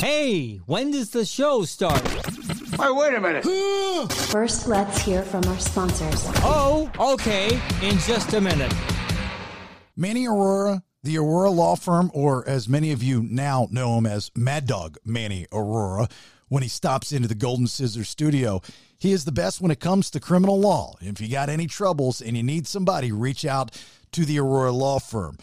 Hey, 0.00 0.56
when 0.64 0.92
does 0.92 1.10
the 1.10 1.26
show 1.26 1.64
start? 1.64 2.00
Hey, 2.00 2.90
wait 2.90 3.12
a 3.12 3.20
minute. 3.20 3.44
First, 4.30 4.66
let's 4.66 4.98
hear 5.02 5.22
from 5.22 5.44
our 5.44 5.58
sponsors. 5.58 6.22
Oh, 6.36 6.90
okay, 6.98 7.60
in 7.82 7.98
just 7.98 8.32
a 8.32 8.40
minute. 8.40 8.72
Manny 9.98 10.24
Arora, 10.24 10.80
the 11.02 11.16
Arora 11.16 11.54
Law 11.54 11.76
Firm, 11.76 12.10
or 12.14 12.48
as 12.48 12.66
many 12.66 12.92
of 12.92 13.02
you 13.02 13.22
now 13.22 13.68
know 13.70 13.98
him 13.98 14.06
as 14.06 14.30
Mad 14.34 14.66
Dog 14.66 14.96
Manny 15.04 15.46
Arora, 15.52 16.10
when 16.48 16.62
he 16.62 16.68
stops 16.70 17.12
into 17.12 17.28
the 17.28 17.34
Golden 17.34 17.66
Scissors 17.66 18.08
studio, 18.08 18.62
he 18.98 19.12
is 19.12 19.26
the 19.26 19.32
best 19.32 19.60
when 19.60 19.70
it 19.70 19.80
comes 19.80 20.10
to 20.12 20.18
criminal 20.18 20.58
law. 20.58 20.94
If 21.02 21.20
you 21.20 21.28
got 21.28 21.50
any 21.50 21.66
troubles 21.66 22.22
and 22.22 22.38
you 22.38 22.42
need 22.42 22.66
somebody, 22.66 23.12
reach 23.12 23.44
out 23.44 23.78
to 24.12 24.24
the 24.24 24.38
Arora 24.38 24.72
Law 24.72 24.98
Firm. 24.98 25.36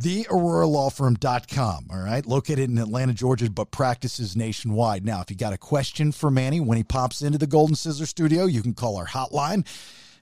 TheAroraLawFirm.com, 0.00 1.86
all 1.90 1.98
right, 1.98 2.26
located 2.26 2.70
in 2.70 2.78
Atlanta, 2.78 3.14
Georgia, 3.14 3.50
but 3.50 3.70
practices 3.70 4.36
nationwide. 4.36 5.04
Now, 5.06 5.22
if 5.22 5.30
you 5.30 5.36
got 5.36 5.54
a 5.54 5.58
question 5.58 6.12
for 6.12 6.30
Manny 6.30 6.60
when 6.60 6.76
he 6.76 6.84
pops 6.84 7.22
into 7.22 7.38
the 7.38 7.46
Golden 7.46 7.76
Scissor 7.76 8.04
studio, 8.04 8.44
you 8.44 8.60
can 8.60 8.74
call 8.74 8.96
our 8.96 9.06
hotline 9.06 9.66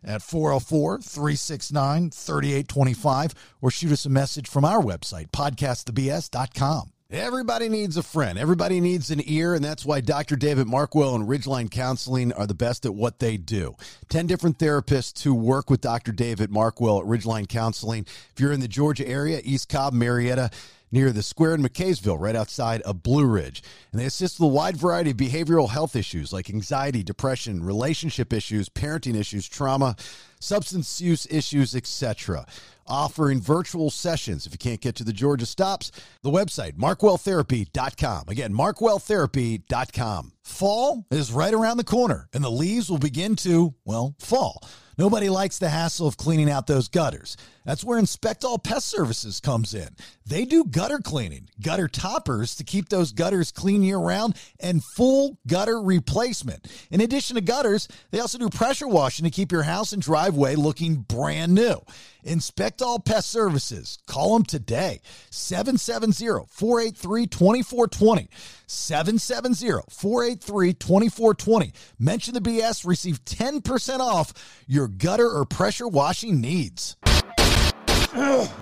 at 0.04 0.22
404 0.22 1.00
369 1.00 2.10
3825 2.10 3.34
or 3.60 3.70
shoot 3.70 3.92
us 3.92 4.06
a 4.06 4.10
message 4.10 4.48
from 4.48 4.64
our 4.64 4.80
website, 4.80 5.30
podcastthebs.com. 5.30 6.93
Everybody 7.14 7.68
needs 7.68 7.96
a 7.96 8.02
friend. 8.02 8.36
Everybody 8.36 8.80
needs 8.80 9.08
an 9.12 9.20
ear, 9.24 9.54
and 9.54 9.64
that's 9.64 9.86
why 9.86 10.00
Dr. 10.00 10.34
David 10.34 10.66
Markwell 10.66 11.14
and 11.14 11.28
Ridgeline 11.28 11.70
Counseling 11.70 12.32
are 12.32 12.46
the 12.46 12.54
best 12.54 12.84
at 12.84 12.92
what 12.92 13.20
they 13.20 13.36
do. 13.36 13.76
10 14.08 14.26
different 14.26 14.58
therapists 14.58 15.22
who 15.22 15.32
work 15.32 15.70
with 15.70 15.80
Dr. 15.80 16.10
David 16.10 16.50
Markwell 16.50 17.00
at 17.00 17.06
Ridgeline 17.06 17.48
Counseling. 17.48 18.04
If 18.32 18.40
you're 18.40 18.50
in 18.50 18.58
the 18.58 18.66
Georgia 18.66 19.06
area, 19.06 19.40
East 19.44 19.68
Cobb, 19.68 19.92
Marietta, 19.94 20.50
near 20.90 21.12
the 21.12 21.22
square 21.22 21.54
in 21.54 21.62
McCaysville, 21.62 22.18
right 22.18 22.34
outside 22.34 22.82
of 22.82 23.04
Blue 23.04 23.26
Ridge. 23.26 23.62
And 23.92 24.00
they 24.00 24.06
assist 24.06 24.40
with 24.40 24.46
a 24.46 24.52
wide 24.52 24.76
variety 24.76 25.10
of 25.10 25.16
behavioral 25.16 25.70
health 25.70 25.94
issues 25.94 26.32
like 26.32 26.50
anxiety, 26.50 27.04
depression, 27.04 27.62
relationship 27.64 28.32
issues, 28.32 28.68
parenting 28.68 29.16
issues, 29.16 29.48
trauma, 29.48 29.94
substance 30.40 31.00
use 31.00 31.28
issues, 31.30 31.76
etc. 31.76 32.44
Offering 32.86 33.40
virtual 33.40 33.90
sessions 33.90 34.46
if 34.46 34.52
you 34.52 34.58
can't 34.58 34.80
get 34.80 34.94
to 34.96 35.04
the 35.04 35.12
Georgia 35.12 35.46
stops. 35.46 35.90
The 36.22 36.30
website, 36.30 36.72
markwelltherapy.com. 36.72 38.28
Again, 38.28 38.52
markwelltherapy.com. 38.52 40.32
Fall 40.42 41.06
is 41.10 41.32
right 41.32 41.54
around 41.54 41.78
the 41.78 41.84
corner, 41.84 42.28
and 42.34 42.44
the 42.44 42.50
leaves 42.50 42.90
will 42.90 42.98
begin 42.98 43.36
to, 43.36 43.74
well, 43.84 44.14
fall. 44.18 44.62
Nobody 44.98 45.28
likes 45.28 45.58
the 45.58 45.70
hassle 45.70 46.06
of 46.06 46.16
cleaning 46.16 46.50
out 46.50 46.66
those 46.66 46.88
gutters. 46.88 47.36
That's 47.64 47.82
where 47.82 47.98
Inspect 47.98 48.44
All 48.44 48.58
Pest 48.58 48.88
Services 48.88 49.40
comes 49.40 49.72
in. 49.72 49.88
They 50.26 50.44
do 50.44 50.64
gutter 50.64 50.98
cleaning, 50.98 51.48
gutter 51.62 51.88
toppers 51.88 52.54
to 52.56 52.64
keep 52.64 52.88
those 52.90 53.12
gutters 53.12 53.50
clean 53.50 53.82
year 53.82 53.98
round, 53.98 54.36
and 54.60 54.84
full 54.84 55.38
gutter 55.46 55.80
replacement. 55.80 56.66
In 56.90 57.00
addition 57.00 57.36
to 57.36 57.42
gutters, 57.42 57.88
they 58.10 58.20
also 58.20 58.38
do 58.38 58.50
pressure 58.50 58.88
washing 58.88 59.24
to 59.24 59.30
keep 59.30 59.50
your 59.50 59.62
house 59.62 59.92
and 59.92 60.02
driveway 60.02 60.56
looking 60.56 60.96
brand 60.96 61.54
new. 61.54 61.80
Inspect 62.22 62.82
All 62.82 62.98
Pest 62.98 63.30
Services. 63.30 63.98
Call 64.06 64.34
them 64.34 64.44
today. 64.44 65.00
770 65.30 66.46
483 66.50 67.26
2420. 67.26 68.28
770 68.66 69.84
483 69.90 70.72
2420. 70.74 71.72
Mention 71.98 72.34
the 72.34 72.40
BS, 72.40 72.86
receive 72.86 73.24
10% 73.24 74.00
off 74.00 74.32
your 74.66 74.88
gutter 74.88 75.30
or 75.30 75.44
pressure 75.44 75.88
washing 75.88 76.40
needs. 76.40 76.96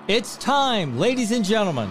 It's 0.09 0.39
time, 0.39 0.99
ladies 0.99 1.31
and 1.31 1.45
gentlemen. 1.45 1.91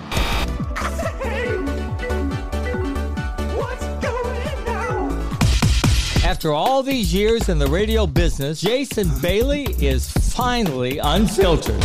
After 6.24 6.54
all 6.54 6.82
these 6.82 7.14
years 7.14 7.50
in 7.50 7.60
the 7.60 7.68
radio 7.68 8.08
business, 8.08 8.62
Jason 8.62 9.12
Bailey 9.22 9.66
is 9.80 10.12
finally 10.12 10.98
unfiltered. 10.98 11.84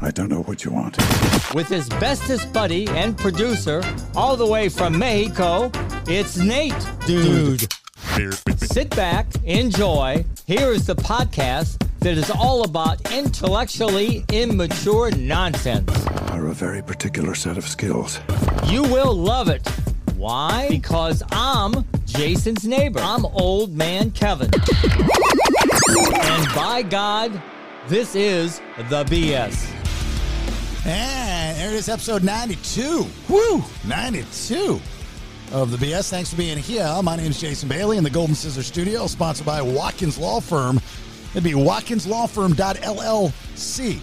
I 0.00 0.12
don't 0.12 0.28
know 0.28 0.42
what 0.42 0.64
you 0.64 0.70
want. 0.70 0.96
With 1.54 1.66
his 1.66 1.88
bestest 1.88 2.52
buddy 2.52 2.86
and 2.90 3.18
producer, 3.18 3.82
all 4.14 4.36
the 4.36 4.46
way 4.46 4.68
from 4.68 4.96
Mexico, 4.96 5.72
it's 6.06 6.36
Nate, 6.36 6.74
dude. 7.04 7.66
Sit 8.56 8.90
back, 8.90 9.26
enjoy. 9.44 10.24
Here 10.46 10.68
is 10.70 10.86
the 10.86 10.96
podcast 10.96 11.78
that 12.00 12.16
is 12.16 12.30
all 12.30 12.64
about 12.64 13.12
intellectually 13.12 14.24
immature 14.32 15.10
nonsense. 15.12 15.90
Are 16.30 16.46
a 16.46 16.52
very 16.52 16.82
particular 16.82 17.34
set 17.34 17.58
of 17.58 17.66
skills. 17.66 18.20
You 18.66 18.82
will 18.84 19.14
love 19.14 19.48
it. 19.48 19.66
Why? 20.16 20.68
Because 20.68 21.22
I'm 21.32 21.84
Jason's 22.06 22.66
neighbor. 22.66 23.00
I'm 23.00 23.26
old 23.26 23.74
man 23.74 24.10
Kevin. 24.12 24.50
And 26.14 26.54
by 26.54 26.84
God, 26.88 27.42
this 27.88 28.14
is 28.14 28.60
the 28.88 29.04
BS. 29.04 29.70
And 30.86 31.58
there 31.58 31.70
it 31.70 31.74
is, 31.74 31.88
episode 31.88 32.22
92. 32.22 33.06
Woo! 33.28 33.64
92 33.86 34.80
of 35.52 35.70
the 35.70 35.76
BS. 35.76 36.08
Thanks 36.10 36.30
for 36.30 36.36
being 36.36 36.58
here. 36.58 36.88
My 37.02 37.14
name 37.16 37.30
is 37.30 37.40
Jason 37.40 37.68
Bailey 37.68 37.98
in 37.98 38.04
the 38.04 38.10
Golden 38.10 38.34
Scissor 38.34 38.62
Studio, 38.62 39.06
sponsored 39.06 39.46
by 39.46 39.62
Watkins 39.62 40.18
Law 40.18 40.40
Firm. 40.40 40.80
It'd 41.30 41.44
be 41.44 41.52
watkinslawfirm.llc. 41.52 44.00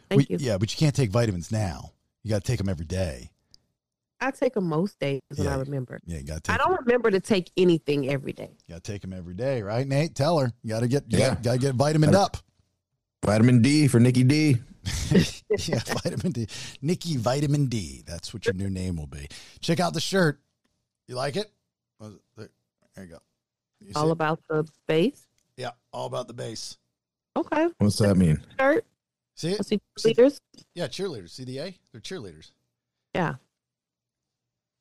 Thank 0.08 0.20
We- 0.20 0.26
you. 0.30 0.38
Yeah, 0.40 0.56
but 0.56 0.72
you 0.72 0.78
can't 0.78 0.94
take 0.96 1.10
vitamins 1.10 1.52
now. 1.52 1.92
You 2.22 2.30
got 2.30 2.42
to 2.42 2.50
take 2.50 2.56
them 2.56 2.70
every 2.70 2.86
day. 2.86 3.28
I 4.22 4.30
take 4.30 4.54
them 4.54 4.64
most 4.64 4.98
days 4.98 5.20
when 5.34 5.44
Yeah. 5.46 5.54
I 5.54 5.58
remember. 5.58 6.00
Yeah, 6.06 6.16
you 6.16 6.24
got 6.24 6.44
to 6.44 6.52
I 6.52 6.56
don't 6.56 6.80
remember 6.80 7.10
to 7.10 7.20
take 7.20 7.50
anything 7.58 8.08
every 8.08 8.32
day. 8.32 8.48
You 8.66 8.74
got 8.76 8.82
to 8.84 8.90
take 8.92 9.02
them 9.02 9.12
every 9.12 9.34
day, 9.34 9.60
right, 9.60 9.86
Nate? 9.86 10.14
Tell 10.14 10.38
her 10.38 10.50
you 10.62 10.70
got 10.70 10.80
to 10.80 10.88
get. 10.88 11.04
You 11.12 11.18
Yeah. 11.18 11.34
got 11.34 11.52
to 11.52 11.58
get 11.58 11.74
vitamin 11.74 12.14
up. 12.14 12.38
Vitamin 13.22 13.60
D 13.60 13.86
for 13.86 14.00
Nikki 14.00 14.24
D. 14.24 14.56
yeah, 15.10 15.80
vitamin 16.02 16.32
D. 16.32 16.46
Nikki 16.80 17.18
Vitamin 17.18 17.66
D. 17.66 18.02
That's 18.06 18.32
what 18.32 18.46
your 18.46 18.54
new 18.54 18.70
name 18.70 18.96
will 18.96 19.06
be. 19.08 19.28
Check 19.60 19.78
out 19.78 19.92
the 19.92 20.00
shirt. 20.00 20.40
You 21.06 21.16
like 21.16 21.36
it? 21.36 21.52
Was 21.98 22.14
it- 22.14 22.20
There, 22.36 22.48
there 22.94 23.04
you 23.04 23.10
go. 23.12 23.18
You 23.80 23.92
All 23.94 24.06
see? 24.06 24.10
about 24.10 24.40
the 24.48 24.64
space. 24.82 25.26
yeah, 25.56 25.70
all 25.92 26.06
about 26.06 26.28
the 26.28 26.34
base. 26.34 26.78
Okay. 27.36 27.68
What's 27.78 27.98
that 27.98 28.16
mean? 28.16 28.42
Shirt. 28.58 28.86
See 29.34 29.50
it? 29.50 29.58
Let's 29.58 29.68
see. 29.68 30.14
Yeah, 30.74 30.86
cheerleaders. 30.88 31.30
See 31.30 31.44
the 31.44 31.58
A? 31.58 31.78
They're 31.92 32.00
cheerleaders. 32.00 32.52
Yeah. 33.14 33.34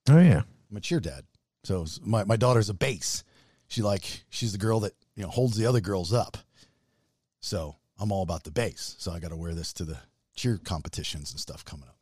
Oh 0.09 0.19
yeah. 0.19 0.43
I'm 0.71 0.77
a 0.77 0.79
cheer 0.79 0.99
dad. 1.01 1.25
So 1.65 1.85
my, 2.03 2.23
my 2.23 2.37
daughter's 2.37 2.69
a 2.69 2.73
base. 2.73 3.23
She 3.67 3.81
like 3.81 4.23
she's 4.29 4.51
the 4.53 4.57
girl 4.57 4.79
that 4.81 4.93
you 5.15 5.23
know 5.23 5.29
holds 5.29 5.57
the 5.57 5.65
other 5.65 5.81
girls 5.81 6.13
up. 6.13 6.37
So 7.41 7.75
I'm 7.99 8.11
all 8.13 8.23
about 8.23 8.43
the 8.43 8.51
base. 8.51 8.95
So 8.97 9.11
I 9.11 9.19
got 9.19 9.29
to 9.31 9.35
wear 9.35 9.53
this 9.53 9.73
to 9.73 9.83
the 9.83 9.97
cheer 10.35 10.57
competitions 10.57 11.31
and 11.31 11.39
stuff 11.39 11.65
coming 11.65 11.87
up. 11.89 11.97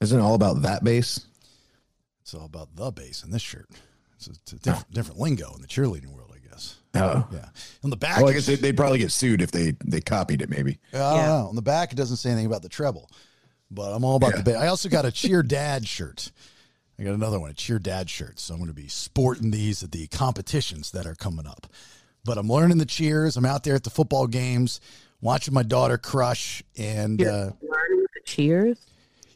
Isn't 0.00 0.18
it 0.20 0.22
all 0.22 0.34
about 0.34 0.62
that 0.62 0.84
base? 0.84 1.26
It's 2.22 2.34
all 2.34 2.44
about 2.44 2.76
the 2.76 2.90
base 2.92 3.24
in 3.24 3.30
this 3.30 3.42
shirt. 3.42 3.68
It's 4.18 4.26
a, 4.26 4.30
it's 4.30 4.52
a 4.52 4.56
different, 4.56 4.90
different 4.92 5.20
lingo 5.20 5.52
in 5.54 5.62
the 5.62 5.68
cheerleading 5.68 6.08
world, 6.08 6.32
I 6.34 6.48
guess. 6.48 6.76
Oh. 6.94 7.26
Yeah. 7.32 7.46
On 7.84 7.90
the 7.90 7.96
back, 7.96 8.18
Well, 8.18 8.28
I 8.28 8.32
guess 8.32 8.46
they, 8.46 8.56
they'd 8.56 8.76
probably 8.76 8.98
get 8.98 9.12
sued 9.12 9.40
if 9.40 9.50
they 9.52 9.74
they 9.84 10.00
copied 10.00 10.42
it. 10.42 10.50
Maybe. 10.50 10.78
I 10.92 10.98
don't 10.98 11.16
Yeah. 11.16 11.26
know. 11.26 11.46
On 11.48 11.54
the 11.54 11.62
back, 11.62 11.92
it 11.92 11.96
doesn't 11.96 12.16
say 12.16 12.30
anything 12.30 12.46
about 12.46 12.62
the 12.62 12.68
treble, 12.68 13.10
but 13.70 13.92
I'm 13.92 14.04
all 14.04 14.16
about 14.16 14.32
Yeah. 14.32 14.36
the 14.38 14.42
base. 14.44 14.56
I 14.56 14.66
also 14.66 14.88
got 14.88 15.04
a 15.04 15.12
cheer 15.12 15.42
dad 15.42 15.86
shirt. 15.86 16.32
I 16.98 17.04
got 17.04 17.14
another 17.14 17.38
one, 17.38 17.50
a 17.50 17.54
cheer 17.54 17.78
dad 17.78 18.10
shirt. 18.10 18.40
So 18.40 18.54
I'm 18.54 18.58
going 18.60 18.68
to 18.70 18.74
be 18.74 18.88
sporting 18.88 19.52
these 19.52 19.84
at 19.84 19.92
the 19.92 20.08
competitions 20.08 20.90
that 20.90 21.06
are 21.06 21.14
coming 21.14 21.46
up. 21.46 21.68
But 22.24 22.38
I'm 22.38 22.48
learning 22.48 22.78
the 22.78 22.86
cheers. 22.86 23.36
I'm 23.36 23.44
out 23.46 23.62
there 23.62 23.76
at 23.76 23.84
the 23.84 23.90
football 23.90 24.26
games, 24.26 24.80
watching 25.20 25.54
my 25.54 25.62
daughter 25.62 25.96
crush, 25.96 26.62
and 26.76 27.20
You're 27.20 27.30
uh, 27.30 27.50
learning 27.62 28.06
the 28.14 28.20
cheers. 28.24 28.78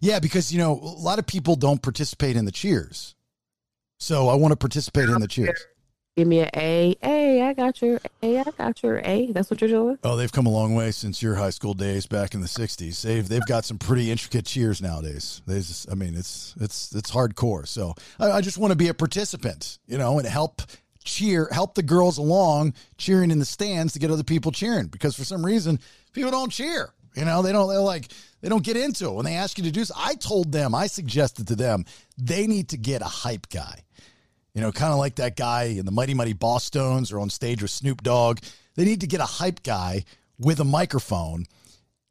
yeah, 0.00 0.18
because 0.18 0.50
you 0.52 0.58
know 0.58 0.72
a 0.72 0.98
lot 1.00 1.20
of 1.20 1.26
people 1.26 1.54
don't 1.54 1.80
participate 1.80 2.34
in 2.36 2.44
the 2.46 2.50
cheers, 2.52 3.14
so 4.02 4.28
I 4.28 4.34
want 4.34 4.52
to 4.52 4.56
participate 4.56 5.08
in 5.08 5.20
the 5.20 5.28
cheers. 5.28 5.66
Give 6.16 6.28
me 6.28 6.40
an 6.40 6.50
A. 6.54 6.94
A, 7.02 7.42
I 7.42 7.54
got 7.54 7.80
your 7.80 7.98
A. 8.22 8.38
I 8.40 8.44
got 8.58 8.82
your 8.82 9.00
A. 9.02 9.32
That's 9.32 9.50
what 9.50 9.62
you're 9.62 9.70
doing. 9.70 9.98
Oh, 10.04 10.16
they've 10.16 10.30
come 10.30 10.44
a 10.44 10.50
long 10.50 10.74
way 10.74 10.90
since 10.90 11.22
your 11.22 11.36
high 11.36 11.50
school 11.50 11.72
days 11.72 12.04
back 12.06 12.34
in 12.34 12.42
the 12.42 12.46
'60s. 12.46 13.00
They've 13.00 13.26
they've 13.26 13.46
got 13.46 13.64
some 13.64 13.78
pretty 13.78 14.10
intricate 14.10 14.44
cheers 14.44 14.82
nowadays. 14.82 15.40
They 15.46 15.54
just, 15.54 15.90
I 15.90 15.94
mean, 15.94 16.14
it's 16.14 16.54
it's 16.60 16.94
it's 16.94 17.10
hardcore. 17.10 17.66
So 17.66 17.94
I, 18.20 18.32
I 18.32 18.40
just 18.42 18.58
want 18.58 18.72
to 18.72 18.76
be 18.76 18.88
a 18.88 18.94
participant, 18.94 19.78
you 19.86 19.96
know, 19.96 20.18
and 20.18 20.28
help 20.28 20.60
cheer, 21.02 21.48
help 21.50 21.74
the 21.74 21.82
girls 21.82 22.18
along 22.18 22.74
cheering 22.98 23.30
in 23.30 23.38
the 23.38 23.44
stands 23.46 23.94
to 23.94 23.98
get 23.98 24.10
other 24.10 24.24
people 24.24 24.52
cheering. 24.52 24.88
Because 24.88 25.16
for 25.16 25.24
some 25.24 25.46
reason, 25.46 25.78
people 26.12 26.30
don't 26.30 26.50
cheer. 26.50 26.92
You 27.14 27.24
know, 27.24 27.42
they 27.42 27.52
don't. 27.52 27.68
They're 27.68 27.80
like 27.80 28.08
they 28.40 28.48
don't 28.48 28.64
get 28.64 28.76
into 28.76 29.06
it 29.06 29.12
when 29.12 29.24
they 29.24 29.34
ask 29.34 29.58
you 29.58 29.64
to 29.64 29.70
do. 29.70 29.84
So 29.84 29.94
I 29.96 30.14
told 30.14 30.52
them, 30.52 30.74
I 30.74 30.86
suggested 30.86 31.48
to 31.48 31.56
them, 31.56 31.84
they 32.18 32.46
need 32.46 32.70
to 32.70 32.76
get 32.76 33.02
a 33.02 33.06
hype 33.06 33.48
guy. 33.48 33.84
You 34.54 34.60
know, 34.60 34.72
kind 34.72 34.92
of 34.92 34.98
like 34.98 35.16
that 35.16 35.36
guy 35.36 35.64
in 35.64 35.86
the 35.86 35.92
Mighty 35.92 36.14
Mighty 36.14 36.34
Bosstones 36.34 37.12
or 37.12 37.20
on 37.20 37.30
stage 37.30 37.62
with 37.62 37.70
Snoop 37.70 38.02
Dogg. 38.02 38.38
They 38.74 38.84
need 38.84 39.00
to 39.00 39.06
get 39.06 39.20
a 39.20 39.26
hype 39.26 39.62
guy 39.62 40.04
with 40.38 40.60
a 40.60 40.64
microphone 40.64 41.46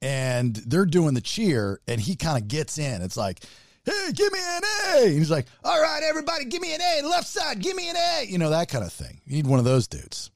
and 0.01 0.55
they're 0.55 0.85
doing 0.85 1.13
the 1.13 1.21
cheer 1.21 1.79
and 1.87 2.01
he 2.01 2.15
kind 2.15 2.41
of 2.41 2.47
gets 2.47 2.77
in. 2.77 3.01
It's 3.01 3.17
like, 3.17 3.43
hey, 3.83 4.11
give 4.13 4.31
me 4.31 4.39
an 4.41 4.61
A. 4.63 5.05
And 5.05 5.13
he's 5.13 5.31
like, 5.31 5.47
all 5.63 5.81
right, 5.81 6.01
everybody, 6.03 6.45
give 6.45 6.61
me 6.61 6.73
an 6.73 6.81
A. 6.81 7.07
Left 7.07 7.27
side, 7.27 7.59
give 7.59 7.75
me 7.75 7.89
an 7.89 7.95
A. 7.95 8.25
You 8.27 8.37
know, 8.37 8.49
that 8.49 8.69
kind 8.69 8.83
of 8.83 8.91
thing. 8.91 9.21
You 9.25 9.35
need 9.35 9.47
one 9.47 9.59
of 9.59 9.65
those 9.65 9.87
dudes. 9.87 10.31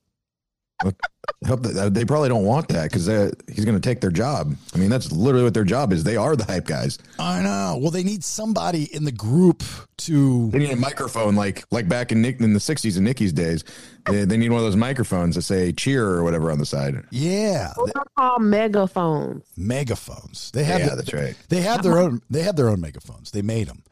I 1.44 1.48
hope 1.48 1.64
that 1.64 1.94
they 1.94 2.06
probably 2.06 2.30
don't 2.30 2.46
want 2.46 2.68
that 2.70 2.84
because 2.92 3.08
he's 3.52 3.66
going 3.66 3.80
to 3.80 3.82
take 3.82 4.00
their 4.02 4.12
job. 4.12 4.56
I 4.74 4.78
mean, 4.78 4.90
that's 4.90 5.12
literally 5.12 5.44
what 5.44 5.54
their 5.54 5.64
job 5.64 5.92
is. 5.94 6.04
They 6.04 6.16
are 6.18 6.36
the 6.36 6.44
hype 6.46 6.66
guys. 6.66 6.98
I 7.20 7.42
know. 7.42 7.78
Well, 7.82 7.92
they 7.92 8.04
need 8.04 8.24
somebody 8.24 8.84
in 8.96 9.04
the 9.04 9.12
group 9.12 9.64
to. 9.98 10.50
They 10.52 10.60
need 10.60 10.72
a 10.72 10.76
microphone 10.76 11.36
like 11.36 11.64
like 11.72 11.88
back 11.88 12.12
in 12.12 12.22
Nick 12.22 12.40
in 12.42 12.54
the 12.54 12.60
'60s 12.60 12.96
and 12.96 13.06
Nicky's 13.06 13.34
days. 13.34 13.64
They, 14.10 14.24
they 14.26 14.38
need 14.38 14.50
one 14.50 14.60
of 14.60 14.66
those 14.66 14.76
microphones 14.76 15.36
that 15.36 15.42
say 15.42 15.72
"cheer" 15.72 16.06
or 16.08 16.24
whatever 16.24 16.52
on 16.52 16.60
the 16.60 16.66
side. 16.66 17.04
Yeah, 17.12 17.74
Those 17.76 17.92
are 17.96 18.06
called 18.18 18.42
megaphones. 18.44 19.44
megaphones. 19.58 20.52
They 20.52 20.64
have. 20.64 20.80
Yeah, 20.80 20.90
the- 20.92 20.96
that's 20.98 21.14
right. 21.14 21.36
They 21.50 21.62
have 21.62 21.84
their 21.84 21.98
own. 21.98 22.22
They 22.30 22.44
have 22.44 22.56
their 22.56 22.70
own 22.70 22.82
megaphones. 22.82 23.32
They 23.32 23.42
made 23.42 23.68
them. 23.68 23.84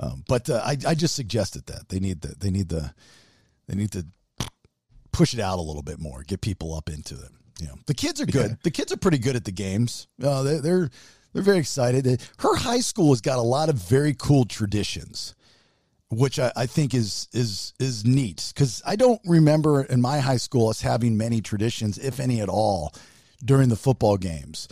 Um, 0.00 0.24
but 0.26 0.50
uh, 0.50 0.60
I, 0.64 0.76
I 0.88 0.94
just 0.94 1.14
suggested 1.14 1.66
that 1.66 1.88
they 1.88 2.00
need 2.00 2.20
the. 2.22 2.34
They 2.38 2.50
need 2.50 2.68
the. 2.68 2.92
They 3.68 3.76
need 3.76 3.92
to 3.92 4.04
push 5.14 5.32
it 5.32 5.40
out 5.40 5.58
a 5.58 5.62
little 5.62 5.82
bit 5.82 5.98
more. 6.00 6.22
Get 6.22 6.40
people 6.40 6.74
up 6.74 6.90
into 6.90 7.14
it. 7.14 7.30
You 7.60 7.68
know, 7.68 7.74
the 7.86 7.94
kids 7.94 8.20
are 8.20 8.26
good. 8.26 8.50
Yeah. 8.50 8.56
The 8.64 8.70
kids 8.70 8.92
are 8.92 8.96
pretty 8.96 9.18
good 9.18 9.36
at 9.36 9.44
the 9.44 9.52
games. 9.52 10.08
Uh, 10.22 10.42
they, 10.42 10.58
they're 10.58 10.90
they're 11.32 11.42
very 11.42 11.58
excited. 11.58 12.22
Her 12.38 12.56
high 12.56 12.80
school 12.80 13.10
has 13.10 13.20
got 13.20 13.38
a 13.38 13.42
lot 13.42 13.68
of 13.68 13.76
very 13.76 14.14
cool 14.14 14.44
traditions, 14.44 15.34
which 16.10 16.38
I, 16.38 16.52
I 16.56 16.66
think 16.66 16.94
is 16.94 17.28
is 17.32 17.74
is 17.78 18.04
neat 18.04 18.52
because 18.54 18.82
I 18.84 18.96
don't 18.96 19.20
remember 19.24 19.82
in 19.82 20.00
my 20.00 20.18
high 20.18 20.36
school 20.36 20.68
us 20.68 20.80
having 20.80 21.16
many 21.16 21.40
traditions, 21.40 21.96
if 21.98 22.18
any 22.18 22.40
at 22.40 22.48
all, 22.48 22.92
during 23.44 23.68
the 23.68 23.76
football 23.76 24.16
games. 24.16 24.68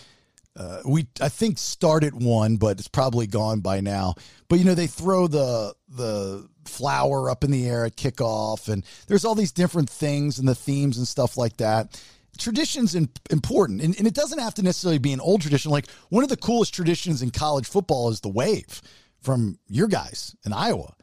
Uh, 0.54 0.82
we 0.84 1.06
I 1.20 1.28
think 1.28 1.58
started 1.58 2.20
one, 2.22 2.56
but 2.56 2.78
it's 2.78 2.88
probably 2.88 3.26
gone 3.26 3.60
by 3.60 3.80
now. 3.80 4.14
But 4.48 4.58
you 4.58 4.64
know 4.64 4.74
they 4.74 4.86
throw 4.86 5.26
the 5.26 5.74
the 5.94 6.48
flower 6.64 7.28
up 7.30 7.44
in 7.44 7.50
the 7.50 7.68
air 7.68 7.84
at 7.84 7.96
kickoff, 7.96 8.68
and 8.68 8.84
there's 9.06 9.24
all 9.24 9.34
these 9.34 9.52
different 9.52 9.90
things 9.90 10.38
and 10.38 10.48
the 10.48 10.54
themes 10.54 10.96
and 10.98 11.06
stuff 11.06 11.36
like 11.36 11.56
that. 11.58 12.00
Traditions 12.38 12.94
in, 12.94 13.10
important, 13.30 13.82
and, 13.82 13.94
and 13.98 14.06
it 14.06 14.14
doesn't 14.14 14.38
have 14.38 14.54
to 14.54 14.62
necessarily 14.62 14.98
be 14.98 15.12
an 15.12 15.20
old 15.20 15.42
tradition. 15.42 15.70
Like 15.70 15.88
one 16.08 16.22
of 16.24 16.30
the 16.30 16.36
coolest 16.36 16.72
traditions 16.74 17.20
in 17.22 17.30
college 17.30 17.66
football 17.66 18.08
is 18.08 18.20
the 18.20 18.30
wave 18.30 18.80
from 19.20 19.58
your 19.68 19.86
guys 19.86 20.34
in 20.46 20.52
Iowa. 20.52 20.94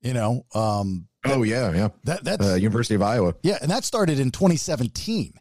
You 0.00 0.14
know, 0.14 0.46
um, 0.54 1.08
Oh 1.24 1.42
yeah, 1.42 1.72
yeah. 1.72 1.88
that 2.04 2.24
that's 2.24 2.46
Uh, 2.46 2.54
University 2.54 2.94
of 2.94 3.02
Iowa. 3.02 3.34
yeah, 3.42 3.58
and 3.60 3.70
that 3.70 3.84
started 3.84 4.18
in 4.20 4.30
2017. 4.30 5.34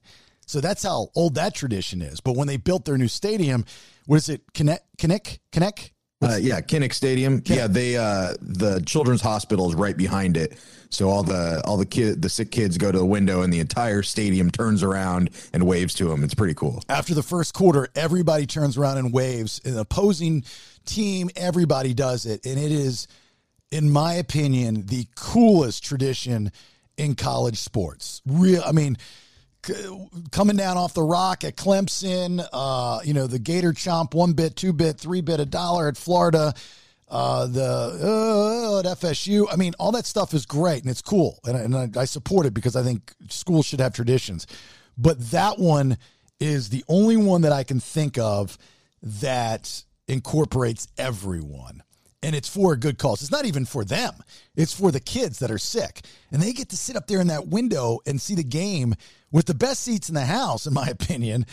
So 0.47 0.59
that's 0.61 0.81
how 0.83 1.09
old 1.15 1.35
that 1.35 1.53
tradition 1.53 2.01
is. 2.01 2.19
But 2.21 2.35
when 2.35 2.47
they 2.47 2.57
built 2.57 2.83
their 2.85 2.97
new 2.97 3.07
stadium, 3.07 3.65
what 4.07 4.15
is 4.17 4.29
it? 4.29 4.41
Connect, 4.55 4.83
Connect, 4.97 5.39
Connect. 5.51 5.91
Uh, 6.21 6.37
yeah, 6.39 6.59
Kinnick 6.59 6.93
Stadium. 6.93 7.41
Yeah, 7.45 7.67
they 7.67 7.95
uh 7.95 8.33
the 8.41 8.81
children's 8.85 9.21
hospital 9.21 9.69
is 9.69 9.75
right 9.75 9.95
behind 9.95 10.35
it. 10.35 10.57
So 10.89 11.09
all 11.09 11.23
the 11.23 11.61
all 11.65 11.77
the 11.77 11.85
kid 11.85 12.21
the 12.21 12.29
sick 12.29 12.51
kids 12.51 12.77
go 12.77 12.91
to 12.91 12.97
the 12.97 13.05
window 13.05 13.41
and 13.41 13.53
the 13.53 13.59
entire 13.59 14.03
stadium 14.03 14.51
turns 14.51 14.83
around 14.83 15.29
and 15.53 15.65
waves 15.65 15.93
to 15.95 16.05
them. 16.09 16.23
It's 16.23 16.33
pretty 16.33 16.55
cool. 16.55 16.83
After 16.89 17.13
the 17.13 17.23
first 17.23 17.53
quarter, 17.53 17.87
everybody 17.95 18.45
turns 18.45 18.77
around 18.77 18.97
and 18.97 19.13
waves. 19.13 19.61
An 19.63 19.77
opposing 19.77 20.43
team, 20.85 21.29
everybody 21.37 21.93
does 21.93 22.25
it, 22.25 22.45
and 22.45 22.59
it 22.59 22.71
is, 22.71 23.07
in 23.71 23.89
my 23.89 24.15
opinion, 24.15 24.87
the 24.87 25.07
coolest 25.15 25.85
tradition 25.85 26.51
in 26.97 27.15
college 27.15 27.57
sports. 27.57 28.21
Real, 28.25 28.61
I 28.65 28.73
mean. 28.73 28.97
Coming 30.31 30.55
down 30.55 30.77
off 30.77 30.93
the 30.93 31.03
rock 31.03 31.43
at 31.43 31.55
Clemson, 31.57 32.45
uh, 32.53 32.99
you 33.03 33.13
know 33.13 33.27
the 33.27 33.39
Gator 33.39 33.73
Chomp, 33.73 34.13
one 34.13 34.33
bit, 34.33 34.55
two 34.55 34.73
bit, 34.73 34.97
three 34.97 35.21
bit, 35.21 35.39
a 35.39 35.45
dollar 35.45 35.89
at 35.89 35.97
Florida, 35.97 36.53
uh, 37.09 37.45
the 37.47 37.63
uh, 37.63 38.79
at 38.79 38.85
FSU. 38.99 39.47
I 39.51 39.57
mean, 39.57 39.73
all 39.77 39.91
that 39.91 40.05
stuff 40.05 40.33
is 40.33 40.45
great 40.45 40.81
and 40.83 40.89
it's 40.89 41.01
cool, 41.01 41.39
and, 41.45 41.75
and 41.75 41.97
I 41.97 42.05
support 42.05 42.45
it 42.45 42.53
because 42.53 42.75
I 42.75 42.83
think 42.83 43.13
schools 43.27 43.65
should 43.65 43.81
have 43.81 43.93
traditions. 43.93 44.47
But 44.97 45.31
that 45.31 45.59
one 45.59 45.97
is 46.39 46.69
the 46.69 46.83
only 46.87 47.17
one 47.17 47.41
that 47.41 47.51
I 47.51 47.63
can 47.63 47.79
think 47.79 48.17
of 48.17 48.57
that 49.01 49.83
incorporates 50.07 50.87
everyone. 50.97 51.83
And 52.21 52.35
it's 52.35 52.49
for 52.49 52.73
a 52.73 52.77
good 52.77 52.97
cause. 52.97 53.21
It's 53.21 53.31
not 53.31 53.45
even 53.45 53.63
for 53.63 53.85
them. 53.85 54.13
It's 54.55 54.73
for 54.73 54.91
the 54.91 54.99
kids 54.99 55.39
that 55.39 55.49
are 55.51 55.57
sick. 55.57 56.01
And 56.31 56.41
they 56.41 56.51
get 56.51 56.67
to 56.69 56.77
sit 56.77 56.97
up 56.97 57.07
there 57.07 57.21
in 57.21 57.27
that 57.27 57.47
window 57.47 57.99
and 58.05 58.19
see 58.19 58.35
the 58.35 58.43
game 58.43 58.93
with 59.31 59.45
the 59.45 59.53
best 59.53 59.83
seats 59.83 60.09
in 60.09 60.15
the 60.15 60.25
house, 60.25 60.65
in 60.67 60.73
my 60.73 60.87
opinion. 60.89 61.45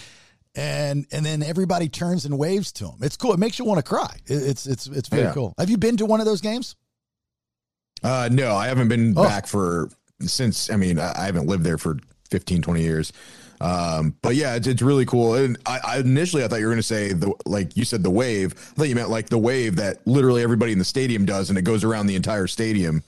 And 0.56 1.06
and 1.12 1.24
then 1.24 1.42
everybody 1.42 1.88
turns 1.88 2.24
and 2.24 2.36
waves 2.38 2.72
to 2.72 2.84
them. 2.86 2.96
It's 3.02 3.16
cool. 3.16 3.32
It 3.32 3.38
makes 3.38 3.58
you 3.58 3.64
want 3.64 3.78
to 3.78 3.88
cry. 3.88 4.16
It's 4.26 4.66
it's 4.66 4.86
it's 4.88 5.08
very 5.08 5.24
Yeah. 5.24 5.32
cool. 5.34 5.54
Have 5.58 5.70
you 5.70 5.76
been 5.78 5.98
to 5.98 6.06
one 6.06 6.18
of 6.18 6.26
those 6.26 6.40
games? 6.40 6.74
Uh 8.02 8.28
no, 8.32 8.56
I 8.56 8.66
haven't 8.68 8.88
been 8.88 9.14
Oh. 9.16 9.22
back 9.22 9.46
for 9.46 9.88
since 10.22 10.70
I 10.70 10.76
mean, 10.76 10.98
I 10.98 11.12
I 11.16 11.24
haven't 11.26 11.46
lived 11.46 11.62
there 11.62 11.78
for 11.78 11.98
15 12.26 12.62
20 12.62 12.82
years. 12.82 13.12
Um 13.60 14.14
but 14.22 14.34
yeah, 14.34 14.54
it's, 14.54 14.66
it's 14.66 14.82
really 14.82 15.06
cool. 15.06 15.34
And 15.34 15.56
I, 15.66 15.80
I 15.84 15.98
initially 15.98 16.44
I 16.44 16.48
thought 16.48 16.60
you 16.60 16.66
were 16.66 16.72
going 16.72 16.78
to 16.78 16.82
say 16.82 17.12
the 17.12 17.32
like 17.46 17.76
you 17.76 17.84
said 17.84 18.02
the 18.02 18.10
wave. 18.10 18.52
I 18.52 18.74
thought 18.74 18.88
you 18.88 18.94
meant 18.94 19.10
like 19.10 19.28
the 19.28 19.38
wave 19.38 19.76
that 19.76 20.06
literally 20.06 20.42
everybody 20.42 20.72
in 20.72 20.78
the 20.78 20.84
stadium 20.84 21.24
does 21.24 21.48
and 21.48 21.58
it 21.58 21.62
goes 21.62 21.84
around 21.84 22.06
the 22.06 22.16
entire 22.16 22.46
stadium 22.46 23.02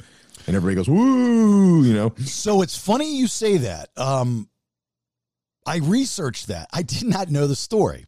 and 0.46 0.56
everybody 0.56 0.76
goes 0.76 0.88
woo, 0.88 1.84
you 1.84 1.92
know. 1.92 2.14
So 2.24 2.62
it's 2.62 2.76
funny 2.76 3.18
you 3.18 3.26
say 3.26 3.58
that. 3.58 3.90
Um, 3.96 4.48
I 5.66 5.76
researched 5.76 6.48
that. 6.48 6.68
I 6.72 6.82
did 6.82 7.04
not 7.04 7.30
know 7.30 7.46
the 7.46 7.54
story. 7.54 8.06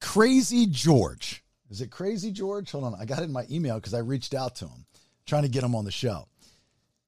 Crazy 0.00 0.66
George. 0.66 1.44
Is 1.70 1.82
it 1.82 1.90
Crazy 1.90 2.32
George? 2.32 2.70
Hold 2.72 2.84
on. 2.84 2.94
I 2.98 3.04
got 3.04 3.20
it 3.20 3.24
in 3.24 3.32
my 3.32 3.44
email 3.50 3.76
because 3.76 3.92
I 3.92 3.98
reached 3.98 4.34
out 4.34 4.56
to 4.56 4.64
him 4.66 4.86
trying 5.26 5.42
to 5.42 5.48
get 5.48 5.62
him 5.62 5.74
on 5.74 5.84
the 5.84 5.92
show. 5.92 6.26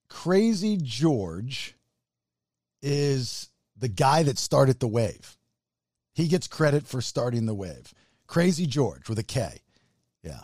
Crazy 0.09 0.79
George 0.83 1.75
is 2.83 3.49
the 3.77 3.89
guy 3.89 4.23
that 4.25 4.39
started 4.39 4.81
the 4.81 4.89
wave. 4.89 5.37
He 6.15 6.29
gets 6.29 6.47
credit 6.47 6.87
for 6.87 7.01
starting 7.01 7.47
the 7.47 7.55
wave. 7.55 7.95
Crazy 8.27 8.67
George 8.67 9.09
with 9.09 9.19
a 9.19 9.23
K. 9.23 9.61
Yeah. 10.23 10.41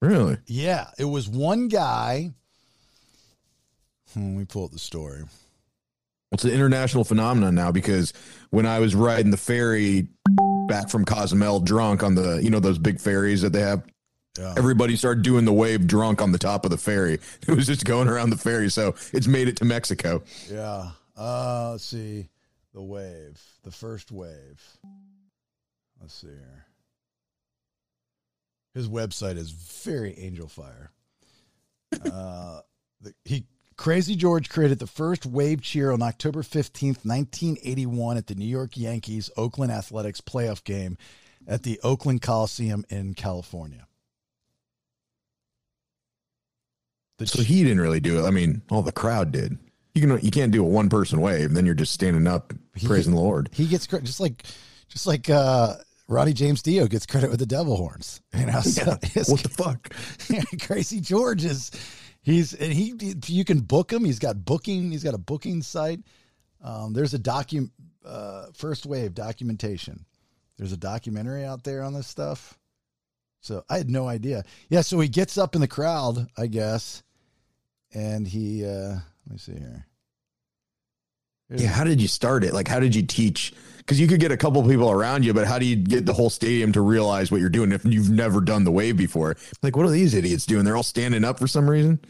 Really? 0.00 0.38
Yeah, 0.46 0.90
it 0.98 1.04
was 1.04 1.28
one 1.28 1.68
guy. 1.68 2.30
Hmm, 4.14 4.30
Let 4.34 4.38
me 4.38 4.44
pull 4.44 4.64
up 4.64 4.70
the 4.72 4.78
story. 4.78 5.22
It's 6.32 6.44
an 6.44 6.50
international 6.50 7.04
phenomenon 7.04 7.54
now 7.54 7.72
because 7.72 8.12
when 8.50 8.66
I 8.66 8.78
was 8.80 8.94
riding 8.94 9.30
the 9.30 9.36
ferry 9.38 10.08
back 10.68 10.90
from 10.90 11.04
Cozumel 11.06 11.60
drunk 11.60 12.02
on 12.02 12.14
the, 12.14 12.36
you 12.42 12.50
know, 12.50 12.60
those 12.60 12.78
big 12.78 13.00
ferries 13.00 13.40
that 13.40 13.54
they 13.54 13.60
have, 13.62 13.82
Yeah. 14.38 14.52
everybody 14.58 14.94
started 14.96 15.22
doing 15.22 15.46
the 15.46 15.52
wave 15.54 15.86
drunk 15.86 16.20
on 16.20 16.30
the 16.32 16.38
top 16.38 16.66
of 16.66 16.70
the 16.70 16.76
ferry. 16.76 17.18
It 17.48 17.56
was 17.56 17.66
just 17.66 17.86
going 17.86 18.08
around 18.08 18.28
the 18.30 18.36
ferry. 18.36 18.70
So 18.70 18.94
it's 19.14 19.26
made 19.26 19.48
it 19.48 19.56
to 19.56 19.64
Mexico. 19.64 20.22
Yeah. 20.50 20.90
Uh, 21.18 21.70
let's 21.72 21.84
see. 21.84 22.28
The 22.74 22.82
wave. 22.82 23.42
The 23.64 23.70
first 23.70 24.12
wave. 24.12 24.62
Let's 26.00 26.14
see 26.14 26.28
here. 26.28 26.66
His 28.74 28.88
website 28.88 29.36
is 29.36 29.50
very 29.50 30.12
Angelfire. 30.14 30.88
Uh, 32.04 32.60
the, 33.00 33.14
he 33.24 33.46
Crazy 33.78 34.16
George 34.16 34.50
created 34.50 34.80
the 34.80 34.86
first 34.88 35.24
wave 35.24 35.62
cheer 35.62 35.92
on 35.92 36.02
October 36.02 36.42
15th, 36.42 37.06
1981 37.06 38.16
at 38.16 38.26
the 38.26 38.34
New 38.34 38.44
York 38.44 38.76
Yankees 38.76 39.30
Oakland 39.36 39.70
Athletics 39.70 40.20
playoff 40.20 40.64
game 40.64 40.98
at 41.46 41.62
the 41.62 41.80
Oakland 41.84 42.20
Coliseum 42.20 42.84
in 42.90 43.14
California. 43.14 43.86
The 47.18 47.26
So 47.28 47.42
he 47.42 47.62
didn't 47.62 47.80
really 47.80 48.00
do 48.00 48.22
it. 48.22 48.26
I 48.26 48.30
mean, 48.30 48.62
all 48.68 48.82
the 48.82 48.92
crowd 48.92 49.30
did. 49.30 49.56
You 49.94 50.02
can 50.06 50.20
you 50.24 50.30
can't 50.30 50.52
do 50.52 50.64
a 50.64 50.68
one 50.68 50.88
person 50.88 51.20
wave. 51.20 51.46
And 51.46 51.56
then 51.56 51.66
you're 51.66 51.74
just 51.74 51.92
standing 51.92 52.26
up 52.26 52.52
praising 52.84 53.14
the 53.14 53.20
Lord. 53.20 53.48
He 53.52 53.66
gets 53.66 53.86
credit 53.86 54.04
just 54.06 54.20
like 54.20 54.44
just 54.88 55.06
like 55.06 55.28
uh 55.28 55.74
Ronnie 56.06 56.32
James 56.32 56.62
Dio 56.62 56.86
gets 56.86 57.04
credit 57.04 57.30
with 57.30 57.38
the 57.40 57.46
devil 57.46 57.76
horns. 57.76 58.20
You 58.34 58.46
know, 58.46 58.60
so 58.62 58.92
it's- 59.02 59.28
What 59.30 59.42
the 59.42 59.48
fuck? 59.48 59.92
Crazy 60.66 61.00
George 61.00 61.44
is 61.44 61.70
he's 62.22 62.54
and 62.54 62.72
he 62.72 62.94
you 63.26 63.44
can 63.44 63.60
book 63.60 63.92
him. 63.92 64.04
He's 64.04 64.18
got 64.18 64.44
booking. 64.44 64.90
He's 64.90 65.04
got 65.04 65.14
a 65.14 65.18
booking 65.18 65.62
site. 65.62 66.00
Um, 66.62 66.92
there's 66.92 67.14
a 67.14 67.18
document 67.18 67.72
uh, 68.04 68.46
first 68.54 68.86
wave 68.86 69.14
documentation. 69.14 70.04
There's 70.56 70.72
a 70.72 70.76
documentary 70.78 71.44
out 71.44 71.62
there 71.62 71.82
on 71.82 71.92
this 71.92 72.06
stuff. 72.06 72.58
So 73.40 73.62
I 73.68 73.78
had 73.78 73.88
no 73.90 74.08
idea. 74.08 74.42
Yeah, 74.70 74.80
so 74.80 74.98
he 74.98 75.08
gets 75.08 75.38
up 75.38 75.54
in 75.54 75.60
the 75.60 75.68
crowd, 75.68 76.26
I 76.36 76.46
guess, 76.48 77.02
and 77.94 78.26
he 78.26 78.64
uh 78.66 78.96
let 79.28 79.32
me 79.32 79.38
see 79.38 79.52
here. 79.58 79.86
There's- 81.48 81.62
Yeah, 81.62 81.68
how 81.70 81.84
did 81.84 82.00
you 82.00 82.08
start 82.08 82.44
it? 82.44 82.52
Like, 82.52 82.68
how 82.68 82.80
did 82.80 82.94
you 82.94 83.02
teach? 83.02 83.52
Because 83.78 83.98
you 83.98 84.06
could 84.06 84.20
get 84.20 84.32
a 84.32 84.36
couple 84.36 84.62
people 84.68 84.90
around 84.90 85.24
you, 85.24 85.32
but 85.32 85.46
how 85.46 85.58
do 85.58 85.64
you 85.64 85.76
get 85.76 86.04
the 86.04 86.12
whole 86.12 86.28
stadium 86.28 86.72
to 86.72 86.80
realize 86.82 87.30
what 87.30 87.40
you're 87.40 87.48
doing 87.48 87.72
if 87.72 87.84
you've 87.86 88.10
never 88.10 88.40
done 88.42 88.64
the 88.64 88.70
wave 88.70 88.96
before? 88.98 89.36
Like, 89.62 89.76
what 89.76 89.86
are 89.86 89.90
these 89.90 90.12
idiots 90.14 90.44
doing? 90.44 90.64
They're 90.64 90.76
all 90.76 90.82
standing 90.82 91.24
up 91.24 91.38
for 91.38 91.46
some 91.46 91.68
reason. 91.70 92.00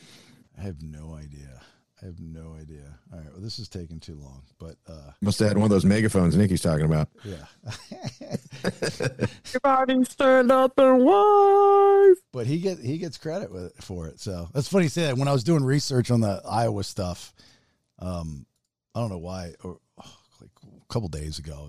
I 0.59 0.63
have 0.63 0.83
no 0.83 1.15
idea. 1.15 1.61
I 2.03 2.07
have 2.07 2.19
no 2.19 2.55
idea. 2.61 2.88
All 3.19 3.25
right, 3.25 3.33
well, 3.33 3.43
this 3.43 3.59
is 3.59 3.69
taking 3.69 3.99
too 3.99 4.15
long, 4.15 4.43
but 4.59 4.77
uh 4.89 5.11
Must 5.21 5.39
have 5.41 5.49
had 5.49 5.57
one 5.57 5.65
of 5.65 5.71
those 5.71 5.85
megaphones 5.85 6.37
Nikki's 6.37 6.63
talking 6.63 6.85
about. 6.85 7.09
yeah. 7.25 7.47
Everybody 9.47 10.05
stand 10.05 10.53
up 10.53 10.79
and 10.79 11.05
wave. 11.05 12.17
but 12.33 12.47
he 12.47 12.59
get 12.61 12.79
he 12.79 12.99
gets 12.99 13.19
credit 13.19 13.51
with 13.51 13.75
for 13.83 14.07
it. 14.07 14.21
So 14.21 14.49
that's 14.55 14.69
funny 14.69 14.85
you 14.85 14.91
say 14.91 15.03
that. 15.07 15.17
When 15.17 15.27
I 15.27 15.33
was 15.33 15.43
doing 15.43 15.65
research 15.65 16.13
on 16.13 16.21
the 16.21 16.41
Iowa 16.49 16.85
stuff, 16.85 17.33
um, 17.99 18.47
I 18.95 19.01
don't 19.01 19.11
know 19.11 19.19
why, 19.19 19.55
or 19.65 19.79
oh, 19.99 20.17
like 20.41 20.51
a 20.63 20.93
couple 20.93 21.09
days 21.09 21.41
ago, 21.41 21.69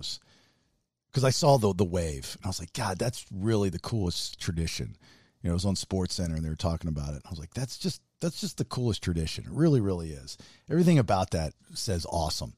because 1.10 1.24
I 1.24 1.30
saw 1.30 1.58
the 1.58 1.74
the 1.74 1.84
wave, 1.84 2.36
and 2.36 2.46
I 2.46 2.48
was 2.48 2.60
like, 2.60 2.72
God, 2.74 2.96
that's 2.98 3.26
really 3.32 3.70
the 3.70 3.80
coolest 3.80 4.40
tradition. 4.40 4.96
You 5.42 5.48
know, 5.48 5.54
it 5.54 5.54
was 5.54 5.64
on 5.64 5.74
Sports 5.74 6.14
Center, 6.14 6.36
and 6.36 6.44
they 6.44 6.48
were 6.48 6.54
talking 6.54 6.88
about 6.88 7.14
it. 7.14 7.22
I 7.26 7.30
was 7.30 7.40
like, 7.40 7.54
that's 7.54 7.76
just 7.76 8.02
that's 8.20 8.40
just 8.40 8.58
the 8.58 8.64
coolest 8.64 9.02
tradition. 9.02 9.44
It 9.44 9.50
really, 9.52 9.80
really 9.80 10.10
is. 10.10 10.36
Everything 10.70 10.98
about 10.98 11.30
that 11.30 11.52
says 11.74 12.06
awesome. 12.10 12.54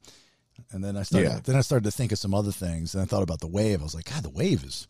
And 0.70 0.82
then 0.84 0.96
I 0.96 1.02
started 1.02 1.28
Yeah. 1.28 1.40
then 1.42 1.56
I 1.56 1.60
started 1.60 1.84
to 1.84 1.90
think 1.90 2.12
of 2.12 2.18
some 2.18 2.34
other 2.34 2.52
things, 2.52 2.94
and 2.94 3.02
I 3.02 3.06
thought 3.06 3.22
about 3.22 3.40
the 3.40 3.46
wave. 3.48 3.80
I 3.80 3.84
was 3.84 3.94
like, 3.94 4.10
God, 4.10 4.22
the 4.22 4.30
wave 4.30 4.64
is 4.64 4.86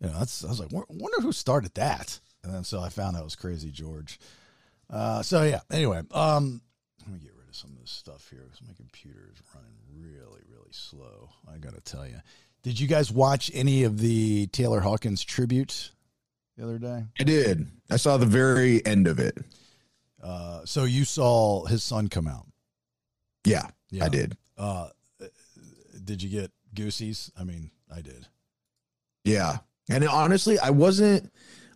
you 0.00 0.08
know, 0.08 0.18
that's 0.18 0.44
I 0.44 0.48
was 0.48 0.60
like, 0.60 0.72
"Wonder- 0.72 0.92
wonder 0.92 1.20
who 1.20 1.32
started 1.32 1.72
that. 1.74 2.20
And 2.42 2.52
then 2.52 2.64
so 2.64 2.80
I 2.80 2.90
found 2.90 3.16
out 3.16 3.20
it 3.22 3.24
was 3.24 3.36
Crazy 3.36 3.70
George. 3.70 4.18
Uh, 4.90 5.22
so 5.22 5.42
yeah. 5.44 5.60
Anyway, 5.70 6.02
um, 6.10 6.60
let 7.00 7.10
me 7.14 7.18
get 7.20 7.34
rid 7.38 7.48
of 7.48 7.56
some 7.56 7.70
of 7.70 7.80
this 7.80 7.90
stuff 7.90 8.28
here 8.30 8.42
because 8.50 8.60
my 8.66 8.74
computer 8.74 9.30
is 9.32 9.40
running 9.54 9.72
really, 9.90 10.42
really 10.50 10.72
slow. 10.72 11.30
I 11.50 11.56
gotta 11.58 11.80
tell 11.80 12.06
you. 12.06 12.20
Did 12.62 12.78
you 12.80 12.86
guys 12.86 13.10
watch 13.10 13.50
any 13.54 13.84
of 13.84 13.98
the 13.98 14.46
Taylor 14.48 14.80
Hawkins 14.80 15.24
tribute 15.24 15.90
the 16.56 16.64
other 16.64 16.78
day? 16.78 17.04
I 17.18 17.22
did. 17.24 17.66
I 17.90 17.96
saw 17.96 18.16
the 18.18 18.26
very 18.26 18.84
end 18.84 19.06
of 19.06 19.18
it. 19.18 19.38
Uh, 20.24 20.64
so 20.64 20.84
you 20.84 21.04
saw 21.04 21.64
his 21.66 21.84
son 21.84 22.08
come 22.08 22.26
out. 22.26 22.46
Yeah, 23.44 23.66
Yeah. 23.90 24.06
I 24.06 24.08
did. 24.08 24.36
Uh, 24.56 24.88
did 26.02 26.22
you 26.22 26.30
get 26.30 26.50
goosies? 26.74 27.30
I 27.38 27.44
mean, 27.44 27.70
I 27.94 28.00
did. 28.00 28.26
Yeah. 29.24 29.58
And 29.90 30.06
honestly, 30.08 30.58
I 30.58 30.70
wasn't. 30.70 31.30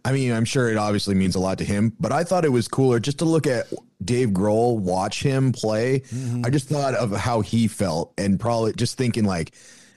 I 0.04 0.12
mean, 0.12 0.32
I'm 0.32 0.46
sure 0.46 0.70
it 0.70 0.78
obviously 0.78 1.14
means 1.14 1.34
a 1.34 1.40
lot 1.40 1.58
to 1.58 1.64
him, 1.64 1.92
but 2.00 2.12
I 2.12 2.24
thought 2.24 2.44
it 2.46 2.52
was 2.52 2.68
cooler 2.68 3.00
just 3.00 3.18
to 3.18 3.26
look 3.26 3.46
at 3.46 3.66
Dave 4.02 4.30
Grohl, 4.30 4.78
watch 4.78 5.22
him 5.22 5.52
play. 5.52 6.02
I 6.44 6.48
just 6.50 6.68
thought 6.68 6.94
of 6.94 7.10
how 7.12 7.42
he 7.42 7.68
felt 7.68 8.14
and 8.16 8.40
probably 8.40 8.72
just 8.72 8.96
thinking, 8.96 9.24
like, 9.24 9.52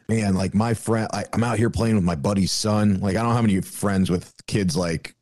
man, 0.09 0.33
like 0.33 0.53
my 0.53 0.73
friend, 0.73 1.07
I, 1.13 1.23
I'm 1.31 1.43
out 1.43 1.57
here 1.57 1.69
playing 1.69 1.95
with 1.95 2.03
my 2.03 2.15
buddy's 2.15 2.51
son. 2.51 2.99
Like, 2.99 3.15
I 3.15 3.21
don't 3.21 3.35
have 3.35 3.43
any 3.45 3.61
friends 3.61 4.09
with 4.09 4.33
kids 4.47 4.75
like, 4.75 5.15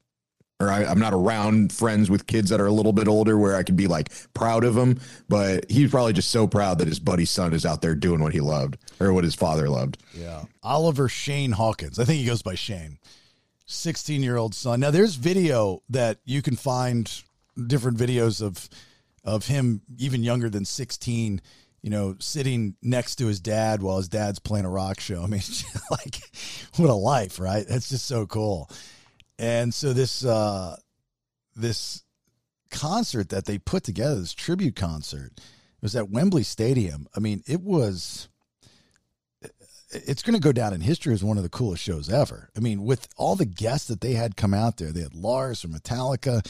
or 0.60 0.70
I, 0.70 0.84
I'm 0.84 1.00
not 1.00 1.14
around 1.14 1.72
friends 1.72 2.10
with 2.10 2.28
kids 2.28 2.50
that 2.50 2.60
are 2.60 2.66
a 2.66 2.72
little 2.72 2.92
bit 2.92 3.08
older 3.08 3.38
where 3.38 3.56
I 3.56 3.64
could 3.64 3.78
be 3.78 3.88
like 3.88 4.10
proud 4.34 4.64
of 4.66 4.76
them. 4.76 5.00
But 5.30 5.70
he's 5.72 5.90
probably 5.90 6.14
just 6.14 6.32
so 6.32 6.48
proud 6.48 6.80
that 6.80 6.88
his 6.88 7.00
buddy's 7.00 7.30
son 7.30 7.54
is 7.54 7.66
out 7.66 7.82
there 7.82 7.96
doing 7.96 8.22
what 8.22 8.34
he 8.34 8.42
loved 8.42 8.78
or 9.00 9.14
what 9.14 9.24
his 9.24 9.36
father 9.36 9.70
loved. 9.70 9.98
Yeah. 10.14 10.44
Oliver 10.62 11.08
Shane 11.08 11.52
Hawkins. 11.52 11.98
I 11.98 12.04
think 12.04 12.20
he 12.20 12.26
goes 12.26 12.42
by 12.42 12.56
Shane. 12.56 13.00
16 13.68 14.22
year 14.22 14.36
old 14.36 14.54
son. 14.54 14.80
Now 14.82 14.92
there's 14.92 15.16
video 15.16 15.82
that 15.90 16.20
you 16.26 16.42
can 16.42 16.56
find 16.56 17.10
different 17.68 17.98
videos 17.98 18.42
of 18.42 18.68
of 19.24 19.48
him 19.48 19.82
even 19.98 20.24
younger 20.24 20.50
than 20.50 20.66
16, 20.66 21.42
you 21.82 21.90
know, 21.90 22.16
sitting 22.20 22.76
next 22.82 23.18
to 23.18 23.28
his 23.28 23.40
dad 23.40 23.82
while 23.82 23.98
his 23.98 24.08
dad's 24.10 24.40
playing 24.40 24.66
a 24.66 24.70
rock 24.70 25.00
show. 25.00 25.22
I 25.24 25.28
mean, 25.28 25.42
like 25.92 26.20
what 26.76 26.90
a 26.90 26.94
life, 26.94 27.40
right? 27.40 27.66
That's 27.66 27.88
just 27.88 28.08
so 28.08 28.26
cool. 28.26 28.70
And 29.40 29.74
so 29.74 29.94
this 29.94 30.24
uh 30.24 30.76
this 31.56 32.04
concert 32.70 33.30
that 33.30 33.46
they 33.46 33.58
put 33.58 33.84
together, 33.84 34.20
this 34.20 34.34
tribute 34.34 34.76
concert, 34.76 35.32
was 35.82 35.96
at 35.96 36.10
Wembley 36.10 36.44
Stadium. 36.44 37.08
I 37.16 37.20
mean, 37.20 37.42
it 37.48 37.62
was 37.62 38.30
it's 39.92 40.22
going 40.22 40.36
to 40.36 40.40
go 40.40 40.52
down 40.52 40.74
in 40.74 40.82
history 40.82 41.14
as 41.14 41.24
one 41.24 41.38
of 41.38 41.44
the 41.44 41.50
coolest 41.50 41.82
shows 41.82 42.10
ever. 42.10 42.50
I 42.56 42.60
mean, 42.60 42.84
with 42.84 43.08
all 43.18 43.36
the 43.36 43.46
guests 43.46 43.88
that 43.88 44.02
they 44.02 44.14
had 44.14 44.36
come 44.36 44.54
out 44.54 44.78
there, 44.78 44.92
they 44.92 45.02
had 45.02 45.16
Lars 45.16 45.62
from 45.62 45.74
Metallica 45.74 46.46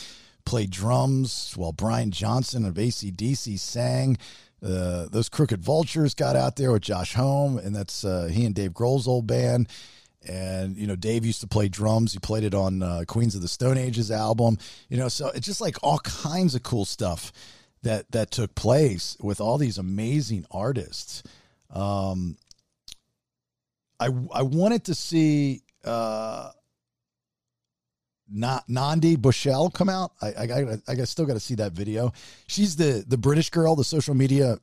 play 0.45 0.65
drums 0.65 1.53
while 1.55 1.71
Brian 1.71 2.11
Johnson 2.11 2.65
of 2.65 2.73
ACDC 2.73 3.57
sang. 3.59 4.17
Uh, 4.61 5.07
those 5.09 5.29
Crooked 5.29 5.61
Vultures 5.61 6.13
got 6.13 6.35
out 6.35 6.57
there 6.57 6.71
with 6.73 6.81
Josh 6.81 7.13
Homme, 7.13 7.57
and 7.59 7.73
that's 7.73 8.03
uh, 8.03 8.29
he 8.29 8.45
and 8.45 8.53
Dave 8.53 8.71
Grohl's 8.71 9.07
old 9.07 9.25
band. 9.25 9.69
And 10.27 10.77
you 10.77 10.85
know, 10.85 10.95
Dave 10.95 11.25
used 11.25 11.41
to 11.41 11.47
play 11.47 11.69
drums. 11.69 12.13
He 12.13 12.19
played 12.19 12.43
it 12.43 12.53
on 12.53 12.83
uh, 12.83 13.03
Queens 13.07 13.35
of 13.35 13.41
the 13.41 13.47
Stone 13.47 13.77
Age's 13.77 14.11
album. 14.11 14.57
You 14.89 14.97
know, 14.97 15.07
so 15.07 15.27
it's 15.29 15.45
just 15.45 15.61
like 15.61 15.77
all 15.81 15.99
kinds 15.99 16.55
of 16.55 16.63
cool 16.63 16.85
stuff 16.85 17.31
that 17.83 18.11
that 18.11 18.31
took 18.31 18.53
place 18.55 19.15
with 19.21 19.39
all 19.39 19.57
these 19.57 19.77
amazing 19.77 20.45
artists. 20.51 21.23
Um, 21.69 22.37
I 23.99 24.07
I 24.33 24.41
wanted 24.41 24.85
to 24.85 24.95
see 24.95 25.61
uh 25.85 26.51
Na- 28.31 28.61
Nandi 28.67 29.15
Bushell 29.15 29.69
come 29.69 29.89
out. 29.89 30.11
I 30.21 30.33
I 30.39 30.47
got 30.47 30.79
I 30.87 30.95
still 31.05 31.25
got 31.25 31.33
to 31.33 31.39
see 31.39 31.55
that 31.55 31.71
video. 31.71 32.13
She's 32.47 32.75
the 32.75 33.03
the 33.07 33.17
British 33.17 33.49
girl, 33.49 33.75
the 33.75 33.83
social 33.83 34.13
media 34.13 34.59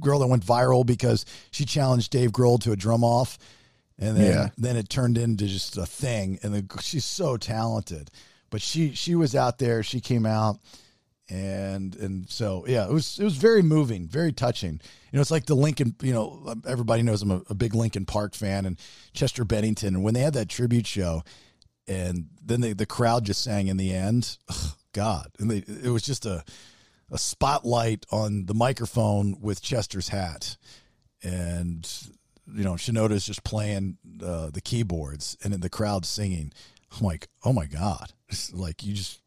girl 0.00 0.18
that 0.18 0.26
went 0.26 0.44
viral 0.44 0.84
because 0.84 1.24
she 1.50 1.64
challenged 1.64 2.10
Dave 2.10 2.32
Grohl 2.32 2.60
to 2.60 2.72
a 2.72 2.76
drum 2.76 3.04
off, 3.04 3.38
and 4.02 4.16
then 4.16 4.32
Yeah. 4.32 4.48
then 4.58 4.76
it 4.76 4.88
turned 4.88 5.16
into 5.18 5.46
just 5.46 5.76
a 5.76 5.86
thing. 5.86 6.38
And 6.42 6.54
then 6.54 6.68
she's 6.80 7.04
so 7.04 7.36
talented, 7.36 8.10
but 8.50 8.60
she 8.62 8.92
she 8.94 9.14
was 9.14 9.34
out 9.34 9.58
there. 9.58 9.82
She 9.82 10.00
came 10.00 10.26
out 10.26 10.58
and 11.30 11.94
and 11.96 12.28
so 12.28 12.64
yeah, 12.66 12.84
it 12.86 12.92
was 12.92 13.18
it 13.18 13.24
was 13.24 13.36
very 13.36 13.62
moving, 13.62 14.06
very 14.08 14.32
touching. 14.32 14.80
You 15.10 15.16
know, 15.16 15.20
it's 15.20 15.30
like 15.30 15.46
the 15.46 15.54
Linkin. 15.54 15.94
You 16.02 16.12
know, 16.12 16.54
everybody 16.66 17.02
knows 17.02 17.22
I'm 17.22 17.30
a, 17.30 17.42
a 17.48 17.54
big 17.54 17.74
Linkin 17.74 18.04
Park 18.04 18.34
fan, 18.34 18.66
and 18.66 18.78
Chester 19.14 19.44
Bennington. 19.44 19.94
And 19.94 20.04
when 20.04 20.14
they 20.14 20.20
had 20.20 20.34
that 20.34 20.48
tribute 20.48 20.86
show, 20.86 21.22
and 21.86 22.26
then 22.44 22.60
they, 22.60 22.72
the 22.72 22.86
crowd 22.86 23.24
just 23.24 23.42
sang 23.42 23.68
in 23.68 23.76
the 23.76 23.92
end, 23.94 24.36
God, 24.92 25.28
and 25.38 25.50
they, 25.50 25.58
it 25.58 25.90
was 25.90 26.02
just 26.02 26.26
a 26.26 26.44
a 27.10 27.18
spotlight 27.18 28.04
on 28.10 28.46
the 28.46 28.54
microphone 28.54 29.38
with 29.40 29.62
Chester's 29.62 30.08
hat, 30.08 30.56
and 31.22 31.88
you 32.46 32.64
know 32.64 32.74
Shinoda's 32.74 33.26
just 33.26 33.44
playing 33.44 33.98
uh, 34.24 34.50
the 34.50 34.60
keyboards, 34.60 35.36
and 35.42 35.54
the 35.54 35.70
crowd 35.70 36.04
singing. 36.04 36.52
I'm 36.98 37.06
like, 37.06 37.28
oh 37.44 37.52
my 37.52 37.66
God, 37.66 38.12
It's 38.28 38.52
like 38.54 38.84
you 38.84 38.94
just 38.94 39.20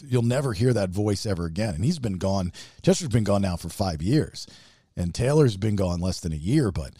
you'll 0.00 0.22
never 0.22 0.52
hear 0.52 0.72
that 0.72 0.90
voice 0.90 1.26
ever 1.26 1.46
again. 1.46 1.74
And 1.74 1.84
he's 1.84 1.98
been 1.98 2.18
gone. 2.18 2.52
Chester's 2.82 3.08
been 3.08 3.24
gone 3.24 3.42
now 3.42 3.56
for 3.56 3.68
five 3.68 4.02
years, 4.02 4.46
and 4.96 5.14
Taylor's 5.14 5.56
been 5.56 5.76
gone 5.76 6.00
less 6.00 6.20
than 6.20 6.32
a 6.32 6.36
year. 6.36 6.70
But 6.70 6.92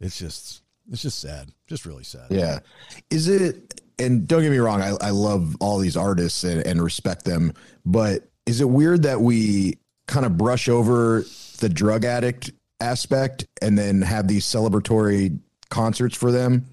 it's 0.00 0.18
just 0.18 0.62
it's 0.90 1.02
just 1.02 1.18
sad, 1.18 1.50
just 1.66 1.86
really 1.86 2.04
sad. 2.04 2.26
Yeah. 2.30 2.60
Is 3.10 3.28
it, 3.28 3.80
and 3.98 4.26
don't 4.26 4.42
get 4.42 4.50
me 4.50 4.58
wrong, 4.58 4.82
I, 4.82 4.94
I 5.00 5.10
love 5.10 5.56
all 5.60 5.78
these 5.78 5.96
artists 5.96 6.44
and, 6.44 6.64
and 6.66 6.82
respect 6.82 7.24
them, 7.24 7.52
but 7.84 8.28
is 8.46 8.60
it 8.60 8.68
weird 8.68 9.02
that 9.02 9.20
we 9.20 9.78
kind 10.06 10.24
of 10.24 10.36
brush 10.36 10.68
over 10.68 11.24
the 11.58 11.68
drug 11.68 12.04
addict 12.04 12.52
aspect 12.80 13.46
and 13.62 13.76
then 13.76 14.02
have 14.02 14.28
these 14.28 14.44
celebratory 14.44 15.38
concerts 15.70 16.16
for 16.16 16.30
them? 16.30 16.66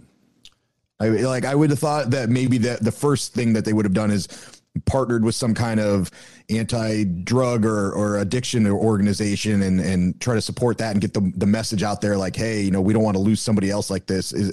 I 1.00 1.08
like 1.08 1.46
I 1.46 1.56
would 1.56 1.70
have 1.70 1.80
thought 1.80 2.12
that 2.12 2.30
maybe 2.30 2.60
that 2.60 2.84
the 2.84 2.92
first 2.92 3.34
thing 3.34 3.54
that 3.54 3.66
they 3.66 3.74
would 3.74 3.86
have 3.86 3.94
done 3.94 4.12
is 4.12 4.28
partnered 4.86 5.24
with 5.24 5.36
some 5.36 5.54
kind 5.54 5.80
of 5.80 6.10
anti-drug 6.50 7.66
or, 7.66 7.92
or 7.92 8.18
addiction 8.18 8.66
or 8.66 8.74
organization 8.74 9.62
and 9.62 9.80
and 9.80 10.20
try 10.20 10.34
to 10.34 10.42
support 10.42 10.78
that 10.80 10.92
and 10.92 11.02
get 11.02 11.14
the, 11.14 11.32
the 11.36 11.46
message 11.46 11.84
out 11.84 12.02
there 12.02 12.18
like 12.18 12.36
hey 12.36 12.62
you 12.62 12.72
know 12.72 12.82
we 12.82 12.92
don't 12.92 13.04
want 13.04 13.16
to 13.16 13.22
lose 13.22 13.40
somebody 13.40 13.70
else 13.70 13.92
like 13.92 14.08
this 14.08 14.34
is 14.34 14.50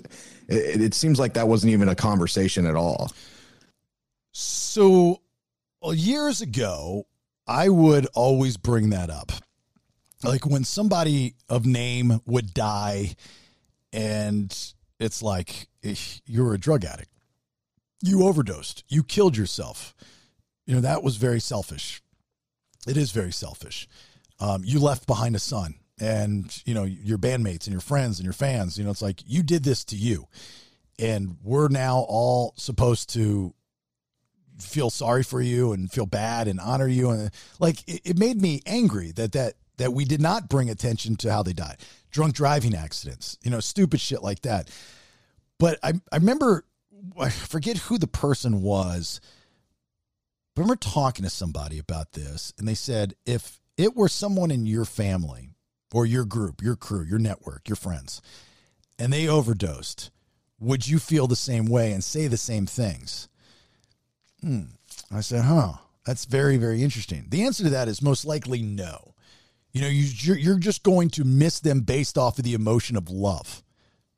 it, 0.49 0.80
it 0.83 0.95
seems 0.95 1.19
like 1.19 1.35
that 1.35 1.49
wasn't 1.49 1.73
even 1.73 1.88
a 1.88 1.95
conversation 1.95 2.66
at 2.66 2.75
all 2.75 3.11
So 4.33 5.21
well, 5.83 5.95
years 5.95 6.42
ago, 6.42 7.07
I 7.47 7.69
would 7.71 8.07
always 8.14 8.57
bring 8.59 8.90
that 8.90 9.09
up. 9.09 9.33
Like 10.22 10.46
when 10.46 10.64
somebody 10.64 11.34
of 11.48 11.66
name 11.66 12.20
would 12.26 12.52
die 12.52 13.14
and 13.92 14.56
it's 14.98 15.22
like 15.22 15.68
you're 16.26 16.54
a 16.54 16.58
drug 16.58 16.84
addict. 16.84 17.10
You 18.02 18.24
overdosed. 18.24 18.84
You 18.88 19.02
killed 19.02 19.36
yourself. 19.36 19.94
You 20.66 20.74
know 20.74 20.80
that 20.82 21.02
was 21.02 21.16
very 21.16 21.40
selfish. 21.40 22.02
It 22.86 22.96
is 22.96 23.12
very 23.12 23.32
selfish. 23.32 23.88
Um, 24.38 24.62
you 24.64 24.78
left 24.78 25.06
behind 25.06 25.36
a 25.36 25.40
son 25.40 25.74
and 26.00 26.62
you 26.64 26.74
know 26.74 26.84
your 26.84 27.18
bandmates 27.18 27.64
and 27.64 27.72
your 27.72 27.80
friends 27.80 28.18
and 28.18 28.24
your 28.24 28.32
fans 28.32 28.78
you 28.78 28.84
know 28.84 28.90
it's 28.90 29.02
like 29.02 29.22
you 29.26 29.42
did 29.42 29.64
this 29.64 29.84
to 29.86 29.96
you. 29.96 30.26
And 30.98 31.38
we're 31.42 31.68
now 31.68 32.04
all 32.08 32.52
supposed 32.56 33.10
to 33.14 33.54
feel 34.58 34.90
sorry 34.90 35.22
for 35.22 35.40
you 35.40 35.72
and 35.72 35.90
feel 35.90 36.04
bad 36.04 36.46
and 36.46 36.60
honor 36.60 36.86
you 36.86 37.08
and 37.08 37.30
like 37.58 37.82
it, 37.88 38.02
it 38.04 38.18
made 38.18 38.40
me 38.40 38.60
angry 38.66 39.10
that 39.12 39.32
that 39.32 39.54
that 39.80 39.92
we 39.92 40.04
did 40.04 40.20
not 40.20 40.49
bring 40.49 40.70
attention 40.70 41.16
to 41.16 41.32
how 41.32 41.42
they 41.42 41.52
died 41.52 41.76
drunk 42.10 42.34
driving 42.34 42.75
accidents 42.75 43.38
you 43.42 43.50
know 43.50 43.60
stupid 43.60 44.00
shit 44.00 44.22
like 44.22 44.42
that 44.42 44.68
but 45.58 45.78
i 45.82 45.92
i 46.12 46.16
remember 46.16 46.64
i 47.18 47.28
forget 47.28 47.76
who 47.78 47.99
the 47.99 48.06
person 48.06 48.62
was 48.62 49.20
but 50.54 50.62
I 50.62 50.64
remember 50.64 50.80
talking 50.80 51.25
to 51.25 51.30
somebody 51.30 51.78
about 51.78 52.12
this 52.12 52.52
and 52.58 52.66
they 52.66 52.75
said 52.75 53.14
if 53.26 53.60
it 53.76 53.96
were 53.96 54.08
someone 54.08 54.50
in 54.50 54.66
your 54.66 54.84
family 54.84 55.50
or 55.92 56.06
your 56.06 56.25
group 56.25 56.62
your 56.62 56.76
crew 56.76 57.02
your 57.02 57.18
network 57.18 57.68
your 57.68 57.76
friends 57.76 58.20
and 58.99 59.12
they 59.12 59.28
overdosed 59.28 60.10
would 60.58 60.87
you 60.87 60.99
feel 60.99 61.26
the 61.26 61.37
same 61.37 61.66
way 61.66 61.92
and 61.92 62.04
say 62.04 62.26
the 62.26 62.37
same 62.37 62.66
things 62.66 63.28
Hmm. 64.42 64.62
I 65.12 65.20
said, 65.20 65.44
huh, 65.44 65.75
that's 66.06 66.25
very, 66.25 66.56
very 66.56 66.82
interesting. 66.82 67.26
The 67.28 67.44
answer 67.44 67.64
to 67.64 67.70
that 67.70 67.88
is 67.88 68.02
most 68.02 68.25
likely 68.25 68.62
no. 68.62 69.14
You 69.72 69.82
know, 69.82 69.88
you, 69.88 70.34
you're, 70.34 70.58
just 70.58 70.82
going 70.82 71.10
to 71.10 71.24
miss 71.24 71.60
them 71.60 71.80
based 71.80 72.18
off 72.18 72.38
of 72.38 72.44
the 72.44 72.54
emotion 72.54 72.96
of 72.96 73.08
love. 73.08 73.62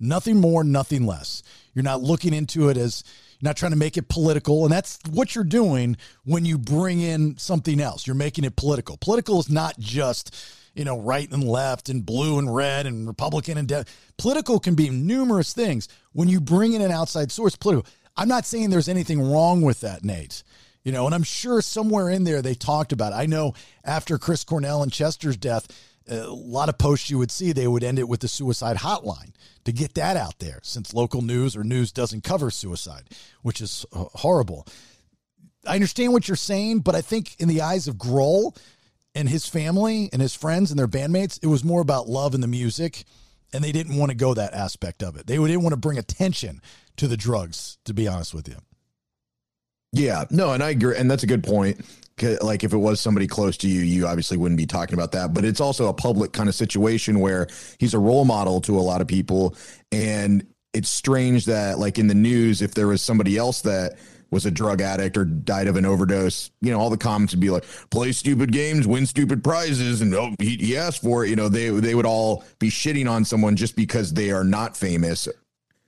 Nothing 0.01 0.41
more, 0.41 0.65
nothing 0.65 1.07
less. 1.07 1.43
You're 1.75 1.85
not 1.85 2.03
looking 2.03 2.35
into 2.35 2.69
it 2.69 2.77
as 2.77 3.05
you're 3.39 3.49
not 3.49 3.57
trying 3.57 3.73
to 3.73 3.79
make 3.79 3.97
it 3.97 4.09
political. 4.09 4.65
And 4.65 4.73
that's 4.73 4.99
what 5.11 5.35
you're 5.35 5.45
doing 5.45 5.97
when 6.25 6.45
you 6.45 6.59
bring 6.59 7.01
in 7.01 7.37
something 7.39 7.81
else. 7.81 8.07
You're 8.07 8.17
making 8.17 8.45
it 8.45 8.57
political. 8.57 8.97
Political 8.97 9.41
is 9.41 9.51
not 9.51 9.79
just, 9.79 10.35
you 10.75 10.85
know, 10.85 10.99
right 10.99 11.31
and 11.31 11.45
left 11.45 11.89
and 11.89 12.05
blue 12.05 12.39
and 12.39 12.53
red 12.53 12.87
and 12.87 13.07
Republican 13.07 13.59
and 13.59 13.87
political 14.17 14.59
can 14.59 14.75
be 14.75 14.89
numerous 14.91 15.53
things. 15.53 15.87
When 16.13 16.29
you 16.29 16.41
bring 16.41 16.73
in 16.73 16.83
an 16.83 16.91
outside 16.91 17.31
source, 17.31 17.57
political. 17.57 17.91
I'm 18.17 18.29
not 18.29 18.45
saying 18.45 18.71
there's 18.71 18.89
anything 18.89 19.23
wrong 19.23 19.63
with 19.63 19.81
that, 19.81 20.05
Nate. 20.05 20.43
You 20.85 20.93
know, 20.93 21.07
and 21.07 21.15
I'm 21.15 21.23
sure 21.23 21.63
somewhere 21.63 22.11
in 22.11 22.25
there 22.25 22.43
they 22.43 22.55
talked 22.55 22.93
about 22.93 23.13
it. 23.13 23.17
I 23.17 23.27
know 23.27 23.55
after 23.85 24.19
Chris 24.19 24.43
Cornell 24.43 24.83
and 24.83 24.93
Chester's 24.93 25.37
death, 25.37 25.69
a 26.09 26.27
lot 26.27 26.69
of 26.69 26.79
posts 26.79 27.11
you 27.11 27.19
would 27.19 27.31
see, 27.31 27.53
they 27.53 27.69
would 27.69 27.85
end 27.85 28.01
it 28.01 28.09
with 28.09 28.21
the 28.21 28.29
suicide 28.29 28.79
hotline 28.79 29.33
to 29.65 29.73
get 29.73 29.95
that 29.95 30.17
out 30.17 30.41
there 30.41 30.59
since 30.65 30.93
local 30.93 31.23
news 31.23 31.57
or 31.57 31.63
news 31.63 31.93
doesn't 31.93 32.25
cover 32.25 32.51
suicide, 32.51 33.05
which 33.43 33.61
is 33.61 33.87
horrible. 33.93 34.67
I 35.65 35.77
understand 35.77 36.13
what 36.13 36.27
you're 36.27 36.37
saying, 36.37 36.81
but 36.81 36.97
I 36.97 37.01
think 37.01 37.37
in 37.39 37.47
the 37.47 37.61
eyes 37.61 37.87
of 37.87 37.95
Grohl 37.95 38.57
and 39.15 39.29
his 39.29 39.47
family 39.47 40.11
and 40.13 40.21
his 40.21 40.35
friends 40.35 40.73
and 40.73 40.79
their 40.79 40.89
bandmates, 40.89 41.39
it 41.41 41.47
was 41.47 41.63
more 41.63 41.81
about 41.81 42.09
love 42.09 42.35
and 42.35 42.43
the 42.43 42.49
music, 42.49 43.05
and 43.53 43.63
they 43.63 43.71
didn't 43.71 43.97
want 43.97 44.11
to 44.11 44.17
go 44.17 44.35
that 44.35 44.55
aspect 44.55 45.05
of 45.05 45.17
it. 45.17 45.29
They 45.29 45.37
didn't 45.37 45.63
want 45.63 45.75
to 45.75 45.79
bring 45.79 45.99
attention 45.99 46.61
to 46.97 47.07
the 47.07 47.17
drugs, 47.17 47.79
to 47.85 47.95
be 47.95 48.09
honest 48.09 48.35
with 48.35 48.49
you. 48.49 48.57
Yeah, 49.93 50.25
no, 50.31 50.53
and 50.53 50.63
I 50.63 50.71
agree, 50.71 50.97
and 50.97 51.11
that's 51.11 51.23
a 51.23 51.27
good 51.27 51.45
point. 51.45 51.85
Like 52.41 52.65
if 52.65 52.73
it 52.73 52.79
was 52.79 53.01
somebody 53.01 53.27
close 53.27 53.57
to 53.59 53.69
you, 53.69 53.81
you 53.81 54.07
obviously 54.07 54.37
wouldn't 54.37 54.59
be 54.59 54.67
talking 54.67 54.95
about 54.95 55.13
that. 55.13 55.35
But 55.35 55.45
it's 55.45 55.61
also 55.61 55.89
a 55.89 55.95
public 55.95 56.33
kind 56.33 56.49
of 56.49 56.55
situation 56.55 57.21
where 57.21 57.49
he's 57.79 57.95
a 57.95 57.99
role 57.99 58.25
model 58.25 58.61
to 58.63 58.79
a 58.79 58.81
lot 58.81 59.01
of 59.01 59.07
people, 59.07 59.57
and 59.91 60.47
it's 60.73 60.89
strange 60.89 61.45
that 61.47 61.79
like 61.79 61.99
in 61.99 62.07
the 62.07 62.15
news, 62.15 62.63
if 62.63 62.75
there 62.75 62.87
was 62.87 63.03
somebody 63.03 63.37
else 63.37 63.63
that 63.63 63.99
was 64.31 64.47
a 64.47 64.51
drug 64.51 64.81
addict 64.81 65.19
or 65.19 65.27
died 65.27 65.67
of 65.67 65.77
an 65.77 65.85
overdose, 65.85 66.51
you 66.63 66.71
know, 66.71 66.81
all 66.81 66.89
the 66.89 66.97
comments 66.97 67.35
would 67.35 67.41
be 67.41 67.51
like, 67.51 67.65
"Play 67.91 68.13
stupid 68.13 68.51
games, 68.51 68.87
win 68.87 69.05
stupid 69.05 69.45
prizes," 69.45 70.01
and 70.01 70.15
oh, 70.15 70.35
he, 70.39 70.57
he 70.57 70.77
asked 70.77 71.03
for 71.03 71.25
it. 71.25 71.29
You 71.31 71.37
know, 71.37 71.51
they 71.51 71.69
they 71.69 71.95
would 71.95 72.07
all 72.07 72.45
be 72.59 72.71
shitting 72.71 73.11
on 73.11 73.25
someone 73.27 73.57
just 73.57 73.77
because 73.77 74.15
they 74.15 74.31
are 74.31 74.45
not 74.45 74.77
famous 74.77 75.29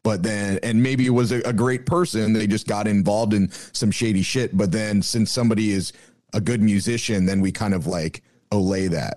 but 0.04 0.22
then 0.22 0.60
and 0.62 0.80
maybe 0.80 1.06
it 1.06 1.10
was 1.10 1.32
a, 1.32 1.40
a, 1.40 1.52
great 1.52 1.86
person. 1.86 2.34
They 2.34 2.46
just 2.46 2.68
got 2.68 2.86
involved 2.86 3.34
in 3.34 3.50
some 3.50 3.90
shady 3.90 4.22
shit. 4.22 4.56
But 4.56 4.70
then 4.70 5.02
since 5.02 5.32
somebody 5.32 5.72
is 5.72 5.92
a 6.32 6.40
good 6.40 6.62
musician 6.62 7.26
then 7.26 7.40
we 7.40 7.50
kind 7.50 7.74
of 7.74 7.88
like 7.88 8.22
olay 8.52 8.88
that. 8.90 9.16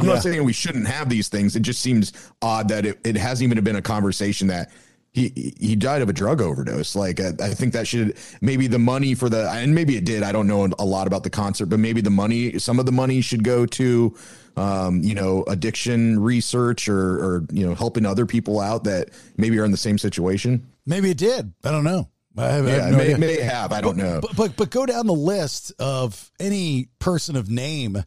I'm 0.00 0.06
Yeah. 0.06 0.14
not 0.14 0.22
saying 0.22 0.44
we 0.44 0.52
shouldn't 0.52 0.86
have 0.86 1.08
these 1.08 1.28
things. 1.28 1.56
It 1.56 1.62
just 1.62 1.80
seems 1.80 2.12
odd 2.40 2.68
that 2.68 2.86
it, 2.86 3.00
it 3.02 3.16
hasn't 3.16 3.50
even 3.50 3.64
been 3.64 3.76
a 3.76 3.82
conversation 3.82 4.46
that 4.48 4.70
he 5.12 5.54
he 5.58 5.74
died 5.74 6.02
of 6.02 6.08
a 6.08 6.12
drug 6.12 6.42
overdose. 6.42 6.94
Like 6.94 7.18
I, 7.20 7.32
I 7.40 7.54
think 7.54 7.72
that 7.72 7.86
should 7.86 8.16
maybe 8.42 8.66
the 8.66 8.78
money 8.78 9.14
for 9.14 9.30
the 9.30 9.50
and 9.50 9.74
maybe 9.74 9.96
it 9.96 10.04
did. 10.04 10.22
I 10.22 10.32
don't 10.32 10.46
know 10.46 10.68
a 10.78 10.84
lot 10.84 11.06
about 11.06 11.22
the 11.22 11.30
concert 11.30 11.66
but 11.66 11.78
maybe 11.80 12.02
the 12.02 12.10
money 12.10 12.58
some 12.58 12.78
of 12.78 12.84
the 12.84 12.92
money 12.92 13.22
should 13.22 13.42
go 13.42 13.64
to 13.66 14.14
um, 14.56 15.02
you 15.02 15.14
know, 15.14 15.44
addiction 15.48 16.20
research 16.20 16.88
or, 16.88 16.98
or, 17.24 17.46
you 17.52 17.66
know, 17.66 17.74
helping 17.74 18.04
other 18.06 18.26
people 18.26 18.60
out 18.60 18.84
that 18.84 19.10
maybe 19.36 19.58
are 19.58 19.64
in 19.64 19.70
the 19.70 19.76
same 19.76 19.98
situation. 19.98 20.66
Maybe 20.86 21.10
it 21.10 21.18
did. 21.18 21.52
I 21.64 21.70
don't 21.70 21.84
know. 21.84 22.08
I 22.36 22.46
have, 22.46 22.66
I 22.66 22.70
Yeah, 22.70 22.82
have 22.84 22.92
no 22.92 22.98
may, 22.98 23.14
may 23.14 23.40
have. 23.40 23.72
I 23.72 23.80
don't 23.80 23.96
know. 23.96 24.20
But, 24.22 24.36
but 24.36 24.56
but 24.56 24.70
go 24.70 24.86
down 24.86 25.06
the 25.06 25.12
list 25.12 25.72
of 25.78 26.30
any 26.40 26.88
person 26.98 27.36
of 27.36 27.50
name 27.50 28.02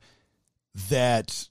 that 0.90 1.48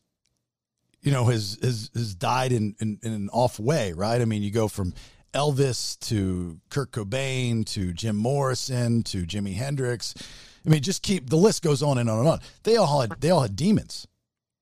you 1.01 1.13
know 1.13 1.25
has 1.27 1.59
has, 1.63 1.91
has 1.95 2.15
died 2.15 2.53
in, 2.53 2.75
in 2.81 2.99
in 3.03 3.13
an 3.13 3.29
off 3.33 3.59
way, 3.61 3.93
right? 3.93 4.21
I 4.21 4.25
mean, 4.25 4.43
you 4.43 4.51
go 4.51 4.67
from 4.69 4.93
Elvis 5.33 5.99
to 6.09 6.61
Kurt 6.71 6.91
Cobain 6.91 7.65
to 7.67 7.93
Jim 7.93 8.17
Morrison 8.17 9.03
to 9.05 9.25
Jimi 9.25 9.55
Hendrix. 9.55 10.15
I 10.67 10.71
mean, 10.71 10.83
just 10.83 11.03
keep 11.03 11.31
the 11.31 11.37
list 11.37 11.63
goes 11.63 11.83
on 11.83 11.99
and 11.99 12.09
on 12.11 12.21
and 12.21 12.29
on. 12.29 12.41
They 12.65 12.77
all 12.77 13.01
had 13.01 13.21
they 13.21 13.31
all 13.31 13.43
had 13.43 13.55
demons. 13.55 14.07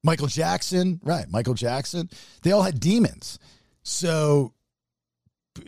Michael 0.03 0.27
Jackson, 0.27 1.01
right? 1.03 1.27
Michael 1.31 1.55
Jackson. 1.55 2.11
They 2.43 2.53
all 2.53 2.62
had 2.62 2.81
demons. 2.81 3.38
So 3.83 4.53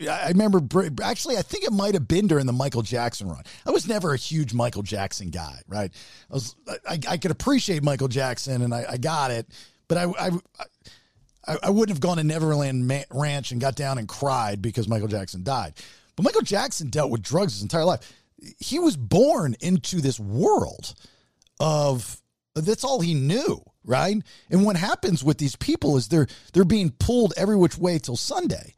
I 0.09 0.29
remember 0.29 0.61
actually, 1.03 1.37
I 1.37 1.41
think 1.41 1.63
it 1.63 1.71
might 1.71 1.93
have 1.93 2.07
been 2.07 2.27
during 2.27 2.45
the 2.45 2.53
Michael 2.53 2.81
Jackson 2.81 3.29
run. 3.29 3.43
I 3.65 3.71
was 3.71 3.87
never 3.87 4.13
a 4.13 4.17
huge 4.17 4.53
Michael 4.53 4.81
Jackson 4.81 5.29
guy, 5.29 5.61
right? 5.67 5.91
I 6.29 6.33
was, 6.33 6.55
I, 6.87 6.99
I 7.07 7.17
could 7.17 7.31
appreciate 7.31 7.83
Michael 7.83 8.07
Jackson 8.07 8.61
and 8.61 8.73
I, 8.73 8.85
I 8.89 8.97
got 8.97 9.31
it, 9.31 9.47
but 9.87 9.97
I, 9.97 10.05
I, 10.19 10.31
I, 11.47 11.57
I 11.63 11.69
wouldn't 11.69 11.95
have 11.95 12.01
gone 12.01 12.17
to 12.17 12.23
Neverland 12.23 13.05
Ranch 13.11 13.51
and 13.51 13.61
got 13.61 13.75
down 13.75 13.97
and 13.97 14.07
cried 14.07 14.61
because 14.61 14.87
Michael 14.87 15.07
Jackson 15.07 15.43
died. 15.43 15.73
But 16.15 16.23
Michael 16.23 16.41
Jackson 16.41 16.89
dealt 16.89 17.11
with 17.11 17.21
drugs 17.21 17.53
his 17.53 17.61
entire 17.61 17.85
life. 17.85 18.11
He 18.59 18.79
was 18.79 18.97
born 18.97 19.55
into 19.59 20.01
this 20.01 20.19
world 20.19 20.93
of 21.59 22.21
that's 22.55 22.83
all 22.83 23.01
he 23.01 23.13
knew, 23.13 23.61
right? 23.85 24.17
And 24.49 24.65
what 24.65 24.75
happens 24.75 25.23
with 25.23 25.37
these 25.37 25.55
people 25.55 25.97
is 25.97 26.07
they're 26.07 26.27
they're 26.53 26.65
being 26.65 26.91
pulled 26.91 27.33
every 27.37 27.55
which 27.55 27.77
way 27.77 27.99
till 27.99 28.17
Sunday. 28.17 28.73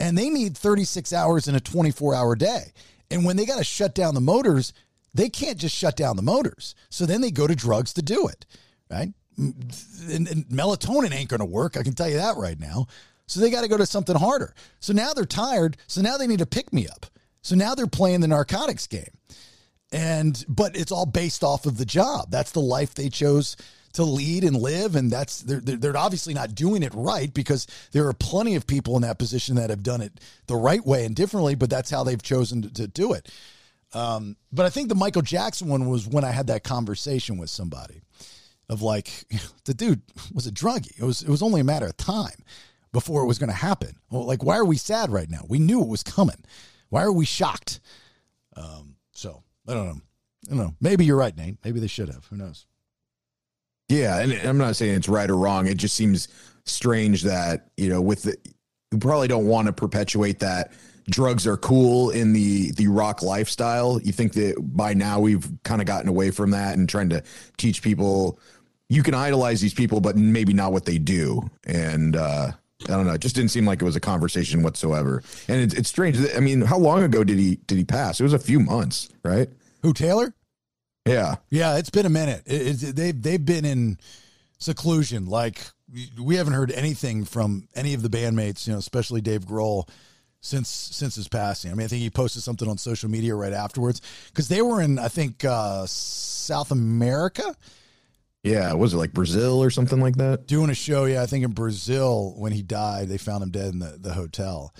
And 0.00 0.18
they 0.18 0.30
need 0.30 0.56
36 0.56 1.12
hours 1.12 1.46
in 1.46 1.54
a 1.54 1.60
24-hour 1.60 2.34
day. 2.34 2.72
And 3.08 3.24
when 3.24 3.36
they 3.36 3.46
got 3.46 3.58
to 3.58 3.64
shut 3.64 3.94
down 3.94 4.14
the 4.14 4.20
motors, 4.20 4.72
they 5.14 5.28
can't 5.28 5.58
just 5.58 5.76
shut 5.76 5.96
down 5.96 6.16
the 6.16 6.22
motors. 6.22 6.74
So 6.88 7.06
then 7.06 7.20
they 7.20 7.30
go 7.30 7.46
to 7.46 7.54
drugs 7.54 7.92
to 7.92 8.02
do 8.02 8.26
it, 8.26 8.44
right? 8.90 9.12
Mm, 9.38 10.12
and, 10.12 10.28
and 10.28 10.46
melatonin 10.46 11.14
ain't 11.14 11.28
going 11.28 11.38
to 11.38 11.46
work, 11.46 11.76
I 11.76 11.84
can 11.84 11.94
tell 11.94 12.08
you 12.08 12.16
that 12.16 12.36
right 12.36 12.58
now. 12.58 12.86
So 13.26 13.38
they 13.38 13.50
got 13.50 13.62
to 13.62 13.68
go 13.68 13.76
to 13.76 13.86
something 13.86 14.16
harder. 14.16 14.54
So 14.80 14.92
now 14.92 15.12
they're 15.12 15.24
tired, 15.24 15.76
so 15.86 16.02
now 16.02 16.16
they 16.16 16.26
need 16.26 16.40
to 16.40 16.46
pick 16.46 16.72
me 16.72 16.88
up. 16.88 17.06
So 17.42 17.54
now 17.54 17.76
they're 17.76 17.86
playing 17.86 18.22
the 18.22 18.28
narcotics 18.28 18.88
game 18.88 19.18
and 19.92 20.44
but 20.48 20.74
it's 20.74 20.90
all 20.90 21.06
based 21.06 21.44
off 21.44 21.66
of 21.66 21.76
the 21.76 21.84
job 21.84 22.30
that's 22.30 22.52
the 22.52 22.60
life 22.60 22.94
they 22.94 23.08
chose 23.08 23.56
to 23.92 24.04
lead 24.04 24.44
and 24.44 24.56
live 24.56 24.96
and 24.96 25.10
that's 25.10 25.40
they're, 25.42 25.60
they're 25.60 25.96
obviously 25.96 26.34
not 26.34 26.54
doing 26.54 26.82
it 26.82 26.92
right 26.94 27.32
because 27.34 27.66
there 27.92 28.06
are 28.06 28.12
plenty 28.12 28.54
of 28.54 28.66
people 28.66 28.96
in 28.96 29.02
that 29.02 29.18
position 29.18 29.56
that 29.56 29.70
have 29.70 29.82
done 29.82 30.00
it 30.00 30.20
the 30.46 30.56
right 30.56 30.84
way 30.84 31.04
and 31.04 31.14
differently 31.14 31.54
but 31.54 31.70
that's 31.70 31.90
how 31.90 32.02
they've 32.04 32.22
chosen 32.22 32.62
to, 32.62 32.72
to 32.72 32.86
do 32.86 33.12
it 33.12 33.30
um, 33.94 34.36
but 34.52 34.66
i 34.66 34.70
think 34.70 34.88
the 34.88 34.94
michael 34.94 35.22
jackson 35.22 35.68
one 35.68 35.88
was 35.88 36.06
when 36.06 36.24
i 36.24 36.30
had 36.30 36.46
that 36.46 36.64
conversation 36.64 37.38
with 37.38 37.50
somebody 37.50 38.00
of 38.68 38.82
like 38.82 39.24
the 39.64 39.74
dude 39.74 40.02
was 40.32 40.46
a 40.46 40.52
druggie 40.52 40.98
it 40.98 41.04
was 41.04 41.22
it 41.22 41.28
was 41.28 41.42
only 41.42 41.60
a 41.60 41.64
matter 41.64 41.86
of 41.86 41.96
time 41.96 42.44
before 42.92 43.22
it 43.22 43.26
was 43.26 43.38
going 43.38 43.50
to 43.50 43.56
happen 43.56 43.96
well 44.10 44.24
like 44.24 44.42
why 44.42 44.56
are 44.56 44.64
we 44.64 44.76
sad 44.76 45.10
right 45.10 45.30
now 45.30 45.42
we 45.48 45.58
knew 45.58 45.82
it 45.82 45.88
was 45.88 46.02
coming 46.02 46.42
why 46.88 47.02
are 47.02 47.12
we 47.12 47.24
shocked 47.24 47.80
um, 48.56 48.96
so 49.12 49.42
I 49.68 49.74
don't 49.74 49.86
know. 49.86 50.00
I 50.46 50.54
don't 50.54 50.58
know. 50.58 50.74
Maybe 50.80 51.04
you're 51.04 51.16
right, 51.16 51.36
Nate. 51.36 51.58
Maybe 51.64 51.80
they 51.80 51.86
should 51.86 52.08
have. 52.08 52.26
Who 52.26 52.36
knows? 52.36 52.66
Yeah, 53.92 54.20
and 54.20 54.32
I'm 54.32 54.56
not 54.56 54.76
saying 54.76 54.94
it's 54.94 55.08
right 55.08 55.28
or 55.28 55.36
wrong. 55.36 55.66
It 55.66 55.76
just 55.76 55.94
seems 55.94 56.28
strange 56.64 57.22
that 57.24 57.68
you 57.76 57.90
know, 57.90 58.00
with 58.00 58.22
the, 58.22 58.36
you 58.90 58.98
probably 58.98 59.28
don't 59.28 59.46
want 59.46 59.66
to 59.66 59.72
perpetuate 59.72 60.38
that 60.38 60.72
drugs 61.10 61.46
are 61.46 61.58
cool 61.58 62.08
in 62.10 62.32
the 62.32 62.72
the 62.72 62.88
rock 62.88 63.20
lifestyle. 63.20 64.00
You 64.00 64.12
think 64.12 64.32
that 64.32 64.56
by 64.58 64.94
now 64.94 65.20
we've 65.20 65.46
kind 65.62 65.82
of 65.82 65.86
gotten 65.86 66.08
away 66.08 66.30
from 66.30 66.52
that 66.52 66.78
and 66.78 66.88
trying 66.88 67.10
to 67.10 67.22
teach 67.58 67.82
people, 67.82 68.38
you 68.88 69.02
can 69.02 69.12
idolize 69.12 69.60
these 69.60 69.74
people, 69.74 70.00
but 70.00 70.16
maybe 70.16 70.54
not 70.54 70.72
what 70.72 70.86
they 70.86 70.96
do. 70.96 71.42
And 71.64 72.16
uh, 72.16 72.52
I 72.84 72.92
don't 72.92 73.06
know. 73.06 73.12
It 73.12 73.20
just 73.20 73.34
didn't 73.34 73.50
seem 73.50 73.66
like 73.66 73.82
it 73.82 73.84
was 73.84 73.96
a 73.96 74.00
conversation 74.00 74.62
whatsoever. 74.62 75.22
And 75.48 75.60
it's, 75.60 75.74
it's 75.74 75.88
strange. 75.90 76.18
I 76.34 76.40
mean, 76.40 76.62
how 76.62 76.78
long 76.78 77.02
ago 77.02 77.24
did 77.24 77.38
he 77.38 77.56
did 77.66 77.76
he 77.76 77.84
pass? 77.84 78.20
It 78.20 78.22
was 78.22 78.32
a 78.32 78.38
few 78.38 78.58
months, 78.58 79.10
right? 79.22 79.50
Who 79.82 79.92
Taylor? 79.92 80.34
Yeah. 81.06 81.36
Yeah, 81.50 81.76
it's 81.78 81.90
been 81.90 82.06
a 82.06 82.10
minute. 82.10 82.42
It, 82.46 82.82
it, 82.82 82.96
they've 82.96 83.20
they've 83.22 83.44
been 83.44 83.64
in 83.64 83.98
seclusion. 84.58 85.26
Like 85.26 85.60
we 86.20 86.36
haven't 86.36 86.52
heard 86.54 86.70
anything 86.72 87.24
from 87.24 87.68
any 87.74 87.94
of 87.94 88.02
the 88.02 88.08
bandmates, 88.08 88.66
you 88.66 88.72
know, 88.72 88.78
especially 88.78 89.20
Dave 89.20 89.44
Grohl, 89.44 89.88
since 90.40 90.68
since 90.68 91.16
his 91.16 91.28
passing. 91.28 91.70
I 91.70 91.74
mean, 91.74 91.84
I 91.84 91.88
think 91.88 92.02
he 92.02 92.10
posted 92.10 92.42
something 92.42 92.68
on 92.68 92.78
social 92.78 93.10
media 93.10 93.34
right 93.34 93.52
afterwards 93.52 94.00
because 94.28 94.48
they 94.48 94.62
were 94.62 94.80
in, 94.80 94.98
I 94.98 95.08
think, 95.08 95.44
uh, 95.44 95.84
South 95.86 96.70
America. 96.70 97.54
Yeah, 98.44 98.72
was 98.72 98.92
it 98.92 98.96
like 98.96 99.12
Brazil 99.12 99.62
or 99.62 99.70
something 99.70 100.00
like 100.00 100.16
that? 100.16 100.48
Doing 100.48 100.68
a 100.70 100.74
show, 100.74 101.04
yeah, 101.04 101.22
I 101.22 101.26
think 101.26 101.44
in 101.44 101.52
Brazil 101.52 102.34
when 102.36 102.50
he 102.52 102.60
died, 102.62 103.08
they 103.08 103.18
found 103.18 103.42
him 103.42 103.50
dead 103.50 103.72
in 103.72 103.78
the, 103.78 103.96
the 104.00 104.14
hotel. 104.14 104.74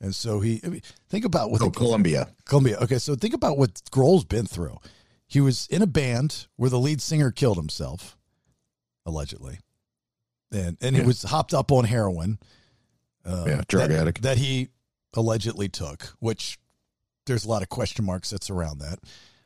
And 0.00 0.12
so 0.14 0.40
he 0.40 0.60
I 0.64 0.68
mean, 0.68 0.82
think 1.08 1.24
about 1.24 1.50
what 1.50 1.62
Oh, 1.62 1.66
the, 1.66 1.70
Colombia. 1.70 2.28
Columbia. 2.44 2.78
Okay, 2.82 2.98
so 2.98 3.14
think 3.14 3.32
about 3.34 3.56
what 3.56 3.74
Grohl's 3.92 4.24
been 4.24 4.46
through. 4.46 4.78
He 5.34 5.40
was 5.40 5.66
in 5.66 5.82
a 5.82 5.86
band 5.88 6.46
where 6.54 6.70
the 6.70 6.78
lead 6.78 7.02
singer 7.02 7.32
killed 7.32 7.56
himself, 7.56 8.16
allegedly, 9.04 9.58
and 10.52 10.76
and 10.80 10.94
he 10.94 11.02
was 11.02 11.24
hopped 11.24 11.52
up 11.52 11.72
on 11.72 11.86
heroin. 11.86 12.38
Uh, 13.26 13.44
Yeah, 13.44 13.62
drug 13.66 13.88
that, 13.88 14.00
addict. 14.00 14.22
that 14.22 14.38
he 14.38 14.68
allegedly 15.12 15.68
took. 15.68 16.14
Which 16.20 16.56
there's 17.26 17.44
a 17.44 17.48
lot 17.48 17.62
of 17.62 17.68
question 17.68 18.04
marks 18.04 18.30
that's 18.30 18.48
around 18.48 18.78
that. 18.78 19.00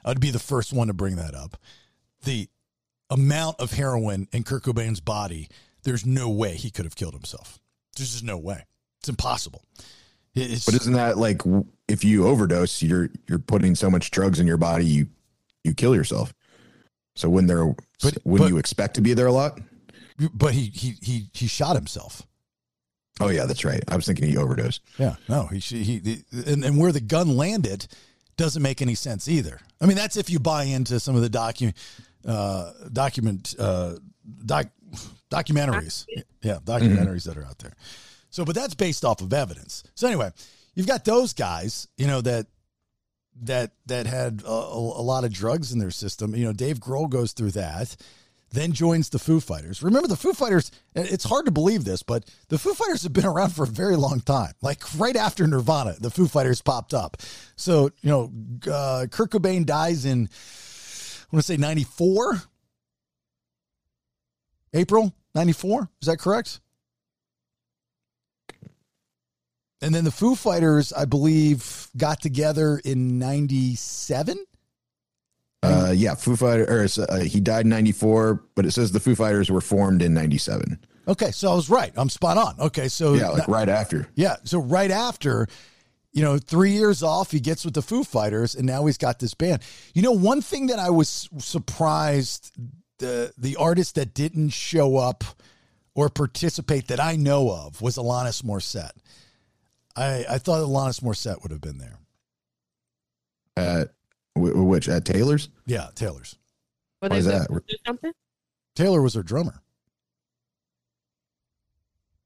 I'd 0.05 0.21
be 0.21 0.31
the 0.31 0.39
first 0.39 0.75
one 0.75 0.89
to 0.89 0.93
bring 0.93 1.17
that 1.17 1.35
up. 1.35 1.57
The 2.23 2.51
amount 3.09 3.59
of 3.59 3.73
heroin 3.73 4.29
in 4.31 4.43
Kurt 4.43 4.65
Cobain's 4.65 5.01
body, 5.01 5.49
there's 5.85 6.05
no 6.05 6.29
way 6.29 6.57
he 6.57 6.71
could 6.71 6.85
have 6.85 6.97
killed 6.97 7.15
himself. 7.15 7.61
There's 7.97 8.13
just 8.13 8.25
no 8.25 8.37
way. 8.37 8.67
It's 9.01 9.09
impossible. 9.09 9.65
It's, 10.35 10.67
But 10.67 10.75
isn't 10.75 10.93
that 10.93 11.17
like 11.17 11.41
if 11.89 12.05
you 12.05 12.27
overdose, 12.27 12.83
you're 12.83 13.09
you're 13.27 13.39
putting 13.39 13.75
so 13.75 13.89
much 13.89 14.11
drugs 14.11 14.39
in 14.39 14.47
your 14.47 14.59
body, 14.59 14.85
you 14.85 15.07
you 15.69 15.75
kill 15.75 15.95
yourself. 15.95 16.35
So 17.15 17.29
when 17.29 17.47
there, 17.47 17.65
But- 18.03 18.19
wouldn't 18.25 18.49
but- 18.49 18.53
you 18.55 18.59
expect 18.59 18.95
to 18.95 19.01
be 19.01 19.15
there 19.15 19.27
a 19.27 19.33
lot? 19.33 19.61
but 20.35 20.53
he 20.53 20.73
he 20.75 20.97
he 21.01 21.31
he 21.33 21.47
shot 21.47 21.77
himself. 21.77 22.23
Oh 23.21 23.29
yeah, 23.29 23.47
that's 23.47 23.65
right. 23.65 23.83
I 23.89 23.95
was 23.97 24.07
thinking 24.07 24.29
he 24.29 24.37
overdosed. 24.37 24.83
Yeah, 24.99 25.15
no, 25.29 25.47
he 25.47 25.61
should, 25.61 25.79
he 25.79 26.25
and, 26.47 26.65
and 26.65 26.79
where 26.79 26.91
the 26.93 27.01
gun 27.01 27.37
landed 27.37 27.87
doesn't 28.37 28.63
make 28.63 28.81
any 28.83 28.95
sense 28.97 29.29
either. 29.29 29.61
I 29.81 29.87
mean, 29.87 29.97
that's 29.97 30.17
if 30.17 30.29
you 30.31 30.39
buy 30.41 30.65
into 30.65 30.99
some 31.01 31.15
of 31.17 31.23
the 31.23 31.31
docu 31.31 31.73
uh, 32.25 32.73
document 32.93 33.55
uh, 33.59 33.95
doc 34.45 34.67
documentaries, 35.31 36.05
yeah, 36.43 36.59
documentaries 36.65 37.25
that 37.25 37.37
are 37.37 37.45
out 37.45 37.59
there. 37.59 37.75
So, 38.31 38.45
but 38.45 38.55
that's 38.55 38.75
based 38.75 39.05
off 39.05 39.21
of 39.21 39.33
evidence. 39.33 39.83
So 39.95 40.07
anyway, 40.07 40.31
you've 40.75 40.87
got 40.87 41.05
those 41.05 41.33
guys, 41.33 41.89
you 41.97 42.07
know 42.07 42.21
that 42.23 42.47
that 43.43 43.73
that 43.87 44.07
had 44.07 44.43
a, 44.45 44.51
a 44.51 45.03
lot 45.03 45.25
of 45.25 45.33
drugs 45.33 45.73
in 45.73 45.79
their 45.79 45.91
system. 45.91 46.35
You 46.35 46.45
know, 46.45 46.53
Dave 46.53 46.79
Grohl 46.79 47.09
goes 47.09 47.33
through 47.33 47.53
that, 47.53 47.97
then 48.51 48.73
joins 48.73 49.11
the 49.11 49.19
Foo 49.19 49.41
Fighters. 49.41 49.83
Remember, 49.83 50.09
the 50.09 50.17
Foo 50.17 50.33
Fighters. 50.33 50.71
It's 50.95 51.25
hard 51.25 51.47
to 51.47 51.53
believe 51.53 51.85
this, 51.85 52.03
but 52.03 52.25
the 52.49 52.59
Foo 52.59 52.75
Fighters 52.75 53.03
have 53.03 53.13
been 53.13 53.27
around 53.27 53.51
for 53.51 53.65
a 53.65 53.69
very 53.69 53.97
long 53.97 54.21
time. 54.21 54.53
Like 54.63 54.83
right 54.99 55.17
after 55.17 55.47
Nirvana, 55.47 55.97
the 56.01 56.11
Foo 56.11 56.27
Fighters 56.27 56.63
popped 56.63 56.95
up. 56.95 57.19
So 57.57 57.91
you 58.01 58.11
know, 58.11 58.33
uh, 58.73 59.07
Kurt 59.11 59.31
Cobain 59.31 59.65
dies 59.67 60.05
in 60.05 60.29
I 60.29 61.37
want 61.37 61.45
to 61.45 61.53
say 61.53 61.57
ninety 61.57 61.85
four. 61.85 62.43
April 64.75 65.15
94. 65.35 65.89
Is 66.03 66.09
that 66.09 66.19
correct? 66.19 66.61
And 69.81 69.95
then 69.95 70.05
the 70.05 70.11
Foo 70.11 70.35
Fighters, 70.35 70.93
I 70.93 71.05
believe, 71.05 71.89
got 71.97 72.21
together 72.21 72.81
in 72.85 73.19
97. 73.19 74.45
Uh, 75.63 75.93
yeah, 75.95 76.15
Foo 76.15 76.37
Fighter. 76.37 76.65
Or 76.65 76.87
uh, 77.09 77.21
he 77.21 77.41
died 77.41 77.65
in 77.65 77.71
'94, 77.71 78.43
but 78.55 78.65
it 78.65 78.71
says 78.71 78.93
the 78.93 79.01
Foo 79.01 79.15
Fighters 79.17 79.51
were 79.51 79.61
formed 79.61 80.03
in 80.03 80.15
'97. 80.15 80.79
Okay, 81.09 81.31
so 81.33 81.51
I 81.51 81.55
was 81.55 81.69
right. 81.69 81.93
I'm 81.97 82.09
spot 82.09 82.37
on. 82.39 82.55
Okay, 82.61 82.87
so 82.89 83.15
Yeah, 83.15 83.31
like 83.31 83.49
right 83.49 83.69
after. 83.69 84.09
yeah, 84.15 84.37
so 84.45 84.61
right 84.61 84.91
after, 84.91 85.49
you 86.13 86.23
know, 86.23 86.39
three 86.39 86.73
years 86.73 87.03
off, 87.03 87.33
he 87.33 87.41
gets 87.41 87.65
with 87.65 87.75
the 87.75 87.83
Foo 87.83 88.05
Fighters, 88.05 88.55
and 88.55 88.67
now 88.67 88.87
he's 88.87 88.99
got 88.99 89.19
this 89.19 89.35
band. 89.35 89.63
You 89.95 90.03
know, 90.03 90.13
one 90.13 90.43
thing 90.43 90.67
that 90.69 90.79
I 90.79 90.91
was 90.91 91.29
surprised 91.39 92.53
the 92.99 93.33
the 93.37 93.57
artist 93.57 93.95
that 93.97 94.15
didn't 94.15 94.51
show 94.51 94.97
up 94.97 95.25
or 95.95 96.09
participate 96.09 96.87
that 96.89 97.01
I 97.01 97.17
know 97.17 97.51
of 97.51 97.83
was 97.83 97.97
Alanis 97.97 98.43
Morissette. 98.45 98.93
I 99.99 100.25
I 100.35 100.39
thought 100.39 100.61
Alanis 100.67 101.01
Morissette 101.03 101.43
would 101.43 101.51
have 101.53 101.61
been 101.61 101.79
there. 101.79 101.99
At 103.57 103.89
wh- 104.35 104.55
which 104.67 104.89
at 104.89 105.05
Taylor's? 105.05 105.49
Yeah, 105.67 105.89
Taylor's. 105.95 106.37
Were 107.03 107.09
Why 107.09 107.17
is 107.17 107.27
that? 107.27 107.43
supposed 107.43 107.69
to 107.69 107.77
do 107.77 107.83
something? 107.87 108.13
Taylor 108.77 109.03
was 109.03 109.15
her 109.15 109.23
drummer. 109.23 109.63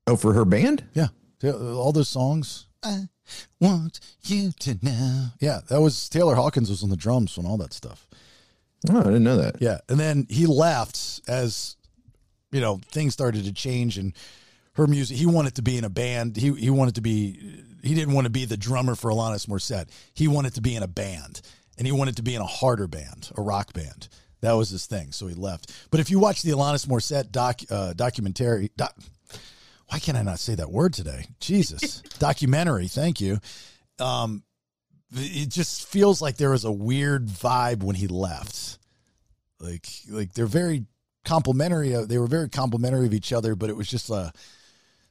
Oh, 0.06 0.16
for 0.16 0.32
her 0.34 0.44
band? 0.44 0.84
Yeah, 0.94 1.08
all 1.44 1.92
those 1.92 2.08
songs. 2.08 2.66
I 2.82 3.08
want 3.60 4.00
you 4.24 4.50
to 4.60 4.76
know. 4.82 5.28
Yeah, 5.40 5.60
that 5.68 5.80
was 5.80 6.08
Taylor 6.08 6.34
Hawkins 6.34 6.68
was 6.68 6.82
on 6.82 6.90
the 6.90 6.96
drums 6.96 7.36
and 7.38 7.46
all 7.46 7.56
that 7.58 7.72
stuff. 7.72 8.06
Oh, 8.90 8.98
I 8.98 9.04
didn't 9.04 9.22
know 9.24 9.36
that. 9.36 9.62
Yeah, 9.62 9.78
and 9.88 9.98
then 10.00 10.26
he 10.28 10.46
left 10.46 11.20
as 11.28 11.76
you 12.50 12.60
know 12.60 12.80
things 12.90 13.12
started 13.12 13.44
to 13.44 13.52
change 13.52 13.96
and 13.96 14.12
her 14.74 14.86
music. 14.86 15.16
He 15.16 15.26
wanted 15.26 15.56
to 15.56 15.62
be 15.62 15.76
in 15.76 15.84
a 15.84 15.90
band. 15.90 16.36
He 16.36 16.52
he 16.52 16.70
wanted 16.70 16.96
to 16.96 17.00
be. 17.00 17.64
He 17.82 17.94
didn't 17.94 18.14
want 18.14 18.26
to 18.26 18.30
be 18.30 18.44
the 18.44 18.56
drummer 18.56 18.94
for 18.94 19.10
Alanis 19.10 19.46
Morissette. 19.46 19.88
He 20.14 20.28
wanted 20.28 20.54
to 20.54 20.60
be 20.60 20.76
in 20.76 20.82
a 20.82 20.88
band, 20.88 21.40
and 21.76 21.86
he 21.86 21.92
wanted 21.92 22.16
to 22.16 22.22
be 22.22 22.34
in 22.34 22.40
a 22.40 22.46
harder 22.46 22.86
band, 22.86 23.30
a 23.36 23.42
rock 23.42 23.72
band. 23.72 24.08
That 24.40 24.52
was 24.52 24.70
his 24.70 24.86
thing. 24.86 25.12
So 25.12 25.26
he 25.26 25.34
left. 25.34 25.72
But 25.90 26.00
if 26.00 26.10
you 26.10 26.18
watch 26.18 26.42
the 26.42 26.50
Alanis 26.50 26.86
Morissette 26.86 27.30
doc 27.30 27.60
uh, 27.70 27.92
documentary, 27.92 28.70
doc, 28.76 28.94
why 29.88 29.98
can't 29.98 30.16
I 30.16 30.22
not 30.22 30.38
say 30.38 30.54
that 30.54 30.70
word 30.70 30.94
today? 30.94 31.26
Jesus, 31.40 32.00
documentary. 32.18 32.88
Thank 32.88 33.20
you. 33.20 33.38
Um, 33.98 34.42
it 35.14 35.48
just 35.48 35.86
feels 35.86 36.22
like 36.22 36.36
there 36.36 36.50
was 36.50 36.64
a 36.64 36.72
weird 36.72 37.26
vibe 37.26 37.82
when 37.82 37.96
he 37.96 38.06
left. 38.06 38.78
Like, 39.60 39.86
like 40.08 40.32
they're 40.32 40.46
very 40.46 40.86
complimentary. 41.24 41.90
They 41.90 42.18
were 42.18 42.26
very 42.26 42.48
complimentary 42.48 43.06
of 43.06 43.14
each 43.14 43.32
other, 43.32 43.54
but 43.54 43.70
it 43.70 43.76
was 43.76 43.88
just 43.88 44.10
a, 44.10 44.32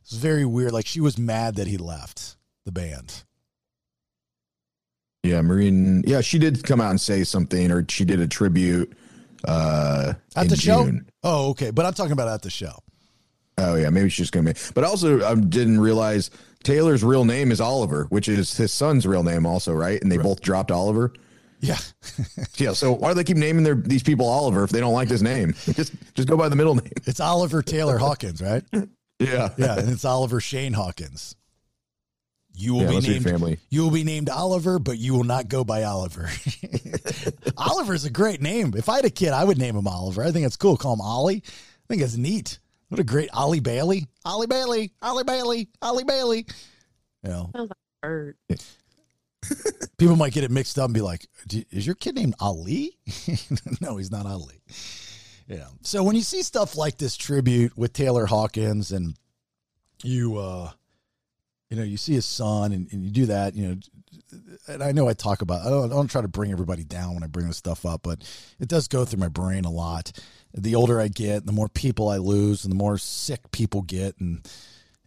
it 0.03 0.11
was 0.11 0.19
very 0.19 0.45
weird. 0.45 0.71
Like 0.71 0.85
she 0.85 1.01
was 1.01 1.17
mad 1.17 1.55
that 1.55 1.67
he 1.67 1.77
left 1.77 2.35
the 2.65 2.71
band. 2.71 3.23
Yeah, 5.23 5.41
Marine. 5.41 6.03
Yeah, 6.07 6.21
she 6.21 6.39
did 6.39 6.63
come 6.63 6.81
out 6.81 6.89
and 6.89 6.99
say 6.99 7.23
something, 7.23 7.71
or 7.71 7.85
she 7.87 8.05
did 8.05 8.19
a 8.19 8.27
tribute 8.27 8.97
uh, 9.47 10.13
At 10.35 10.49
the 10.49 10.55
show? 10.55 10.91
Oh, 11.23 11.49
okay. 11.51 11.71
But 11.71 11.85
I'm 11.85 11.93
talking 11.93 12.11
about 12.11 12.27
at 12.27 12.41
the 12.41 12.49
show. 12.49 12.73
Oh 13.57 13.75
yeah, 13.75 13.89
maybe 13.89 14.09
she's 14.09 14.31
gonna 14.31 14.53
be. 14.53 14.59
But 14.73 14.83
also, 14.83 15.23
I 15.23 15.35
didn't 15.35 15.79
realize 15.79 16.31
Taylor's 16.63 17.03
real 17.03 17.25
name 17.25 17.51
is 17.51 17.61
Oliver, 17.61 18.05
which 18.09 18.27
is 18.27 18.55
his 18.55 18.71
son's 18.71 19.05
real 19.05 19.23
name, 19.23 19.45
also, 19.45 19.73
right? 19.73 20.01
And 20.01 20.11
they 20.11 20.17
both 20.17 20.41
dropped 20.41 20.71
Oliver. 20.71 21.13
Yeah. 21.59 21.77
Yeah. 22.57 22.73
So 22.73 22.93
why 22.93 23.09
do 23.09 23.15
they 23.15 23.23
keep 23.23 23.37
naming 23.37 23.63
their 23.63 23.75
these 23.75 24.03
people 24.03 24.27
Oliver 24.27 24.63
if 24.63 24.69
they 24.71 24.79
don't 24.79 24.93
like 24.93 25.09
this 25.09 25.21
name? 25.21 25.53
just 25.73 25.93
just 26.13 26.27
go 26.27 26.37
by 26.37 26.49
the 26.49 26.55
middle 26.55 26.75
name. 26.75 26.91
it's 27.05 27.19
Oliver 27.19 27.61
Taylor 27.61 27.97
Hawkins, 27.99 28.41
right? 28.41 28.63
Yeah. 29.21 29.49
Yeah. 29.57 29.77
And 29.79 29.89
it's 29.89 30.05
Oliver 30.05 30.39
Shane 30.41 30.73
Hawkins. 30.73 31.35
You 32.53 32.73
will 32.73 32.81
Yeah, 32.93 32.99
be 32.99 33.07
named 33.07 33.23
family. 33.23 33.59
You 33.69 33.83
will 33.83 33.91
be 33.91 34.03
named 34.03 34.29
Oliver, 34.29 34.77
but 34.77 34.97
you 34.97 35.13
will 35.13 35.23
not 35.23 35.47
go 35.47 35.63
by 35.63 35.83
Oliver. 35.83 36.29
Oliver's 37.57 38.03
a 38.05 38.09
great 38.09 38.41
name. 38.41 38.73
If 38.75 38.89
I 38.89 38.97
had 38.97 39.05
a 39.05 39.09
kid, 39.09 39.29
I 39.29 39.43
would 39.43 39.57
name 39.57 39.75
him 39.75 39.87
Oliver. 39.87 40.23
I 40.23 40.31
think 40.31 40.45
it's 40.45 40.57
cool. 40.57 40.75
Call 40.75 40.93
him 40.93 41.01
Ollie. 41.01 41.43
I 41.45 41.87
think 41.87 42.01
it's 42.01 42.17
neat. 42.17 42.59
What 42.89 42.99
a 42.99 43.05
great 43.05 43.29
Ollie 43.33 43.61
Bailey. 43.61 44.07
Ollie 44.25 44.47
Bailey. 44.47 44.91
Ollie 45.01 45.23
Bailey. 45.23 45.69
Ollie 45.81 46.03
Bailey. 46.03 46.45
You 47.23 47.29
know, 47.29 47.51
Sounds 47.55 47.69
like 47.69 47.77
bird. 48.01 48.35
people 49.97 50.17
might 50.17 50.33
get 50.33 50.43
it 50.43 50.51
mixed 50.51 50.77
up 50.77 50.85
and 50.85 50.93
be 50.93 51.01
like, 51.01 51.27
"Is 51.71 51.85
your 51.85 51.95
kid 51.95 52.15
named 52.15 52.35
Ali?" 52.39 52.97
no, 53.81 53.95
he's 53.97 54.11
not 54.11 54.25
Ali. 54.25 54.61
Yeah. 55.51 55.67
So 55.81 56.03
when 56.03 56.15
you 56.15 56.21
see 56.21 56.43
stuff 56.43 56.77
like 56.77 56.97
this 56.97 57.17
tribute 57.17 57.77
with 57.77 57.91
Taylor 57.91 58.25
Hawkins 58.25 58.91
and 58.91 59.15
you, 60.01 60.37
uh, 60.37 60.71
you 61.69 61.77
know, 61.77 61.83
you 61.83 61.97
see 61.97 62.13
his 62.13 62.25
son 62.25 62.71
and, 62.71 62.87
and 62.91 63.03
you 63.03 63.11
do 63.11 63.25
that, 63.27 63.53
you 63.53 63.67
know, 63.67 63.75
and 64.67 64.81
I 64.81 64.93
know 64.93 65.09
I 65.09 65.13
talk 65.13 65.41
about, 65.41 65.65
I 65.65 65.69
don't, 65.69 65.91
I 65.91 65.95
don't 65.95 66.09
try 66.09 66.21
to 66.21 66.27
bring 66.27 66.51
everybody 66.51 66.83
down 66.83 67.15
when 67.15 67.23
I 67.23 67.27
bring 67.27 67.47
this 67.47 67.57
stuff 67.57 67.85
up, 67.85 68.01
but 68.03 68.19
it 68.59 68.69
does 68.69 68.87
go 68.87 69.03
through 69.03 69.19
my 69.19 69.27
brain 69.27 69.65
a 69.65 69.71
lot. 69.71 70.13
The 70.53 70.75
older 70.75 71.01
I 71.01 71.09
get, 71.09 71.45
the 71.45 71.51
more 71.51 71.67
people 71.67 72.07
I 72.07 72.17
lose 72.17 72.63
and 72.63 72.71
the 72.71 72.77
more 72.77 72.97
sick 72.97 73.51
people 73.51 73.81
get. 73.81 74.17
And, 74.19 74.47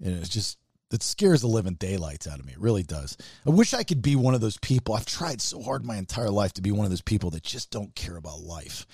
and 0.03 0.19
it's 0.19 0.29
just, 0.29 0.59
it 0.91 1.03
scares 1.03 1.41
the 1.41 1.49
living 1.49 1.75
daylights 1.75 2.27
out 2.27 2.39
of 2.39 2.45
me. 2.45 2.53
It 2.53 2.61
really 2.61 2.83
does. 2.83 3.17
I 3.47 3.51
wish 3.51 3.73
I 3.73 3.83
could 3.83 4.03
be 4.03 4.15
one 4.15 4.35
of 4.35 4.41
those 4.43 4.59
people. 4.59 4.95
I've 4.95 5.07
tried 5.07 5.41
so 5.41 5.63
hard 5.63 5.85
my 5.85 5.97
entire 5.97 6.31
life 6.31 6.53
to 6.55 6.63
be 6.63 6.71
one 6.71 6.85
of 6.85 6.91
those 6.91 7.01
people 7.01 7.31
that 7.31 7.43
just 7.43 7.71
don't 7.71 7.95
care 7.95 8.17
about 8.17 8.41
life. 8.41 8.87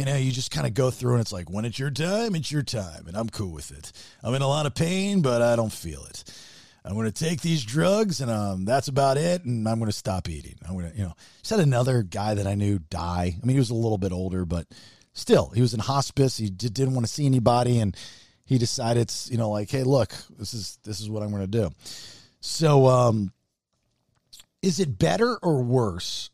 You 0.00 0.06
know, 0.06 0.16
you 0.16 0.32
just 0.32 0.50
kind 0.50 0.66
of 0.66 0.72
go 0.72 0.90
through 0.90 1.12
and 1.12 1.20
it's 1.20 1.30
like, 1.30 1.50
when 1.50 1.66
it's 1.66 1.78
your 1.78 1.90
time, 1.90 2.34
it's 2.34 2.50
your 2.50 2.62
time. 2.62 3.06
And 3.06 3.14
I'm 3.14 3.28
cool 3.28 3.52
with 3.52 3.70
it. 3.70 3.92
I'm 4.22 4.32
in 4.32 4.40
a 4.40 4.48
lot 4.48 4.64
of 4.64 4.74
pain, 4.74 5.20
but 5.20 5.42
I 5.42 5.56
don't 5.56 5.70
feel 5.70 6.02
it. 6.06 6.24
I'm 6.86 6.94
going 6.94 7.04
to 7.04 7.12
take 7.12 7.42
these 7.42 7.62
drugs 7.62 8.22
and 8.22 8.30
um, 8.30 8.64
that's 8.64 8.88
about 8.88 9.18
it. 9.18 9.44
And 9.44 9.68
I'm 9.68 9.78
going 9.78 9.90
to 9.90 9.96
stop 9.96 10.26
eating. 10.30 10.54
I'm 10.66 10.72
going 10.72 10.90
to, 10.90 10.96
you 10.96 11.04
know, 11.04 11.12
just 11.40 11.50
had 11.50 11.60
another 11.60 12.02
guy 12.02 12.32
that 12.32 12.46
I 12.46 12.54
knew 12.54 12.78
die. 12.78 13.36
I 13.36 13.44
mean, 13.46 13.56
he 13.56 13.58
was 13.58 13.68
a 13.68 13.74
little 13.74 13.98
bit 13.98 14.10
older, 14.10 14.46
but 14.46 14.66
still, 15.12 15.50
he 15.50 15.60
was 15.60 15.74
in 15.74 15.80
hospice. 15.80 16.38
He 16.38 16.48
didn't 16.48 16.94
want 16.94 17.06
to 17.06 17.12
see 17.12 17.26
anybody. 17.26 17.78
And 17.78 17.94
he 18.46 18.56
decided, 18.56 19.12
you 19.26 19.36
know, 19.36 19.50
like, 19.50 19.70
hey, 19.70 19.82
look, 19.82 20.14
this 20.38 20.54
is, 20.54 20.78
this 20.82 21.02
is 21.02 21.10
what 21.10 21.22
I'm 21.22 21.28
going 21.28 21.42
to 21.42 21.46
do. 21.46 21.68
So, 22.40 22.86
um, 22.86 23.34
is 24.62 24.80
it 24.80 24.98
better 24.98 25.36
or 25.42 25.62
worse 25.62 26.30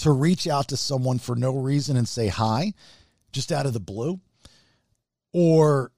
to 0.00 0.10
reach 0.10 0.46
out 0.46 0.68
to 0.68 0.76
someone 0.76 1.18
for 1.18 1.36
no 1.36 1.56
reason 1.56 1.96
and 1.96 2.08
say 2.08 2.28
hi, 2.28 2.72
just 3.32 3.52
out 3.52 3.66
of 3.66 3.72
the 3.72 3.80
blue? 3.80 4.20
Or 5.32 5.92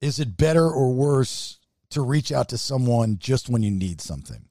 is 0.00 0.20
it 0.20 0.36
better 0.36 0.68
or 0.68 0.92
worse 0.92 1.58
to 1.90 2.02
reach 2.02 2.30
out 2.32 2.50
to 2.50 2.58
someone 2.58 3.18
just 3.18 3.48
when 3.48 3.62
you 3.62 3.70
need 3.70 4.00
something? 4.00 4.44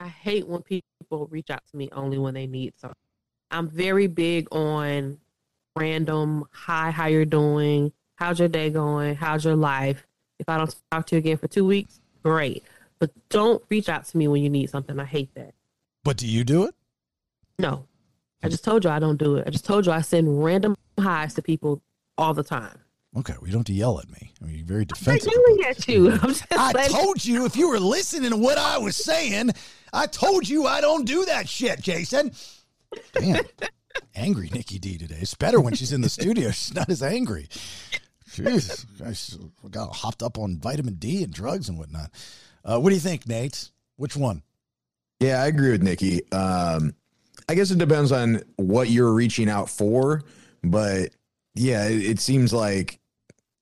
I 0.00 0.08
hate 0.08 0.46
when 0.46 0.62
people 0.62 1.28
reach 1.30 1.50
out 1.50 1.62
to 1.70 1.76
me 1.76 1.88
only 1.92 2.18
when 2.18 2.34
they 2.34 2.46
need 2.46 2.74
something. 2.78 2.96
I'm 3.50 3.68
very 3.68 4.06
big 4.06 4.48
on 4.52 5.18
random 5.76 6.44
hi, 6.50 6.90
how 6.90 7.06
you're 7.06 7.24
doing, 7.24 7.92
how's 8.16 8.38
your 8.38 8.48
day 8.48 8.70
going, 8.70 9.14
how's 9.14 9.44
your 9.44 9.56
life. 9.56 10.04
If 10.38 10.48
I 10.48 10.58
don't 10.58 10.74
talk 10.90 11.06
to 11.06 11.16
you 11.16 11.20
again 11.20 11.38
for 11.38 11.48
two 11.48 11.64
weeks, 11.64 12.00
great. 12.22 12.64
But 12.98 13.10
don't 13.28 13.62
reach 13.68 13.88
out 13.88 14.04
to 14.06 14.16
me 14.16 14.26
when 14.28 14.42
you 14.42 14.50
need 14.50 14.70
something. 14.70 14.98
I 14.98 15.04
hate 15.04 15.32
that. 15.34 15.54
But 16.04 16.16
do 16.16 16.26
you 16.26 16.44
do 16.44 16.64
it? 16.64 16.74
No. 17.58 17.86
I 18.42 18.48
just 18.48 18.62
told 18.62 18.84
you 18.84 18.90
I 18.90 18.98
don't 18.98 19.16
do 19.18 19.36
it. 19.36 19.44
I 19.46 19.50
just 19.50 19.64
told 19.64 19.86
you 19.86 19.92
I 19.92 20.00
send 20.00 20.42
random 20.44 20.76
highs 20.98 21.34
to 21.34 21.42
people 21.42 21.82
all 22.16 22.34
the 22.34 22.44
time. 22.44 22.78
Okay, 23.16 23.32
well, 23.38 23.46
you 23.46 23.52
don't 23.52 23.60
have 23.60 23.66
to 23.66 23.72
yell 23.72 23.98
at 23.98 24.08
me. 24.10 24.32
I 24.40 24.44
mean, 24.46 24.56
you're 24.58 24.66
very 24.66 24.84
defensive. 24.84 25.32
I'm 25.34 25.40
yelling 25.56 25.64
at 25.70 25.88
you. 25.88 26.12
I'm 26.12 26.28
just 26.28 26.44
I 26.52 26.70
letting- 26.72 26.94
told 26.96 27.24
you 27.24 27.46
if 27.46 27.56
you 27.56 27.68
were 27.70 27.80
listening 27.80 28.30
to 28.30 28.36
what 28.36 28.58
I 28.58 28.78
was 28.78 28.96
saying, 28.96 29.50
I 29.92 30.06
told 30.06 30.48
you 30.48 30.66
I 30.66 30.80
don't 30.80 31.04
do 31.04 31.24
that 31.24 31.48
shit, 31.48 31.80
Jason. 31.80 32.32
Damn. 33.14 33.44
angry 34.14 34.50
Nikki 34.52 34.78
D 34.78 34.98
today. 34.98 35.18
It's 35.20 35.34
better 35.34 35.60
when 35.60 35.74
she's 35.74 35.92
in 35.92 36.02
the 36.02 36.08
studio. 36.08 36.50
She's 36.50 36.74
not 36.74 36.88
as 36.90 37.02
angry. 37.02 37.48
Jeez. 38.30 38.84
I 39.64 39.68
got 39.68 39.96
hopped 39.96 40.22
up 40.22 40.38
on 40.38 40.58
vitamin 40.58 40.94
D 40.94 41.24
and 41.24 41.32
drugs 41.32 41.68
and 41.68 41.78
whatnot. 41.78 42.10
Uh, 42.64 42.78
what 42.78 42.90
do 42.90 42.94
you 42.94 43.00
think, 43.00 43.26
Nate? 43.26 43.70
Which 43.96 44.16
one? 44.16 44.42
Yeah, 45.18 45.42
I 45.42 45.46
agree 45.46 45.70
with 45.72 45.82
Nikki. 45.82 46.30
Um, 46.30 46.94
I 47.48 47.54
guess 47.54 47.70
it 47.70 47.78
depends 47.78 48.12
on 48.12 48.42
what 48.56 48.90
you're 48.90 49.12
reaching 49.12 49.48
out 49.48 49.70
for, 49.70 50.22
but 50.62 51.10
yeah, 51.54 51.86
it, 51.88 52.02
it 52.02 52.20
seems 52.20 52.52
like 52.52 53.00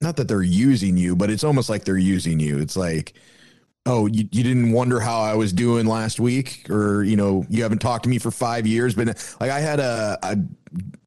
not 0.01 0.17
that 0.17 0.27
they're 0.27 0.41
using 0.43 0.97
you, 0.97 1.15
but 1.15 1.29
it's 1.29 1.43
almost 1.43 1.69
like 1.69 1.85
they're 1.85 1.97
using 1.97 2.39
you. 2.39 2.59
It's 2.59 2.77
like, 2.77 3.13
oh, 3.85 4.05
you, 4.07 4.27
you 4.31 4.43
didn't 4.43 4.71
wonder 4.71 4.99
how 4.99 5.21
I 5.21 5.35
was 5.35 5.53
doing 5.53 5.87
last 5.87 6.19
week, 6.19 6.69
or 6.69 7.03
you 7.03 7.15
know, 7.15 7.45
you 7.49 7.63
haven't 7.63 7.79
talked 7.79 8.03
to 8.03 8.09
me 8.09 8.19
for 8.19 8.29
five 8.31 8.67
years. 8.67 8.93
But 8.93 9.07
like, 9.39 9.51
I 9.51 9.59
had 9.59 9.79
a 9.79 10.19
a, 10.21 10.37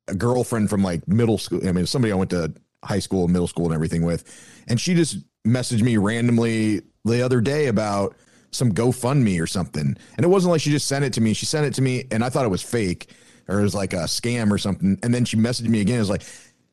a 0.09 0.15
girlfriend 0.15 0.71
from 0.71 0.83
like 0.83 1.07
middle 1.07 1.39
school. 1.39 1.67
I 1.67 1.73
mean, 1.73 1.87
somebody 1.87 2.13
I 2.13 2.17
went 2.17 2.31
to 2.31 2.53
high 2.83 2.99
school, 2.99 3.25
and 3.25 3.33
middle 3.33 3.47
school, 3.47 3.67
and 3.67 3.75
everything 3.75 4.03
with, 4.03 4.25
and 4.69 4.81
she 4.81 4.95
just 4.95 5.19
messaged 5.47 5.83
me 5.83 5.97
randomly 5.97 6.83
the 7.05 7.23
other 7.23 7.41
day 7.41 7.67
about 7.67 8.17
some 8.51 8.73
GoFundMe 8.73 9.41
or 9.41 9.47
something. 9.47 9.97
And 10.17 10.25
it 10.25 10.29
wasn't 10.29 10.53
like 10.53 10.61
she 10.61 10.71
just 10.71 10.87
sent 10.87 11.05
it 11.05 11.13
to 11.15 11.21
me. 11.21 11.35
She 11.35 11.47
sent 11.47 11.67
it 11.67 11.75
to 11.75 11.83
me 11.83 12.05
and 12.11 12.25
I 12.25 12.29
thought 12.29 12.45
it 12.45 12.51
was 12.51 12.63
fake 12.63 13.11
or 13.49 13.61
it 13.61 13.63
was 13.63 13.75
like 13.75 13.93
a 13.93 14.05
scam 14.05 14.51
or 14.51 14.59
something. 14.59 14.99
And 15.03 15.15
then 15.15 15.25
she 15.25 15.37
messaged 15.37 15.69
me 15.69 15.81
again. 15.81 15.97
It 15.97 16.01
was 16.01 16.11
like, 16.11 16.23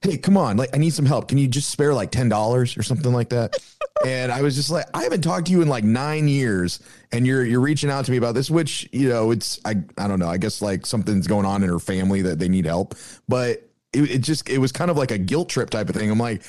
Hey, 0.01 0.17
come 0.17 0.37
on. 0.37 0.57
Like, 0.57 0.75
I 0.75 0.77
need 0.77 0.93
some 0.93 1.07
help. 1.07 1.27
Can 1.27 1.39
you 1.39 1.47
just 1.47 1.69
spare 1.69 1.91
like 1.91 2.11
$10 2.11 2.77
or 2.77 2.83
something 2.83 3.11
like 3.11 3.29
that? 3.29 3.57
and 4.05 4.31
I 4.31 4.43
was 4.43 4.55
just 4.55 4.69
like, 4.69 4.85
I 4.93 5.01
haven't 5.01 5.21
talked 5.21 5.47
to 5.47 5.51
you 5.51 5.63
in 5.63 5.67
like 5.67 5.83
nine 5.83 6.27
years 6.27 6.79
and 7.11 7.25
you're, 7.25 7.43
you're 7.43 7.61
reaching 7.61 7.89
out 7.89 8.05
to 8.05 8.11
me 8.11 8.17
about 8.17 8.35
this, 8.35 8.51
which, 8.51 8.87
you 8.91 9.09
know, 9.09 9.31
it's, 9.31 9.59
I, 9.65 9.71
I 9.97 10.07
don't 10.07 10.19
know. 10.19 10.29
I 10.29 10.37
guess 10.37 10.61
like 10.61 10.85
something's 10.85 11.25
going 11.25 11.47
on 11.47 11.63
in 11.63 11.69
her 11.69 11.79
family 11.79 12.21
that 12.21 12.37
they 12.37 12.47
need 12.47 12.65
help, 12.65 12.93
but 13.27 13.67
it, 13.91 14.11
it 14.11 14.19
just, 14.19 14.47
it 14.47 14.59
was 14.59 14.71
kind 14.71 14.91
of 14.91 14.97
like 14.97 15.09
a 15.09 15.17
guilt 15.17 15.49
trip 15.49 15.71
type 15.71 15.89
of 15.89 15.95
thing. 15.95 16.11
I'm 16.11 16.19
like, 16.19 16.43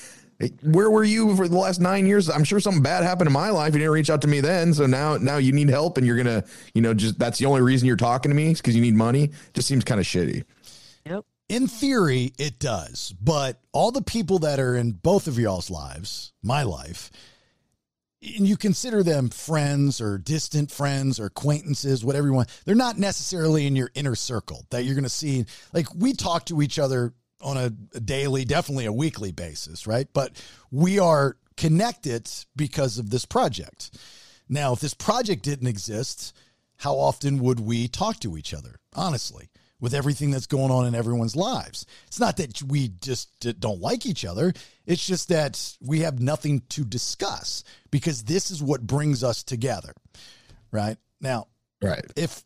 where 0.63 0.91
were 0.91 1.05
you 1.05 1.35
for 1.37 1.49
the 1.49 1.57
last 1.57 1.81
nine 1.81 2.07
years? 2.07 2.31
I'm 2.31 2.45
sure 2.45 2.61
something 2.61 2.83
bad 2.83 3.03
happened 3.03 3.27
in 3.27 3.33
my 3.33 3.51
life. 3.51 3.73
You 3.73 3.81
didn't 3.81 3.93
reach 3.93 4.11
out 4.11 4.23
to 4.23 4.29
me 4.29 4.41
then, 4.41 4.73
so 4.73 4.87
now 4.87 5.17
now 5.17 5.39
you 5.39 5.53
need 5.53 5.69
help, 5.69 5.99
and 5.99 6.07
you're 6.07 6.17
gonna, 6.17 6.45
you 6.75 6.83
know, 6.83 6.95
just 6.95 7.19
that's 7.19 7.39
the 7.39 7.47
only 7.47 7.61
reason 7.61 7.87
you're 7.87 7.97
talking 7.97 8.31
to 8.31 8.37
me 8.37 8.53
is 8.53 8.61
because 8.61 8.77
you 8.77 8.83
need 8.83 8.95
money. 8.95 9.31
Just 9.53 9.67
seems 9.67 9.85
kind 9.85 10.01
of 10.01 10.07
shitty. 10.07 10.45
Yep. 11.07 11.25
In 11.49 11.67
theory, 11.67 12.33
it 12.39 12.59
does. 12.59 13.15
But 13.21 13.61
all 13.73 13.91
the 13.91 14.03
people 14.03 14.41
that 14.41 14.61
are 14.61 14.77
in 14.77 14.93
both 14.93 15.27
of 15.27 15.39
y'all's 15.39 15.71
lives, 15.71 16.33
my 16.43 16.63
life, 16.63 17.11
and 18.23 18.47
you 18.47 18.57
consider 18.57 19.03
them 19.03 19.31
friends 19.31 20.01
or 20.01 20.19
distant 20.19 20.71
friends 20.71 21.19
or 21.19 21.27
acquaintances, 21.27 22.05
whatever 22.05 22.27
you 22.27 22.33
want, 22.33 22.49
they're 22.65 22.75
not 22.75 22.99
necessarily 22.99 23.67
in 23.67 23.77
your 23.77 23.91
inner 23.95 24.15
circle 24.15 24.67
that 24.71 24.85
you're 24.85 24.95
going 24.95 25.05
to 25.05 25.09
see. 25.09 25.47
Like 25.73 25.87
we 25.95 26.13
talk 26.13 26.47
to 26.47 26.61
each 26.61 26.79
other 26.79 27.13
on 27.41 27.57
a, 27.57 27.71
daily, 28.01 28.45
definitely 28.45 28.87
a 28.87 28.93
weekly 28.93 29.33
basis, 29.33 29.87
right? 29.87 30.09
But 30.13 30.33
we 30.71 30.99
are 30.99 31.37
connected 31.57 32.31
because 32.57 32.99
of 32.99 33.11
this 33.11 33.25
project. 33.25 33.97
Now, 34.49 34.73
if 34.73 34.81
this 34.81 34.95
project 34.95 35.43
didn't 35.43 35.67
exist, 35.69 36.35
how 36.77 36.95
often 36.95 37.39
would 37.41 37.61
we 37.61 37.89
talk 37.89 38.21
to 38.21 38.37
each 38.37 38.55
other? 38.55 38.77
Honestly, 38.95 39.51
with 39.81 39.95
everything 39.95 40.31
that's 40.31 40.47
going 40.47 40.73
on 40.73 40.87
in 40.87 40.95
everyone's 40.95 41.37
lives. 41.37 41.87
It's 42.09 42.19
not 42.19 42.37
that 42.39 42.63
we 42.63 42.89
just 43.01 43.29
don't 43.61 43.81
like 43.81 44.07
each 44.07 44.25
other. 44.25 44.53
It's 44.87 45.07
just 45.07 45.29
that 45.29 45.77
we 45.81 46.01
have 46.01 46.19
nothing 46.21 46.63
to 46.71 46.85
discuss 46.85 47.63
because 47.93 48.25
this 48.25 48.51
is 48.51 48.61
what 48.63 48.87
brings 48.87 49.23
us 49.23 49.45
together. 49.45 49.93
Right 50.73 50.97
now, 51.21 51.47
Right. 51.81 52.05
if 52.17 52.43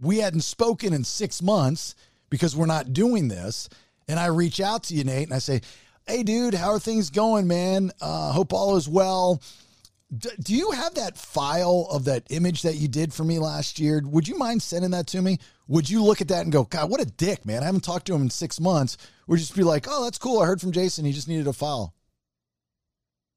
we 0.00 0.18
hadn't 0.18 0.42
spoken 0.42 0.92
in 0.92 1.04
six 1.04 1.40
months 1.40 1.94
because 2.28 2.54
we're 2.54 2.66
not 2.66 2.92
doing 2.92 3.28
this, 3.28 3.68
and 4.10 4.18
I 4.18 4.26
reach 4.26 4.60
out 4.60 4.84
to 4.84 4.94
you, 4.94 5.04
Nate, 5.04 5.28
and 5.28 5.34
I 5.34 5.38
say, 5.38 5.60
Hey, 6.06 6.24
dude, 6.24 6.54
how 6.54 6.70
are 6.70 6.80
things 6.80 7.10
going, 7.10 7.46
man? 7.46 7.92
Uh, 8.00 8.32
hope 8.32 8.52
all 8.52 8.76
is 8.76 8.88
well. 8.88 9.40
D- 10.16 10.30
do 10.42 10.54
you 10.54 10.72
have 10.72 10.94
that 10.94 11.16
file 11.16 11.86
of 11.90 12.06
that 12.06 12.24
image 12.30 12.62
that 12.62 12.74
you 12.74 12.88
did 12.88 13.14
for 13.14 13.22
me 13.22 13.38
last 13.38 13.78
year? 13.78 14.02
Would 14.04 14.26
you 14.26 14.36
mind 14.36 14.62
sending 14.62 14.90
that 14.90 15.06
to 15.08 15.22
me? 15.22 15.38
Would 15.68 15.88
you 15.88 16.02
look 16.02 16.20
at 16.20 16.28
that 16.28 16.42
and 16.42 16.50
go, 16.50 16.64
God, 16.64 16.90
what 16.90 17.00
a 17.00 17.04
dick, 17.04 17.46
man? 17.46 17.62
I 17.62 17.66
haven't 17.66 17.84
talked 17.84 18.06
to 18.08 18.14
him 18.14 18.22
in 18.22 18.30
six 18.30 18.58
months. 18.58 18.96
Or 19.28 19.36
just 19.36 19.54
be 19.54 19.62
like, 19.62 19.86
oh, 19.88 20.02
that's 20.02 20.18
cool. 20.18 20.40
I 20.40 20.46
heard 20.46 20.60
from 20.60 20.72
Jason. 20.72 21.04
He 21.04 21.12
just 21.12 21.28
needed 21.28 21.46
a 21.46 21.52
file. 21.52 21.94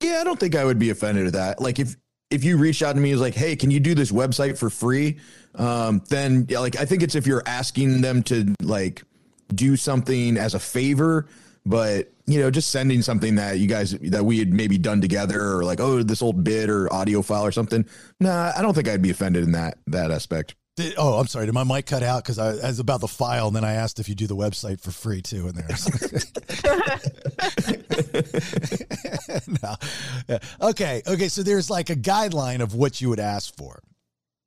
Yeah, 0.01 0.17
I 0.19 0.23
don't 0.23 0.39
think 0.39 0.55
I 0.55 0.65
would 0.65 0.79
be 0.79 0.89
offended 0.89 1.27
at 1.27 1.33
that. 1.33 1.62
Like 1.62 1.77
if 1.77 1.95
if 2.31 2.43
you 2.43 2.57
reach 2.57 2.81
out 2.81 2.93
to 2.93 2.99
me 2.99 3.12
as 3.12 3.21
like, 3.21 3.36
hey, 3.36 3.55
can 3.55 3.69
you 3.69 3.79
do 3.79 3.93
this 3.93 4.12
website 4.12 4.57
for 4.57 4.71
free? 4.71 5.19
Um, 5.53 6.01
then 6.09 6.47
yeah, 6.49 6.59
like 6.59 6.75
I 6.75 6.86
think 6.86 7.03
it's 7.03 7.13
if 7.13 7.27
you're 7.27 7.43
asking 7.45 8.01
them 8.01 8.23
to 8.23 8.55
like 8.59 9.03
do 9.49 9.75
something 9.75 10.38
as 10.38 10.53
a 10.53 10.60
favor, 10.60 11.27
but 11.65 12.13
you 12.25 12.39
know, 12.39 12.49
just 12.49 12.69
sending 12.69 13.01
something 13.01 13.36
that 13.36 13.60
you 13.60 13.67
guys 13.67 13.91
that 13.91 14.23
we 14.23 14.39
had 14.39 14.53
maybe 14.53 14.77
done 14.77 15.01
together 15.01 15.41
or 15.41 15.63
like, 15.63 15.79
oh, 15.79 16.03
this 16.03 16.21
old 16.21 16.43
bit 16.43 16.69
or 16.69 16.91
audio 16.93 17.21
file 17.21 17.45
or 17.45 17.51
something. 17.51 17.86
Nah, 18.19 18.51
I 18.56 18.62
don't 18.62 18.73
think 18.73 18.88
I'd 18.88 19.01
be 19.01 19.10
offended 19.10 19.43
in 19.43 19.51
that 19.53 19.77
that 19.88 20.12
aspect. 20.12 20.56
Did, 20.75 20.95
oh, 20.97 21.19
I'm 21.19 21.27
sorry. 21.27 21.45
Did 21.45 21.53
my 21.53 21.63
mic 21.63 21.86
cut 21.86 22.01
out? 22.01 22.23
Because 22.23 22.39
I, 22.39 22.49
I 22.49 22.67
was 22.67 22.79
about 22.79 23.01
the 23.01 23.08
file, 23.08 23.47
and 23.47 23.56
then 23.56 23.63
I 23.63 23.73
asked 23.73 23.99
if 23.99 24.10
you 24.10 24.15
do 24.15 24.25
the 24.25 24.36
website 24.36 24.82
for 24.82 24.89
free 24.89 25.21
too 25.21 25.47
in 25.47 25.56
there. 25.56 25.67
no. 29.62 29.75
Yeah. 30.27 30.39
Okay. 30.69 31.03
Okay. 31.06 31.27
So 31.27 31.43
there's 31.43 31.69
like 31.69 31.91
a 31.91 31.95
guideline 31.95 32.62
of 32.62 32.73
what 32.73 33.01
you 33.01 33.10
would 33.10 33.19
ask 33.19 33.56
for. 33.56 33.84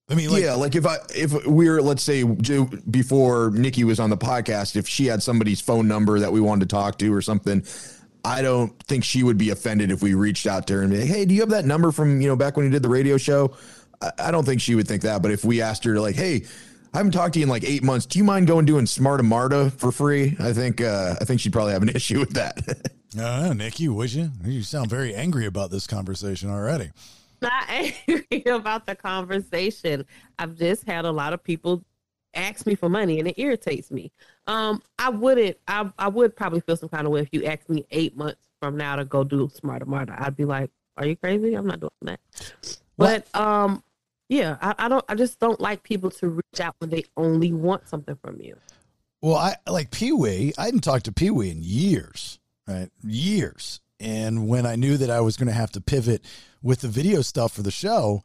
I 0.08 0.14
mean, 0.14 0.30
like, 0.30 0.42
yeah, 0.42 0.54
like 0.54 0.76
if 0.76 0.86
I 0.86 0.98
if 1.10 1.46
we 1.46 1.66
are 1.68 1.82
let's 1.82 2.02
say 2.02 2.22
before 2.22 3.50
Nikki 3.50 3.82
was 3.82 3.98
on 3.98 4.08
the 4.10 4.16
podcast, 4.16 4.76
if 4.76 4.86
she 4.86 5.06
had 5.06 5.22
somebody's 5.22 5.60
phone 5.60 5.88
number 5.88 6.20
that 6.20 6.30
we 6.30 6.40
wanted 6.40 6.68
to 6.68 6.74
talk 6.74 6.96
to 6.98 7.12
or 7.12 7.20
something, 7.20 7.64
I 8.24 8.40
don't 8.40 8.78
think 8.84 9.02
she 9.02 9.24
would 9.24 9.36
be 9.36 9.50
offended 9.50 9.90
if 9.90 10.02
we 10.02 10.14
reached 10.14 10.46
out 10.46 10.68
to 10.68 10.74
her 10.74 10.82
and 10.82 10.92
be 10.92 11.00
like, 11.00 11.08
"Hey, 11.08 11.24
do 11.24 11.34
you 11.34 11.40
have 11.40 11.50
that 11.50 11.64
number 11.64 11.90
from 11.90 12.20
you 12.20 12.28
know 12.28 12.36
back 12.36 12.56
when 12.56 12.66
you 12.66 12.70
did 12.70 12.82
the 12.82 12.88
radio 12.88 13.16
show?" 13.16 13.56
I, 14.00 14.12
I 14.18 14.30
don't 14.30 14.44
think 14.44 14.60
she 14.60 14.76
would 14.76 14.86
think 14.86 15.02
that. 15.02 15.22
But 15.22 15.32
if 15.32 15.44
we 15.44 15.60
asked 15.60 15.82
her 15.84 15.94
to 15.94 16.00
like, 16.00 16.14
"Hey," 16.14 16.44
I 16.94 16.98
haven't 16.98 17.12
talked 17.12 17.34
to 17.34 17.40
you 17.40 17.44
in 17.44 17.50
like 17.50 17.64
eight 17.64 17.82
months. 17.82 18.06
Do 18.06 18.18
you 18.20 18.24
mind 18.24 18.46
going 18.46 18.64
doing 18.64 18.84
Smarta 18.84 19.24
Marta 19.24 19.70
for 19.70 19.90
free? 19.90 20.36
I 20.38 20.52
think 20.52 20.80
uh, 20.80 21.16
I 21.20 21.24
think 21.24 21.40
she'd 21.40 21.52
probably 21.52 21.72
have 21.72 21.82
an 21.82 21.88
issue 21.94 22.20
with 22.20 22.34
that. 22.34 22.58
uh, 23.18 23.52
Nikki, 23.54 23.88
would 23.88 24.12
you? 24.12 24.30
You 24.44 24.62
sound 24.62 24.88
very 24.88 25.16
angry 25.16 25.46
about 25.46 25.72
this 25.72 25.88
conversation 25.88 26.48
already. 26.48 26.90
Not 27.40 27.64
angry 27.68 28.42
about 28.46 28.86
the 28.86 28.94
conversation. 28.94 30.04
I've 30.38 30.54
just 30.54 30.84
had 30.84 31.04
a 31.04 31.12
lot 31.12 31.32
of 31.32 31.42
people 31.42 31.84
ask 32.34 32.66
me 32.66 32.74
for 32.74 32.88
money 32.88 33.18
and 33.18 33.28
it 33.28 33.38
irritates 33.38 33.90
me. 33.90 34.12
Um, 34.46 34.82
I 34.98 35.10
wouldn't 35.10 35.56
I 35.66 35.90
I 35.98 36.08
would 36.08 36.36
probably 36.36 36.60
feel 36.60 36.76
some 36.76 36.88
kind 36.88 37.06
of 37.06 37.12
way 37.12 37.20
if 37.20 37.28
you 37.32 37.44
asked 37.44 37.68
me 37.68 37.86
eight 37.90 38.16
months 38.16 38.42
from 38.60 38.76
now 38.76 38.96
to 38.96 39.04
go 39.04 39.24
do 39.24 39.48
Smarter 39.52 39.86
Marta. 39.86 40.14
I'd 40.18 40.36
be 40.36 40.44
like, 40.44 40.70
Are 40.96 41.06
you 41.06 41.16
crazy? 41.16 41.54
I'm 41.54 41.66
not 41.66 41.80
doing 41.80 41.90
that. 42.02 42.20
But 42.96 43.34
um 43.34 43.82
yeah, 44.28 44.56
I, 44.60 44.74
I 44.78 44.88
don't 44.88 45.04
I 45.08 45.14
just 45.14 45.38
don't 45.38 45.60
like 45.60 45.82
people 45.82 46.10
to 46.12 46.28
reach 46.28 46.60
out 46.60 46.74
when 46.78 46.90
they 46.90 47.04
only 47.16 47.52
want 47.52 47.88
something 47.88 48.16
from 48.16 48.40
you. 48.40 48.56
Well, 49.22 49.36
I 49.36 49.56
like 49.68 49.90
Pee 49.90 50.12
Wee. 50.12 50.52
I 50.58 50.66
hadn't 50.66 50.82
talked 50.84 51.06
to 51.06 51.12
Pee 51.12 51.30
Wee 51.30 51.50
in 51.50 51.62
years, 51.62 52.38
right? 52.68 52.90
Years. 53.02 53.80
And 53.98 54.46
when 54.48 54.66
I 54.66 54.76
knew 54.76 54.96
that 54.98 55.10
I 55.10 55.20
was 55.20 55.36
going 55.36 55.48
to 55.48 55.54
have 55.54 55.72
to 55.72 55.80
pivot 55.80 56.22
with 56.62 56.80
the 56.80 56.88
video 56.88 57.22
stuff 57.22 57.52
for 57.52 57.62
the 57.62 57.70
show, 57.70 58.22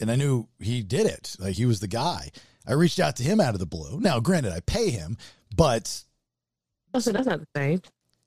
and 0.00 0.10
I 0.10 0.16
knew 0.16 0.48
he 0.58 0.82
did 0.82 1.06
it, 1.06 1.36
like 1.38 1.56
he 1.56 1.66
was 1.66 1.80
the 1.80 1.88
guy, 1.88 2.30
I 2.66 2.72
reached 2.72 3.00
out 3.00 3.16
to 3.16 3.22
him 3.22 3.40
out 3.40 3.54
of 3.54 3.60
the 3.60 3.66
blue. 3.66 4.00
Now, 4.00 4.20
granted, 4.20 4.52
I 4.52 4.60
pay 4.60 4.90
him, 4.90 5.16
but 5.56 6.04
Oh, 6.94 6.98
so 6.98 7.12
that's 7.12 7.26
not 7.26 7.40
the 7.40 7.46
same. 7.56 7.82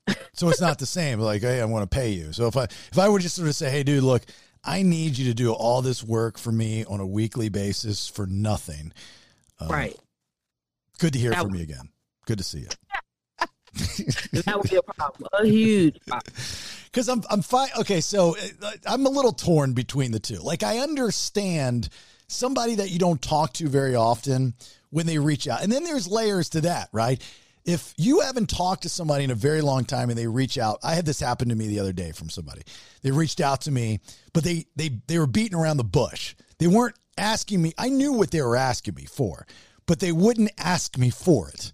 so 0.34 0.48
it's 0.48 0.60
not 0.60 0.78
the 0.78 0.86
same. 0.86 1.18
Like, 1.20 1.42
hey, 1.42 1.60
I 1.60 1.64
want 1.64 1.88
to 1.90 1.94
pay 1.94 2.10
you. 2.10 2.32
So 2.32 2.46
if 2.46 2.56
I 2.56 2.64
if 2.64 2.98
I 2.98 3.08
would 3.08 3.22
just 3.22 3.36
sort 3.36 3.48
of 3.48 3.54
say, 3.54 3.70
hey, 3.70 3.82
dude, 3.82 4.02
look, 4.04 4.22
I 4.64 4.82
need 4.82 5.18
you 5.18 5.26
to 5.26 5.34
do 5.34 5.52
all 5.52 5.82
this 5.82 6.02
work 6.02 6.38
for 6.38 6.50
me 6.52 6.84
on 6.84 7.00
a 7.00 7.06
weekly 7.06 7.48
basis 7.48 8.08
for 8.08 8.26
nothing. 8.26 8.92
Um, 9.60 9.68
right. 9.68 9.96
Good 10.98 11.12
to 11.14 11.18
hear 11.18 11.30
That 11.30 11.40
from 11.42 11.50
would- 11.50 11.58
you 11.58 11.64
again. 11.64 11.88
Good 12.26 12.38
to 12.38 12.44
see 12.44 12.60
you. 12.60 12.68
That 14.44 14.56
would 14.56 14.70
be 14.70 14.76
a 14.76 14.82
problem. 14.82 15.28
A 15.32 15.46
huge 15.46 15.98
problem. 16.06 16.34
Because 16.94 17.08
I'm 17.08 17.24
I'm 17.28 17.42
fine. 17.42 17.70
Okay, 17.80 18.00
so 18.00 18.36
uh, 18.62 18.70
I'm 18.86 19.04
a 19.04 19.08
little 19.08 19.32
torn 19.32 19.72
between 19.72 20.12
the 20.12 20.20
two. 20.20 20.36
Like 20.36 20.62
I 20.62 20.78
understand 20.78 21.88
somebody 22.28 22.76
that 22.76 22.90
you 22.90 23.00
don't 23.00 23.20
talk 23.20 23.52
to 23.54 23.68
very 23.68 23.96
often 23.96 24.54
when 24.90 25.04
they 25.04 25.18
reach 25.18 25.48
out, 25.48 25.64
and 25.64 25.72
then 25.72 25.82
there's 25.82 26.06
layers 26.06 26.50
to 26.50 26.60
that, 26.60 26.90
right? 26.92 27.20
If 27.64 27.94
you 27.96 28.20
haven't 28.20 28.48
talked 28.48 28.84
to 28.84 28.88
somebody 28.88 29.24
in 29.24 29.32
a 29.32 29.34
very 29.34 29.60
long 29.60 29.84
time 29.84 30.08
and 30.08 30.16
they 30.16 30.28
reach 30.28 30.56
out, 30.56 30.78
I 30.84 30.94
had 30.94 31.04
this 31.04 31.18
happen 31.18 31.48
to 31.48 31.56
me 31.56 31.66
the 31.66 31.80
other 31.80 31.92
day 31.92 32.12
from 32.12 32.30
somebody. 32.30 32.62
They 33.02 33.10
reached 33.10 33.40
out 33.40 33.62
to 33.62 33.72
me, 33.72 33.98
but 34.32 34.44
they 34.44 34.66
they 34.76 34.90
they 35.08 35.18
were 35.18 35.26
beating 35.26 35.58
around 35.58 35.78
the 35.78 35.82
bush. 35.82 36.36
They 36.58 36.68
weren't 36.68 36.96
asking 37.18 37.60
me. 37.60 37.72
I 37.76 37.88
knew 37.88 38.12
what 38.12 38.30
they 38.30 38.40
were 38.40 38.54
asking 38.54 38.94
me 38.94 39.06
for, 39.06 39.48
but 39.86 39.98
they 39.98 40.12
wouldn't 40.12 40.52
ask 40.58 40.96
me 40.96 41.10
for 41.10 41.48
it. 41.48 41.72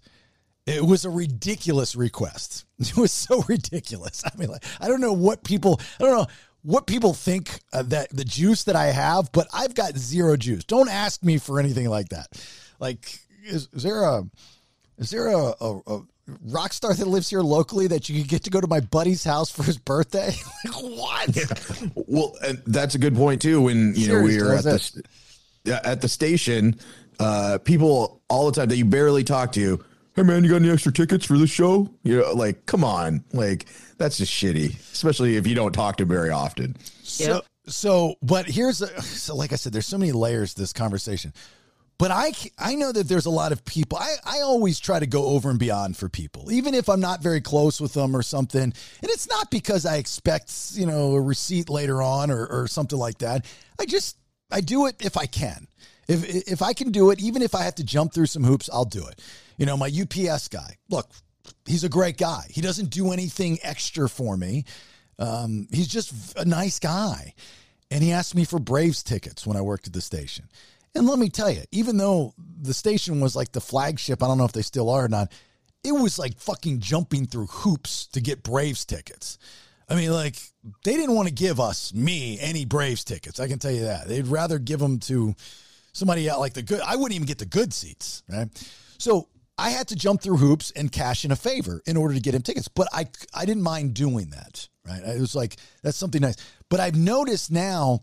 It 0.67 0.85
was 0.85 1.05
a 1.05 1.09
ridiculous 1.09 1.95
request. 1.95 2.65
It 2.79 2.97
was 2.97 3.11
so 3.11 3.43
ridiculous. 3.47 4.23
I 4.25 4.35
mean, 4.37 4.49
like, 4.49 4.63
I 4.79 4.87
don't 4.87 5.01
know 5.01 5.13
what 5.13 5.43
people, 5.43 5.79
I 5.99 6.03
don't 6.03 6.17
know 6.17 6.27
what 6.63 6.87
people 6.87 7.13
think 7.13 7.59
uh, 7.73 7.83
that 7.83 8.09
the 8.09 8.23
juice 8.23 8.63
that 8.63 8.75
I 8.75 8.87
have, 8.87 9.31
but 9.31 9.47
I've 9.53 9.75
got 9.75 9.95
zero 9.97 10.35
juice. 10.35 10.63
Don't 10.63 10.89
ask 10.89 11.23
me 11.23 11.37
for 11.37 11.59
anything 11.59 11.87
like 11.89 12.09
that. 12.09 12.27
Like, 12.79 13.19
is, 13.43 13.69
is 13.73 13.83
there 13.83 14.03
a, 14.03 14.23
is 14.97 15.11
there 15.11 15.27
a, 15.27 15.53
a, 15.61 15.79
a 15.87 16.01
rock 16.45 16.73
star 16.73 16.93
that 16.93 17.07
lives 17.07 17.29
here 17.29 17.41
locally 17.41 17.87
that 17.87 18.09
you 18.09 18.19
could 18.21 18.29
get 18.29 18.43
to 18.43 18.49
go 18.49 18.61
to 18.61 18.67
my 18.67 18.79
buddy's 18.79 19.23
house 19.23 19.51
for 19.51 19.63
his 19.63 19.77
birthday? 19.77 20.33
like, 20.65 20.75
what? 20.75 21.37
Well, 22.07 22.35
and 22.43 22.61
that's 22.65 22.95
a 22.95 22.99
good 22.99 23.15
point 23.15 23.41
too. 23.41 23.61
When 23.61 23.93
you 23.95 24.07
know 24.07 24.21
we 24.21 24.31
Seriously, 24.31 25.03
were 25.03 25.73
at 25.73 25.83
the 25.83 25.87
at 25.87 26.01
the 26.01 26.09
station, 26.09 26.79
uh, 27.19 27.59
people 27.63 28.21
all 28.27 28.47
the 28.47 28.59
time 28.59 28.69
that 28.69 28.77
you 28.77 28.85
barely 28.85 29.23
talk 29.23 29.51
to. 29.53 29.83
Hey 30.15 30.23
man, 30.23 30.43
you 30.43 30.49
got 30.49 30.57
any 30.57 30.69
extra 30.69 30.91
tickets 30.91 31.25
for 31.25 31.37
the 31.37 31.47
show? 31.47 31.89
You 32.03 32.19
know, 32.19 32.33
like 32.33 32.65
come 32.65 32.83
on, 32.83 33.23
like 33.31 33.65
that's 33.97 34.17
just 34.17 34.31
shitty, 34.31 34.77
especially 34.91 35.37
if 35.37 35.47
you 35.47 35.55
don't 35.55 35.71
talk 35.71 35.97
to 35.97 36.05
them 36.05 36.13
very 36.13 36.29
often. 36.31 36.75
So, 37.03 37.35
Yep. 37.35 37.45
so, 37.67 38.15
but 38.21 38.45
here's 38.45 38.81
a, 38.81 39.01
so, 39.01 39.35
like 39.35 39.53
I 39.53 39.55
said, 39.55 39.71
there's 39.73 39.87
so 39.87 39.97
many 39.97 40.11
layers 40.11 40.53
to 40.55 40.61
this 40.61 40.73
conversation. 40.73 41.33
But 41.97 42.09
I, 42.09 42.33
I 42.57 42.73
know 42.73 42.91
that 42.91 43.07
there's 43.07 43.27
a 43.27 43.29
lot 43.29 43.51
of 43.51 43.63
people. 43.63 43.99
I, 43.99 44.15
I 44.25 44.39
always 44.41 44.79
try 44.79 44.99
to 44.99 45.05
go 45.05 45.25
over 45.25 45.51
and 45.51 45.59
beyond 45.59 45.95
for 45.97 46.09
people, 46.09 46.51
even 46.51 46.73
if 46.73 46.89
I'm 46.89 46.99
not 46.99 47.21
very 47.21 47.41
close 47.41 47.79
with 47.79 47.93
them 47.93 48.15
or 48.15 48.23
something. 48.23 48.63
And 48.63 48.73
it's 49.03 49.29
not 49.29 49.51
because 49.51 49.85
I 49.85 49.97
expect, 49.97 50.51
you 50.73 50.87
know, 50.87 51.13
a 51.13 51.21
receipt 51.21 51.69
later 51.69 52.01
on 52.01 52.31
or, 52.31 52.47
or 52.47 52.67
something 52.67 52.97
like 52.97 53.19
that. 53.19 53.45
I 53.79 53.85
just, 53.85 54.17
I 54.49 54.61
do 54.61 54.87
it 54.87 54.95
if 54.99 55.15
I 55.15 55.27
can. 55.27 55.67
If, 56.07 56.25
if 56.51 56.63
I 56.63 56.73
can 56.73 56.91
do 56.91 57.11
it, 57.11 57.21
even 57.21 57.43
if 57.43 57.53
I 57.53 57.61
have 57.61 57.75
to 57.75 57.83
jump 57.83 58.13
through 58.13 58.25
some 58.25 58.43
hoops, 58.43 58.67
I'll 58.73 58.83
do 58.83 59.05
it. 59.05 59.21
You 59.61 59.67
know, 59.67 59.77
my 59.77 59.91
UPS 59.95 60.47
guy, 60.47 60.75
look, 60.89 61.11
he's 61.67 61.83
a 61.83 61.89
great 61.89 62.17
guy. 62.17 62.47
He 62.49 62.61
doesn't 62.61 62.89
do 62.89 63.11
anything 63.11 63.59
extra 63.61 64.09
for 64.09 64.35
me. 64.35 64.65
Um, 65.19 65.67
he's 65.71 65.87
just 65.87 66.35
a 66.35 66.45
nice 66.45 66.79
guy. 66.79 67.35
And 67.91 68.03
he 68.03 68.11
asked 68.11 68.33
me 68.33 68.43
for 68.43 68.57
Braves 68.57 69.03
tickets 69.03 69.45
when 69.45 69.55
I 69.55 69.61
worked 69.61 69.85
at 69.85 69.93
the 69.93 70.01
station. 70.01 70.45
And 70.95 71.05
let 71.05 71.19
me 71.19 71.29
tell 71.29 71.51
you, 71.51 71.61
even 71.71 71.97
though 71.97 72.33
the 72.59 72.73
station 72.73 73.19
was 73.19 73.35
like 73.35 73.51
the 73.51 73.61
flagship, 73.61 74.23
I 74.23 74.27
don't 74.27 74.39
know 74.39 74.45
if 74.45 74.51
they 74.51 74.63
still 74.63 74.89
are 74.89 75.05
or 75.05 75.09
not, 75.09 75.31
it 75.83 75.91
was 75.91 76.17
like 76.17 76.39
fucking 76.39 76.79
jumping 76.79 77.27
through 77.27 77.45
hoops 77.45 78.07
to 78.13 78.19
get 78.19 78.41
Braves 78.41 78.83
tickets. 78.83 79.37
I 79.87 79.93
mean, 79.93 80.11
like, 80.11 80.37
they 80.83 80.95
didn't 80.95 81.13
want 81.13 81.27
to 81.27 81.33
give 81.35 81.59
us, 81.59 81.93
me, 81.93 82.39
any 82.39 82.65
Braves 82.65 83.03
tickets. 83.03 83.39
I 83.39 83.47
can 83.47 83.59
tell 83.59 83.69
you 83.69 83.83
that. 83.83 84.07
They'd 84.07 84.25
rather 84.25 84.57
give 84.57 84.79
them 84.79 84.97
to 85.01 85.35
somebody 85.93 86.31
out 86.31 86.39
like 86.39 86.53
the 86.53 86.63
good. 86.63 86.81
I 86.81 86.95
wouldn't 86.95 87.13
even 87.13 87.27
get 87.27 87.37
the 87.37 87.45
good 87.45 87.71
seats, 87.75 88.23
right? 88.27 88.47
So 88.97 89.27
I 89.61 89.69
had 89.69 89.87
to 89.89 89.95
jump 89.95 90.21
through 90.21 90.37
hoops 90.37 90.71
and 90.71 90.91
cash 90.91 91.23
in 91.23 91.31
a 91.31 91.35
favor 91.35 91.81
in 91.85 91.95
order 91.95 92.15
to 92.15 92.19
get 92.19 92.33
him 92.33 92.41
tickets. 92.41 92.67
But 92.67 92.87
I, 92.91 93.05
I 93.33 93.45
didn't 93.45 93.61
mind 93.63 93.93
doing 93.93 94.31
that, 94.31 94.67
right? 94.87 95.03
It 95.03 95.21
was 95.21 95.35
like, 95.35 95.57
that's 95.83 95.97
something 95.97 96.21
nice. 96.21 96.37
But 96.69 96.79
I've 96.79 96.95
noticed 96.95 97.51
now, 97.51 97.99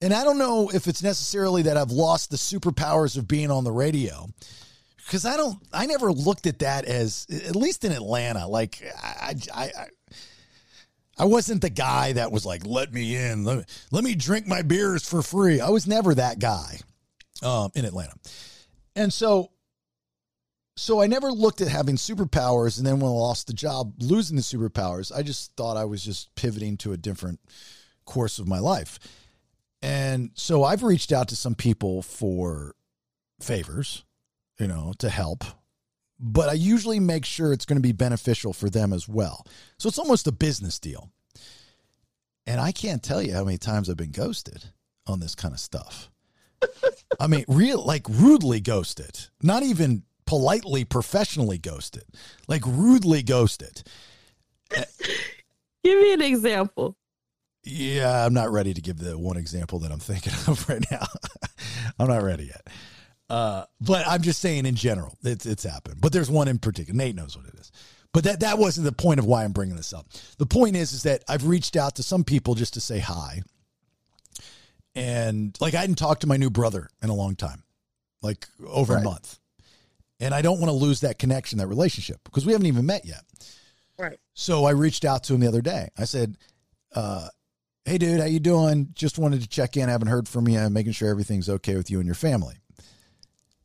and 0.00 0.12
I 0.12 0.24
don't 0.24 0.38
know 0.38 0.70
if 0.74 0.88
it's 0.88 1.02
necessarily 1.02 1.62
that 1.62 1.76
I've 1.76 1.92
lost 1.92 2.30
the 2.30 2.36
superpowers 2.36 3.16
of 3.16 3.28
being 3.28 3.52
on 3.52 3.62
the 3.62 3.70
radio 3.70 4.26
because 4.96 5.24
I 5.24 5.36
don't, 5.36 5.58
I 5.72 5.86
never 5.86 6.10
looked 6.12 6.46
at 6.46 6.58
that 6.58 6.86
as, 6.86 7.26
at 7.30 7.54
least 7.54 7.84
in 7.84 7.92
Atlanta, 7.92 8.48
like 8.48 8.82
I, 9.00 9.36
I, 9.54 9.72
I 9.76 9.86
I 11.16 11.26
wasn't 11.26 11.62
the 11.62 11.70
guy 11.70 12.12
that 12.14 12.32
was 12.32 12.44
like, 12.44 12.66
let 12.66 12.92
me 12.92 13.14
in, 13.14 13.44
let 13.44 13.58
me, 13.58 13.64
let 13.92 14.02
me 14.02 14.16
drink 14.16 14.48
my 14.48 14.62
beers 14.62 15.08
for 15.08 15.22
free. 15.22 15.60
I 15.60 15.68
was 15.70 15.86
never 15.86 16.12
that 16.16 16.40
guy 16.40 16.80
um, 17.40 17.70
in 17.76 17.84
Atlanta. 17.84 18.14
And 18.96 19.12
so, 19.12 19.50
so 20.76 21.00
I 21.00 21.06
never 21.06 21.30
looked 21.30 21.60
at 21.60 21.68
having 21.68 21.96
superpowers. 21.96 22.78
And 22.78 22.86
then 22.86 23.00
when 23.00 23.10
I 23.10 23.14
lost 23.14 23.46
the 23.46 23.52
job, 23.52 23.94
losing 23.98 24.36
the 24.36 24.42
superpowers, 24.42 25.14
I 25.14 25.22
just 25.22 25.54
thought 25.56 25.76
I 25.76 25.84
was 25.84 26.02
just 26.02 26.34
pivoting 26.34 26.76
to 26.78 26.92
a 26.92 26.96
different 26.96 27.40
course 28.04 28.38
of 28.38 28.48
my 28.48 28.58
life. 28.58 28.98
And 29.82 30.30
so 30.34 30.64
I've 30.64 30.82
reached 30.82 31.12
out 31.12 31.28
to 31.28 31.36
some 31.36 31.54
people 31.54 32.02
for 32.02 32.74
favors, 33.40 34.04
you 34.58 34.66
know, 34.66 34.94
to 34.98 35.08
help 35.08 35.44
but 36.18 36.48
I 36.48 36.52
usually 36.52 37.00
make 37.00 37.24
sure 37.24 37.52
it's 37.52 37.64
going 37.64 37.76
to 37.76 37.86
be 37.86 37.92
beneficial 37.92 38.52
for 38.52 38.70
them 38.70 38.92
as 38.92 39.08
well. 39.08 39.46
So 39.78 39.88
it's 39.88 39.98
almost 39.98 40.26
a 40.26 40.32
business 40.32 40.78
deal. 40.78 41.10
And 42.46 42.60
I 42.60 42.72
can't 42.72 43.02
tell 43.02 43.22
you 43.22 43.34
how 43.34 43.44
many 43.44 43.58
times 43.58 43.88
I've 43.88 43.96
been 43.96 44.10
ghosted 44.10 44.64
on 45.06 45.20
this 45.20 45.34
kind 45.34 45.52
of 45.52 45.60
stuff. 45.60 46.10
I 47.20 47.26
mean, 47.26 47.44
real 47.48 47.84
like 47.84 48.08
rudely 48.08 48.60
ghosted, 48.60 49.18
not 49.42 49.62
even 49.62 50.04
politely, 50.26 50.84
professionally 50.84 51.58
ghosted, 51.58 52.04
like 52.48 52.62
rudely 52.66 53.22
ghosted. 53.22 53.82
Give 54.70 56.00
me 56.00 56.12
an 56.14 56.22
example. 56.22 56.96
Yeah, 57.62 58.24
I'm 58.26 58.34
not 58.34 58.50
ready 58.52 58.74
to 58.74 58.80
give 58.80 58.98
the 58.98 59.16
one 59.18 59.36
example 59.36 59.78
that 59.80 59.92
I'm 59.92 59.98
thinking 60.00 60.32
of 60.46 60.68
right 60.68 60.84
now. 60.90 61.06
I'm 61.98 62.08
not 62.08 62.22
ready 62.22 62.44
yet. 62.44 62.66
Uh, 63.30 63.64
but 63.80 64.06
I'm 64.06 64.20
just 64.22 64.40
saying 64.40 64.66
in 64.66 64.74
general, 64.74 65.16
it's 65.22 65.46
it's 65.46 65.62
happened. 65.64 66.00
But 66.00 66.12
there's 66.12 66.30
one 66.30 66.46
in 66.48 66.58
particular. 66.58 66.96
Nate 66.96 67.14
knows 67.14 67.36
what 67.36 67.46
it 67.46 67.54
is. 67.54 67.72
But 68.12 68.24
that 68.24 68.40
that 68.40 68.58
wasn't 68.58 68.84
the 68.84 68.92
point 68.92 69.18
of 69.18 69.26
why 69.26 69.44
I'm 69.44 69.52
bringing 69.52 69.76
this 69.76 69.92
up. 69.92 70.06
The 70.38 70.46
point 70.46 70.76
is 70.76 70.92
is 70.92 71.02
that 71.04 71.24
I've 71.28 71.46
reached 71.46 71.74
out 71.76 71.96
to 71.96 72.02
some 72.02 72.22
people 72.22 72.54
just 72.54 72.74
to 72.74 72.80
say 72.80 72.98
hi. 72.98 73.42
And 74.94 75.56
like 75.60 75.74
I 75.74 75.80
hadn't 75.80 75.96
talked 75.96 76.20
to 76.20 76.26
my 76.26 76.36
new 76.36 76.50
brother 76.50 76.88
in 77.02 77.08
a 77.10 77.14
long 77.14 77.34
time, 77.34 77.62
like 78.22 78.46
over 78.66 78.94
Right. 78.94 79.00
a 79.00 79.04
month. 79.04 79.38
And 80.20 80.32
I 80.32 80.42
don't 80.42 80.60
want 80.60 80.70
to 80.70 80.76
lose 80.76 81.00
that 81.00 81.18
connection, 81.18 81.58
that 81.58 81.66
relationship, 81.66 82.20
because 82.24 82.46
we 82.46 82.52
haven't 82.52 82.68
even 82.68 82.86
met 82.86 83.04
yet. 83.04 83.22
Right. 83.98 84.18
So 84.34 84.64
I 84.64 84.70
reached 84.70 85.04
out 85.04 85.24
to 85.24 85.34
him 85.34 85.40
the 85.40 85.48
other 85.48 85.62
day. 85.62 85.88
I 85.98 86.04
said, 86.04 86.36
uh, 86.94 87.28
"Hey, 87.84 87.98
dude, 87.98 88.20
how 88.20 88.26
you 88.26 88.40
doing? 88.40 88.90
Just 88.94 89.18
wanted 89.18 89.42
to 89.42 89.48
check 89.48 89.76
in. 89.76 89.88
I 89.88 89.92
haven't 89.92 90.08
heard 90.08 90.28
from 90.28 90.48
you. 90.48 90.58
I'm 90.58 90.72
making 90.72 90.92
sure 90.92 91.08
everything's 91.08 91.48
okay 91.48 91.76
with 91.76 91.90
you 91.90 91.98
and 91.98 92.06
your 92.06 92.14
family." 92.14 92.56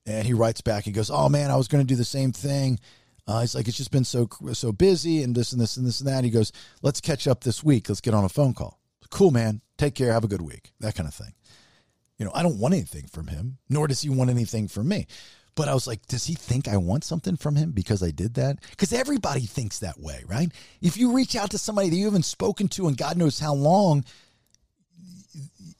And 0.05 0.25
he 0.25 0.33
writes 0.33 0.61
back. 0.61 0.83
He 0.83 0.91
goes, 0.91 1.09
"Oh 1.11 1.29
man, 1.29 1.51
I 1.51 1.55
was 1.55 1.67
going 1.67 1.85
to 1.85 1.87
do 1.87 1.95
the 1.95 2.05
same 2.05 2.31
thing." 2.31 2.79
Uh, 3.27 3.41
he's 3.41 3.53
like, 3.53 3.67
"It's 3.67 3.77
just 3.77 3.91
been 3.91 4.05
so 4.05 4.27
so 4.53 4.71
busy 4.71 5.21
and 5.23 5.35
this 5.35 5.51
and 5.51 5.61
this 5.61 5.77
and 5.77 5.85
this 5.85 5.99
and 5.99 6.09
that." 6.09 6.23
He 6.23 6.29
goes, 6.29 6.51
"Let's 6.81 7.01
catch 7.01 7.27
up 7.27 7.43
this 7.43 7.63
week. 7.63 7.89
Let's 7.89 8.01
get 8.01 8.13
on 8.13 8.25
a 8.25 8.29
phone 8.29 8.53
call." 8.53 8.79
Cool, 9.11 9.31
man. 9.31 9.61
Take 9.77 9.95
care. 9.95 10.13
Have 10.13 10.23
a 10.23 10.27
good 10.27 10.41
week. 10.41 10.73
That 10.79 10.95
kind 10.95 11.07
of 11.07 11.13
thing. 11.13 11.33
You 12.17 12.25
know, 12.25 12.31
I 12.35 12.43
don't 12.43 12.59
want 12.59 12.73
anything 12.73 13.07
from 13.07 13.27
him, 13.27 13.57
nor 13.69 13.87
does 13.87 14.01
he 14.01 14.09
want 14.09 14.29
anything 14.29 14.67
from 14.67 14.87
me. 14.87 15.07
But 15.59 15.67
I 15.67 15.73
was 15.73 15.87
like, 15.87 16.07
does 16.07 16.23
he 16.23 16.35
think 16.35 16.69
I 16.69 16.77
want 16.77 17.03
something 17.03 17.35
from 17.35 17.57
him 17.57 17.71
because 17.71 18.01
I 18.01 18.11
did 18.11 18.35
that? 18.35 18.59
Because 18.69 18.93
everybody 18.93 19.41
thinks 19.41 19.79
that 19.79 19.99
way, 19.99 20.23
right? 20.25 20.49
If 20.81 20.95
you 20.95 21.11
reach 21.11 21.35
out 21.35 21.51
to 21.51 21.57
somebody 21.57 21.89
that 21.89 21.97
you 21.97 22.05
haven't 22.05 22.23
spoken 22.23 22.69
to 22.69 22.87
in 22.87 22.93
God 22.93 23.17
knows 23.17 23.39
how 23.39 23.55
long, 23.55 24.05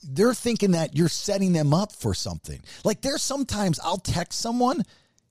they're 0.04 0.34
thinking 0.34 0.72
that 0.72 0.98
you're 0.98 1.08
setting 1.08 1.54
them 1.54 1.74
up 1.74 1.94
for 1.94 2.14
something. 2.14 2.60
Like 2.84 3.00
there's 3.00 3.22
sometimes 3.22 3.80
I'll 3.82 4.00
text 4.00 4.42
someone 4.42 4.84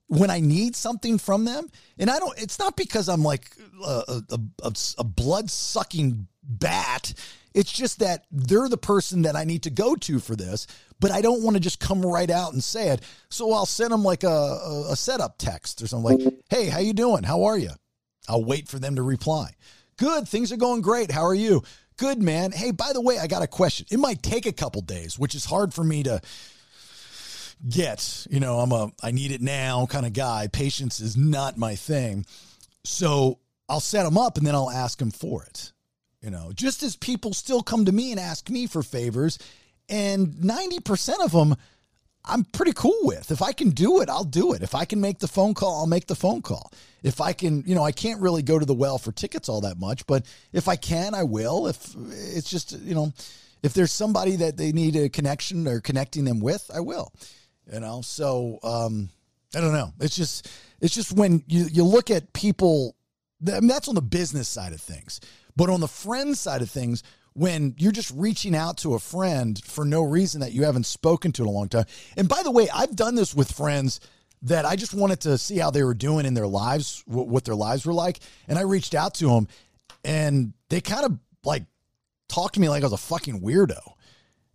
when 0.06 0.30
I 0.30 0.40
need 0.40 0.74
something 0.74 1.18
from 1.18 1.44
them, 1.44 1.68
and 1.98 2.08
I 2.08 2.18
don't. 2.18 2.40
It's 2.40 2.58
not 2.58 2.74
because 2.74 3.10
I'm 3.10 3.22
like 3.22 3.54
a, 3.84 4.22
a, 4.30 4.38
a, 4.62 4.72
a 4.96 5.04
blood 5.04 5.50
sucking 5.50 6.26
bat 6.42 7.12
It's 7.54 7.72
just 7.72 7.98
that 8.00 8.24
they're 8.30 8.68
the 8.68 8.76
person 8.76 9.22
that 9.22 9.36
I 9.36 9.44
need 9.44 9.62
to 9.64 9.70
go 9.70 9.94
to 9.96 10.18
for 10.18 10.36
this, 10.36 10.66
but 11.00 11.10
I 11.10 11.20
don't 11.20 11.42
want 11.42 11.56
to 11.56 11.60
just 11.60 11.80
come 11.80 12.02
right 12.02 12.30
out 12.30 12.52
and 12.52 12.62
say 12.62 12.88
it. 12.88 13.00
So 13.30 13.52
I'll 13.52 13.66
send 13.66 13.90
them 13.90 14.02
like 14.02 14.24
a, 14.24 14.28
a, 14.28 14.92
a 14.92 14.96
setup 14.96 15.38
text 15.38 15.82
or 15.82 15.86
something 15.86 16.18
like, 16.18 16.34
"Hey, 16.50 16.68
how 16.68 16.78
you 16.80 16.92
doing? 16.92 17.22
How 17.24 17.44
are 17.44 17.58
you?" 17.58 17.70
I'll 18.28 18.44
wait 18.44 18.68
for 18.68 18.78
them 18.78 18.96
to 18.96 19.02
reply. 19.02 19.50
Good, 19.96 20.28
things 20.28 20.52
are 20.52 20.56
going 20.56 20.82
great. 20.82 21.10
How 21.10 21.24
are 21.24 21.34
you? 21.34 21.62
Good, 21.96 22.22
man. 22.22 22.52
Hey, 22.52 22.70
by 22.70 22.92
the 22.92 23.00
way, 23.00 23.18
I 23.18 23.26
got 23.26 23.42
a 23.42 23.48
question. 23.48 23.86
It 23.90 23.98
might 23.98 24.22
take 24.22 24.46
a 24.46 24.52
couple 24.52 24.82
days, 24.82 25.18
which 25.18 25.34
is 25.34 25.44
hard 25.44 25.74
for 25.74 25.82
me 25.82 26.04
to 26.04 26.20
get. 27.68 28.26
You 28.30 28.38
know, 28.38 28.60
I'm 28.60 28.72
a 28.72 28.92
I 29.02 29.10
need 29.10 29.32
it 29.32 29.40
now 29.40 29.86
kind 29.86 30.06
of 30.06 30.12
guy. 30.12 30.48
Patience 30.48 31.00
is 31.00 31.16
not 31.16 31.58
my 31.58 31.74
thing. 31.74 32.24
So 32.84 33.40
I'll 33.68 33.80
set 33.80 34.04
them 34.04 34.16
up 34.16 34.38
and 34.38 34.46
then 34.46 34.54
I'll 34.54 34.70
ask 34.70 34.98
them 34.98 35.10
for 35.10 35.44
it. 35.44 35.72
You 36.22 36.30
know, 36.30 36.50
just 36.52 36.82
as 36.82 36.96
people 36.96 37.32
still 37.32 37.62
come 37.62 37.84
to 37.84 37.92
me 37.92 38.10
and 38.10 38.20
ask 38.20 38.50
me 38.50 38.66
for 38.66 38.82
favors, 38.82 39.38
and 39.88 40.28
90% 40.34 41.24
of 41.24 41.32
them 41.32 41.56
I'm 42.28 42.44
pretty 42.44 42.72
cool 42.72 42.98
with. 43.02 43.30
If 43.30 43.40
I 43.40 43.52
can 43.52 43.70
do 43.70 44.00
it, 44.00 44.10
I'll 44.10 44.24
do 44.24 44.52
it. 44.52 44.62
If 44.62 44.74
I 44.74 44.84
can 44.84 45.00
make 45.00 45.18
the 45.18 45.28
phone 45.28 45.54
call, 45.54 45.80
I'll 45.80 45.86
make 45.86 46.06
the 46.06 46.14
phone 46.14 46.42
call. 46.42 46.72
If 47.02 47.20
I 47.20 47.32
can, 47.32 47.62
you 47.66 47.74
know, 47.74 47.84
I 47.84 47.92
can't 47.92 48.20
really 48.20 48.42
go 48.42 48.58
to 48.58 48.66
the 48.66 48.74
well 48.74 48.98
for 48.98 49.12
tickets 49.12 49.48
all 49.48 49.62
that 49.62 49.78
much, 49.78 50.06
but 50.06 50.26
if 50.52 50.68
I 50.68 50.76
can, 50.76 51.14
I 51.14 51.22
will. 51.22 51.68
If 51.68 51.94
it's 52.36 52.50
just, 52.50 52.78
you 52.80 52.94
know, 52.94 53.12
if 53.62 53.72
there's 53.72 53.92
somebody 53.92 54.36
that 54.36 54.56
they 54.56 54.72
need 54.72 54.94
a 54.96 55.08
connection 55.08 55.66
or 55.66 55.80
connecting 55.80 56.24
them 56.24 56.40
with, 56.40 56.70
I 56.72 56.80
will. 56.80 57.12
You 57.72 57.80
know, 57.80 58.02
so 58.02 58.58
um 58.62 59.08
I 59.54 59.60
don't 59.60 59.72
know. 59.72 59.92
It's 60.00 60.16
just 60.16 60.50
it's 60.80 60.94
just 60.94 61.12
when 61.12 61.42
you 61.46 61.66
you 61.70 61.84
look 61.84 62.10
at 62.10 62.32
people 62.32 62.94
I 63.46 63.60
mean, 63.60 63.68
that's 63.68 63.88
on 63.88 63.94
the 63.94 64.02
business 64.02 64.48
side 64.48 64.72
of 64.72 64.80
things. 64.80 65.20
But 65.58 65.70
on 65.70 65.80
the 65.80 65.88
friend 65.88 66.38
side 66.38 66.62
of 66.62 66.70
things, 66.70 67.02
when 67.34 67.74
you're 67.78 67.90
just 67.90 68.12
reaching 68.14 68.54
out 68.54 68.78
to 68.78 68.94
a 68.94 69.00
friend 69.00 69.60
for 69.64 69.84
no 69.84 70.02
reason 70.02 70.40
that 70.40 70.52
you 70.52 70.62
haven't 70.62 70.86
spoken 70.86 71.32
to 71.32 71.42
in 71.42 71.48
a 71.48 71.50
long 71.50 71.68
time. 71.68 71.84
And 72.16 72.28
by 72.28 72.44
the 72.44 72.52
way, 72.52 72.68
I've 72.72 72.94
done 72.94 73.16
this 73.16 73.34
with 73.34 73.50
friends 73.50 73.98
that 74.42 74.64
I 74.64 74.76
just 74.76 74.94
wanted 74.94 75.20
to 75.22 75.36
see 75.36 75.58
how 75.58 75.72
they 75.72 75.82
were 75.82 75.94
doing 75.94 76.26
in 76.26 76.34
their 76.34 76.46
lives, 76.46 77.02
what 77.06 77.44
their 77.44 77.56
lives 77.56 77.84
were 77.84 77.92
like. 77.92 78.20
And 78.46 78.56
I 78.56 78.62
reached 78.62 78.94
out 78.94 79.14
to 79.14 79.26
them 79.26 79.48
and 80.04 80.52
they 80.68 80.80
kind 80.80 81.04
of 81.04 81.18
like 81.44 81.64
talked 82.28 82.54
to 82.54 82.60
me 82.60 82.68
like 82.68 82.84
I 82.84 82.86
was 82.86 82.92
a 82.92 82.96
fucking 82.96 83.40
weirdo. 83.40 83.80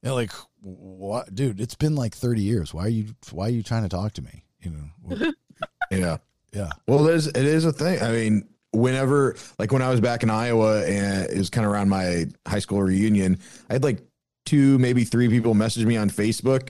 And 0.03 0.13
like, 0.13 0.31
what, 0.61 1.35
dude, 1.35 1.59
it's 1.59 1.75
been 1.75 1.95
like 1.95 2.15
30 2.15 2.41
years. 2.41 2.73
Why 2.73 2.85
are 2.85 2.89
you, 2.89 3.07
why 3.31 3.47
are 3.47 3.51
you 3.51 3.61
trying 3.61 3.83
to 3.83 3.89
talk 3.89 4.13
to 4.13 4.21
me? 4.21 4.45
You 4.61 4.71
know? 4.71 5.31
yeah. 5.91 6.17
Yeah. 6.53 6.69
Well, 6.87 7.03
there's, 7.03 7.27
it 7.27 7.35
is 7.35 7.65
a 7.65 7.73
thing. 7.73 8.01
I 8.01 8.11
mean, 8.11 8.47
whenever 8.73 9.35
like 9.59 9.71
when 9.71 9.81
I 9.81 9.89
was 9.89 10.01
back 10.01 10.23
in 10.23 10.29
Iowa 10.29 10.83
and 10.85 11.29
it 11.29 11.37
was 11.37 11.49
kind 11.49 11.65
of 11.65 11.71
around 11.71 11.89
my 11.89 12.25
high 12.47 12.59
school 12.59 12.81
reunion, 12.81 13.39
I 13.69 13.73
had 13.73 13.83
like 13.83 13.99
two, 14.45 14.77
maybe 14.79 15.03
three 15.03 15.29
people 15.29 15.53
message 15.53 15.85
me 15.85 15.95
on 15.95 16.09
Facebook 16.09 16.69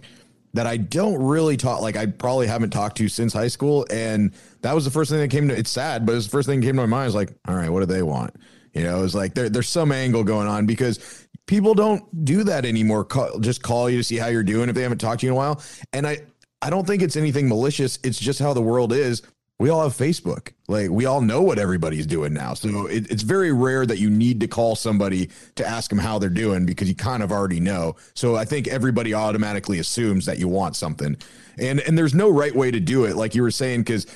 that 0.53 0.67
I 0.67 0.77
don't 0.77 1.21
really 1.21 1.57
talk 1.57 1.81
like 1.81 1.95
I 1.95 2.05
probably 2.05 2.47
haven't 2.47 2.69
talked 2.69 2.97
to 2.97 3.09
since 3.09 3.33
high 3.33 3.47
school. 3.47 3.87
And 3.89 4.33
that 4.61 4.73
was 4.73 4.85
the 4.85 4.91
first 4.91 5.09
thing 5.09 5.19
that 5.19 5.31
came 5.31 5.47
to 5.47 5.57
it's 5.57 5.71
sad, 5.71 6.05
but 6.05 6.11
it 6.11 6.15
was 6.15 6.25
the 6.25 6.31
first 6.31 6.47
thing 6.47 6.59
that 6.59 6.65
came 6.65 6.75
to 6.75 6.81
my 6.81 6.87
mind. 6.87 7.07
Is 7.07 7.15
like, 7.15 7.33
all 7.47 7.55
right, 7.55 7.69
what 7.69 7.79
do 7.79 7.85
they 7.87 8.03
want? 8.03 8.35
You 8.73 8.83
know, 8.83 8.99
it 8.99 9.01
was 9.01 9.15
like 9.15 9.33
there, 9.33 9.49
there's 9.49 9.69
some 9.69 9.91
angle 9.91 10.23
going 10.23 10.47
on 10.47 10.65
because 10.65 11.27
people 11.47 11.73
don't 11.73 12.25
do 12.25 12.43
that 12.43 12.65
anymore. 12.65 13.03
Call, 13.03 13.39
just 13.39 13.63
call 13.63 13.89
you 13.89 13.97
to 13.97 14.03
see 14.03 14.17
how 14.17 14.27
you're 14.27 14.43
doing 14.43 14.69
if 14.69 14.75
they 14.75 14.83
haven't 14.83 14.99
talked 14.99 15.21
to 15.21 15.25
you 15.25 15.31
in 15.31 15.35
a 15.35 15.37
while. 15.37 15.61
And 15.91 16.05
I 16.05 16.19
I 16.61 16.69
don't 16.69 16.85
think 16.85 17.01
it's 17.01 17.15
anything 17.15 17.49
malicious. 17.49 17.99
It's 18.03 18.19
just 18.19 18.39
how 18.39 18.53
the 18.53 18.61
world 18.61 18.93
is 18.93 19.23
we 19.59 19.69
all 19.69 19.83
have 19.83 19.93
Facebook. 19.93 20.51
Like 20.67 20.89
we 20.89 21.05
all 21.05 21.21
know 21.21 21.41
what 21.41 21.59
everybody's 21.59 22.05
doing 22.05 22.33
now. 22.33 22.53
So 22.53 22.87
it, 22.87 23.09
it's 23.11 23.23
very 23.23 23.51
rare 23.51 23.85
that 23.85 23.99
you 23.99 24.09
need 24.09 24.39
to 24.41 24.47
call 24.47 24.75
somebody 24.75 25.29
to 25.55 25.65
ask 25.65 25.89
them 25.89 25.99
how 25.99 26.19
they're 26.19 26.29
doing 26.29 26.65
because 26.65 26.89
you 26.89 26.95
kind 26.95 27.23
of 27.23 27.31
already 27.31 27.59
know. 27.59 27.95
So 28.13 28.35
I 28.35 28.45
think 28.45 28.67
everybody 28.67 29.13
automatically 29.13 29.79
assumes 29.79 30.25
that 30.25 30.39
you 30.39 30.47
want 30.47 30.75
something. 30.75 31.17
And 31.57 31.79
and 31.81 31.97
there's 31.97 32.13
no 32.13 32.29
right 32.29 32.55
way 32.55 32.71
to 32.71 32.79
do 32.79 33.05
it, 33.05 33.15
like 33.15 33.35
you 33.35 33.43
were 33.43 33.51
saying, 33.51 33.81
because 33.81 34.07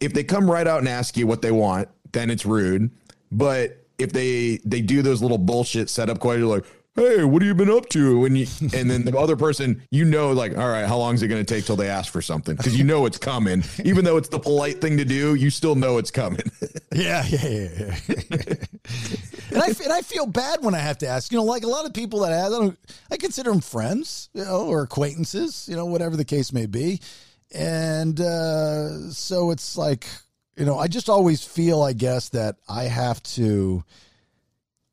if 0.00 0.14
they 0.14 0.24
come 0.24 0.50
right 0.50 0.66
out 0.66 0.78
and 0.78 0.88
ask 0.88 1.16
you 1.16 1.26
what 1.26 1.42
they 1.42 1.52
want, 1.52 1.88
then 2.12 2.30
it's 2.30 2.46
rude. 2.46 2.90
But 3.30 3.84
if 3.98 4.12
they 4.12 4.60
they 4.64 4.80
do 4.80 5.02
those 5.02 5.20
little 5.20 5.38
bullshit 5.38 5.90
setup 5.90 6.20
questions 6.20 6.48
like, 6.48 6.64
hey, 7.00 7.24
what 7.24 7.40
have 7.40 7.46
you 7.46 7.54
been 7.54 7.70
up 7.70 7.88
to? 7.88 8.24
And 8.26 8.36
you, 8.36 8.46
and 8.74 8.90
then 8.90 9.04
the 9.04 9.16
other 9.18 9.36
person, 9.36 9.82
you 9.90 10.04
know, 10.04 10.32
like, 10.32 10.56
all 10.56 10.68
right, 10.68 10.86
how 10.86 10.98
long 10.98 11.14
is 11.14 11.22
it 11.22 11.28
going 11.28 11.44
to 11.44 11.54
take 11.54 11.64
till 11.64 11.76
they 11.76 11.88
ask 11.88 12.12
for 12.12 12.20
something? 12.20 12.56
Because 12.56 12.76
you 12.76 12.84
know 12.84 13.06
it's 13.06 13.18
coming, 13.18 13.64
even 13.84 14.04
though 14.04 14.16
it's 14.16 14.28
the 14.28 14.38
polite 14.38 14.80
thing 14.80 14.96
to 14.98 15.04
do. 15.04 15.34
You 15.34 15.50
still 15.50 15.74
know 15.74 15.98
it's 15.98 16.10
coming. 16.10 16.42
yeah, 16.94 17.24
yeah, 17.26 17.48
yeah. 17.48 17.96
and 19.50 19.62
I 19.62 19.68
and 19.68 19.92
I 19.92 20.02
feel 20.02 20.26
bad 20.26 20.62
when 20.62 20.74
I 20.74 20.78
have 20.78 20.98
to 20.98 21.06
ask. 21.06 21.32
You 21.32 21.38
know, 21.38 21.44
like 21.44 21.64
a 21.64 21.68
lot 21.68 21.86
of 21.86 21.94
people 21.94 22.20
that 22.20 22.32
ask, 22.32 22.52
I, 22.52 22.58
don't, 22.58 22.78
I 23.10 23.16
consider 23.16 23.50
them 23.50 23.60
friends, 23.60 24.28
you 24.34 24.44
know, 24.44 24.66
or 24.66 24.82
acquaintances, 24.82 25.66
you 25.68 25.76
know, 25.76 25.86
whatever 25.86 26.16
the 26.16 26.24
case 26.24 26.52
may 26.52 26.66
be. 26.66 27.00
And 27.52 28.20
uh, 28.20 29.10
so 29.10 29.50
it's 29.50 29.76
like, 29.76 30.06
you 30.56 30.64
know, 30.64 30.78
I 30.78 30.86
just 30.86 31.08
always 31.08 31.42
feel, 31.42 31.82
I 31.82 31.94
guess, 31.94 32.28
that 32.30 32.56
I 32.68 32.84
have 32.84 33.22
to 33.22 33.82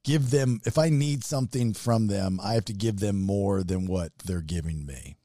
give 0.07 0.31
them 0.31 0.61
if 0.65 0.77
I 0.77 0.89
need 0.89 1.23
something 1.25 1.73
from 1.73 2.07
them, 2.07 2.39
I 2.41 2.53
have 2.53 2.65
to 2.65 2.73
give 2.73 2.99
them 2.99 3.21
more 3.21 3.61
than 3.61 3.85
what 3.85 4.13
they're 4.25 4.41
giving 4.41 4.85
me. 4.85 5.17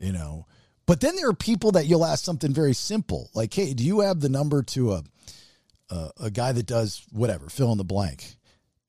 You 0.00 0.12
know. 0.12 0.46
But 0.86 1.00
then 1.00 1.16
there 1.16 1.28
are 1.28 1.34
people 1.34 1.72
that 1.72 1.86
you'll 1.86 2.04
ask 2.04 2.22
something 2.24 2.52
very 2.52 2.74
simple, 2.74 3.30
like, 3.34 3.54
"Hey, 3.54 3.72
do 3.72 3.84
you 3.84 4.00
have 4.00 4.20
the 4.20 4.28
number 4.28 4.62
to 4.62 4.92
a 4.94 5.04
a, 5.90 6.10
a 6.24 6.30
guy 6.30 6.52
that 6.52 6.66
does 6.66 7.06
whatever, 7.12 7.48
fill 7.48 7.70
in 7.72 7.78
the 7.78 7.84
blank?" 7.84 8.36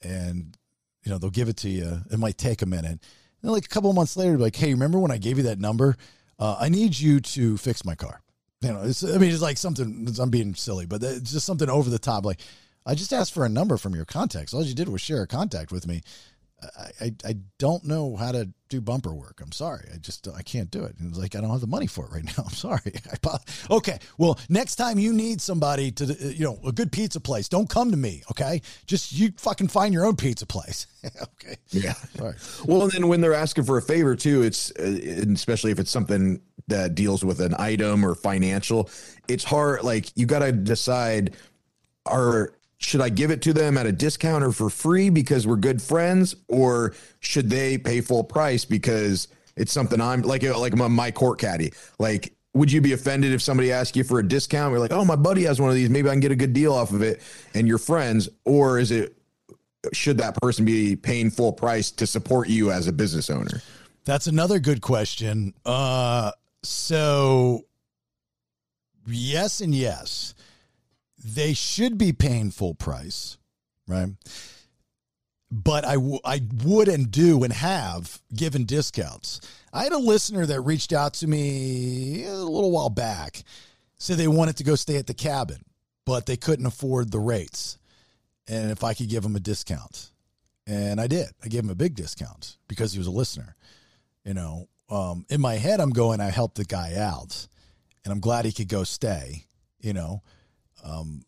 And 0.02 0.58
you 1.04 1.12
know, 1.12 1.20
they'll 1.20 1.30
give 1.30 1.50
it 1.50 1.58
to 1.58 1.70
you. 1.70 2.02
It 2.12 2.18
might 2.18 2.40
take 2.40 2.64
a 2.64 2.66
minute. 2.66 3.00
And 3.44 3.52
like 3.52 3.66
a 3.66 3.70
couple 3.70 3.94
months 3.94 4.18
later, 4.18 4.38
like, 4.40 4.56
"Hey, 4.56 4.74
remember 4.74 5.00
when 5.00 5.12
I 5.12 5.18
gave 5.18 5.38
you 5.38 5.44
that 5.44 5.60
number? 5.60 5.96
Uh, 6.40 6.58
I 6.60 6.68
need 6.68 6.98
you 6.98 7.22
to 7.22 7.58
fix 7.58 7.86
my 7.86 7.96
car." 7.96 8.22
You 8.62 8.74
know, 8.74 8.82
it's, 8.82 9.04
I 9.04 9.20
mean, 9.20 9.32
it's 9.32 9.44
like 9.44 9.58
something. 9.58 10.08
I'm 10.20 10.32
being 10.32 10.56
silly, 10.56 10.88
but 10.88 11.04
it's 11.04 11.32
just 11.32 11.46
something 11.46 11.70
over 11.70 11.90
the 11.90 12.00
top. 12.00 12.26
Like, 12.26 12.42
I 12.86 12.96
just 12.96 13.14
asked 13.14 13.34
for 13.34 13.46
a 13.46 13.50
number 13.50 13.78
from 13.78 13.96
your 13.96 14.06
contacts. 14.06 14.54
All 14.54 14.64
you 14.64 14.76
did 14.76 14.90
was 14.90 15.02
share 15.02 15.22
a 15.22 15.28
contact 15.28 15.72
with 15.72 15.88
me. 15.88 16.02
I, 16.62 17.06
I, 17.06 17.14
I 17.26 17.36
don't 17.58 17.84
know 17.84 18.16
how 18.16 18.32
to 18.32 18.50
do 18.70 18.82
bumper 18.82 19.14
work. 19.14 19.42
I'm 19.42 19.52
sorry. 19.52 19.88
I 19.94 19.98
just 19.98 20.28
I 20.28 20.42
can't 20.42 20.72
do 20.72 20.84
it. 20.84 20.96
And 20.98 21.08
it 21.08 21.10
was 21.10 21.20
like 21.20 21.36
I 21.36 21.42
don't 21.42 21.50
have 21.50 21.62
the 21.62 21.68
money 21.68 21.88
for 21.88 22.06
it 22.06 22.12
right 22.12 22.24
now. 22.24 22.44
I'm 22.46 22.54
sorry. 22.54 22.94
okay. 23.72 24.00
Well, 24.18 24.40
next 24.50 24.76
time 24.76 24.98
you 24.98 25.14
need 25.14 25.42
somebody 25.42 25.92
to 25.92 26.06
you 26.06 26.46
know 26.46 26.60
a 26.66 26.72
good 26.72 26.92
pizza 26.92 27.20
place, 27.20 27.50
don't 27.50 27.70
come 27.70 27.92
to 27.92 27.98
me. 27.98 28.24
Okay. 28.32 28.62
Just 28.86 29.12
you 29.12 29.32
fucking 29.38 29.68
find 29.68 29.94
your 29.94 30.06
own 30.06 30.16
pizza 30.16 30.46
place. 30.46 30.88
okay. 31.06 31.58
Yeah. 31.70 31.94
All 32.20 32.28
right. 32.28 32.36
Well, 32.66 32.84
and 32.84 32.92
then 32.92 33.08
when 33.08 33.22
they're 33.22 33.34
asking 33.34 33.66
for 33.66 33.78
a 33.78 33.82
favor 33.82 34.16
too, 34.16 34.42
it's 34.42 34.72
uh, 34.72 35.00
especially 35.34 35.72
if 35.72 35.80
it's 35.80 35.92
something 35.92 36.42
that 36.68 36.96
deals 36.96 37.24
with 37.24 37.42
an 37.42 37.54
item 37.60 38.04
or 38.04 38.16
financial, 38.16 38.90
it's 39.28 39.44
hard. 39.44 39.84
Like 39.84 40.08
you 40.16 40.26
got 40.26 40.40
to 40.40 40.52
decide 40.52 41.36
are 42.08 42.54
should 42.86 43.02
I 43.02 43.10
give 43.10 43.32
it 43.32 43.42
to 43.44 43.54
them 43.54 43.78
at 43.78 43.88
a 43.88 43.92
discount 43.92 44.44
or 44.44 44.52
for 44.52 44.70
free 44.70 45.10
because 45.10 45.48
we're 45.48 45.56
good 45.56 45.82
friends, 45.82 46.36
or 46.48 46.94
should 47.20 47.50
they 47.50 47.80
pay 47.80 48.00
full 48.02 48.24
price 48.24 48.64
because 48.64 49.28
it's 49.56 49.72
something 49.72 50.00
I'm 50.00 50.22
like 50.22 50.44
like 50.44 50.76
my 50.76 51.10
court 51.10 51.40
caddy? 51.40 51.74
Like, 51.98 52.34
would 52.54 52.72
you 52.72 52.82
be 52.82 52.94
offended 52.94 53.34
if 53.34 53.42
somebody 53.42 53.72
asked 53.72 53.96
you 53.96 54.04
for 54.04 54.20
a 54.20 54.28
discount? 54.28 54.72
We're 54.72 54.80
like, 54.80 54.92
oh, 54.92 55.04
my 55.04 55.16
buddy 55.16 55.44
has 55.46 55.60
one 55.60 55.70
of 55.70 55.76
these. 55.76 55.90
Maybe 55.90 56.10
I 56.10 56.14
can 56.14 56.20
get 56.20 56.32
a 56.32 56.36
good 56.36 56.54
deal 56.54 56.74
off 56.74 56.92
of 56.92 57.02
it, 57.02 57.22
and 57.56 57.68
you're 57.68 57.80
friends, 57.80 58.30
or 58.46 58.78
is 58.78 58.92
it 58.92 59.18
should 59.92 60.20
that 60.20 60.40
person 60.42 60.64
be 60.64 60.96
paying 60.96 61.32
full 61.32 61.54
price 61.54 61.90
to 61.92 62.06
support 62.06 62.50
you 62.50 62.72
as 62.72 62.88
a 62.88 62.94
business 62.94 63.32
owner? 63.32 63.62
That's 64.04 64.28
another 64.28 64.60
good 64.60 64.82
question. 64.82 65.56
Uh, 65.66 66.32
so 66.62 67.66
yes 69.08 69.62
and 69.62 69.74
yes 69.74 70.36
they 71.26 71.54
should 71.54 71.98
be 71.98 72.14
paying 72.14 72.52
full 72.52 72.76
price, 72.76 73.38
right? 73.88 74.10
But 75.52 75.86
I, 75.86 75.96
w- 75.96 76.20
I 76.24 76.42
would 76.64 76.88
and 76.88 77.10
do 77.10 77.44
and 77.44 77.52
have 77.52 78.22
given 78.34 78.66
discounts. 78.66 79.42
I 79.74 79.84
had 79.84 79.92
a 79.92 79.98
listener 79.98 80.46
that 80.46 80.62
reached 80.62 80.94
out 80.94 81.16
to 81.16 81.28
me 81.28 82.26
a 82.26 82.36
little 82.36 82.72
while 82.72 82.90
back, 82.90 83.44
said 83.98 84.18
they 84.18 84.28
wanted 84.28 84.58
to 84.58 84.64
go 84.64 84.76
stay 84.76 84.98
at 84.98 85.08
the 85.08 85.14
cabin, 85.14 85.64
but 86.06 86.26
they 86.26 86.38
couldn't 86.38 86.66
afford 86.66 87.12
the 87.12 87.20
rates. 87.20 87.80
And 88.48 88.70
if 88.70 88.84
I 88.84 88.94
could 88.94 89.10
give 89.10 89.24
them 89.24 89.36
a 89.36 89.40
discount. 89.40 90.12
And 90.68 91.00
I 91.00 91.08
did. 91.08 91.28
I 91.44 91.48
gave 91.48 91.64
him 91.64 91.70
a 91.70 91.76
big 91.76 91.96
discount 91.96 92.58
because 92.68 92.92
he 92.92 93.00
was 93.00 93.08
a 93.08 93.12
listener. 93.12 93.56
You 94.24 94.34
know, 94.34 94.68
um, 94.90 95.26
in 95.30 95.42
my 95.42 95.56
head, 95.56 95.80
I'm 95.80 95.92
going, 95.92 96.20
I 96.20 96.30
helped 96.30 96.56
the 96.56 96.66
guy 96.66 96.96
out 96.96 97.48
and 98.04 98.12
I'm 98.12 98.20
glad 98.20 98.46
he 98.46 98.52
could 98.52 98.68
go 98.68 98.84
stay, 98.84 99.46
you 99.80 99.94
know. 99.94 100.22
Um, 100.86 101.24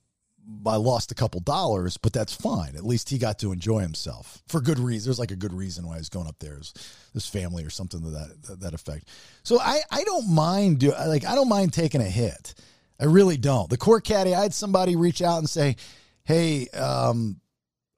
I 0.65 0.77
lost 0.77 1.11
a 1.11 1.15
couple 1.15 1.41
dollars, 1.41 1.97
but 1.97 2.13
that's 2.13 2.33
fine. 2.33 2.75
At 2.75 2.85
least 2.85 3.09
he 3.09 3.17
got 3.17 3.39
to 3.39 3.51
enjoy 3.51 3.79
himself 3.79 4.41
for 4.47 4.61
good 4.61 4.79
reason. 4.79 5.09
There's 5.09 5.19
like 5.19 5.31
a 5.31 5.35
good 5.35 5.53
reason 5.53 5.85
why 5.85 5.97
he's 5.97 6.09
going 6.09 6.27
up 6.27 6.39
there, 6.39 6.55
his, 6.55 6.73
his 7.13 7.27
family 7.27 7.65
or 7.65 7.69
something 7.69 8.01
to 8.01 8.09
that, 8.11 8.43
that, 8.43 8.59
that 8.61 8.73
effect. 8.73 9.09
So 9.43 9.59
I 9.59 9.79
I 9.91 10.03
don't 10.03 10.29
mind 10.29 10.79
do 10.79 10.91
like 10.91 11.25
I 11.25 11.35
don't 11.35 11.49
mind 11.49 11.73
taking 11.73 12.01
a 12.01 12.05
hit. 12.05 12.53
I 12.99 13.05
really 13.05 13.37
don't. 13.37 13.69
The 13.69 13.77
court 13.77 14.05
caddy, 14.05 14.33
I 14.33 14.41
had 14.41 14.53
somebody 14.53 14.95
reach 14.95 15.21
out 15.21 15.39
and 15.39 15.49
say, 15.49 15.75
"Hey, 16.23 16.67
um, 16.69 17.41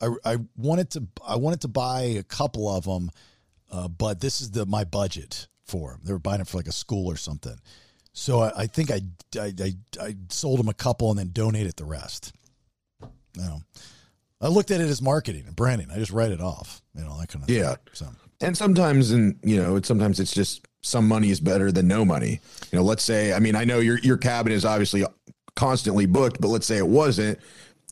I, 0.01 0.09
I 0.25 0.37
wanted 0.57 0.89
to 0.91 1.07
I 1.25 1.35
wanted 1.35 1.61
to 1.61 1.67
buy 1.67 2.01
a 2.01 2.23
couple 2.23 2.67
of 2.67 2.83
them, 2.85 3.11
uh, 3.71 3.87
but 3.87 4.19
this 4.21 4.41
is 4.41 4.51
the 4.51 4.65
my 4.65 4.85
budget 4.85 5.47
for 5.65 5.91
them. 5.91 6.01
They 6.03 6.13
were 6.13 6.19
buying 6.19 6.41
it 6.41 6.47
for 6.47 6.57
like 6.57 6.67
a 6.67 6.73
school 6.73 7.07
or 7.07 7.15
something. 7.15 7.57
So 8.19 8.41
I, 8.41 8.63
I 8.63 8.67
think 8.67 8.91
I, 8.91 8.99
I, 9.39 9.53
I 9.61 9.73
I 10.01 10.15
sold 10.27 10.59
them 10.59 10.67
a 10.67 10.73
couple 10.73 11.09
and 11.09 11.17
then 11.17 11.29
donated 11.31 11.77
the 11.77 11.85
rest. 11.85 12.33
You 13.01 13.41
know, 13.41 13.61
I 14.41 14.49
looked 14.49 14.71
at 14.71 14.81
it 14.81 14.89
as 14.89 15.01
marketing 15.01 15.45
and 15.47 15.55
branding. 15.55 15.89
I 15.89 15.95
just 15.95 16.11
write 16.11 16.31
it 16.31 16.41
off. 16.41 16.81
You 16.95 17.05
know 17.05 17.17
that 17.17 17.29
kind 17.29 17.43
of 17.43 17.49
Yeah. 17.49 17.69
Thing. 17.69 17.77
So 17.93 18.07
And 18.41 18.57
sometimes, 18.57 19.11
and 19.11 19.39
you 19.41 19.55
know, 19.61 19.77
it's 19.77 19.87
sometimes 19.87 20.19
it's 20.19 20.33
just 20.33 20.67
some 20.81 21.07
money 21.07 21.29
is 21.29 21.39
better 21.39 21.71
than 21.71 21.87
no 21.87 22.03
money. 22.03 22.41
You 22.71 22.79
know, 22.79 22.83
let's 22.83 23.03
say, 23.03 23.31
I 23.31 23.39
mean, 23.39 23.55
I 23.55 23.63
know 23.63 23.79
your 23.79 23.99
your 23.99 24.17
cabin 24.17 24.51
is 24.51 24.65
obviously 24.65 25.05
constantly 25.55 26.05
booked, 26.05 26.41
but 26.41 26.49
let's 26.49 26.67
say 26.67 26.77
it 26.77 26.87
wasn't. 26.87 27.39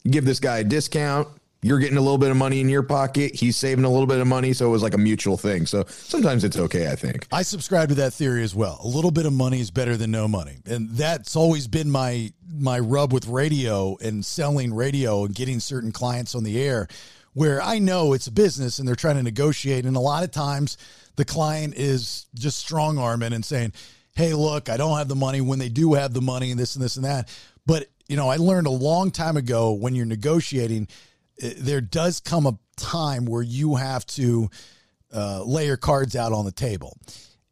Give 0.09 0.25
this 0.25 0.41
guy 0.41 0.59
a 0.59 0.63
discount. 0.65 1.29
You're 1.63 1.79
getting 1.79 1.97
a 1.97 2.01
little 2.01 2.19
bit 2.19 2.29
of 2.29 2.37
money 2.37 2.61
in 2.61 2.69
your 2.69 2.83
pocket. 2.83 3.33
He's 3.33 3.57
saving 3.57 3.83
a 3.83 3.89
little 3.89 4.05
bit 4.05 4.19
of 4.19 4.27
money, 4.27 4.53
so 4.53 4.67
it 4.67 4.69
was 4.69 4.83
like 4.83 4.93
a 4.93 4.97
mutual 4.99 5.37
thing. 5.37 5.65
So 5.65 5.85
sometimes 5.87 6.43
it's 6.43 6.57
okay. 6.57 6.91
I 6.91 6.95
think. 6.95 7.27
I 7.31 7.41
subscribe 7.41 7.89
to 7.89 7.95
that 7.95 8.13
theory 8.13 8.43
as 8.43 8.53
well. 8.53 8.79
A 8.83 8.87
little 8.87 9.09
bit 9.09 9.25
of 9.25 9.33
money 9.33 9.59
is 9.59 9.71
better 9.71 9.97
than 9.97 10.11
no 10.11 10.27
money, 10.27 10.57
and 10.65 10.89
that's 10.91 11.35
always 11.35 11.67
been 11.67 11.89
my 11.89 12.31
my 12.59 12.79
rub 12.79 13.11
with 13.11 13.27
radio 13.27 13.97
and 14.01 14.23
selling 14.23 14.73
radio 14.73 15.25
and 15.25 15.33
getting 15.33 15.59
certain 15.59 15.91
clients 15.91 16.35
on 16.35 16.43
the 16.43 16.61
air, 16.61 16.87
where 17.33 17.61
I 17.61 17.79
know 17.79 18.13
it's 18.13 18.27
a 18.27 18.31
business 18.31 18.77
and 18.77 18.87
they're 18.87 18.95
trying 18.95 19.17
to 19.17 19.23
negotiate, 19.23 19.85
and 19.85 19.97
a 19.97 20.01
lot 20.01 20.23
of 20.23 20.31
times 20.31 20.77
the 21.15 21.25
client 21.25 21.73
is 21.75 22.27
just 22.35 22.59
strong 22.59 22.99
arming 22.99 23.33
and 23.33 23.43
saying, 23.43 23.73
"Hey, 24.15 24.33
look, 24.35 24.69
I 24.69 24.77
don't 24.77 24.97
have 24.97 25.07
the 25.07 25.15
money." 25.15 25.41
When 25.41 25.57
they 25.57 25.69
do 25.69 25.95
have 25.95 26.13
the 26.13 26.21
money, 26.21 26.51
and 26.51 26.59
this 26.59 26.75
and 26.75 26.85
this 26.85 26.97
and 26.97 27.05
that, 27.05 27.29
but 27.65 27.87
you 28.07 28.15
know, 28.15 28.29
I 28.29 28.37
learned 28.37 28.67
a 28.67 28.71
long 28.71 29.11
time 29.11 29.37
ago 29.37 29.73
when 29.73 29.95
you're 29.95 30.05
negotiating, 30.05 30.87
there 31.39 31.81
does 31.81 32.19
come 32.19 32.45
a 32.45 32.57
time 32.77 33.25
where 33.25 33.41
you 33.41 33.75
have 33.75 34.05
to 34.05 34.49
uh, 35.13 35.43
lay 35.43 35.65
your 35.65 35.77
cards 35.77 36.15
out 36.15 36.33
on 36.33 36.45
the 36.45 36.51
table. 36.51 36.97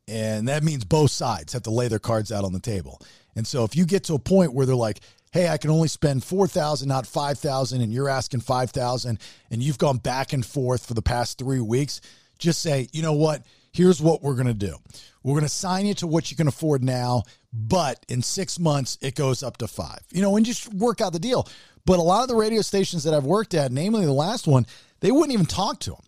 And 0.07 0.47
that 0.47 0.63
means 0.63 0.85
both 0.85 1.11
sides 1.11 1.53
have 1.53 1.63
to 1.63 1.71
lay 1.71 1.87
their 1.87 1.99
cards 1.99 2.31
out 2.31 2.43
on 2.43 2.53
the 2.53 2.59
table. 2.59 3.01
And 3.35 3.45
so 3.45 3.63
if 3.63 3.75
you 3.75 3.85
get 3.85 4.03
to 4.05 4.13
a 4.13 4.19
point 4.19 4.53
where 4.53 4.65
they're 4.65 4.75
like, 4.75 4.99
hey, 5.31 5.49
I 5.49 5.57
can 5.57 5.69
only 5.69 5.89
spend 5.89 6.23
4,000, 6.23 6.87
not 6.87 7.05
5,000, 7.05 7.81
and 7.81 7.91
you're 7.91 8.07
asking 8.07 8.39
5,000, 8.39 9.19
and 9.51 9.63
you've 9.63 9.77
gone 9.77 9.97
back 9.97 10.31
and 10.31 10.45
forth 10.45 10.85
for 10.85 10.93
the 10.93 11.01
past 11.01 11.37
three 11.37 11.59
weeks, 11.59 11.99
just 12.39 12.61
say, 12.61 12.87
you 12.93 13.01
know 13.01 13.13
what? 13.13 13.43
Here's 13.73 14.01
what 14.01 14.21
we're 14.21 14.35
going 14.35 14.47
to 14.47 14.53
do. 14.53 14.77
We're 15.23 15.33
going 15.33 15.43
to 15.43 15.49
sign 15.49 15.87
you 15.87 15.93
to 15.95 16.07
what 16.07 16.31
you 16.31 16.37
can 16.37 16.47
afford 16.47 16.83
now, 16.83 17.23
but 17.51 18.05
in 18.07 18.21
six 18.21 18.57
months, 18.57 18.97
it 19.01 19.15
goes 19.15 19.43
up 19.43 19.57
to 19.57 19.67
five, 19.67 19.99
you 20.11 20.21
know, 20.21 20.37
and 20.37 20.45
just 20.45 20.73
work 20.73 21.01
out 21.01 21.11
the 21.11 21.19
deal. 21.19 21.49
But 21.85 21.99
a 21.99 22.01
lot 22.01 22.23
of 22.23 22.29
the 22.29 22.35
radio 22.35 22.61
stations 22.61 23.03
that 23.03 23.13
I've 23.13 23.25
worked 23.25 23.53
at, 23.53 23.71
namely 23.71 24.05
the 24.05 24.11
last 24.11 24.47
one, 24.47 24.65
they 25.01 25.11
wouldn't 25.11 25.33
even 25.33 25.45
talk 25.45 25.79
to 25.81 25.91
them. 25.91 26.01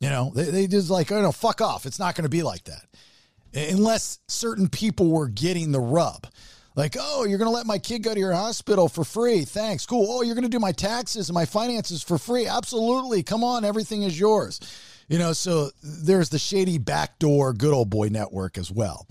You 0.00 0.08
know, 0.08 0.32
they, 0.34 0.44
they 0.44 0.66
just 0.66 0.90
like, 0.90 1.12
oh 1.12 1.20
no, 1.20 1.32
fuck 1.32 1.60
off. 1.60 1.84
It's 1.84 1.98
not 1.98 2.14
going 2.14 2.22
to 2.24 2.30
be 2.30 2.42
like 2.42 2.64
that. 2.64 2.86
Unless 3.52 4.20
certain 4.28 4.68
people 4.68 5.10
were 5.10 5.28
getting 5.28 5.72
the 5.72 5.80
rub. 5.80 6.26
Like, 6.76 6.96
oh, 6.98 7.24
you're 7.24 7.38
going 7.38 7.50
to 7.50 7.54
let 7.54 7.66
my 7.66 7.78
kid 7.78 8.04
go 8.04 8.14
to 8.14 8.20
your 8.20 8.32
hospital 8.32 8.88
for 8.88 9.04
free. 9.04 9.44
Thanks. 9.44 9.84
Cool. 9.84 10.06
Oh, 10.08 10.22
you're 10.22 10.36
going 10.36 10.44
to 10.44 10.48
do 10.48 10.60
my 10.60 10.72
taxes 10.72 11.28
and 11.28 11.34
my 11.34 11.44
finances 11.44 12.02
for 12.02 12.16
free. 12.16 12.46
Absolutely. 12.46 13.22
Come 13.22 13.42
on. 13.42 13.64
Everything 13.64 14.04
is 14.04 14.18
yours. 14.18 14.60
You 15.08 15.18
know, 15.18 15.32
so 15.32 15.70
there's 15.82 16.28
the 16.28 16.38
shady 16.38 16.78
backdoor 16.78 17.52
good 17.52 17.74
old 17.74 17.90
boy 17.90 18.08
network 18.08 18.56
as 18.56 18.70
well. 18.70 19.06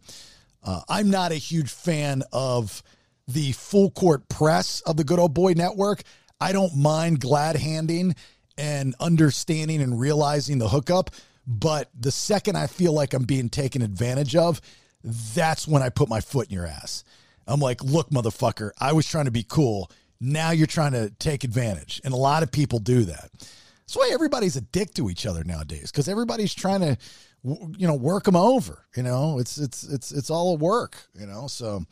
Uh, 0.64 0.82
I'm 0.88 1.10
not 1.10 1.34
a 1.34 1.36
huge 1.36 1.70
fan 1.70 2.24
of 2.32 2.82
the 3.30 3.52
full 3.54 3.92
court 3.92 4.28
press 4.28 4.82
of 4.82 4.98
the 4.98 5.04
good 5.04 5.20
old 5.20 5.34
boy 5.34 5.54
network. 5.54 6.02
I 6.42 6.52
don't 6.52 6.76
mind 6.76 7.20
glad 7.20 7.56
handing 7.56 8.16
and 8.58 8.96
understanding 9.00 9.82
and 9.82 10.00
realizing 10.00 10.58
the 10.58 10.70
hookup. 10.70 11.12
But 11.46 11.90
the 11.98 12.12
second 12.12 12.58
I 12.58 12.68
feel 12.68 12.94
like 12.94 13.14
I'm 13.14 13.24
being 13.24 13.50
taken 13.50 13.82
advantage 13.82 14.36
of, 14.36 14.62
that's 15.04 15.68
when 15.68 15.82
I 15.82 15.90
put 15.90 16.10
my 16.10 16.22
foot 16.22 16.48
in 16.48 16.54
your 16.54 16.68
ass. 16.68 17.04
I'm 17.48 17.60
like, 17.60 17.84
look, 17.84 18.10
motherfucker, 18.10 18.72
I 18.80 18.94
was 18.94 19.08
trying 19.08 19.26
to 19.26 19.32
be 19.32 19.44
cool. 19.48 19.90
Now 20.22 20.52
you're 20.52 20.68
trying 20.68 20.92
to 20.92 21.10
take 21.20 21.44
advantage. 21.44 22.02
And 22.04 22.14
a 22.14 22.18
lot 22.18 22.44
of 22.44 22.52
people 22.52 22.80
do 22.80 23.04
that. 23.06 23.32
That's 23.34 23.96
why 23.96 24.12
everybody's 24.14 24.56
a 24.56 24.62
dick 24.62 24.94
to 24.96 25.10
each 25.10 25.26
other 25.26 25.44
nowadays 25.44 25.90
because 25.92 26.08
everybody's 26.08 26.54
trying 26.54 26.82
to, 26.82 26.98
you 27.44 27.88
know, 27.88 27.96
work 27.96 28.26
them 28.26 28.36
over. 28.36 28.86
You 28.96 29.02
know, 29.02 29.40
it's 29.40 29.58
it's 29.58 29.84
it's 29.84 30.12
it's 30.12 30.30
all 30.30 30.54
a 30.54 30.58
work. 30.58 30.98
You 31.20 31.26
know, 31.26 31.48
so, 31.48 31.86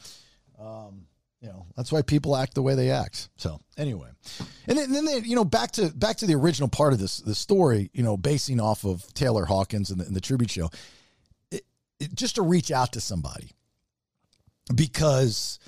um, 0.59 1.07
you 1.41 1.49
know, 1.49 1.65
that's 1.75 1.91
why 1.91 2.01
people 2.01 2.35
act 2.35 2.55
the 2.55 2.61
way 2.61 2.73
they 2.73 2.89
act. 2.89 3.29
So 3.38 3.61
anyway, 3.77 4.09
and 4.67 4.77
then, 4.77 4.91
then 4.91 5.05
they, 5.05 5.19
you 5.19 5.35
know, 5.35 5.45
back 5.45 5.71
to 5.73 5.89
back 5.89 6.17
to 6.17 6.25
the 6.25 6.35
original 6.35 6.67
part 6.67 6.93
of 6.93 6.99
this 6.99 7.19
the 7.19 7.35
story. 7.35 7.91
You 7.93 8.03
know, 8.03 8.17
basing 8.17 8.59
off 8.59 8.83
of 8.85 9.13
Taylor 9.13 9.45
Hawkins 9.45 9.91
and 9.91 9.99
the, 9.99 10.05
and 10.05 10.15
the 10.15 10.21
Tribute 10.21 10.49
Show, 10.49 10.69
it, 11.51 11.63
it, 11.99 12.15
just 12.15 12.35
to 12.35 12.41
reach 12.41 12.71
out 12.71 12.93
to 12.93 13.01
somebody 13.01 13.51
because, 14.73 15.59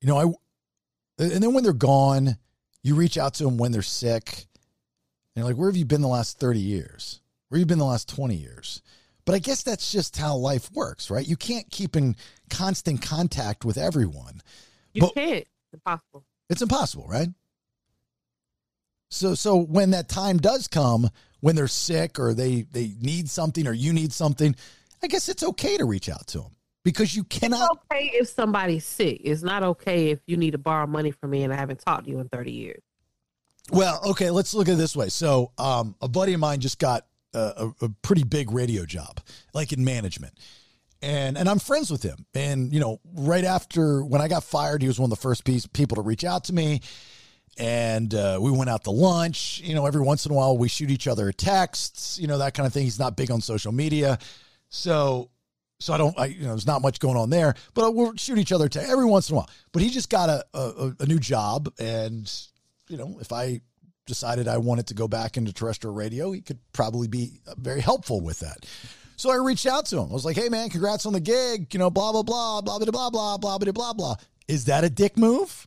you 0.00 0.08
know, 0.08 0.18
I, 0.18 1.22
and 1.22 1.42
then 1.42 1.52
when 1.52 1.64
they're 1.64 1.72
gone, 1.72 2.36
you 2.82 2.94
reach 2.94 3.18
out 3.18 3.34
to 3.34 3.44
them 3.44 3.58
when 3.58 3.72
they're 3.72 3.82
sick. 3.82 4.46
And 5.36 5.44
like, 5.44 5.56
where 5.56 5.68
have 5.68 5.76
you 5.76 5.84
been 5.84 6.00
the 6.00 6.08
last 6.08 6.40
30 6.40 6.58
years? 6.58 7.20
Where 7.48 7.58
have 7.58 7.62
you 7.62 7.66
been 7.66 7.78
the 7.78 7.84
last 7.84 8.08
20 8.08 8.34
years? 8.34 8.82
But 9.24 9.34
I 9.34 9.38
guess 9.38 9.62
that's 9.62 9.92
just 9.92 10.16
how 10.16 10.36
life 10.36 10.70
works, 10.72 11.10
right? 11.10 11.26
You 11.26 11.36
can't 11.36 11.70
keep 11.70 11.96
in 11.96 12.16
constant 12.48 13.02
contact 13.02 13.64
with 13.64 13.76
everyone. 13.76 14.40
You 14.98 15.02
But- 15.06 15.14
can't. 15.14 15.46
It's 15.46 15.74
impossible. 15.74 16.24
It's 16.50 16.62
impossible, 16.62 17.06
right? 17.06 17.28
So 19.10 19.34
so 19.34 19.56
when 19.56 19.90
that 19.92 20.08
time 20.08 20.38
does 20.38 20.66
come, 20.68 21.08
when 21.40 21.56
they're 21.56 21.68
sick 21.68 22.18
or 22.18 22.34
they 22.34 22.62
they 22.62 22.94
need 23.00 23.28
something 23.30 23.66
or 23.66 23.72
you 23.72 23.92
need 23.92 24.12
something, 24.12 24.54
I 25.02 25.06
guess 25.06 25.28
it's 25.28 25.42
okay 25.42 25.76
to 25.76 25.84
reach 25.84 26.08
out 26.08 26.26
to 26.28 26.38
them 26.38 26.56
because 26.84 27.14
you 27.14 27.22
It's 27.30 27.38
cannot 27.38 27.70
okay 27.92 28.10
if 28.14 28.28
somebody's 28.28 28.84
sick. 28.84 29.20
It's 29.24 29.42
not 29.42 29.62
okay 29.62 30.10
if 30.10 30.20
you 30.26 30.36
need 30.36 30.50
to 30.52 30.58
borrow 30.58 30.86
money 30.86 31.10
from 31.10 31.30
me 31.30 31.42
and 31.44 31.52
I 31.52 31.56
haven't 31.56 31.80
talked 31.80 32.04
to 32.04 32.10
you 32.10 32.18
in 32.18 32.28
30 32.28 32.50
years. 32.52 32.82
Well, 33.70 34.00
okay, 34.10 34.30
let's 34.30 34.52
look 34.54 34.68
at 34.68 34.74
it 34.74 34.76
this 34.78 34.96
way. 34.96 35.10
So, 35.10 35.52
um, 35.58 35.94
a 36.00 36.08
buddy 36.08 36.32
of 36.32 36.40
mine 36.40 36.60
just 36.60 36.78
got 36.78 37.06
a, 37.34 37.72
a, 37.80 37.84
a 37.84 37.88
pretty 38.02 38.24
big 38.24 38.50
radio 38.50 38.86
job, 38.86 39.20
like 39.52 39.72
in 39.74 39.84
management, 39.84 40.32
and 41.02 41.38
and 41.38 41.48
I'm 41.48 41.58
friends 41.58 41.90
with 41.90 42.02
him. 42.02 42.26
And 42.34 42.72
you 42.72 42.80
know, 42.80 43.00
right 43.14 43.44
after 43.44 44.04
when 44.04 44.20
I 44.20 44.28
got 44.28 44.44
fired, 44.44 44.82
he 44.82 44.88
was 44.88 44.98
one 44.98 45.10
of 45.10 45.16
the 45.16 45.22
first 45.22 45.44
piece, 45.44 45.66
people 45.66 45.96
to 45.96 46.02
reach 46.02 46.24
out 46.24 46.44
to 46.44 46.52
me. 46.52 46.80
And 47.58 48.14
uh, 48.14 48.38
we 48.40 48.52
went 48.52 48.70
out 48.70 48.84
to 48.84 48.90
lunch. 48.90 49.60
You 49.64 49.74
know, 49.74 49.86
every 49.86 50.00
once 50.00 50.26
in 50.26 50.32
a 50.32 50.34
while 50.34 50.56
we 50.56 50.68
shoot 50.68 50.90
each 50.90 51.08
other 51.08 51.32
texts. 51.32 52.18
You 52.18 52.26
know 52.26 52.38
that 52.38 52.54
kind 52.54 52.66
of 52.66 52.72
thing. 52.72 52.84
He's 52.84 52.98
not 52.98 53.16
big 53.16 53.30
on 53.30 53.40
social 53.40 53.72
media, 53.72 54.18
so 54.68 55.30
so 55.80 55.92
I 55.92 55.98
don't. 55.98 56.18
I 56.18 56.26
you 56.26 56.42
know, 56.42 56.50
there's 56.50 56.66
not 56.66 56.82
much 56.82 57.00
going 57.00 57.16
on 57.16 57.30
there. 57.30 57.54
But 57.74 57.94
we'll 57.94 58.16
shoot 58.16 58.38
each 58.38 58.52
other 58.52 58.68
every 58.74 59.06
once 59.06 59.28
in 59.28 59.34
a 59.34 59.38
while. 59.38 59.50
But 59.72 59.82
he 59.82 59.90
just 59.90 60.10
got 60.10 60.28
a 60.28 60.44
a, 60.54 60.92
a 61.00 61.06
new 61.06 61.18
job, 61.18 61.72
and 61.80 62.32
you 62.88 62.96
know, 62.96 63.18
if 63.20 63.32
I 63.32 63.60
decided 64.06 64.48
I 64.48 64.58
wanted 64.58 64.88
to 64.88 64.94
go 64.94 65.06
back 65.06 65.36
into 65.36 65.52
terrestrial 65.52 65.94
radio, 65.94 66.32
he 66.32 66.40
could 66.40 66.58
probably 66.72 67.08
be 67.08 67.40
very 67.56 67.80
helpful 67.80 68.20
with 68.20 68.40
that. 68.40 68.66
So 69.18 69.30
I 69.30 69.36
reached 69.36 69.66
out 69.66 69.84
to 69.86 69.98
him. 69.98 70.08
I 70.10 70.12
was 70.12 70.24
like, 70.24 70.36
"Hey, 70.36 70.48
man, 70.48 70.70
congrats 70.70 71.04
on 71.04 71.12
the 71.12 71.20
gig. 71.20 71.74
You 71.74 71.78
know, 71.78 71.90
blah 71.90 72.12
blah 72.12 72.22
blah 72.22 72.62
blah 72.62 72.78
blah 72.78 72.90
blah 72.90 73.10
blah 73.10 73.36
blah 73.36 73.58
blah 73.58 73.72
blah 73.72 73.92
blah." 73.92 74.14
Is 74.46 74.64
that 74.64 74.84
a 74.84 74.88
dick 74.88 75.18
move? 75.18 75.66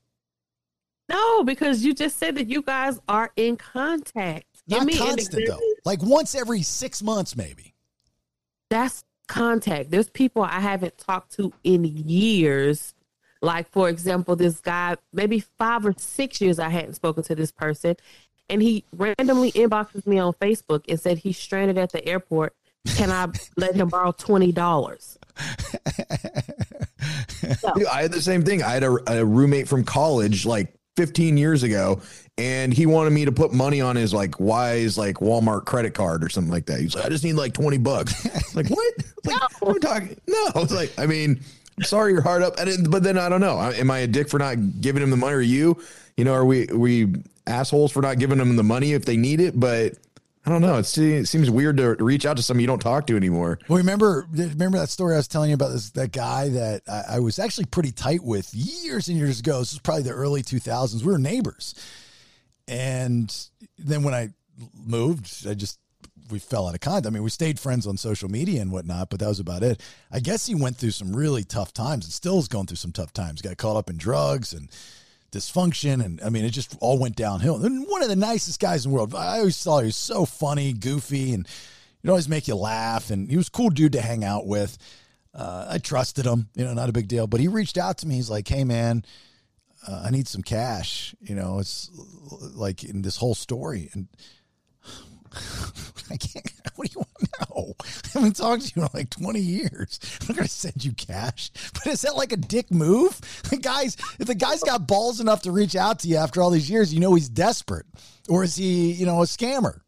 No, 1.09 1.43
because 1.43 1.83
you 1.83 1.93
just 1.93 2.17
said 2.17 2.35
that 2.35 2.49
you 2.49 2.61
guys 2.61 2.99
are 3.09 3.31
in 3.35 3.57
contact. 3.57 4.45
Not 4.67 4.85
me 4.85 4.97
constant 4.97 5.47
though. 5.47 5.59
Like 5.83 6.01
once 6.01 6.33
every 6.33 6.61
six 6.61 7.03
months, 7.03 7.35
maybe. 7.35 7.73
That's 8.69 9.03
contact. 9.27 9.91
There's 9.91 10.09
people 10.09 10.43
I 10.43 10.61
haven't 10.61 10.97
talked 10.97 11.33
to 11.33 11.51
in 11.63 11.83
years. 11.83 12.93
Like, 13.41 13.69
for 13.71 13.89
example, 13.89 14.35
this 14.35 14.61
guy, 14.61 14.95
maybe 15.11 15.39
five 15.57 15.85
or 15.85 15.93
six 15.97 16.39
years 16.39 16.59
I 16.59 16.69
hadn't 16.69 16.93
spoken 16.93 17.23
to 17.23 17.35
this 17.35 17.51
person. 17.51 17.97
And 18.49 18.61
he 18.61 18.85
randomly 18.93 19.51
inboxes 19.53 20.05
me 20.05 20.19
on 20.19 20.33
Facebook 20.33 20.83
and 20.87 20.99
said 20.99 21.17
he's 21.17 21.37
stranded 21.37 21.77
at 21.77 21.91
the 21.91 22.07
airport. 22.07 22.55
Can 22.87 23.11
I 23.11 23.27
let 23.57 23.75
him 23.75 23.89
borrow 23.89 24.11
$20? 24.11 24.53
Dude, 27.75 27.87
I 27.87 28.01
had 28.01 28.11
the 28.11 28.21
same 28.21 28.43
thing. 28.43 28.63
I 28.63 28.69
had 28.69 28.83
a, 28.83 28.97
a 29.07 29.25
roommate 29.25 29.67
from 29.67 29.83
college 29.83 30.45
like 30.45 30.73
15 30.97 31.37
years 31.37 31.63
ago, 31.63 32.01
and 32.37 32.73
he 32.73 32.85
wanted 32.85 33.11
me 33.11 33.25
to 33.25 33.31
put 33.31 33.53
money 33.53 33.81
on 33.81 33.95
his 33.95 34.13
like 34.13 34.39
Wise 34.39 34.97
like 34.97 35.15
Walmart 35.15 35.65
credit 35.65 35.93
card 35.93 36.23
or 36.23 36.29
something 36.29 36.51
like 36.51 36.65
that. 36.67 36.79
He's 36.79 36.95
like, 36.95 37.05
I 37.05 37.09
just 37.09 37.23
need 37.23 37.33
like 37.33 37.53
20 37.53 37.77
bucks. 37.79 38.25
like 38.55 38.67
what? 38.67 38.93
Like, 39.25 39.39
No. 39.39 39.47
We're 39.61 39.79
talking. 39.79 40.17
No, 40.27 40.47
it's 40.55 40.73
like 40.73 40.91
I 40.97 41.05
mean, 41.05 41.41
sorry, 41.81 42.13
you're 42.13 42.21
hard 42.21 42.43
up. 42.43 42.59
And 42.59 42.89
but 42.91 43.03
then 43.03 43.17
I 43.17 43.29
don't 43.29 43.41
know. 43.41 43.59
Am 43.59 43.91
I 43.91 43.99
a 43.99 44.07
dick 44.07 44.29
for 44.29 44.39
not 44.39 44.81
giving 44.81 45.03
him 45.03 45.09
the 45.11 45.17
money? 45.17 45.35
Or 45.35 45.41
you? 45.41 45.81
You 46.17 46.25
know, 46.25 46.33
are 46.33 46.45
we 46.45 46.67
are 46.69 46.77
we 46.77 47.07
assholes 47.47 47.91
for 47.91 48.01
not 48.01 48.19
giving 48.19 48.37
them 48.37 48.55
the 48.55 48.63
money 48.63 48.93
if 48.93 49.05
they 49.05 49.17
need 49.17 49.39
it? 49.39 49.59
But 49.59 49.93
I 50.45 50.49
don't 50.49 50.61
know. 50.61 50.77
It 50.77 50.85
seems 50.85 51.51
weird 51.51 51.77
to 51.77 51.95
reach 51.95 52.25
out 52.25 52.37
to 52.37 52.43
someone 52.43 52.61
you 52.61 52.67
don't 52.67 52.79
talk 52.79 53.05
to 53.07 53.15
anymore. 53.15 53.59
Well, 53.67 53.77
remember 53.77 54.27
remember 54.31 54.79
that 54.79 54.89
story 54.89 55.13
I 55.13 55.17
was 55.17 55.27
telling 55.27 55.49
you 55.49 55.53
about 55.53 55.71
this 55.71 55.91
that 55.91 56.11
guy 56.11 56.49
that 56.49 56.81
I, 56.87 57.15
I 57.15 57.19
was 57.19 57.37
actually 57.37 57.65
pretty 57.65 57.91
tight 57.91 58.23
with 58.23 58.51
years 58.53 59.07
and 59.07 59.17
years 59.17 59.39
ago. 59.39 59.59
This 59.59 59.73
was 59.73 59.79
probably 59.79 60.03
the 60.03 60.11
early 60.11 60.41
2000s. 60.41 61.03
We 61.03 61.11
were 61.11 61.19
neighbors, 61.19 61.75
and 62.67 63.31
then 63.77 64.01
when 64.01 64.15
I 64.15 64.29
moved. 64.73 65.47
I 65.47 65.53
just 65.53 65.79
we 66.29 66.39
fell 66.39 66.67
out 66.67 66.73
of 66.73 66.79
contact. 66.79 67.07
I 67.07 67.09
mean, 67.09 67.23
we 67.23 67.29
stayed 67.29 67.59
friends 67.59 67.85
on 67.85 67.97
social 67.97 68.29
media 68.29 68.61
and 68.61 68.71
whatnot, 68.71 69.09
but 69.09 69.19
that 69.19 69.27
was 69.27 69.39
about 69.39 69.63
it. 69.63 69.81
I 70.11 70.19
guess 70.19 70.45
he 70.45 70.55
went 70.55 70.77
through 70.77 70.91
some 70.91 71.15
really 71.15 71.43
tough 71.43 71.73
times 71.73 72.05
and 72.05 72.13
still 72.13 72.39
is 72.39 72.47
going 72.47 72.67
through 72.67 72.77
some 72.77 72.91
tough 72.91 73.13
times. 73.13 73.41
Got 73.41 73.57
caught 73.57 73.75
up 73.75 73.89
in 73.89 73.97
drugs 73.97 74.53
and 74.53 74.69
dysfunction, 75.31 76.03
and 76.03 76.21
I 76.21 76.29
mean, 76.29 76.45
it 76.45 76.51
just 76.51 76.77
all 76.81 76.99
went 76.99 77.15
downhill. 77.15 77.63
And 77.63 77.87
one 77.87 78.03
of 78.03 78.09
the 78.09 78.15
nicest 78.15 78.59
guys 78.59 78.85
in 78.85 78.91
the 78.91 78.95
world. 78.95 79.15
I 79.15 79.39
always 79.39 79.61
thought 79.61 79.79
he 79.79 79.87
was 79.87 79.95
so 79.95 80.25
funny, 80.25 80.73
goofy, 80.73 81.33
and 81.33 81.47
he'd 82.01 82.09
always 82.09 82.29
make 82.29 82.47
you 82.47 82.55
laugh. 82.55 83.09
And 83.09 83.29
he 83.29 83.37
was 83.37 83.47
a 83.47 83.51
cool 83.51 83.69
dude 83.69 83.93
to 83.93 84.01
hang 84.01 84.23
out 84.23 84.45
with. 84.45 84.77
Uh, 85.33 85.67
I 85.69 85.77
trusted 85.77 86.25
him, 86.25 86.49
you 86.55 86.65
know, 86.65 86.73
not 86.73 86.89
a 86.89 86.93
big 86.93 87.07
deal. 87.07 87.27
But 87.27 87.39
he 87.39 87.47
reached 87.47 87.77
out 87.77 87.99
to 87.99 88.07
me. 88.07 88.15
He's 88.15 88.29
like, 88.29 88.47
"Hey, 88.47 88.63
man." 88.63 89.03
Uh, 89.87 90.03
I 90.05 90.11
need 90.11 90.27
some 90.27 90.43
cash. 90.43 91.15
You 91.21 91.33
know, 91.33 91.57
it's 91.57 91.89
like 92.53 92.83
in 92.83 93.01
this 93.01 93.17
whole 93.17 93.33
story. 93.33 93.89
And 93.93 94.07
I 96.09 96.17
can't. 96.17 96.51
What 96.75 96.89
do 96.89 96.93
you 96.93 96.99
want 96.99 97.39
now? 97.39 97.73
I 97.83 98.09
haven't 98.13 98.35
talked 98.35 98.63
to 98.63 98.73
you 98.75 98.83
in 98.83 98.89
like 98.93 99.09
20 99.09 99.39
years. 99.39 99.99
I'm 100.21 100.27
not 100.27 100.37
going 100.37 100.47
to 100.47 100.53
send 100.53 100.83
you 100.83 100.93
cash. 100.93 101.51
But 101.73 101.87
is 101.87 102.01
that 102.01 102.15
like 102.15 102.31
a 102.31 102.37
dick 102.37 102.71
move? 102.71 103.19
The 103.49 103.57
guys, 103.57 103.97
if 104.19 104.27
the 104.27 104.35
guy's 104.35 104.63
got 104.63 104.87
balls 104.87 105.19
enough 105.19 105.41
to 105.43 105.51
reach 105.51 105.75
out 105.75 105.99
to 105.99 106.07
you 106.07 106.17
after 106.17 106.41
all 106.41 106.49
these 106.49 106.69
years, 106.69 106.93
you 106.93 106.99
know 106.99 107.13
he's 107.13 107.29
desperate. 107.29 107.85
Or 108.29 108.43
is 108.43 108.55
he, 108.55 108.91
you 108.91 109.05
know, 109.05 109.21
a 109.21 109.25
scammer? 109.25 109.81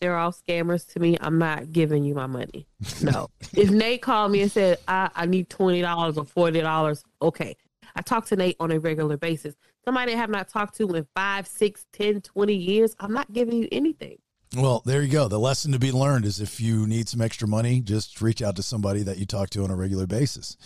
They're 0.00 0.16
all 0.16 0.32
scammers 0.32 0.90
to 0.92 1.00
me. 1.00 1.18
I'm 1.20 1.38
not 1.38 1.72
giving 1.72 2.04
you 2.04 2.14
my 2.14 2.26
money. 2.26 2.66
No. 3.02 3.28
if 3.54 3.70
Nate 3.70 4.02
called 4.02 4.32
me 4.32 4.42
and 4.42 4.52
said, 4.52 4.78
I, 4.88 5.10
I 5.14 5.26
need 5.26 5.48
$20 5.48 6.16
or 6.36 6.50
$40, 6.50 7.02
okay. 7.22 7.56
I 7.94 8.02
talk 8.02 8.26
to 8.26 8.36
Nate 8.36 8.56
on 8.60 8.70
a 8.70 8.78
regular 8.78 9.16
basis. 9.16 9.54
Somebody 9.90 10.12
I 10.12 10.18
have 10.18 10.30
not 10.30 10.48
talked 10.48 10.76
to 10.76 10.86
in 10.94 11.04
five, 11.16 11.48
six, 11.48 11.84
ten, 11.92 12.20
twenty 12.20 12.54
years, 12.54 12.94
I'm 13.00 13.12
not 13.12 13.32
giving 13.32 13.56
you 13.56 13.66
anything. 13.72 14.18
Well, 14.56 14.84
there 14.86 15.02
you 15.02 15.10
go. 15.10 15.26
The 15.26 15.40
lesson 15.40 15.72
to 15.72 15.80
be 15.80 15.90
learned 15.90 16.24
is 16.26 16.40
if 16.40 16.60
you 16.60 16.86
need 16.86 17.08
some 17.08 17.20
extra 17.20 17.48
money, 17.48 17.80
just 17.80 18.22
reach 18.22 18.40
out 18.40 18.54
to 18.54 18.62
somebody 18.62 19.02
that 19.02 19.18
you 19.18 19.26
talk 19.26 19.50
to 19.50 19.64
on 19.64 19.70
a 19.72 19.74
regular 19.74 20.06
basis. 20.06 20.56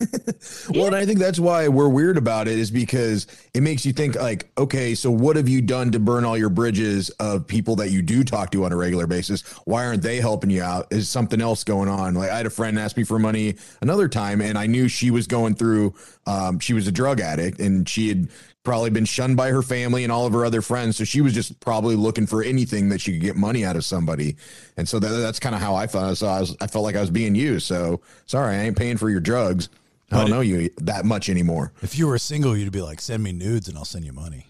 well, 0.70 0.86
and 0.86 0.96
I 0.96 1.04
think 1.04 1.18
that's 1.18 1.38
why 1.38 1.68
we're 1.68 1.88
weird 1.88 2.16
about 2.16 2.48
it 2.48 2.58
is 2.58 2.70
because 2.70 3.26
it 3.52 3.62
makes 3.62 3.84
you 3.84 3.92
think 3.92 4.16
like, 4.16 4.50
okay, 4.56 4.94
so 4.94 5.10
what 5.10 5.36
have 5.36 5.48
you 5.48 5.60
done 5.60 5.90
to 5.92 5.98
burn 5.98 6.24
all 6.24 6.38
your 6.38 6.48
bridges 6.48 7.10
of 7.20 7.46
people 7.46 7.76
that 7.76 7.90
you 7.90 8.00
do 8.00 8.24
talk 8.24 8.50
to 8.52 8.64
on 8.64 8.72
a 8.72 8.76
regular 8.76 9.06
basis? 9.06 9.42
Why 9.64 9.84
aren't 9.84 10.02
they 10.02 10.16
helping 10.16 10.50
you 10.50 10.62
out? 10.62 10.86
Is 10.90 11.08
something 11.08 11.40
else 11.40 11.64
going 11.64 11.88
on? 11.88 12.14
Like 12.14 12.30
I 12.30 12.36
had 12.38 12.46
a 12.46 12.50
friend 12.50 12.78
ask 12.78 12.96
me 12.96 13.04
for 13.04 13.18
money 13.18 13.56
another 13.82 14.08
time 14.08 14.40
and 14.40 14.56
I 14.56 14.66
knew 14.66 14.88
she 14.88 15.10
was 15.10 15.26
going 15.26 15.54
through 15.54 15.94
um, 16.26 16.58
she 16.60 16.72
was 16.72 16.86
a 16.86 16.92
drug 16.92 17.20
addict 17.20 17.60
and 17.60 17.88
she 17.88 18.08
had 18.08 18.28
probably 18.62 18.90
been 18.90 19.06
shunned 19.06 19.36
by 19.36 19.50
her 19.50 19.62
family 19.62 20.04
and 20.04 20.12
all 20.12 20.26
of 20.26 20.32
her 20.32 20.44
other 20.44 20.62
friends. 20.62 20.96
So 20.96 21.04
she 21.04 21.20
was 21.20 21.32
just 21.32 21.58
probably 21.60 21.96
looking 21.96 22.26
for 22.26 22.42
anything 22.42 22.90
that 22.90 23.00
she 23.00 23.12
could 23.12 23.22
get 23.22 23.36
money 23.36 23.64
out 23.64 23.76
of 23.76 23.84
somebody. 23.84 24.36
And 24.76 24.88
so 24.88 24.98
that, 24.98 25.08
that's 25.08 25.40
kind 25.40 25.54
of 25.54 25.60
how 25.60 25.74
I 25.74 25.86
felt. 25.86 26.18
So 26.18 26.26
I 26.26 26.40
was, 26.40 26.56
I 26.60 26.66
felt 26.66 26.84
like 26.84 26.96
I 26.96 27.00
was 27.00 27.10
being 27.10 27.34
used. 27.34 27.66
So 27.66 28.00
sorry, 28.26 28.56
I 28.56 28.64
ain't 28.64 28.76
paying 28.76 28.96
for 28.96 29.08
your 29.08 29.20
drugs. 29.20 29.68
I 30.12 30.18
don't 30.18 30.30
know 30.30 30.40
you 30.40 30.70
that 30.78 31.04
much 31.04 31.28
anymore. 31.28 31.72
If 31.82 31.98
you 31.98 32.06
were 32.06 32.18
single, 32.18 32.56
you'd 32.56 32.72
be 32.72 32.82
like, 32.82 33.00
send 33.00 33.22
me 33.22 33.32
nudes 33.32 33.68
and 33.68 33.78
I'll 33.78 33.84
send 33.84 34.04
you 34.04 34.12
money. 34.12 34.46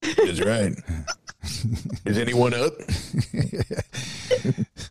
That's 0.00 0.40
right. 0.40 0.72
Is 2.04 2.18
anyone 2.18 2.54
up? 2.54 2.72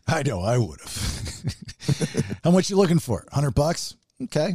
I 0.08 0.22
know 0.22 0.42
I 0.42 0.58
would 0.58 0.80
have. 0.80 2.38
How 2.44 2.50
much 2.50 2.70
you 2.70 2.76
looking 2.76 2.98
for? 2.98 3.26
Hundred 3.32 3.54
bucks? 3.54 3.96
Okay. 4.22 4.54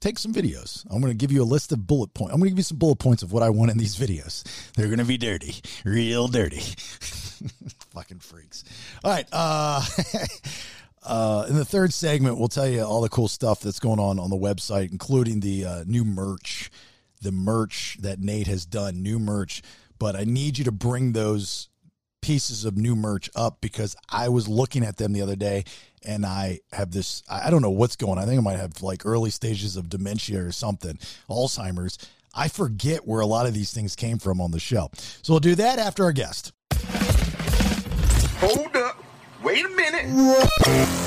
Take 0.00 0.18
some 0.18 0.32
videos. 0.32 0.84
I'm 0.90 1.00
going 1.00 1.12
to 1.12 1.16
give 1.16 1.32
you 1.32 1.42
a 1.42 1.44
list 1.44 1.72
of 1.72 1.86
bullet 1.86 2.12
points. 2.14 2.32
I'm 2.32 2.40
going 2.40 2.48
to 2.48 2.50
give 2.50 2.58
you 2.58 2.64
some 2.64 2.78
bullet 2.78 2.96
points 2.96 3.22
of 3.22 3.32
what 3.32 3.42
I 3.42 3.50
want 3.50 3.70
in 3.70 3.78
these 3.78 3.96
videos. 3.96 4.44
They're 4.74 4.86
going 4.86 4.98
to 4.98 5.04
be 5.04 5.16
dirty, 5.16 5.56
real 5.84 6.28
dirty. 6.28 6.60
Fucking 7.90 8.18
freaks. 8.18 8.64
All 9.02 9.10
right. 9.10 9.26
Uh, 9.32 9.82
Uh, 11.06 11.46
in 11.48 11.54
the 11.54 11.64
third 11.64 11.94
segment, 11.94 12.36
we'll 12.36 12.48
tell 12.48 12.68
you 12.68 12.82
all 12.82 13.00
the 13.00 13.08
cool 13.08 13.28
stuff 13.28 13.60
that's 13.60 13.78
going 13.78 14.00
on 14.00 14.18
on 14.18 14.28
the 14.28 14.36
website, 14.36 14.90
including 14.90 15.38
the 15.38 15.64
uh, 15.64 15.84
new 15.86 16.04
merch, 16.04 16.68
the 17.22 17.30
merch 17.30 17.96
that 18.00 18.18
Nate 18.18 18.48
has 18.48 18.66
done, 18.66 19.02
new 19.02 19.20
merch. 19.20 19.62
But 20.00 20.16
I 20.16 20.24
need 20.24 20.58
you 20.58 20.64
to 20.64 20.72
bring 20.72 21.12
those 21.12 21.68
pieces 22.22 22.64
of 22.64 22.76
new 22.76 22.96
merch 22.96 23.30
up 23.36 23.60
because 23.60 23.94
I 24.10 24.30
was 24.30 24.48
looking 24.48 24.84
at 24.84 24.96
them 24.96 25.12
the 25.12 25.22
other 25.22 25.36
day 25.36 25.62
and 26.04 26.26
I 26.26 26.58
have 26.72 26.90
this 26.90 27.22
I 27.30 27.50
don't 27.50 27.62
know 27.62 27.70
what's 27.70 27.94
going 27.94 28.18
on. 28.18 28.24
I 28.24 28.26
think 28.26 28.38
I 28.38 28.42
might 28.42 28.58
have 28.58 28.82
like 28.82 29.06
early 29.06 29.30
stages 29.30 29.76
of 29.76 29.88
dementia 29.88 30.44
or 30.44 30.50
something, 30.50 30.98
Alzheimer's. 31.30 31.98
I 32.34 32.48
forget 32.48 33.06
where 33.06 33.20
a 33.20 33.26
lot 33.26 33.46
of 33.46 33.54
these 33.54 33.72
things 33.72 33.94
came 33.94 34.18
from 34.18 34.40
on 34.40 34.50
the 34.50 34.58
show. 34.58 34.90
So 35.22 35.32
we'll 35.32 35.40
do 35.40 35.54
that 35.54 35.78
after 35.78 36.02
our 36.02 36.12
guest. 36.12 36.52
Hold 38.40 38.76
up. 38.76 39.05
Wait 39.46 39.64
a 39.64 39.68
minute. 39.68 40.06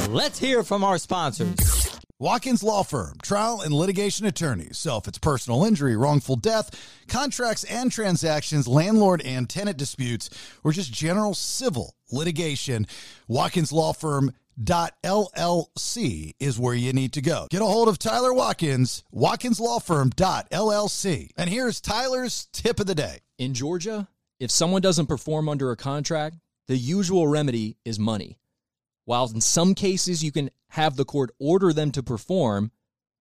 Let's 0.10 0.40
hear 0.40 0.64
from 0.64 0.82
our 0.82 0.98
sponsors. 0.98 2.00
Watkins 2.20 2.64
Law 2.64 2.84
Firm, 2.84 3.18
trial 3.22 3.60
and 3.60 3.74
litigation 3.74 4.26
attorneys. 4.26 4.78
So 4.78 4.96
if 4.96 5.10
it's 5.10 5.18
personal 5.18 5.66
injury, 5.66 5.98
wrongful 5.98 6.38
death, 6.38 6.70
contracts 7.10 7.66
and 7.66 7.92
transactions, 7.92 8.66
landlord 8.66 9.22
and 9.26 9.50
tenant 9.50 9.76
disputes, 9.76 10.30
or 10.64 10.72
just 10.72 10.94
general 10.94 11.34
civil 11.34 11.96
litigation, 12.14 12.88
Watkins 13.28 13.74
Law 13.74 13.92
Firm 13.92 14.32
LLC 14.58 16.32
is 16.40 16.58
where 16.58 16.76
you 16.76 16.94
need 16.94 17.12
to 17.12 17.22
go. 17.22 17.48
Get 17.50 17.62
a 17.62 17.66
hold 17.66 17.90
of 17.90 18.00
Tyler 18.00 18.34
Watkins, 18.34 19.04
watkinslawfirm.llc. 19.14 21.30
And 21.36 21.50
here's 21.50 21.82
Tyler's 21.82 22.48
tip 22.54 22.80
of 22.80 22.86
the 22.86 22.96
day. 22.96 23.20
In 23.38 23.54
Georgia, 23.54 24.08
if 24.40 24.50
someone 24.50 24.82
doesn't 24.82 25.08
perform 25.08 25.50
under 25.50 25.72
a 25.72 25.76
contract, 25.76 26.38
the 26.70 26.78
usual 26.78 27.28
remedy 27.28 27.76
is 27.84 27.98
money. 27.98 28.38
While 29.06 29.32
in 29.34 29.42
some 29.42 29.74
cases 29.74 30.24
you 30.24 30.32
can 30.32 30.52
have 30.70 30.96
the 30.96 31.04
court 31.04 31.32
order 31.40 31.74
them 31.74 31.92
to 31.94 32.04
perform, 32.04 32.72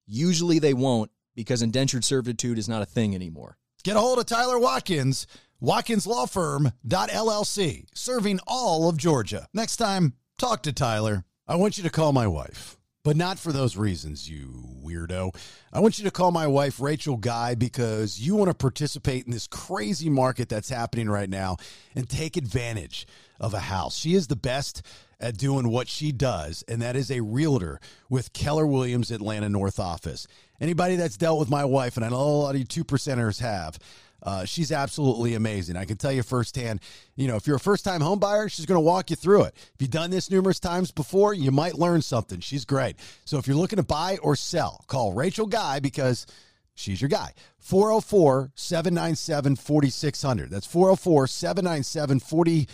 usually 0.07 0.59
they 0.59 0.74
won't 0.74 1.11
because 1.34 1.62
indentured 1.62 2.05
servitude 2.05 2.59
is 2.59 2.68
not 2.68 2.82
a 2.82 2.86
thing 2.86 3.14
anymore. 3.14 3.57
Get 3.84 3.96
a 3.96 4.01
hold 4.01 4.18
of 4.18 4.26
Tyler 4.26 4.59
Watkins, 4.59 5.26
watkinslawfirm.llc, 5.62 7.86
serving 7.94 8.40
all 8.46 8.86
of 8.86 8.99
Georgia. 8.99 9.46
Next 9.55 9.76
time, 9.76 10.12
talk 10.36 10.62
to 10.64 10.72
Tyler. 10.74 11.24
I 11.46 11.57
want 11.57 11.78
you 11.78 11.84
to 11.84 11.90
call 11.90 12.12
my 12.12 12.26
wife, 12.26 12.76
but 13.03 13.16
not 13.16 13.38
for 13.38 13.51
those 13.51 13.78
reasons, 13.78 14.28
you 14.28 14.62
weirdo. 14.84 15.34
I 15.72 15.80
want 15.80 15.99
you 15.99 16.05
to 16.05 16.11
call 16.11 16.32
my 16.32 16.46
wife, 16.46 16.80
Rachel 16.80 17.16
Guy, 17.16 17.55
because 17.55 18.20
you 18.20 18.36
want 18.36 18.51
to 18.51 18.55
participate 18.55 19.24
in 19.24 19.32
this 19.32 19.46
crazy 19.46 20.11
market 20.11 20.51
that's 20.51 20.68
happening 20.68 21.09
right 21.09 21.30
now 21.30 21.57
and 21.94 22.07
take 22.07 22.36
advantage 22.36 23.07
of 23.41 23.55
a 23.55 23.61
house. 23.61 23.97
She 23.97 24.14
is 24.14 24.26
the 24.26 24.36
best 24.36 24.82
at 25.20 25.36
doing 25.36 25.68
what 25.68 25.89
she 25.89 26.12
does, 26.12 26.62
and 26.68 26.80
that 26.82 26.97
is 26.97 27.11
a 27.11 27.20
realtor 27.20 27.80
with 28.09 28.32
Keller 28.32 28.66
Williams 28.66 29.11
Atlanta 29.11 29.49
North 29.49 29.80
office. 29.80 30.26
Anybody 30.61 30.97
that's 30.97 31.16
dealt 31.16 31.41
with 31.41 31.51
my 31.51 31.64
wife, 31.64 31.97
and 31.97 32.05
I 32.05 32.09
know 32.09 32.16
a 32.16 32.18
lot 32.18 32.55
of 32.55 32.61
you 32.61 32.64
two 32.64 32.84
percenters 32.84 33.41
have, 33.41 33.78
uh, 34.22 34.45
she's 34.45 34.72
absolutely 34.72 35.34
amazing. 35.34 35.76
I 35.76 35.84
can 35.84 35.97
tell 35.97 36.12
you 36.12 36.22
firsthand, 36.22 36.80
you 37.14 37.28
know, 37.28 37.36
if 37.36 37.47
you're 37.47 37.57
a 37.57 37.61
first 37.61 37.84
time 37.84 38.01
home 38.01 38.18
buyer, 38.18 38.49
she's 38.49 38.66
going 38.66 38.76
to 38.76 38.80
walk 38.80 39.11
you 39.11 39.16
through 39.16 39.45
it. 39.45 39.55
If 39.57 39.76
you've 39.80 39.91
done 39.91 40.11
this 40.11 40.30
numerous 40.30 40.59
times 40.59 40.91
before, 40.91 41.34
you 41.34 41.51
might 41.51 41.78
learn 41.78 42.03
something. 42.03 42.41
She's 42.41 42.64
great. 42.64 42.97
So 43.24 43.39
if 43.39 43.47
you're 43.47 43.57
looking 43.57 43.76
to 43.76 43.84
buy 43.84 44.18
or 44.22 44.34
sell, 44.34 44.84
call 44.89 45.12
Rachel 45.12 45.47
Guy 45.47 45.78
because 45.78 46.26
she's 46.74 47.01
your 47.01 47.09
guy. 47.09 47.32
404 47.59 48.53
797 48.55 49.57
4600. 49.57 50.51
That's 50.51 50.66
404 50.66 51.26
797 51.28 52.20
4600. 52.20 52.68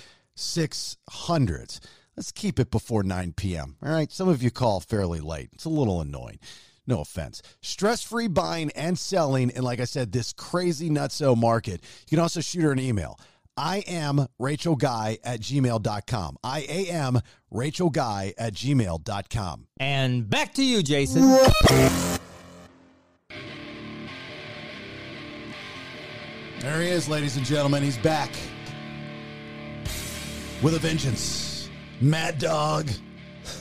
Let's 2.16 2.30
keep 2.32 2.60
it 2.60 2.70
before 2.70 3.02
9 3.02 3.32
p.m. 3.36 3.76
All 3.82 3.92
right. 3.92 4.10
Some 4.12 4.28
of 4.28 4.42
you 4.42 4.50
call 4.50 4.80
fairly 4.80 5.20
late. 5.20 5.50
It's 5.52 5.64
a 5.64 5.70
little 5.70 6.00
annoying. 6.00 6.38
No 6.86 7.00
offense. 7.00 7.42
Stress 7.60 8.02
free 8.02 8.28
buying 8.28 8.70
and 8.72 8.98
selling. 8.98 9.50
And 9.50 9.64
like 9.64 9.80
I 9.80 9.84
said, 9.84 10.12
this 10.12 10.32
crazy 10.32 10.90
nutso 10.90 11.36
market. 11.36 11.82
You 12.08 12.16
can 12.16 12.20
also 12.20 12.40
shoot 12.40 12.62
her 12.62 12.72
an 12.72 12.78
email. 12.78 13.18
I 13.56 13.78
am 13.86 14.26
Rachel 14.38 14.76
Guy 14.76 15.18
at 15.24 15.40
gmail.com. 15.40 16.36
I 16.42 16.60
am 16.60 17.20
Rachel 17.50 17.90
Guy 17.90 18.34
at 18.36 18.54
gmail.com. 18.54 19.66
And 19.78 20.28
back 20.28 20.54
to 20.54 20.64
you, 20.64 20.82
Jason. 20.82 21.22
There 26.60 26.80
he 26.80 26.88
is, 26.88 27.08
ladies 27.08 27.36
and 27.36 27.46
gentlemen. 27.46 27.82
He's 27.82 27.98
back 27.98 28.30
with 30.64 30.74
a 30.74 30.78
vengeance. 30.78 31.68
Mad 32.00 32.38
Dog. 32.38 32.88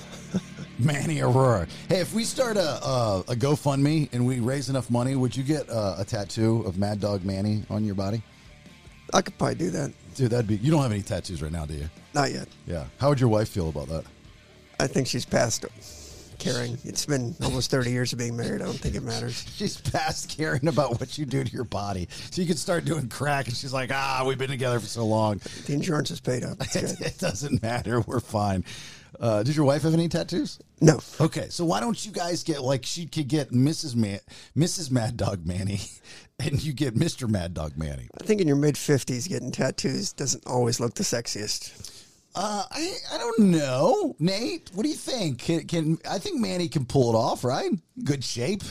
Manny 0.79 1.17
Arora. 1.17 1.67
Hey, 1.89 1.99
if 1.99 2.13
we 2.13 2.23
start 2.23 2.55
a, 2.55 2.81
a, 2.81 3.23
a 3.27 3.35
GoFundMe 3.35 4.07
and 4.13 4.25
we 4.25 4.39
raise 4.39 4.69
enough 4.69 4.89
money, 4.89 5.17
would 5.17 5.35
you 5.35 5.43
get 5.43 5.69
uh, 5.69 5.95
a 5.97 6.05
tattoo 6.05 6.63
of 6.65 6.77
Mad 6.77 7.01
Dog 7.01 7.25
Manny 7.25 7.65
on 7.69 7.83
your 7.83 7.93
body? 7.93 8.23
I 9.13 9.21
could 9.21 9.37
probably 9.37 9.55
do 9.55 9.69
that. 9.71 9.91
Dude, 10.15 10.31
that'd 10.31 10.47
be. 10.47 10.55
You 10.55 10.71
don't 10.71 10.81
have 10.81 10.93
any 10.93 11.01
tattoos 11.01 11.41
right 11.41 11.51
now, 11.51 11.65
do 11.65 11.73
you? 11.73 11.89
Not 12.13 12.31
yet. 12.31 12.47
Yeah. 12.65 12.85
How 12.97 13.09
would 13.09 13.19
your 13.19 13.29
wife 13.29 13.49
feel 13.49 13.67
about 13.67 13.89
that? 13.89 14.05
I 14.79 14.87
think 14.87 15.05
she's 15.07 15.25
past 15.25 15.65
caring. 16.43 16.77
It's 16.93 17.05
been 17.05 17.33
almost 17.43 17.71
30 17.71 17.91
years 17.91 18.13
of 18.13 18.19
being 18.19 18.35
married. 18.35 18.61
I 18.61 18.65
don't 18.65 18.77
think 18.77 18.95
it 18.95 19.03
matters. 19.03 19.45
She's 19.55 19.77
past 19.77 20.29
caring 20.29 20.67
about 20.67 20.99
what 20.99 21.17
you 21.17 21.25
do 21.25 21.43
to 21.43 21.51
your 21.51 21.63
body. 21.63 22.07
So 22.29 22.41
you 22.41 22.47
can 22.47 22.57
start 22.57 22.85
doing 22.85 23.09
crack, 23.09 23.47
and 23.47 23.55
she's 23.55 23.73
like, 23.73 23.89
ah, 23.91 24.23
we've 24.25 24.37
been 24.37 24.49
together 24.49 24.79
for 24.79 24.85
so 24.85 25.05
long. 25.05 25.41
The 25.65 25.73
insurance 25.73 26.11
is 26.11 26.19
paid 26.19 26.43
up. 26.43 26.57
It, 26.61 26.75
it 27.01 27.17
doesn't 27.17 27.61
matter. 27.63 28.01
We're 28.01 28.19
fine. 28.19 28.63
Uh, 29.19 29.43
did 29.43 29.55
your 29.55 29.65
wife 29.65 29.83
have 29.83 29.93
any 29.93 30.07
tattoos? 30.07 30.59
No. 30.81 30.99
Okay, 31.21 31.47
so 31.49 31.65
why 31.65 31.79
don't 31.79 32.05
you 32.05 32.11
guys 32.11 32.43
get 32.43 32.61
like 32.61 32.85
she 32.85 33.05
could 33.05 33.27
get 33.27 33.51
Mrs. 33.51 33.95
Man, 33.95 34.19
Mrs. 34.55 34.91
Mad 34.91 35.17
Dog 35.17 35.45
Manny, 35.45 35.81
and 36.39 36.61
you 36.63 36.73
get 36.73 36.95
Mr. 36.95 37.29
Mad 37.29 37.53
Dog 37.53 37.77
Manny. 37.77 38.07
I 38.19 38.23
think 38.23 38.41
in 38.41 38.47
your 38.47 38.57
mid 38.57 38.75
50s, 38.75 39.27
getting 39.29 39.51
tattoos 39.51 40.13
doesn't 40.13 40.45
always 40.45 40.79
look 40.79 40.95
the 40.95 41.03
sexiest. 41.03 41.92
Uh, 42.35 42.65
I 42.71 42.95
I 43.13 43.17
don't 43.19 43.39
know, 43.39 44.15
Nate. 44.19 44.71
What 44.73 44.83
do 44.83 44.89
you 44.89 44.95
think? 44.95 45.39
Can, 45.39 45.67
can 45.67 45.99
I 46.09 46.17
think 46.17 46.39
Manny 46.39 46.67
can 46.67 46.85
pull 46.85 47.13
it 47.13 47.17
off? 47.17 47.43
Right? 47.43 47.71
Good 48.03 48.23
shape. 48.23 48.63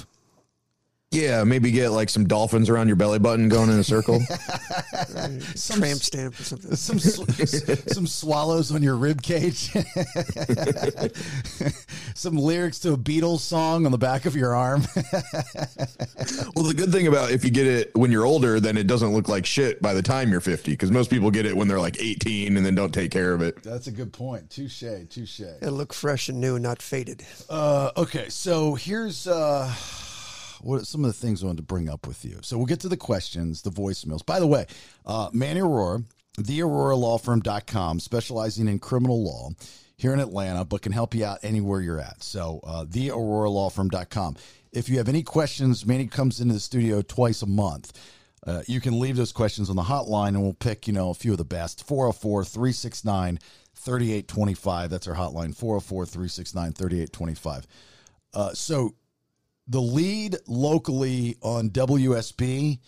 Yeah, 1.12 1.44
maybe 1.44 1.70
get 1.70 1.90
like 1.90 2.08
some 2.08 2.26
dolphins 2.26 2.70
around 2.70 2.86
your 2.88 2.96
belly 2.96 3.18
button 3.18 3.50
going 3.50 3.68
in 3.68 3.78
a 3.78 3.84
circle. 3.84 4.20
Some 5.54 5.80
Tramp 5.80 6.00
stamp 6.00 6.38
or 6.40 6.44
something. 6.44 6.76
some 6.76 6.98
sw- 6.98 7.86
some 7.92 8.06
swallows 8.06 8.72
on 8.72 8.82
your 8.82 8.96
rib 8.96 9.20
cage. 9.22 9.70
some 12.14 12.36
lyrics 12.36 12.78
to 12.80 12.92
a 12.92 12.96
Beatles 12.96 13.40
song 13.40 13.84
on 13.84 13.92
the 13.92 13.98
back 13.98 14.24
of 14.24 14.34
your 14.34 14.54
arm. 14.54 14.82
well, 16.54 16.64
the 16.64 16.74
good 16.76 16.92
thing 16.92 17.08
about 17.08 17.30
if 17.30 17.44
you 17.44 17.50
get 17.50 17.66
it 17.66 17.94
when 17.94 18.10
you're 18.10 18.24
older, 18.24 18.60
then 18.60 18.76
it 18.76 18.86
doesn't 18.86 19.12
look 19.12 19.28
like 19.28 19.44
shit 19.44 19.82
by 19.82 19.92
the 19.92 20.02
time 20.02 20.30
you're 20.30 20.40
50 20.40 20.70
because 20.70 20.90
most 20.90 21.10
people 21.10 21.30
get 21.30 21.46
it 21.46 21.56
when 21.56 21.68
they're 21.68 21.80
like 21.80 22.00
18 22.00 22.56
and 22.56 22.64
then 22.64 22.74
don't 22.74 22.92
take 22.92 23.10
care 23.10 23.34
of 23.34 23.42
it. 23.42 23.62
That's 23.62 23.86
a 23.86 23.92
good 23.92 24.12
point. 24.12 24.50
Touche, 24.50 24.84
touche. 25.10 25.40
It'll 25.40 25.74
look 25.74 25.92
fresh 25.92 26.28
and 26.28 26.40
new, 26.40 26.58
not 26.58 26.80
faded. 26.80 27.24
Uh, 27.50 27.90
okay, 27.96 28.28
so 28.28 28.74
here's 28.74 29.26
uh, 29.26 29.72
what 30.62 30.86
some 30.86 31.04
of 31.04 31.08
the 31.08 31.12
things 31.18 31.42
I 31.42 31.46
wanted 31.46 31.58
to 31.58 31.62
bring 31.62 31.88
up 31.88 32.06
with 32.06 32.24
you. 32.24 32.38
So 32.42 32.56
we'll 32.56 32.66
get 32.66 32.80
to 32.80 32.88
the 32.88 32.96
questions, 32.96 33.62
the 33.62 33.70
voicemails. 33.70 34.24
By 34.24 34.40
the 34.40 34.46
way, 34.46 34.66
uh, 35.04 35.30
Manny 35.32 35.60
Arora, 35.60 36.04
thearoralawfirm.com, 36.38 38.00
specializing 38.00 38.68
in 38.68 38.78
criminal 38.78 39.22
law 39.22 39.50
here 39.96 40.12
in 40.12 40.20
Atlanta, 40.20 40.64
but 40.64 40.82
can 40.82 40.92
help 40.92 41.14
you 41.14 41.24
out 41.24 41.38
anywhere 41.42 41.80
you're 41.80 42.00
at. 42.00 42.22
So 42.22 42.60
uh, 42.64 42.84
thearoralawfirm.com. 42.84 44.36
If 44.72 44.88
you 44.88 44.98
have 44.98 45.08
any 45.08 45.22
questions, 45.22 45.86
Manny 45.86 46.06
comes 46.06 46.40
into 46.40 46.54
the 46.54 46.60
studio 46.60 47.02
twice 47.02 47.42
a 47.42 47.46
month. 47.46 47.92
Uh, 48.44 48.62
you 48.66 48.80
can 48.80 48.98
leave 48.98 49.16
those 49.16 49.32
questions 49.32 49.70
on 49.70 49.76
the 49.76 49.82
hotline 49.82 50.28
and 50.28 50.42
we'll 50.42 50.54
pick, 50.54 50.86
you 50.86 50.92
know, 50.92 51.10
a 51.10 51.14
few 51.14 51.32
of 51.32 51.38
the 51.38 51.44
best. 51.44 51.86
404 51.86 52.44
369 52.44 53.38
3825. 53.76 54.90
That's 54.90 55.06
our 55.06 55.14
hotline, 55.14 55.54
404 55.54 56.06
369 56.06 56.72
3825. 56.72 57.66
Uh, 58.34 58.52
so 58.52 58.94
the 59.72 59.80
lead 59.80 60.36
locally 60.46 61.36
on 61.40 61.70
WSB 61.70 62.78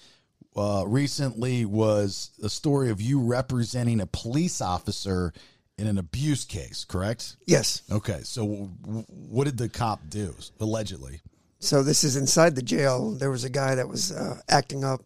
uh, 0.54 0.84
recently 0.86 1.64
was 1.64 2.30
a 2.42 2.48
story 2.50 2.90
of 2.90 3.00
you 3.00 3.20
representing 3.20 4.00
a 4.00 4.06
police 4.06 4.60
officer 4.60 5.32
in 5.78 5.86
an 5.86 5.96
abuse 5.96 6.44
case, 6.44 6.84
correct? 6.84 7.36
Yes. 7.46 7.82
Okay, 7.90 8.20
so 8.22 8.70
w- 8.82 9.04
what 9.08 9.44
did 9.44 9.56
the 9.56 9.70
cop 9.70 10.00
do, 10.10 10.36
allegedly? 10.60 11.22
So 11.58 11.82
this 11.82 12.04
is 12.04 12.16
inside 12.16 12.54
the 12.54 12.62
jail. 12.62 13.12
There 13.12 13.30
was 13.30 13.44
a 13.44 13.50
guy 13.50 13.74
that 13.74 13.88
was 13.88 14.12
uh, 14.12 14.40
acting 14.50 14.84
up, 14.84 15.00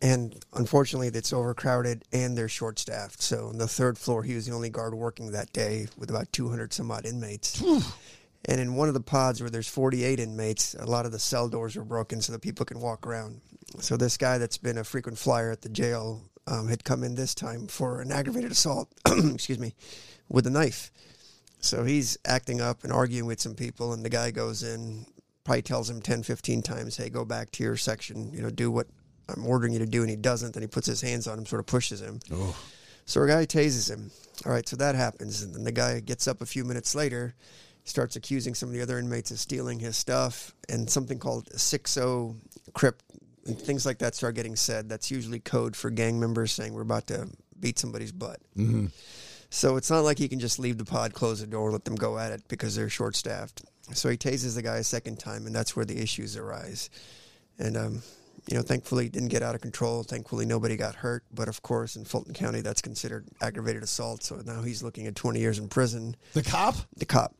and 0.00 0.34
unfortunately, 0.54 1.08
it's 1.08 1.34
overcrowded 1.34 2.06
and 2.12 2.36
they're 2.36 2.48
short 2.48 2.78
staffed. 2.78 3.20
So 3.20 3.48
on 3.48 3.58
the 3.58 3.68
third 3.68 3.98
floor, 3.98 4.22
he 4.22 4.34
was 4.34 4.46
the 4.46 4.54
only 4.54 4.70
guard 4.70 4.94
working 4.94 5.32
that 5.32 5.52
day 5.52 5.88
with 5.98 6.08
about 6.08 6.32
200 6.32 6.72
some 6.72 6.90
odd 6.90 7.04
inmates. 7.04 7.62
And 8.46 8.60
in 8.60 8.74
one 8.74 8.88
of 8.88 8.94
the 8.94 9.00
pods 9.00 9.40
where 9.40 9.50
there's 9.50 9.68
48 9.68 10.18
inmates, 10.18 10.74
a 10.74 10.86
lot 10.86 11.06
of 11.06 11.12
the 11.12 11.18
cell 11.18 11.48
doors 11.48 11.76
were 11.76 11.84
broken 11.84 12.20
so 12.20 12.32
that 12.32 12.40
people 12.40 12.64
can 12.64 12.80
walk 12.80 13.06
around. 13.06 13.40
So 13.80 13.96
this 13.96 14.16
guy 14.16 14.38
that's 14.38 14.58
been 14.58 14.78
a 14.78 14.84
frequent 14.84 15.18
flyer 15.18 15.50
at 15.50 15.62
the 15.62 15.68
jail 15.68 16.22
um, 16.46 16.68
had 16.68 16.84
come 16.84 17.04
in 17.04 17.14
this 17.14 17.34
time 17.34 17.66
for 17.66 18.00
an 18.00 18.10
aggravated 18.10 18.50
assault. 18.50 18.92
excuse 19.06 19.58
me, 19.58 19.74
with 20.28 20.46
a 20.46 20.50
knife. 20.50 20.90
So 21.60 21.84
he's 21.84 22.16
acting 22.24 22.60
up 22.60 22.84
and 22.84 22.92
arguing 22.92 23.26
with 23.26 23.40
some 23.40 23.54
people, 23.54 23.92
and 23.92 24.02
the 24.02 24.08
guy 24.08 24.30
goes 24.30 24.62
in, 24.62 25.04
probably 25.44 25.62
tells 25.62 25.90
him 25.90 26.00
10, 26.00 26.22
15 26.22 26.62
times, 26.62 26.96
hey, 26.96 27.10
go 27.10 27.24
back 27.24 27.50
to 27.52 27.62
your 27.62 27.76
section, 27.76 28.32
you 28.32 28.40
know, 28.40 28.50
do 28.50 28.70
what 28.70 28.86
I'm 29.28 29.46
ordering 29.46 29.74
you 29.74 29.78
to 29.80 29.86
do, 29.86 30.00
and 30.00 30.10
he 30.10 30.16
doesn't. 30.16 30.54
Then 30.54 30.62
he 30.62 30.66
puts 30.66 30.86
his 30.86 31.02
hands 31.02 31.26
on 31.26 31.38
him, 31.38 31.46
sort 31.46 31.60
of 31.60 31.66
pushes 31.66 32.00
him. 32.00 32.20
Oh. 32.32 32.56
So 33.04 33.22
a 33.22 33.26
guy 33.26 33.44
tases 33.44 33.90
him. 33.90 34.10
All 34.46 34.52
right, 34.52 34.66
so 34.66 34.76
that 34.76 34.94
happens. 34.94 35.42
And 35.42 35.54
then 35.54 35.64
the 35.64 35.72
guy 35.72 36.00
gets 36.00 36.26
up 36.26 36.40
a 36.40 36.46
few 36.46 36.64
minutes 36.64 36.94
later, 36.94 37.34
starts 37.90 38.16
accusing 38.16 38.54
some 38.54 38.68
of 38.68 38.74
the 38.74 38.80
other 38.80 38.98
inmates 38.98 39.30
of 39.30 39.38
stealing 39.38 39.78
his 39.78 39.96
stuff, 39.96 40.54
and 40.68 40.88
something 40.88 41.18
called 41.18 41.50
6-0 41.50 42.36
crypt 42.72 43.04
and 43.46 43.58
things 43.58 43.84
like 43.84 43.98
that 43.98 44.14
start 44.14 44.34
getting 44.34 44.56
said. 44.56 44.88
That's 44.88 45.10
usually 45.10 45.40
code 45.40 45.76
for 45.76 45.90
gang 45.90 46.20
members 46.20 46.52
saying 46.52 46.72
we're 46.72 46.82
about 46.82 47.06
to 47.08 47.28
beat 47.58 47.78
somebody's 47.78 48.12
butt. 48.12 48.40
So 49.50 49.76
it's 49.76 49.90
not 49.90 50.00
like 50.00 50.18
he 50.18 50.28
can 50.28 50.38
just 50.38 50.58
leave 50.58 50.78
the 50.78 50.84
pod, 50.84 51.12
close 51.12 51.40
the 51.40 51.46
door, 51.46 51.72
let 51.72 51.84
them 51.84 51.96
go 51.96 52.18
at 52.18 52.32
it 52.32 52.42
because 52.48 52.76
they're 52.76 52.88
short 52.88 53.16
staffed. 53.16 53.62
So 53.92 54.08
he 54.08 54.16
tases 54.16 54.54
the 54.54 54.62
guy 54.62 54.76
a 54.76 54.84
second 54.84 55.18
time, 55.18 55.46
and 55.46 55.54
that's 55.54 55.74
where 55.74 55.84
the 55.84 56.00
issues 56.00 56.36
arise. 56.36 56.88
And, 57.58 57.76
um, 57.76 58.02
you 58.48 58.56
know, 58.56 58.62
thankfully 58.62 59.06
it 59.06 59.12
didn't 59.12 59.28
get 59.28 59.42
out 59.42 59.56
of 59.56 59.60
control. 59.60 60.04
Thankfully 60.04 60.46
nobody 60.46 60.76
got 60.76 60.94
hurt. 60.94 61.24
But 61.34 61.48
of 61.48 61.62
course, 61.62 61.96
in 61.96 62.04
Fulton 62.04 62.32
County, 62.32 62.60
that's 62.60 62.80
considered 62.80 63.26
aggravated 63.40 63.82
assault. 63.82 64.22
So 64.22 64.36
now 64.46 64.62
he's 64.62 64.82
looking 64.82 65.06
at 65.08 65.16
20 65.16 65.40
years 65.40 65.58
in 65.58 65.68
prison. 65.68 66.14
The 66.34 66.44
cop? 66.44 66.76
The 66.96 67.04
cop, 67.04 67.34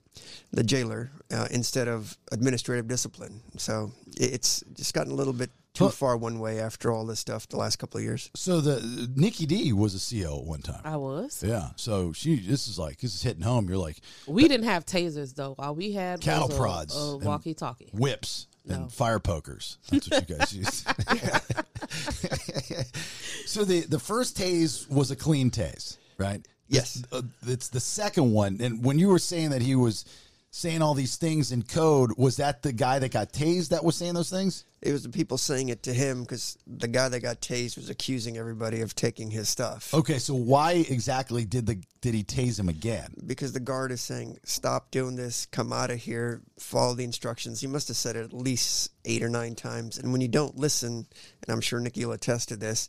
the 0.52 0.62
jailer, 0.62 1.10
uh, 1.32 1.48
instead 1.50 1.88
of 1.88 2.16
administrative 2.32 2.86
discipline. 2.88 3.40
So 3.56 3.92
it's 4.16 4.62
just 4.74 4.92
gotten 4.94 5.12
a 5.12 5.16
little 5.16 5.32
bit 5.32 5.50
too 5.72 5.84
Huh. 5.84 5.90
far 5.90 6.16
one 6.16 6.40
way 6.40 6.58
after 6.58 6.90
all 6.90 7.06
this 7.06 7.20
stuff 7.20 7.48
the 7.48 7.56
last 7.56 7.76
couple 7.76 7.98
of 7.98 8.04
years. 8.04 8.28
So 8.34 8.60
the 8.60 9.08
Nikki 9.14 9.46
D 9.46 9.72
was 9.72 9.94
a 9.94 10.00
CO 10.24 10.40
at 10.40 10.44
one 10.44 10.62
time. 10.62 10.80
I 10.84 10.96
was. 10.96 11.42
Yeah, 11.46 11.68
so 11.76 12.12
she 12.12 12.40
this 12.40 12.66
is 12.66 12.76
like 12.78 12.98
this 13.00 13.14
is 13.14 13.22
hitting 13.22 13.42
home. 13.42 13.68
You're 13.68 13.78
like 13.78 14.00
We 14.26 14.48
didn't 14.48 14.66
have 14.66 14.84
tasers 14.84 15.34
though. 15.36 15.54
All 15.58 15.74
we 15.76 15.92
had 15.92 16.20
Cattle 16.20 16.48
was 16.48 16.56
a, 16.56 16.60
prods 16.60 16.96
a 16.96 17.16
walkie 17.18 17.54
talkie. 17.54 17.90
whips 17.92 18.48
No. 18.66 18.74
and 18.74 18.92
fire 18.92 19.20
pokers. 19.20 19.78
That's 19.90 20.10
what 20.10 20.28
you 20.28 20.36
guys 20.36 20.52
used. 20.56 20.86
so 23.46 23.64
the 23.64 23.82
the 23.88 24.00
first 24.00 24.36
tase 24.36 24.90
was 24.90 25.10
a 25.12 25.16
clean 25.16 25.50
tase, 25.50 25.98
right? 26.18 26.44
Yes. 26.70 27.02
Uh, 27.12 27.22
it's 27.46 27.68
the 27.68 27.80
second 27.80 28.32
one, 28.32 28.58
and 28.60 28.82
when 28.82 28.98
you 28.98 29.08
were 29.08 29.18
saying 29.18 29.50
that 29.50 29.60
he 29.60 29.74
was 29.74 30.04
saying 30.52 30.82
all 30.82 30.94
these 30.94 31.16
things 31.16 31.52
in 31.52 31.62
code, 31.62 32.12
was 32.16 32.36
that 32.36 32.62
the 32.62 32.72
guy 32.72 32.98
that 32.98 33.12
got 33.12 33.32
tased 33.32 33.68
that 33.68 33.84
was 33.84 33.96
saying 33.96 34.14
those 34.14 34.30
things? 34.30 34.64
It 34.82 34.92
was 34.92 35.02
the 35.02 35.08
people 35.08 35.38
saying 35.38 35.68
it 35.68 35.82
to 35.84 35.92
him 35.92 36.22
because 36.22 36.58
the 36.66 36.88
guy 36.88 37.08
that 37.08 37.20
got 37.20 37.40
tased 37.40 37.76
was 37.76 37.90
accusing 37.90 38.36
everybody 38.36 38.80
of 38.80 38.94
taking 38.94 39.30
his 39.30 39.48
stuff. 39.48 39.92
Okay, 39.94 40.18
so 40.18 40.34
why 40.34 40.84
exactly 40.88 41.44
did 41.44 41.66
the 41.66 41.78
did 42.00 42.14
he 42.14 42.24
tase 42.24 42.58
him 42.58 42.68
again? 42.68 43.14
Because 43.26 43.52
the 43.52 43.60
guard 43.60 43.92
is 43.92 44.00
saying, 44.00 44.38
"Stop 44.44 44.90
doing 44.90 45.16
this. 45.16 45.46
Come 45.46 45.72
out 45.72 45.90
of 45.90 45.98
here. 45.98 46.40
Follow 46.58 46.94
the 46.94 47.04
instructions." 47.04 47.60
He 47.60 47.66
must 47.66 47.88
have 47.88 47.96
said 47.96 48.16
it 48.16 48.24
at 48.24 48.32
least 48.32 48.90
eight 49.04 49.22
or 49.22 49.28
nine 49.28 49.54
times. 49.54 49.98
And 49.98 50.12
when 50.12 50.20
you 50.20 50.28
don't 50.28 50.56
listen, 50.56 51.06
and 51.42 51.48
I'm 51.48 51.60
sure 51.60 51.78
Nikki 51.78 52.04
will 52.04 52.12
attest 52.12 52.48
to 52.48 52.56
this, 52.56 52.88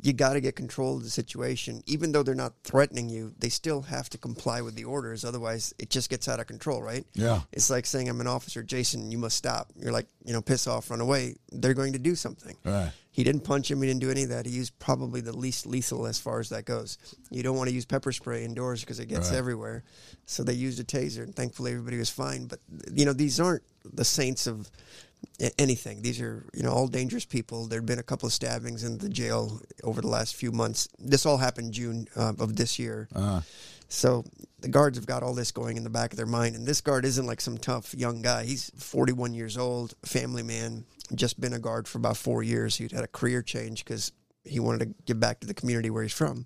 you 0.00 0.12
got 0.12 0.34
to 0.34 0.40
get 0.40 0.54
control 0.54 0.96
of 0.96 1.02
the 1.02 1.10
situation. 1.10 1.82
Even 1.86 2.12
though 2.12 2.22
they're 2.22 2.34
not 2.34 2.54
threatening 2.62 3.08
you, 3.08 3.32
they 3.38 3.48
still 3.48 3.82
have 3.82 4.08
to 4.10 4.18
comply 4.18 4.60
with 4.60 4.76
the 4.76 4.84
orders. 4.84 5.24
Otherwise, 5.24 5.74
it 5.78 5.90
just 5.90 6.08
gets 6.08 6.28
out 6.28 6.38
of 6.38 6.46
control, 6.46 6.80
right? 6.82 7.04
Yeah. 7.14 7.40
It's 7.52 7.68
like 7.68 7.84
saying, 7.86 8.08
"I'm 8.08 8.20
an 8.20 8.26
officer, 8.28 8.62
Jason. 8.62 9.10
You 9.10 9.18
must 9.18 9.36
stop." 9.36 9.72
You're 9.76 9.92
like, 9.92 10.06
you 10.24 10.32
know, 10.32 10.40
piss 10.40 10.66
off, 10.66 10.90
run 10.90 11.00
away. 11.00 11.36
They're 11.50 11.74
going 11.74 11.94
to 11.94 11.98
do 11.98 12.14
something. 12.14 12.56
Right. 12.64 12.92
He 13.10 13.24
didn't 13.24 13.42
punch 13.42 13.68
him. 13.68 13.82
He 13.82 13.88
didn't 13.88 14.00
do 14.00 14.12
any 14.12 14.22
of 14.22 14.28
that. 14.28 14.46
He 14.46 14.52
used 14.52 14.78
probably 14.78 15.20
the 15.20 15.36
least 15.36 15.66
lethal 15.66 16.06
as 16.06 16.20
far 16.20 16.38
as 16.38 16.50
that 16.50 16.64
goes. 16.64 16.98
You 17.30 17.42
don't 17.42 17.56
want 17.56 17.68
to 17.68 17.74
use 17.74 17.84
pepper 17.84 18.12
spray 18.12 18.44
indoors 18.44 18.80
because 18.82 19.00
it 19.00 19.06
gets 19.06 19.30
Right. 19.30 19.38
everywhere. 19.38 19.82
So 20.26 20.44
they 20.44 20.52
used 20.52 20.78
a 20.78 20.84
taser, 20.84 21.24
and 21.24 21.34
thankfully 21.34 21.72
everybody 21.72 21.98
was 21.98 22.10
fine. 22.10 22.46
But 22.46 22.60
you 22.92 23.04
know, 23.04 23.12
these 23.12 23.40
aren't 23.40 23.64
the 23.84 24.04
saints 24.04 24.46
of 24.46 24.70
anything. 25.58 26.02
These 26.02 26.20
are 26.20 26.44
you 26.54 26.62
know 26.62 26.70
all 26.72 26.88
dangerous 26.88 27.24
people. 27.24 27.66
There'd 27.66 27.86
been 27.86 27.98
a 27.98 28.02
couple 28.04 28.26
of 28.26 28.32
stabbings 28.32 28.84
in 28.84 28.98
the 28.98 29.08
jail 29.08 29.60
over 29.84 30.00
the 30.00 30.08
last 30.08 30.34
few 30.36 30.52
months. 30.52 30.88
This 30.98 31.26
all 31.26 31.38
happened 31.38 31.72
June 31.72 32.08
uh, 32.16 32.32
of 32.38 32.56
this 32.56 32.78
year. 32.78 33.08
Uh, 33.14 33.40
So 33.90 34.24
the 34.60 34.68
guards 34.68 34.98
have 34.98 35.06
got 35.06 35.22
all 35.22 35.32
this 35.34 35.50
going 35.50 35.76
in 35.78 35.84
the 35.84 35.88
back 35.90 36.12
of 36.12 36.18
their 36.18 36.26
mind. 36.26 36.54
And 36.56 36.66
this 36.66 36.82
guard 36.82 37.04
isn't 37.06 37.26
like 37.26 37.40
some 37.40 37.56
tough 37.56 37.94
young 37.94 38.20
guy. 38.20 38.44
He's 38.44 38.70
41 38.76 39.32
years 39.32 39.56
old, 39.56 39.94
family 40.04 40.42
man, 40.42 40.84
just 41.14 41.40
been 41.40 41.54
a 41.54 41.58
guard 41.58 41.88
for 41.88 41.96
about 41.96 42.18
four 42.18 42.42
years. 42.42 42.76
He'd 42.76 42.92
had 42.92 43.02
a 43.04 43.08
career 43.08 43.40
change 43.40 43.84
because 43.84 44.12
he 44.44 44.60
wanted 44.60 44.80
to 44.80 44.94
give 45.06 45.18
back 45.18 45.40
to 45.40 45.46
the 45.46 45.54
community 45.54 45.88
where 45.88 46.02
he's 46.02 46.12
from. 46.12 46.44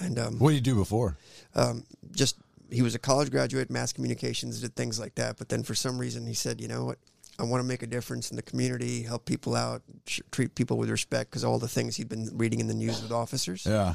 and 0.00 0.18
um, 0.18 0.38
what 0.40 0.50
did 0.50 0.56
you 0.56 0.72
do 0.72 0.74
before? 0.74 1.16
um, 1.54 1.84
just 2.10 2.36
he 2.70 2.82
was 2.82 2.94
a 2.94 2.98
college 2.98 3.30
graduate, 3.30 3.70
mass 3.70 3.92
communications, 3.92 4.60
did 4.60 4.74
things 4.74 4.98
like 4.98 5.14
that. 5.14 5.38
But 5.38 5.48
then 5.48 5.62
for 5.62 5.74
some 5.76 5.96
reason, 5.96 6.26
he 6.26 6.34
said, 6.34 6.60
you 6.60 6.66
know 6.68 6.84
what? 6.86 6.98
I 7.38 7.44
want 7.44 7.62
to 7.62 7.66
make 7.66 7.82
a 7.82 7.86
difference 7.86 8.30
in 8.30 8.36
the 8.36 8.42
community, 8.42 9.02
help 9.02 9.24
people 9.24 9.54
out, 9.54 9.82
sh- 10.06 10.20
treat 10.30 10.54
people 10.54 10.76
with 10.76 10.90
respect 10.90 11.30
because 11.30 11.44
all 11.44 11.58
the 11.58 11.68
things 11.68 11.96
he'd 11.96 12.08
been 12.08 12.30
reading 12.34 12.60
in 12.60 12.66
the 12.66 12.74
news 12.74 13.00
with 13.00 13.12
officers. 13.12 13.64
Yeah. 13.64 13.94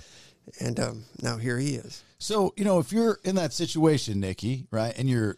And 0.59 0.79
um, 0.79 1.05
now 1.21 1.37
here 1.37 1.57
he 1.57 1.75
is. 1.75 2.03
So, 2.19 2.53
you 2.55 2.63
know, 2.63 2.79
if 2.79 2.91
you're 2.91 3.19
in 3.23 3.35
that 3.35 3.53
situation, 3.53 4.19
Nikki, 4.19 4.67
right, 4.71 4.93
and 4.97 5.09
you're 5.09 5.37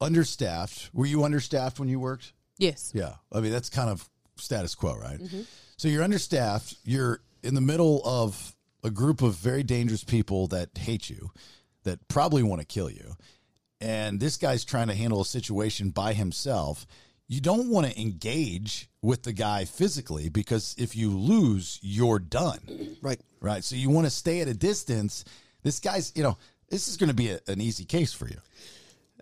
understaffed. 0.00 0.90
Were 0.92 1.06
you 1.06 1.24
understaffed 1.24 1.78
when 1.78 1.88
you 1.88 2.00
worked? 2.00 2.32
Yes. 2.56 2.92
Yeah. 2.94 3.14
I 3.32 3.40
mean, 3.40 3.52
that's 3.52 3.70
kind 3.70 3.90
of 3.90 4.08
status 4.36 4.74
quo, 4.74 4.96
right? 4.96 5.20
So 5.76 5.88
you're 5.88 6.02
understaffed. 6.02 6.76
You're 6.84 7.20
in 7.42 7.54
the 7.54 7.60
middle 7.60 8.02
of 8.04 8.54
a 8.82 8.90
group 8.90 9.22
of 9.22 9.34
very 9.34 9.62
dangerous 9.62 10.04
people 10.04 10.46
that 10.48 10.70
hate 10.76 11.10
you, 11.10 11.30
that 11.84 12.06
probably 12.08 12.42
want 12.42 12.60
to 12.60 12.66
kill 12.66 12.90
you. 12.90 13.16
And 13.80 14.18
this 14.18 14.36
guy's 14.36 14.64
trying 14.64 14.88
to 14.88 14.94
handle 14.94 15.20
a 15.20 15.24
situation 15.24 15.90
by 15.90 16.12
himself. 16.12 16.86
You 17.28 17.40
don't 17.42 17.68
want 17.68 17.86
to 17.86 18.00
engage 18.00 18.88
with 19.02 19.22
the 19.22 19.34
guy 19.34 19.66
physically 19.66 20.30
because 20.30 20.74
if 20.78 20.96
you 20.96 21.10
lose, 21.10 21.78
you're 21.82 22.18
done. 22.18 22.96
Right. 23.02 23.20
Right. 23.40 23.62
So 23.62 23.76
you 23.76 23.90
want 23.90 24.06
to 24.06 24.10
stay 24.10 24.40
at 24.40 24.48
a 24.48 24.54
distance. 24.54 25.24
This 25.62 25.78
guy's, 25.78 26.12
you 26.16 26.22
know, 26.22 26.38
this 26.70 26.88
is 26.88 26.96
going 26.96 27.08
to 27.08 27.14
be 27.14 27.30
a, 27.30 27.40
an 27.46 27.60
easy 27.60 27.84
case 27.84 28.12
for 28.14 28.26
you. 28.28 28.38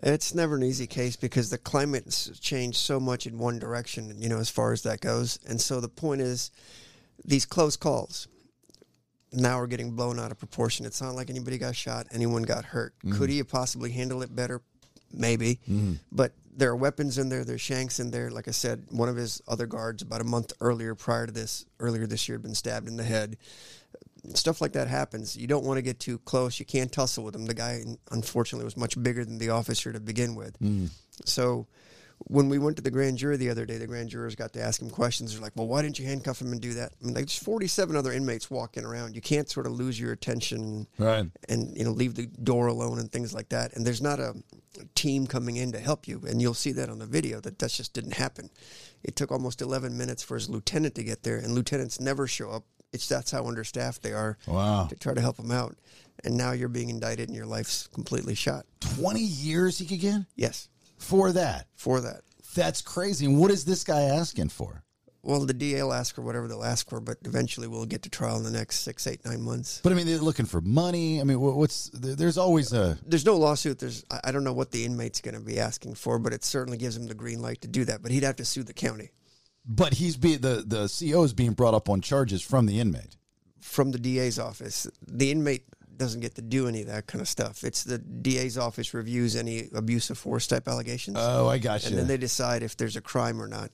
It's 0.03 0.33
never 0.33 0.55
an 0.55 0.63
easy 0.63 0.87
case 0.87 1.15
because 1.15 1.49
the 1.49 1.57
climate's 1.57 2.39
changed 2.39 2.77
so 2.77 2.99
much 2.99 3.25
in 3.25 3.39
one 3.39 3.59
direction, 3.59 4.15
you 4.21 4.29
know, 4.29 4.37
as 4.37 4.49
far 4.49 4.71
as 4.71 4.83
that 4.83 5.01
goes. 5.01 5.39
And 5.47 5.59
so 5.59 5.81
the 5.81 5.89
point 5.89 6.21
is, 6.21 6.51
these 7.25 7.45
close 7.45 7.75
calls 7.75 8.27
now 9.33 9.59
are 9.59 9.67
getting 9.67 9.91
blown 9.91 10.19
out 10.19 10.31
of 10.31 10.37
proportion. 10.37 10.85
It's 10.85 11.01
not 11.01 11.15
like 11.15 11.29
anybody 11.29 11.57
got 11.57 11.75
shot, 11.75 12.07
anyone 12.11 12.43
got 12.43 12.63
hurt. 12.63 12.93
Mm-hmm. 12.99 13.17
Could 13.17 13.29
he 13.29 13.39
have 13.39 13.49
possibly 13.49 13.91
handled 13.91 14.23
it 14.23 14.35
better? 14.35 14.61
Maybe. 15.11 15.59
Mm-hmm. 15.69 15.93
But 16.11 16.33
there 16.57 16.71
are 16.71 16.75
weapons 16.75 17.17
in 17.17 17.29
there, 17.29 17.45
there's 17.45 17.61
shanks 17.61 17.99
in 17.99 18.11
there. 18.11 18.29
Like 18.29 18.49
I 18.49 18.51
said, 18.51 18.83
one 18.89 19.07
of 19.07 19.15
his 19.15 19.41
other 19.47 19.65
guards 19.65 20.01
about 20.01 20.19
a 20.19 20.25
month 20.25 20.51
earlier, 20.59 20.95
prior 20.95 21.25
to 21.25 21.31
this, 21.31 21.65
earlier 21.79 22.05
this 22.05 22.27
year, 22.27 22.37
had 22.37 22.43
been 22.43 22.55
stabbed 22.55 22.87
in 22.87 22.97
the 22.97 23.03
head 23.03 23.37
stuff 24.33 24.61
like 24.61 24.73
that 24.73 24.87
happens. 24.87 25.37
You 25.37 25.47
don't 25.47 25.63
want 25.63 25.77
to 25.77 25.81
get 25.81 25.99
too 25.99 26.17
close. 26.19 26.59
You 26.59 26.65
can't 26.65 26.91
tussle 26.91 27.23
with 27.23 27.35
him. 27.35 27.45
The 27.45 27.53
guy, 27.53 27.83
unfortunately, 28.11 28.65
was 28.65 28.77
much 28.77 29.01
bigger 29.01 29.23
than 29.23 29.37
the 29.37 29.49
officer 29.49 29.93
to 29.93 29.99
begin 29.99 30.35
with. 30.35 30.59
Mm. 30.59 30.89
So 31.25 31.67
when 32.29 32.49
we 32.49 32.59
went 32.59 32.75
to 32.75 32.81
the 32.81 32.91
grand 32.91 33.17
jury 33.17 33.37
the 33.37 33.49
other 33.49 33.65
day, 33.65 33.77
the 33.77 33.87
grand 33.87 34.09
jurors 34.09 34.35
got 34.35 34.51
to 34.53 34.61
ask 34.61 34.81
him 34.81 34.89
questions. 34.89 35.33
They're 35.33 35.41
like, 35.41 35.53
"Well, 35.55 35.67
why 35.67 35.81
didn't 35.81 35.97
you 35.99 36.05
handcuff 36.05 36.41
him 36.41 36.51
and 36.51 36.59
do 36.61 36.73
that?" 36.75 36.91
I 37.01 37.05
mean, 37.05 37.13
like, 37.15 37.25
there's 37.25 37.37
47 37.37 37.95
other 37.95 38.11
inmates 38.11 38.49
walking 38.51 38.83
around. 38.83 39.15
You 39.15 39.21
can't 39.21 39.49
sort 39.49 39.65
of 39.65 39.73
lose 39.73 39.99
your 39.99 40.11
attention 40.11 40.87
Right. 40.97 41.29
and 41.47 41.77
you 41.77 41.83
know 41.83 41.91
leave 41.91 42.15
the 42.15 42.25
door 42.27 42.67
alone 42.67 42.99
and 42.99 43.11
things 43.11 43.33
like 43.33 43.49
that. 43.49 43.75
And 43.75 43.85
there's 43.85 44.01
not 44.01 44.19
a 44.19 44.35
team 44.93 45.25
coming 45.25 45.55
in 45.55 45.71
to 45.71 45.79
help 45.79 46.07
you, 46.07 46.21
and 46.27 46.41
you'll 46.41 46.53
see 46.53 46.71
that 46.73 46.89
on 46.89 46.99
the 46.99 47.05
video 47.05 47.39
that 47.41 47.59
that 47.59 47.71
just 47.71 47.93
didn't 47.93 48.13
happen. 48.13 48.49
It 49.03 49.15
took 49.15 49.31
almost 49.31 49.61
11 49.61 49.97
minutes 49.97 50.21
for 50.21 50.35
his 50.35 50.49
lieutenant 50.49 50.95
to 50.95 51.03
get 51.03 51.23
there, 51.23 51.37
and 51.37 51.53
lieutenants 51.53 51.99
never 51.99 52.27
show 52.27 52.49
up. 52.51 52.63
It's 52.93 53.07
that's 53.07 53.31
how 53.31 53.45
understaffed 53.47 54.01
they 54.03 54.13
are 54.13 54.37
Wow. 54.47 54.85
to 54.87 54.95
try 54.95 55.13
to 55.13 55.21
help 55.21 55.37
him 55.39 55.51
out. 55.51 55.77
And 56.23 56.35
now 56.35 56.51
you're 56.51 56.67
being 56.69 56.89
indicted, 56.89 57.29
and 57.29 57.35
your 57.35 57.45
life's 57.45 57.87
completely 57.87 58.33
shot. 58.35 58.65
20 58.81 59.19
years 59.21 59.77
he 59.77 59.85
could 59.85 59.99
get 59.99 60.21
Yes, 60.35 60.67
for 60.97 61.31
that. 61.31 61.67
for 61.75 62.01
that. 62.01 62.21
That's 62.55 62.81
crazy. 62.81 63.25
And 63.25 63.37
what 63.39 63.51
is 63.51 63.65
this 63.65 63.83
guy 63.83 64.01
asking 64.01 64.49
for? 64.49 64.83
Well, 65.23 65.45
the 65.45 65.53
DA 65.53 65.83
will 65.83 65.93
ask 65.93 66.15
for 66.15 66.21
whatever 66.21 66.47
they'll 66.47 66.63
ask 66.63 66.89
for, 66.89 67.01
but 67.01 67.17
eventually 67.25 67.67
we'll 67.67 67.85
get 67.85 68.03
to 68.03 68.09
trial 68.09 68.37
in 68.37 68.43
the 68.43 68.51
next 68.51 68.79
six, 68.79 69.05
eight, 69.07 69.25
nine 69.25 69.41
months. 69.41 69.81
But 69.83 69.91
I 69.91 69.95
mean, 69.95 70.05
they're 70.05 70.19
looking 70.19 70.45
for 70.45 70.61
money. 70.61 71.19
I 71.19 71.25
mean, 71.25 71.39
what's 71.39 71.89
there's 71.93 72.37
always 72.37 72.71
a 72.71 72.97
There's 73.05 73.25
no 73.25 73.35
lawsuit. 73.35 73.79
There's 73.79 74.05
I 74.23 74.31
don't 74.31 74.45
know 74.45 74.53
what 74.53 74.71
the 74.71 74.85
inmate's 74.85 75.19
going 75.19 75.35
to 75.35 75.41
be 75.41 75.59
asking 75.59 75.95
for, 75.95 76.17
but 76.17 76.33
it 76.33 76.45
certainly 76.45 76.77
gives 76.77 76.95
him 76.95 77.07
the 77.07 77.13
green 77.13 77.41
light 77.41 77.61
to 77.61 77.67
do 77.67 77.83
that. 77.85 78.01
But 78.01 78.11
he'd 78.11 78.23
have 78.23 78.37
to 78.37 78.45
sue 78.45 78.63
the 78.63 78.73
county 78.73 79.11
but 79.67 79.95
he's 79.95 80.15
being 80.15 80.39
the 80.39 80.63
the 80.65 80.87
CO 80.87 81.23
is 81.23 81.33
being 81.33 81.51
brought 81.51 81.73
up 81.73 81.89
on 81.89 81.99
charges 81.99 82.41
from 82.41 82.65
the 82.65 82.79
inmate. 82.79 83.17
from 83.59 83.91
the 83.91 83.99
DA's 83.99 84.39
office. 84.39 84.87
The 85.05 85.29
inmate 85.29 85.65
doesn't 85.97 86.21
get 86.21 86.35
to 86.35 86.41
do 86.41 86.67
any 86.67 86.81
of 86.81 86.87
that 86.87 87.07
kind 87.07 87.21
of 87.21 87.27
stuff. 87.27 87.63
It's 87.63 87.83
the 87.83 87.97
DA's 87.97 88.57
office 88.57 88.93
reviews 88.93 89.35
any 89.35 89.69
abuse 89.73 90.09
of 90.09 90.17
force 90.17 90.47
type 90.47 90.67
allegations. 90.67 91.17
Oh, 91.19 91.47
I 91.47 91.57
got 91.57 91.83
you. 91.83 91.89
and 91.89 91.97
then 91.97 92.07
they 92.07 92.17
decide 92.17 92.63
if 92.63 92.77
there's 92.77 92.95
a 92.95 93.01
crime 93.01 93.41
or 93.41 93.47
not. 93.47 93.71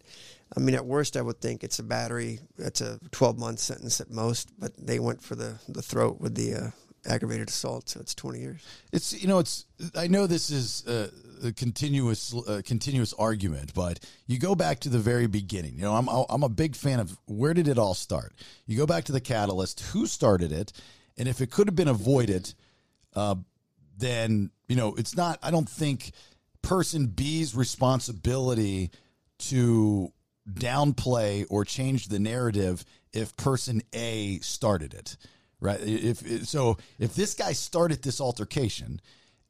I 0.56 0.60
mean, 0.60 0.76
at 0.76 0.86
worst, 0.86 1.18
I 1.18 1.22
would 1.22 1.42
think 1.42 1.64
it's 1.64 1.80
a 1.80 1.84
battery. 1.84 2.40
It's 2.58 2.82
a 2.82 3.00
12 3.12 3.38
month 3.40 3.60
sentence 3.60 4.00
at 4.00 4.12
most, 4.12 4.50
but 4.60 4.72
they 4.78 5.00
went 5.00 5.22
for 5.22 5.36
the, 5.36 5.60
the 5.68 5.82
throat 5.82 6.22
with 6.22 6.36
the 6.36 6.54
uh, 6.56 6.70
aggravated 7.06 7.50
assault, 7.50 7.90
so 7.90 8.00
it's 8.00 8.16
20 8.16 8.40
years. 8.40 8.66
It's 8.92 9.20
you 9.20 9.28
know 9.28 9.40
it's 9.40 9.66
I 9.96 10.08
know 10.08 10.28
this 10.28 10.50
is 10.50 10.86
a, 10.88 11.10
a 11.48 11.52
continuous 11.52 12.34
uh, 12.34 12.62
continuous 12.66 13.14
argument, 13.14 13.74
but 13.74 14.00
you 14.28 14.40
go 14.40 14.56
back 14.56 14.80
to 14.82 14.90
the 14.90 15.00
very 15.00 15.28
beginning. 15.28 15.76
You 15.76 15.82
know, 15.82 15.96
I'm 15.96 16.08
I'm 16.08 16.44
a 16.44 16.50
big 16.50 16.76
fan 16.76 17.00
of 17.00 17.18
where 17.26 17.54
did 17.54 17.68
it 17.68 17.78
all 17.78 17.94
start? 17.94 18.34
You 18.66 18.78
go 18.78 18.86
back 18.86 19.06
to 19.06 19.12
the 19.12 19.22
catalyst, 19.22 19.82
who 19.92 20.06
started 20.06 20.52
it, 20.52 20.72
and 21.18 21.28
if 21.28 21.42
it 21.42 21.52
could 21.52 21.68
have 21.68 21.76
been 21.76 21.88
avoided, 21.88 22.54
uh, 23.16 23.36
then 23.98 24.52
you 24.68 24.76
know 24.76 24.96
it's 24.96 25.16
not. 25.16 25.40
I 25.42 25.52
don't 25.52 25.70
think 25.70 26.12
person 26.62 27.08
B's 27.08 27.56
responsibility 27.56 28.92
to 29.40 30.12
downplay 30.50 31.46
or 31.50 31.66
change 31.66 32.08
the 32.08 32.20
narrative 32.20 32.84
if 33.12 33.36
person 33.38 33.82
A 33.94 34.40
started 34.40 34.94
it, 34.94 35.18
right? 35.60 35.80
If 35.82 36.48
so, 36.48 36.78
if 37.00 37.16
this 37.16 37.34
guy 37.34 37.54
started 37.54 38.02
this 38.02 38.20
altercation 38.20 39.00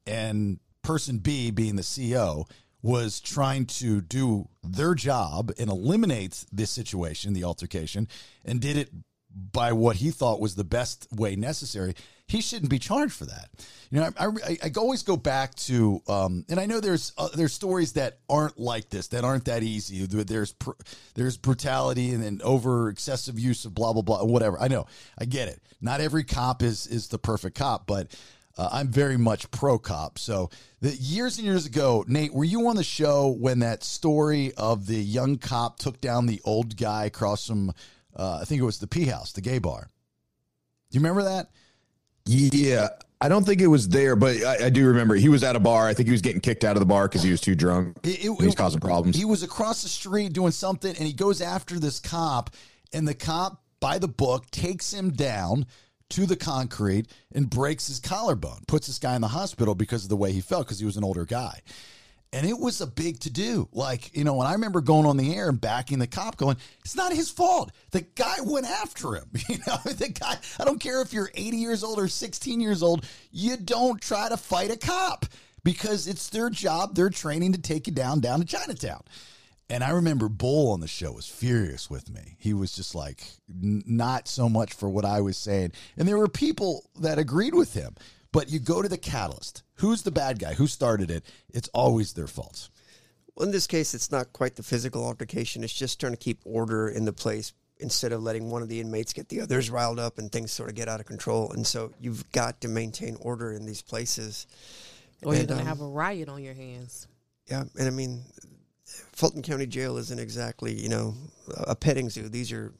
and 0.05 0.59
person 0.81 1.17
B, 1.17 1.51
being 1.51 1.75
the 1.75 1.81
CEO, 1.81 2.49
was 2.81 3.21
trying 3.21 3.65
to 3.65 4.01
do 4.01 4.49
their 4.61 4.93
job 4.93 5.51
and 5.57 5.69
eliminate 5.69 6.45
this 6.51 6.69
situation, 6.69 7.31
the 7.33 7.45
altercation, 7.45 8.09
and 8.43 8.59
did 8.59 8.75
it 8.75 8.89
by 9.33 9.71
what 9.73 9.97
he 9.97 10.11
thought 10.11 10.39
was 10.39 10.55
the 10.55 10.63
best 10.63 11.07
way 11.11 11.35
necessary, 11.35 11.95
he 12.27 12.41
shouldn't 12.41 12.69
be 12.69 12.79
charged 12.79 13.13
for 13.13 13.25
that. 13.25 13.49
You 13.89 13.99
know, 13.99 14.09
I, 14.17 14.25
I, 14.25 14.57
I 14.63 14.71
always 14.77 15.03
go 15.03 15.17
back 15.17 15.55
to, 15.55 16.01
um, 16.07 16.45
and 16.49 16.59
I 16.59 16.65
know 16.65 16.79
there's 16.79 17.13
uh, 17.17 17.29
there's 17.35 17.53
stories 17.53 17.93
that 17.93 18.19
aren't 18.29 18.59
like 18.59 18.89
this, 18.89 19.09
that 19.09 19.23
aren't 19.23 19.45
that 19.45 19.61
easy. 19.61 20.05
There's 20.05 20.53
pr- 20.53 20.71
there's 21.15 21.37
brutality 21.37 22.11
and 22.11 22.23
then 22.23 22.41
over 22.43 22.89
excessive 22.89 23.37
use 23.37 23.65
of 23.65 23.75
blah 23.75 23.93
blah 23.93 24.01
blah, 24.01 24.23
whatever. 24.23 24.59
I 24.59 24.67
know, 24.67 24.87
I 25.17 25.25
get 25.25 25.47
it. 25.47 25.61
Not 25.81 26.01
every 26.01 26.23
cop 26.23 26.63
is 26.63 26.87
is 26.87 27.09
the 27.09 27.19
perfect 27.19 27.57
cop, 27.57 27.85
but 27.85 28.15
uh, 28.57 28.69
I'm 28.71 28.87
very 28.87 29.17
much 29.17 29.49
pro 29.51 29.77
cop. 29.77 30.17
So 30.17 30.49
the 30.81 30.91
years 30.91 31.37
and 31.37 31.45
years 31.45 31.65
ago, 31.65 32.05
Nate, 32.07 32.33
were 32.33 32.43
you 32.43 32.67
on 32.67 32.75
the 32.75 32.83
show 32.83 33.29
when 33.29 33.59
that 33.59 33.83
story 33.83 34.53
of 34.57 34.87
the 34.87 34.97
young 34.97 35.37
cop 35.37 35.79
took 35.79 35.99
down 36.01 36.25
the 36.25 36.41
old 36.45 36.77
guy 36.77 37.05
across 37.05 37.47
from, 37.47 37.73
uh, 38.15 38.39
I 38.41 38.45
think 38.45 38.61
it 38.61 38.65
was 38.65 38.79
the 38.79 38.87
P 38.87 39.05
House, 39.05 39.31
the 39.33 39.41
gay 39.41 39.59
bar? 39.59 39.89
Do 40.91 40.95
you 40.97 40.99
remember 41.01 41.23
that? 41.23 41.49
Yeah, 42.25 42.89
I 43.19 43.27
don't 43.29 43.45
think 43.45 43.61
it 43.61 43.67
was 43.67 43.89
there, 43.89 44.15
but 44.15 44.37
I, 44.43 44.65
I 44.65 44.69
do 44.69 44.87
remember 44.87 45.15
he 45.15 45.29
was 45.29 45.43
at 45.43 45.55
a 45.55 45.59
bar. 45.59 45.87
I 45.87 45.93
think 45.93 46.07
he 46.07 46.11
was 46.11 46.21
getting 46.21 46.41
kicked 46.41 46.63
out 46.63 46.75
of 46.75 46.79
the 46.79 46.85
bar 46.85 47.07
because 47.07 47.23
he 47.23 47.31
was 47.31 47.41
too 47.41 47.55
drunk. 47.55 47.97
It- 48.03 48.09
it- 48.09 48.21
he 48.21 48.29
was 48.29 48.55
causing 48.55 48.79
problems. 48.79 49.15
He 49.17 49.25
was 49.25 49.43
across 49.43 49.81
the 49.81 49.89
street 49.89 50.33
doing 50.33 50.51
something, 50.51 50.95
and 50.95 51.05
he 51.07 51.13
goes 51.13 51.41
after 51.41 51.79
this 51.79 51.99
cop, 51.99 52.51
and 52.93 53.07
the 53.07 53.13
cop, 53.13 53.61
by 53.79 53.97
the 53.97 54.07
book, 54.07 54.49
takes 54.51 54.93
him 54.93 55.11
down 55.11 55.65
to 56.09 56.25
the 56.25 56.35
concrete 56.35 57.07
and 57.33 57.49
breaks 57.49 57.87
his 57.87 57.99
collarbone, 57.99 58.59
puts 58.67 58.87
this 58.87 58.99
guy 58.99 59.15
in 59.15 59.21
the 59.21 59.27
hospital 59.29 59.73
because 59.75 60.03
of 60.03 60.09
the 60.09 60.15
way 60.15 60.31
he 60.31 60.41
felt, 60.41 60.65
because 60.67 60.79
he 60.79 60.85
was 60.85 60.95
an 60.95 61.03
older 61.03 61.25
guy. 61.25 61.59
And 62.33 62.47
it 62.47 62.57
was 62.57 62.81
a 62.81 62.87
big 62.87 63.19
to 63.21 63.29
do. 63.29 63.69
Like, 63.71 64.17
you 64.17 64.23
know, 64.23 64.33
when 64.33 64.47
I 64.47 64.53
remember 64.53 64.81
going 64.81 65.05
on 65.05 65.17
the 65.17 65.35
air 65.35 65.49
and 65.49 65.61
backing 65.61 65.99
the 65.99 66.07
cop 66.07 66.35
going, 66.35 66.57
it's 66.79 66.95
not 66.95 67.13
his 67.13 67.29
fault. 67.29 67.71
The 67.91 68.01
guy 68.01 68.37
went 68.43 68.65
after 68.65 69.15
him. 69.15 69.29
You 69.47 69.59
know, 69.67 69.77
the 69.85 70.09
guy, 70.09 70.37
I 70.59 70.63
don't 70.65 70.79
care 70.79 71.01
if 71.01 71.13
you're 71.13 71.29
80 71.35 71.57
years 71.57 71.83
old 71.83 71.99
or 71.99 72.07
16 72.07 72.59
years 72.59 72.81
old, 72.81 73.05
you 73.31 73.55
don't 73.55 74.01
try 74.01 74.29
to 74.29 74.37
fight 74.37 74.71
a 74.71 74.77
cop 74.77 75.27
because 75.63 76.07
it's 76.07 76.29
their 76.29 76.49
job. 76.49 76.95
They're 76.95 77.11
training 77.11 77.53
to 77.53 77.61
take 77.61 77.85
you 77.85 77.93
down, 77.93 78.19
down 78.19 78.39
to 78.39 78.45
Chinatown. 78.45 79.03
And 79.69 79.83
I 79.83 79.91
remember 79.91 80.27
Bull 80.27 80.71
on 80.71 80.79
the 80.81 80.87
show 80.87 81.11
was 81.11 81.27
furious 81.27 81.89
with 81.89 82.09
me. 82.09 82.35
He 82.39 82.53
was 82.53 82.73
just 82.73 82.95
like, 82.95 83.23
n- 83.49 83.83
not 83.85 84.27
so 84.27 84.49
much 84.49 84.73
for 84.73 84.89
what 84.89 85.05
I 85.05 85.21
was 85.21 85.37
saying. 85.37 85.71
And 85.97 86.07
there 86.07 86.17
were 86.17 86.27
people 86.27 86.89
that 86.99 87.17
agreed 87.19 87.53
with 87.55 87.73
him. 87.73 87.95
But 88.33 88.49
you 88.49 88.59
go 88.59 88.81
to 88.81 88.89
the 88.89 88.97
catalyst. 88.97 89.63
Who's 89.75 90.01
the 90.01 90.11
bad 90.11 90.39
guy? 90.39 90.55
Who 90.55 90.67
started 90.67 91.09
it? 91.09 91.23
It's 91.53 91.69
always 91.69 92.13
their 92.13 92.27
fault. 92.27 92.69
Well, 93.35 93.45
in 93.45 93.51
this 93.51 93.67
case, 93.67 93.93
it's 93.93 94.11
not 94.11 94.33
quite 94.33 94.55
the 94.55 94.63
physical 94.63 95.05
altercation. 95.05 95.63
It's 95.63 95.71
just 95.71 95.99
trying 95.99 96.13
to 96.13 96.17
keep 96.17 96.39
order 96.43 96.89
in 96.89 97.05
the 97.05 97.13
place 97.13 97.53
instead 97.77 98.11
of 98.11 98.23
letting 98.23 98.49
one 98.49 98.63
of 98.63 98.69
the 98.69 98.79
inmates 98.79 99.13
get 99.13 99.29
the 99.29 99.41
others 99.41 99.69
riled 99.69 99.99
up 99.99 100.17
and 100.17 100.31
things 100.31 100.51
sort 100.51 100.69
of 100.69 100.75
get 100.75 100.89
out 100.89 100.99
of 100.99 101.05
control. 101.05 101.51
And 101.51 101.65
so 101.65 101.91
you've 101.99 102.29
got 102.31 102.61
to 102.61 102.67
maintain 102.67 103.17
order 103.21 103.51
in 103.51 103.65
these 103.65 103.81
places. 103.83 104.47
Or 105.23 105.35
you're 105.35 105.45
gonna 105.45 105.61
um, 105.61 105.67
have 105.67 105.81
a 105.81 105.87
riot 105.87 106.27
on 106.27 106.43
your 106.43 106.55
hands. 106.55 107.07
Yeah, 107.47 107.63
and 107.77 107.87
I 107.87 107.91
mean, 107.91 108.23
Fulton 108.85 109.41
County 109.41 109.67
Jail 109.67 109.97
isn't 109.97 110.19
exactly 110.19 110.73
you 110.73 110.89
know 110.89 111.13
a 111.55 111.75
petting 111.75 112.09
zoo. 112.09 112.29
These 112.29 112.51
are 112.51 112.73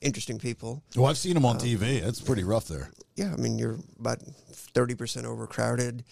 interesting 0.00 0.38
people. 0.38 0.82
Well, 0.96 1.06
I've 1.06 1.16
seen 1.18 1.34
them 1.34 1.46
on 1.46 1.58
TV. 1.58 2.02
It's 2.02 2.20
pretty 2.20 2.44
rough 2.44 2.68
there. 2.68 2.90
Yeah, 3.14 3.32
I 3.32 3.36
mean 3.36 3.58
you're 3.58 3.78
about 4.00 4.22
thirty 4.22 4.94
percent 4.94 5.26
overcrowded. 5.26 6.04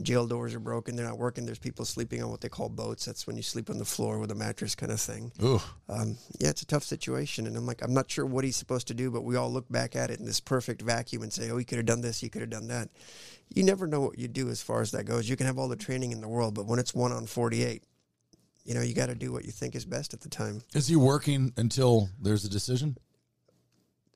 Jail 0.00 0.26
doors 0.26 0.54
are 0.54 0.60
broken; 0.60 0.96
they're 0.96 1.06
not 1.06 1.18
working. 1.18 1.44
There's 1.44 1.58
people 1.58 1.84
sleeping 1.84 2.22
on 2.22 2.30
what 2.30 2.40
they 2.40 2.48
call 2.48 2.70
boats. 2.70 3.04
That's 3.04 3.26
when 3.26 3.36
you 3.36 3.42
sleep 3.42 3.68
on 3.68 3.78
the 3.78 3.84
floor 3.84 4.18
with 4.18 4.30
a 4.30 4.34
mattress, 4.34 4.74
kind 4.74 4.90
of 4.90 5.00
thing. 5.00 5.30
Um, 5.90 6.16
yeah, 6.38 6.48
it's 6.48 6.62
a 6.62 6.66
tough 6.66 6.84
situation, 6.84 7.46
and 7.46 7.56
I'm 7.56 7.66
like, 7.66 7.82
I'm 7.82 7.92
not 7.92 8.10
sure 8.10 8.24
what 8.24 8.44
he's 8.44 8.56
supposed 8.56 8.88
to 8.88 8.94
do, 8.94 9.10
but 9.10 9.24
we 9.24 9.36
all 9.36 9.52
look 9.52 9.68
back 9.70 9.94
at 9.94 10.10
it 10.10 10.20
in 10.20 10.24
this 10.24 10.40
perfect 10.40 10.80
vacuum 10.80 11.22
and 11.22 11.32
say, 11.32 11.50
oh, 11.50 11.58
he 11.58 11.64
could 11.66 11.76
have 11.76 11.86
done 11.86 12.00
this, 12.00 12.20
he 12.20 12.30
could 12.30 12.40
have 12.40 12.50
done 12.50 12.68
that. 12.68 12.88
You 13.54 13.62
never 13.62 13.86
know 13.86 14.00
what 14.00 14.18
you 14.18 14.26
do 14.26 14.48
as 14.48 14.62
far 14.62 14.80
as 14.80 14.92
that 14.92 15.04
goes. 15.04 15.28
You 15.28 15.36
can 15.36 15.46
have 15.46 15.58
all 15.58 15.68
the 15.68 15.76
training 15.76 16.12
in 16.12 16.22
the 16.22 16.28
world, 16.28 16.54
but 16.54 16.64
when 16.64 16.78
it's 16.78 16.94
one 16.94 17.12
on 17.12 17.26
48, 17.26 17.84
you 18.64 18.74
know, 18.74 18.80
you 18.80 18.94
got 18.94 19.06
to 19.06 19.14
do 19.14 19.32
what 19.32 19.44
you 19.44 19.52
think 19.52 19.74
is 19.74 19.84
best 19.84 20.14
at 20.14 20.20
the 20.20 20.28
time. 20.30 20.62
Is 20.74 20.88
he 20.88 20.96
working 20.96 21.52
until 21.56 22.08
there's 22.20 22.44
a 22.44 22.48
decision? 22.48 22.96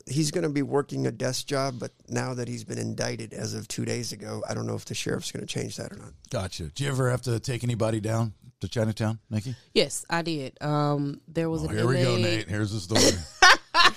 He's 0.08 0.30
going 0.30 0.44
to 0.44 0.50
be 0.50 0.62
working 0.62 1.06
a 1.06 1.10
desk 1.12 1.46
job, 1.46 1.76
but 1.80 1.90
now 2.08 2.32
that 2.34 2.46
he's 2.46 2.62
been 2.62 2.78
indicted 2.78 3.32
as 3.34 3.54
of 3.54 3.66
two 3.66 3.84
days 3.84 4.12
ago, 4.12 4.42
I 4.48 4.54
don't 4.54 4.66
know 4.66 4.76
if 4.76 4.84
the 4.84 4.94
sheriff's 4.94 5.32
going 5.32 5.44
to 5.44 5.52
change 5.52 5.76
that 5.76 5.92
or 5.92 5.96
not. 5.96 6.12
Gotcha. 6.30 6.64
Do 6.74 6.84
you 6.84 6.90
ever 6.90 7.10
have 7.10 7.22
to 7.22 7.40
take 7.40 7.64
anybody 7.64 7.98
down 8.00 8.32
to 8.60 8.68
Chinatown, 8.68 9.18
Nikki? 9.30 9.56
Yes, 9.74 10.06
I 10.08 10.22
did. 10.22 10.56
Um, 10.62 11.20
there 11.26 11.50
was 11.50 11.64
Oh, 11.64 11.68
an 11.68 11.76
here 11.76 11.86
we 11.88 11.94
go, 12.02 12.14
inmate- 12.16 12.22
Nate. 12.38 12.48
Here's 12.48 12.72
the 12.72 12.80
story. 12.80 13.20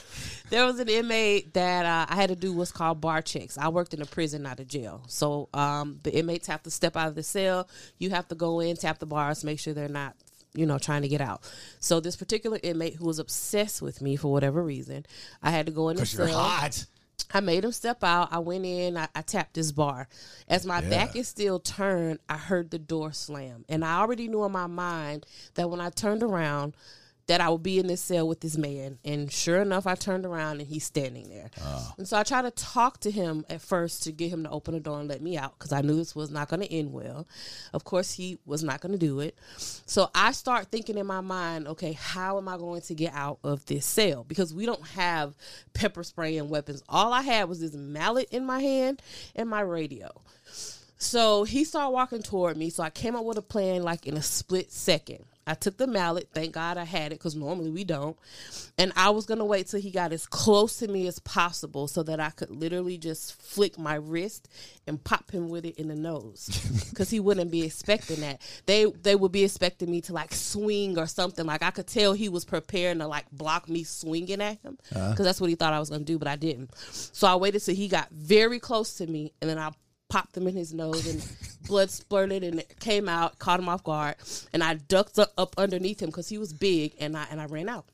There 0.50 0.66
was 0.66 0.80
an 0.80 0.90
inmate 0.90 1.54
that 1.54 1.86
uh, 1.86 2.12
I 2.12 2.16
had 2.16 2.30
to 2.32 2.36
do 2.36 2.52
what's 2.54 2.72
called 2.72 3.00
bar 3.00 3.22
checks. 3.22 3.56
I 3.56 3.68
worked 3.70 3.94
in 3.94 4.02
a 4.02 4.06
prison, 4.08 4.42
not 4.42 4.60
a 4.60 4.66
jail. 4.66 5.04
So 5.08 5.48
um, 5.54 6.00
the 6.02 6.12
inmates 6.18 6.48
have 6.48 6.64
to 6.64 6.72
step 6.72 6.98
out 6.98 7.08
of 7.08 7.14
the 7.14 7.22
cell. 7.22 7.70
You 8.00 8.10
have 8.10 8.28
to 8.30 8.36
go 8.36 8.60
in, 8.60 8.76
tap 8.76 8.98
the 8.98 9.06
bars, 9.06 9.44
make 9.44 9.60
sure 9.60 9.76
they're 9.76 9.88
not, 9.88 10.16
you 10.60 10.66
know, 10.66 10.78
trying 10.78 11.02
to 11.04 11.08
get 11.08 11.22
out. 11.22 11.42
So 11.80 12.00
this 12.00 12.16
particular 12.18 12.60
inmate 12.62 12.96
who 12.96 13.06
was 13.06 13.18
obsessed 13.18 13.82
with 13.82 14.02
me 14.02 14.16
for 14.18 14.32
whatever 14.32 14.62
reason, 14.64 15.06
I 15.42 15.52
had 15.52 15.66
to 15.68 15.72
go 15.72 15.90
in 15.90 15.96
the 15.96 16.02
Because 16.02 16.18
you're 16.18 16.28
hot. 16.28 16.86
I 17.32 17.42
made 17.42 17.64
him 17.64 17.72
step 17.72 18.04
out. 18.04 18.30
I 18.32 18.40
went 18.40 18.66
in. 18.66 18.98
I, 18.98 19.08
I 19.14 19.22
tapped 19.22 19.56
his 19.56 19.72
bar. 19.72 20.08
As 20.48 20.66
my 20.66 20.82
Yeah. 20.82 20.90
back 20.90 21.16
is 21.16 21.28
still 21.28 21.60
turned, 21.60 22.20
I 22.28 22.38
heard 22.38 22.72
the 22.72 22.80
door 22.80 23.12
slam, 23.14 23.66
and 23.70 23.86
I 23.86 24.00
already 24.00 24.28
knew 24.28 24.44
in 24.46 24.52
my 24.52 24.68
mind 24.68 25.26
that 25.56 25.70
when 25.70 25.80
I 25.80 25.90
turned 25.92 26.24
around, 26.24 26.76
that 27.30 27.42
I 27.42 27.50
would 27.50 27.62
be 27.62 27.78
in 27.78 27.86
this 27.86 28.02
cell 28.02 28.28
with 28.28 28.40
this 28.40 28.58
man. 28.58 28.98
And 29.06 29.32
sure 29.32 29.62
enough, 29.62 29.86
I 29.86 29.94
turned 29.94 30.26
around 30.26 30.62
and 30.62 30.68
he's 30.68 30.84
standing 30.84 31.30
there. 31.30 31.52
Ah. 31.62 31.94
And 32.00 32.08
so 32.08 32.18
I 32.18 32.24
tried 32.24 32.42
to 32.42 32.52
talk 32.52 33.02
to 33.02 33.12
him 33.12 33.46
at 33.48 33.62
first 33.62 34.02
to 34.04 34.12
get 34.12 34.32
him 34.32 34.46
to 34.46 34.50
open 34.50 34.74
the 34.74 34.80
door 34.80 35.00
and 35.00 35.08
let 35.08 35.22
me 35.22 35.38
out 35.38 35.54
because 35.56 35.72
I 35.72 35.82
knew 35.82 35.96
this 35.96 36.16
was 36.16 36.32
not 36.32 36.50
going 36.50 36.62
to 36.62 36.74
end 36.74 36.92
well. 36.92 37.28
Of 37.72 37.84
course, 37.84 38.14
he 38.14 38.40
was 38.48 38.64
not 38.64 38.82
going 38.82 38.94
to 38.94 38.98
do 38.98 39.20
it. 39.20 39.38
So 39.58 40.10
I 40.16 40.32
start 40.32 40.72
thinking 40.72 40.98
in 40.98 41.06
my 41.06 41.22
mind, 41.22 41.68
okay, 41.68 41.94
how 41.94 42.40
am 42.40 42.48
I 42.48 42.58
going 42.58 42.82
to 42.82 42.96
get 42.96 43.14
out 43.14 43.38
of 43.44 43.64
this 43.68 43.86
cell? 43.86 44.24
Because 44.24 44.52
we 44.52 44.66
don't 44.66 44.88
have 44.88 45.36
pepper 45.74 46.04
spray 46.04 46.38
and 46.38 46.50
weapons. 46.50 46.82
All 46.90 47.14
I 47.14 47.22
had 47.22 47.48
was 47.48 47.62
this 47.62 47.76
mallet 47.76 48.30
in 48.32 48.44
my 48.44 48.60
hand 48.60 49.04
and 49.36 49.48
my 49.48 49.62
radio. 49.62 50.10
So 51.00 51.46
he 51.46 51.64
started 51.64 51.92
walking 51.92 52.22
toward 52.22 52.58
me. 52.58 52.70
So 52.70 52.84
I 52.84 52.90
came 52.90 53.16
up 53.16 53.24
with 53.24 53.38
a 53.38 53.42
plan 53.42 53.84
like 53.84 54.06
in 54.06 54.18
a 54.18 54.22
split 54.22 54.72
second. 54.72 55.24
I 55.48 55.56
took 55.56 55.78
the 55.78 55.88
mallet. 55.88 56.30
Thank 56.32 56.54
God 56.54 56.78
I 56.78 56.84
had 56.84 57.08
it 57.08 57.16
because 57.16 57.36
normally 57.36 57.72
we 57.72 57.84
don't. 57.84 58.16
And 58.78 58.92
I 58.96 59.10
was 59.10 59.26
going 59.26 59.40
to 59.40 59.46
wait 59.46 59.68
till 59.68 59.80
he 59.80 59.90
got 59.90 60.12
as 60.12 60.28
close 60.28 60.78
to 60.78 60.88
me 60.88 61.08
as 61.08 61.18
possible 61.20 61.88
so 61.88 62.04
that 62.04 62.20
I 62.20 62.30
could 62.30 62.52
literally 62.52 63.00
just 63.00 63.42
flick 63.42 63.80
my 63.80 63.96
wrist 63.96 64.48
and 64.86 65.04
pop 65.04 65.32
him 65.32 65.50
with 65.50 65.66
it 65.66 65.78
in 65.78 65.88
the 65.88 65.96
nose 65.96 66.50
because 66.90 67.10
he 67.10 67.20
wouldn't 67.20 67.50
be 67.50 67.64
expecting 67.64 68.20
that. 68.20 68.42
They 68.68 68.86
they 68.86 69.16
would 69.16 69.32
be 69.32 69.44
expecting 69.44 69.90
me 69.90 70.02
to 70.02 70.14
like 70.14 70.34
swing 70.34 71.00
or 71.00 71.08
something. 71.08 71.46
Like 71.46 71.64
I 71.64 71.72
could 71.72 71.88
tell 71.88 72.14
he 72.14 72.30
was 72.30 72.46
preparing 72.46 73.00
to 73.00 73.08
like 73.08 73.26
block 73.32 73.68
me 73.70 73.84
swinging 73.86 74.42
at 74.42 74.62
him 74.62 74.78
uh-huh. 74.94 75.12
because 75.12 75.26
that's 75.26 75.42
what 75.42 75.50
he 75.50 75.56
thought 75.56 75.74
I 75.74 75.80
was 75.80 75.90
going 75.90 76.02
to 76.02 76.06
do, 76.06 76.20
but 76.20 76.28
I 76.28 76.36
didn't. 76.36 76.76
So 76.76 77.26
I 77.26 77.36
waited 77.38 77.62
till 77.62 77.76
he 77.76 77.88
got 77.88 78.10
very 78.12 78.60
close 78.60 78.96
to 78.96 79.08
me 79.08 79.34
and 79.42 79.50
then 79.50 79.58
I 79.58 79.72
popped 80.10 80.34
them 80.34 80.48
in 80.48 80.56
his 80.56 80.74
nose 80.74 81.08
and 81.08 81.26
blood 81.68 81.90
splurted 81.90 82.46
and 82.48 82.60
it 82.60 82.80
came 82.80 83.08
out, 83.08 83.40
caught 83.40 83.60
him 83.60 83.70
off 83.70 83.84
guard, 83.84 84.16
and 84.54 84.64
I 84.64 84.74
ducked 84.76 85.20
up, 85.20 85.56
underneath 85.58 86.02
him 86.02 86.10
because 86.10 86.28
he 86.28 86.38
was 86.38 86.52
big 86.52 86.96
and 87.00 87.16
I 87.16 87.26
and 87.32 87.40
I 87.40 87.46
ran 87.46 87.70
out. 87.70 87.86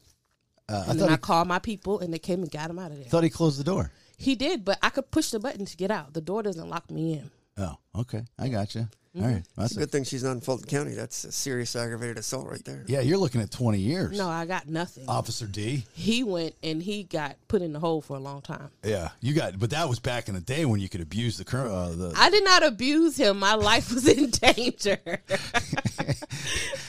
Uh, 0.67 0.83
I 0.87 0.91
And 0.91 0.99
then 0.99 1.09
I 1.09 1.13
he, 1.13 1.17
called 1.17 1.47
my 1.47 1.59
people 1.59 1.99
and 1.99 2.13
they 2.13 2.19
came 2.19 2.41
and 2.41 2.49
got 2.51 2.69
him 2.69 2.79
out 2.79 2.91
of 2.91 2.97
there. 2.97 3.07
thought 3.07 3.23
he 3.23 3.29
closed 3.29 3.59
the 3.59 3.63
door. 3.63 3.91
He 4.17 4.35
did, 4.35 4.63
but 4.65 4.79
I 4.81 4.89
could 4.89 5.11
push 5.11 5.29
the 5.29 5.39
button 5.39 5.65
to 5.65 5.77
get 5.77 5.91
out. 5.91 6.13
The 6.13 6.21
door 6.21 6.41
doesn't 6.41 6.69
lock 6.69 6.89
me 6.89 7.13
in. 7.13 7.31
Oh, 7.57 7.75
okay. 7.95 8.23
I 8.39 8.47
got 8.47 8.73
you. 8.75 8.87
Mm-hmm. 9.15 9.25
All 9.25 9.31
right. 9.33 9.43
That's 9.55 9.71
It's 9.71 9.77
a 9.77 9.79
good 9.79 9.91
thing 9.91 10.03
she's 10.03 10.23
not 10.23 10.31
in 10.31 10.41
Fulton 10.41 10.67
County. 10.67 10.93
That's 10.93 11.23
a 11.23 11.31
serious 11.31 11.73
aggravated 11.75 12.17
assault 12.17 12.47
right 12.47 12.63
there. 12.65 12.83
Yeah, 12.87 12.99
you're 12.99 13.17
looking 13.17 13.39
at 13.39 13.49
20 13.49 13.77
years. 13.79 14.17
No, 14.17 14.27
I 14.29 14.45
got 14.45 14.67
nothing. 14.67 15.05
Officer 15.07 15.47
D. 15.47 15.85
he 15.93 16.23
went 16.23 16.55
and 16.61 16.83
he 16.83 17.03
got 17.03 17.37
put 17.47 17.61
in 17.61 17.71
the 17.71 17.79
hole 17.79 18.01
for 18.01 18.17
a 18.17 18.19
long 18.19 18.41
time. 18.41 18.69
Yeah, 18.83 19.09
you 19.21 19.33
got, 19.33 19.57
but 19.57 19.69
that 19.69 19.87
was 19.87 19.99
back 19.99 20.27
in 20.27 20.35
the 20.35 20.41
day 20.41 20.65
when 20.65 20.81
you 20.81 20.89
could 20.89 21.01
abuse 21.01 21.37
the 21.37 21.45
current. 21.45 21.71
Uh, 21.71 21.89
the 21.91 22.13
I 22.17 22.29
did 22.29 22.43
not 22.43 22.63
abuse 22.63 23.15
him. 23.15 23.39
My 23.39 23.53
life 23.55 23.93
was 23.93 24.05
in 24.07 24.31
danger. 24.31 24.99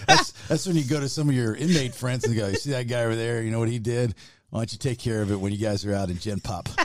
that's, 0.06 0.32
that's 0.48 0.66
when 0.66 0.74
you 0.76 0.84
go 0.84 0.98
to 0.98 1.08
some 1.08 1.28
of 1.28 1.34
your 1.34 1.54
inmate 1.54 1.94
friends 1.94 2.24
and 2.24 2.34
go, 2.34 2.48
"You 2.48 2.56
see 2.56 2.70
that 2.70 2.88
guy 2.88 3.04
over 3.04 3.14
there? 3.14 3.42
You 3.42 3.50
know 3.52 3.60
what 3.60 3.68
he 3.68 3.78
did? 3.78 4.14
Why 4.50 4.60
don't 4.60 4.72
you 4.72 4.78
take 4.78 4.98
care 4.98 5.22
of 5.22 5.30
it 5.30 5.36
when 5.36 5.52
you 5.52 5.58
guys 5.58 5.84
are 5.86 5.94
out 5.94 6.10
in 6.10 6.18
Gen 6.18 6.40
Pop?" 6.40 6.68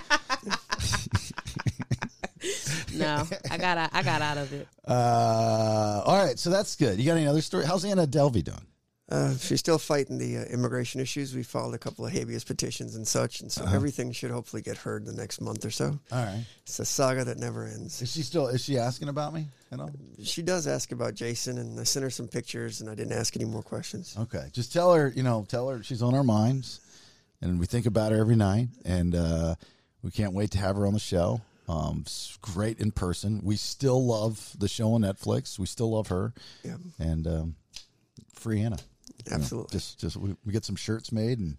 no, 2.96 3.28
I 3.50 3.58
got 3.58 3.78
out, 3.78 3.90
I 3.94 4.04
got 4.04 4.22
out 4.22 4.38
of 4.38 4.54
it. 4.54 4.68
Uh, 4.88 6.02
all 6.06 6.24
right, 6.24 6.38
so 6.38 6.50
that's 6.50 6.76
good. 6.76 7.00
You 7.00 7.06
got 7.06 7.18
any 7.18 7.28
other 7.28 7.42
story? 7.42 7.66
How's 7.66 7.86
Anna 7.86 8.08
Delvey 8.08 8.44
doing? 8.44 8.66
Uh, 9.12 9.36
she's 9.36 9.60
still 9.60 9.78
fighting 9.78 10.18
the 10.18 10.38
uh, 10.38 10.44
immigration 10.46 11.02
issues. 11.02 11.36
We 11.36 11.44
filed 11.44 11.76
a 11.76 11.78
couple 11.78 12.06
of 12.06 12.14
habeas 12.14 12.46
petitions 12.46 12.96
and 12.96 13.06
such, 13.06 13.42
and 13.42 13.52
so 13.52 13.66
everything 13.66 14.14
should 14.14 14.32
hopefully 14.32 14.62
get 14.62 14.78
heard 14.78 15.06
the 15.06 15.12
next 15.12 15.42
month 15.42 15.66
or 15.66 15.70
so. 15.70 16.00
All 16.14 16.24
right. 16.24 16.46
It's 16.64 16.80
a 16.80 16.86
saga 16.86 17.26
that 17.26 17.38
never 17.38 17.66
ends. 17.66 18.02
Is 18.02 18.14
she 18.14 18.22
still? 18.22 18.48
Is 18.48 18.64
she 18.64 18.78
asking 18.78 19.10
about 19.10 19.34
me 19.34 19.48
at 19.70 19.82
all? 19.82 19.92
She 20.24 20.42
does 20.42 20.66
ask 20.66 20.94
about 20.94 21.14
Jason, 21.14 21.58
and 21.58 21.78
I 21.78 21.84
sent 21.84 22.04
her 22.04 22.10
some 22.10 22.30
pictures, 22.30 22.80
and 22.80 22.90
I 22.90 22.96
didn't 22.96 23.12
ask 23.12 23.36
any 23.36 23.44
more 23.44 23.62
questions. 23.62 24.16
Okay, 24.18 24.48
just 24.54 24.72
tell 24.72 24.94
her. 24.94 25.12
You 25.14 25.24
know, 25.24 25.46
tell 25.46 25.68
her 25.68 25.84
she's 25.84 26.02
on 26.02 26.16
our 26.16 26.24
minds, 26.24 26.80
and 27.42 27.60
we 27.60 27.66
think 27.66 27.88
about 27.88 28.14
her 28.14 28.18
every 28.18 28.38
night, 28.38 28.70
and 28.86 29.14
uh, 29.14 29.56
we 30.04 30.12
can't 30.12 30.32
wait 30.32 30.52
to 30.52 30.58
have 30.58 30.78
her 30.78 30.88
on 30.88 30.94
the 30.94 31.00
show. 31.00 31.42
Um, 31.72 32.06
great 32.42 32.80
in 32.80 32.92
person. 32.92 33.42
We 33.44 33.56
still 33.56 34.06
love 34.06 34.56
the 34.58 34.68
show 34.68 34.94
on 34.94 35.02
Netflix. 35.02 35.58
We 35.58 35.66
still 35.66 35.92
love 35.92 36.08
her, 36.08 36.34
Yeah, 36.64 36.76
and 37.00 37.28
um, 37.28 37.56
free 38.34 38.62
Anna. 38.62 38.78
You 39.26 39.32
know, 39.32 39.38
absolutely. 39.38 39.72
just, 39.72 40.00
just 40.00 40.18
we, 40.18 40.36
we 40.46 40.52
get 40.52 40.66
some 40.66 40.76
shirts 40.76 41.12
made, 41.12 41.40
and 41.40 41.58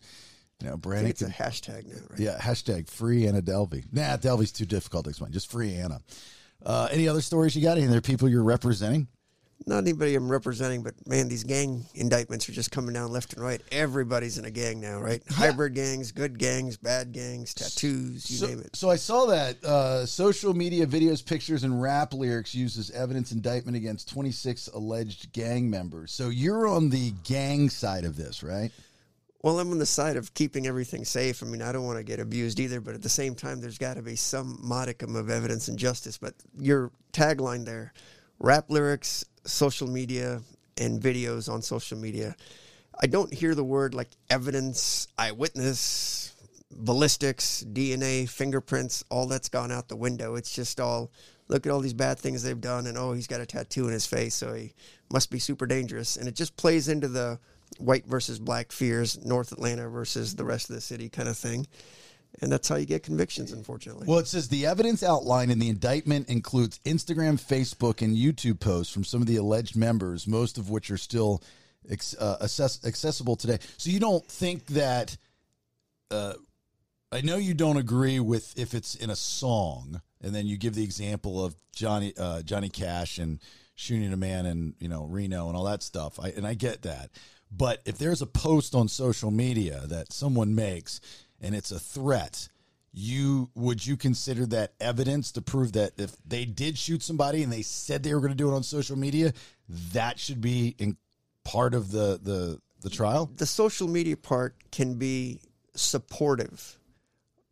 you 0.61 0.69
know, 0.69 0.77
Brandon. 0.77 1.11
it's 1.11 1.23
a 1.23 1.27
hashtag 1.27 1.87
now, 1.87 2.01
right? 2.11 2.19
yeah, 2.21 2.37
hashtag 2.39 2.89
free 2.89 3.27
Anna 3.27 3.43
Delvey. 3.43 3.85
Nah, 3.93 4.17
Delvey's 4.17 4.53
too 4.53 4.67
difficult 4.67 5.05
to 5.05 5.11
explain. 5.11 5.33
Just 5.33 5.51
free 5.51 5.75
Anna. 5.75 6.01
Uh, 6.65 6.89
any 6.93 7.09
other 7.09 7.21
stories 7.21 7.57
you 7.57 7.63
got? 7.63 7.77
Any 7.79 7.87
other 7.87 8.01
people 8.01 8.29
you're 8.29 8.45
representing? 8.45 9.09
Not 9.67 9.79
anybody 9.79 10.15
I'm 10.15 10.31
representing, 10.31 10.83
but 10.83 10.95
man, 11.07 11.29
these 11.29 11.45
gang 11.45 11.85
indictments 11.95 12.49
are 12.49 12.53
just 12.53 12.71
coming 12.71 12.95
down 12.95 13.13
left 13.13 13.35
and 13.35 13.43
right. 13.43 13.61
Everybody's 13.71 14.39
in 14.39 14.45
a 14.45 14.51
gang 14.51 14.81
now, 14.81 15.01
right? 15.01 15.23
Hybrid 15.31 15.75
gangs, 15.75 16.11
good 16.11 16.39
gangs, 16.39 16.77
bad 16.77 17.13
gangs, 17.13 17.55
tattoos, 17.55 18.31
you 18.31 18.37
so, 18.39 18.47
name 18.47 18.61
it. 18.61 18.75
so 18.75 18.91
I 18.91 18.97
saw 18.97 19.27
that 19.27 19.63
uh, 19.65 20.07
social 20.07 20.55
media 20.55 20.87
videos, 20.87 21.25
pictures, 21.25 21.65
and 21.65 21.81
rap 21.81 22.13
lyrics 22.13 22.55
used 22.55 22.79
as 22.79 22.91
evidence 22.91 23.33
indictment 23.33 23.77
against 23.77 24.09
26 24.09 24.69
alleged 24.69 25.33
gang 25.33 25.71
members. 25.71 26.13
So 26.13 26.29
you're 26.29 26.67
on 26.67 26.91
the 26.91 27.13
gang 27.25 27.71
side 27.71 28.05
of 28.05 28.17
this, 28.17 28.43
right? 28.43 28.73
Well, 29.43 29.59
I'm 29.59 29.73
on 29.73 29.79
the 29.79 29.87
side 29.87 30.17
of 30.17 30.35
keeping 30.35 30.69
everything 30.69 31.05
safe. 31.05 31.43
I 31.43 31.47
mean, 31.47 31.63
I 31.63 31.73
don't 31.73 31.85
want 31.85 31.99
to 31.99 32.05
get 32.05 32.21
abused 32.21 32.61
either, 32.61 32.81
but 32.81 32.95
at 32.95 33.03
the 33.03 33.09
same 33.09 33.35
time, 33.35 33.61
there's 33.61 33.79
got 33.79 33.95
to 33.95 34.03
be 34.03 34.15
some 34.15 34.59
modicum 34.63 35.17
of 35.17 35.31
evidence 35.31 35.67
and 35.67 35.77
justice. 35.77 36.17
But 36.17 36.35
your 36.57 36.93
tagline 37.13 37.65
there 37.65 37.93
rap 38.43 38.67
lyrics, 38.69 39.25
social 39.47 39.89
media, 39.89 40.43
and 40.77 41.01
videos 41.01 41.51
on 41.51 41.63
social 41.63 41.97
media. 41.97 42.37
I 43.01 43.07
don't 43.07 43.33
hear 43.33 43.55
the 43.55 43.65
word 43.65 43.95
like 43.95 44.11
evidence, 44.29 45.09
eyewitness, 45.17 46.35
ballistics, 46.71 47.65
DNA, 47.73 48.29
fingerprints, 48.29 49.05
all 49.09 49.27
that's 49.27 49.49
gone 49.49 49.71
out 49.73 49.89
the 49.89 49.97
window. 49.97 50.35
It's 50.35 50.55
just 50.55 50.81
all 50.81 51.11
look 51.49 51.67
at 51.67 51.73
all 51.73 51.81
these 51.81 51.95
bad 51.95 52.19
things 52.19 52.43
they've 52.43 52.61
done, 52.61 52.87
and 52.87 52.99
oh, 52.99 53.13
he's 53.13 53.27
got 53.27 53.41
a 53.41 53.47
tattoo 53.47 53.87
in 53.87 53.93
his 53.93 54.07
face, 54.07 54.35
so 54.35 54.53
he 54.53 54.73
must 55.11 55.31
be 55.31 55.39
super 55.39 55.67
dangerous. 55.67 56.17
And 56.17 56.27
it 56.29 56.35
just 56.35 56.57
plays 56.57 56.89
into 56.89 57.09
the 57.09 57.39
white 57.79 58.07
versus 58.07 58.39
black 58.39 58.73
fears, 58.73 59.25
North 59.25 59.53
Atlanta 59.53 59.89
versus 59.89 60.35
the 60.35 60.45
rest 60.45 60.69
of 60.69 60.75
the 60.75 60.81
city 60.81 61.09
kind 61.09 61.29
of 61.29 61.39
thing. 61.39 61.67
And 62.41 62.51
that's 62.51 62.69
how 62.69 62.77
you 62.77 62.87
get 62.87 63.03
convictions, 63.03 63.53
unfortunately. 63.53 64.07
Well, 64.09 64.19
it 64.19 64.27
says 64.27 64.49
the 64.49 64.67
evidence 64.67 65.03
outlined 65.03 65.53
in 65.53 65.59
the 65.59 65.69
indictment 65.69 66.29
includes 66.29 66.81
Instagram, 66.85 67.41
Facebook, 67.41 68.01
and 68.03 68.17
YouTube 68.17 68.59
posts 68.59 68.93
from 68.93 69.05
some 69.05 69.21
of 69.21 69.27
the 69.27 69.37
alleged 69.37 69.77
members, 69.77 70.27
most 70.27 70.57
of 70.59 70.71
which 70.71 70.91
are 70.91 70.97
still 70.97 71.43
uh, 72.19 72.37
access- 72.41 72.85
accessible 72.85 73.37
today. 73.37 73.59
So 73.77 73.91
you 73.91 74.01
don't 74.01 74.27
think 74.27 74.67
that? 74.67 75.17
Uh, 76.11 76.35
I 77.11 77.21
know 77.21 77.37
you 77.37 77.53
don't 77.53 77.77
agree 77.77 78.21
with 78.21 78.59
if 78.59 78.73
it's 78.73 78.95
in 78.95 79.11
a 79.11 79.17
song, 79.17 80.01
and 80.23 80.35
then 80.35 80.47
you 80.47 80.57
give 80.57 80.75
the 80.75 80.85
example 80.85 81.45
of 81.45 81.55
Johnny 81.73 82.15
uh, 82.17 82.43
Johnny 82.43 82.71
Cash 82.71 83.19
and 83.19 83.41
shooting 83.75 84.13
a 84.13 84.17
man 84.17 84.47
in 84.47 84.75
you 84.79 84.89
know 84.89 85.05
Reno 85.05 85.49
and 85.49 85.57
all 85.57 85.65
that 85.65 85.83
stuff. 85.83 86.19
I, 86.19 86.29
and 86.29 86.47
I 86.47 86.55
get 86.55 86.83
that, 86.83 87.11
but 87.51 87.83
if 87.85 87.99
there's 87.99 88.23
a 88.23 88.27
post 88.27 88.75
on 88.75 88.89
social 88.89 89.31
media 89.31 89.83
that 89.87 90.13
someone 90.13 90.55
makes 90.55 91.01
and 91.43 91.55
it's 91.55 91.71
a 91.71 91.79
threat, 91.79 92.49
you 92.93 93.51
would 93.55 93.85
you 93.85 93.97
consider 93.97 94.47
that 94.47 94.75
evidence 94.81 95.33
to 95.33 95.43
prove 95.43 95.73
that 95.73 95.93
if 95.97 96.15
they 96.27 96.45
did 96.45 96.79
shoot 96.79 97.03
somebody 97.03 97.43
and 97.43 97.53
they 97.53 97.63
said 97.63 98.03
they 98.03 98.15
were 98.15 98.21
going 98.21 98.33
to 98.33 98.37
do 98.37 98.51
it 98.51 98.55
on 98.55 98.63
social 98.63 98.97
media, 98.97 99.33
that 99.93 100.19
should 100.19 100.41
be 100.41 100.75
in 100.79 100.97
part 101.45 101.75
of 101.75 101.91
the 101.91 102.21
the 102.23 102.61
the 102.83 102.91
trial? 102.91 103.31
The 103.37 103.47
social 103.47 103.89
media 103.89 104.17
part 104.17 104.57
can 104.71 104.95
be 104.95 105.41
supportive 105.75 106.79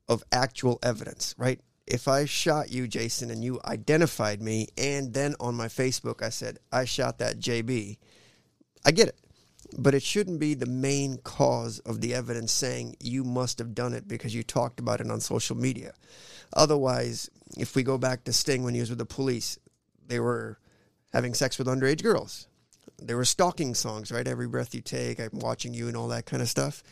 of 0.09 0.23
actual 0.33 0.79
evidence, 0.83 1.35
right? 1.39 1.61
If 1.87 2.07
I 2.07 2.25
shot 2.25 2.71
you, 2.71 2.87
Jason, 2.87 3.31
and 3.31 3.43
you 3.43 3.61
identified 3.65 4.43
me, 4.43 4.69
and 4.77 5.13
then 5.13 5.35
on 5.41 5.55
my 5.55 5.67
Facebook 5.67 6.23
I 6.23 6.29
said, 6.29 6.59
I 6.71 6.85
shot 6.85 7.19
that 7.19 7.39
JB, 7.39 7.97
I 8.85 8.91
get 8.91 9.09
it. 9.09 9.19
But 9.79 9.95
it 9.95 10.03
shouldn't 10.03 10.41
be 10.41 10.55
the 10.55 10.67
main 10.67 11.19
cause 11.19 11.79
of 11.81 12.01
the 12.01 12.15
evidence 12.15 12.53
saying 12.53 12.97
you 13.01 13.25
must 13.25 13.59
have 13.59 13.75
done 13.75 13.95
it 13.95 14.09
because 14.09 14.35
you 14.35 14.43
talked 14.43 14.81
about 14.81 15.01
it 15.01 15.11
on 15.11 15.21
social 15.21 15.57
media. 15.57 15.93
Otherwise, 16.53 17.31
if 17.57 17.77
we 17.77 17.83
go 17.83 17.97
back 17.97 18.25
to 18.25 18.33
Sting 18.33 18.63
when 18.63 18.75
he 18.75 18.81
was 18.81 18.91
with 18.91 18.99
the 18.99 19.07
police, 19.07 19.59
they 20.07 20.19
were 20.19 20.59
having 21.13 21.35
sex 21.35 21.59
with 21.59 21.69
underage 21.69 22.03
girls. 22.03 22.49
There 22.99 23.17
were 23.17 23.25
stalking 23.25 23.75
songs, 23.75 24.13
right? 24.13 24.27
Every 24.27 24.49
breath 24.49 24.75
you 24.75 24.81
take, 24.81 25.21
I'm 25.21 25.31
watching 25.33 25.73
you, 25.73 25.89
and 25.89 25.97
all 25.97 26.09
that 26.09 26.27
kind 26.27 26.43
of 26.43 26.49
stuff. 26.49 26.83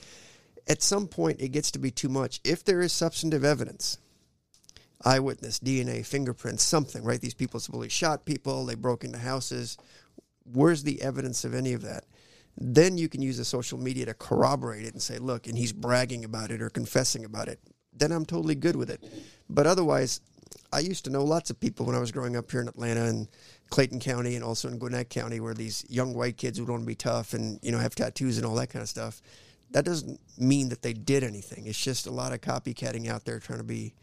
At 0.66 0.83
some 0.83 1.09
point, 1.09 1.41
it 1.41 1.49
gets 1.49 1.70
to 1.72 1.79
be 1.79 1.91
too 1.91 2.09
much. 2.09 2.41
If 2.45 2.64
there 2.64 2.81
is 2.81 2.93
substantive 2.93 3.45
evidence, 3.45 3.99
eyewitness, 5.05 5.59
DNA, 5.59 6.05
fingerprints, 6.05 6.62
something, 6.62 7.03
right? 7.03 7.20
These 7.20 7.35
people 7.35 7.61
supposedly 7.61 7.89
shot 7.89 8.24
people, 8.24 8.64
they 8.64 8.74
broke 8.74 9.05
into 9.05 9.18
houses. 9.18 9.76
Where's 10.51 10.83
the 10.83 11.03
evidence 11.03 11.45
of 11.45 11.55
any 11.55 11.72
of 11.72 11.83
that? 11.83 12.05
Then 12.61 12.99
you 12.99 13.09
can 13.09 13.23
use 13.23 13.37
the 13.37 13.45
social 13.45 13.79
media 13.79 14.07
to 14.07 14.15
corroborate 14.15 14.85
it 14.85 14.93
and 14.93 15.01
say, 15.01 15.19
look, 15.19 15.47
and 15.47 15.57
he's 15.57 15.73
bragging 15.73 16.25
about 16.25 16.51
it 16.51 16.61
or 16.61 16.69
confessing 16.69 17.25
about 17.25 17.49
it. 17.49 17.61
Then 17.93 18.11
I'm 18.11 18.27
totally 18.27 18.57
good 18.57 18.75
with 18.75 18.91
it. 18.91 19.05
But 19.49 19.67
otherwise, 19.67 20.21
I 20.73 20.81
used 20.81 21.05
to 21.05 21.11
know 21.11 21.25
lots 21.25 21.51
of 21.51 21.61
people 21.61 21.87
when 21.87 21.95
I 21.95 22.01
was 22.01 22.11
growing 22.11 22.37
up 22.37 22.51
here 22.51 22.61
in 22.61 22.69
Atlanta 22.69 23.05
and 23.05 23.29
Clayton 23.71 24.01
County 24.01 24.35
and 24.35 24.45
also 24.45 24.69
in 24.69 24.79
Gwinnett 24.79 25.09
County 25.09 25.41
where 25.41 25.55
these 25.55 25.85
young 25.89 26.15
white 26.15 26.37
kids 26.37 26.59
would 26.59 26.69
want 26.69 26.83
to 26.83 26.87
be 26.87 26.95
tough 26.95 27.33
and, 27.33 27.61
you 27.63 27.71
know, 27.71 27.79
have 27.79 27.95
tattoos 27.95 28.39
and 28.39 28.47
all 28.47 28.55
that 28.57 28.71
kind 28.71 28.83
of 28.83 28.89
stuff. 28.89 29.23
That 29.71 29.85
doesn't 29.85 30.21
mean 30.37 30.71
that 30.71 30.83
they 30.83 30.95
did 30.95 31.23
anything. 31.23 31.67
It's 31.67 31.83
just 31.83 32.07
a 32.07 32.11
lot 32.11 32.33
of 32.33 32.41
copycatting 32.41 33.09
out 33.09 33.25
there 33.25 33.39
trying 33.39 33.59
to 33.59 33.65
be 33.65 33.95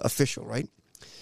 official, 0.00 0.44
right? 0.44 0.68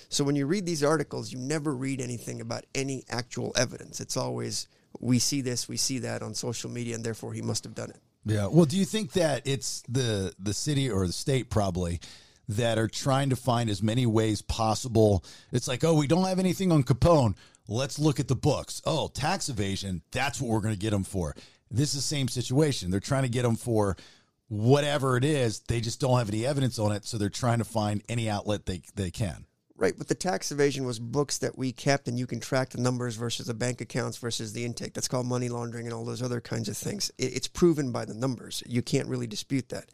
So 0.08 0.24
when 0.24 0.36
you 0.36 0.46
read 0.46 0.66
these 0.66 0.84
articles, 0.84 1.32
you 1.32 1.38
never 1.38 1.74
read 1.74 2.00
anything 2.00 2.40
about 2.40 2.64
any 2.74 3.04
actual 3.08 3.52
evidence. 3.56 4.00
It's 4.00 4.16
always 4.16 4.68
we 5.00 5.18
see 5.18 5.40
this, 5.40 5.68
we 5.68 5.76
see 5.76 5.98
that 6.00 6.22
on 6.22 6.34
social 6.34 6.70
media, 6.70 6.94
and 6.94 7.04
therefore 7.04 7.32
he 7.32 7.42
must 7.42 7.64
have 7.64 7.74
done 7.74 7.90
it. 7.90 8.00
Yeah. 8.24 8.46
Well, 8.46 8.66
do 8.66 8.76
you 8.76 8.84
think 8.84 9.12
that 9.12 9.42
it's 9.46 9.82
the 9.88 10.34
the 10.38 10.54
city 10.54 10.90
or 10.90 11.06
the 11.06 11.12
state 11.12 11.50
probably 11.50 12.00
that 12.48 12.78
are 12.78 12.88
trying 12.88 13.30
to 13.30 13.36
find 13.36 13.68
as 13.68 13.82
many 13.82 14.06
ways 14.06 14.42
possible? 14.42 15.24
It's 15.50 15.68
like, 15.68 15.84
oh, 15.84 15.94
we 15.94 16.06
don't 16.06 16.26
have 16.26 16.38
anything 16.38 16.70
on 16.70 16.84
Capone. 16.84 17.34
Let's 17.68 17.98
look 17.98 18.20
at 18.20 18.28
the 18.28 18.36
books. 18.36 18.82
Oh, 18.84 19.08
tax 19.08 19.48
evasion. 19.48 20.02
That's 20.12 20.40
what 20.40 20.50
we're 20.50 20.60
going 20.60 20.74
to 20.74 20.80
get 20.80 20.90
them 20.90 21.04
for. 21.04 21.34
This 21.70 21.90
is 21.90 21.96
the 21.96 22.02
same 22.02 22.28
situation. 22.28 22.90
They're 22.90 23.00
trying 23.00 23.22
to 23.22 23.28
get 23.28 23.42
them 23.42 23.56
for 23.56 23.96
whatever 24.48 25.16
it 25.16 25.24
is. 25.24 25.60
They 25.60 25.80
just 25.80 26.00
don't 26.00 26.18
have 26.18 26.28
any 26.28 26.44
evidence 26.44 26.78
on 26.78 26.92
it, 26.92 27.06
so 27.06 27.16
they're 27.18 27.30
trying 27.30 27.58
to 27.58 27.64
find 27.64 28.02
any 28.08 28.28
outlet 28.28 28.66
they 28.66 28.82
they 28.94 29.10
can. 29.10 29.46
Right, 29.82 29.98
but 29.98 30.06
the 30.06 30.14
tax 30.14 30.52
evasion 30.52 30.84
was 30.84 31.00
books 31.00 31.38
that 31.38 31.58
we 31.58 31.72
kept, 31.72 32.06
and 32.06 32.16
you 32.16 32.24
can 32.24 32.38
track 32.38 32.68
the 32.68 32.80
numbers 32.80 33.16
versus 33.16 33.48
the 33.48 33.52
bank 33.52 33.80
accounts 33.80 34.16
versus 34.16 34.52
the 34.52 34.64
intake. 34.64 34.94
That's 34.94 35.08
called 35.08 35.26
money 35.26 35.48
laundering 35.48 35.86
and 35.86 35.92
all 35.92 36.04
those 36.04 36.22
other 36.22 36.40
kinds 36.40 36.68
of 36.68 36.76
things. 36.76 37.10
It's 37.18 37.48
proven 37.48 37.90
by 37.90 38.04
the 38.04 38.14
numbers. 38.14 38.62
You 38.64 38.80
can't 38.80 39.08
really 39.08 39.26
dispute 39.26 39.70
that. 39.70 39.86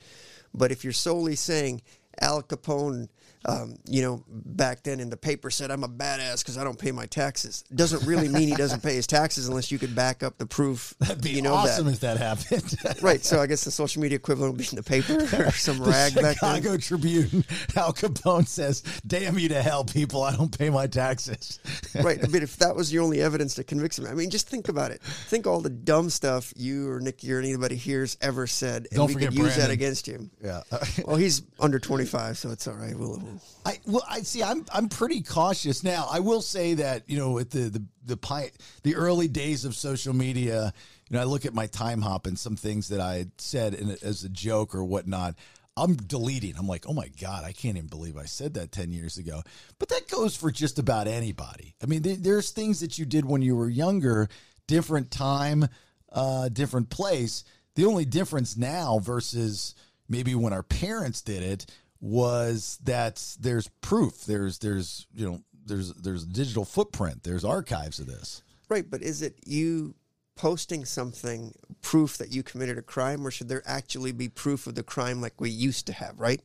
But 0.53 0.73
if 0.73 0.85
you're 0.85 0.93
solely 0.93 1.37
saying 1.37 1.81
Al 2.21 2.43
Capone 2.43 3.09
um, 3.45 3.77
you 3.87 4.03
know, 4.03 4.25
back 4.29 4.83
then 4.83 5.01
in 5.01 5.11
the 5.11 5.17
paper 5.17 5.51
said 5.51 5.71
I'm 5.71 5.85
a 5.85 5.89
badass 5.89 6.43
because 6.43 6.59
I 6.59 6.65
don't 6.65 6.79
pay 6.79 6.91
my 6.91 7.07
taxes. 7.07 7.65
Doesn't 7.75 8.07
really 8.07 8.29
mean 8.29 8.49
he 8.49 8.55
doesn't 8.55 8.83
pay 8.83 8.95
his 8.95 9.07
taxes 9.07 9.49
unless 9.49 9.71
you 9.71 9.79
could 9.79 9.95
back 9.95 10.23
up 10.23 10.39
the 10.39 10.47
proof. 10.47 10.95
That'd 11.01 11.23
be 11.23 11.31
you 11.31 11.43
know 11.43 11.55
awesome 11.55 11.87
that. 11.87 11.93
if 11.93 12.01
that 12.01 12.19
happened. 12.19 13.03
right. 13.03 13.25
So 13.25 13.41
I 13.41 13.47
guess 13.47 13.65
the 13.65 13.71
social 13.71 14.03
media 14.03 14.17
equivalent 14.17 14.53
would 14.53 14.59
be 14.59 14.69
in 14.71 14.77
the 14.77 14.83
paper 14.83 15.15
or 15.43 15.51
some 15.53 15.83
rag 15.83 16.15
back 16.15 16.39
then. 16.41 16.57
Chicago 16.57 16.77
Tribune. 16.77 17.45
Al 17.77 17.93
Capone 17.93 18.47
says, 18.47 18.83
"Damn 19.07 19.39
you 19.39 19.49
to 19.51 19.63
hell, 19.63 19.85
people! 19.85 20.23
I 20.23 20.35
don't 20.35 20.57
pay 20.57 20.71
my 20.71 20.87
taxes." 20.87 21.61
right. 22.03 22.21
But 22.21 22.43
if 22.43 22.57
that 22.57 22.75
was 22.75 22.93
your 22.93 23.05
only 23.05 23.21
evidence 23.21 23.55
to 23.55 23.65
convict 23.65 23.99
him, 23.99 24.07
I 24.07 24.15
mean, 24.15 24.31
just 24.31 24.49
think 24.49 24.69
about 24.69 24.91
it. 24.91 25.01
Think 25.03 25.47
all 25.47 25.61
the 25.61 25.71
dumb 25.71 26.11
stuff 26.11 26.53
you 26.57 26.91
or 26.91 27.01
Nikki 27.01 27.33
or 27.33 27.39
anybody 27.39 27.77
here's 27.77 28.17
ever 28.21 28.47
said, 28.47 28.89
and 28.91 28.99
Don't 28.99 29.07
we 29.07 29.15
forget 29.15 29.31
could 29.31 29.39
use 29.39 29.57
that 29.57 29.71
against 29.71 30.07
him. 30.07 30.31
Yeah. 30.43 30.63
well, 31.05 31.17
he's 31.17 31.43
under 31.61 31.79
25, 31.79 32.39
so 32.39 32.51
it's 32.51 32.67
all 32.67 32.75
right. 32.75 32.97
We'll 32.99 33.23
I 33.65 33.79
well, 33.87 34.05
I 34.09 34.21
see. 34.21 34.43
I'm 34.43 34.65
I'm 34.73 34.89
pretty 34.89 35.23
cautious 35.23 35.83
now. 35.83 36.09
I 36.11 36.21
will 36.21 36.43
say 36.43 36.75
that 36.75 37.09
you 37.09 37.19
know, 37.19 37.39
at 37.39 37.51
the 37.51 37.69
the 37.71 37.85
the 38.05 38.17
pi- 38.17 38.53
the 38.83 38.97
early 38.97 39.29
days 39.29 39.65
of 39.65 39.75
social 39.75 40.15
media, 40.15 40.73
you 41.09 41.17
know, 41.17 41.21
I 41.21 41.25
look 41.25 41.45
at 41.45 41.55
my 41.55 41.67
Timehop 41.67 42.27
and 42.27 42.39
some 42.39 42.57
things 42.57 42.89
that 42.89 43.01
I 43.01 43.27
said 43.39 43.75
in, 43.75 43.97
as 44.03 44.25
a 44.25 44.29
joke 44.29 44.75
or 44.75 44.85
whatnot. 44.85 45.35
I'm 45.77 45.95
deleting. 45.95 46.55
I'm 46.59 46.67
like, 46.67 46.87
oh 46.89 46.93
my 46.93 47.09
god, 47.21 47.45
I 47.45 47.53
can't 47.53 47.77
even 47.77 47.89
believe 47.89 48.17
I 48.17 48.25
said 48.25 48.55
that 48.55 48.73
ten 48.73 48.93
years 48.93 49.17
ago. 49.17 49.43
But 49.79 49.91
that 49.91 50.09
goes 50.09 50.37
for 50.37 50.51
just 50.51 50.79
about 50.79 51.07
anybody. 51.07 51.75
I 51.83 51.87
mean, 51.87 52.03
there, 52.03 52.17
there's 52.17 52.51
things 52.51 52.81
that 52.81 52.99
you 52.99 53.07
did 53.07 53.25
when 53.25 53.43
you 53.43 53.55
were 53.55 53.69
younger, 53.69 54.29
different 54.67 55.11
time, 55.11 55.69
uh, 56.13 56.49
different 56.49 56.91
place. 56.91 57.45
The 57.77 57.85
only 57.85 58.05
difference 58.05 58.57
now 58.57 58.99
versus 58.99 59.77
maybe 60.09 60.35
when 60.35 60.53
our 60.53 60.65
parents 60.65 61.23
did 61.23 61.43
it 61.43 61.67
was 62.01 62.79
that 62.85 63.23
there's 63.41 63.69
proof. 63.81 64.25
There's 64.25 64.59
there's 64.59 65.07
you 65.15 65.27
know 65.29 65.41
there's 65.67 65.93
there's 65.95 66.25
digital 66.25 66.65
footprint. 66.65 67.23
There's 67.25 67.45
archives 67.45 67.99
of 67.99 68.07
this. 68.07 68.43
Right, 68.69 68.89
but 68.89 69.03
is 69.03 69.23
it 69.23 69.37
you 69.47 69.95
posting 70.37 70.85
something 70.85 71.53
proof 71.83 72.19
that 72.19 72.33
you 72.33 72.43
committed 72.43 72.79
a 72.79 72.83
crime, 72.83 73.27
or 73.27 73.31
should 73.31 73.49
there 73.49 73.63
actually 73.67 74.13
be 74.13 74.29
proof 74.29 74.67
of 74.67 74.75
the 74.75 74.83
crime 74.83 75.21
like 75.21 75.41
we 75.41 75.51
used 75.51 75.87
to 75.87 75.93
have? 75.93 76.21
Right, 76.21 76.41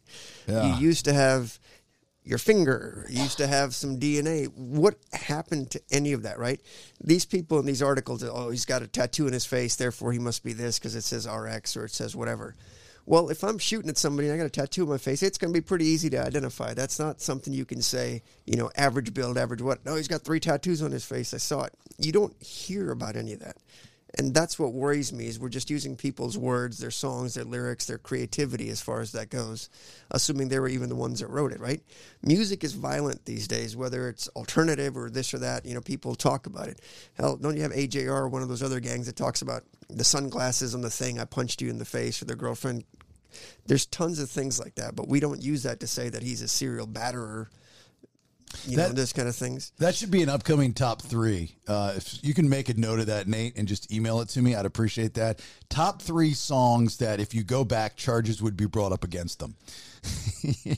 Yeah. 0.47 0.76
you 0.78 0.82
used 0.88 1.06
to 1.06 1.14
have 1.14 1.60
your 2.26 2.38
finger, 2.39 3.06
you 3.10 3.22
used 3.22 3.38
to 3.38 3.45
have 3.47 3.76
some 3.76 3.99
DNA. 3.99 4.45
What 4.45 4.95
happened 5.12 5.70
to 5.72 5.82
any 5.91 6.14
of 6.14 6.24
that? 6.24 6.39
Right, 6.39 6.60
these 7.04 7.26
people 7.26 7.60
in 7.60 7.66
these 7.66 7.82
articles, 7.84 8.24
oh, 8.24 8.49
he's 8.49 8.66
got 8.66 8.82
a 8.82 8.88
tattoo 8.88 9.28
in 9.28 9.34
his 9.34 9.45
face, 9.45 9.76
therefore 9.76 10.12
he 10.14 10.20
must 10.20 10.43
be 10.43 10.54
this 10.54 10.80
because 10.80 10.95
it 10.95 11.04
says 11.04 11.28
RX 11.28 11.76
or 11.78 11.86
it 11.86 11.91
says 11.91 12.16
whatever. 12.16 12.56
Well, 13.06 13.30
if 13.30 13.43
I'm 13.43 13.58
shooting 13.58 13.89
at 13.89 13.97
somebody 13.97 14.30
and 14.30 14.36
I 14.36 14.38
got 14.38 14.45
a 14.45 14.49
tattoo 14.49 14.84
on 14.84 14.89
my 14.89 14.97
face, 14.97 15.24
it's 15.24 15.38
going 15.38 15.54
to 15.54 15.58
be 15.58 15.64
pretty 15.64 15.86
easy 15.86 16.10
to 16.12 16.26
identify. 16.26 16.74
That's 16.74 16.99
not 16.99 17.20
something 17.20 17.54
you 17.54 17.66
can 17.66 17.82
say, 17.82 18.24
you 18.45 18.56
know, 18.56 18.72
average 18.78 19.14
build, 19.14 19.38
average 19.38 19.62
what. 19.62 19.86
No, 19.86 19.95
he's 19.95 20.08
got 20.08 20.22
three 20.22 20.39
tattoos 20.39 20.82
on 20.82 20.91
his 20.91 21.04
face. 21.04 21.34
I 21.34 21.38
saw 21.38 21.64
it. 21.64 21.74
You 21.97 22.14
don't 22.14 22.41
hear 22.41 22.91
about 22.91 23.18
any 23.18 23.34
of 23.34 23.39
that. 23.41 23.58
And 24.16 24.34
that's 24.34 24.59
what 24.59 24.74
worries 24.74 25.11
me 25.11 25.26
is 25.26 25.39
we're 25.39 25.49
just 25.49 25.72
using 25.72 25.95
people's 25.95 26.38
words, 26.38 26.78
their 26.78 26.91
songs, 26.91 27.34
their 27.34 27.45
lyrics, 27.45 27.86
their 27.86 27.97
creativity 27.97 28.70
as 28.70 28.80
far 28.80 29.01
as 29.01 29.11
that 29.14 29.32
goes, 29.32 29.70
assuming 30.11 30.49
they 30.49 30.59
were 30.59 30.68
even 30.68 30.89
the 30.89 30.95
ones 30.95 31.20
that 31.20 31.30
wrote 31.30 31.51
it, 31.51 31.59
right? 31.59 31.82
Music 32.22 32.64
is 32.64 32.74
violent 32.74 33.26
these 33.26 33.47
days, 33.47 33.76
whether 33.76 34.07
it's 34.07 34.28
alternative 34.30 34.95
or 34.95 35.09
this 35.09 35.34
or 35.34 35.39
that, 35.39 35.66
you 35.66 35.74
know, 35.74 35.82
people 35.82 36.14
talk 36.14 36.45
about 36.45 36.68
it. 36.68 36.80
Hell, 37.16 37.38
don't 37.38 37.57
you 37.57 37.64
have 37.64 37.72
AJR 37.72 38.07
or 38.07 38.30
one 38.30 38.43
of 38.43 38.49
those 38.49 38.61
other 38.61 38.80
gangs 38.80 39.07
that 39.07 39.16
talks 39.16 39.41
about 39.41 39.64
the 39.89 40.03
sunglasses 40.03 40.76
on 40.76 40.82
the 40.82 40.91
thing, 40.91 41.20
I 41.20 41.26
punched 41.26 41.61
you 41.61 41.70
in 41.70 41.80
the 41.80 41.86
face, 41.86 42.22
or 42.22 42.26
their 42.26 42.36
girlfriend 42.36 42.84
there's 43.66 43.86
tons 43.86 44.20
of 44.20 44.30
things 44.30 44.59
like 44.59 44.76
that, 44.76 44.95
but 44.95 45.07
we 45.07 45.20
don't 45.20 45.41
use 45.41 45.64
that 45.64 45.80
to 45.80 45.88
say 45.88 46.09
that 46.09 46.24
he's 46.24 46.41
a 46.41 46.47
serial 46.47 46.88
batterer. 46.88 47.47
You 48.68 48.78
know, 48.78 48.88
That- 48.88 48.95
those 48.95 49.14
kind 49.14 49.28
of 49.28 49.36
things. 49.36 49.72
That 49.80 49.95
should 49.95 50.12
be 50.12 50.22
an 50.22 50.30
upcoming 50.30 50.74
top 50.74 51.01
three. 51.01 51.56
Uh, 51.68 51.93
if 51.97 52.24
you 52.24 52.34
can 52.34 52.47
make 52.49 52.70
a 52.70 52.74
note 52.76 52.99
of 52.99 53.08
that, 53.08 53.28
Nate, 53.28 53.58
and 53.58 53.68
just 53.68 53.91
email 53.91 54.22
it 54.22 54.30
to 54.30 54.41
me, 54.41 54.56
I'd 54.56 54.66
appreciate 54.66 55.16
that. 55.16 55.41
Top 55.70 56.01
three 56.01 56.34
songs 56.34 56.97
that, 56.97 57.20
if 57.20 57.34
you 57.34 57.43
go 57.43 57.64
back, 57.64 57.95
charges 57.95 58.41
would 58.41 58.56
be 58.56 58.66
brought 58.66 58.92
up 58.92 59.04
against 59.04 59.39
them. 59.39 59.55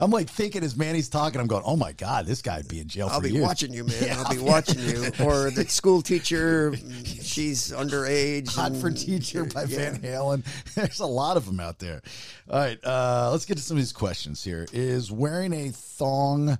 I'm 0.00 0.10
like 0.10 0.28
thinking 0.30 0.62
as 0.64 0.74
Manny's 0.76 1.10
talking, 1.10 1.40
I'm 1.40 1.46
going, 1.46 1.62
"Oh 1.66 1.76
my 1.76 1.92
god, 1.92 2.24
this 2.26 2.40
guy'd 2.40 2.68
be 2.68 2.80
in 2.80 2.88
jail 2.88 3.08
I'll 3.10 3.20
be 3.20 3.30
years." 3.32 3.42
watching 3.44 3.72
you, 3.72 3.84
man. 3.84 3.96
Yeah. 4.02 4.22
I'll 4.26 4.34
be 4.34 4.40
watching 4.40 4.78
you. 4.80 5.10
Or 5.20 5.50
the 5.50 5.66
school 5.68 6.00
teacher, 6.00 6.74
she's 7.04 7.70
underage. 7.72 8.48
Hot 8.54 8.72
and- 8.72 8.80
for 8.80 8.90
Teacher 8.90 9.44
by 9.44 9.64
yeah. 9.64 9.90
Van 9.92 9.98
Halen. 10.00 10.74
There's 10.74 11.00
a 11.00 11.06
lot 11.06 11.36
of 11.36 11.44
them 11.46 11.60
out 11.60 11.78
there. 11.78 12.00
All 12.48 12.58
right, 12.58 12.82
uh, 12.84 13.28
let's 13.30 13.44
get 13.44 13.56
to 13.58 13.62
some 13.62 13.76
of 13.76 13.82
these 13.82 13.92
questions 13.92 14.42
here. 14.42 14.66
Is 14.72 15.12
wearing 15.12 15.52
a 15.52 15.68
thong, 15.70 16.56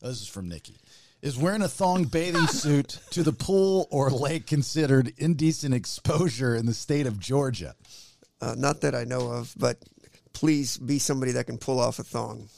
this 0.00 0.22
is 0.22 0.28
from 0.28 0.48
Nikki, 0.48 0.76
is 1.22 1.36
wearing 1.36 1.62
a 1.62 1.68
thong 1.68 2.04
bathing 2.04 2.46
suit 2.48 3.00
to 3.10 3.22
the 3.22 3.32
pool 3.32 3.88
or 3.90 4.10
lake 4.10 4.46
considered 4.46 5.12
indecent 5.18 5.74
exposure 5.74 6.54
in 6.54 6.66
the 6.66 6.74
state 6.74 7.06
of 7.06 7.18
Georgia? 7.18 7.74
Uh, 8.40 8.54
not 8.56 8.82
that 8.82 8.94
I 8.94 9.04
know 9.04 9.30
of, 9.32 9.52
but 9.58 9.78
please 10.32 10.76
be 10.78 10.98
somebody 11.00 11.32
that 11.32 11.46
can 11.46 11.58
pull 11.58 11.80
off 11.80 11.98
a 11.98 12.04
thong. 12.04 12.48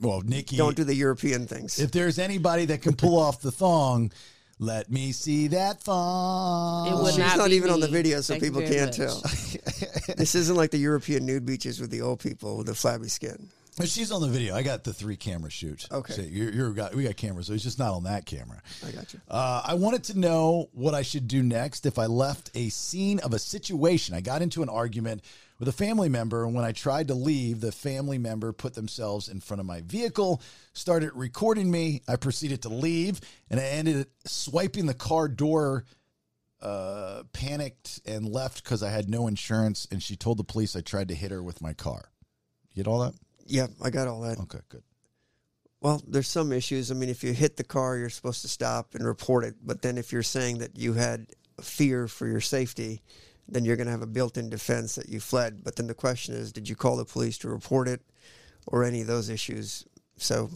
Well, 0.00 0.20
Nikki, 0.22 0.56
Don't 0.56 0.76
do 0.76 0.84
the 0.84 0.94
European 0.94 1.46
things. 1.46 1.78
if 1.78 1.90
there's 1.90 2.18
anybody 2.18 2.64
that 2.66 2.82
can 2.82 2.94
pull 2.94 3.18
off 3.18 3.40
the 3.40 3.50
thong, 3.50 4.12
let 4.60 4.90
me 4.90 5.12
see 5.12 5.48
that 5.48 5.80
thong. 5.80 6.88
It 6.88 6.94
would 7.02 7.10
She's 7.14 7.18
not 7.18 7.36
not 7.38 7.50
be 7.50 7.56
even 7.56 7.70
on 7.70 7.78
the 7.80 7.86
video, 7.88 8.20
so 8.20 8.34
Thank 8.34 8.42
people 8.44 8.60
can't 8.62 8.86
much. 8.86 8.96
tell. 8.96 9.20
this 10.16 10.34
isn't 10.34 10.56
like 10.56 10.70
the 10.72 10.78
European 10.78 11.24
nude 11.26 11.46
beaches 11.46 11.80
with 11.80 11.90
the 11.90 12.00
old 12.00 12.18
people 12.20 12.56
with 12.58 12.66
the 12.66 12.74
flabby 12.74 13.08
skin. 13.08 13.48
But 13.78 13.88
she's 13.88 14.10
on 14.10 14.20
the 14.20 14.28
video. 14.28 14.56
I 14.56 14.62
got 14.62 14.82
the 14.82 14.92
three 14.92 15.16
camera 15.16 15.50
shoot. 15.50 15.86
Okay. 15.90 16.12
So 16.12 16.22
you're, 16.22 16.50
you're 16.50 16.72
got 16.72 16.94
we 16.94 17.04
got 17.04 17.16
cameras, 17.16 17.46
so 17.46 17.52
it's 17.52 17.62
just 17.62 17.78
not 17.78 17.92
on 17.94 18.04
that 18.04 18.26
camera. 18.26 18.60
I 18.84 18.90
got 18.90 19.12
you. 19.14 19.20
Uh, 19.28 19.62
I 19.64 19.74
wanted 19.74 20.02
to 20.04 20.18
know 20.18 20.68
what 20.72 20.94
I 20.94 21.02
should 21.02 21.28
do 21.28 21.44
next 21.44 21.86
if 21.86 21.98
I 21.98 22.06
left 22.06 22.50
a 22.54 22.70
scene 22.70 23.20
of 23.20 23.32
a 23.32 23.38
situation. 23.38 24.16
I 24.16 24.20
got 24.20 24.42
into 24.42 24.64
an 24.64 24.68
argument 24.68 25.22
with 25.60 25.68
a 25.68 25.72
family 25.72 26.08
member, 26.08 26.44
and 26.44 26.54
when 26.54 26.64
I 26.64 26.72
tried 26.72 27.08
to 27.08 27.14
leave, 27.14 27.60
the 27.60 27.70
family 27.70 28.18
member 28.18 28.52
put 28.52 28.74
themselves 28.74 29.28
in 29.28 29.40
front 29.40 29.60
of 29.60 29.66
my 29.66 29.80
vehicle, 29.82 30.42
started 30.72 31.12
recording 31.14 31.70
me. 31.70 32.02
I 32.08 32.16
proceeded 32.16 32.62
to 32.62 32.68
leave, 32.68 33.20
and 33.48 33.60
I 33.60 33.64
ended 33.64 34.00
up 34.00 34.08
swiping 34.26 34.86
the 34.86 34.94
car 34.94 35.28
door. 35.28 35.84
Uh, 36.60 37.22
panicked 37.32 38.00
and 38.04 38.26
left 38.26 38.64
because 38.64 38.82
I 38.82 38.90
had 38.90 39.08
no 39.08 39.28
insurance, 39.28 39.86
and 39.92 40.02
she 40.02 40.16
told 40.16 40.38
the 40.38 40.42
police 40.42 40.74
I 40.74 40.80
tried 40.80 41.06
to 41.06 41.14
hit 41.14 41.30
her 41.30 41.40
with 41.40 41.62
my 41.62 41.72
car. 41.72 42.10
You 42.72 42.82
get 42.82 42.90
all 42.90 42.98
that? 42.98 43.14
Yeah, 43.48 43.66
I 43.82 43.90
got 43.90 44.08
all 44.08 44.20
that. 44.20 44.38
Okay, 44.38 44.60
good. 44.68 44.82
Well, 45.80 46.02
there's 46.06 46.28
some 46.28 46.52
issues. 46.52 46.90
I 46.90 46.94
mean, 46.94 47.08
if 47.08 47.22
you 47.22 47.32
hit 47.32 47.56
the 47.56 47.64
car, 47.64 47.96
you're 47.96 48.10
supposed 48.10 48.42
to 48.42 48.48
stop 48.48 48.94
and 48.94 49.06
report 49.06 49.44
it. 49.44 49.56
But 49.64 49.82
then 49.82 49.96
if 49.96 50.12
you're 50.12 50.22
saying 50.22 50.58
that 50.58 50.76
you 50.76 50.94
had 50.94 51.26
fear 51.60 52.08
for 52.08 52.26
your 52.26 52.40
safety, 52.40 53.02
then 53.48 53.64
you're 53.64 53.76
going 53.76 53.86
to 53.86 53.92
have 53.92 54.02
a 54.02 54.06
built-in 54.06 54.50
defense 54.50 54.96
that 54.96 55.08
you 55.08 55.20
fled. 55.20 55.64
But 55.64 55.76
then 55.76 55.86
the 55.86 55.94
question 55.94 56.34
is, 56.34 56.52
did 56.52 56.68
you 56.68 56.76
call 56.76 56.96
the 56.96 57.04
police 57.04 57.38
to 57.38 57.48
report 57.48 57.88
it, 57.88 58.02
or 58.66 58.84
any 58.84 59.00
of 59.00 59.06
those 59.06 59.28
issues? 59.28 59.84
So 60.16 60.50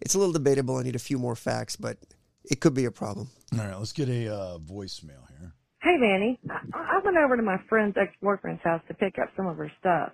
it's 0.00 0.14
a 0.14 0.18
little 0.18 0.32
debatable. 0.32 0.76
I 0.76 0.82
need 0.82 0.96
a 0.96 1.00
few 1.00 1.18
more 1.18 1.36
facts, 1.36 1.76
but 1.76 1.98
it 2.44 2.60
could 2.60 2.74
be 2.74 2.86
a 2.86 2.90
problem. 2.90 3.28
All 3.52 3.58
right, 3.60 3.78
let's 3.78 3.92
get 3.92 4.08
a 4.08 4.34
uh, 4.34 4.58
voicemail 4.58 5.28
here. 5.38 5.52
Hey, 5.82 5.96
Manny. 5.98 6.40
I 6.48 6.58
I 6.74 7.00
went 7.04 7.16
over 7.16 7.36
to 7.36 7.42
my 7.42 7.58
friend's 7.68 7.96
ex-boyfriend's 7.96 8.62
house 8.62 8.80
to 8.88 8.94
pick 8.94 9.18
up 9.18 9.28
some 9.36 9.46
of 9.46 9.56
her 9.58 9.70
stuff. 9.80 10.12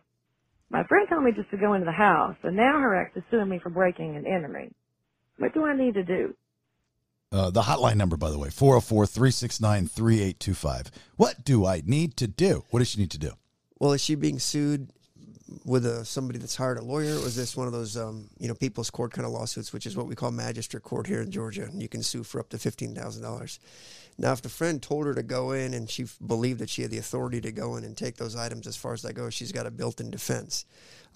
My 0.70 0.84
friend 0.84 1.08
told 1.08 1.24
me 1.24 1.32
just 1.32 1.50
to 1.50 1.56
go 1.56 1.72
into 1.74 1.86
the 1.86 1.92
house, 1.92 2.36
and 2.42 2.56
now 2.56 2.78
her 2.78 2.94
ex 2.94 3.16
is 3.16 3.22
suing 3.30 3.48
me 3.48 3.58
for 3.58 3.70
breaking 3.70 4.16
and 4.16 4.26
entering. 4.26 4.74
What 5.38 5.54
do 5.54 5.64
I 5.64 5.74
need 5.76 5.94
to 5.94 6.04
do? 6.04 6.34
Uh, 7.30 7.50
the 7.50 7.62
hotline 7.62 7.96
number, 7.96 8.16
by 8.16 8.30
the 8.30 8.38
way, 8.38 8.50
404 8.50 9.06
369 9.06 9.86
3825. 9.86 10.90
What 11.16 11.44
do 11.44 11.66
I 11.66 11.82
need 11.84 12.16
to 12.18 12.26
do? 12.26 12.64
What 12.70 12.80
does 12.80 12.88
she 12.88 13.00
need 13.00 13.10
to 13.12 13.18
do? 13.18 13.32
Well, 13.78 13.92
is 13.92 14.02
she 14.02 14.14
being 14.14 14.38
sued 14.38 14.90
with 15.64 15.86
a, 15.86 16.04
somebody 16.04 16.38
that's 16.38 16.56
hired 16.56 16.78
a 16.78 16.82
lawyer? 16.82 17.14
Or 17.14 17.26
is 17.26 17.36
this 17.36 17.56
one 17.56 17.66
of 17.66 17.72
those, 17.72 17.96
um, 17.96 18.28
you 18.38 18.48
know, 18.48 18.54
people's 18.54 18.90
court 18.90 19.12
kind 19.12 19.26
of 19.26 19.32
lawsuits, 19.32 19.72
which 19.72 19.86
is 19.86 19.96
what 19.96 20.06
we 20.06 20.14
call 20.14 20.30
magistrate 20.30 20.82
court 20.82 21.06
here 21.06 21.20
in 21.20 21.30
Georgia, 21.30 21.64
and 21.64 21.82
you 21.82 21.88
can 21.88 22.02
sue 22.02 22.22
for 22.22 22.40
up 22.40 22.48
to 22.50 22.58
fifteen 22.58 22.94
thousand 22.94 23.22
dollars. 23.22 23.60
Now, 24.20 24.32
if 24.32 24.42
the 24.42 24.48
friend 24.48 24.82
told 24.82 25.06
her 25.06 25.14
to 25.14 25.22
go 25.22 25.52
in 25.52 25.74
and 25.74 25.88
she 25.88 26.02
f- 26.02 26.18
believed 26.26 26.58
that 26.58 26.68
she 26.68 26.82
had 26.82 26.90
the 26.90 26.98
authority 26.98 27.40
to 27.40 27.52
go 27.52 27.76
in 27.76 27.84
and 27.84 27.96
take 27.96 28.16
those 28.16 28.34
items, 28.34 28.66
as 28.66 28.76
far 28.76 28.92
as 28.92 29.02
that 29.02 29.12
goes, 29.12 29.32
she's 29.32 29.52
got 29.52 29.66
a 29.66 29.70
built-in 29.70 30.10
defense. 30.10 30.64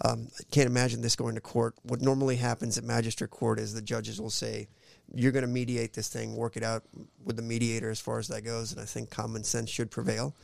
Um, 0.04 0.28
I 0.38 0.44
can't 0.52 0.68
imagine 0.68 1.00
this 1.00 1.16
going 1.16 1.34
to 1.34 1.40
court. 1.40 1.74
What 1.82 2.00
normally 2.00 2.36
happens 2.36 2.78
at 2.78 2.84
magistrate 2.84 3.30
court 3.30 3.58
is 3.58 3.74
the 3.74 3.82
judges 3.82 4.20
will 4.20 4.30
say, 4.30 4.68
"You're 5.12 5.32
going 5.32 5.44
to 5.44 5.48
mediate 5.48 5.94
this 5.94 6.08
thing, 6.08 6.36
work 6.36 6.56
it 6.56 6.62
out 6.62 6.84
with 7.24 7.36
the 7.36 7.42
mediator 7.42 7.90
as 7.90 8.00
far 8.00 8.20
as 8.20 8.28
that 8.28 8.42
goes," 8.42 8.70
and 8.72 8.80
I 8.80 8.84
think 8.84 9.10
common 9.10 9.42
sense 9.42 9.68
should 9.68 9.90
prevail. 9.90 10.34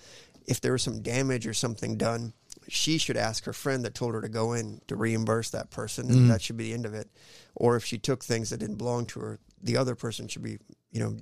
If 0.47 0.61
there 0.61 0.73
was 0.73 0.83
some 0.83 1.01
damage 1.01 1.47
or 1.47 1.55
something 1.55 1.97
done, 1.97 2.33
she 2.69 2.99
should 2.99 3.17
ask 3.17 3.45
her 3.45 3.53
friend 3.53 3.85
that 3.85 3.95
told 3.95 4.15
her 4.15 4.21
to 4.21 4.29
go 4.29 4.53
in 4.53 4.81
to 4.89 4.97
reimburse 4.97 5.51
that 5.51 5.71
person, 5.71 6.11
and 6.11 6.31
that 6.31 6.43
should 6.43 6.57
be 6.57 6.65
the 6.65 6.75
end 6.75 6.87
of 6.87 6.95
it. 6.95 7.09
Or 7.55 7.77
if 7.77 7.85
she 7.85 7.99
took 7.99 8.25
things 8.25 8.51
that 8.51 8.59
didn't 8.59 8.77
belong 8.77 9.07
to 9.07 9.21
her, 9.21 9.39
the 9.63 9.77
other 9.77 9.95
person 9.95 10.27
should 10.27 10.43
be, 10.43 10.59
you 10.91 11.01
know, 11.01 11.17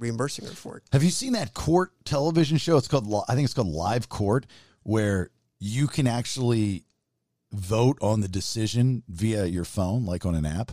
reimbursing 0.00 0.46
her 0.46 0.52
for 0.52 0.78
it. 0.78 0.82
Have 0.92 1.04
you 1.04 1.10
seen 1.10 1.34
that 1.34 1.54
court 1.54 1.92
television 2.04 2.58
show? 2.58 2.76
It's 2.76 2.88
called, 2.88 3.12
I 3.28 3.34
think 3.34 3.44
it's 3.44 3.54
called 3.54 3.68
Live 3.68 4.08
Court, 4.08 4.46
where 4.82 5.30
you 5.58 5.86
can 5.86 6.06
actually 6.06 6.84
vote 7.52 7.98
on 8.00 8.20
the 8.20 8.28
decision 8.28 9.02
via 9.08 9.44
your 9.44 9.64
phone, 9.64 10.06
like 10.06 10.24
on 10.24 10.34
an 10.34 10.46
app. 10.46 10.72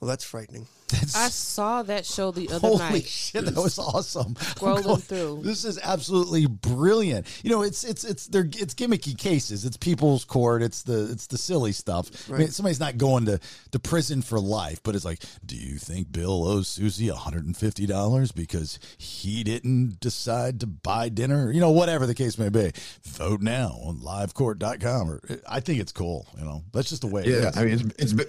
Well, 0.00 0.08
that's 0.08 0.24
frightening. 0.24 0.66
That's, 0.88 1.14
I 1.16 1.28
saw 1.28 1.82
that 1.82 2.06
show 2.06 2.30
the 2.30 2.48
other 2.48 2.60
Holy 2.60 2.78
night. 2.78 2.88
Holy 2.88 3.02
shit, 3.02 3.44
that 3.44 3.56
was 3.56 3.78
awesome! 3.78 4.28
I'm 4.28 4.34
Scrolling 4.34 4.84
going, 4.84 5.00
through. 5.00 5.40
this 5.42 5.66
is 5.66 5.78
absolutely 5.82 6.46
brilliant. 6.46 7.26
You 7.44 7.50
know, 7.50 7.62
it's 7.62 7.84
it's 7.84 8.04
it's 8.04 8.26
they're 8.28 8.48
it's 8.56 8.74
gimmicky 8.74 9.18
cases. 9.18 9.66
It's 9.66 9.76
people's 9.76 10.24
court. 10.24 10.62
It's 10.62 10.82
the 10.84 11.10
it's 11.10 11.26
the 11.26 11.36
silly 11.36 11.72
stuff. 11.72 12.30
I 12.32 12.38
mean, 12.38 12.48
somebody's 12.48 12.80
not 12.80 12.96
going 12.96 13.26
to 13.26 13.38
to 13.72 13.78
prison 13.78 14.22
for 14.22 14.40
life, 14.40 14.82
but 14.82 14.94
it's 14.94 15.04
like, 15.04 15.20
do 15.44 15.56
you 15.56 15.76
think 15.76 16.10
Bill 16.10 16.46
owes 16.46 16.68
Susie 16.68 17.08
hundred 17.08 17.44
and 17.44 17.56
fifty 17.56 17.84
dollars 17.84 18.32
because 18.32 18.78
he 18.96 19.44
didn't 19.44 20.00
decide 20.00 20.60
to 20.60 20.66
buy 20.66 21.10
dinner? 21.10 21.52
You 21.52 21.60
know, 21.60 21.70
whatever 21.70 22.06
the 22.06 22.14
case 22.14 22.38
may 22.38 22.48
be. 22.48 22.72
Vote 23.02 23.42
now 23.42 23.78
on 23.84 23.98
livecourt.com. 23.98 25.10
Or 25.10 25.20
I 25.46 25.60
think 25.60 25.80
it's 25.80 25.92
cool. 25.92 26.26
You 26.38 26.44
know, 26.46 26.62
that's 26.72 26.88
just 26.88 27.02
the 27.02 27.08
way. 27.08 27.24
Yeah, 27.26 27.48
is. 27.48 27.56
I 27.58 27.64
mean 27.64 27.74
it's 27.74 27.84
it's 27.98 28.12
ba- 28.14 28.24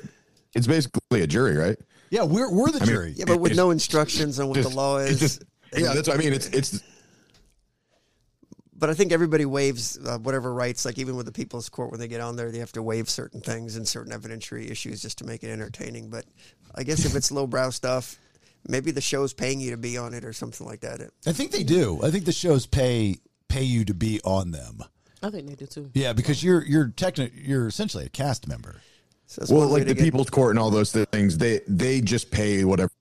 it's 0.55 0.67
basically 0.67 1.21
a 1.21 1.27
jury, 1.27 1.55
right? 1.57 1.77
yeah, 2.09 2.23
we're 2.23 2.51
we're 2.51 2.71
the 2.71 2.77
I 2.77 2.79
mean, 2.81 2.89
jury. 2.89 3.13
Yeah, 3.15 3.25
but 3.27 3.39
with 3.39 3.55
no 3.55 3.71
instructions 3.71 4.39
on 4.39 4.47
what 4.47 4.55
Just- 4.55 4.69
the 4.69 4.75
law 4.75 4.97
is. 4.97 5.19
just- 5.19 5.43
yeah, 5.77 5.93
that's 5.93 6.07
what 6.07 6.17
I 6.17 6.19
mean. 6.19 6.33
It's 6.33 6.47
it's 6.47 6.81
but 8.73 8.89
I 8.89 8.93
think 8.93 9.11
everybody 9.11 9.45
waives 9.45 9.99
uh, 10.03 10.17
whatever 10.19 10.53
rights. 10.53 10.85
Like 10.85 10.97
even 10.97 11.15
with 11.15 11.25
the 11.25 11.31
people's 11.31 11.67
court, 11.69 11.91
when 11.91 11.99
they 11.99 12.07
get 12.07 12.21
on 12.21 12.35
there, 12.37 12.49
they 12.49 12.59
have 12.59 12.71
to 12.73 12.81
waive 12.81 13.09
certain 13.09 13.41
things 13.41 13.75
and 13.75 13.87
certain 13.87 14.13
evidentiary 14.13 14.71
issues 14.71 15.01
just 15.01 15.17
to 15.19 15.25
make 15.25 15.43
it 15.43 15.49
entertaining. 15.51 16.09
But 16.09 16.25
I 16.75 16.83
guess 16.83 17.05
if 17.05 17.15
it's 17.15 17.29
lowbrow 17.31 17.71
stuff, 17.71 18.17
maybe 18.67 18.91
the 18.91 19.01
show's 19.01 19.33
paying 19.33 19.59
you 19.59 19.71
to 19.71 19.77
be 19.77 19.97
on 19.97 20.13
it 20.13 20.23
or 20.23 20.31
something 20.33 20.65
like 20.65 20.79
that. 20.79 21.01
It, 21.01 21.11
I 21.27 21.33
think 21.33 21.51
they 21.51 21.63
do. 21.63 21.99
I 22.01 22.09
think 22.09 22.23
the 22.25 22.31
shows 22.31 22.65
pay 22.65 23.17
pay 23.49 23.63
you 23.63 23.83
to 23.85 23.93
be 23.93 24.21
on 24.23 24.51
them. 24.51 24.81
I 25.21 25.29
think 25.29 25.47
they 25.47 25.55
do 25.55 25.65
too. 25.65 25.91
Yeah, 25.93 26.13
because 26.13 26.41
you're 26.41 26.63
you're 26.65 26.87
techni- 26.87 27.31
you're 27.35 27.67
essentially 27.67 28.05
a 28.05 28.09
cast 28.09 28.47
member. 28.47 28.77
So 29.29 29.55
well, 29.55 29.67
like 29.67 29.85
the 29.85 29.93
get- 29.93 30.03
people's 30.03 30.29
court 30.29 30.51
and 30.51 30.59
all 30.59 30.71
those 30.71 30.91
things. 30.91 31.37
They 31.37 31.61
they 31.67 32.01
just 32.01 32.31
pay 32.31 32.63
whatever 32.63 32.91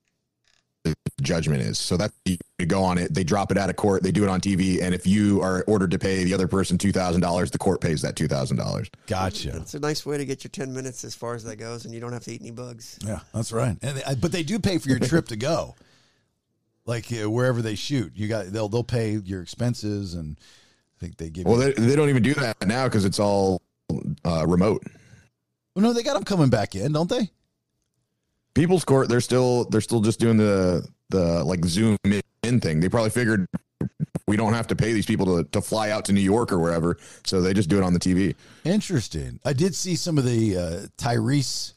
the 0.84 0.94
judgment 1.22 1.62
is. 1.62 1.78
So 1.78 1.96
that 1.96 2.12
you 2.26 2.36
go 2.66 2.82
on 2.82 2.98
it, 2.98 3.14
they 3.14 3.24
drop 3.24 3.50
it 3.50 3.56
out 3.56 3.70
of 3.70 3.76
court, 3.76 4.02
they 4.02 4.12
do 4.12 4.24
it 4.24 4.28
on 4.28 4.40
TV, 4.40 4.82
and 4.82 4.94
if 4.94 5.06
you 5.06 5.40
are 5.40 5.64
ordered 5.66 5.90
to 5.92 5.98
pay 5.98 6.24
the 6.24 6.34
other 6.34 6.46
person 6.46 6.76
two 6.76 6.92
thousand 6.92 7.22
dollars, 7.22 7.50
the 7.50 7.59
court 7.59 7.80
pays 7.80 8.02
that 8.02 8.14
two 8.14 8.28
thousand 8.28 8.59
dollars. 8.59 8.90
Gotcha. 9.06 9.56
It's 9.56 9.72
a 9.72 9.80
nice 9.80 10.05
way 10.05 10.18
to 10.18 10.26
get 10.26 10.44
your 10.44 10.50
ten 10.50 10.74
minutes 10.74 11.02
as 11.02 11.14
far 11.14 11.34
as 11.34 11.44
that 11.44 11.56
goes, 11.56 11.86
and 11.86 11.94
you 11.94 12.00
don't 12.00 12.12
have 12.12 12.24
to 12.24 12.32
eat 12.32 12.42
any 12.42 12.50
bugs. 12.50 12.98
Yeah, 13.02 13.20
that's 13.32 13.50
right. 13.50 13.78
And 13.80 13.96
they, 13.96 14.14
but 14.16 14.30
they 14.30 14.42
do 14.42 14.59
pay 14.59 14.76
for 14.76 14.90
your 14.90 14.98
trip 14.98 15.28
to 15.28 15.36
go, 15.36 15.76
like 16.84 17.10
uh, 17.10 17.30
wherever 17.30 17.62
they 17.62 17.74
shoot. 17.74 18.12
You 18.14 18.28
got 18.28 18.46
they'll 18.52 18.68
they'll 18.68 18.84
pay 18.84 19.12
your 19.12 19.40
expenses, 19.40 20.12
and 20.12 20.36
I 20.38 21.00
think 21.00 21.16
they 21.16 21.30
give. 21.30 21.46
Well, 21.46 21.62
you, 21.62 21.72
they, 21.72 21.86
they 21.86 21.96
don't 21.96 22.10
even 22.10 22.22
do 22.22 22.34
that 22.34 22.66
now 22.66 22.84
because 22.84 23.06
it's 23.06 23.18
all 23.18 23.62
uh, 24.26 24.46
remote. 24.46 24.82
Well, 25.78 25.86
no, 25.86 25.92
they 25.92 26.02
got 26.02 26.14
them 26.14 26.24
coming 26.24 26.50
back 26.50 26.74
in, 26.74 26.90
don't 26.90 27.09
they? 27.09 27.30
People's 28.52 28.84
court, 28.84 29.09
they're 29.09 29.20
still 29.20 29.64
they're 29.66 29.80
still 29.80 30.00
just 30.00 30.18
doing 30.18 30.36
the 30.36 30.84
the 31.10 31.44
like 31.44 31.64
Zoom 31.64 31.96
in 32.42 32.59
thing. 32.59 32.80
They 32.80 32.88
probably 32.88 33.10
figured 33.10 33.46
we 34.26 34.36
don't 34.36 34.55
have 34.55 34.66
to 34.66 34.74
pay 34.74 34.92
these 34.92 35.06
people 35.06 35.26
to, 35.36 35.44
to 35.50 35.60
fly 35.60 35.90
out 35.90 36.05
to 36.06 36.12
New 36.12 36.20
York 36.20 36.50
or 36.50 36.59
wherever, 36.59 36.98
so 37.24 37.40
they 37.40 37.55
just 37.55 37.68
do 37.68 37.78
it 37.78 37.84
on 37.84 37.92
the 37.92 38.00
TV. 38.00 38.34
Interesting. 38.64 39.38
I 39.44 39.52
did 39.52 39.76
see 39.76 39.94
some 39.94 40.18
of 40.18 40.24
the 40.24 40.56
uh, 40.56 40.86
Tyrese 40.96 41.74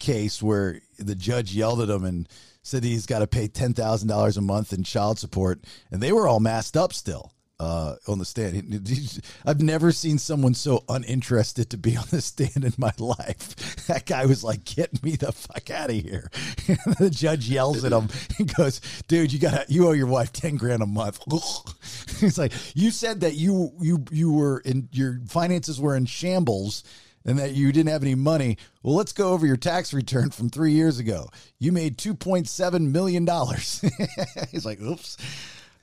case 0.00 0.42
where 0.42 0.80
the 0.98 1.14
judge 1.14 1.54
yelled 1.54 1.80
at 1.80 1.88
him 1.88 2.04
and 2.04 2.28
said 2.64 2.82
he's 2.82 3.06
got 3.06 3.20
to 3.20 3.28
pay 3.28 3.46
ten 3.46 3.72
thousand 3.72 4.08
dollars 4.08 4.36
a 4.36 4.40
month 4.40 4.72
in 4.72 4.82
child 4.82 5.20
support, 5.20 5.60
and 5.92 6.02
they 6.02 6.10
were 6.10 6.26
all 6.26 6.40
masked 6.40 6.76
up 6.76 6.92
still 6.92 7.30
uh, 7.60 7.94
on 8.08 8.18
the 8.18 8.24
stand. 8.24 9.22
I've 9.46 9.60
never 9.60 9.92
seen 9.92 10.18
someone 10.18 10.54
so 10.54 10.84
uninterested 10.88 11.70
to 11.70 11.76
be 11.76 11.96
on 11.96 12.06
the 12.10 12.20
stand 12.20 12.64
in 12.64 12.74
my 12.78 12.92
life. 12.98 13.70
That 13.84 14.06
guy 14.06 14.24
was 14.24 14.42
like, 14.42 14.64
"Get 14.64 15.02
me 15.02 15.14
the 15.14 15.30
fuck 15.30 15.68
out 15.68 15.90
of 15.90 15.96
here!" 15.96 16.30
the 16.98 17.10
judge 17.10 17.50
yells 17.50 17.84
at 17.84 17.92
him 17.92 18.08
and 18.38 18.54
goes, 18.54 18.80
"Dude, 19.08 19.30
you 19.30 19.38
got 19.38 19.68
you 19.70 19.86
owe 19.86 19.92
your 19.92 20.06
wife 20.06 20.32
ten 20.32 20.56
grand 20.56 20.82
a 20.82 20.86
month." 20.86 21.20
He's 22.20 22.38
like, 22.38 22.54
"You 22.74 22.90
said 22.90 23.20
that 23.20 23.34
you 23.34 23.72
you 23.78 24.04
you 24.10 24.32
were 24.32 24.60
in 24.60 24.88
your 24.92 25.20
finances 25.28 25.78
were 25.78 25.96
in 25.96 26.06
shambles." 26.06 26.82
and 27.26 27.38
that 27.38 27.54
you 27.54 27.72
didn't 27.72 27.88
have 27.88 28.02
any 28.02 28.14
money. 28.14 28.58
Well, 28.82 28.94
let's 28.94 29.14
go 29.14 29.32
over 29.32 29.46
your 29.46 29.56
tax 29.56 29.94
return 29.94 30.30
from 30.30 30.50
three 30.50 30.72
years 30.72 30.98
ago. 30.98 31.30
You 31.58 31.72
made 31.72 31.96
$2.7 31.96 32.92
million. 32.92 33.26
He's 34.50 34.66
like, 34.66 34.78
oops. 34.80 35.16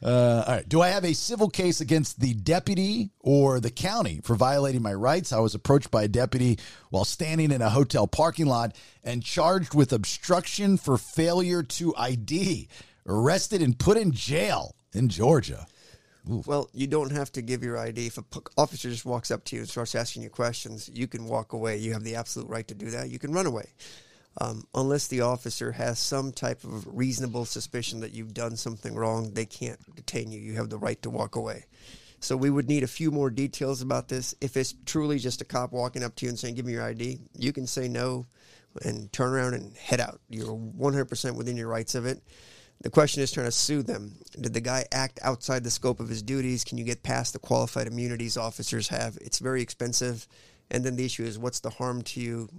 Uh, 0.04 0.44
all 0.48 0.56
right. 0.56 0.68
Do 0.68 0.82
I 0.82 0.90
have 0.90 1.06
a 1.06 1.14
civil 1.14 1.50
case 1.50 1.80
against 1.80 2.20
the 2.20 2.34
deputy 2.34 3.12
or 3.20 3.60
the 3.60 3.70
county 3.70 4.20
for 4.24 4.36
violating 4.36 4.82
my 4.82 4.94
rights? 4.94 5.32
I 5.32 5.40
was 5.40 5.54
approached 5.54 5.92
by 5.92 6.04
a 6.04 6.08
deputy 6.08 6.58
while 6.90 7.06
standing 7.06 7.52
in 7.52 7.62
a 7.62 7.70
hotel 7.70 8.08
parking 8.08 8.48
lot 8.48 8.76
and 9.04 9.24
charged 9.24 9.76
with 9.76 9.94
obstruction 9.94 10.78
for 10.78 10.98
failure 10.98 11.62
to 11.62 11.96
ID, 11.98 12.68
arrested 13.06 13.62
and 13.62 13.78
put 13.78 13.98
in 13.98 14.12
jail 14.12 14.76
in 14.94 15.08
Georgia. 15.08 15.68
Well, 16.26 16.70
you 16.74 16.86
don't 16.86 17.12
have 17.12 17.32
to 17.34 17.42
give 17.42 17.64
your 17.64 17.78
ID. 17.78 18.08
If 18.08 18.18
a 18.18 18.22
p- 18.22 18.42
officer 18.58 18.90
just 18.90 19.06
walks 19.06 19.32
up 19.32 19.44
to 19.46 19.56
you 19.56 19.64
and 19.64 19.70
starts 19.70 19.96
asking 19.96 20.22
you 20.22 20.30
questions, 20.30 20.90
you 20.94 21.08
can 21.08 21.26
walk 21.26 21.54
away. 21.54 21.78
You 21.78 21.94
have 21.94 22.04
the 22.04 22.16
absolute 22.16 22.48
right 22.48 22.68
to 22.68 22.76
do 22.76 22.92
that. 22.92 23.10
You 23.10 23.18
can 23.18 23.34
run 23.34 23.48
away. 23.48 23.74
Um, 24.40 24.66
unless 24.74 25.08
the 25.08 25.22
officer 25.22 25.74
has 25.74 26.00
some 26.00 26.32
type 26.32 26.64
of 26.64 26.88
reasonable 26.88 27.46
suspicion 27.46 28.00
that 28.00 28.14
you've 28.14 28.34
done 28.34 28.56
something 28.56 28.96
wrong, 28.96 29.34
they 29.34 29.46
can't 29.46 29.80
detain 29.96 30.32
you. 30.32 30.40
You 30.40 30.54
have 30.56 30.70
the 30.70 30.78
right 30.78 31.02
to 31.02 31.10
walk 31.10 31.36
away. 31.36 31.66
So 32.22 32.38
we 32.38 32.50
would 32.50 32.70
need 32.70 32.84
a 32.84 32.88
few 32.88 33.12
more 33.12 33.30
details 33.30 33.82
about 33.82 34.08
this. 34.08 34.34
If 34.40 34.56
it's 34.56 34.76
truly 34.86 35.20
just 35.20 35.42
a 35.42 35.46
cop 35.46 35.74
walking 35.74 36.04
up 36.04 36.16
to 36.18 36.26
you 36.26 36.30
and 36.30 36.40
saying, 36.40 36.56
"Give 36.56 36.66
me 36.66 36.74
your 36.74 36.84
ID," 36.84 37.20
you 37.38 37.52
can 37.52 37.68
say 37.68 37.88
no 37.88 38.28
and 38.84 39.12
turn 39.12 39.34
around 39.34 39.56
and 39.56 39.76
head 39.76 40.00
out. 40.00 40.22
You're 40.30 40.54
100% 40.54 41.36
within 41.36 41.58
your 41.58 41.68
rights 41.68 41.96
of 41.96 42.06
it. 42.06 42.22
The 42.82 42.90
question 42.90 43.22
is 43.22 43.32
trying 43.32 43.48
to 43.48 43.52
sue 43.52 43.84
them. 43.84 44.18
Did 44.40 44.54
the 44.54 44.62
guy 44.62 44.86
act 44.92 45.20
outside 45.22 45.64
the 45.64 45.72
scope 45.72 46.00
of 46.00 46.10
his 46.10 46.24
duties? 46.24 46.64
Can 46.64 46.78
you 46.78 46.84
get 46.84 47.04
past 47.04 47.34
the 47.34 47.40
qualified 47.40 47.88
immunities 47.88 48.38
officers 48.38 48.88
have? 48.88 49.18
It's 49.22 49.40
very 49.40 49.62
expensive. 49.62 50.28
And 50.72 50.84
then 50.84 50.96
the 50.96 51.06
issue 51.06 51.24
is 51.24 51.38
what's 51.38 51.60
the 51.60 51.70
harm 51.70 52.02
to 52.04 52.22
you? 52.22 52.50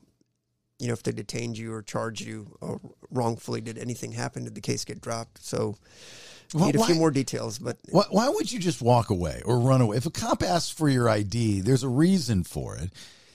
You 0.82 0.88
know, 0.88 0.94
if 0.94 1.04
they 1.04 1.12
detained 1.12 1.56
you 1.56 1.72
or 1.72 1.80
charged 1.80 2.22
you 2.22 2.56
or 2.60 2.80
wrongfully, 3.08 3.60
did 3.60 3.78
anything 3.78 4.10
happen? 4.10 4.42
Did 4.42 4.56
the 4.56 4.60
case 4.60 4.84
get 4.84 5.00
dropped? 5.00 5.38
So, 5.40 5.76
Well, 6.52 6.66
need 6.66 6.74
a 6.74 6.84
few 6.84 6.96
more 6.96 7.12
details. 7.12 7.60
But 7.60 7.78
Why, 7.90 8.02
why 8.10 8.28
would 8.28 8.50
you 8.50 8.58
just 8.58 8.82
walk 8.82 9.08
away 9.08 9.42
or 9.44 9.60
run 9.60 9.80
away? 9.80 9.96
If 9.96 10.06
a 10.06 10.10
cop 10.10 10.42
asks 10.42 10.72
for 10.72 10.88
your 10.88 11.08
ID, 11.08 11.60
there's 11.60 11.84
a 11.84 11.88
reason 11.88 12.42
for 12.42 12.74
it. 12.74 12.90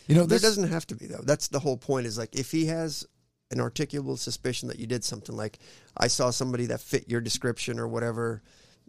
You 0.08 0.16
know, 0.16 0.26
there 0.26 0.40
doesn't 0.40 0.68
have 0.68 0.86
to 0.88 0.96
be 0.96 1.06
though. 1.06 1.22
That's 1.24 1.48
the 1.48 1.60
whole 1.60 1.78
point. 1.78 2.06
Is 2.06 2.18
like 2.18 2.36
if 2.36 2.52
he 2.52 2.66
has 2.66 3.08
an 3.50 3.60
articulable 3.60 4.18
suspicion 4.18 4.68
that 4.68 4.78
you 4.78 4.86
did 4.86 5.06
something, 5.06 5.34
like 5.34 5.60
I 5.96 6.08
saw 6.08 6.32
somebody 6.32 6.66
that 6.66 6.82
fit 6.82 7.08
your 7.08 7.22
description 7.22 7.80
or 7.80 7.88
whatever, 7.88 8.42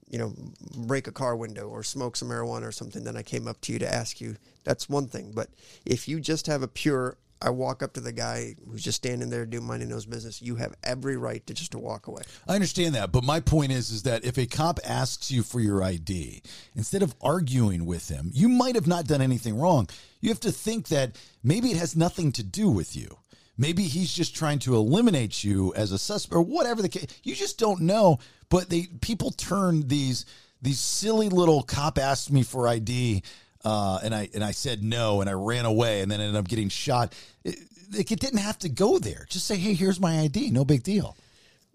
you 0.09 0.19
know, 0.19 0.35
break 0.77 1.07
a 1.07 1.13
car 1.13 1.37
window 1.37 1.69
or 1.69 1.85
smoke 1.85 2.17
some 2.17 2.29
marijuana 2.29 2.67
or 2.67 2.73
something, 2.73 3.05
then 3.05 3.17
I 3.17 3.23
came 3.23 3.47
up 3.47 3.61
to 3.61 3.73
you 3.73 3.79
to 3.79 3.95
ask 3.95 4.21
you. 4.21 4.35
That's 4.65 4.89
one 4.89 5.07
thing. 5.07 5.31
But 5.33 5.51
if 5.87 6.09
you 6.09 6.19
just 6.19 6.49
have 6.49 6.63
a 6.63 6.69
pure, 6.69 7.19
I 7.41 7.51
walk 7.51 7.83
up 7.83 7.93
to 7.95 8.01
the 8.01 8.13
guy 8.13 8.57
who's 8.69 8.83
just 8.83 8.97
standing 8.97 9.31
there 9.31 9.47
doing 9.47 9.67
minding 9.67 9.91
his 9.91 10.07
business, 10.07 10.43
you 10.43 10.57
have 10.57 10.75
every 10.83 11.17
right 11.17 11.47
to 11.47 11.55
just 11.55 11.73
to 11.73 11.79
walk 11.79 12.07
away. 12.07 12.23
I 12.47 12.55
understand 12.55 12.95
that, 12.95 13.13
but 13.13 13.25
my 13.25 13.41
point 13.41 13.73
is, 13.73 13.91
is 13.91 14.03
that 14.05 14.25
if 14.25 14.39
a 14.39 14.47
cop 14.47 14.81
asks 14.85 15.31
you 15.31 15.43
for 15.43 15.61
your 15.61 15.83
ID, 15.83 16.43
instead 16.75 17.03
of 17.03 17.15
arguing 17.21 17.87
with 17.87 18.09
him, 18.09 18.31
you 18.35 18.49
might 18.49 18.75
have 18.75 18.87
not 18.87 19.07
done 19.07 19.23
anything 19.23 19.59
wrong. 19.59 19.89
You 20.21 20.31
have 20.31 20.41
to 20.41 20.53
think 20.53 20.89
that 20.89 21.17
maybe 21.43 21.71
it 21.71 21.77
has 21.77 21.95
nothing 21.95 22.33
to 22.33 22.43
do 22.43 22.69
with 22.69 22.97
you. 22.97 23.19
Maybe 23.57 23.83
he's 23.83 24.13
just 24.13 24.37
trying 24.37 24.61
to 24.61 24.77
eliminate 24.77 25.43
you 25.43 25.75
as 25.75 25.91
a 25.91 25.99
suspect 25.99 26.37
or 26.37 26.43
whatever 26.43 26.81
the 26.81 26.89
case. 26.89 27.07
You 27.25 27.35
just 27.35 27.59
don't 27.59 27.81
know. 27.81 28.21
But 28.51 28.71
they 28.71 28.87
people 29.01 29.33
turn 29.33 29.89
these 29.89 30.25
these 30.63 30.81
silly 30.81 31.29
little 31.29 31.63
cop 31.63 31.99
asked 31.99 32.33
me 32.33 32.43
for 32.43 32.67
ID, 32.67 33.23
uh, 33.69 33.99
and 34.03 34.15
I 34.15 34.31
and 34.33 34.43
I 34.43 34.53
said 34.53 34.83
no, 34.83 35.21
and 35.21 35.29
I 35.29 35.35
ran 35.35 35.67
away, 35.67 36.01
and 36.01 36.11
then 36.11 36.23
ended 36.23 36.37
up 36.37 36.49
getting 36.49 36.71
shot. 36.71 37.15
It, 37.45 37.59
it 37.93 38.07
didn't 38.21 38.39
have 38.39 38.59
to 38.61 38.71
go 38.71 38.99
there. 38.99 39.27
Just 39.29 39.47
say, 39.47 39.57
hey, 39.57 39.75
here's 39.75 40.01
my 40.01 40.21
ID. 40.21 40.51
No 40.51 40.65
big 40.65 40.83
deal. 40.83 41.17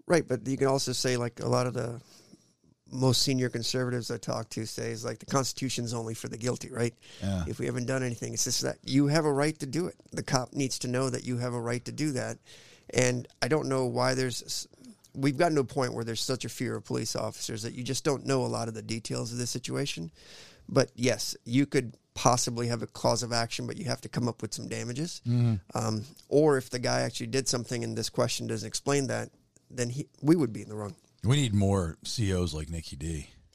Right, 0.06 0.26
but 0.26 0.44
you 0.46 0.56
can 0.56 0.66
also 0.66 0.92
say 0.92 1.16
like 1.16 1.38
a 1.40 1.46
lot 1.46 1.68
of 1.68 1.74
the 1.74 2.00
most 2.90 3.22
senior 3.22 3.48
conservatives 3.48 4.10
I 4.10 4.18
talk 4.18 4.48
to 4.50 4.66
say 4.66 4.90
is 4.90 5.04
like 5.04 5.20
the 5.20 5.26
Constitution's 5.26 5.94
only 5.94 6.14
for 6.14 6.26
the 6.28 6.36
guilty, 6.36 6.70
right? 6.70 6.94
Yeah. 7.22 7.44
If 7.46 7.60
we 7.60 7.66
haven't 7.66 7.86
done 7.86 8.02
anything, 8.02 8.34
it's 8.34 8.44
just 8.44 8.62
that 8.62 8.78
you 8.82 9.06
have 9.06 9.24
a 9.24 9.32
right 9.32 9.56
to 9.60 9.66
do 9.66 9.86
it. 9.86 9.94
The 10.10 10.22
cop 10.24 10.52
needs 10.52 10.80
to 10.80 10.88
know 10.88 11.10
that 11.10 11.24
you 11.24 11.38
have 11.38 11.54
a 11.54 11.60
right 11.60 11.84
to 11.84 11.92
do 11.92 12.10
that, 12.12 12.38
and 12.92 13.28
I 13.40 13.46
don't 13.46 13.68
know 13.68 13.86
why 13.86 14.14
there's. 14.14 14.66
We've 15.16 15.38
gotten 15.38 15.54
to 15.54 15.60
a 15.60 15.64
point 15.64 15.94
where 15.94 16.02
there's 16.02 16.20
such 16.20 16.44
a 16.44 16.48
fear 16.48 16.74
of 16.74 16.84
police 16.84 17.14
officers 17.14 17.62
that 17.62 17.72
you 17.74 17.84
just 17.84 18.02
don't 18.02 18.26
know 18.26 18.44
a 18.44 18.50
lot 18.50 18.66
of 18.66 18.74
the 18.74 18.82
details 18.82 19.30
of 19.30 19.38
this 19.38 19.50
situation. 19.50 20.10
But 20.68 20.90
yes, 20.94 21.36
you 21.44 21.66
could 21.66 21.96
possibly 22.14 22.68
have 22.68 22.82
a 22.82 22.86
cause 22.86 23.22
of 23.22 23.32
action, 23.32 23.66
but 23.66 23.76
you 23.76 23.84
have 23.86 24.00
to 24.02 24.08
come 24.08 24.28
up 24.28 24.40
with 24.42 24.54
some 24.54 24.68
damages. 24.68 25.20
Um, 25.74 26.04
or 26.28 26.56
if 26.58 26.70
the 26.70 26.78
guy 26.78 27.00
actually 27.00 27.26
did 27.28 27.48
something 27.48 27.82
and 27.84 27.96
this 27.98 28.08
question 28.08 28.46
doesn't 28.46 28.66
explain 28.66 29.08
that, 29.08 29.30
then 29.70 29.90
he, 29.90 30.06
we 30.22 30.36
would 30.36 30.52
be 30.52 30.62
in 30.62 30.68
the 30.68 30.76
wrong. 30.76 30.94
We 31.24 31.36
need 31.36 31.54
more 31.54 31.96
CEOs 32.04 32.54
like 32.54 32.68
Nikki 32.70 32.96
D. 32.96 33.28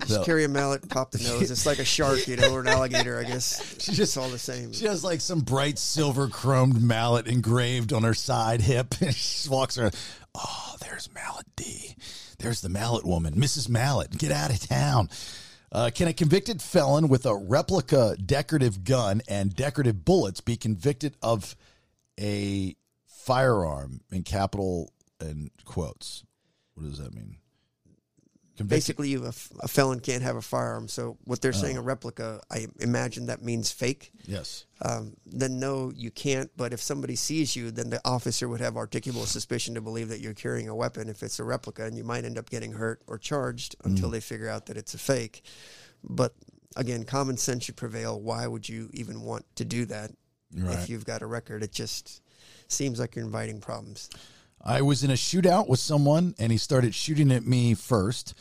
Just 0.00 0.14
So- 0.20 0.24
carry 0.24 0.44
a 0.44 0.48
mallet, 0.48 0.88
pop 0.88 1.10
the 1.10 1.18
nose. 1.18 1.50
It's 1.50 1.66
like 1.66 1.78
a 1.78 1.84
shark, 1.84 2.26
you 2.28 2.36
know, 2.36 2.52
or 2.52 2.60
an 2.60 2.68
alligator, 2.68 3.18
I 3.18 3.24
guess. 3.24 3.76
She's 3.82 3.96
just 3.96 4.16
all 4.16 4.28
the 4.28 4.38
same. 4.38 4.72
She 4.72 4.86
has 4.86 5.04
like 5.04 5.20
some 5.20 5.40
bright 5.40 5.78
silver 5.78 6.28
chromed 6.28 6.80
mallet 6.80 7.26
engraved 7.26 7.92
on 7.92 8.02
her 8.04 8.14
side 8.14 8.60
hip. 8.62 8.94
And 9.00 9.14
she 9.14 9.48
walks 9.48 9.76
around. 9.78 9.94
Oh, 10.34 10.76
there's 10.80 11.08
Mallet 11.14 11.46
D. 11.56 11.94
There's 12.38 12.60
the 12.60 12.68
Mallet 12.68 13.04
woman, 13.06 13.34
Mrs. 13.34 13.68
Mallet. 13.68 14.16
Get 14.16 14.30
out 14.32 14.50
of 14.50 14.60
town. 14.60 15.08
Uh, 15.72 15.90
can 15.92 16.08
a 16.08 16.12
convicted 16.12 16.62
felon 16.62 17.08
with 17.08 17.26
a 17.26 17.34
replica 17.34 18.16
decorative 18.24 18.84
gun 18.84 19.20
and 19.28 19.54
decorative 19.54 20.04
bullets 20.04 20.40
be 20.40 20.56
convicted 20.56 21.16
of 21.22 21.56
a 22.18 22.76
firearm 23.06 24.00
in 24.12 24.22
capital 24.22 24.92
and 25.20 25.50
quotes? 25.64 26.24
What 26.74 26.88
does 26.88 26.98
that 26.98 27.14
mean? 27.14 27.38
Convicted- 28.56 28.68
Basically, 28.96 29.14
a, 29.14 29.32
a, 29.60 29.68
felon 29.68 30.00
can't 30.00 30.22
have 30.22 30.36
a 30.36 30.40
firearm. 30.42 30.88
So 30.88 31.18
what 31.24 31.42
they're 31.42 31.52
saying, 31.52 31.76
Oh. 31.76 31.80
a 31.80 31.82
replica, 31.82 32.40
I 32.50 32.68
imagine 32.80 33.26
that 33.26 33.42
means 33.42 33.70
fake. 33.70 34.12
Yes. 34.24 34.64
Um, 34.80 35.14
then 35.26 35.58
no, 35.58 35.92
you 35.94 36.10
can't. 36.10 36.50
But 36.56 36.72
if 36.72 36.80
somebody 36.80 37.16
sees 37.16 37.54
you, 37.54 37.70
then 37.70 37.90
the 37.90 38.00
officer 38.04 38.48
would 38.48 38.60
have 38.60 38.74
articulable 38.74 39.26
suspicion 39.26 39.74
to 39.74 39.82
believe 39.82 40.08
that 40.08 40.20
you're 40.20 40.32
carrying 40.34 40.68
a 40.68 40.74
weapon 40.74 41.08
if 41.10 41.22
it's 41.22 41.38
a 41.38 41.44
replica, 41.44 41.84
and 41.84 41.98
you 41.98 42.04
might 42.04 42.24
end 42.24 42.38
up 42.38 42.48
getting 42.48 42.72
hurt 42.72 43.02
or 43.06 43.18
charged 43.18 43.76
until 43.84 44.08
Mm. 44.08 44.12
they 44.12 44.20
figure 44.20 44.48
out 44.48 44.66
that 44.66 44.76
it's 44.78 44.94
a 44.94 44.98
fake. 44.98 45.42
But 46.02 46.34
again, 46.76 47.04
common 47.04 47.36
sense 47.36 47.64
should 47.64 47.76
prevail. 47.76 48.18
Why 48.20 48.46
would 48.46 48.68
you 48.68 48.88
even 48.94 49.20
want 49.22 49.44
to 49.56 49.64
do 49.66 49.84
that 49.86 50.12
Right. 50.54 50.78
if 50.78 50.88
you've 50.88 51.04
got 51.04 51.20
a 51.20 51.26
record? 51.26 51.62
It 51.62 51.72
just 51.72 52.22
seems 52.68 52.98
like 52.98 53.14
you're 53.16 53.24
inviting 53.24 53.60
problems. 53.60 54.08
I 54.66 54.82
was 54.82 55.04
in 55.04 55.12
a 55.12 55.14
shootout 55.14 55.68
with 55.68 55.78
someone 55.78 56.34
and 56.40 56.50
he 56.50 56.58
started 56.58 56.92
shooting 56.92 57.30
at 57.30 57.46
me 57.46 57.74
first, 57.74 58.34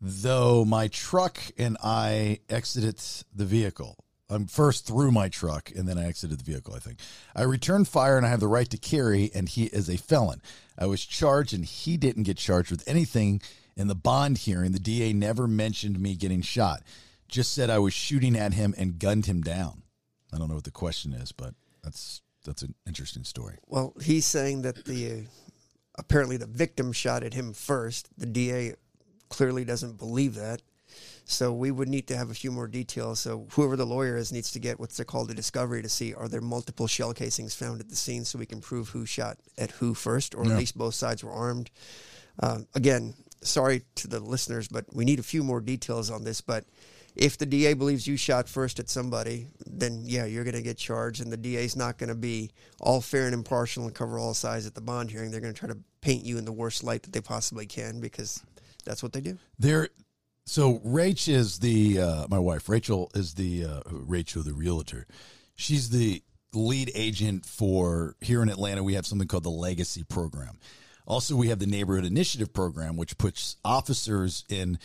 though 0.00 0.64
my 0.64 0.88
truck 0.88 1.38
and 1.58 1.76
I 1.84 2.40
exited 2.48 2.98
the 3.34 3.44
vehicle. 3.44 4.02
I'm 4.30 4.46
first 4.46 4.86
through 4.86 5.12
my 5.12 5.28
truck 5.28 5.70
and 5.76 5.86
then 5.86 5.98
I 5.98 6.06
exited 6.06 6.38
the 6.38 6.50
vehicle, 6.50 6.74
I 6.74 6.78
think. 6.78 6.98
I 7.36 7.42
returned 7.42 7.88
fire 7.88 8.16
and 8.16 8.24
I 8.24 8.30
have 8.30 8.40
the 8.40 8.48
right 8.48 8.70
to 8.70 8.78
carry, 8.78 9.30
and 9.34 9.50
he 9.50 9.64
is 9.64 9.90
a 9.90 9.98
felon. 9.98 10.40
I 10.78 10.86
was 10.86 11.04
charged 11.04 11.52
and 11.52 11.64
he 11.64 11.98
didn't 11.98 12.22
get 12.22 12.38
charged 12.38 12.70
with 12.70 12.88
anything 12.88 13.42
in 13.76 13.88
the 13.88 13.94
bond 13.94 14.38
hearing. 14.38 14.72
The 14.72 14.78
DA 14.78 15.12
never 15.12 15.46
mentioned 15.46 16.00
me 16.00 16.14
getting 16.14 16.40
shot, 16.40 16.82
just 17.28 17.52
said 17.52 17.68
I 17.68 17.80
was 17.80 17.92
shooting 17.92 18.34
at 18.34 18.54
him 18.54 18.74
and 18.78 18.98
gunned 18.98 19.26
him 19.26 19.42
down. 19.42 19.82
I 20.32 20.38
don't 20.38 20.48
know 20.48 20.54
what 20.54 20.64
the 20.64 20.70
question 20.70 21.12
is, 21.12 21.32
but 21.32 21.54
that's 21.84 22.22
that's 22.46 22.62
an 22.62 22.74
interesting 22.86 23.24
story. 23.24 23.58
Well, 23.66 23.92
he's 24.00 24.24
saying 24.24 24.62
that 24.62 24.86
the 24.86 25.12
uh, 25.12 25.16
apparently 26.00 26.36
the 26.36 26.46
victim 26.46 26.92
shot 26.92 27.22
at 27.22 27.34
him 27.34 27.52
first. 27.52 28.08
The 28.18 28.26
DA 28.26 28.74
clearly 29.28 29.64
doesn't 29.64 29.98
believe 29.98 30.34
that. 30.34 30.62
So 31.24 31.52
we 31.52 31.70
would 31.70 31.88
need 31.88 32.08
to 32.08 32.16
have 32.16 32.30
a 32.30 32.34
few 32.34 32.50
more 32.50 32.66
details. 32.66 33.20
So 33.20 33.46
whoever 33.52 33.76
the 33.76 33.86
lawyer 33.86 34.16
is 34.16 34.32
needs 34.32 34.50
to 34.52 34.58
get 34.58 34.80
what's 34.80 34.98
called 35.04 35.30
a 35.30 35.34
discovery 35.34 35.82
to 35.82 35.88
see 35.88 36.12
are 36.12 36.26
there 36.26 36.40
multiple 36.40 36.88
shell 36.88 37.12
casings 37.14 37.54
found 37.54 37.80
at 37.80 37.88
the 37.88 37.94
scene 37.94 38.24
so 38.24 38.38
we 38.38 38.46
can 38.46 38.60
prove 38.60 38.88
who 38.88 39.06
shot 39.06 39.38
at 39.56 39.70
who 39.72 39.94
first, 39.94 40.34
or 40.34 40.44
Yeah. 40.44 40.52
at 40.54 40.58
least 40.58 40.76
both 40.76 40.94
sides 40.96 41.22
were 41.22 41.30
armed. 41.30 41.70
Um, 42.40 42.66
again, 42.74 43.14
sorry 43.42 43.82
to 43.96 44.08
the 44.08 44.18
listeners, 44.18 44.66
but 44.66 44.86
we 44.92 45.04
need 45.04 45.20
a 45.20 45.22
few 45.22 45.44
more 45.44 45.60
details 45.60 46.10
on 46.10 46.24
this. 46.24 46.40
But 46.40 46.64
if 47.16 47.38
the 47.38 47.46
DA 47.46 47.74
believes 47.74 48.06
you 48.06 48.16
shot 48.16 48.48
first 48.48 48.78
at 48.78 48.88
somebody, 48.88 49.48
then 49.66 50.02
yeah, 50.04 50.24
you're 50.24 50.44
going 50.44 50.56
to 50.56 50.62
get 50.62 50.76
charged, 50.76 51.20
and 51.20 51.32
the 51.32 51.36
DA's 51.36 51.76
not 51.76 51.98
going 51.98 52.08
to 52.08 52.14
be 52.14 52.50
all 52.80 53.00
fair 53.00 53.26
and 53.26 53.34
impartial 53.34 53.84
and 53.84 53.94
cover 53.94 54.18
all 54.18 54.34
sides 54.34 54.66
at 54.66 54.74
the 54.74 54.80
bond 54.80 55.10
hearing. 55.10 55.30
They're 55.30 55.40
going 55.40 55.52
to 55.52 55.58
try 55.58 55.68
to 55.68 55.78
paint 56.00 56.24
you 56.24 56.38
in 56.38 56.44
the 56.44 56.52
worst 56.52 56.84
light 56.84 57.02
that 57.02 57.12
they 57.12 57.20
possibly 57.20 57.66
can 57.66 58.00
because 58.00 58.42
that's 58.84 59.02
what 59.02 59.12
they 59.12 59.20
do. 59.20 59.38
There, 59.58 59.88
so 60.46 60.78
Rach 60.78 61.28
is 61.28 61.58
the 61.58 62.00
uh, 62.00 62.26
my 62.28 62.38
wife. 62.38 62.68
Rachel 62.68 63.10
is 63.14 63.34
the 63.34 63.64
uh, 63.64 63.80
Rachel, 63.90 64.42
the 64.42 64.54
realtor. 64.54 65.06
She's 65.54 65.90
the 65.90 66.22
lead 66.52 66.90
agent 66.94 67.46
for 67.46 68.16
here 68.20 68.42
in 68.42 68.48
Atlanta. 68.48 68.82
We 68.82 68.94
have 68.94 69.06
something 69.06 69.28
called 69.28 69.44
the 69.44 69.50
Legacy 69.50 70.02
Program. 70.04 70.58
Also, 71.06 71.34
we 71.34 71.48
have 71.48 71.58
the 71.58 71.66
Neighborhood 71.66 72.04
Initiative 72.04 72.52
Program, 72.52 72.96
which 72.96 73.18
puts 73.18 73.56
officers 73.64 74.44
in 74.48 74.78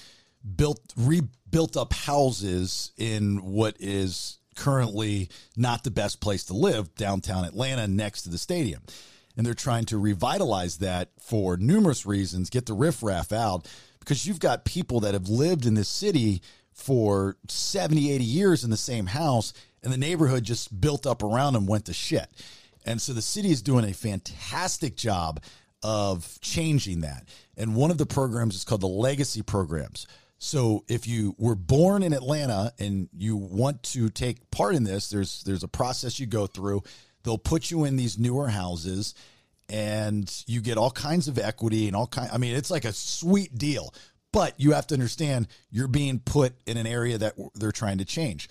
built 0.55 0.81
rebuilt 0.95 1.77
up 1.77 1.93
houses 1.93 2.91
in 2.97 3.37
what 3.37 3.75
is 3.79 4.39
currently 4.55 5.29
not 5.57 5.83
the 5.83 5.91
best 5.91 6.21
place 6.21 6.45
to 6.45 6.53
live 6.53 6.93
downtown 6.95 7.45
Atlanta 7.45 7.87
next 7.87 8.23
to 8.23 8.29
the 8.29 8.37
stadium. 8.37 8.81
And 9.37 9.45
they're 9.45 9.53
trying 9.53 9.85
to 9.85 9.97
revitalize 9.97 10.77
that 10.77 11.09
for 11.19 11.57
numerous 11.57 12.05
reasons 12.05 12.49
get 12.49 12.65
the 12.65 12.73
riffraff 12.73 13.33
out 13.33 13.67
because 13.99 14.25
you've 14.25 14.39
got 14.39 14.63
people 14.63 15.01
that 15.01 15.13
have 15.13 15.27
lived 15.27 15.65
in 15.65 15.73
this 15.73 15.89
city 15.89 16.41
for 16.71 17.37
70 17.47 18.11
80 18.11 18.23
years 18.23 18.63
in 18.63 18.69
the 18.69 18.77
same 18.77 19.07
house 19.07 19.53
and 19.83 19.91
the 19.91 19.97
neighborhood 19.97 20.43
just 20.43 20.79
built 20.79 21.05
up 21.05 21.21
around 21.21 21.53
them 21.53 21.65
went 21.65 21.85
to 21.85 21.93
shit. 21.93 22.27
And 22.85 23.01
so 23.01 23.13
the 23.13 23.21
city 23.21 23.51
is 23.51 23.61
doing 23.61 23.85
a 23.85 23.93
fantastic 23.93 24.95
job 24.95 25.41
of 25.83 26.39
changing 26.41 27.01
that. 27.01 27.25
And 27.57 27.75
one 27.75 27.91
of 27.91 27.97
the 27.97 28.05
programs 28.05 28.55
is 28.55 28.63
called 28.63 28.81
the 28.81 28.87
legacy 28.87 29.41
programs 29.41 30.07
so 30.37 30.83
if 30.87 31.07
you 31.07 31.35
were 31.37 31.55
born 31.55 32.03
in 32.03 32.13
Atlanta 32.13 32.73
and 32.77 33.09
you 33.17 33.35
want 33.35 33.83
to 33.83 34.09
take 34.09 34.51
part 34.51 34.75
in 34.75 34.83
this, 34.83 35.09
there's 35.09 35.43
there's 35.43 35.63
a 35.63 35.67
process 35.67 36.19
you 36.19 36.25
go 36.25 36.47
through. 36.47 36.83
They'll 37.23 37.37
put 37.37 37.71
you 37.71 37.85
in 37.85 37.95
these 37.95 38.19
newer 38.19 38.49
houses 38.49 39.15
and 39.69 40.31
you 40.45 40.61
get 40.61 40.77
all 40.77 40.91
kinds 40.91 41.27
of 41.27 41.39
equity 41.39 41.87
and 41.87 41.95
all 41.95 42.05
kind 42.05 42.29
I 42.31 42.37
mean 42.37 42.55
it's 42.55 42.69
like 42.69 42.85
a 42.85 42.93
sweet 42.93 43.57
deal. 43.57 43.93
But 44.31 44.59
you 44.59 44.73
have 44.73 44.85
to 44.87 44.95
understand 44.95 45.47
you're 45.71 45.87
being 45.87 46.19
put 46.19 46.53
in 46.65 46.75
an 46.75 46.85
area 46.85 47.17
that 47.17 47.35
they're 47.55 47.71
trying 47.71 47.99
to 47.99 48.05
change. 48.05 48.49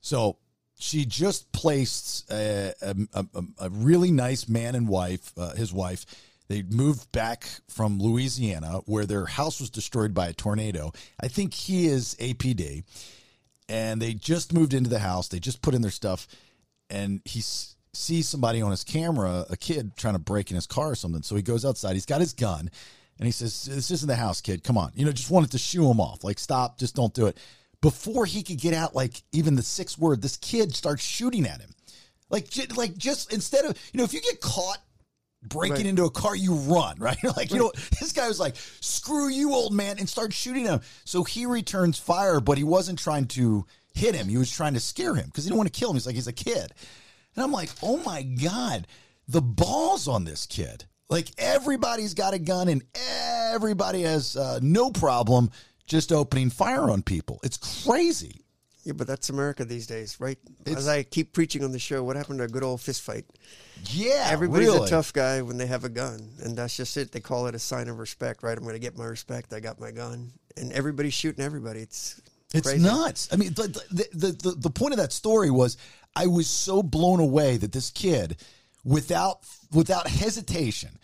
So 0.00 0.38
she 0.78 1.04
just 1.04 1.50
placed 1.50 2.30
a, 2.30 2.72
a, 2.80 2.94
a, 3.14 3.44
a 3.58 3.70
really 3.70 4.12
nice 4.12 4.48
man 4.48 4.76
and 4.76 4.88
wife, 4.88 5.32
uh, 5.36 5.54
his 5.54 5.72
wife. 5.72 6.06
They 6.48 6.62
moved 6.62 7.10
back 7.12 7.46
from 7.68 7.98
Louisiana 7.98 8.80
where 8.86 9.06
their 9.06 9.26
house 9.26 9.60
was 9.60 9.70
destroyed 9.70 10.12
by 10.14 10.28
a 10.28 10.32
tornado. 10.32 10.92
I 11.20 11.28
think 11.28 11.54
he 11.54 11.86
is 11.86 12.16
APD. 12.20 12.84
And 13.68 14.00
they 14.00 14.12
just 14.12 14.52
moved 14.52 14.74
into 14.74 14.90
the 14.90 14.98
house. 14.98 15.28
They 15.28 15.38
just 15.40 15.62
put 15.62 15.74
in 15.74 15.80
their 15.82 15.90
stuff. 15.90 16.28
And 16.90 17.22
he 17.24 17.40
s- 17.40 17.76
sees 17.94 18.28
somebody 18.28 18.60
on 18.60 18.70
his 18.70 18.84
camera, 18.84 19.46
a 19.48 19.56
kid 19.56 19.96
trying 19.96 20.14
to 20.14 20.18
break 20.20 20.50
in 20.50 20.54
his 20.54 20.66
car 20.66 20.90
or 20.90 20.94
something. 20.94 21.22
So 21.22 21.34
he 21.34 21.40
goes 21.42 21.64
outside. 21.64 21.94
He's 21.94 22.04
got 22.04 22.20
his 22.20 22.34
gun. 22.34 22.70
And 23.18 23.26
he 23.26 23.32
says, 23.32 23.64
This 23.64 23.90
isn't 23.90 24.08
the 24.08 24.16
house, 24.16 24.42
kid. 24.42 24.64
Come 24.64 24.76
on. 24.76 24.92
You 24.94 25.06
know, 25.06 25.12
just 25.12 25.30
wanted 25.30 25.52
to 25.52 25.58
shoo 25.58 25.90
him 25.90 26.00
off. 26.00 26.24
Like, 26.24 26.38
stop. 26.38 26.78
Just 26.78 26.94
don't 26.94 27.14
do 27.14 27.26
it 27.26 27.38
before 27.84 28.24
he 28.24 28.42
could 28.42 28.56
get 28.58 28.72
out 28.72 28.94
like 28.94 29.22
even 29.32 29.56
the 29.56 29.62
sixth 29.62 29.98
word 29.98 30.22
this 30.22 30.38
kid 30.38 30.74
starts 30.74 31.04
shooting 31.04 31.44
at 31.46 31.60
him 31.60 31.68
like 32.30 32.48
like 32.78 32.96
just 32.96 33.30
instead 33.30 33.66
of 33.66 33.76
you 33.92 33.98
know 33.98 34.04
if 34.04 34.14
you 34.14 34.22
get 34.22 34.40
caught 34.40 34.78
breaking 35.48 35.76
Right. 35.76 35.86
into 35.86 36.04
a 36.04 36.10
car 36.10 36.34
you 36.34 36.54
run 36.54 36.96
right? 36.98 37.22
Like 37.36 37.50
you 37.52 37.58
know 37.58 37.72
this 38.00 38.12
guy 38.12 38.28
was 38.28 38.40
like 38.40 38.56
screw 38.80 39.28
you 39.28 39.54
old 39.54 39.72
man 39.72 39.98
and 39.98 40.08
starts 40.08 40.34
shooting 40.34 40.64
him. 40.66 40.80
So 41.04 41.24
he 41.24 41.46
returns 41.46 41.98
fire 41.98 42.40
but 42.40 42.58
he 42.58 42.64
wasn't 42.64 42.98
trying 42.98 43.26
to 43.28 43.66
hit 43.94 44.14
him. 44.14 44.28
He 44.28 44.36
was 44.36 44.50
trying 44.50 44.74
to 44.74 44.80
scare 44.80 45.14
him 45.14 45.26
because 45.26 45.44
he 45.44 45.50
didn't 45.50 45.58
want 45.58 45.72
to 45.72 45.78
kill 45.78 45.90
him. 45.90 45.96
He's 45.96 46.06
like 46.06 46.14
he's 46.14 46.26
a 46.26 46.32
kid. 46.32 46.72
And 47.36 47.44
i'm 47.44 47.52
like 47.52 47.70
oh 47.82 47.98
my 47.98 48.22
god 48.22 48.86
the 49.28 49.42
balls 49.42 50.08
on 50.08 50.24
this 50.24 50.46
kid. 50.46 50.84
Like 51.10 51.28
everybody's 51.38 52.14
got 52.14 52.34
a 52.34 52.38
gun 52.38 52.68
and 52.68 52.82
everybody 53.52 54.02
has 54.02 54.36
uh, 54.36 54.58
no 54.62 54.90
problem 54.90 55.50
just 55.86 56.12
opening 56.12 56.50
fire 56.50 56.90
on 56.90 57.02
people. 57.02 57.40
It's 57.42 57.56
crazy 57.84 58.43
Yeah, 58.84 58.92
but 58.92 59.06
that's 59.06 59.30
America 59.30 59.64
these 59.64 59.86
days, 59.86 60.20
right? 60.20 60.38
It's- 60.66 60.76
As 60.76 60.88
I 60.88 61.02
keep 61.02 61.32
preaching 61.32 61.64
on 61.64 61.72
the 61.72 61.78
show, 61.78 62.04
what 62.04 62.16
happened 62.16 62.38
to 62.38 62.44
a 62.44 62.48
good 62.48 62.62
old 62.62 62.80
fist 62.80 63.02
fight? 63.02 63.24
yeah 63.90 64.28
Everybody's 64.30 64.68
really. 64.68 64.86
a 64.86 64.90
tough 64.90 65.12
guy 65.12 65.42
when 65.42 65.56
they 65.56 65.66
have 65.66 65.84
a 65.84 65.88
gun, 65.88 66.30
and 66.42 66.56
that's 66.56 66.76
just 66.76 66.96
it. 66.96 67.10
They 67.12 67.20
call 67.20 67.46
it 67.46 67.54
a 67.54 67.58
sign 67.58 67.88
of 67.88 67.98
respect, 67.98 68.42
right? 68.42 68.56
I'm 68.56 68.62
going 68.62 68.74
to 68.74 68.78
get 68.78 68.96
my 68.96 69.06
respect. 69.06 69.52
I 69.52 69.60
got 69.60 69.80
my 69.80 69.90
gun, 69.90 70.32
and 70.56 70.72
everybody's 70.72 71.14
shooting 71.14 71.42
everybody. 71.44 71.80
It's 71.80 72.20
It's 72.52 72.68
crazy. 72.68 72.82
nuts. 72.84 73.28
I 73.32 73.36
mean, 73.36 73.54
the, 73.54 73.68
the, 73.90 74.32
the, 74.32 74.50
the, 74.58 74.70
point 74.70 74.92
of 74.92 74.98
that 74.98 75.12
story 75.12 75.50
was 75.50 75.76
I 76.14 76.26
was 76.26 76.46
so 76.46 76.82
blown 76.82 77.20
away 77.20 77.56
that 77.56 77.72
this 77.72 77.90
kid, 77.90 78.36
without 78.84 79.40
without 79.72 80.06
hesitation, 80.06 80.98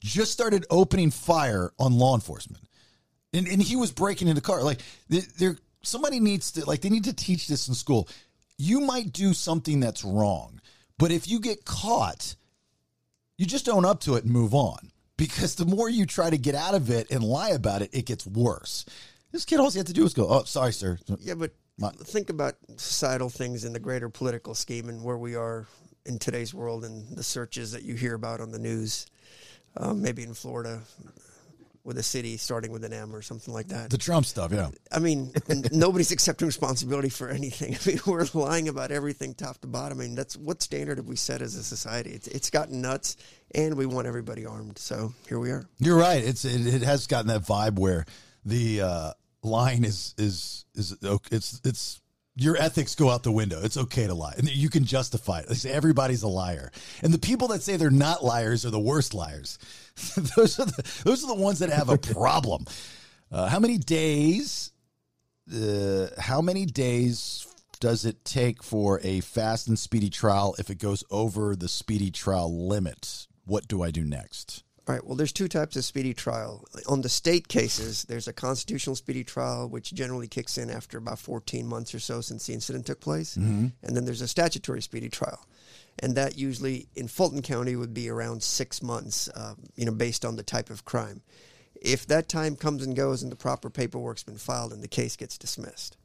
just 0.00 0.32
started 0.32 0.64
opening 0.70 1.10
fire 1.10 1.72
on 1.78 1.98
law 1.98 2.14
enforcement, 2.14 2.62
and 3.32 3.46
and 3.48 3.60
he 3.62 3.74
was 3.76 3.90
breaking 3.90 4.28
into 4.28 4.40
car. 4.42 4.62
Like 4.62 4.80
there, 5.08 5.56
somebody 5.82 6.20
needs 6.20 6.52
to 6.52 6.64
like 6.64 6.80
they 6.80 6.90
need 6.90 7.04
to 7.04 7.12
teach 7.12 7.48
this 7.48 7.68
in 7.68 7.74
school. 7.74 8.08
You 8.58 8.80
might 8.80 9.12
do 9.12 9.32
something 9.34 9.80
that's 9.80 10.04
wrong, 10.04 10.60
but 10.98 11.10
if 11.10 11.28
you 11.28 11.40
get 11.40 11.64
caught, 11.64 12.36
you 13.38 13.46
just 13.46 13.68
own 13.68 13.84
up 13.84 14.00
to 14.00 14.14
it 14.14 14.24
and 14.24 14.32
move 14.32 14.54
on. 14.54 14.90
Because 15.16 15.54
the 15.54 15.66
more 15.66 15.88
you 15.88 16.06
try 16.06 16.30
to 16.30 16.38
get 16.38 16.54
out 16.54 16.74
of 16.74 16.90
it 16.90 17.10
and 17.10 17.22
lie 17.22 17.50
about 17.50 17.82
it, 17.82 17.90
it 17.92 18.06
gets 18.06 18.26
worse. 18.26 18.84
This 19.30 19.44
kid, 19.44 19.60
all 19.60 19.70
he 19.70 19.78
had 19.78 19.86
to 19.86 19.92
do 19.92 20.02
was 20.02 20.14
go, 20.14 20.26
"Oh, 20.28 20.44
sorry, 20.44 20.72
sir." 20.72 20.98
Yeah, 21.20 21.34
but 21.34 21.52
My- 21.78 21.90
think 21.90 22.28
about 22.28 22.56
societal 22.76 23.30
things 23.30 23.64
in 23.64 23.72
the 23.72 23.78
greater 23.78 24.08
political 24.08 24.54
scheme 24.54 24.88
and 24.88 25.02
where 25.02 25.16
we 25.16 25.34
are 25.34 25.66
in 26.04 26.18
today's 26.18 26.52
world 26.52 26.84
and 26.84 27.16
the 27.16 27.22
searches 27.22 27.72
that 27.72 27.82
you 27.82 27.94
hear 27.94 28.14
about 28.14 28.40
on 28.40 28.50
the 28.50 28.58
news. 28.58 29.06
Um, 29.76 30.02
maybe 30.02 30.22
in 30.22 30.34
Florida, 30.34 30.82
with 31.84 31.98
a 31.98 32.02
city 32.02 32.36
starting 32.36 32.70
with 32.70 32.84
an 32.84 32.92
M 32.92 33.14
or 33.14 33.22
something 33.22 33.52
like 33.52 33.68
that. 33.68 33.90
The 33.90 33.98
Trump 33.98 34.26
stuff, 34.26 34.52
yeah. 34.52 34.68
I 34.90 34.98
mean, 34.98 35.32
nobody's 35.72 36.12
accepting 36.12 36.46
responsibility 36.46 37.08
for 37.08 37.28
anything. 37.28 37.76
I 37.82 37.88
mean, 37.88 38.00
we're 38.06 38.26
lying 38.34 38.68
about 38.68 38.90
everything 38.90 39.34
top 39.34 39.58
to 39.58 39.66
bottom. 39.66 39.98
I 40.00 40.04
mean, 40.04 40.14
that's 40.14 40.36
what 40.36 40.62
standard 40.62 40.98
have 40.98 41.06
we 41.06 41.16
set 41.16 41.42
as 41.42 41.56
a 41.56 41.62
society? 41.62 42.10
It's, 42.10 42.28
it's 42.28 42.50
gotten 42.50 42.80
nuts, 42.80 43.16
and 43.54 43.76
we 43.76 43.86
want 43.86 44.06
everybody 44.06 44.46
armed. 44.46 44.78
So 44.78 45.14
here 45.28 45.38
we 45.38 45.50
are. 45.50 45.68
You're 45.78 45.98
right. 45.98 46.22
It's 46.22 46.44
it, 46.44 46.66
it 46.66 46.82
has 46.82 47.06
gotten 47.06 47.28
that 47.28 47.42
vibe 47.42 47.78
where 47.78 48.04
the 48.44 48.82
uh, 48.82 49.12
line 49.42 49.84
is 49.84 50.14
is 50.18 50.64
is 50.74 50.96
it's 51.30 51.60
it's 51.64 52.01
your 52.34 52.56
ethics 52.56 52.94
go 52.94 53.10
out 53.10 53.22
the 53.22 53.32
window. 53.32 53.60
It's 53.62 53.76
okay 53.76 54.06
to 54.06 54.14
lie, 54.14 54.34
and 54.36 54.48
you 54.48 54.70
can 54.70 54.84
justify 54.84 55.40
it. 55.40 55.66
Everybody's 55.66 56.22
a 56.22 56.28
liar, 56.28 56.70
and 57.02 57.12
the 57.12 57.18
people 57.18 57.48
that 57.48 57.62
say 57.62 57.76
they're 57.76 57.90
not 57.90 58.24
liars 58.24 58.64
are 58.64 58.70
the 58.70 58.80
worst 58.80 59.14
liars. 59.14 59.58
those 60.36 60.58
are 60.58 60.66
the 60.66 61.02
those 61.04 61.24
are 61.24 61.28
the 61.28 61.40
ones 61.40 61.58
that 61.58 61.70
have 61.70 61.88
a 61.88 61.98
problem. 62.14 62.64
Uh, 63.30 63.48
how 63.48 63.58
many 63.58 63.78
days? 63.78 64.70
Uh, 65.52 66.06
how 66.18 66.40
many 66.40 66.64
days 66.64 67.46
does 67.80 68.04
it 68.04 68.24
take 68.24 68.62
for 68.62 69.00
a 69.02 69.20
fast 69.20 69.66
and 69.66 69.78
speedy 69.78 70.08
trial 70.08 70.54
if 70.58 70.70
it 70.70 70.78
goes 70.78 71.02
over 71.10 71.56
the 71.56 71.68
speedy 71.68 72.10
trial 72.10 72.68
limit? 72.68 73.26
What 73.44 73.66
do 73.66 73.82
I 73.82 73.90
do 73.90 74.04
next? 74.04 74.62
All 74.88 74.94
right. 74.96 75.04
Well, 75.06 75.14
there's 75.14 75.32
two 75.32 75.46
types 75.46 75.76
of 75.76 75.84
speedy 75.84 76.12
trial. 76.12 76.64
On 76.88 77.02
the 77.02 77.08
state 77.08 77.46
cases, 77.46 78.02
there's 78.04 78.26
a 78.26 78.32
constitutional 78.32 78.96
speedy 78.96 79.22
trial, 79.22 79.68
which 79.68 79.94
generally 79.94 80.26
kicks 80.26 80.58
in 80.58 80.70
after 80.70 80.98
about 80.98 81.20
14 81.20 81.64
months 81.66 81.94
or 81.94 82.00
so 82.00 82.20
since 82.20 82.46
the 82.46 82.52
incident 82.52 82.86
took 82.86 83.00
place. 83.00 83.36
And 83.82 83.96
then 83.96 84.04
there's 84.04 84.22
a 84.22 84.28
statutory 84.28 84.82
speedy 84.82 85.08
trial. 85.08 85.46
And 86.00 86.16
that 86.16 86.36
usually 86.36 86.88
in 86.96 87.06
Fulton 87.06 87.42
County 87.42 87.76
would 87.76 87.94
be 87.94 88.08
around 88.08 88.42
six 88.42 88.82
months, 88.82 89.28
uh, 89.36 89.54
you 89.76 89.84
know, 89.84 89.92
based 89.92 90.24
on 90.24 90.34
the 90.34 90.42
type 90.42 90.68
of 90.68 90.84
crime. 90.84 91.22
If 91.80 92.06
that 92.08 92.28
time 92.28 92.56
comes 92.56 92.84
and 92.84 92.96
goes 92.96 93.22
and 93.22 93.30
the 93.30 93.36
proper 93.36 93.70
paperwork's 93.70 94.24
been 94.24 94.38
filed, 94.38 94.72
and 94.72 94.82
the 94.82 94.88
case 94.88 95.16
gets 95.16 95.38
dismissed. 95.38 95.96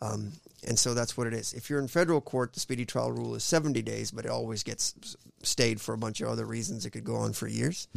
Um, 0.00 0.32
and 0.66 0.78
so 0.78 0.94
that's 0.94 1.16
what 1.16 1.26
it 1.26 1.34
is. 1.34 1.52
If 1.52 1.70
you're 1.70 1.80
in 1.80 1.88
federal 1.88 2.20
court, 2.20 2.52
the 2.52 2.60
speedy 2.60 2.84
trial 2.84 3.12
rule 3.12 3.34
is 3.34 3.44
70 3.44 3.82
days, 3.82 4.10
but 4.10 4.24
it 4.24 4.30
always 4.30 4.62
gets 4.62 5.16
stayed 5.42 5.80
for 5.80 5.92
a 5.94 5.98
bunch 5.98 6.20
of 6.20 6.28
other 6.28 6.44
reasons. 6.44 6.84
It 6.84 6.90
could 6.90 7.04
go 7.04 7.16
on 7.16 7.32
for 7.32 7.48
years. 7.48 7.88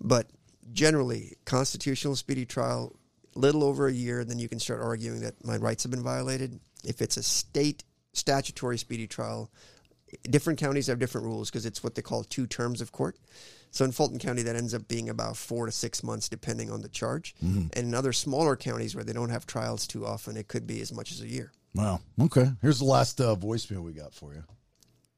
But 0.00 0.28
generally, 0.72 1.36
constitutional 1.44 2.16
speedy 2.16 2.46
trial, 2.46 2.96
little 3.34 3.64
over 3.64 3.88
a 3.88 3.92
year, 3.92 4.24
then 4.24 4.38
you 4.38 4.48
can 4.48 4.60
start 4.60 4.80
arguing 4.80 5.20
that 5.20 5.44
my 5.44 5.56
rights 5.56 5.82
have 5.82 5.90
been 5.90 6.02
violated. 6.02 6.60
If 6.84 7.02
it's 7.02 7.16
a 7.16 7.22
state 7.22 7.84
statutory 8.12 8.78
speedy 8.78 9.06
trial, 9.06 9.50
different 10.22 10.58
counties 10.58 10.86
have 10.86 10.98
different 10.98 11.26
rules 11.26 11.50
because 11.50 11.66
it's 11.66 11.82
what 11.82 11.94
they 11.94 12.02
call 12.02 12.24
two 12.24 12.46
terms 12.46 12.80
of 12.80 12.92
court. 12.92 13.16
So 13.74 13.84
in 13.84 13.90
Fulton 13.90 14.20
County, 14.20 14.42
that 14.42 14.54
ends 14.54 14.72
up 14.72 14.86
being 14.86 15.08
about 15.08 15.36
four 15.36 15.66
to 15.66 15.72
six 15.72 16.04
months, 16.04 16.28
depending 16.28 16.70
on 16.70 16.82
the 16.82 16.88
charge. 16.88 17.34
And 17.40 17.72
in 17.74 17.92
other 17.92 18.12
smaller 18.12 18.54
counties 18.54 18.94
where 18.94 19.02
they 19.02 19.12
don't 19.12 19.30
have 19.30 19.46
trials 19.46 19.88
too 19.88 20.06
often, 20.06 20.36
it 20.36 20.46
could 20.46 20.64
be 20.64 20.80
as 20.80 20.92
much 20.92 21.10
as 21.10 21.20
a 21.20 21.26
year. 21.26 21.50
Wow. 21.74 21.98
Okay. 22.20 22.52
Here's 22.62 22.78
the 22.78 22.84
last 22.84 23.20
uh, 23.20 23.34
voicemail 23.34 23.82
we 23.82 23.92
got 23.92 24.14
for 24.14 24.32
you. 24.32 24.44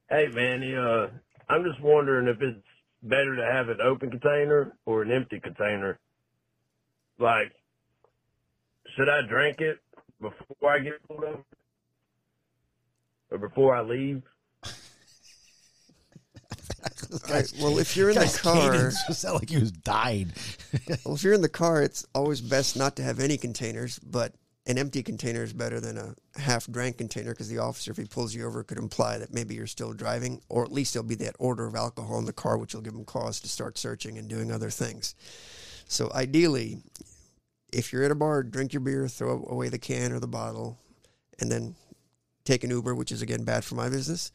Hey, 0.08 0.28
Manny, 0.32 0.74
uh, 0.74 1.08
I'm 1.50 1.64
just 1.64 1.82
wondering 1.82 2.28
if 2.28 2.40
it's 2.40 2.56
better 3.02 3.36
to 3.36 3.44
have 3.44 3.68
an 3.68 3.82
open 3.82 4.10
container 4.10 4.72
or 4.86 5.02
an 5.02 5.12
empty 5.12 5.38
container. 5.38 5.98
Like, 7.18 7.52
should 8.96 9.10
I 9.10 9.20
drink 9.20 9.60
it 9.60 9.80
before 10.18 10.72
I 10.72 10.78
get 10.78 11.06
pulled 11.06 11.24
over? 11.24 11.44
Or 13.30 13.36
before 13.36 13.76
I 13.76 13.82
leave? 13.82 14.22
Right, 17.28 17.52
well, 17.60 17.78
if 17.78 17.96
you're 17.96 18.10
in 18.10 18.16
the 18.16 18.38
car, 18.42 18.90
just 18.90 19.20
sounded 19.20 19.40
like 19.40 19.50
he 19.50 19.58
was 19.58 19.72
dying. 19.72 20.32
well, 21.04 21.14
if 21.14 21.22
you're 21.22 21.34
in 21.34 21.42
the 21.42 21.48
car, 21.48 21.82
it's 21.82 22.06
always 22.14 22.40
best 22.40 22.76
not 22.76 22.96
to 22.96 23.02
have 23.02 23.20
any 23.20 23.36
containers, 23.36 23.98
but 23.98 24.34
an 24.66 24.78
empty 24.78 25.02
container 25.02 25.44
is 25.44 25.52
better 25.52 25.80
than 25.80 25.96
a 25.96 26.14
half 26.40 26.66
drank 26.66 26.98
container 26.98 27.30
because 27.30 27.48
the 27.48 27.58
officer, 27.58 27.92
if 27.92 27.96
he 27.96 28.04
pulls 28.04 28.34
you 28.34 28.44
over, 28.46 28.64
could 28.64 28.78
imply 28.78 29.16
that 29.18 29.32
maybe 29.32 29.54
you're 29.54 29.66
still 29.66 29.92
driving, 29.92 30.40
or 30.48 30.64
at 30.64 30.72
least 30.72 30.92
there'll 30.92 31.06
be 31.06 31.14
that 31.14 31.36
odor 31.38 31.66
of 31.66 31.76
alcohol 31.76 32.18
in 32.18 32.24
the 32.24 32.32
car, 32.32 32.58
which 32.58 32.74
will 32.74 32.82
give 32.82 32.94
him 32.94 33.04
cause 33.04 33.40
to 33.40 33.48
start 33.48 33.78
searching 33.78 34.18
and 34.18 34.28
doing 34.28 34.50
other 34.50 34.70
things. 34.70 35.14
So 35.86 36.10
ideally, 36.12 36.78
if 37.72 37.92
you're 37.92 38.02
at 38.02 38.10
a 38.10 38.16
bar, 38.16 38.42
drink 38.42 38.72
your 38.72 38.80
beer, 38.80 39.06
throw 39.06 39.46
away 39.48 39.68
the 39.68 39.78
can 39.78 40.12
or 40.12 40.18
the 40.18 40.26
bottle, 40.26 40.78
and 41.38 41.50
then 41.50 41.76
take 42.46 42.64
an 42.64 42.70
Uber, 42.70 42.94
which 42.94 43.12
is 43.12 43.20
again 43.20 43.44
bad 43.44 43.64
for 43.64 43.74
my 43.74 43.88
business. 43.90 44.30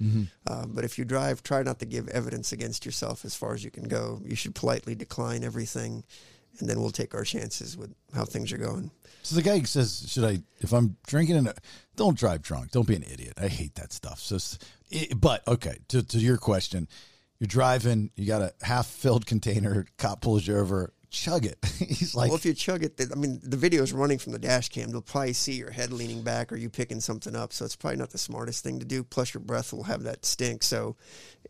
Uh, 0.45 0.65
but 0.67 0.83
if 0.83 0.99
you 0.99 1.05
drive, 1.05 1.41
try 1.41 1.63
not 1.63 1.79
to 1.79 1.85
give 1.85 2.07
evidence 2.09 2.51
against 2.51 2.85
yourself 2.85 3.25
as 3.25 3.35
far 3.35 3.53
as 3.53 3.63
you 3.63 3.71
can 3.71 3.87
go. 3.87 4.21
You 4.23 4.35
should 4.35 4.53
politely 4.53 4.93
decline 4.93 5.43
everything, 5.43 6.03
and 6.59 6.69
then 6.69 6.79
we'll 6.79 6.91
take 6.91 7.15
our 7.15 7.23
chances 7.23 7.77
with 7.77 7.93
how 8.13 8.25
things 8.25 8.51
are 8.51 8.57
going. 8.57 8.91
So 9.23 9.35
the 9.35 9.41
guy 9.41 9.61
says, 9.63 10.05
"Should 10.07 10.23
I? 10.23 10.41
If 10.59 10.73
I'm 10.73 10.97
drinking, 11.07 11.37
and 11.37 11.53
don't 11.95 12.17
drive 12.17 12.41
drunk. 12.41 12.71
Don't 12.71 12.87
be 12.87 12.95
an 12.95 13.03
idiot. 13.03 13.33
I 13.37 13.47
hate 13.47 13.75
that 13.75 13.93
stuff." 13.93 14.19
So, 14.19 14.37
it, 14.89 15.19
but 15.19 15.47
okay, 15.47 15.77
to 15.89 16.03
to 16.03 16.17
your 16.17 16.37
question, 16.37 16.87
you're 17.39 17.47
driving. 17.47 18.11
You 18.15 18.25
got 18.25 18.41
a 18.41 18.53
half 18.61 18.87
filled 18.87 19.25
container. 19.33 19.85
Cop 19.97 20.21
pulls 20.21 20.45
you 20.47 20.57
over. 20.57 20.93
Chug 21.11 21.45
it. 21.45 21.57
He's 21.77 22.15
like, 22.15 22.29
well, 22.29 22.37
if 22.37 22.45
you 22.45 22.53
chug 22.53 22.83
it, 22.83 22.99
I 23.11 23.15
mean, 23.15 23.41
the 23.43 23.57
video 23.57 23.83
is 23.83 23.91
running 23.91 24.17
from 24.17 24.31
the 24.31 24.39
dash 24.39 24.69
cam. 24.69 24.91
They'll 24.91 25.01
probably 25.01 25.33
see 25.33 25.53
your 25.53 25.69
head 25.69 25.91
leaning 25.91 26.23
back 26.23 26.51
or 26.51 26.55
you 26.55 26.69
picking 26.69 27.01
something 27.01 27.35
up. 27.35 27.51
So 27.51 27.65
it's 27.65 27.75
probably 27.75 27.97
not 27.97 28.11
the 28.11 28.17
smartest 28.17 28.63
thing 28.63 28.79
to 28.79 28.85
do. 28.85 29.03
Plus, 29.03 29.33
your 29.33 29.41
breath 29.41 29.73
will 29.73 29.83
have 29.83 30.03
that 30.03 30.25
stink. 30.25 30.63
So 30.63 30.95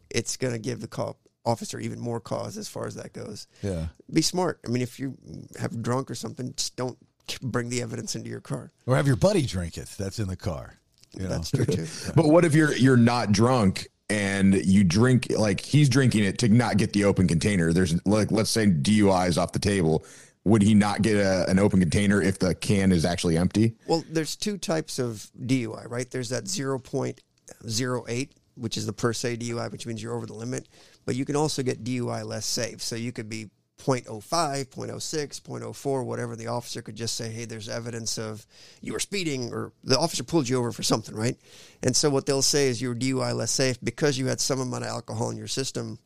it's 0.10 0.36
going 0.36 0.54
to 0.54 0.60
give 0.60 0.82
the 0.82 0.88
cop 0.88 1.18
officer 1.46 1.80
even 1.80 2.00
more 2.00 2.20
cause 2.20 2.58
as 2.58 2.68
far 2.68 2.88
as 2.88 2.96
that 2.96 3.14
goes. 3.14 3.48
yeah. 3.62 3.88
Be 4.12 4.22
smart. 4.22 4.60
I 4.66 4.70
mean, 4.70 4.82
if 4.82 5.00
you 5.00 5.16
have 5.60 5.82
drunk 5.82 6.10
or 6.10 6.16
something, 6.16 6.54
just 6.56 6.76
don't 6.76 6.98
bring 7.42 7.70
the 7.70 7.82
evidence 7.82 8.16
into 8.16 8.30
your 8.30 8.42
car. 8.42 8.72
Or 8.88 8.96
have 8.96 9.08
your 9.08 9.16
buddy 9.16 9.46
drink 9.46 9.78
it. 9.78 9.90
That's 9.98 10.20
in 10.20 10.28
the 10.28 10.36
car. 10.36 10.80
You 11.14 11.24
know? 11.24 11.30
That's 11.30 11.52
true 11.52 11.66
too. 11.66 11.88
But 12.16 12.28
what 12.28 12.46
if 12.46 12.56
you're 12.56 12.76
you're 12.76 12.98
not 12.98 13.32
drunk 13.32 13.88
and 14.12 14.56
you 14.66 14.84
drink 14.84 15.28
like 15.38 15.62
he's 15.62 15.88
drinking 15.88 16.26
it 16.26 16.38
to 16.40 16.50
not 16.50 16.76
get 16.76 16.92
the 16.92 17.06
open 17.06 17.28
container? 17.28 17.72
There's 17.72 18.06
like 18.06 18.30
let's 18.30 18.50
say 18.50 18.68
DUIs 18.68 19.42
off 19.42 19.54
the 19.54 19.60
table. 19.60 20.04
Would 20.44 20.62
he 20.64 20.74
not 20.74 21.02
get 21.02 21.16
a, 21.16 21.50
an 21.50 21.60
open 21.60 21.80
container 21.80 22.22
if 22.22 22.40
the 22.40 22.54
can 22.54 22.92
is 22.92 23.06
actually 23.06 23.38
empty? 23.38 23.76
Well, 23.88 24.04
there's 24.10 24.36
two 24.36 24.58
types 24.58 25.00
of 25.00 25.30
DUI, 25.46 25.90
right? 25.90 26.10
There's 26.10 26.30
that 26.30 26.46
0.08, 26.46 28.30
which 28.56 28.76
is 28.76 28.86
the 28.88 28.94
per 28.94 29.14
se 29.14 29.38
DUI, 29.38 29.72
which 29.72 29.86
means 29.86 30.02
you're 30.02 30.16
over 30.16 30.26
the 30.26 30.34
limit. 30.34 30.68
But 31.06 31.16
you 31.16 31.26
can 31.26 31.36
also 31.36 31.62
get 31.62 31.84
DUI 31.84 32.26
less 32.26 32.48
safe. 32.48 32.82
So 32.82 32.96
you 32.96 33.12
could 33.12 33.30
be 33.30 33.52
0.05, 33.82 34.68
0.06, 34.68 35.42
0.04, 35.42 36.06
whatever. 36.06 36.36
The 36.36 36.48
officer 36.48 36.82
could 36.82 36.96
just 36.96 37.16
say, 37.16 37.30
hey, 37.30 37.46
there's 37.46 37.70
evidence 37.70 38.18
of 38.18 38.46
you 38.82 38.94
were 38.94 39.00
speeding, 39.00 39.52
or 39.52 39.72
the 39.84 39.98
officer 39.98 40.24
pulled 40.24 40.48
you 40.48 40.58
over 40.58 40.72
for 40.72 40.84
something, 40.84 41.16
right? 41.16 41.38
And 41.84 41.96
so 41.96 42.10
what 42.10 42.26
they'll 42.26 42.42
say 42.42 42.68
is 42.68 42.82
you 42.82 42.90
were 42.90 42.96
DUI 42.96 43.36
less 43.36 43.52
safe 43.52 43.78
because 43.84 44.18
you 44.18 44.28
had 44.28 44.40
some 44.40 44.60
amount 44.60 44.84
of 44.84 44.90
alcohol 44.90 45.30
in 45.30 45.38
your 45.38 45.48
system 45.48 46.00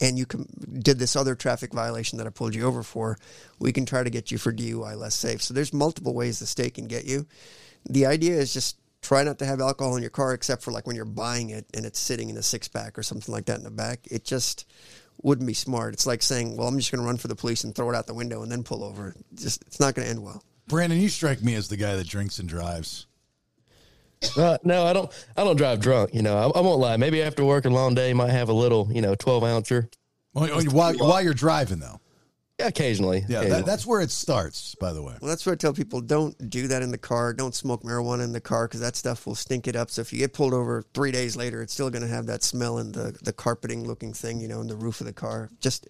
and 0.00 0.18
you 0.18 0.26
com- 0.26 0.46
did 0.78 0.98
this 0.98 1.16
other 1.16 1.34
traffic 1.34 1.72
violation 1.72 2.18
that 2.18 2.26
I 2.26 2.30
pulled 2.30 2.54
you 2.54 2.64
over 2.66 2.82
for, 2.82 3.18
we 3.58 3.72
can 3.72 3.86
try 3.86 4.02
to 4.02 4.10
get 4.10 4.30
you 4.30 4.38
for 4.38 4.52
DUI 4.52 4.96
less 4.96 5.14
safe. 5.14 5.42
So 5.42 5.54
there's 5.54 5.72
multiple 5.72 6.14
ways 6.14 6.38
the 6.38 6.46
state 6.46 6.74
can 6.74 6.86
get 6.86 7.04
you. 7.04 7.26
The 7.88 8.06
idea 8.06 8.34
is 8.34 8.52
just 8.52 8.76
try 9.02 9.24
not 9.24 9.38
to 9.38 9.46
have 9.46 9.60
alcohol 9.60 9.96
in 9.96 10.02
your 10.02 10.10
car 10.10 10.34
except 10.34 10.62
for 10.62 10.70
like 10.72 10.86
when 10.86 10.96
you're 10.96 11.04
buying 11.06 11.50
it 11.50 11.66
and 11.74 11.86
it's 11.86 11.98
sitting 11.98 12.28
in 12.28 12.36
a 12.36 12.42
six 12.42 12.68
pack 12.68 12.98
or 12.98 13.02
something 13.02 13.32
like 13.32 13.46
that 13.46 13.58
in 13.58 13.64
the 13.64 13.70
back. 13.70 14.00
It 14.10 14.24
just 14.24 14.66
wouldn't 15.22 15.46
be 15.46 15.54
smart. 15.54 15.94
It's 15.94 16.06
like 16.06 16.22
saying, 16.22 16.56
"Well, 16.56 16.68
I'm 16.68 16.78
just 16.78 16.90
going 16.90 17.00
to 17.00 17.06
run 17.06 17.16
for 17.16 17.28
the 17.28 17.36
police 17.36 17.64
and 17.64 17.74
throw 17.74 17.90
it 17.90 17.96
out 17.96 18.06
the 18.06 18.14
window 18.14 18.42
and 18.42 18.50
then 18.50 18.62
pull 18.62 18.84
over." 18.84 19.14
Just 19.34 19.62
it's 19.62 19.80
not 19.80 19.94
going 19.94 20.06
to 20.06 20.10
end 20.10 20.22
well. 20.22 20.42
Brandon, 20.68 21.00
you 21.00 21.08
strike 21.08 21.42
me 21.42 21.54
as 21.54 21.68
the 21.68 21.76
guy 21.76 21.96
that 21.96 22.06
drinks 22.06 22.38
and 22.38 22.48
drives. 22.48 23.06
Uh, 24.36 24.58
no, 24.64 24.86
I 24.86 24.92
don't. 24.92 25.10
I 25.36 25.44
don't 25.44 25.56
drive 25.56 25.80
drunk. 25.80 26.14
You 26.14 26.22
know, 26.22 26.36
I, 26.36 26.58
I 26.58 26.60
won't 26.60 26.78
lie. 26.78 26.96
Maybe 26.96 27.22
after 27.22 27.44
work 27.44 27.64
a 27.64 27.70
long 27.70 27.94
day, 27.94 28.12
might 28.12 28.30
have 28.30 28.48
a 28.48 28.52
little, 28.52 28.88
you 28.92 29.00
know, 29.00 29.14
twelve 29.14 29.42
ouncer. 29.44 29.88
While, 30.32 30.48
while, 30.66 30.94
while 30.94 31.22
you're 31.22 31.34
driving, 31.34 31.80
though. 31.80 32.00
Yeah, 32.60 32.66
occasionally. 32.68 33.24
Yeah, 33.28 33.38
occasionally. 33.38 33.60
that, 33.62 33.66
that's 33.66 33.86
where 33.86 34.00
it 34.00 34.10
starts, 34.10 34.74
by 34.74 34.92
the 34.92 35.02
way. 35.02 35.14
Well, 35.20 35.28
that's 35.28 35.46
what 35.46 35.52
I 35.52 35.56
tell 35.56 35.72
people: 35.72 36.00
don't 36.00 36.50
do 36.50 36.68
that 36.68 36.82
in 36.82 36.90
the 36.90 36.98
car. 36.98 37.32
Don't 37.32 37.54
smoke 37.54 37.82
marijuana 37.82 38.22
in 38.24 38.32
the 38.32 38.40
car 38.40 38.68
because 38.68 38.80
that 38.80 38.96
stuff 38.96 39.26
will 39.26 39.34
stink 39.34 39.66
it 39.66 39.76
up. 39.76 39.90
So 39.90 40.02
if 40.02 40.12
you 40.12 40.18
get 40.18 40.32
pulled 40.34 40.52
over 40.52 40.84
three 40.94 41.10
days 41.10 41.36
later, 41.36 41.62
it's 41.62 41.72
still 41.72 41.90
going 41.90 42.02
to 42.02 42.08
have 42.08 42.26
that 42.26 42.42
smell 42.42 42.78
and 42.78 42.94
the 42.94 43.16
the 43.22 43.32
carpeting 43.32 43.86
looking 43.86 44.12
thing, 44.12 44.40
you 44.40 44.48
know, 44.48 44.60
in 44.60 44.66
the 44.66 44.76
roof 44.76 45.00
of 45.00 45.06
the 45.06 45.12
car. 45.12 45.48
Just 45.60 45.88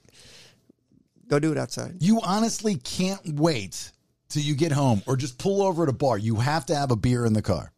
go 1.29 1.39
do 1.39 1.53
it 1.53 1.59
outside. 1.59 1.97
You 2.01 2.21
honestly 2.23 2.77
can't 2.77 3.21
wait 3.35 3.91
till 4.29 4.43
you 4.43 4.55
get 4.55 4.73
home 4.73 5.03
or 5.07 5.17
just 5.17 5.39
pull 5.39 5.63
over 5.63 5.83
at 5.83 5.89
a 5.89 5.93
bar. 5.93 6.19
You 6.19 6.37
have 6.37 6.67
to 6.67 6.75
have 6.77 6.91
a 6.91 6.97
beer 6.97 7.27
in 7.27 7.33
the 7.33 7.43
car. 7.43 7.73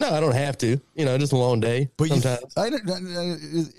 No, 0.00 0.10
I 0.10 0.20
don't 0.20 0.34
have 0.34 0.58
to. 0.58 0.80
You 0.94 1.04
know, 1.04 1.16
just 1.16 1.32
a 1.32 1.36
long 1.36 1.60
day. 1.60 1.88
But 1.96 2.10
you, 2.10 2.20
sometimes. 2.20 2.56
I, 2.56 2.70
don't- 2.70 2.88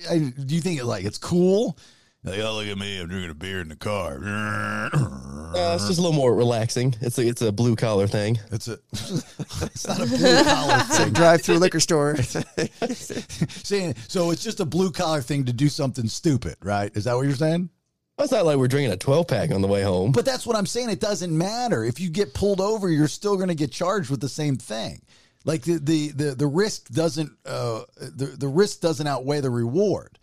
I, 0.09 0.13
I, 0.13 0.19
do 0.19 0.55
you 0.55 0.61
think 0.61 0.79
it 0.79 0.85
like 0.85 1.03
it's 1.03 1.17
cool? 1.17 1.77
Like, 2.25 2.39
oh, 2.39 2.55
look 2.55 2.67
at 2.67 2.77
me! 2.77 2.99
I'm 2.99 3.09
drinking 3.09 3.31
a 3.31 3.35
beer 3.35 3.59
in 3.59 3.67
the 3.67 3.75
car. 3.75 4.19
Uh, 4.23 5.75
it's 5.75 5.87
just 5.87 5.99
a 5.99 6.01
little 6.01 6.15
more 6.15 6.33
relaxing. 6.33 6.95
It's 7.01 7.19
a 7.19 7.27
it's 7.27 7.41
a 7.41 7.51
blue 7.51 7.75
collar 7.75 8.07
thing. 8.07 8.39
It's 8.49 8.69
a 8.69 8.79
it's 8.93 9.87
not 9.87 10.01
a 10.01 10.05
blue 10.05 10.43
collar 10.43 10.79
thing. 10.79 11.13
Drive 11.13 11.41
through 11.41 11.57
liquor 11.57 11.81
store. 11.81 12.15
saying 12.23 13.95
so 14.07 14.31
it's 14.31 14.43
just 14.43 14.61
a 14.61 14.65
blue 14.65 14.89
collar 14.89 15.21
thing 15.21 15.43
to 15.45 15.53
do 15.53 15.67
something 15.67 16.07
stupid, 16.07 16.55
right? 16.63 16.95
Is 16.95 17.03
that 17.03 17.15
what 17.15 17.23
you're 17.23 17.35
saying? 17.35 17.69
It's 18.19 18.31
not 18.31 18.45
like 18.45 18.57
we're 18.57 18.69
drinking 18.69 18.93
a 18.93 18.97
twelve 18.97 19.27
pack 19.27 19.51
on 19.51 19.61
the 19.61 19.67
way 19.67 19.81
home. 19.81 20.13
But 20.13 20.23
that's 20.23 20.47
what 20.47 20.55
I'm 20.55 20.65
saying. 20.65 20.89
It 20.91 21.01
doesn't 21.01 21.37
matter 21.37 21.83
if 21.83 21.99
you 21.99 22.09
get 22.09 22.33
pulled 22.33 22.61
over, 22.61 22.89
you're 22.89 23.07
still 23.09 23.35
going 23.35 23.49
to 23.49 23.55
get 23.55 23.71
charged 23.71 24.09
with 24.09 24.21
the 24.21 24.29
same 24.29 24.55
thing. 24.55 25.01
Like 25.45 25.63
the 25.63 25.77
the 25.77 26.11
the, 26.11 26.35
the 26.35 26.47
risk 26.47 26.87
doesn't 26.87 27.31
uh, 27.45 27.81
the 27.99 28.27
the 28.27 28.47
risk 28.47 28.79
doesn't 28.79 29.07
outweigh 29.07 29.41
the 29.41 29.49
reward. 29.49 30.17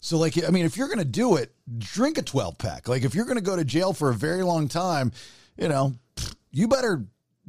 So 0.00 0.18
like 0.18 0.42
I 0.44 0.50
mean, 0.50 0.64
if 0.66 0.76
you're 0.76 0.88
going 0.88 0.98
to 0.98 1.04
do 1.04 1.36
it, 1.36 1.54
drink 1.78 2.18
a 2.18 2.22
12 2.22 2.58
pack. 2.58 2.88
Like 2.88 3.02
if 3.04 3.14
you're 3.14 3.24
going 3.24 3.38
to 3.38 3.42
go 3.42 3.56
to 3.56 3.64
jail 3.64 3.92
for 3.92 4.10
a 4.10 4.14
very 4.14 4.42
long 4.42 4.68
time, 4.68 5.12
you 5.56 5.68
know, 5.68 5.94
you 6.52 6.68
better 6.68 7.04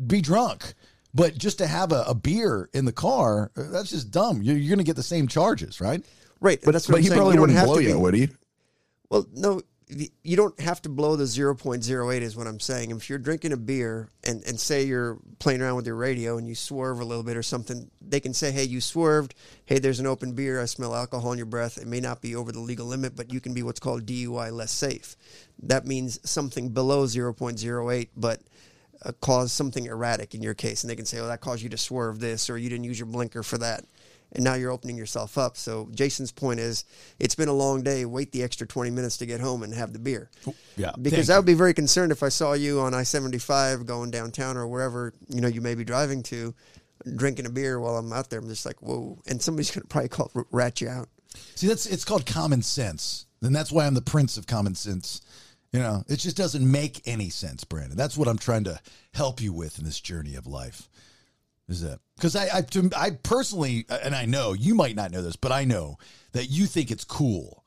be 0.06 0.22
drunk. 0.22 0.74
But 1.14 1.38
just 1.38 1.58
to 1.60 1.68
have 1.68 1.92
a, 1.92 2.04
a 2.08 2.14
beer 2.14 2.70
in 2.74 2.86
the 2.86 2.92
car, 2.92 3.52
uh, 3.58 3.64
that's 3.72 3.90
just 3.90 4.12
dumb. 4.12 4.42
You're, 4.44 4.56
you're 4.58 4.70
going 4.70 4.78
to 4.78 4.84
get 4.84 4.96
the 4.96 5.04
same 5.04 5.28
charges, 5.28 5.82
right? 5.82 6.06
Right. 6.40 6.60
But, 6.64 6.72
that's 6.74 6.88
what 6.88 6.94
but 6.94 6.98
I'm 6.98 7.04
he 7.04 7.08
saying. 7.10 7.18
probably 7.18 7.36
You 7.36 7.42
wouldn't 7.42 7.58
have 7.58 7.68
blow 7.68 7.78
to 7.78 7.84
you, 7.84 7.94
be- 7.94 8.00
would 8.00 8.14
he? 8.14 8.30
Well, 9.10 9.26
no, 9.34 9.54
y- 9.56 9.62
you 9.90 10.36
don't 10.36 10.60
have 10.60 10.82
to 10.82 10.90
blow 10.90 11.16
the 11.16 11.24
0.08 11.24 12.22
is 12.22 12.36
what 12.36 12.46
I'm 12.46 12.60
saying. 12.60 12.92
If 12.92 13.10
you're 13.10 13.20
drinking 13.20 13.54
a 13.54 13.58
beer 13.58 14.10
and, 14.26 14.44
and 14.46 14.60
say 14.60 14.84
you're 14.84 15.18
playing 15.40 15.62
around 15.62 15.78
with 15.78 15.88
your 15.88 15.96
radio 15.96 16.38
and 16.38 16.48
you 16.48 16.56
swerve 16.56 17.00
a 17.00 17.06
little 17.06 17.24
bit 17.24 17.38
or 17.38 17.44
something, 17.44 17.90
they 18.02 18.20
can 18.20 18.34
say, 18.34 18.52
hey, 18.52 18.66
you 18.66 18.82
swerved. 18.82 19.34
Hey, 19.66 19.80
there's 19.80 20.02
an 20.02 20.06
open 20.06 20.34
beer. 20.34 20.62
I 20.62 20.66
smell 20.66 20.94
alcohol 20.94 21.32
in 21.32 21.38
your 21.38 21.46
breath. 21.46 21.78
It 21.78 21.88
may 21.88 22.02
not 22.02 22.22
be 22.22 22.36
over 22.36 22.52
the 22.52 22.60
legal 22.60 22.86
limit, 22.86 23.16
but 23.16 23.32
you 23.32 23.40
can 23.40 23.54
be 23.54 23.64
what's 23.64 23.80
called 23.80 24.06
DUI 24.06 24.52
less 24.52 24.72
safe. 24.72 25.16
That 25.64 25.86
means 25.86 26.20
something 26.30 26.70
below 26.70 27.06
0.08, 27.06 28.10
but 28.18 28.42
uh, 29.06 29.14
cause 29.22 29.54
something 29.54 29.86
erratic 29.86 30.36
in 30.36 30.44
your 30.44 30.54
case. 30.54 30.84
And 30.84 30.90
they 30.90 30.98
can 30.98 31.06
say, 31.06 31.20
oh, 31.20 31.28
that 31.28 31.40
caused 31.40 31.64
you 31.64 31.70
to 31.70 31.78
swerve 31.78 32.20
this 32.20 32.50
or 32.50 32.58
you 32.58 32.70
didn't 32.70 32.86
use 32.86 33.00
your 33.00 33.08
blinker 33.08 33.42
for 33.42 33.58
that 33.60 33.86
and 34.34 34.44
now 34.44 34.56
you're 34.56 34.72
opening 34.72 34.98
yourself 34.98 35.38
up. 35.38 35.58
So 35.58 35.90
Jason's 35.94 36.32
point 36.32 36.60
is, 36.60 36.86
it's 37.20 37.36
been 37.36 37.48
a 37.48 37.54
long 37.54 37.82
day. 37.82 38.06
Wait 38.06 38.32
the 38.32 38.44
extra 38.44 38.68
20 38.68 38.92
minutes 38.92 39.18
to 39.18 39.26
get 39.26 39.40
home 39.40 39.64
and 39.64 39.74
have 39.74 39.94
the 39.94 40.00
beer. 40.00 40.30
Yeah. 40.76 40.92
Because 41.02 41.30
I 41.30 41.38
would 41.38 41.46
be 41.46 41.54
very 41.54 41.74
concerned 41.74 42.12
if 42.12 42.24
I 42.24 42.30
saw 42.30 42.54
you 42.54 42.80
on 42.82 42.94
I-75 42.94 43.86
going 43.86 44.12
downtown 44.12 44.58
or 44.58 44.68
wherever 44.68 45.14
you 45.28 45.42
know 45.42 45.48
you 45.48 45.62
may 45.62 45.76
be 45.76 45.84
driving 45.84 46.24
to, 46.24 46.54
drinking 47.16 47.46
a 47.46 47.50
beer 47.50 47.80
while 47.80 47.98
I'm 47.98 48.12
out 48.14 48.30
there. 48.30 48.40
I'm 48.40 48.48
just 48.48 48.66
like, 48.66 48.82
whoa! 48.82 49.18
And 49.28 49.42
somebody's 49.42 49.72
gonna 49.76 49.86
probably 49.86 50.10
call 50.10 50.32
rat 50.52 50.82
you 50.82 50.90
out. 50.90 51.10
See, 51.56 51.68
that's 51.68 51.86
it's 51.86 52.06
called 52.06 52.26
common 52.26 52.62
sense, 52.62 53.26
and 53.42 53.56
that's 53.56 53.72
why 53.72 53.86
I'm 53.86 53.94
the 53.94 54.02
prince 54.02 54.38
of 54.38 54.48
common 54.48 54.76
sense. 54.76 55.22
You 55.74 55.80
know, 55.80 56.04
it 56.08 56.18
just 56.18 56.38
doesn't 56.38 56.70
make 56.70 57.02
any 57.06 57.30
sense, 57.30 57.64
Brandon. 57.64 57.98
That's 57.98 58.18
what 58.18 58.28
I'm 58.28 58.38
trying 58.38 58.64
to 58.66 58.80
help 59.14 59.42
you 59.42 59.52
with 59.52 59.78
in 59.78 59.86
this 59.86 60.00
journey 60.00 60.36
of 60.36 60.48
life. 60.48 60.88
Is 61.70 61.82
that 61.82 62.00
because 62.16 62.36
I, 62.36 62.46
I, 62.46 62.66
I 62.96 63.12
personally, 63.12 63.86
and 63.90 64.16
I 64.16 64.26
know 64.26 64.54
you 64.54 64.74
might 64.74 64.96
not 64.96 65.12
know 65.12 65.22
this, 65.22 65.36
but 65.36 65.52
I 65.52 65.66
know 65.66 65.98
that 66.32 66.46
you 66.46 66.66
think 66.66 66.92
it's 66.92 67.04
cool. 67.04 67.66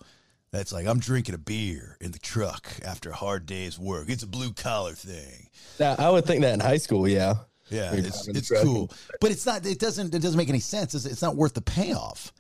That's 0.53 0.73
like 0.73 0.87
I'm 0.87 0.99
drinking 0.99 1.35
a 1.35 1.39
beer 1.39 1.97
in 2.01 2.11
the 2.11 2.19
truck 2.19 2.67
after 2.85 3.11
a 3.11 3.15
hard 3.15 3.47
day's 3.47 3.79
work. 3.79 4.09
It's 4.09 4.23
a 4.23 4.27
blue 4.27 4.53
collar 4.53 4.95
thing. 4.95 5.49
Now, 5.79 5.95
I 5.99 6.11
would 6.11 6.25
think 6.25 6.41
that 6.41 6.55
in 6.55 6.61
high 6.61 6.79
school, 6.79 7.07
yeah. 7.07 7.35
Yeah, 7.71 7.93
You're 7.95 8.07
it's 8.07 8.27
it's 8.27 8.51
cool, 8.63 8.91
but 9.21 9.31
it's 9.31 9.47
not. 9.47 9.65
It 9.65 9.79
doesn't. 9.79 10.13
It 10.13 10.21
doesn't 10.21 10.37
make 10.37 10.49
any 10.49 10.59
sense. 10.59 10.93
It's, 10.93 11.05
it's 11.05 11.23
not 11.23 11.37
worth 11.37 11.55
the 11.55 11.61
payoff, 11.61 12.33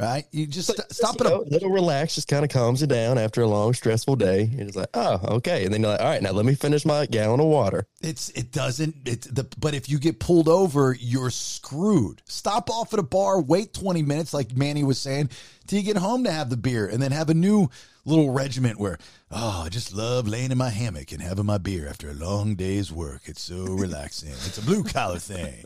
right? 0.00 0.24
You 0.32 0.46
just 0.46 0.68
st- 0.68 0.92
stop 0.92 1.20
you 1.20 1.26
at 1.26 1.32
a 1.32 1.34
know, 1.36 1.42
a 1.42 1.44
little 1.44 1.70
relaxed, 1.70 2.14
just 2.14 2.28
kind 2.28 2.44
of 2.44 2.50
calms 2.50 2.80
you 2.80 2.86
down 2.86 3.18
after 3.18 3.42
a 3.42 3.46
long, 3.46 3.74
stressful 3.74 4.16
day. 4.16 4.44
You're 4.44 4.66
just 4.66 4.76
like, 4.76 4.88
oh, 4.94 5.20
okay. 5.36 5.64
And 5.64 5.74
then 5.74 5.82
you're 5.82 5.90
like, 5.90 6.00
all 6.00 6.08
right, 6.08 6.22
now 6.22 6.32
let 6.32 6.46
me 6.46 6.54
finish 6.54 6.84
my 6.84 7.06
gallon 7.06 7.40
of 7.40 7.46
water. 7.46 7.86
It's 8.00 8.30
it 8.30 8.52
doesn't 8.52 8.96
it's 9.04 9.26
the 9.26 9.46
but 9.58 9.74
if 9.74 9.88
you 9.88 9.98
get 9.98 10.18
pulled 10.18 10.48
over, 10.48 10.96
you're 10.98 11.30
screwed. 11.30 12.22
Stop 12.26 12.70
off 12.70 12.92
at 12.92 12.98
a 12.98 13.04
bar, 13.04 13.40
wait 13.40 13.74
20 13.74 14.02
minutes 14.02 14.32
like 14.32 14.56
Manny 14.56 14.82
was 14.82 14.98
saying, 14.98 15.30
till 15.66 15.78
you 15.78 15.84
get 15.84 15.96
home 15.96 16.24
to 16.24 16.30
have 16.32 16.50
the 16.50 16.56
beer 16.56 16.86
and 16.86 17.02
then 17.02 17.12
have 17.12 17.30
a 17.30 17.34
new 17.34 17.68
little 18.04 18.30
regiment 18.30 18.80
where 18.80 18.98
oh, 19.30 19.62
I 19.66 19.68
just 19.68 19.94
love 19.94 20.26
laying 20.26 20.50
in 20.50 20.58
my 20.58 20.70
hammock 20.70 21.12
and 21.12 21.22
having 21.22 21.46
my 21.46 21.58
beer 21.58 21.86
after 21.86 22.10
a 22.10 22.14
long 22.14 22.54
day's 22.54 22.90
work. 22.90 23.22
It's 23.26 23.42
so 23.42 23.64
relaxing. 23.64 24.30
It's 24.30 24.58
a 24.58 24.62
blue 24.62 24.82
collar 24.82 25.18
thing. 25.18 25.64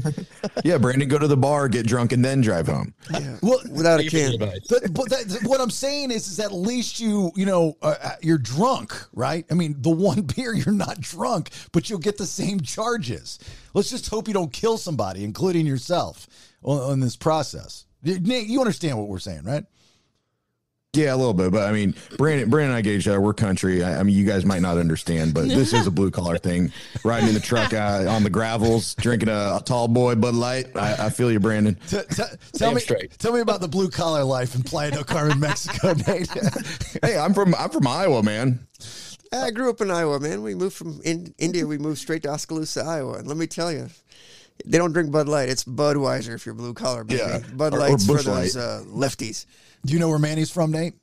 Yeah, 0.64 0.78
Brandon, 0.78 1.08
go 1.08 1.18
to 1.18 1.28
the 1.28 1.36
bar, 1.36 1.68
get 1.68 1.86
drunk, 1.86 2.12
and 2.12 2.24
then 2.24 2.40
drive 2.40 2.66
home. 2.66 2.94
Yeah. 3.10 3.36
Well, 3.42 3.60
Without 3.70 4.00
a 4.00 4.08
Thank 4.08 4.38
can. 4.38 4.38
But, 4.38 4.92
but 4.92 5.10
that, 5.10 5.40
what 5.44 5.60
I'm 5.60 5.70
saying 5.70 6.10
is, 6.10 6.28
is 6.28 6.40
at 6.40 6.52
least 6.52 6.98
you, 6.98 7.30
you 7.36 7.46
know, 7.46 7.76
uh, 7.82 7.94
uh, 8.02 8.10
you're 8.22 8.38
drunk, 8.38 8.94
right? 9.12 9.44
I 9.50 9.54
mean, 9.54 9.76
the 9.78 9.90
one 9.90 10.22
beer 10.36 10.54
you're 10.54 10.74
not 10.74 11.00
drunk, 11.00 11.50
but 11.72 11.88
you'll 11.88 11.98
get 11.98 12.16
the 12.16 12.26
same 12.26 12.60
charges. 12.60 13.38
Let's 13.74 13.90
just 13.90 14.08
hope 14.08 14.28
you 14.28 14.34
don't 14.34 14.52
kill 14.52 14.78
somebody, 14.78 15.24
including 15.24 15.66
yourself, 15.66 16.26
on, 16.62 16.78
on 16.78 17.00
this 17.00 17.16
process. 17.16 17.86
Nate, 18.02 18.46
you 18.46 18.60
understand 18.60 18.98
what 18.98 19.08
we're 19.08 19.18
saying, 19.18 19.44
right? 19.44 19.64
Yeah, 20.96 21.14
a 21.14 21.16
little 21.16 21.34
bit, 21.34 21.52
but 21.52 21.68
I 21.68 21.72
mean, 21.72 21.94
Brandon, 22.16 22.48
Brandon, 22.48 22.70
and 22.70 22.78
I 22.78 22.80
gauge 22.80 23.00
each 23.00 23.08
other. 23.08 23.20
We're 23.20 23.34
country. 23.34 23.84
I, 23.84 24.00
I 24.00 24.02
mean, 24.02 24.16
you 24.16 24.24
guys 24.24 24.44
might 24.44 24.62
not 24.62 24.78
understand, 24.78 25.34
but 25.34 25.46
this 25.48 25.72
is 25.72 25.86
a 25.86 25.90
blue 25.90 26.10
collar 26.10 26.38
thing. 26.38 26.72
Riding 27.04 27.28
in 27.28 27.34
the 27.34 27.40
truck 27.40 27.72
uh, 27.74 28.06
on 28.08 28.22
the 28.22 28.30
gravels, 28.30 28.94
drinking 28.94 29.28
a, 29.28 29.58
a 29.58 29.62
tall 29.64 29.88
boy 29.88 30.14
Bud 30.14 30.34
Light. 30.34 30.74
I, 30.76 31.06
I 31.06 31.10
feel 31.10 31.30
you, 31.30 31.38
Brandon. 31.40 31.74
T- 31.86 31.98
t- 31.98 32.04
tell 32.14 32.28
Damn 32.54 32.74
me, 32.74 32.80
straight. 32.80 33.18
tell 33.18 33.32
me 33.32 33.40
about 33.40 33.60
the 33.60 33.68
blue 33.68 33.88
collar 33.90 34.24
life 34.24 34.54
in 34.54 34.62
Playa 34.62 34.90
del 34.92 35.04
Carmen, 35.04 35.38
Mexico, 35.38 35.92
Nate. 36.08 36.30
Hey, 37.02 37.18
I'm 37.18 37.34
from 37.34 37.54
I'm 37.54 37.70
from 37.70 37.86
Iowa, 37.86 38.22
man. 38.22 38.60
I 39.32 39.50
grew 39.50 39.68
up 39.70 39.80
in 39.80 39.90
Iowa, 39.90 40.18
man. 40.20 40.42
We 40.42 40.54
moved 40.54 40.76
from 40.76 41.00
in, 41.04 41.34
India. 41.38 41.66
We 41.66 41.78
moved 41.78 41.98
straight 41.98 42.22
to 42.22 42.30
Oskaloosa, 42.30 42.82
Iowa. 42.84 43.14
And 43.18 43.26
let 43.26 43.36
me 43.36 43.46
tell 43.46 43.70
you, 43.72 43.88
they 44.64 44.78
don't 44.78 44.92
drink 44.92 45.10
Bud 45.10 45.28
Light. 45.28 45.48
It's 45.48 45.64
Budweiser 45.64 46.34
if 46.34 46.46
you're 46.46 46.54
blue 46.54 46.72
collar, 46.74 47.04
baby. 47.04 47.20
Yeah. 47.20 47.40
Bud 47.54 47.74
Or- 47.74 47.76
or 47.76 47.80
Light's 47.80 48.06
for 48.06 48.14
those 48.22 48.26
Light. 48.26 48.56
uh, 48.56 48.80
lefties. 48.86 49.44
Do 49.86 49.92
you 49.92 50.00
know 50.00 50.08
where 50.08 50.18
Manny's 50.18 50.50
from, 50.50 50.72
Nate? 50.72 50.94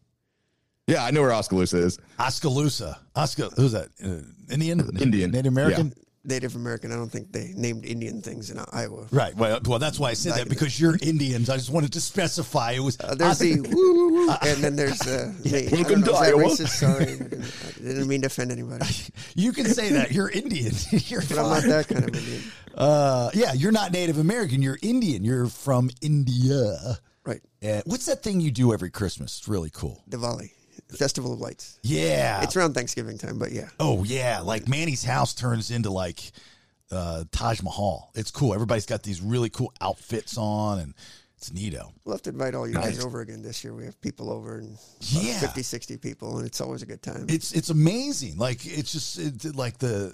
Yeah, 0.87 1.05
I 1.05 1.11
know 1.11 1.21
where 1.21 1.31
Oskaloosa 1.33 1.77
is. 1.77 1.97
Oskaloosa. 2.19 2.99
Oscar, 3.15 3.47
who's 3.55 3.71
that? 3.71 3.87
Uh, 4.03 4.53
Indian? 4.53 4.81
Indian. 4.99 5.31
Native 5.31 5.53
American? 5.53 5.93
Native 6.25 6.55
American. 6.57 6.91
I 6.91 6.95
don't 6.95 7.09
think 7.09 7.31
they 7.31 7.53
named 7.55 7.85
Indian 7.85 8.21
things 8.21 8.49
in 8.49 8.59
Iowa. 8.73 9.07
Right. 9.11 9.33
Well, 9.35 9.59
well, 9.65 9.79
that's 9.79 9.99
why 9.99 10.09
I 10.09 10.13
said 10.13 10.33
that 10.33 10.49
because 10.49 10.77
you're 10.79 10.97
Indians. 11.01 11.49
I 11.49 11.55
just 11.55 11.69
wanted 11.69 11.93
to 11.93 12.01
specify 12.01 12.73
it 12.73 12.79
was. 12.79 12.97
Uh, 12.99 13.15
there's 13.15 13.39
the 13.39 13.61
woo, 13.61 13.71
woo, 13.71 14.13
woo, 14.13 14.29
and 14.41 14.61
then 14.61 14.75
there's 14.75 15.01
uh, 15.01 15.31
the 15.41 15.67
I 15.67 15.75
Welcome 15.75 16.01
don't 16.01 16.01
know, 16.01 16.11
to 16.11 16.17
Iowa. 16.17 16.43
racist? 16.43 16.67
Sorry, 16.69 17.13
I 17.13 17.87
didn't 17.87 18.07
mean 18.07 18.21
to 18.21 18.27
offend 18.27 18.51
anybody. 18.51 18.85
You 19.35 19.51
can 19.51 19.65
say 19.65 19.93
that. 19.93 20.11
You're 20.11 20.29
Indian. 20.29 20.73
you're 20.91 21.21
But 21.21 21.39
I'm 21.39 21.49
not 21.49 21.63
that 21.63 21.87
kind 21.87 22.03
of 22.07 22.15
Indian. 22.15 22.41
Uh, 22.75 23.29
yeah, 23.33 23.53
you're 23.53 23.71
not 23.71 23.91
Native 23.91 24.17
American. 24.17 24.61
You're 24.61 24.77
Indian. 24.81 25.23
You're 25.23 25.47
from 25.47 25.89
India. 26.01 26.99
Uh, 27.63 27.81
what's 27.85 28.05
that 28.07 28.21
thing 28.23 28.39
you 28.41 28.51
do 28.51 28.73
every 28.73 28.89
Christmas? 28.89 29.39
It's 29.39 29.47
really 29.47 29.69
cool. 29.71 30.03
Diwali, 30.09 30.51
Festival 30.97 31.33
of 31.33 31.39
Lights. 31.39 31.79
Yeah. 31.83 32.41
It's 32.43 32.55
around 32.55 32.73
Thanksgiving 32.73 33.17
time, 33.17 33.39
but 33.39 33.51
yeah. 33.51 33.69
Oh 33.79 34.03
yeah, 34.03 34.39
like 34.41 34.67
Manny's 34.67 35.03
house 35.03 35.33
turns 35.33 35.71
into 35.71 35.89
like 35.89 36.31
uh, 36.91 37.23
Taj 37.31 37.61
Mahal. 37.61 38.11
It's 38.15 38.31
cool. 38.31 38.53
Everybody's 38.53 38.85
got 38.85 39.03
these 39.03 39.21
really 39.21 39.49
cool 39.49 39.73
outfits 39.81 40.37
on, 40.37 40.79
and 40.79 40.93
it's 41.37 41.49
neato. 41.51 41.91
We'll 42.03 42.15
have 42.15 42.21
to 42.23 42.29
invite 42.31 42.53
all 42.55 42.67
you 42.67 42.73
guys 42.73 43.03
over 43.03 43.21
again 43.21 43.41
this 43.41 43.63
year. 43.63 43.73
We 43.73 43.85
have 43.85 43.99
people 44.01 44.29
over 44.31 44.57
and 44.57 44.77
Yeah. 44.99 45.39
50, 45.39 45.63
60 45.63 45.97
people, 45.97 46.37
and 46.37 46.45
it's 46.45 46.61
always 46.61 46.81
a 46.81 46.85
good 46.85 47.01
time. 47.01 47.25
It's 47.29 47.53
it's 47.53 47.69
amazing. 47.69 48.37
Like 48.37 48.65
it's 48.65 48.91
just 48.91 49.19
it, 49.19 49.55
like 49.55 49.77
the 49.77 50.13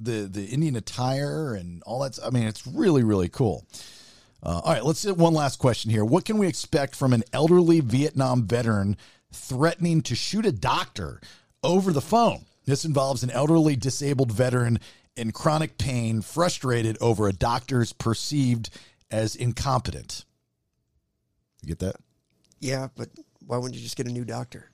the 0.00 0.28
the 0.30 0.44
Indian 0.46 0.76
attire 0.76 1.54
and 1.54 1.82
all 1.84 2.00
that. 2.00 2.18
I 2.24 2.30
mean, 2.30 2.44
it's 2.48 2.66
really 2.66 3.02
really 3.04 3.28
cool. 3.28 3.64
Uh, 4.42 4.60
all 4.64 4.72
right, 4.72 4.84
let's 4.84 5.02
hit 5.02 5.16
one 5.16 5.34
last 5.34 5.58
question 5.58 5.90
here. 5.90 6.04
What 6.04 6.24
can 6.24 6.38
we 6.38 6.46
expect 6.46 6.94
from 6.94 7.12
an 7.12 7.24
elderly 7.32 7.80
Vietnam 7.80 8.44
veteran 8.46 8.96
threatening 9.32 10.00
to 10.02 10.14
shoot 10.14 10.46
a 10.46 10.52
doctor 10.52 11.20
over 11.62 11.92
the 11.92 12.00
phone? 12.00 12.46
This 12.64 12.84
involves 12.84 13.22
an 13.22 13.30
elderly 13.30 13.76
disabled 13.76 14.30
veteran 14.30 14.78
in 15.16 15.32
chronic 15.32 15.78
pain, 15.78 16.20
frustrated 16.22 16.96
over 17.00 17.26
a 17.26 17.32
doctor's 17.32 17.92
perceived 17.92 18.70
as 19.10 19.34
incompetent. 19.34 20.24
You 21.62 21.68
get 21.68 21.80
that? 21.80 21.96
yeah, 22.60 22.88
but 22.96 23.08
why 23.46 23.56
wouldn't 23.56 23.74
you 23.74 23.82
just 23.82 23.96
get 23.96 24.06
a 24.06 24.12
new 24.12 24.24
doctor? 24.24 24.70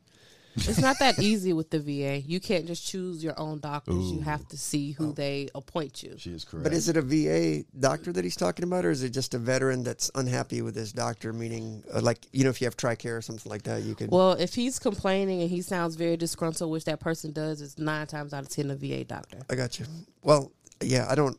It's 0.56 0.80
not 0.80 0.98
that 1.00 1.18
easy 1.18 1.52
with 1.52 1.70
the 1.70 1.80
VA. 1.80 2.20
You 2.20 2.40
can't 2.40 2.66
just 2.66 2.86
choose 2.86 3.22
your 3.22 3.38
own 3.38 3.60
doctors. 3.60 4.12
You 4.12 4.20
have 4.20 4.46
to 4.48 4.56
see 4.56 4.92
who 4.92 5.12
they 5.12 5.48
appoint 5.54 6.02
you. 6.02 6.14
She 6.16 6.30
is 6.30 6.44
correct. 6.44 6.64
But 6.64 6.72
is 6.72 6.88
it 6.88 6.96
a 6.96 7.02
VA 7.02 7.64
doctor 7.78 8.12
that 8.12 8.24
he's 8.24 8.36
talking 8.36 8.64
about, 8.64 8.84
or 8.84 8.90
is 8.90 9.02
it 9.02 9.10
just 9.10 9.34
a 9.34 9.38
veteran 9.38 9.82
that's 9.82 10.10
unhappy 10.14 10.62
with 10.62 10.76
his 10.76 10.92
doctor? 10.92 11.32
Meaning, 11.32 11.82
uh, 11.92 12.00
like 12.00 12.26
you 12.32 12.44
know, 12.44 12.50
if 12.50 12.60
you 12.60 12.66
have 12.66 12.76
Tricare 12.76 13.18
or 13.18 13.22
something 13.22 13.50
like 13.50 13.62
that, 13.62 13.82
you 13.82 13.94
could. 13.94 14.10
Well, 14.10 14.32
if 14.32 14.54
he's 14.54 14.78
complaining 14.78 15.42
and 15.42 15.50
he 15.50 15.62
sounds 15.62 15.96
very 15.96 16.16
disgruntled, 16.16 16.70
which 16.70 16.84
that 16.84 17.00
person 17.00 17.32
does, 17.32 17.60
it's 17.60 17.78
nine 17.78 18.06
times 18.06 18.32
out 18.32 18.42
of 18.42 18.48
ten 18.48 18.70
a 18.70 18.76
VA 18.76 19.04
doctor. 19.04 19.38
I 19.50 19.54
got 19.54 19.78
you. 19.78 19.86
Well, 20.22 20.52
yeah, 20.82 21.06
I 21.08 21.14
don't. 21.14 21.38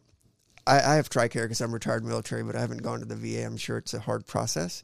I, 0.67 0.77
I 0.79 0.95
have 0.95 1.09
Tricare 1.09 1.43
because 1.43 1.61
I'm 1.61 1.73
retired 1.73 2.03
military, 2.03 2.43
but 2.43 2.55
I 2.55 2.61
haven't 2.61 2.81
gone 2.81 2.99
to 2.99 3.05
the 3.05 3.15
VA. 3.15 3.45
I'm 3.45 3.57
sure 3.57 3.77
it's 3.77 3.93
a 3.93 3.99
hard 3.99 4.25
process. 4.25 4.83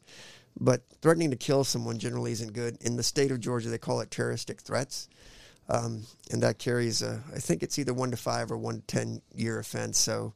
But 0.60 0.82
threatening 1.00 1.30
to 1.30 1.36
kill 1.36 1.64
someone 1.64 1.98
generally 1.98 2.32
isn't 2.32 2.52
good. 2.52 2.78
In 2.82 2.96
the 2.96 3.02
state 3.02 3.30
of 3.30 3.40
Georgia, 3.40 3.68
they 3.68 3.78
call 3.78 4.00
it 4.00 4.10
terroristic 4.10 4.60
threats. 4.60 5.08
Um, 5.68 6.02
and 6.30 6.42
that 6.42 6.58
carries, 6.58 7.02
a, 7.02 7.22
I 7.34 7.38
think 7.38 7.62
it's 7.62 7.78
either 7.78 7.94
one 7.94 8.10
to 8.10 8.16
five 8.16 8.50
or 8.50 8.58
one 8.58 8.76
to 8.76 8.86
10 8.86 9.22
year 9.34 9.58
offense. 9.58 9.98
So 9.98 10.34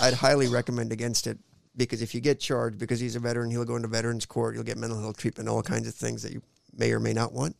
I'd 0.00 0.14
highly 0.14 0.48
recommend 0.48 0.92
against 0.92 1.26
it 1.26 1.38
because 1.76 2.02
if 2.02 2.14
you 2.14 2.20
get 2.20 2.40
charged, 2.40 2.78
because 2.78 3.00
he's 3.00 3.16
a 3.16 3.20
veteran, 3.20 3.50
he'll 3.50 3.64
go 3.64 3.76
into 3.76 3.88
veterans 3.88 4.26
court, 4.26 4.54
you'll 4.54 4.64
get 4.64 4.78
mental 4.78 5.00
health 5.00 5.16
treatment, 5.16 5.48
all 5.48 5.62
kinds 5.62 5.86
of 5.88 5.94
things 5.94 6.22
that 6.22 6.32
you 6.32 6.42
may 6.76 6.92
or 6.92 7.00
may 7.00 7.12
not 7.12 7.32
want. 7.32 7.56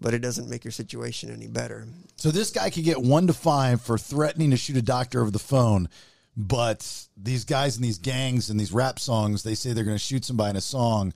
But 0.00 0.14
it 0.14 0.20
doesn't 0.20 0.48
make 0.48 0.64
your 0.64 0.72
situation 0.72 1.30
any 1.30 1.46
better. 1.46 1.86
So 2.16 2.30
this 2.30 2.50
guy 2.50 2.70
could 2.70 2.84
get 2.84 3.00
one 3.00 3.26
to 3.26 3.32
five 3.32 3.80
for 3.80 3.98
threatening 3.98 4.50
to 4.50 4.56
shoot 4.56 4.76
a 4.76 4.82
doctor 4.82 5.20
over 5.20 5.30
the 5.30 5.38
phone, 5.38 5.88
but 6.40 7.08
these 7.16 7.44
guys 7.44 7.76
in 7.76 7.82
these 7.82 7.98
gangs 7.98 8.48
and 8.48 8.60
these 8.60 8.72
rap 8.72 9.00
songs, 9.00 9.42
they 9.42 9.56
say 9.56 9.72
they're 9.72 9.82
going 9.82 9.96
to 9.96 10.02
shoot 10.02 10.24
somebody 10.24 10.50
in 10.50 10.56
a 10.56 10.60
song. 10.60 11.12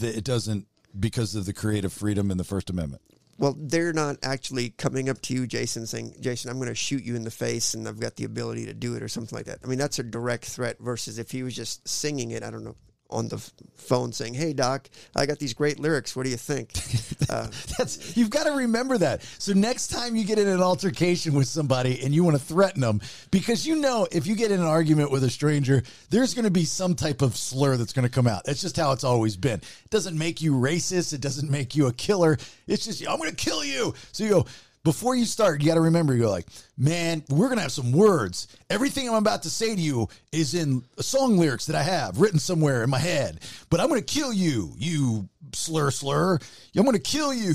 It 0.00 0.24
doesn't 0.24 0.66
because 0.98 1.34
of 1.34 1.44
the 1.44 1.52
creative 1.52 1.92
freedom 1.92 2.30
in 2.30 2.38
the 2.38 2.44
First 2.44 2.70
Amendment. 2.70 3.02
Well, 3.36 3.54
they're 3.58 3.92
not 3.92 4.16
actually 4.22 4.70
coming 4.70 5.10
up 5.10 5.20
to 5.22 5.34
you, 5.34 5.46
Jason, 5.46 5.86
saying, 5.86 6.16
Jason, 6.18 6.50
I'm 6.50 6.56
going 6.56 6.70
to 6.70 6.74
shoot 6.74 7.04
you 7.04 7.14
in 7.14 7.24
the 7.24 7.30
face 7.30 7.74
and 7.74 7.86
I've 7.86 8.00
got 8.00 8.16
the 8.16 8.24
ability 8.24 8.64
to 8.66 8.74
do 8.74 8.94
it 8.94 9.02
or 9.02 9.08
something 9.08 9.36
like 9.36 9.46
that. 9.46 9.58
I 9.62 9.66
mean, 9.66 9.78
that's 9.78 9.98
a 9.98 10.02
direct 10.02 10.46
threat 10.46 10.78
versus 10.80 11.18
if 11.18 11.30
he 11.30 11.42
was 11.42 11.54
just 11.54 11.86
singing 11.86 12.30
it, 12.30 12.42
I 12.42 12.50
don't 12.50 12.64
know, 12.64 12.74
on 13.10 13.28
the 13.28 13.38
phone 13.76 14.12
saying, 14.12 14.34
Hey, 14.34 14.52
Doc, 14.52 14.88
I 15.16 15.26
got 15.26 15.38
these 15.38 15.54
great 15.54 15.78
lyrics. 15.80 16.14
What 16.14 16.24
do 16.24 16.30
you 16.30 16.36
think? 16.36 16.72
Uh, 17.30 17.46
That's 17.76 18.16
you've 18.16 18.30
got 18.30 18.44
to 18.44 18.52
remember 18.52 18.96
that. 18.96 19.22
So 19.38 19.52
next 19.52 19.88
time 19.88 20.16
you 20.16 20.24
get 20.24 20.38
in 20.38 20.48
an 20.48 20.62
altercation 20.62 21.34
with 21.34 21.46
somebody 21.46 22.00
and 22.02 22.14
you 22.14 22.24
want 22.24 22.38
to 22.38 22.42
threaten 22.42 22.80
them, 22.80 23.02
because 23.30 23.66
you 23.66 23.76
know 23.76 24.08
if 24.10 24.26
you 24.26 24.34
get 24.34 24.50
in 24.50 24.60
an 24.60 24.66
argument 24.66 25.10
with 25.10 25.22
a 25.24 25.28
stranger, 25.28 25.82
there's 26.08 26.32
going 26.32 26.46
to 26.46 26.50
be 26.50 26.64
some 26.64 26.94
type 26.94 27.20
of 27.20 27.36
slur 27.36 27.76
that's 27.76 27.92
going 27.92 28.08
to 28.08 28.10
come 28.10 28.26
out. 28.26 28.44
That's 28.44 28.62
just 28.62 28.78
how 28.78 28.92
it's 28.92 29.04
always 29.04 29.36
been. 29.36 29.58
It 29.58 29.90
doesn't 29.90 30.16
make 30.16 30.40
you 30.40 30.54
racist. 30.54 31.12
It 31.12 31.20
doesn't 31.20 31.50
make 31.50 31.76
you 31.76 31.88
a 31.88 31.92
killer. 31.92 32.38
It's 32.66 32.86
just 32.86 33.06
I'm 33.06 33.18
going 33.18 33.28
to 33.28 33.36
kill 33.36 33.62
you. 33.62 33.92
So 34.12 34.24
you 34.24 34.30
go. 34.30 34.46
Before 34.88 35.14
you 35.14 35.26
start, 35.26 35.60
you 35.60 35.68
got 35.68 35.74
to 35.74 35.82
remember, 35.82 36.14
you're 36.14 36.30
like, 36.30 36.46
man, 36.78 37.22
we're 37.28 37.48
going 37.48 37.58
to 37.58 37.62
have 37.62 37.72
some 37.72 37.92
words. 37.92 38.48
Everything 38.70 39.06
I'm 39.06 39.16
about 39.16 39.42
to 39.42 39.50
say 39.50 39.74
to 39.76 39.80
you 39.82 40.08
is 40.32 40.54
in 40.54 40.82
song 40.98 41.36
lyrics 41.36 41.66
that 41.66 41.76
I 41.76 41.82
have 41.82 42.18
written 42.18 42.38
somewhere 42.38 42.82
in 42.82 42.88
my 42.88 42.98
head. 42.98 43.40
But 43.68 43.80
I'm 43.80 43.88
going 43.90 44.00
to 44.00 44.14
kill 44.14 44.32
you, 44.32 44.72
you 44.78 45.28
slur 45.52 45.90
slur. 45.90 46.38
I'm 46.74 46.84
going 46.84 46.94
to 46.94 46.98
kill 46.98 47.34
you. 47.34 47.52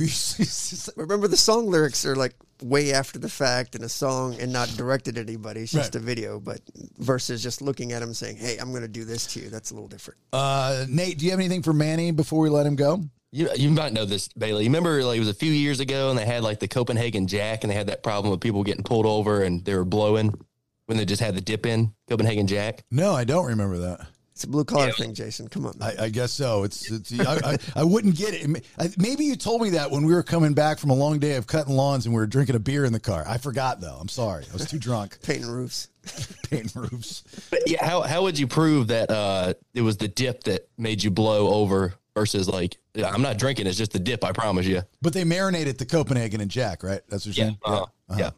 remember, 0.96 1.28
the 1.28 1.36
song 1.36 1.66
lyrics 1.66 2.06
are 2.06 2.16
like 2.16 2.36
way 2.62 2.94
after 2.94 3.18
the 3.18 3.30
fact 3.30 3.74
in 3.74 3.84
a 3.84 3.90
song 3.90 4.40
and 4.40 4.54
not 4.54 4.70
directed 4.78 5.18
at 5.18 5.28
anybody. 5.28 5.62
It's 5.62 5.72
just 5.72 5.96
Right. 5.96 6.04
a 6.04 6.06
video, 6.06 6.40
but 6.40 6.62
versus 7.00 7.42
just 7.42 7.64
looking 7.64 7.94
at 7.94 8.04
him 8.04 8.14
saying, 8.14 8.38
Hey, 8.38 8.60
I'm 8.60 8.70
going 8.70 8.84
to 8.84 8.88
do 8.88 9.06
this 9.06 9.26
to 9.34 9.40
you. 9.40 9.50
That's 9.50 9.72
a 9.72 9.74
little 9.74 9.90
different. 9.90 10.20
Uh, 10.32 10.86
Nate, 10.88 11.18
do 11.18 11.26
you 11.26 11.32
have 11.32 11.40
anything 11.40 11.64
for 11.64 11.74
Manny 11.74 12.12
before 12.12 12.42
we 12.42 12.50
let 12.50 12.68
him 12.68 12.76
go? 12.76 13.02
You 13.34 13.50
you 13.56 13.72
might 13.72 13.94
know 13.94 14.06
this, 14.06 14.28
Bailey. 14.28 14.64
You 14.64 14.70
remember 14.70 15.04
like 15.04 15.18
it 15.18 15.20
was 15.20 15.28
a 15.28 15.34
few 15.34 15.52
years 15.52 15.80
ago, 15.80 16.12
and 16.12 16.20
they 16.20 16.26
had 16.26 16.44
like 16.44 16.60
the 16.60 16.68
Copenhagen 16.68 17.26
Jack, 17.26 17.64
and 17.64 17.72
they 17.72 17.76
had 17.76 17.88
that 17.88 18.04
problem 18.04 18.30
with 18.30 18.42
people 18.42 18.64
getting 18.64 18.84
pulled 18.84 19.08
over 19.08 19.42
and 19.42 19.66
they 19.66 19.74
were 19.74 19.84
blowing 19.84 20.40
when 20.86 21.00
they 21.00 21.06
just 21.06 21.22
had 21.22 21.34
the 21.34 21.42
dip 21.42 21.66
in 21.66 21.94
Copenhagen 22.08 22.46
Jack. 22.46 22.84
No, 22.92 23.14
I 23.14 23.24
don't 23.24 23.48
remember 23.48 23.80
that. 23.80 24.06
It's 24.34 24.44
a 24.44 24.48
blue 24.48 24.64
collar 24.64 24.92
thing, 24.92 25.14
Jason. 25.14 25.48
Come 25.48 25.66
on. 25.66 25.74
I, 25.80 26.06
I 26.06 26.10
guess 26.10 26.32
so. 26.32 26.64
It's, 26.64 26.90
it's 26.92 27.20
I, 27.20 27.54
I, 27.54 27.58
I 27.76 27.84
wouldn't 27.84 28.16
get 28.16 28.34
it. 28.34 28.66
Maybe 28.98 29.26
you 29.26 29.36
told 29.36 29.62
me 29.62 29.72
that 29.72 29.92
when 29.92 30.06
we 30.06 30.14
were 30.14 30.24
coming 30.24 30.54
back 30.54 30.80
from 30.80 30.90
a 30.90 30.96
long 30.96 31.20
day 31.20 31.36
of 31.36 31.46
cutting 31.46 31.76
lawns 31.76 32.06
and 32.06 32.16
we 32.16 32.20
were 32.20 32.26
drinking 32.26 32.56
a 32.56 32.60
beer 32.60 32.84
in 32.84 32.94
the 32.94 33.00
car. 33.00 33.24
I 33.28 33.38
forgot 33.38 33.80
though. 33.80 33.96
I'm 34.00 34.10
sorry. 34.10 34.46
I 34.50 34.54
was 34.54 34.66
too 34.66 34.80
drunk. 34.80 35.20
Painting 35.24 35.50
roofs. 35.50 35.88
Painting 36.50 36.82
roofs. 36.82 37.24
But 37.52 37.62
yeah, 37.68 37.86
how 37.86 38.02
how 38.02 38.24
would 38.24 38.40
you 38.40 38.48
prove 38.48 38.88
that 38.88 39.12
uh, 39.12 39.54
it 39.76 39.82
was 39.82 39.98
the 39.98 40.08
dip 40.08 40.44
that 40.46 40.68
made 40.80 41.04
you 41.04 41.12
blow 41.12 41.54
over 41.54 41.94
versus 42.16 42.48
like 42.48 42.78
yeah, 42.94 43.10
I'm 43.10 43.22
not 43.22 43.38
drinking, 43.38 43.68
it's 43.68 43.78
just 43.78 43.92
the 43.92 44.00
dip, 44.00 44.24
I 44.24 44.32
promise 44.32 44.66
you. 44.66 44.82
But 45.02 45.14
they 45.14 45.24
marinated 45.24 45.78
the 45.78 45.86
Copenhagen 45.86 46.42
and 46.42 46.50
Jack, 46.52 46.84
right? 46.84 47.02
That's 47.10 47.26
what 47.26 47.38
you're 47.38 47.46
Yeah, 47.48 47.52
saying. 47.66 47.82
uh, 48.10 48.18
yeah. 48.18 48.30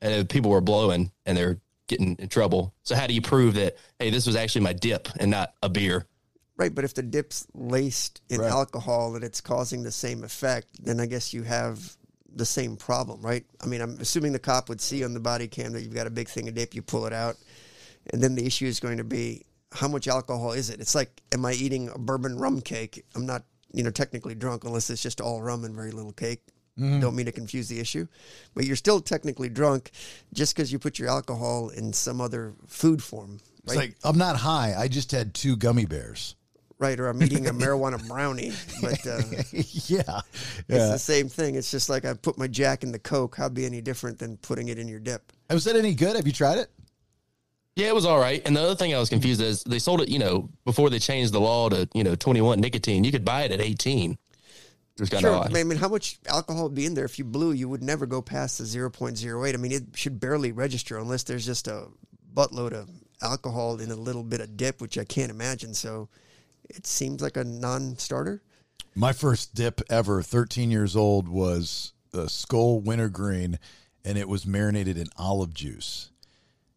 And 0.00 0.28
people 0.28 0.50
were 0.50 0.60
blowing 0.60 1.10
and 1.26 1.36
they're 1.36 1.60
getting 1.88 2.16
in 2.16 2.28
trouble. 2.28 2.74
So 2.82 2.94
how 2.94 3.06
do 3.06 3.14
you 3.14 3.22
prove 3.22 3.54
that? 3.54 3.76
Hey, 3.98 4.10
this 4.10 4.26
was 4.26 4.36
actually 4.36 4.62
my 4.62 4.72
dip 4.72 5.08
and 5.18 5.30
not 5.30 5.54
a 5.62 5.68
beer. 5.68 6.06
Right, 6.56 6.72
but 6.72 6.84
if 6.84 6.94
the 6.94 7.02
dip's 7.02 7.46
laced 7.54 8.20
in 8.28 8.40
Right. 8.40 8.50
alcohol 8.50 9.16
and 9.16 9.24
it's 9.24 9.40
causing 9.40 9.82
the 9.82 9.90
same 9.90 10.22
effect, 10.22 10.68
then 10.84 11.00
I 11.00 11.06
guess 11.06 11.32
you 11.32 11.42
have 11.42 11.96
the 12.36 12.46
same 12.46 12.76
problem, 12.76 13.22
right? 13.22 13.44
I 13.62 13.66
mean, 13.66 13.80
I'm 13.80 13.98
assuming 14.00 14.32
the 14.32 14.38
cop 14.38 14.68
would 14.68 14.80
see 14.80 15.04
on 15.04 15.14
the 15.14 15.20
body 15.20 15.48
cam 15.48 15.72
that 15.72 15.82
you've 15.82 15.94
got 15.94 16.06
a 16.06 16.10
big 16.10 16.28
thing 16.28 16.46
of 16.48 16.54
dip, 16.54 16.74
you 16.74 16.82
pull 16.82 17.06
it 17.06 17.12
out, 17.12 17.36
and 18.12 18.22
then 18.22 18.34
the 18.34 18.44
issue 18.46 18.66
is 18.66 18.78
going 18.80 18.98
to 18.98 19.04
be 19.04 19.44
how 19.74 19.88
much 19.88 20.08
alcohol 20.08 20.52
is 20.52 20.70
it? 20.70 20.80
It's 20.80 20.94
like, 20.94 21.20
am 21.32 21.44
I 21.44 21.52
eating 21.52 21.90
a 21.90 21.98
bourbon 21.98 22.38
rum 22.38 22.60
cake? 22.60 23.04
I'm 23.14 23.26
not, 23.26 23.42
you 23.72 23.82
know, 23.82 23.90
technically 23.90 24.34
drunk 24.34 24.64
unless 24.64 24.88
it's 24.88 25.02
just 25.02 25.20
all 25.20 25.42
rum 25.42 25.64
and 25.64 25.74
very 25.74 25.90
little 25.90 26.12
cake. 26.12 26.40
Don't 26.76 27.14
mean 27.14 27.26
to 27.26 27.32
confuse 27.32 27.68
the 27.68 27.78
issue, 27.78 28.08
but 28.52 28.64
you're 28.64 28.74
still 28.74 29.00
technically 29.00 29.48
drunk 29.48 29.92
just 30.32 30.56
because 30.56 30.72
you 30.72 30.80
put 30.80 30.98
your 30.98 31.08
alcohol 31.08 31.68
in 31.68 31.92
some 31.92 32.20
other 32.20 32.52
food 32.66 33.00
form, 33.00 33.38
It's 33.62 33.76
like 33.76 33.94
I'm 34.02 34.18
not 34.18 34.34
high. 34.34 34.74
I 34.76 34.88
just 34.88 35.12
had 35.12 35.34
two 35.34 35.54
gummy 35.54 35.86
bears. 35.86 36.34
right, 36.80 36.98
or 36.98 37.06
I'm 37.06 37.22
eating 37.22 37.46
a 37.46 37.52
marijuana 37.52 38.04
brownie, 38.08 38.50
but 38.82 39.06
uh, 39.06 39.22
yeah. 39.52 40.20
It's 40.68 40.90
the 40.90 40.98
same 40.98 41.28
thing. 41.28 41.54
It's 41.54 41.70
just 41.70 41.88
like 41.88 42.04
I 42.04 42.14
put 42.14 42.38
my 42.38 42.48
Jack 42.48 42.82
in 42.82 42.90
the 42.90 42.98
Coke. 42.98 43.36
How'd 43.36 43.54
be 43.54 43.66
any 43.66 43.80
different 43.80 44.18
than 44.18 44.36
putting 44.38 44.66
it 44.66 44.76
in 44.76 44.88
your 44.88 44.98
dip? 44.98 45.32
Was 45.50 45.62
that 45.66 45.76
any 45.76 45.94
good? 45.94 46.16
Have 46.16 46.26
you 46.26 46.32
tried 46.32 46.58
it? 46.58 46.70
Yeah, 47.76 47.88
it 47.88 47.94
was 47.94 48.04
all 48.04 48.18
right. 48.20 48.40
And 48.46 48.56
the 48.56 48.60
other 48.62 48.76
thing 48.76 48.94
I 48.94 48.98
was 48.98 49.08
confused 49.08 49.40
is 49.40 49.64
they 49.64 49.80
sold 49.80 50.00
it, 50.00 50.08
you 50.08 50.18
know, 50.20 50.48
before 50.64 50.90
they 50.90 51.00
changed 51.00 51.32
the 51.32 51.40
law 51.40 51.68
to, 51.68 51.88
you 51.92 52.04
know, 52.04 52.14
21 52.14 52.60
nicotine. 52.60 53.02
You 53.02 53.10
could 53.10 53.24
buy 53.24 53.42
it 53.42 53.50
at 53.50 53.60
18. 53.60 54.12
It 54.12 55.00
was 55.00 55.10
kind 55.10 55.22
Sure. 55.22 55.32
of 55.32 55.40
odd. 55.46 55.56
I 55.56 55.64
mean, 55.64 55.78
how 55.78 55.88
much 55.88 56.20
alcohol 56.28 56.64
would 56.64 56.74
be 56.74 56.86
in 56.86 56.94
there? 56.94 57.04
If 57.04 57.18
you 57.18 57.24
blew, 57.24 57.50
you 57.50 57.68
would 57.68 57.82
never 57.82 58.06
go 58.06 58.22
past 58.22 58.58
the 58.58 58.64
0.08. 58.64 59.54
I 59.54 59.56
mean, 59.56 59.72
it 59.72 59.84
should 59.96 60.20
barely 60.20 60.52
register 60.52 60.98
unless 60.98 61.24
there's 61.24 61.44
just 61.44 61.66
a 61.66 61.88
buttload 62.32 62.72
of 62.72 62.88
alcohol 63.20 63.80
in 63.80 63.90
a 63.90 63.96
little 63.96 64.22
bit 64.22 64.40
of 64.40 64.56
dip, 64.56 64.80
which 64.80 64.96
I 64.96 65.04
can't 65.04 65.30
imagine. 65.30 65.74
So 65.74 66.08
it 66.70 66.86
seems 66.86 67.20
like 67.20 67.36
a 67.36 67.42
non 67.42 67.98
starter. 67.98 68.40
My 68.94 69.12
first 69.12 69.56
dip 69.56 69.80
ever, 69.90 70.22
13 70.22 70.70
years 70.70 70.94
old, 70.94 71.28
was 71.28 71.92
a 72.12 72.28
Skoal 72.28 72.80
wintergreen, 72.80 73.58
and 74.04 74.16
it 74.16 74.28
was 74.28 74.46
marinated 74.46 74.96
in 74.96 75.08
olive 75.16 75.52
juice. 75.52 76.10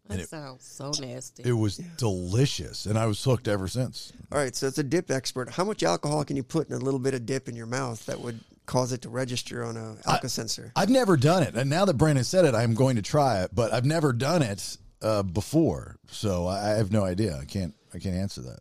That 0.09 0.19
it- 0.19 0.29
sounds 0.29 0.65
so 0.65 0.91
nasty. 0.99 1.43
It 1.43 1.51
was 1.53 1.77
delicious, 1.97 2.85
and 2.85 2.97
I 2.97 3.05
was 3.05 3.23
hooked 3.23 3.47
ever 3.47 3.67
since. 3.67 4.13
All 4.31 4.37
right, 4.37 4.55
so 4.55 4.67
it's 4.67 4.77
a 4.77 4.83
dip 4.83 5.11
expert. 5.11 5.49
How 5.51 5.63
much 5.63 5.83
alcohol 5.83 6.23
can 6.25 6.35
you 6.35 6.43
put 6.43 6.69
in 6.69 6.75
a 6.75 6.79
little 6.79 6.99
bit 6.99 7.13
of 7.13 7.25
dip 7.25 7.47
in 7.49 7.55
your 7.55 7.65
mouth 7.65 8.05
that 8.05 8.19
would 8.21 8.39
cause 8.65 8.91
it 8.91 9.01
to 9.03 9.09
register 9.09 9.63
on 9.63 9.77
a 9.77 9.95
Alco-Sensor? 10.09 10.71
I've 10.75 10.89
never 10.89 11.17
done 11.17 11.43
it, 11.43 11.55
and 11.55 11.69
now 11.69 11.85
that 11.85 11.95
Brandon 11.97 12.23
said 12.23 12.45
it, 12.45 12.55
I'm 12.55 12.73
going 12.73 12.95
to 12.95 13.01
try 13.01 13.43
it. 13.43 13.51
But 13.53 13.73
I've 13.73 13.85
never 13.85 14.13
done 14.13 14.41
it 14.41 14.77
uh, 15.01 15.23
before, 15.23 15.97
so 16.09 16.47
I 16.47 16.71
I 16.73 16.77
have 16.77 16.91
no 16.91 17.03
idea. 17.03 17.37
I 17.37 17.45
can't. 17.45 17.73
I 17.93 17.99
can't 17.99 18.15
answer 18.15 18.41
that. 18.41 18.59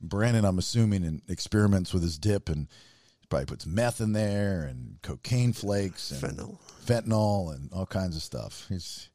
Brandon, 0.00 0.44
I'm 0.44 0.58
assuming, 0.58 1.04
and 1.04 1.22
experiments 1.28 1.92
with 1.94 2.02
his 2.02 2.18
dip, 2.18 2.48
and 2.48 2.68
probably 3.28 3.46
puts 3.46 3.66
meth 3.66 4.00
in 4.00 4.12
there, 4.12 4.62
and 4.64 4.98
cocaine 5.02 5.52
flakes, 5.52 6.10
and 6.10 6.20
Fentanyl. 6.36 6.58
fentanyl, 6.84 7.54
and 7.54 7.72
all 7.72 7.86
kinds 7.86 8.16
of 8.16 8.22
stuff. 8.22 8.66
He's 8.68 9.08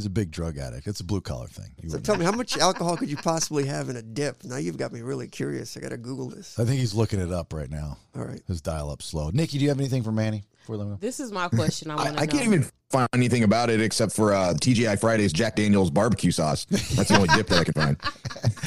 he's 0.00 0.06
a 0.06 0.10
big 0.10 0.30
drug 0.30 0.56
addict. 0.56 0.86
It's 0.86 1.00
a 1.00 1.04
blue 1.04 1.20
collar 1.20 1.46
thing. 1.46 1.66
You 1.82 1.90
So 1.90 1.94
wouldn't- 1.94 2.06
tell 2.06 2.16
me, 2.16 2.24
how 2.24 2.32
much 2.32 2.56
alcohol 2.56 2.96
could 2.96 3.10
you 3.10 3.16
possibly 3.18 3.66
have 3.66 3.88
in 3.90 3.96
a 3.96 4.02
dip? 4.02 4.42
Now 4.44 4.56
you've 4.56 4.78
got 4.78 4.92
me 4.92 5.02
really 5.02 5.28
curious. 5.28 5.76
I 5.76 5.80
got 5.80 5.90
to 5.90 5.98
Google 5.98 6.28
this. 6.30 6.58
I 6.58 6.64
think 6.64 6.80
he's 6.80 6.94
looking 6.94 7.20
it 7.20 7.30
up 7.32 7.52
right 7.52 7.70
now. 7.70 7.98
All 8.16 8.24
right. 8.24 8.40
His 8.48 8.60
dial 8.62 8.90
up 8.90 9.02
slow. 9.02 9.30
Nikki, 9.30 9.58
do 9.58 9.64
you 9.64 9.68
have 9.68 9.78
anything 9.78 10.02
for 10.02 10.12
Manny? 10.12 10.44
Before 10.60 10.76
we 10.76 10.82
let 10.82 10.90
him? 10.90 10.98
This 11.00 11.20
is 11.20 11.30
my 11.32 11.48
question. 11.48 11.90
I 11.90 11.94
I, 11.98 12.04
want 12.04 12.16
to 12.16 12.22
I 12.22 12.26
can't 12.26 12.44
even 12.44 12.66
find 12.90 13.08
anything 13.14 13.44
about 13.44 13.68
it 13.70 13.80
except 13.80 14.12
for 14.12 14.32
uh, 14.32 14.54
TGI 14.54 14.98
Fridays 14.98 15.32
Jack 15.32 15.56
Daniels 15.56 15.90
barbecue 15.90 16.30
sauce. 16.30 16.64
That's 16.64 17.08
the 17.08 17.16
only 17.16 17.28
dip 17.28 17.46
that 17.48 17.60
I 17.60 17.64
can 17.64 17.74
find. 17.74 17.96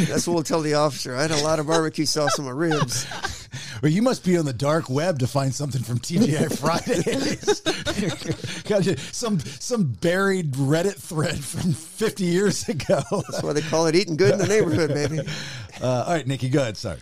That's 0.08 0.28
what 0.28 0.34
we'll 0.36 0.44
tell 0.44 0.62
the 0.62 0.76
officer. 0.76 1.16
I 1.16 1.22
had 1.24 1.32
a 1.32 1.44
lot 1.44 1.60
of 1.60 1.68
barbecue 1.68 2.06
sauce 2.06 2.38
on 2.40 2.46
my 2.46 2.52
ribs. 2.52 3.06
Well, 3.82 3.92
you 3.92 4.02
must 4.02 4.24
be 4.24 4.38
on 4.38 4.46
the 4.46 4.54
dark 4.54 4.90
web 4.90 5.20
to 5.20 5.28
find 5.28 5.54
something 5.54 5.82
from 5.84 6.00
TGI 6.00 6.58
Fridays. 6.60 7.62
Got 8.64 8.86
you- 8.86 8.98
some 8.98 9.40
some 9.40 9.86
buried 9.86 10.54
Reddit 10.54 10.96
thread 10.96 11.44
from 11.44 11.74
50 11.74 12.24
years 12.24 12.68
ago. 12.70 13.02
That's 13.12 13.44
why 13.44 13.54
they 13.54 13.62
call 13.62 13.88
it 13.88 13.96
eating 13.96 14.16
good 14.18 14.34
in 14.34 14.38
the 14.40 14.48
neighborhood, 14.48 14.94
baby. 14.94 15.20
Uh, 15.82 16.04
all 16.06 16.14
right, 16.14 16.28
Nikki, 16.28 16.50
go 16.50 16.62
ahead. 16.62 16.78
Sorry. 16.78 17.00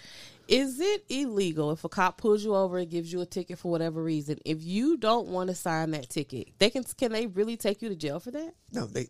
Is 0.48 0.80
it 0.80 1.04
illegal 1.10 1.72
if 1.72 1.84
a 1.84 1.90
cop 1.90 2.18
pulls 2.18 2.42
you 2.44 2.56
over 2.56 2.78
and 2.78 2.90
gives 2.90 3.12
you 3.12 3.20
a 3.20 3.26
ticket 3.26 3.60
for 3.60 3.70
whatever 3.70 4.02
reason? 4.02 4.40
If 4.46 4.64
you 4.64 4.96
don't 4.96 5.28
want 5.28 5.50
to 5.50 5.56
sign 5.56 5.92
that 5.92 6.10
ticket, 6.10 6.48
they 6.58 6.70
can 6.70 6.84
can 6.98 7.12
they 7.12 7.28
really 7.28 7.58
take 7.58 7.82
you 7.82 7.90
to 7.90 7.96
jail 7.96 8.22
for 8.22 8.32
that? 8.32 8.54
No, 8.72 8.86
they 8.86 9.08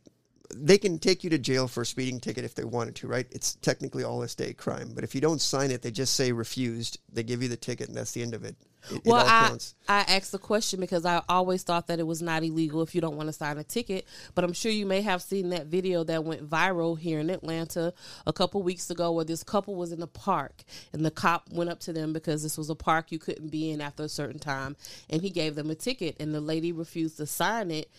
they 0.55 0.77
can 0.77 0.99
take 0.99 1.23
you 1.23 1.29
to 1.29 1.37
jail 1.37 1.67
for 1.67 1.81
a 1.81 1.85
speeding 1.85 2.19
ticket 2.19 2.45
if 2.45 2.55
they 2.55 2.63
wanted 2.63 2.95
to, 2.95 3.07
right? 3.07 3.27
It's 3.31 3.55
technically 3.55 4.03
all 4.03 4.21
a 4.23 4.27
state 4.27 4.57
crime, 4.57 4.91
but 4.93 5.03
if 5.03 5.15
you 5.15 5.21
don't 5.21 5.41
sign 5.41 5.71
it, 5.71 5.81
they 5.81 5.91
just 5.91 6.15
say 6.15 6.31
refused. 6.31 6.99
They 7.11 7.23
give 7.23 7.41
you 7.41 7.49
the 7.49 7.57
ticket, 7.57 7.87
and 7.87 7.97
that's 7.97 8.11
the 8.11 8.21
end 8.21 8.33
of 8.33 8.43
it. 8.43 8.55
It, 8.89 8.97
it 8.97 9.05
Well, 9.05 9.21
all 9.21 9.27
I 9.27 9.47
counts. 9.49 9.75
I 9.87 9.99
asked 10.07 10.31
the 10.31 10.39
question 10.39 10.79
because 10.79 11.05
I 11.05 11.21
always 11.29 11.63
thought 11.63 11.87
that 11.87 11.99
it 11.99 12.07
was 12.07 12.21
not 12.21 12.43
illegal 12.43 12.81
if 12.81 12.95
you 12.95 13.01
don't 13.01 13.15
want 13.15 13.29
to 13.29 13.33
sign 13.33 13.57
a 13.57 13.63
ticket. 13.63 14.05
But 14.33 14.43
I'm 14.43 14.53
sure 14.53 14.71
you 14.71 14.85
may 14.85 15.01
have 15.01 15.21
seen 15.21 15.49
that 15.49 15.67
video 15.67 16.03
that 16.05 16.23
went 16.23 16.49
viral 16.49 16.97
here 16.97 17.19
in 17.19 17.29
Atlanta 17.29 17.93
a 18.25 18.33
couple 18.33 18.63
weeks 18.63 18.89
ago, 18.89 19.11
where 19.11 19.25
this 19.25 19.43
couple 19.43 19.75
was 19.75 19.91
in 19.91 19.99
the 19.99 20.07
park 20.07 20.63
and 20.93 21.05
the 21.05 21.11
cop 21.11 21.49
went 21.51 21.69
up 21.69 21.79
to 21.81 21.93
them 21.93 22.13
because 22.13 22.41
this 22.41 22.57
was 22.57 22.69
a 22.69 22.75
park 22.75 23.11
you 23.11 23.19
couldn't 23.19 23.49
be 23.49 23.69
in 23.69 23.81
after 23.81 24.03
a 24.03 24.09
certain 24.09 24.39
time, 24.39 24.75
and 25.09 25.21
he 25.21 25.29
gave 25.29 25.55
them 25.55 25.69
a 25.69 25.75
ticket, 25.75 26.15
and 26.19 26.33
the 26.33 26.41
lady 26.41 26.71
refused 26.71 27.17
to 27.17 27.25
sign 27.25 27.71
it. 27.71 27.91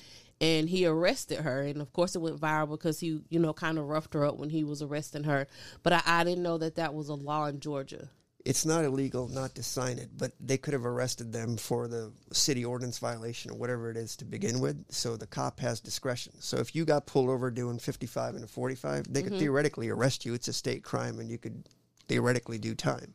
And 0.43 0.69
he 0.69 0.85
arrested 0.87 1.39
her, 1.39 1.63
and 1.63 1.81
of 1.81 1.93
course 1.93 2.17
it 2.17 2.19
went 2.21 2.41
viral 2.41 2.69
because 2.71 2.99
he, 2.99 3.21
you 3.29 3.39
know, 3.39 3.53
kind 3.53 3.79
of 3.79 3.87
roughed 3.89 4.13
her 4.15 4.27
up 4.27 4.37
when 4.39 4.51
he 4.51 4.65
was 4.65 4.83
arresting 4.83 5.23
her. 5.23 5.47
But 5.85 5.93
I, 5.93 6.03
I 6.05 6.25
didn't 6.25 6.43
know 6.43 6.59
that 6.59 6.75
that 6.75 6.93
was 6.95 7.09
a 7.09 7.15
law 7.15 7.47
in 7.47 7.61
Georgia. 7.61 8.09
It's 8.45 8.67
not 8.67 8.85
illegal 8.85 9.29
not 9.29 9.55
to 9.55 9.63
sign 9.63 9.99
it, 9.99 10.11
but 10.19 10.33
they 10.41 10.57
could 10.59 10.75
have 10.75 10.85
arrested 10.85 11.33
them 11.33 11.57
for 11.57 11.87
the 11.87 12.11
city 12.33 12.65
ordinance 12.65 12.99
violation 12.99 13.53
or 13.53 13.55
whatever 13.55 13.89
it 13.89 13.97
is 13.97 14.17
to 14.17 14.25
begin 14.25 14.59
with. 14.59 14.85
So 14.89 15.17
the 15.17 15.29
cop 15.29 15.61
has 15.61 15.79
discretion. 15.79 16.33
So 16.41 16.57
if 16.57 16.75
you 16.75 16.85
got 16.85 17.07
pulled 17.07 17.29
over 17.31 17.53
doing 17.53 17.79
55 17.79 18.35
and 18.35 18.43
a 18.43 18.49
45, 18.49 19.13
they 19.13 19.23
could 19.23 19.35
Mhm. 19.35 19.39
theoretically 19.39 19.91
arrest 19.91 20.27
you. 20.27 20.35
It's 20.35 20.49
a 20.49 20.53
state 20.53 20.83
crime, 20.83 21.21
and 21.21 21.31
you 21.31 21.39
could 21.39 21.69
theoretically 22.09 22.59
do 22.59 22.75
time. 22.75 23.15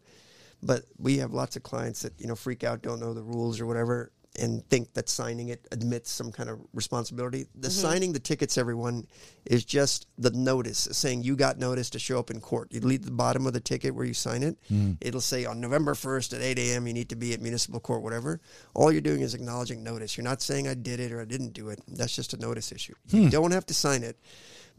But 0.64 0.86
we 0.98 1.18
have 1.18 1.34
lots 1.34 1.58
of 1.58 1.64
clients 1.64 2.04
that 2.04 2.14
you 2.22 2.28
know 2.28 2.36
freak 2.36 2.64
out, 2.64 2.82
don't 2.82 3.02
know 3.02 3.14
the 3.14 3.22
rules 3.22 3.60
or 3.60 3.66
whatever, 3.66 4.14
and 4.40 4.68
think 4.70 4.94
that 4.94 5.10
signing 5.10 5.50
it 5.50 5.68
admits 5.72 6.12
some 6.12 6.32
kind 6.32 6.50
of 6.50 6.60
responsibility. 6.74 7.48
The 7.56 7.70
Mhm. 7.70 7.72
signing 7.82 8.14
the 8.14 8.20
tickets, 8.20 8.58
everyone, 8.58 9.08
is 9.46 9.66
just 9.66 10.08
the 10.18 10.30
notice 10.32 10.88
saying 10.92 11.24
you 11.24 11.36
got 11.36 11.58
notice 11.58 11.90
to 11.92 12.00
show 12.00 12.20
up 12.20 12.30
in 12.30 12.40
court. 12.40 12.72
You 12.72 12.82
leave 12.82 13.06
the 13.06 13.12
bottom 13.12 13.48
of 13.48 13.54
the 13.54 13.60
ticket 13.60 13.96
where 13.96 14.06
you 14.06 14.14
sign 14.14 14.44
it. 14.44 14.58
Mm. 14.70 14.98
It'll 15.02 15.22
say 15.22 15.46
on 15.46 15.60
November 15.60 15.96
1st 15.96 16.34
at 16.34 16.42
8 16.42 16.60
a.m. 16.60 16.88
you 16.88 16.94
need 16.94 17.10
to 17.10 17.16
be 17.16 17.34
at 17.34 17.42
municipal 17.42 17.80
court, 17.80 18.04
whatever. 18.04 18.40
All 18.74 18.92
you're 18.92 19.02
doing 19.02 19.22
is 19.22 19.34
acknowledging 19.34 19.84
notice. 19.84 20.18
You're 20.18 20.24
not 20.24 20.42
saying 20.42 20.68
I 20.68 20.74
did 20.74 21.00
it 21.00 21.12
or 21.12 21.22
I 21.22 21.26
didn't 21.26 21.54
do 21.54 21.70
it. 21.70 21.80
That's 21.88 22.16
just 22.16 22.34
a 22.34 22.38
notice 22.38 22.72
issue. 22.72 22.94
You 23.10 23.24
Hmm. 23.24 23.30
don't 23.30 23.52
have 23.52 23.66
to 23.68 23.74
sign 23.74 24.04
it, 24.04 24.18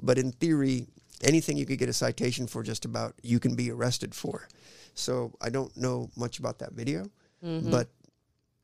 but 0.01 0.19
in 0.19 0.33
theory, 0.33 0.87
anything 1.23 1.57
you 1.57 1.67
could 1.67 1.79
get 1.79 1.89
a 1.89 1.93
citation 1.93 2.47
for, 2.47 2.63
just 2.63 2.85
about, 2.85 3.15
you 3.23 3.41
can 3.41 3.55
be 3.57 3.71
arrested 3.71 4.15
for. 4.15 4.47
So 4.95 5.33
I 5.41 5.49
don't 5.51 5.77
know 5.77 6.11
much 6.17 6.39
about 6.39 6.59
that 6.61 6.73
video, 6.73 7.11
Mhm. 7.45 7.71
but 7.71 7.89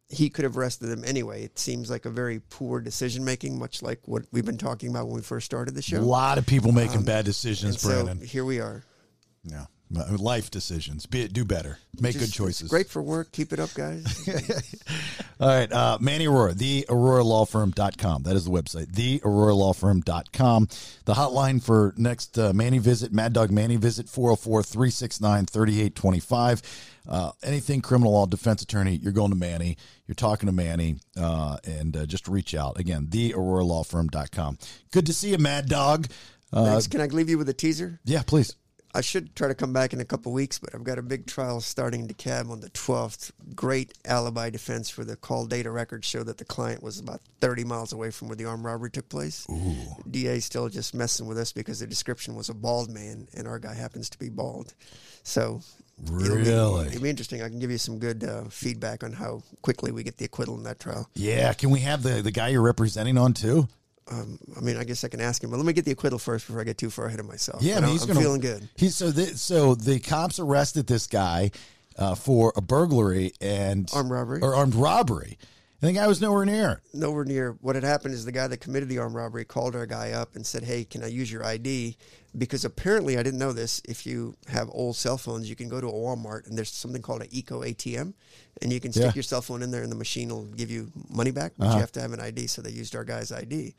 he 0.08 0.28
could 0.30 0.44
have 0.44 0.56
arrested 0.56 0.86
them 0.88 1.04
anyway. 1.04 1.44
It 1.44 1.58
seems 1.58 1.90
like 1.90 2.04
a 2.04 2.10
very 2.10 2.40
poor 2.50 2.80
decision 2.80 3.24
making, 3.24 3.58
much 3.58 3.82
like 3.82 4.00
what 4.06 4.24
we've 4.32 4.44
been 4.44 4.58
talking 4.58 4.90
about 4.90 5.06
when 5.06 5.16
we 5.16 5.22
first 5.22 5.46
started 5.46 5.74
the 5.74 5.82
show. 5.82 5.98
A 5.98 6.00
lot 6.00 6.38
of 6.38 6.46
people 6.46 6.72
making 6.72 6.98
Um, 6.98 7.04
bad 7.04 7.24
decisions, 7.24 7.84
and 7.84 8.18
so 8.18 8.24
here 8.26 8.44
we 8.44 8.60
are. 8.60 8.84
Yeah. 9.44 9.66
Life 9.94 10.50
decisions. 10.50 11.06
Be, 11.06 11.22
it, 11.22 11.32
do 11.32 11.44
better. 11.44 11.78
Make 12.00 12.14
Just- 12.14 12.24
good 12.26 12.32
choices. 12.32 12.68
Great 12.68 12.88
for 12.88 13.02
work. 13.02 13.32
Keep 13.32 13.52
it 13.52 13.60
up, 13.60 13.72
guys. 13.74 14.04
All 15.40 15.48
right. 15.48 15.70
Uh, 15.72 15.98
Manny 16.00 16.26
Arora, 16.26 16.54
the 16.54 16.84
AroraLawFirm.com. 16.88 18.22
That 18.24 18.36
is 18.36 18.44
the 18.44 18.50
website, 18.50 18.92
the 18.94 19.20
AroraLawFirm.com. 19.20 20.68
The 21.04 21.14
hotline 21.14 21.62
for 21.62 21.94
next 21.96 22.38
uh, 22.38 22.52
Manny 22.52 22.78
visit, 22.78 23.12
Mad 23.12 23.32
Dog 23.32 23.50
Manny 23.50 23.76
visit, 23.76 24.08
404 24.08 24.62
369 24.62 25.46
3825. 25.46 26.62
Uh, 27.06 27.32
anything 27.42 27.80
criminal 27.82 28.12
law 28.12 28.26
defense 28.26 28.62
attorney, 28.62 28.96
you're 28.96 29.12
going 29.12 29.30
to 29.30 29.36
Manny. 29.36 29.76
You're 30.06 30.14
talking 30.14 30.46
to 30.46 30.52
Manny, 30.52 30.96
uh, 31.18 31.58
and 31.64 31.96
uh, 31.96 32.06
just 32.06 32.28
reach 32.28 32.54
out. 32.54 32.78
Again, 32.78 33.08
the 33.10 33.32
AroraLawFirm.com. 33.32 34.58
Good 34.90 35.06
to 35.06 35.12
see 35.12 35.30
you, 35.30 35.38
Mad 35.38 35.68
Dog. 35.68 36.08
Uh, 36.52 36.64
Thanks. 36.66 36.86
Can 36.86 37.00
I 37.00 37.06
leave 37.06 37.28
you 37.28 37.36
with 37.38 37.48
a 37.48 37.54
teaser? 37.54 38.00
yeah, 38.04 38.22
please. 38.22 38.54
I 38.96 39.00
should 39.00 39.34
try 39.34 39.48
to 39.48 39.54
come 39.56 39.72
back 39.72 39.92
in 39.92 40.00
a 40.00 40.04
couple 40.04 40.32
weeks, 40.32 40.58
but 40.60 40.72
I've 40.72 40.84
got 40.84 40.98
a 40.98 41.02
big 41.02 41.26
trial 41.26 41.60
starting 41.60 42.02
in 42.02 42.06
DeKalb 42.08 42.48
on 42.48 42.60
the 42.60 42.70
12th. 42.70 43.32
Great 43.54 43.92
alibi 44.04 44.50
defense 44.50 44.88
for 44.88 45.04
the 45.04 45.16
call 45.16 45.46
data 45.46 45.70
records 45.70 46.06
show 46.06 46.22
that 46.22 46.38
the 46.38 46.44
client 46.44 46.80
was 46.82 47.00
about 47.00 47.20
30 47.40 47.64
miles 47.64 47.92
away 47.92 48.10
from 48.12 48.28
where 48.28 48.36
the 48.36 48.44
armed 48.44 48.64
robbery 48.64 48.90
took 48.90 49.08
place. 49.08 49.46
Ooh. 49.50 49.74
DA 50.08 50.38
still 50.38 50.68
just 50.68 50.94
messing 50.94 51.26
with 51.26 51.38
us 51.38 51.52
because 51.52 51.80
the 51.80 51.86
description 51.88 52.36
was 52.36 52.48
a 52.48 52.54
bald 52.54 52.88
man, 52.88 53.26
and 53.34 53.48
our 53.48 53.58
guy 53.58 53.74
happens 53.74 54.08
to 54.10 54.18
be 54.18 54.28
bald. 54.28 54.74
So 55.24 55.60
it'll 56.04 56.18
be- 56.36 56.42
Really? 56.44 56.86
it'll 56.86 57.02
be 57.02 57.10
interesting. 57.10 57.42
I 57.42 57.48
can 57.48 57.58
give 57.58 57.72
you 57.72 57.78
some 57.78 57.98
good 57.98 58.22
uh, 58.22 58.44
feedback 58.44 59.02
on 59.02 59.12
how 59.12 59.42
quickly 59.62 59.90
we 59.90 60.04
get 60.04 60.18
the 60.18 60.24
acquittal 60.26 60.54
in 60.56 60.62
that 60.64 60.78
trial. 60.78 61.10
Yeah. 61.14 61.52
Can 61.54 61.70
we 61.70 61.80
have 61.80 62.02
the, 62.04 62.22
the 62.22 62.30
guy 62.30 62.48
you're 62.48 62.62
representing 62.62 63.18
on 63.18 63.32
too? 63.34 63.66
Um, 64.10 64.38
I 64.56 64.60
mean, 64.60 64.76
I 64.76 64.84
guess 64.84 65.02
I 65.02 65.08
can 65.08 65.20
ask 65.20 65.42
him, 65.42 65.50
but 65.50 65.56
let 65.56 65.64
me 65.64 65.72
get 65.72 65.84
the 65.86 65.92
acquittal 65.92 66.18
first 66.18 66.46
before 66.46 66.60
I 66.60 66.64
get 66.64 66.76
too 66.76 66.90
far 66.90 67.06
ahead 67.06 67.20
of 67.20 67.26
myself. 67.26 67.62
Yeah, 67.62 67.76
But 67.76 67.84
I 67.84 67.86
mean, 67.86 67.92
he's 67.92 68.02
I'm 68.02 68.08
gonna, 68.08 68.20
feeling 68.20 68.40
good. 68.40 68.68
He's 68.76 68.94
so 68.96 69.10
the, 69.10 69.26
so 69.36 69.74
the 69.74 69.98
cops 69.98 70.38
arrested 70.38 70.86
this 70.86 71.06
guy 71.06 71.50
uh, 71.98 72.14
for 72.14 72.52
a 72.56 72.60
burglary 72.60 73.32
and 73.40 73.88
Armed 73.94 74.10
robbery. 74.10 74.40
or 74.42 74.54
armed 74.54 74.74
robbery, 74.74 75.38
and 75.86 75.94
the 75.94 76.00
guy 76.00 76.06
was 76.06 76.20
nowhere 76.20 76.44
near. 76.46 76.80
nowhere 76.92 77.24
near. 77.24 77.52
What 77.60 77.74
had 77.74 77.84
happened 77.84 78.14
is 78.14 78.24
the 78.24 78.32
guy 78.32 78.46
that 78.46 78.58
committed 78.58 78.88
the 78.88 78.98
armed 78.98 79.14
robbery 79.14 79.44
called 79.44 79.76
our 79.76 79.86
guy 79.86 80.12
up 80.12 80.34
and 80.34 80.46
said, 80.46 80.64
"Hey, 80.64 80.84
can 80.84 81.02
I 81.04 81.08
use 81.08 81.30
your 81.30 81.44
ID?" 81.44 81.96
Because 82.36 82.64
apparently, 82.64 83.16
I 83.18 83.22
didn't 83.22 83.38
know 83.38 83.52
this. 83.52 83.80
If 83.84 84.06
you 84.06 84.34
have 84.48 84.68
old 84.72 84.96
cell 84.96 85.18
phones, 85.18 85.48
you 85.48 85.54
can 85.54 85.68
go 85.68 85.80
to 85.80 85.86
a 85.86 85.92
Walmart 85.92 86.46
and 86.48 86.56
there's 86.58 86.72
something 86.72 87.02
called 87.02 87.22
an 87.22 87.28
Eco 87.30 87.62
ATM, 87.62 88.14
and 88.62 88.72
you 88.72 88.80
can 88.80 88.90
stick 88.92 89.04
Yeah. 89.04 89.12
your 89.14 89.22
cell 89.22 89.42
phone 89.42 89.62
in 89.62 89.70
there, 89.70 89.82
and 89.82 89.92
the 89.92 89.96
machine 89.96 90.30
will 90.30 90.44
give 90.46 90.70
you 90.70 90.90
money 91.08 91.30
back. 91.30 91.52
But 91.58 91.66
Uh-huh. 91.66 91.74
you 91.76 91.80
have 91.80 91.92
to 91.92 92.00
have 92.00 92.12
an 92.12 92.20
ID. 92.20 92.46
So 92.48 92.62
they 92.62 92.70
used 92.72 92.96
our 92.96 93.04
guy's 93.04 93.30
ID, 93.30 93.74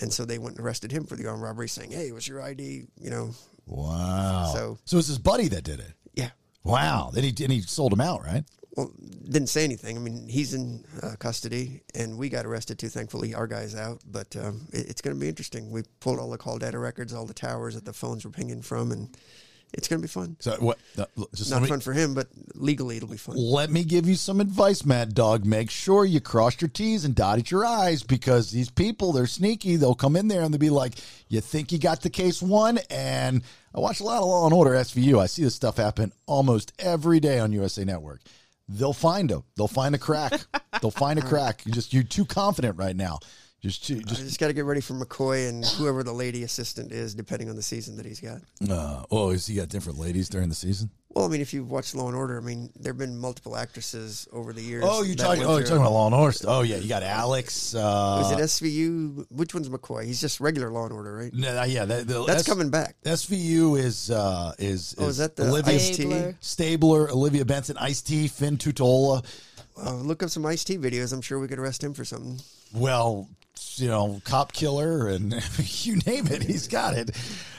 and 0.00 0.12
so 0.12 0.24
they 0.24 0.38
went 0.38 0.56
and 0.58 0.64
arrested 0.64 0.92
him 0.92 1.06
for 1.06 1.16
the 1.16 1.26
armed 1.26 1.42
robbery, 1.42 1.68
saying, 1.68 1.90
"Hey, 1.92 2.12
what's 2.12 2.28
your 2.28 2.40
ID?" 2.42 2.86
You 3.00 3.10
know. 3.10 3.34
Wow. 3.66 4.52
So- 4.54 4.78
so 4.84 4.98
it's 4.98 5.08
his 5.08 5.18
buddy 5.18 5.48
that 5.48 5.64
did 5.64 5.80
it. 5.80 5.92
Yeah. 6.14 6.30
Wow. 6.64 7.10
Then 7.12 7.24
he 7.24 7.30
and 7.42 7.52
he 7.52 7.62
sold 7.62 7.92
him 7.92 8.00
out, 8.00 8.22
right? 8.22 8.44
Well, 8.76 8.90
didn't 9.28 9.48
say 9.48 9.64
anything. 9.64 9.96
I 9.96 10.00
mean, 10.00 10.26
he's 10.28 10.54
in 10.54 10.84
uh, 11.02 11.16
custody, 11.18 11.82
and 11.94 12.16
we 12.16 12.28
got 12.30 12.46
arrested 12.46 12.78
too. 12.78 12.88
Thankfully, 12.88 13.34
our 13.34 13.46
guy's 13.46 13.74
out. 13.74 14.00
But 14.10 14.34
um, 14.36 14.66
it, 14.72 14.88
it's 14.88 15.02
going 15.02 15.14
to 15.14 15.20
be 15.20 15.28
interesting. 15.28 15.70
We 15.70 15.82
pulled 16.00 16.18
all 16.18 16.30
the 16.30 16.38
call 16.38 16.58
data 16.58 16.78
records, 16.78 17.12
all 17.12 17.26
the 17.26 17.34
towers 17.34 17.74
that 17.74 17.84
the 17.84 17.92
phones 17.92 18.24
were 18.24 18.30
pinging 18.30 18.62
from, 18.62 18.90
and 18.90 19.14
it's 19.74 19.88
going 19.88 20.00
to 20.00 20.02
be 20.02 20.10
fun. 20.10 20.36
So 20.40 20.52
what? 20.58 20.78
uh, 20.98 21.04
Not 21.50 21.62
me, 21.62 21.68
fun 21.68 21.80
for 21.80 21.92
him, 21.92 22.14
but 22.14 22.28
legally 22.54 22.96
it'll 22.96 23.08
be 23.08 23.16
fun. 23.16 23.36
Let 23.36 23.70
me 23.70 23.84
give 23.84 24.06
you 24.06 24.14
some 24.14 24.40
advice, 24.40 24.84
Mad 24.84 25.14
Dog. 25.14 25.44
Make 25.44 25.70
sure 25.70 26.04
you 26.04 26.20
cross 26.20 26.60
your 26.60 26.68
T's 26.68 27.04
and 27.04 27.14
dotted 27.14 27.50
your 27.50 27.64
I's 27.64 28.02
because 28.02 28.50
these 28.50 28.70
people, 28.70 29.12
they're 29.12 29.26
sneaky. 29.26 29.76
They'll 29.76 29.94
come 29.94 30.16
in 30.16 30.28
there 30.28 30.42
and 30.42 30.52
they'll 30.52 30.58
be 30.58 30.70
like, 30.70 30.94
You 31.28 31.40
think 31.40 31.72
you 31.72 31.78
got 31.78 32.02
the 32.02 32.10
case 32.10 32.42
won? 32.42 32.78
And 32.90 33.42
I 33.74 33.80
watch 33.80 34.00
a 34.00 34.04
lot 34.04 34.22
of 34.22 34.28
Law 34.28 34.44
and 34.44 34.54
Order 34.54 34.72
SVU. 34.72 35.18
I 35.18 35.26
see 35.26 35.42
this 35.42 35.54
stuff 35.54 35.76
happen 35.78 36.12
almost 36.26 36.72
every 36.78 37.20
day 37.20 37.38
on 37.38 37.52
USA 37.52 37.84
Network. 37.84 38.20
They'll 38.68 38.92
find 38.92 39.30
them. 39.30 39.44
They'll 39.56 39.68
find 39.68 39.94
a 39.94 39.98
crack. 39.98 40.40
they'll 40.80 40.90
find 40.90 41.18
a 41.18 41.22
crack. 41.28 41.64
You 41.66 41.72
just 41.72 41.92
you're 41.92 42.02
too 42.02 42.24
confident 42.24 42.76
right 42.78 42.96
now. 42.96 43.18
Just 43.62 43.86
too, 43.86 43.98
I 44.04 44.08
just 44.08 44.22
just 44.22 44.40
got 44.40 44.48
to 44.48 44.52
get 44.52 44.64
ready 44.64 44.80
for 44.80 44.94
McCoy 44.94 45.48
and 45.48 45.64
whoever 45.64 46.02
the 46.02 46.12
lady 46.12 46.42
assistant 46.42 46.90
is, 46.90 47.14
depending 47.14 47.48
on 47.48 47.54
the 47.54 47.62
season 47.62 47.96
that 47.98 48.04
he's 48.06 48.18
got. 48.20 48.40
uh, 48.68 49.04
oh, 49.10 49.30
has 49.30 49.46
he 49.46 49.54
got 49.54 49.68
different 49.68 50.00
ladies 50.00 50.28
during 50.28 50.48
the 50.48 50.54
season? 50.56 50.90
Well, 51.10 51.26
I 51.26 51.28
mean, 51.28 51.40
if 51.42 51.54
you've 51.54 51.70
watched 51.70 51.94
Law 51.94 52.08
and 52.08 52.16
Order, 52.16 52.38
I 52.38 52.40
mean, 52.40 52.70
there 52.74 52.92
have 52.92 52.98
been 52.98 53.16
multiple 53.18 53.56
actresses 53.56 54.26
over 54.32 54.52
the 54.52 54.62
years. 54.62 54.82
Oh, 54.84 55.02
you 55.04 55.14
talking? 55.14 55.44
Oh, 55.44 55.58
you're 55.58 55.62
talking 55.66 55.76
about 55.82 55.92
Law 55.92 56.06
and 56.06 56.14
Order. 56.14 56.36
Oh, 56.48 56.62
yeah, 56.62 56.78
you 56.78 56.88
got 56.88 57.04
Alex. 57.04 57.72
Uh, 57.74 58.22
Is 58.24 58.32
it 58.32 58.64
SVU? 58.64 59.26
Which 59.30 59.54
one's 59.54 59.68
McCoy? 59.68 60.06
He's 60.06 60.20
just 60.20 60.40
regular 60.40 60.70
Law 60.70 60.84
and 60.86 60.92
Order, 60.94 61.14
right? 61.14 61.32
No, 61.32 61.62
yeah, 61.62 61.84
that, 61.84 62.08
the, 62.08 62.24
That's 62.24 62.40
S- 62.40 62.48
coming 62.48 62.70
back. 62.70 62.96
SVU 63.04 63.78
is 63.78 64.10
uh, 64.10 64.54
is, 64.58 64.96
Oh, 64.98 65.06
is 65.06 65.18
that 65.18 65.36
the 65.36 65.46
Olivia? 65.46 65.78
Stabler. 65.78 66.36
Stabler, 66.40 67.10
Olivia 67.10 67.44
Benson, 67.44 67.76
Ice 67.78 68.00
T, 68.02 68.26
Fin 68.26 68.56
Tutuola. 68.56 69.24
Uh, 69.80 69.94
look 69.96 70.22
up 70.24 70.30
some 70.30 70.44
Ice 70.46 70.64
T 70.64 70.78
videos. 70.78 71.12
I'm 71.12 71.20
sure 71.22 71.38
we 71.38 71.46
could 71.46 71.58
arrest 71.60 71.84
him 71.84 71.92
for 71.94 72.04
something. 72.06 72.40
Well, 72.74 73.28
you 73.78 73.88
know, 73.88 74.20
cop 74.24 74.52
killer 74.52 75.08
and 75.08 75.32
you 75.84 75.96
name 76.06 76.26
it, 76.28 76.42
he's 76.42 76.68
got 76.68 76.94
it. 76.94 77.10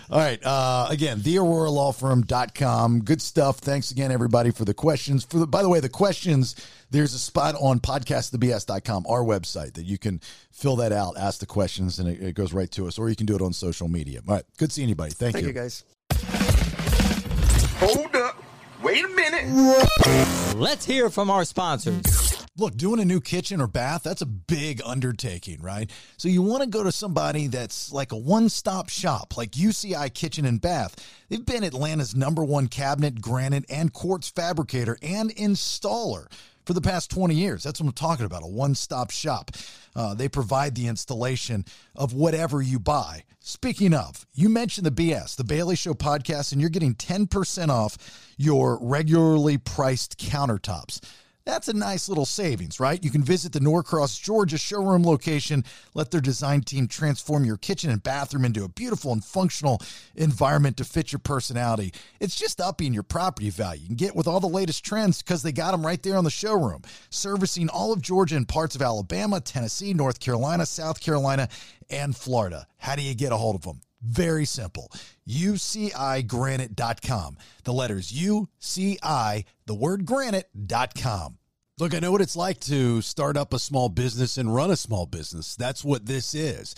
All 0.10 0.20
right. 0.20 0.40
Uh, 0.44 0.88
again, 0.90 1.20
thearoralawfirm.com. 1.20 3.02
Good 3.02 3.22
stuff. 3.22 3.58
Thanks 3.60 3.92
again, 3.92 4.12
everybody, 4.12 4.52
for 4.52 4.66
the 4.66 4.74
questions. 4.74 5.24
For 5.24 5.40
the, 5.40 5.48
by 5.48 5.64
the 5.64 5.70
way, 5.70 5.80
the 5.80 5.90
questions, 5.90 6.56
there's 6.92 7.14
a 7.14 7.20
spot 7.20 7.56
on 7.60 7.80
podcastthebs.com, 7.80 9.06
our 9.08 9.24
website, 9.24 9.74
that 9.74 9.86
you 9.86 9.98
can 9.98 10.22
fill 10.52 10.76
that 10.78 10.92
out, 10.92 11.18
ask 11.18 11.40
the 11.40 11.46
questions, 11.46 12.00
and 12.00 12.08
it, 12.10 12.22
it 12.22 12.36
goes 12.36 12.54
right 12.54 12.70
to 12.72 12.88
us, 12.88 13.00
or 13.00 13.10
you 13.10 13.16
can 13.16 13.26
do 13.26 13.36
it 13.36 13.42
on 13.42 13.54
social 13.54 13.88
media. 13.88 14.20
All 14.28 14.36
right. 14.36 14.44
Good 14.58 14.72
seeing 14.72 14.90
you, 14.90 14.96
buddy. 14.96 15.12
Thank, 15.12 15.34
Thank 15.34 15.44
you. 15.44 15.48
you, 15.48 15.54
guys. 15.54 15.84
Hold 17.80 18.16
up. 18.16 18.44
Wait 18.84 19.04
a 19.04 19.08
minute. 19.08 20.56
Let's 20.58 20.86
hear 20.86 21.10
from 21.10 21.30
our 21.30 21.46
sponsors. 21.46 22.33
Look, 22.56 22.78
doing 22.78 23.00
a 23.00 23.06
new 23.06 23.20
kitchen 23.20 23.60
or 23.60 23.66
bath, 23.66 24.04
that's 24.04 24.22
a 24.22 24.28
big 24.28 24.80
undertaking, 24.86 25.60
right? 25.60 25.90
So 26.18 26.30
you 26.30 26.44
want 26.44 26.62
to 26.62 26.70
go 26.70 26.84
to 26.84 26.92
somebody 26.92 27.48
that's 27.48 27.92
like 27.92 28.12
a 28.12 28.18
one-stop 28.18 28.90
shop, 28.90 29.36
like 29.36 29.54
UCI 29.54 30.14
Kitchen 30.14 30.46
and 30.46 30.62
Bath. 30.62 30.96
They've 31.30 31.44
been 31.44 31.64
Atlanta's 31.64 32.16
number 32.16 32.44
one 32.44 32.68
cabinet, 32.68 33.22
granite, 33.22 33.66
and 33.70 33.92
quartz 33.92 34.30
fabricator 34.30 35.00
and 35.02 35.36
installer 35.36 36.28
for 36.64 36.74
the 36.74 36.82
past 36.82 37.10
20 37.10 37.34
years. 37.34 37.64
That's 37.64 37.82
what 37.82 37.88
I'm 37.88 37.94
talking 37.94 38.28
about, 38.28 38.44
a 38.44 38.48
one-stop 38.48 39.10
shop. 39.10 39.50
Uh, 39.96 40.14
they 40.14 40.30
provide 40.30 40.76
the 40.76 40.86
installation 40.86 41.66
of 41.96 42.14
whatever 42.14 42.62
you 42.62 42.78
buy. 42.78 43.24
Speaking 43.40 43.96
of, 43.96 44.28
you 44.36 44.48
mentioned 44.48 44.86
the 44.86 44.92
BS, 44.92 45.36
the 45.36 45.44
Bailey 45.44 45.76
Show 45.76 45.96
podcast, 45.96 46.52
and 46.52 46.62
you're 46.62 46.70
getting 46.70 46.94
10% 46.94 47.70
off 47.70 47.98
your 48.38 48.78
regularly 48.80 49.58
priced 49.58 50.20
countertops. 50.20 51.02
That's 51.46 51.68
a 51.68 51.74
nice 51.74 52.08
little 52.08 52.26
savings, 52.26 52.80
right? 52.80 53.04
You 53.04 53.12
can 53.12 53.22
visit 53.22 53.52
the 53.52 53.60
Norcross, 53.60 54.18
Georgia 54.18 54.58
showroom 54.58 55.04
location. 55.04 55.66
Let 55.94 56.10
their 56.10 56.22
design 56.22 56.62
team 56.62 56.88
transform 56.88 57.44
your 57.44 57.58
kitchen 57.58 57.90
and 57.90 58.02
bathroom 58.02 58.46
into 58.46 58.64
a 58.64 58.70
beautiful 58.70 59.12
and 59.12 59.24
functional 59.24 59.82
environment 60.16 60.78
to 60.78 60.86
fit 60.86 61.12
your 61.12 61.20
personality. 61.20 61.94
It's 62.22 62.36
just 62.36 62.62
upping 62.62 62.94
your 62.94 63.04
property 63.04 63.50
value. 63.50 63.82
You 63.82 63.88
can 63.88 63.96
get 63.98 64.16
with 64.16 64.26
all 64.26 64.40
the 64.40 64.48
latest 64.48 64.86
trends 64.86 65.22
because 65.22 65.44
they 65.44 65.52
got 65.52 65.72
them 65.72 65.86
right 65.86 66.02
there 66.02 66.16
on 66.16 66.24
the 66.24 66.30
showroom, 66.30 66.82
servicing 67.10 67.68
all 67.68 67.92
of 67.92 68.02
Georgia 68.02 68.38
and 68.38 68.48
parts 68.48 68.76
of 68.76 68.82
Alabama, 68.82 69.42
Tennessee, 69.42 69.94
North 69.94 70.22
Carolina, 70.22 70.66
South 70.66 71.02
Carolina, 71.02 71.50
and 71.90 72.16
Florida. 72.16 72.68
How 72.78 72.96
do 72.96 73.02
you 73.02 73.16
get 73.16 73.34
a 73.34 73.38
hold 73.38 73.56
of 73.56 73.64
them? 73.64 73.82
Very 74.04 74.46
simple. 74.46 74.92
UCIGranite.com. 75.28 77.38
The 77.64 77.74
letters 77.74 78.12
UCI, 78.12 79.46
the 79.66 79.76
word 79.76 80.06
granite.com. 80.06 81.38
Look, 81.80 81.96
I 81.96 82.00
know 82.00 82.12
what 82.12 82.22
it's 82.22 82.36
like 82.36 82.60
to 82.62 83.02
start 83.02 83.36
up 83.36 83.54
a 83.54 83.60
small 83.60 83.90
business 83.90 84.38
and 84.38 84.54
run 84.54 84.70
a 84.70 84.76
small 84.76 85.08
business. 85.08 85.56
That's 85.56 85.84
what 85.84 86.06
this 86.06 86.36
is. 86.36 86.76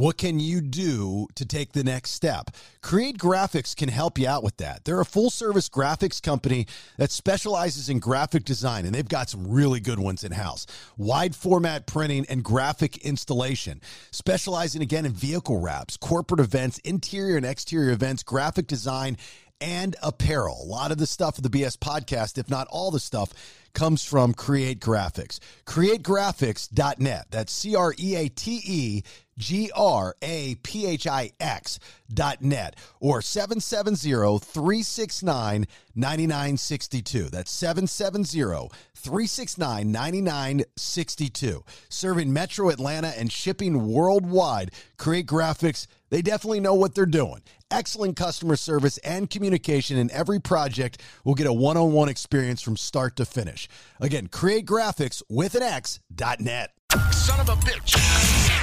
What 0.00 0.16
can 0.16 0.40
you 0.40 0.62
do 0.62 1.26
to 1.34 1.44
take 1.44 1.72
the 1.72 1.84
next 1.84 2.12
step? 2.12 2.52
Create 2.80 3.18
Graphix 3.18 3.76
can 3.76 3.90
help 3.90 4.18
you 4.18 4.26
out 4.26 4.42
with 4.42 4.56
that. 4.56 4.86
They're 4.86 5.02
a 5.02 5.04
full 5.04 5.28
service 5.28 5.68
graphics 5.68 6.22
company 6.22 6.66
that 6.96 7.10
specializes 7.10 7.90
in 7.90 7.98
graphic 7.98 8.46
design, 8.46 8.86
and 8.86 8.94
they've 8.94 9.06
got 9.06 9.28
some 9.28 9.46
really 9.46 9.78
good 9.78 9.98
ones 9.98 10.24
in 10.24 10.32
house. 10.32 10.64
Wide 10.96 11.36
format 11.36 11.86
printing 11.86 12.24
and 12.30 12.42
graphic 12.42 12.96
installation, 13.04 13.82
specializing 14.10 14.80
again 14.80 15.04
in 15.04 15.12
vehicle 15.12 15.60
wraps, 15.60 15.98
corporate 15.98 16.40
events, 16.40 16.78
interior 16.78 17.36
and 17.36 17.44
exterior 17.44 17.90
events, 17.90 18.22
graphic 18.22 18.66
design, 18.66 19.18
and 19.60 19.96
apparel. 20.02 20.62
A 20.62 20.66
lot 20.66 20.92
of 20.92 20.96
the 20.96 21.06
stuff 21.06 21.36
of 21.36 21.42
the 21.42 21.50
BS 21.50 21.76
podcast, 21.76 22.38
if 22.38 22.48
not 22.48 22.66
all 22.70 22.90
the 22.90 23.00
stuff, 23.00 23.34
comes 23.74 24.04
from 24.04 24.34
Create 24.34 24.80
Graphix. 24.80 25.38
CreateGraphix.net. 25.66 27.26
That's 27.30 27.52
C 27.52 27.76
R 27.76 27.94
E 27.98 28.16
A 28.16 28.28
T 28.28 28.60
E 28.64 29.02
G 29.40 29.70
R 29.74 30.14
A 30.22 30.54
P 30.56 30.86
H 30.86 31.06
I 31.06 31.32
X 31.40 31.80
dot 32.12 32.42
net 32.42 32.76
or 33.00 33.22
770 33.22 34.38
369 34.38 35.66
9962. 35.94 37.30
That's 37.30 37.50
770 37.50 38.68
369 38.94 39.90
9962. 39.90 41.64
Serving 41.88 42.32
Metro 42.32 42.68
Atlanta 42.68 43.08
and 43.18 43.32
shipping 43.32 43.88
worldwide. 43.88 44.72
Create 44.98 45.26
Graphix, 45.26 45.86
they 46.10 46.22
definitely 46.22 46.60
know 46.60 46.74
what 46.74 46.94
they're 46.94 47.06
doing. 47.06 47.40
Excellent 47.70 48.16
customer 48.16 48.56
service 48.56 48.98
and 48.98 49.30
communication 49.30 49.96
in 49.96 50.10
every 50.10 50.40
project 50.40 51.00
will 51.24 51.34
get 51.34 51.46
a 51.46 51.52
one 51.52 51.76
on 51.76 51.92
one 51.92 52.08
experience 52.08 52.60
from 52.60 52.76
start 52.76 53.16
to 53.16 53.24
finish. 53.24 53.68
Again, 54.00 54.26
create 54.26 54.66
graphics 54.66 55.22
with 55.30 55.54
an 55.54 55.62
X 55.62 56.00
dot 56.14 56.40
net. 56.40 56.72
Son 57.12 57.40
of 57.40 57.48
a 57.48 57.56
bitch. 57.56 57.96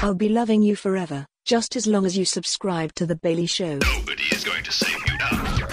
I'll 0.04 0.14
be 0.14 0.30
loving 0.30 0.62
you 0.62 0.76
forever, 0.76 1.26
just 1.46 1.76
as 1.76 1.88
long 1.88 2.06
as 2.06 2.18
you 2.18 2.26
subscribe 2.26 2.94
to 2.96 3.06
The 3.06 3.16
Bailey 3.16 3.46
Show. 3.46 3.78
Nobody 3.78 4.24
is 4.32 4.44
going 4.44 4.64
to 4.64 4.72
save 4.72 4.98
you 5.08 5.18
now. 5.18 5.68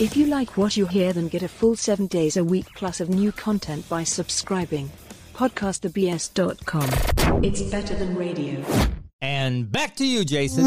If 0.00 0.16
you 0.16 0.26
like 0.26 0.56
what 0.56 0.76
you 0.76 0.86
hear, 0.86 1.12
then 1.12 1.28
get 1.28 1.42
a 1.42 1.48
full 1.48 1.76
seven 1.76 2.06
days 2.06 2.36
a 2.36 2.44
week 2.44 2.66
plus 2.76 3.00
of 3.00 3.08
new 3.08 3.32
content 3.32 3.88
by 3.88 4.04
subscribing. 4.04 4.90
PodcastTheBS.com. 5.34 7.44
It's 7.44 7.62
better 7.62 7.94
than 7.94 8.16
radio. 8.16 8.64
And 9.20 9.70
back 9.70 9.96
to 9.96 10.06
you, 10.06 10.24
Jason. 10.24 10.64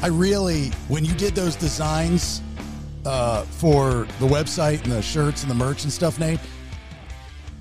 I 0.00 0.06
really, 0.08 0.66
when 0.88 1.04
you 1.04 1.12
did 1.14 1.34
those 1.34 1.56
designs 1.56 2.40
uh, 3.04 3.42
for 3.42 4.06
the 4.20 4.26
website 4.26 4.82
and 4.84 4.92
the 4.92 5.02
shirts 5.02 5.42
and 5.42 5.50
the 5.50 5.54
merch 5.54 5.84
and 5.84 5.92
stuff, 5.92 6.18
Nate, 6.18 6.40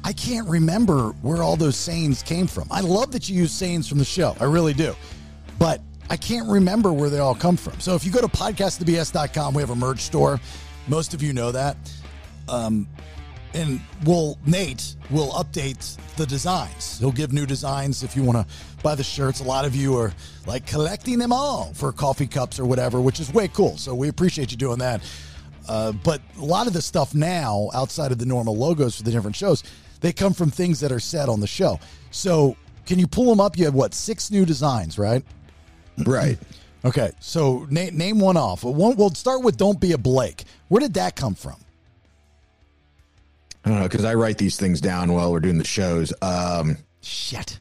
I 0.03 0.13
can't 0.13 0.47
remember 0.47 1.09
where 1.21 1.43
all 1.43 1.55
those 1.55 1.75
sayings 1.75 2.23
came 2.23 2.47
from. 2.47 2.67
I 2.71 2.81
love 2.81 3.11
that 3.11 3.27
you 3.27 3.35
use 3.35 3.51
sayings 3.51 3.87
from 3.87 3.97
the 3.97 4.05
show. 4.05 4.35
I 4.39 4.45
really 4.45 4.73
do. 4.73 4.95
But 5.59 5.81
I 6.09 6.17
can't 6.17 6.47
remember 6.47 6.93
where 6.93 7.09
they 7.09 7.19
all 7.19 7.35
come 7.35 7.57
from. 7.57 7.79
So 7.79 7.95
if 7.95 8.05
you 8.05 8.11
go 8.11 8.21
to 8.21 8.27
podcastthebs.com, 8.27 9.53
we 9.53 9.61
have 9.61 9.69
a 9.69 9.75
merch 9.75 10.01
store. 10.01 10.39
Most 10.87 11.13
of 11.13 11.21
you 11.21 11.33
know 11.33 11.51
that. 11.51 11.75
Um, 12.47 12.87
and 13.53 13.81
we'll 14.05 14.37
Nate 14.45 14.95
will 15.09 15.31
update 15.31 15.97
the 16.15 16.25
designs. 16.25 16.99
He'll 16.99 17.11
give 17.11 17.33
new 17.33 17.45
designs 17.45 18.03
if 18.03 18.15
you 18.15 18.23
want 18.23 18.47
to 18.47 18.55
buy 18.83 18.95
the 18.95 19.03
shirts. 19.03 19.39
A 19.39 19.43
lot 19.43 19.65
of 19.65 19.75
you 19.75 19.97
are 19.97 20.13
like 20.45 20.65
collecting 20.65 21.19
them 21.19 21.33
all 21.33 21.73
for 21.73 21.91
coffee 21.91 22.27
cups 22.27 22.59
or 22.59 22.65
whatever, 22.65 23.01
which 23.01 23.19
is 23.19 23.33
way 23.33 23.47
cool. 23.47 23.77
So 23.77 23.95
we 23.95 24.09
appreciate 24.09 24.51
you 24.51 24.57
doing 24.57 24.79
that. 24.79 25.01
Uh, 25.67 25.91
but 25.91 26.21
a 26.39 26.45
lot 26.45 26.67
of 26.67 26.73
the 26.73 26.81
stuff 26.81 27.13
now, 27.13 27.69
outside 27.73 28.11
of 28.11 28.17
the 28.17 28.25
normal 28.25 28.55
logos 28.55 28.97
for 28.97 29.03
the 29.03 29.11
different 29.11 29.35
shows, 29.35 29.63
they 30.01 30.13
come 30.13 30.33
from 30.33 30.49
things 30.51 30.79
that 30.79 30.91
are 30.91 30.99
said 30.99 31.29
on 31.29 31.39
the 31.39 31.47
show. 31.47 31.79
So 32.11 32.55
can 32.85 32.99
you 32.99 33.07
pull 33.07 33.25
them 33.25 33.39
up? 33.39 33.57
You 33.57 33.65
have 33.65 33.73
what 33.73 33.93
six 33.93 34.31
new 34.31 34.45
designs, 34.45 34.97
right? 34.97 35.23
Right. 36.05 36.37
Okay, 36.85 37.11
so 37.19 37.67
na- 37.71 37.89
name 37.91 38.19
one 38.19 38.37
off. 38.37 38.63
One, 38.63 38.95
we'll 38.95 39.09
start 39.09 39.41
with 39.43 39.57
"Don't 39.57 39.81
Be 39.81 39.91
a 39.93 39.97
Blake." 39.97 40.43
Where 40.69 40.79
did 40.79 40.93
that 40.93 41.15
come 41.15 41.33
from? 41.33 41.55
I 43.65 43.69
don't 43.69 43.79
know 43.79 43.87
because 43.89 44.05
I 44.05 44.13
write 44.13 44.37
these 44.37 44.57
things 44.57 44.79
down 44.79 45.11
while 45.11 45.31
we're 45.31 45.41
doing 45.41 45.57
the 45.57 45.65
shows. 45.65 46.13
Um, 46.21 46.77
Shit. 47.01 47.59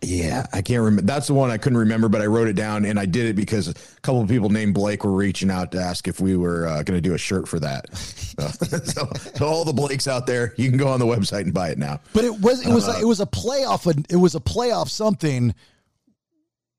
Yeah, 0.00 0.46
I 0.52 0.62
can't 0.62 0.82
remember. 0.82 1.02
That's 1.02 1.26
the 1.26 1.34
one 1.34 1.50
I 1.50 1.58
couldn't 1.58 1.78
remember, 1.78 2.08
but 2.08 2.20
I 2.20 2.26
wrote 2.26 2.46
it 2.46 2.52
down 2.52 2.84
and 2.84 3.00
I 3.00 3.04
did 3.04 3.26
it 3.26 3.34
because 3.34 3.66
a 3.66 3.74
couple 4.02 4.20
of 4.20 4.28
people 4.28 4.48
named 4.48 4.74
Blake 4.74 5.02
were 5.04 5.12
reaching 5.12 5.50
out 5.50 5.72
to 5.72 5.80
ask 5.80 6.06
if 6.06 6.20
we 6.20 6.36
were 6.36 6.68
uh, 6.68 6.82
going 6.84 6.96
to 6.96 7.00
do 7.00 7.14
a 7.14 7.18
shirt 7.18 7.48
for 7.48 7.58
that. 7.58 7.94
So, 7.96 8.46
so, 8.84 9.10
so 9.34 9.46
all 9.46 9.64
the 9.64 9.72
Blakes 9.72 10.06
out 10.06 10.26
there, 10.26 10.54
you 10.56 10.68
can 10.68 10.78
go 10.78 10.86
on 10.86 11.00
the 11.00 11.06
website 11.06 11.42
and 11.42 11.52
buy 11.52 11.70
it 11.70 11.78
now. 11.78 12.00
But 12.12 12.24
it 12.24 12.40
was 12.40 12.64
it 12.64 12.72
was 12.72 12.88
Uh, 12.88 12.98
it 13.00 13.04
was 13.04 13.20
a 13.20 13.26
playoff. 13.26 13.86
It 14.08 14.16
was 14.16 14.36
a 14.36 14.40
playoff 14.40 14.88
something. 14.88 15.52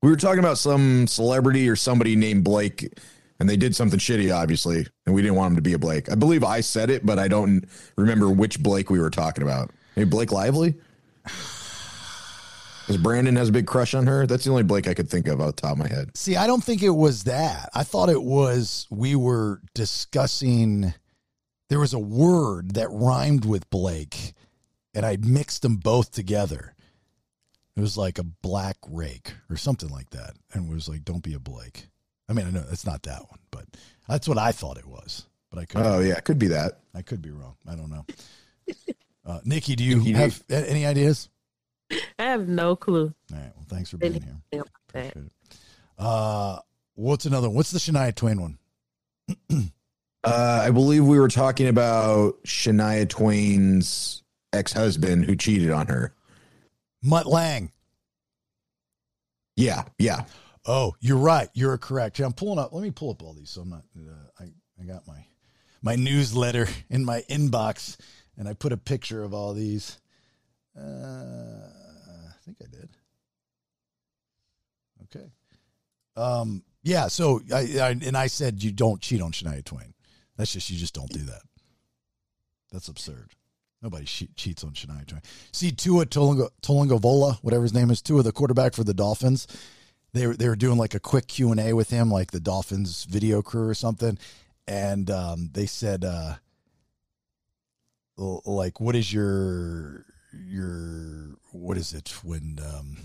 We 0.02 0.10
were 0.10 0.16
talking 0.16 0.40
about 0.40 0.58
some 0.58 1.06
celebrity 1.06 1.68
or 1.68 1.76
somebody 1.76 2.16
named 2.16 2.46
Blake, 2.46 2.90
and 3.42 3.50
they 3.50 3.58
did 3.58 3.76
something 3.76 4.00
shitty, 4.00 4.34
obviously, 4.34 4.88
and 5.06 5.14
we 5.14 5.22
didn't 5.22 5.36
want 5.36 5.52
him 5.52 5.56
to 5.58 5.62
be 5.62 5.74
a 5.74 5.80
Blake. 5.80 6.10
I 6.10 6.16
believe 6.16 6.46
I 6.46 6.62
said 6.62 6.90
it, 6.90 7.06
but 7.06 7.20
I 7.20 7.28
don't 7.28 7.66
remember 7.98 8.30
which 8.30 8.64
Blake 8.64 8.90
we 8.90 9.00
were 9.00 9.10
talking 9.10 9.44
about. 9.44 9.72
Maybe 9.98 10.10
Blake 10.10 10.32
Lively. 10.32 10.76
Because 12.90 13.04
Brandon 13.04 13.36
has 13.36 13.50
a 13.50 13.52
big 13.52 13.68
crush 13.68 13.94
on 13.94 14.08
her. 14.08 14.26
That's 14.26 14.46
the 14.46 14.50
only 14.50 14.64
Blake 14.64 14.88
I 14.88 14.96
could 14.96 15.08
think 15.12 15.28
of 15.28 15.40
off 15.40 15.56
the 15.56 15.62
top 15.62 15.74
of 15.74 15.78
my 15.78 15.88
head. 15.88 16.10
See, 16.18 16.36
I 16.36 16.48
don't 16.48 16.64
think 16.64 16.82
it 16.82 16.90
was 16.90 17.26
that. 17.26 17.70
I 17.76 17.84
thought 17.84 18.10
it 18.10 18.24
was 18.24 18.88
we 18.90 19.16
were 19.16 19.62
discussing. 19.76 20.96
There 21.70 21.80
was 21.80 21.94
a 21.94 22.00
word 22.00 22.74
that 22.74 22.90
rhymed 22.90 23.46
with 23.46 23.70
Blake, 23.70 24.34
and 24.96 25.06
I 25.06 25.18
mixed 25.22 25.62
them 25.62 25.76
both 25.76 26.12
together. 26.12 26.74
It 27.78 27.82
was 27.82 27.96
like 27.96 28.18
a 28.18 28.24
black 28.24 28.78
rake 28.90 29.34
or 29.52 29.56
something 29.56 29.90
like 29.90 30.10
that, 30.10 30.32
and 30.54 30.68
it 30.72 30.74
was 30.74 30.90
like, 30.90 31.06
"Don't 31.06 31.22
be 31.22 31.36
a 31.36 31.40
Blake." 31.40 31.90
I 32.28 32.34
mean, 32.34 32.48
I 32.48 32.50
know 32.50 32.66
it's 32.72 32.88
not 32.88 33.04
that 33.04 33.22
one, 33.30 33.40
but 33.52 33.66
that's 34.08 34.28
what 34.28 34.40
I 34.40 34.52
thought 34.52 34.80
it 34.80 34.88
was. 34.88 35.28
But 35.52 35.60
I 35.60 35.66
could. 35.66 35.82
Oh 35.86 36.00
yeah, 36.00 36.16
it 36.16 36.24
could 36.24 36.40
be 36.40 36.48
that. 36.48 36.80
I 36.96 37.04
could 37.04 37.22
be 37.22 37.30
wrong. 37.30 37.56
I 37.68 37.76
don't 37.76 37.92
know. 37.92 38.06
Uh, 39.26 39.40
Nikki, 39.44 39.76
do 39.76 39.84
you 39.84 39.98
Nikki, 39.98 40.06
do 40.06 40.10
you- 40.10 40.16
have 40.16 40.44
any 40.50 40.88
ideas? 40.88 41.30
I 41.92 42.24
have 42.24 42.48
no 42.48 42.76
clue. 42.76 43.14
All 43.34 43.38
right. 43.40 43.52
Well, 43.56 43.66
thanks 43.68 43.90
for 43.90 43.98
being 43.98 44.14
here. 44.14 44.22
anything 44.52 44.60
about 44.60 44.70
that. 45.98 46.04
Uh, 46.04 46.60
what's 46.96 47.26
another? 47.26 47.48
one? 47.50 47.56
What's 47.56 47.72
the 47.72 47.80
Shania 47.80 48.14
Twain 48.16 48.42
one? 48.42 48.58
Uh, 50.22 50.64
I 50.66 50.72
believe 50.72 51.06
we 51.06 51.18
were 51.18 51.30
talking 51.30 51.68
about 51.70 52.44
Shania 52.44 53.08
Twain's 53.08 54.22
ex-husband 54.52 55.24
who 55.24 55.36
cheated 55.38 55.72
on 55.72 55.88
her. 55.88 56.14
Mutt 57.02 57.26
Lange. 57.26 57.72
Yeah, 59.56 59.84
yeah. 59.98 60.26
Oh, 60.66 60.94
you're 61.00 61.18
right. 61.18 61.48
You're 61.54 61.78
correct. 61.78 62.20
Yeah, 62.20 62.26
I'm 62.26 62.34
pulling 62.34 62.60
up. 62.60 62.74
Let 62.74 62.84
me 62.84 62.92
pull 62.92 63.12
up 63.12 63.24
all 63.24 63.34
these. 63.34 63.50
So 63.50 63.62
I'm 63.62 63.70
not. 63.70 63.84
Uh, 63.98 64.12
I 64.42 64.44
I 64.82 64.86
got 64.86 65.08
my 65.08 65.26
my 65.82 65.96
newsletter 65.96 66.68
in 66.90 67.06
my 67.06 67.22
inbox, 67.30 67.96
and 68.38 68.48
I 68.48 68.54
put 68.54 68.74
a 68.74 68.78
picture 68.78 69.24
of 69.24 69.34
all 69.34 69.54
these. 69.54 70.00
Uh, 70.78 70.82
I 70.82 72.34
think 72.44 72.58
I 72.62 72.66
did. 72.70 72.90
Okay. 75.16 75.26
Um. 76.16 76.64
Yeah. 76.84 77.08
So 77.08 77.42
I, 77.54 77.80
I 77.80 77.90
and 77.90 78.18
I 78.18 78.28
said 78.28 78.64
you 78.64 78.72
don't 78.72 79.02
cheat 79.02 79.22
on 79.22 79.32
Shania 79.32 79.64
Twain. 79.64 79.94
That's 80.38 80.54
just 80.54 80.70
you 80.70 80.78
just 80.78 80.94
don't 80.94 81.12
do 81.12 81.20
that. 81.22 81.42
That's 82.72 82.88
absurd. 82.88 83.32
Nobody 83.82 84.06
che- 84.06 84.30
cheats 84.36 84.64
on 84.64 84.72
Shania 84.72 85.08
Twain. 85.08 85.22
See 85.52 85.72
Tua 85.72 86.06
Tolingo 86.06 87.00
Vola, 87.00 87.40
whatever 87.42 87.64
his 87.64 87.74
name 87.74 87.90
is, 87.90 88.02
Tua, 88.02 88.24
the 88.24 88.32
quarterback 88.32 88.74
for 88.74 88.84
the 88.84 88.94
Dolphins. 88.94 89.48
They 90.14 90.28
were 90.28 90.36
they 90.36 90.50
were 90.50 90.56
doing 90.56 90.78
like 90.78 90.96
a 90.96 91.00
quick 91.00 91.28
Q 91.28 91.52
and 91.52 91.60
A 91.60 91.74
with 91.74 91.90
him, 91.90 92.10
like 92.10 92.32
the 92.32 92.40
Dolphins 92.40 93.06
video 93.06 93.42
crew 93.42 93.68
or 93.68 93.74
something, 93.74 94.18
and 94.68 95.10
um, 95.12 95.50
they 95.54 95.66
said, 95.66 96.04
uh, 96.04 96.36
like, 98.18 98.80
what 98.80 98.96
is 98.96 99.14
your 99.14 100.06
your 100.34 101.38
what 101.52 101.78
is 101.78 101.94
it 101.94 102.10
when 102.24 102.60
um, 102.74 102.98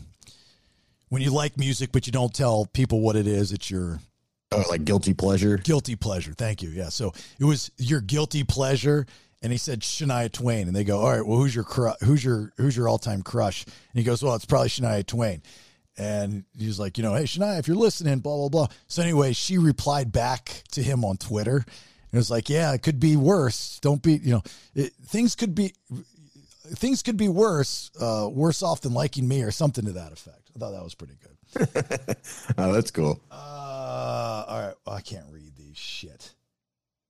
when 1.08 1.22
you 1.22 1.30
like 1.30 1.58
music 1.58 1.90
but 1.92 2.06
you 2.06 2.12
don't 2.12 2.34
tell 2.34 2.66
people 2.66 3.00
what 3.00 3.16
it 3.16 3.26
is? 3.26 3.52
It's 3.52 3.70
your 3.70 4.00
Oh, 4.52 4.62
like 4.68 4.84
guilty 4.84 5.14
pleasure. 5.14 5.56
Guilty 5.56 5.96
pleasure. 5.96 6.32
Thank 6.32 6.62
you. 6.62 6.68
Yeah. 6.68 6.88
So 6.88 7.12
it 7.40 7.44
was 7.44 7.72
your 7.76 8.00
guilty 8.00 8.44
pleasure, 8.44 9.04
and 9.42 9.50
he 9.50 9.58
said 9.58 9.80
Shania 9.80 10.30
Twain, 10.30 10.68
and 10.68 10.76
they 10.76 10.84
go, 10.84 11.00
"All 11.00 11.10
right, 11.10 11.26
well, 11.26 11.38
who's 11.38 11.54
your 11.54 11.64
cru- 11.64 11.94
who's 12.04 12.24
your 12.24 12.52
who's 12.56 12.76
your 12.76 12.88
all 12.88 12.98
time 12.98 13.22
crush?" 13.22 13.64
And 13.64 13.74
he 13.94 14.04
goes, 14.04 14.22
"Well, 14.22 14.34
it's 14.36 14.44
probably 14.44 14.68
Shania 14.68 15.04
Twain." 15.04 15.42
And 15.96 16.44
he's 16.56 16.78
like, 16.78 16.98
you 16.98 17.02
know, 17.02 17.14
hey 17.14 17.24
Shania, 17.24 17.58
if 17.58 17.66
you're 17.68 17.76
listening, 17.76 18.18
blah 18.20 18.36
blah 18.36 18.48
blah. 18.48 18.66
So 18.86 19.02
anyway, 19.02 19.32
she 19.32 19.58
replied 19.58 20.12
back 20.12 20.62
to 20.72 20.82
him 20.82 21.04
on 21.04 21.16
Twitter, 21.16 21.56
and 21.56 21.64
it 22.12 22.16
was 22.16 22.30
like, 22.30 22.48
"Yeah, 22.48 22.72
it 22.74 22.82
could 22.82 23.00
be 23.00 23.16
worse. 23.16 23.80
Don't 23.80 24.02
be, 24.02 24.14
you 24.14 24.32
know, 24.34 24.42
it, 24.74 24.92
things 25.06 25.34
could 25.34 25.54
be." 25.54 25.74
Things 26.76 27.02
could 27.02 27.18
be 27.18 27.28
worse, 27.28 27.90
uh, 28.00 28.26
worse 28.32 28.62
off 28.62 28.80
than 28.80 28.94
liking 28.94 29.28
me, 29.28 29.42
or 29.42 29.50
something 29.50 29.84
to 29.84 29.92
that 29.92 30.12
effect. 30.12 30.43
I 30.54 30.58
thought 30.58 30.72
that 30.72 30.84
was 30.84 30.94
pretty 30.94 31.14
good. 31.20 32.16
oh, 32.58 32.72
that's 32.72 32.90
cool. 32.90 33.20
Uh, 33.30 34.44
all 34.48 34.60
right. 34.60 34.74
Well, 34.86 34.96
I 34.96 35.00
can't 35.00 35.26
read 35.30 35.56
these 35.56 35.76
shit. 35.76 36.34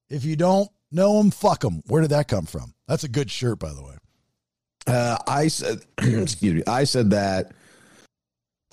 If 0.09 0.25
you 0.25 0.37
don't 0.37 0.71
know 0.91 1.19
them, 1.19 1.31
fuck 1.31 1.61
them. 1.61 1.83
Where 1.87 2.01
did 2.01 2.11
that 2.11 2.29
come 2.29 2.47
from? 2.47 2.75
That's 2.89 3.05
a 3.05 3.09
good 3.09 3.31
shirt, 3.31 3.59
by 3.59 3.73
the 3.73 3.83
way. 3.83 3.95
Uh, 4.87 5.19
I 5.27 5.49
said, 5.49 5.81
excuse 5.99 6.55
me, 6.55 6.63
I 6.67 6.85
said 6.85 7.11
that. 7.11 7.53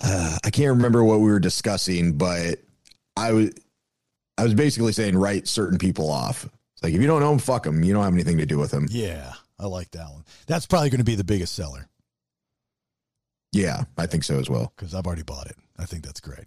Uh, 0.02 0.38
I 0.42 0.50
can't 0.50 0.76
remember 0.76 1.04
what 1.04 1.20
we 1.20 1.30
were 1.30 1.40
discussing, 1.40 2.18
but 2.18 2.58
I 3.16 3.32
was, 3.32 3.50
I 4.36 4.44
was 4.44 4.54
basically 4.54 4.92
saying 4.92 5.16
write 5.16 5.46
certain 5.46 5.78
people 5.78 6.10
off. 6.10 6.44
It's 6.44 6.82
like 6.82 6.92
if 6.92 7.00
you 7.00 7.06
don't 7.06 7.20
know 7.20 7.30
them, 7.30 7.38
fuck 7.38 7.62
them. 7.62 7.84
You 7.84 7.92
don't 7.92 8.02
have 8.02 8.14
anything 8.14 8.38
to 8.38 8.46
do 8.46 8.58
with 8.58 8.72
them. 8.72 8.88
Yeah, 8.90 9.32
I 9.58 9.66
like 9.66 9.90
that 9.92 10.10
one. 10.10 10.24
That's 10.46 10.66
probably 10.66 10.90
going 10.90 10.98
to 10.98 11.04
be 11.04 11.14
the 11.14 11.24
biggest 11.24 11.54
seller 11.54 11.88
Yeah, 13.52 13.84
I 13.98 14.06
think 14.06 14.24
so 14.24 14.38
as 14.38 14.48
well. 14.48 14.72
because 14.76 14.94
I've 14.94 15.06
already 15.06 15.22
bought 15.22 15.46
it. 15.46 15.56
I 15.78 15.84
think 15.84 16.04
that's 16.04 16.20
great. 16.20 16.46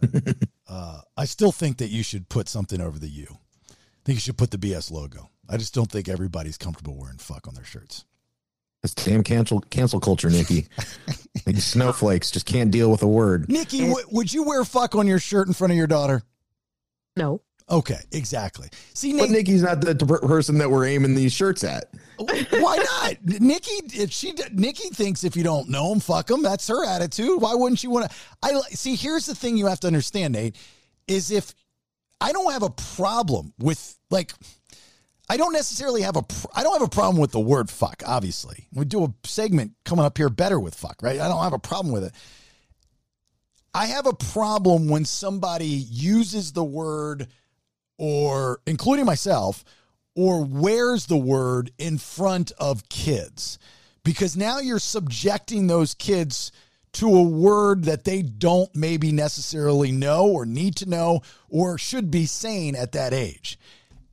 uh, 0.68 1.00
I 1.16 1.24
still 1.24 1.52
think 1.52 1.78
that 1.78 1.88
you 1.90 2.02
should 2.02 2.28
put 2.28 2.48
something 2.48 2.80
over 2.80 2.98
the 2.98 3.08
U. 3.08 3.26
I 3.70 3.74
think 4.04 4.16
you 4.16 4.20
should 4.20 4.38
put 4.38 4.50
the 4.50 4.58
BS 4.58 4.90
logo. 4.90 5.28
I 5.48 5.56
just 5.56 5.74
don't 5.74 5.90
think 5.90 6.08
everybody's 6.08 6.56
comfortable 6.56 6.94
wearing 6.96 7.18
fuck 7.18 7.46
on 7.48 7.54
their 7.54 7.64
shirts. 7.64 8.04
That's 8.82 8.94
damn 8.94 9.22
cancel 9.22 9.60
cancel 9.60 10.00
culture, 10.00 10.30
Nikki. 10.30 10.66
These 11.44 11.66
snowflakes 11.66 12.30
just 12.30 12.46
can't 12.46 12.70
deal 12.70 12.90
with 12.90 13.02
a 13.02 13.08
word. 13.08 13.48
Nikki, 13.50 13.80
w- 13.88 14.06
would 14.10 14.32
you 14.32 14.44
wear 14.44 14.64
fuck 14.64 14.94
on 14.94 15.06
your 15.06 15.18
shirt 15.18 15.48
in 15.48 15.52
front 15.52 15.72
of 15.72 15.76
your 15.76 15.86
daughter? 15.86 16.22
No. 17.16 17.42
Okay, 17.70 18.00
exactly. 18.10 18.68
See, 18.94 19.16
But 19.16 19.30
Nikki's 19.30 19.62
not 19.62 19.80
the 19.80 19.94
person 19.94 20.58
that 20.58 20.70
we're 20.70 20.86
aiming 20.86 21.14
these 21.14 21.32
shirts 21.32 21.62
at. 21.62 21.84
Why 22.18 22.76
not? 22.76 23.40
Nikki, 23.40 23.70
if 23.94 24.10
she 24.10 24.34
Nikki 24.52 24.88
thinks 24.88 25.22
if 25.22 25.36
you 25.36 25.44
don't 25.44 25.68
know 25.68 25.92
him, 25.92 26.00
fuck 26.00 26.28
him. 26.30 26.42
That's 26.42 26.66
her 26.68 26.84
attitude. 26.84 27.40
Why 27.40 27.54
wouldn't 27.54 27.82
you 27.84 27.90
want 27.90 28.10
to? 28.10 28.16
I 28.42 28.60
see. 28.70 28.96
Here's 28.96 29.26
the 29.26 29.34
thing 29.34 29.56
you 29.56 29.66
have 29.66 29.80
to 29.80 29.86
understand, 29.86 30.34
Nate, 30.34 30.56
is 31.06 31.30
if 31.30 31.54
I 32.20 32.32
don't 32.32 32.52
have 32.52 32.62
a 32.62 32.70
problem 32.70 33.52
with 33.58 33.96
like. 34.10 34.32
I 35.28 35.36
don't 35.36 35.52
necessarily 35.52 36.02
have 36.02 36.16
a. 36.16 36.22
Pr- 36.22 36.48
I 36.56 36.64
don't 36.64 36.72
have 36.72 36.82
a 36.82 36.88
problem 36.90 37.18
with 37.18 37.30
the 37.30 37.38
word 37.38 37.70
fuck. 37.70 38.02
Obviously, 38.04 38.66
we 38.72 38.84
do 38.84 39.04
a 39.04 39.14
segment 39.22 39.74
coming 39.84 40.04
up 40.04 40.18
here 40.18 40.28
better 40.28 40.58
with 40.58 40.74
fuck, 40.74 40.96
right? 41.02 41.20
I 41.20 41.28
don't 41.28 41.44
have 41.44 41.52
a 41.52 41.58
problem 41.58 41.92
with 41.94 42.02
it. 42.02 42.12
I 43.72 43.86
have 43.86 44.06
a 44.06 44.12
problem 44.12 44.88
when 44.88 45.04
somebody 45.04 45.66
uses 45.66 46.52
the 46.52 46.64
word, 46.64 47.28
or 48.00 48.60
including 48.66 49.04
myself, 49.04 49.62
or 50.16 50.42
wears 50.42 51.04
the 51.04 51.18
word 51.18 51.70
in 51.78 51.98
front 51.98 52.50
of 52.58 52.88
kids 52.88 53.58
because 54.04 54.38
now 54.38 54.58
you're 54.58 54.78
subjecting 54.78 55.66
those 55.66 55.92
kids 55.92 56.50
to 56.92 57.14
a 57.14 57.22
word 57.22 57.84
that 57.84 58.04
they 58.04 58.22
don't 58.22 58.74
maybe 58.74 59.12
necessarily 59.12 59.92
know 59.92 60.26
or 60.26 60.46
need 60.46 60.76
to 60.76 60.88
know 60.88 61.20
or 61.50 61.76
should 61.76 62.10
be 62.10 62.24
saying 62.24 62.74
at 62.74 62.92
that 62.92 63.12
age. 63.12 63.58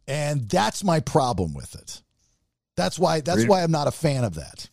And 0.05 0.49
that's 0.49 0.83
my 0.83 0.99
problem 0.99 1.53
with 1.53 1.73
it. 1.73 2.01
That's 2.75 2.99
why 2.99 3.21
that's 3.21 3.37
Freedom- 3.37 3.49
why 3.49 3.63
I'm 3.63 3.71
not 3.71 3.87
a 3.87 3.91
fan 3.91 4.25
of 4.25 4.35
that. 4.35 4.69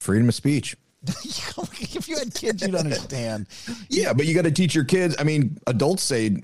Freedom 0.00 0.28
of 0.28 0.34
speech. 0.34 0.76
if 1.06 2.08
you 2.08 2.18
had 2.18 2.34
kids 2.34 2.60
you'd 2.60 2.74
understand. 2.74 3.46
Yeah, 3.88 4.12
but 4.12 4.26
you 4.26 4.34
got 4.34 4.44
to 4.44 4.50
teach 4.50 4.74
your 4.74 4.84
kids. 4.84 5.16
I 5.18 5.24
mean, 5.24 5.58
adults 5.66 6.02
say, 6.02 6.42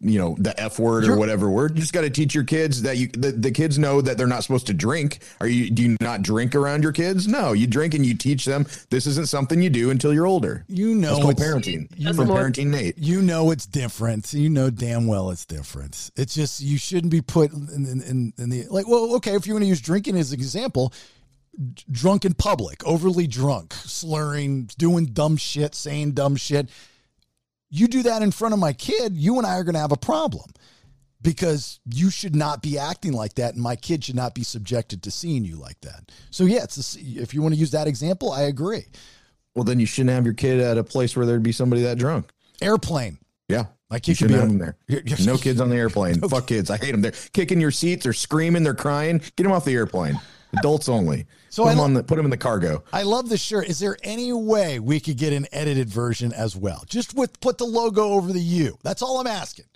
you 0.00 0.18
know, 0.18 0.36
the 0.38 0.58
F 0.60 0.78
word 0.78 1.04
or 1.06 1.16
whatever 1.16 1.50
word. 1.50 1.74
You 1.74 1.80
just 1.80 1.92
got 1.92 2.02
to 2.02 2.10
teach 2.10 2.34
your 2.34 2.44
kids 2.44 2.82
that 2.82 2.96
you 2.98 3.08
the, 3.08 3.32
the 3.32 3.50
kids 3.50 3.78
know 3.78 4.00
that 4.00 4.16
they're 4.18 4.26
not 4.26 4.42
supposed 4.42 4.66
to 4.68 4.74
drink. 4.74 5.20
Are 5.40 5.46
you 5.46 5.70
do 5.70 5.82
you 5.82 5.96
not 6.00 6.22
drink 6.22 6.54
around 6.54 6.82
your 6.82 6.92
kids? 6.92 7.26
No, 7.28 7.52
you 7.52 7.66
drink 7.66 7.94
and 7.94 8.04
you 8.06 8.14
teach 8.14 8.44
them 8.44 8.66
this 8.90 9.06
isn't 9.06 9.28
something 9.28 9.60
you 9.62 9.70
do 9.70 9.90
until 9.90 10.12
you're 10.14 10.26
older. 10.26 10.64
You 10.68 10.94
know 10.94 11.16
That's 11.16 11.40
it's- 11.40 11.48
parenting. 11.48 11.88
you 11.96 12.12
from 12.14 12.28
know- 12.28 12.34
parenting 12.34 12.66
Nate. 12.68 12.98
You 12.98 13.22
know 13.22 13.50
it's 13.50 13.66
different. 13.66 14.32
You 14.32 14.50
know 14.50 14.70
damn 14.70 15.06
well 15.06 15.30
it's 15.30 15.44
different. 15.44 16.10
It's 16.16 16.34
just 16.34 16.60
you 16.60 16.78
shouldn't 16.78 17.10
be 17.10 17.20
put 17.20 17.52
in, 17.52 17.68
in, 17.86 18.02
in, 18.02 18.32
in 18.38 18.50
the 18.50 18.66
like. 18.70 18.86
Well, 18.88 19.16
okay, 19.16 19.34
if 19.34 19.46
you 19.46 19.54
want 19.54 19.64
to 19.64 19.68
use 19.68 19.80
drinking 19.80 20.16
as 20.16 20.32
an 20.32 20.38
example, 20.38 20.92
drunk 21.90 22.24
in 22.24 22.34
public, 22.34 22.84
overly 22.86 23.26
drunk, 23.26 23.74
slurring, 23.74 24.70
doing 24.78 25.06
dumb 25.06 25.36
shit, 25.36 25.74
saying 25.74 26.12
dumb 26.12 26.36
shit. 26.36 26.68
You 27.74 27.88
do 27.88 28.02
that 28.02 28.20
in 28.20 28.30
front 28.30 28.52
of 28.52 28.60
my 28.60 28.74
kid, 28.74 29.16
you 29.16 29.38
and 29.38 29.46
I 29.46 29.54
are 29.58 29.64
going 29.64 29.72
to 29.74 29.80
have 29.80 29.92
a 29.92 29.96
problem 29.96 30.44
because 31.22 31.80
you 31.86 32.10
should 32.10 32.34
not 32.36 32.62
be 32.62 32.78
acting 32.78 33.12
like 33.12 33.34
that, 33.36 33.54
and 33.54 33.62
my 33.62 33.76
kid 33.76 34.04
should 34.04 34.14
not 34.16 34.34
be 34.34 34.42
subjected 34.42 35.02
to 35.04 35.10
seeing 35.10 35.44
you 35.44 35.56
like 35.56 35.80
that. 35.80 36.10
So 36.30 36.44
yeah, 36.44 36.64
it's 36.64 36.76
s- 36.78 36.98
if 37.00 37.32
you 37.32 37.40
want 37.42 37.54
to 37.54 37.58
use 37.60 37.70
that 37.70 37.86
example, 37.86 38.30
I 38.32 38.42
agree. 38.42 38.84
Well, 39.54 39.64
then 39.64 39.80
you 39.80 39.86
shouldn't 39.86 40.10
have 40.10 40.24
your 40.26 40.34
kid 40.34 40.60
at 40.60 40.76
a 40.78 40.84
place 40.84 41.16
where 41.16 41.24
there'd 41.24 41.42
be 41.42 41.52
somebody 41.52 41.82
that 41.82 41.96
drunk. 41.98 42.30
Airplane. 42.60 43.18
Yeah. 43.48 43.66
My 43.90 43.96
You 43.96 44.00
kid 44.00 44.16
should 44.18 44.28
be 44.28 44.34
have 44.34 44.42
on- 44.44 44.58
them 44.58 44.74
there. 44.88 45.02
No 45.24 45.36
kids 45.38 45.60
on 45.60 45.68
the 45.70 45.76
airplane. 45.76 46.20
Fuck 46.28 46.48
kids. 46.48 46.70
I 46.70 46.76
hate 46.76 46.92
them. 46.92 47.00
They're 47.02 47.12
kicking 47.32 47.60
your 47.60 47.70
seats. 47.70 48.04
They're 48.04 48.12
screaming. 48.12 48.64
They're 48.64 48.74
crying. 48.74 49.18
Get 49.36 49.44
them 49.44 49.52
off 49.52 49.64
the 49.64 49.74
airplane. 49.74 50.18
Adults 50.58 50.88
only. 50.88 51.26
So 51.50 51.64
put 51.64 51.70
I 51.70 51.72
them 51.72 51.80
on 51.80 51.94
the 51.94 52.02
put 52.02 52.16
them 52.16 52.24
in 52.26 52.30
the 52.30 52.36
cargo. 52.36 52.82
I 52.92 53.02
love 53.02 53.28
the 53.28 53.38
shirt. 53.38 53.68
Is 53.68 53.78
there 53.78 53.96
any 54.02 54.32
way 54.32 54.78
we 54.78 55.00
could 55.00 55.16
get 55.16 55.32
an 55.32 55.46
edited 55.52 55.88
version 55.88 56.32
as 56.32 56.56
well? 56.56 56.84
Just 56.86 57.14
with 57.14 57.40
put 57.40 57.58
the 57.58 57.66
logo 57.66 58.10
over 58.10 58.32
the 58.32 58.40
U. 58.40 58.78
That's 58.82 59.02
all 59.02 59.20
I'm 59.20 59.26
asking. 59.26 59.66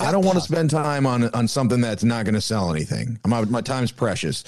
I 0.00 0.10
don't 0.10 0.24
want 0.24 0.36
to 0.36 0.44
spend 0.44 0.70
time 0.70 1.06
on 1.06 1.28
on 1.30 1.46
something 1.48 1.80
that's 1.80 2.02
not 2.04 2.24
going 2.24 2.34
to 2.34 2.40
sell 2.40 2.72
anything. 2.72 3.18
My 3.26 3.44
my 3.44 3.60
time's 3.60 3.92
precious. 3.92 4.44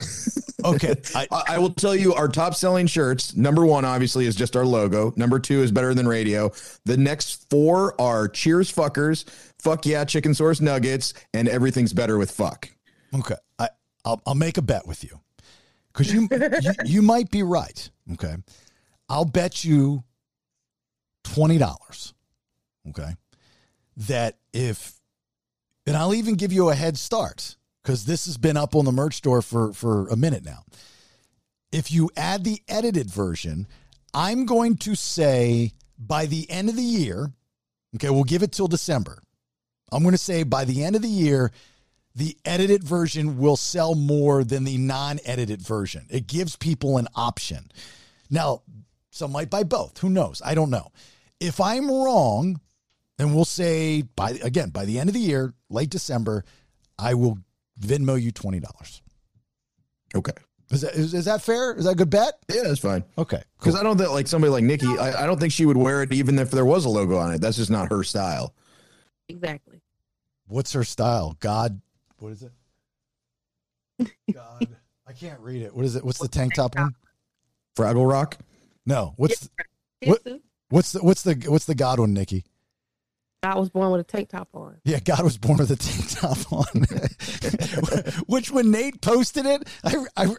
Okay. 0.64 0.94
I, 1.14 1.26
I 1.48 1.58
will 1.58 1.72
tell 1.72 1.94
you 1.94 2.14
our 2.14 2.28
top 2.28 2.54
selling 2.54 2.86
shirts. 2.86 3.34
Number 3.36 3.66
one, 3.66 3.84
obviously, 3.84 4.26
is 4.26 4.36
just 4.36 4.56
our 4.56 4.64
logo. 4.64 5.12
Number 5.16 5.38
two 5.38 5.62
is 5.62 5.72
better 5.72 5.94
than 5.94 6.06
radio. 6.06 6.52
The 6.84 6.96
next 6.96 7.48
four 7.50 8.00
are 8.00 8.28
cheers 8.28 8.72
fuckers, 8.72 9.28
fuck 9.60 9.84
yeah, 9.86 10.04
chicken 10.04 10.34
source 10.34 10.60
nuggets, 10.60 11.14
and 11.34 11.48
everything's 11.48 11.92
better 11.92 12.18
with 12.18 12.30
fuck. 12.30 12.70
Okay. 13.14 13.34
I'll, 14.04 14.20
I'll 14.26 14.34
make 14.34 14.58
a 14.58 14.62
bet 14.62 14.86
with 14.86 15.04
you 15.04 15.20
because 15.92 16.12
you, 16.12 16.28
you 16.30 16.72
you 16.84 17.02
might 17.02 17.30
be 17.30 17.42
right. 17.42 17.90
Okay. 18.12 18.36
I'll 19.08 19.24
bet 19.24 19.64
you 19.64 20.04
twenty 21.24 21.58
dollars. 21.58 22.14
Okay. 22.88 23.14
That 23.96 24.38
if, 24.52 24.94
and 25.86 25.96
I'll 25.96 26.14
even 26.14 26.34
give 26.34 26.52
you 26.52 26.70
a 26.70 26.74
head 26.74 26.96
start 26.96 27.56
because 27.82 28.04
this 28.06 28.26
has 28.26 28.38
been 28.38 28.56
up 28.56 28.74
on 28.74 28.84
the 28.84 28.92
merch 28.92 29.14
store 29.14 29.42
for 29.42 29.72
for 29.72 30.08
a 30.08 30.16
minute 30.16 30.44
now. 30.44 30.64
If 31.70 31.92
you 31.92 32.10
add 32.16 32.44
the 32.44 32.60
edited 32.68 33.10
version, 33.10 33.66
I'm 34.12 34.46
going 34.46 34.76
to 34.78 34.94
say 34.94 35.72
by 35.98 36.26
the 36.26 36.50
end 36.50 36.68
of 36.68 36.76
the 36.76 36.82
year, 36.82 37.32
okay, 37.94 38.10
we'll 38.10 38.24
give 38.24 38.42
it 38.42 38.52
till 38.52 38.68
December. 38.68 39.22
I'm 39.90 40.02
going 40.02 40.12
to 40.12 40.18
say 40.18 40.42
by 40.42 40.64
the 40.64 40.84
end 40.84 40.96
of 40.96 41.02
the 41.02 41.08
year, 41.08 41.50
the 42.14 42.36
edited 42.44 42.84
version 42.84 43.38
will 43.38 43.56
sell 43.56 43.94
more 43.94 44.44
than 44.44 44.64
the 44.64 44.76
non-edited 44.76 45.62
version. 45.62 46.06
It 46.10 46.26
gives 46.26 46.56
people 46.56 46.98
an 46.98 47.08
option. 47.14 47.70
Now, 48.30 48.62
some 49.10 49.32
might 49.32 49.50
buy 49.50 49.62
both. 49.62 49.98
Who 49.98 50.10
knows? 50.10 50.42
I 50.44 50.54
don't 50.54 50.70
know. 50.70 50.90
If 51.40 51.60
I'm 51.60 51.90
wrong, 51.90 52.60
then 53.18 53.34
we'll 53.34 53.44
say 53.44 54.02
by 54.02 54.30
again 54.42 54.70
by 54.70 54.84
the 54.84 54.98
end 54.98 55.08
of 55.08 55.14
the 55.14 55.20
year, 55.20 55.54
late 55.68 55.90
December, 55.90 56.44
I 56.98 57.14
will 57.14 57.38
Venmo 57.80 58.20
you 58.20 58.30
twenty 58.30 58.60
dollars. 58.60 59.02
Okay. 60.14 60.32
Is 60.70 60.80
that 60.80 60.94
is, 60.94 61.12
is 61.12 61.24
that 61.26 61.42
fair? 61.42 61.74
Is 61.74 61.84
that 61.84 61.90
a 61.90 61.94
good 61.94 62.10
bet? 62.10 62.34
Yeah, 62.48 62.62
that's 62.64 62.80
fine. 62.80 63.04
Okay. 63.18 63.42
Because 63.58 63.74
I 63.74 63.82
don't 63.82 63.98
think 63.98 64.10
like 64.10 64.26
somebody 64.26 64.50
like 64.50 64.64
Nikki, 64.64 64.86
I, 64.86 65.24
I 65.24 65.26
don't 65.26 65.38
think 65.38 65.52
she 65.52 65.66
would 65.66 65.76
wear 65.76 66.02
it 66.02 66.12
even 66.12 66.38
if 66.38 66.50
there 66.50 66.64
was 66.64 66.84
a 66.84 66.88
logo 66.88 67.16
on 67.16 67.34
it. 67.34 67.40
That's 67.40 67.56
just 67.56 67.70
not 67.70 67.90
her 67.90 68.02
style. 68.02 68.54
Exactly. 69.28 69.82
What's 70.46 70.72
her 70.72 70.84
style? 70.84 71.36
God, 71.40 71.80
what 72.22 72.32
is 72.32 72.42
it? 72.42 72.52
God, 74.32 74.68
I 75.06 75.12
can't 75.12 75.40
read 75.40 75.62
it. 75.62 75.74
What 75.74 75.84
is 75.84 75.96
it? 75.96 76.04
What's 76.04 76.18
the 76.18 76.28
tank 76.28 76.54
top 76.54 76.78
one? 76.78 76.94
Fraggle 77.76 78.08
Rock. 78.08 78.38
No. 78.86 79.14
What's 79.16 79.50
what? 80.04 80.20
What's 80.68 80.92
the 80.92 81.00
what's 81.00 81.22
the 81.22 81.34
what's 81.48 81.64
the 81.64 81.74
God 81.74 81.98
one, 81.98 82.14
Nikki? 82.14 82.44
I 83.42 83.58
was 83.58 83.70
born 83.70 83.90
with 83.90 84.00
a 84.02 84.04
tank 84.04 84.28
top 84.28 84.50
on. 84.54 84.78
Yeah, 84.84 85.00
God 85.00 85.24
was 85.24 85.36
born 85.36 85.58
with 85.58 85.72
a 85.72 85.76
tank 85.76 86.10
top 86.10 86.52
on. 86.52 88.22
Which 88.26 88.52
when 88.52 88.70
Nate 88.70 89.00
posted 89.00 89.46
it, 89.46 89.68
I, 89.82 89.96
I, 90.16 90.36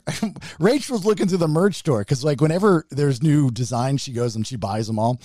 Rachel 0.58 0.96
was 0.96 1.06
looking 1.06 1.28
through 1.28 1.40
the 1.40 1.50
merch 1.50 1.76
store 1.76 2.00
because 2.00 2.24
like 2.24 2.40
whenever 2.40 2.86
there's 2.92 3.22
new 3.22 3.52
designs, 3.52 4.00
she 4.00 4.14
goes 4.14 4.38
and 4.38 4.48
she 4.48 4.56
buys 4.56 4.88
them 4.88 5.00
all. 5.00 5.20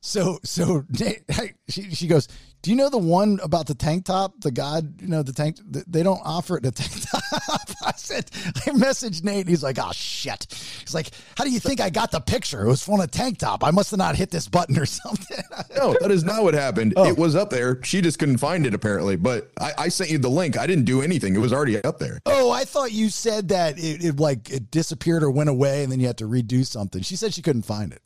So 0.00 0.40
so 0.42 0.84
Nate, 0.90 1.22
she 1.68 1.94
she 1.94 2.08
goes, 2.08 2.26
do 2.62 2.70
you 2.70 2.76
know 2.76 2.90
the 2.90 2.98
one 2.98 3.38
about 3.42 3.66
the 3.66 3.74
tank 3.74 4.04
top? 4.04 4.40
The 4.40 4.50
God, 4.50 5.00
you 5.00 5.08
know 5.08 5.22
the 5.22 5.32
tank. 5.32 5.58
They 5.64 6.02
don't 6.02 6.20
offer 6.24 6.56
it 6.56 6.66
a 6.66 6.72
tank 6.72 6.90
top. 7.10 7.22
I 7.84 7.92
said 7.96 8.30
I 8.56 8.70
messaged 8.70 9.22
Nate. 9.22 9.40
And 9.40 9.48
he's 9.48 9.62
like, 9.62 9.78
oh 9.80 9.92
shit. 9.92 10.46
He's 10.80 10.94
like, 10.94 11.10
how 11.36 11.44
do 11.44 11.50
you 11.50 11.60
think 11.60 11.80
I 11.80 11.88
got 11.90 12.10
the 12.10 12.20
picture? 12.20 12.64
It 12.64 12.68
was 12.68 12.82
from 12.82 13.00
a 13.00 13.06
tank 13.06 13.38
top. 13.38 13.62
I 13.62 13.70
must 13.70 13.90
have 13.92 13.98
not 13.98 14.16
hit 14.16 14.30
this 14.30 14.48
button 14.48 14.76
or 14.78 14.86
something. 14.86 15.38
no, 15.76 15.96
that 16.00 16.10
is 16.10 16.24
not 16.24 16.42
what 16.42 16.54
happened. 16.54 16.94
Oh. 16.96 17.06
It 17.06 17.16
was 17.16 17.36
up 17.36 17.50
there. 17.50 17.82
She 17.84 18.00
just 18.00 18.18
couldn't 18.18 18.38
find 18.38 18.66
it 18.66 18.74
apparently. 18.74 19.16
But 19.16 19.50
I, 19.60 19.72
I 19.78 19.88
sent 19.88 20.10
you 20.10 20.18
the 20.18 20.28
link. 20.28 20.58
I 20.58 20.66
didn't 20.66 20.84
do 20.84 21.00
anything. 21.00 21.36
It 21.36 21.40
was 21.40 21.52
already 21.52 21.82
up 21.82 21.98
there. 21.98 22.18
Oh, 22.26 22.50
I 22.50 22.64
thought 22.64 22.90
you 22.90 23.08
said 23.08 23.48
that 23.48 23.78
it, 23.78 24.04
it 24.04 24.18
like 24.18 24.50
it 24.50 24.70
disappeared 24.70 25.22
or 25.22 25.30
went 25.30 25.48
away, 25.48 25.84
and 25.84 25.92
then 25.92 26.00
you 26.00 26.06
had 26.08 26.18
to 26.18 26.24
redo 26.26 26.66
something. 26.66 27.02
She 27.02 27.14
said 27.14 27.34
she 27.34 27.42
couldn't 27.42 27.62
find 27.62 27.92
it. 27.92 28.02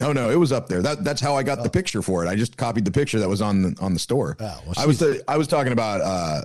No, 0.00 0.12
no, 0.12 0.30
it 0.30 0.36
was 0.36 0.50
up 0.52 0.68
there. 0.68 0.80
That 0.82 1.04
that's 1.04 1.20
how 1.20 1.36
I 1.36 1.42
got 1.42 1.58
Oh. 1.58 1.62
the 1.62 1.70
picture 1.70 2.00
for 2.02 2.24
it. 2.24 2.28
I 2.28 2.34
just 2.36 2.56
copied 2.56 2.84
the 2.84 2.90
picture 2.90 3.18
that 3.20 3.28
was 3.28 3.42
on 3.42 3.62
the 3.62 3.76
on 3.80 3.92
the 3.92 4.00
store. 4.00 4.36
well, 4.40 4.62
I 4.76 4.86
was 4.86 4.98
the, 4.98 5.22
I 5.28 5.36
was 5.36 5.46
talking 5.46 5.72
about 5.72 6.00
uh, 6.00 6.42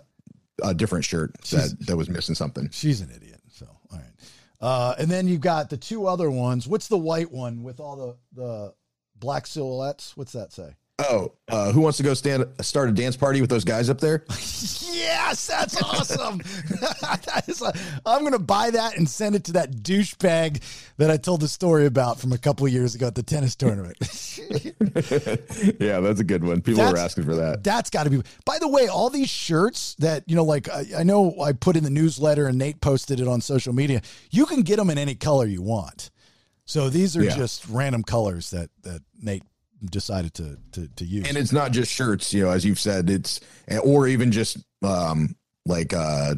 a 0.63 0.73
different 0.73 1.05
shirt 1.05 1.33
that 1.51 1.75
that 1.87 1.95
was 1.97 2.09
missing 2.09 2.35
something. 2.35 2.69
She's 2.71 3.01
an 3.01 3.11
idiot. 3.15 3.39
So 3.53 3.65
all 3.91 3.97
right, 3.97 4.11
uh, 4.61 4.95
and 4.99 5.09
then 5.09 5.27
you've 5.27 5.41
got 5.41 5.69
the 5.69 5.77
two 5.77 6.05
other 6.07 6.29
ones. 6.29 6.67
What's 6.67 6.87
the 6.89 6.97
white 6.97 7.31
one 7.31 7.63
with 7.63 7.79
all 7.79 7.95
the 7.95 8.41
the 8.41 8.73
black 9.17 9.47
silhouettes? 9.47 10.17
What's 10.17 10.33
that 10.33 10.51
say? 10.51 10.75
Oh, 10.97 11.33
uh, 11.49 11.73
who 11.73 11.81
wants 11.81 11.97
to 11.97 12.03
go 12.03 12.13
stand 12.13 12.45
start 12.61 12.87
a 12.87 12.93
dance 12.93 13.17
party 13.17 13.41
with 13.41 13.49
those 13.49 13.65
guys 13.65 13.89
up 13.89 13.99
there? 13.99 14.25
Yes, 14.95 15.47
that's 15.47 15.81
awesome. 15.83 16.37
that 16.81 17.43
is 17.47 17.61
a, 17.61 17.73
I'm 18.05 18.21
going 18.21 18.31
to 18.31 18.39
buy 18.39 18.71
that 18.71 18.97
and 18.97 19.07
send 19.07 19.35
it 19.35 19.43
to 19.45 19.51
that 19.53 19.71
douchebag 19.71 20.63
that 20.97 21.11
I 21.11 21.17
told 21.17 21.41
the 21.41 21.49
story 21.49 21.85
about 21.85 22.17
from 22.19 22.31
a 22.31 22.37
couple 22.37 22.65
of 22.65 22.71
years 22.71 22.95
ago 22.95 23.07
at 23.07 23.15
the 23.15 23.21
tennis 23.21 23.57
tournament. 23.57 23.97
yeah, 25.81 25.99
that's 25.99 26.21
a 26.21 26.23
good 26.23 26.45
one. 26.45 26.61
People 26.61 26.85
were 26.89 26.97
asking 26.97 27.25
for 27.25 27.35
that. 27.35 27.61
That's 27.63 27.89
got 27.89 28.05
to 28.05 28.09
be. 28.09 28.21
By 28.45 28.57
the 28.57 28.69
way, 28.69 28.87
all 28.87 29.09
these 29.09 29.29
shirts 29.29 29.95
that 29.99 30.23
you 30.27 30.35
know, 30.37 30.45
like 30.45 30.69
I, 30.69 30.85
I 30.99 31.03
know 31.03 31.39
I 31.41 31.51
put 31.51 31.75
in 31.75 31.83
the 31.83 31.89
newsletter 31.89 32.47
and 32.47 32.57
Nate 32.57 32.79
posted 32.79 33.19
it 33.19 33.27
on 33.27 33.41
social 33.41 33.73
media. 33.73 34.01
You 34.31 34.45
can 34.45 34.61
get 34.61 34.77
them 34.77 34.89
in 34.89 34.97
any 34.97 35.15
color 35.15 35.45
you 35.45 35.61
want. 35.61 36.09
So 36.63 36.89
these 36.89 37.17
are 37.17 37.23
Yeah. 37.23 37.35
just 37.35 37.67
random 37.67 38.01
colors 38.03 38.49
that 38.51 38.69
that 38.83 39.01
Nate 39.21 39.43
decided 39.85 40.33
to 40.35 40.57
to, 40.73 40.87
to 40.87 41.05
use. 41.05 41.27
And 41.27 41.37
it's 41.37 41.51
not 41.51 41.71
just 41.71 41.91
shirts, 41.91 42.33
you 42.33 42.43
know, 42.43 42.51
as 42.51 42.65
you've 42.65 42.79
said, 42.79 43.09
it's 43.09 43.39
or 43.83 44.07
even 44.07 44.31
just 44.31 44.57
um 44.83 45.35
like 45.65 45.93
uh 45.93 46.35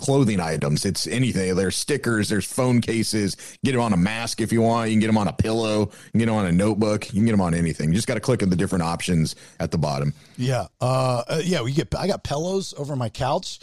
clothing 0.00 0.40
items. 0.40 0.86
It's 0.86 1.06
anything. 1.06 1.54
There's 1.54 1.76
stickers, 1.76 2.28
there's 2.28 2.50
phone 2.50 2.80
cases. 2.80 3.36
Get 3.62 3.72
them 3.72 3.82
on 3.82 3.92
a 3.92 3.98
mask 3.98 4.40
if 4.40 4.50
you 4.50 4.62
want. 4.62 4.88
You 4.88 4.94
can 4.94 5.00
get 5.00 5.08
them 5.08 5.18
on 5.18 5.28
a 5.28 5.32
pillow. 5.32 5.80
You 5.80 6.10
can 6.12 6.20
get 6.20 6.26
them 6.26 6.36
on 6.36 6.46
a 6.46 6.52
notebook. 6.52 7.06
You 7.12 7.20
can 7.20 7.26
get 7.26 7.32
them 7.32 7.42
on 7.42 7.54
anything. 7.54 7.90
You 7.90 7.94
just 7.94 8.08
got 8.08 8.14
to 8.14 8.20
click 8.20 8.42
on 8.42 8.48
the 8.48 8.56
different 8.56 8.82
options 8.82 9.36
at 9.60 9.70
the 9.70 9.78
bottom. 9.78 10.14
Yeah. 10.38 10.66
Uh, 10.80 11.22
uh, 11.28 11.42
yeah, 11.44 11.60
we 11.60 11.72
get 11.72 11.94
I 11.94 12.06
got 12.06 12.24
pillows 12.24 12.74
over 12.78 12.96
my 12.96 13.10
couch. 13.10 13.60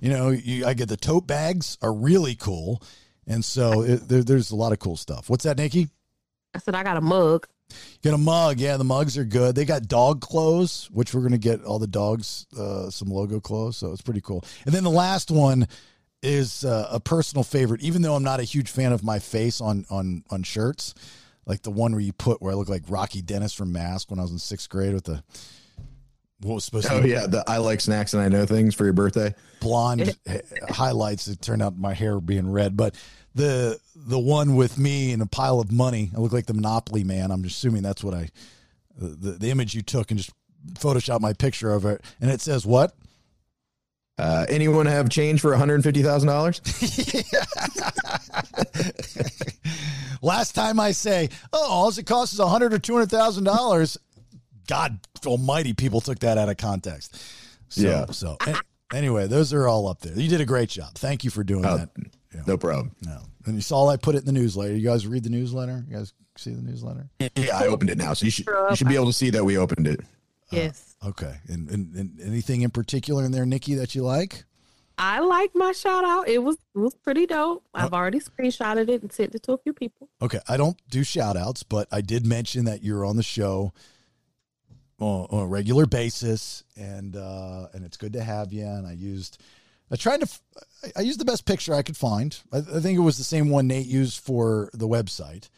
You 0.00 0.10
know, 0.10 0.28
you, 0.28 0.66
I 0.66 0.74
get 0.74 0.88
the 0.88 0.96
tote 0.96 1.26
bags 1.26 1.78
are 1.82 1.92
really 1.92 2.34
cool. 2.34 2.82
And 3.26 3.44
so 3.44 3.82
it, 3.82 4.08
there, 4.08 4.22
there's 4.22 4.50
a 4.50 4.56
lot 4.56 4.72
of 4.72 4.78
cool 4.78 4.96
stuff. 4.96 5.30
What's 5.30 5.44
that, 5.44 5.56
Nikki? 5.56 5.88
I 6.54 6.58
said 6.58 6.74
I 6.74 6.82
got 6.82 6.96
a 6.96 7.00
mug. 7.00 7.46
Get 8.02 8.14
a 8.14 8.18
mug. 8.18 8.58
Yeah, 8.60 8.76
the 8.76 8.84
mugs 8.84 9.16
are 9.18 9.24
good. 9.24 9.54
They 9.54 9.64
got 9.64 9.88
dog 9.88 10.20
clothes, 10.20 10.88
which 10.92 11.14
we're 11.14 11.20
going 11.20 11.32
to 11.32 11.38
get 11.38 11.64
all 11.64 11.78
the 11.78 11.86
dogs 11.86 12.46
uh, 12.58 12.90
some 12.90 13.08
logo 13.08 13.40
clothes. 13.40 13.76
So 13.76 13.92
it's 13.92 14.02
pretty 14.02 14.20
cool. 14.20 14.44
And 14.64 14.74
then 14.74 14.84
the 14.84 14.90
last 14.90 15.30
one 15.30 15.66
is 16.22 16.64
uh, 16.64 16.88
a 16.90 17.00
personal 17.00 17.44
favorite, 17.44 17.80
even 17.82 18.02
though 18.02 18.14
I'm 18.14 18.22
not 18.22 18.40
a 18.40 18.44
huge 18.44 18.70
fan 18.70 18.92
of 18.92 19.02
my 19.02 19.18
face 19.18 19.60
on 19.60 19.86
on 19.90 20.22
on 20.30 20.42
shirts, 20.42 20.94
like 21.46 21.62
the 21.62 21.70
one 21.70 21.92
where 21.92 22.00
you 22.00 22.12
put 22.12 22.42
where 22.42 22.52
I 22.52 22.56
look 22.56 22.68
like 22.68 22.82
Rocky 22.88 23.22
Dennis 23.22 23.52
from 23.52 23.72
Mask 23.72 24.10
when 24.10 24.18
I 24.18 24.22
was 24.22 24.30
in 24.32 24.38
sixth 24.38 24.68
grade 24.68 24.92
with 24.94 25.04
the 25.04 25.22
what 26.42 26.54
was 26.54 26.64
supposed 26.64 26.88
to 26.88 26.94
Oh 26.94 27.04
yeah, 27.04 27.26
the 27.26 27.44
I 27.46 27.58
like 27.58 27.80
snacks 27.80 28.14
and 28.14 28.22
I 28.22 28.28
know 28.28 28.46
things 28.46 28.74
for 28.74 28.84
your 28.84 28.92
birthday. 28.92 29.34
blonde 29.60 30.16
highlights. 30.68 31.28
It 31.28 31.40
turned 31.42 31.62
out 31.62 31.76
my 31.76 31.94
hair 31.94 32.20
being 32.20 32.50
red, 32.50 32.76
but 32.76 32.94
the 33.34 33.78
the 34.06 34.18
one 34.18 34.56
with 34.56 34.78
me 34.78 35.12
and 35.12 35.20
a 35.22 35.26
pile 35.26 35.60
of 35.60 35.70
money. 35.70 36.10
I 36.16 36.20
look 36.20 36.32
like 36.32 36.46
the 36.46 36.54
Monopoly 36.54 37.04
man. 37.04 37.30
I'm 37.30 37.44
assuming 37.44 37.82
that's 37.82 38.02
what 38.02 38.14
I 38.14 38.28
the 38.96 39.32
the 39.32 39.50
image 39.50 39.74
you 39.74 39.82
took 39.82 40.10
and 40.10 40.18
just 40.18 40.32
Photoshop 40.74 41.20
my 41.20 41.32
picture 41.32 41.72
of 41.72 41.84
it, 41.86 42.02
and 42.20 42.30
it 42.30 42.40
says 42.40 42.66
what? 42.66 42.94
Uh, 44.18 44.44
anyone 44.50 44.84
have 44.84 45.08
change 45.08 45.40
for 45.40 45.50
one 45.50 45.58
hundred 45.58 45.82
fifty 45.82 46.02
thousand 46.02 46.28
dollars? 46.28 46.60
Last 50.22 50.54
time 50.54 50.78
I 50.78 50.92
say, 50.92 51.30
oh, 51.52 51.66
all 51.70 51.88
it 51.88 52.04
costs 52.06 52.34
is 52.34 52.40
a 52.40 52.48
hundred 52.48 52.74
or 52.74 52.78
two 52.78 52.92
hundred 52.94 53.10
thousand 53.10 53.44
dollars. 53.44 53.96
God 54.66 55.00
Almighty, 55.26 55.72
people 55.72 56.00
took 56.00 56.18
that 56.20 56.36
out 56.38 56.48
of 56.48 56.56
context. 56.58 57.22
So, 57.68 57.82
Yeah. 57.82 58.06
So 58.10 58.36
an- 58.46 58.56
anyway, 58.92 59.26
those 59.26 59.52
are 59.54 59.66
all 59.66 59.88
up 59.88 60.00
there. 60.00 60.12
You 60.14 60.28
did 60.28 60.40
a 60.40 60.46
great 60.46 60.68
job. 60.68 60.94
Thank 60.94 61.24
you 61.24 61.30
for 61.30 61.42
doing 61.42 61.64
Oh, 61.64 61.78
that. 61.78 61.88
No 62.46 62.56
problem. 62.58 62.92
No. 63.04 63.22
And 63.46 63.54
you 63.54 63.62
saw 63.62 63.88
I 63.88 63.96
put 63.96 64.14
it 64.14 64.18
in 64.18 64.26
the 64.26 64.32
newsletter. 64.32 64.74
You 64.74 64.86
guys 64.86 65.06
read 65.06 65.24
the 65.24 65.30
newsletter? 65.30 65.84
You 65.88 65.96
guys 65.96 66.12
see 66.36 66.52
the 66.52 66.62
newsletter? 66.62 67.08
Yeah, 67.18 67.58
I 67.58 67.66
opened 67.66 67.90
it 67.90 67.98
now, 67.98 68.12
so 68.14 68.24
you 68.24 68.30
should 68.30 68.46
you 68.46 68.76
should 68.76 68.88
be 68.88 68.94
able 68.94 69.06
to 69.06 69.12
see 69.12 69.30
that 69.30 69.44
we 69.44 69.56
opened 69.56 69.86
it. 69.86 70.00
Yes. 70.50 70.96
Okay. 71.04 71.36
And, 71.48 71.70
and, 71.70 71.94
and 71.94 72.20
anything 72.20 72.62
in 72.62 72.70
particular 72.70 73.24
in 73.24 73.32
there, 73.32 73.46
Nikki, 73.46 73.74
that 73.76 73.94
you 73.94 74.02
like? 74.02 74.44
I 74.98 75.20
like 75.20 75.52
my 75.54 75.72
shout 75.72 76.04
out. 76.04 76.28
It 76.28 76.42
was 76.42 76.56
it 76.74 76.78
was 76.78 76.94
pretty 76.94 77.24
dope. 77.24 77.64
I've 77.72 77.94
already 77.94 78.20
screenshotted 78.20 78.90
it 78.90 79.00
and 79.00 79.10
sent 79.10 79.34
it 79.34 79.42
to 79.44 79.52
a 79.52 79.58
few 79.58 79.72
people. 79.72 80.10
Okay. 80.20 80.40
I 80.46 80.58
don't 80.58 80.76
do 80.90 81.02
shout 81.04 81.38
outs, 81.38 81.62
but 81.62 81.88
I 81.90 82.02
did 82.02 82.26
mention 82.26 82.66
that 82.66 82.84
you're 82.84 83.06
on 83.06 83.16
the 83.16 83.22
show 83.22 83.72
on, 84.98 85.26
on 85.30 85.44
a 85.44 85.46
regular 85.46 85.86
basis 85.86 86.64
and 86.76 87.16
uh 87.16 87.68
and 87.72 87.86
it's 87.86 87.96
good 87.96 88.12
to 88.12 88.22
have 88.22 88.52
you. 88.52 88.66
And 88.66 88.86
I 88.86 88.92
used 88.92 89.40
I 89.90 89.96
tried 89.96 90.20
to 90.20 90.24
f- 90.26 90.40
I- 90.96 91.00
used 91.00 91.20
the 91.20 91.24
best 91.24 91.44
picture 91.46 91.74
I 91.74 91.82
could 91.82 91.96
find. 91.96 92.38
I, 92.52 92.58
I 92.58 92.80
think 92.80 92.96
it 92.96 93.02
was 93.02 93.18
the 93.18 93.24
same 93.24 93.50
one 93.50 93.66
Nate 93.66 93.86
used 93.86 94.20
for 94.20 94.70
the 94.72 94.86
website. 94.88 95.48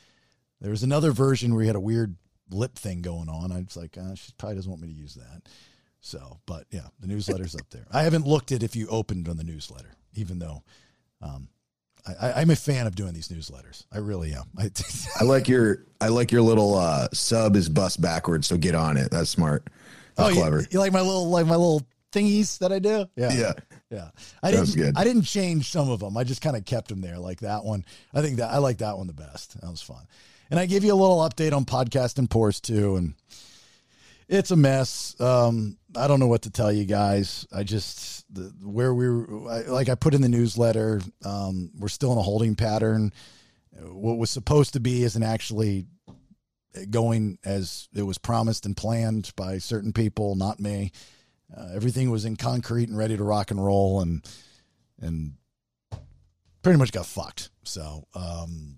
There 0.61 0.71
was 0.71 0.83
another 0.83 1.11
version 1.13 1.53
where 1.55 1.63
he 1.63 1.67
had 1.67 1.77
a 1.77 1.81
weird 1.81 2.17
lip 2.51 2.77
thing 2.79 3.03
going 3.03 3.29
on. 3.29 3.51
I 3.53 3.59
was 3.61 3.77
like, 3.77 3.99
uh, 3.99 4.15
she 4.15 4.33
probably 4.39 4.57
doesn't 4.57 4.71
want 4.71 4.83
me 4.83 4.89
to 4.89 4.95
use 4.95 5.15
that. 5.15 5.43
So, 6.01 6.39
but 6.47 6.67
yeah, 6.71 6.87
the 7.01 7.07
newsletter's 7.07 7.55
up 7.55 7.69
there. 7.71 7.87
I 7.93 8.03
haven't 8.03 8.27
looked 8.27 8.53
at 8.53 8.63
if 8.63 8.75
you 8.75 8.89
opened 8.89 9.29
on 9.29 9.37
the 9.37 9.45
newsletter, 9.45 9.93
even 10.15 10.39
though 10.39 10.63
Um, 11.21 11.49
I, 12.07 12.29
I, 12.29 12.41
I'm 12.41 12.51
a 12.51 12.57
fan 12.57 12.87
of 12.89 12.97
doing 12.97 13.13
these 13.13 13.29
newsletters. 13.29 13.85
I 13.93 13.99
really 13.99 14.33
am. 14.35 14.45
I, 14.59 14.71
I 15.21 15.25
like 15.25 15.49
your 15.49 15.85
I 16.01 16.09
like 16.09 16.33
your 16.33 16.43
little 16.43 16.75
uh, 16.77 17.07
sub 17.13 17.55
is 17.55 17.69
bust 17.69 18.01
backwards, 18.01 18.49
so 18.49 18.57
get 18.57 18.75
on 18.75 18.97
it. 18.97 19.11
That's 19.13 19.31
smart. 19.31 19.69
That's 20.17 20.31
oh, 20.31 20.33
you- 20.33 20.41
clever. 20.41 20.67
You, 20.71 20.79
like 20.81 20.93
my 20.93 21.01
little 21.01 21.29
like 21.31 21.47
my 21.47 21.55
little 21.57 21.83
thingies 22.11 22.59
that 22.59 22.73
I 22.73 22.79
do? 22.81 23.07
Yeah. 23.17 23.33
Yeah. 23.33 23.53
Yeah. 23.93 24.09
I 24.43 24.51
That 24.51 24.67
didn't 24.67 24.77
good. 24.77 24.95
I 24.97 25.05
didn't 25.05 25.23
change 25.23 25.71
some 25.71 25.91
of 25.91 26.01
them. 26.01 26.17
I 26.17 26.25
just 26.25 26.41
kind 26.41 26.57
of 26.57 26.65
kept 26.65 26.89
them 26.89 27.01
there 27.01 27.19
like 27.19 27.41
that 27.41 27.65
one. 27.65 27.85
I 28.15 28.23
think 28.23 28.39
that 28.39 28.51
I 28.51 28.59
like 28.59 28.79
that 28.79 28.97
one 28.97 29.07
the 29.07 29.13
best. 29.13 29.61
That 29.61 29.71
was 29.71 29.83
fun. 29.83 30.07
And 30.51 30.59
I 30.59 30.67
give 30.67 30.83
you 30.83 30.93
a 30.93 30.97
little 30.97 31.19
update 31.19 31.53
on 31.53 31.65
podcast 31.65 32.19
and 32.19 32.29
pores 32.29 32.61
too 32.61 32.97
and 32.97 33.15
it's 34.29 34.51
a 34.51 34.57
mess. 34.57 35.15
Um, 35.21 35.77
I 35.95 36.07
don't 36.07 36.19
know 36.19 36.27
what 36.27 36.43
to 36.43 36.51
tell 36.51 36.73
you 36.73 36.87
guys. 36.87 37.47
I 37.53 37.65
just 37.65 38.25
the, 38.35 38.45
where 38.63 38.95
we 38.95 39.09
were, 39.09 39.51
I, 39.51 39.61
like 39.63 39.91
I 39.91 39.95
put 39.95 40.15
in 40.15 40.23
the 40.23 40.29
newsletter. 40.29 41.03
Um, 41.25 41.71
we're 41.79 41.89
still 41.89 42.13
in 42.13 42.19
a 42.19 42.23
holding 42.23 42.55
pattern. 42.55 43.13
What 43.79 44.17
was 44.17 44.31
supposed 44.31 44.73
to 44.73 44.81
be 44.81 45.03
isn't 45.03 45.23
actually 45.23 45.87
going 46.91 47.39
as 47.45 47.89
it 47.95 48.03
was 48.03 48.19
promised 48.19 48.65
and 48.65 48.77
planned 48.77 49.33
by 49.37 49.59
certain 49.59 49.93
people, 49.93 50.35
not 50.35 50.61
me. 50.61 50.93
Uh, 51.57 51.69
everything 51.75 52.11
was 52.11 52.25
in 52.25 52.37
concrete 52.37 52.89
and 52.89 52.97
ready 52.97 53.17
to 53.17 53.25
rock 53.25 53.51
and 53.51 53.65
roll, 53.65 54.01
and 54.01 54.27
and 55.01 55.35
pretty 56.63 56.79
much 56.79 56.93
got 56.93 57.07
fucked. 57.07 57.51
So 57.65 58.07
um, 58.15 58.77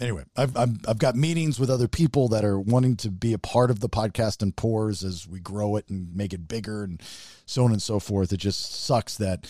anyway, 0.00 0.24
I've, 0.36 0.56
I've 0.56 0.76
I've 0.88 0.98
got 0.98 1.16
meetings 1.16 1.60
with 1.60 1.70
other 1.70 1.88
people 1.88 2.28
that 2.28 2.44
are 2.44 2.58
wanting 2.58 2.96
to 2.96 3.10
be 3.10 3.32
a 3.32 3.38
part 3.38 3.70
of 3.70 3.80
the 3.80 3.88
podcast 3.88 4.42
and 4.42 4.56
pores 4.56 5.04
as 5.04 5.28
we 5.28 5.40
grow 5.40 5.76
it 5.76 5.88
and 5.88 6.14
make 6.14 6.32
it 6.32 6.48
bigger 6.48 6.84
and 6.84 7.00
so 7.44 7.64
on 7.64 7.72
and 7.72 7.82
so 7.82 8.00
forth. 8.00 8.32
It 8.32 8.38
just 8.38 8.84
sucks 8.84 9.16
that 9.18 9.46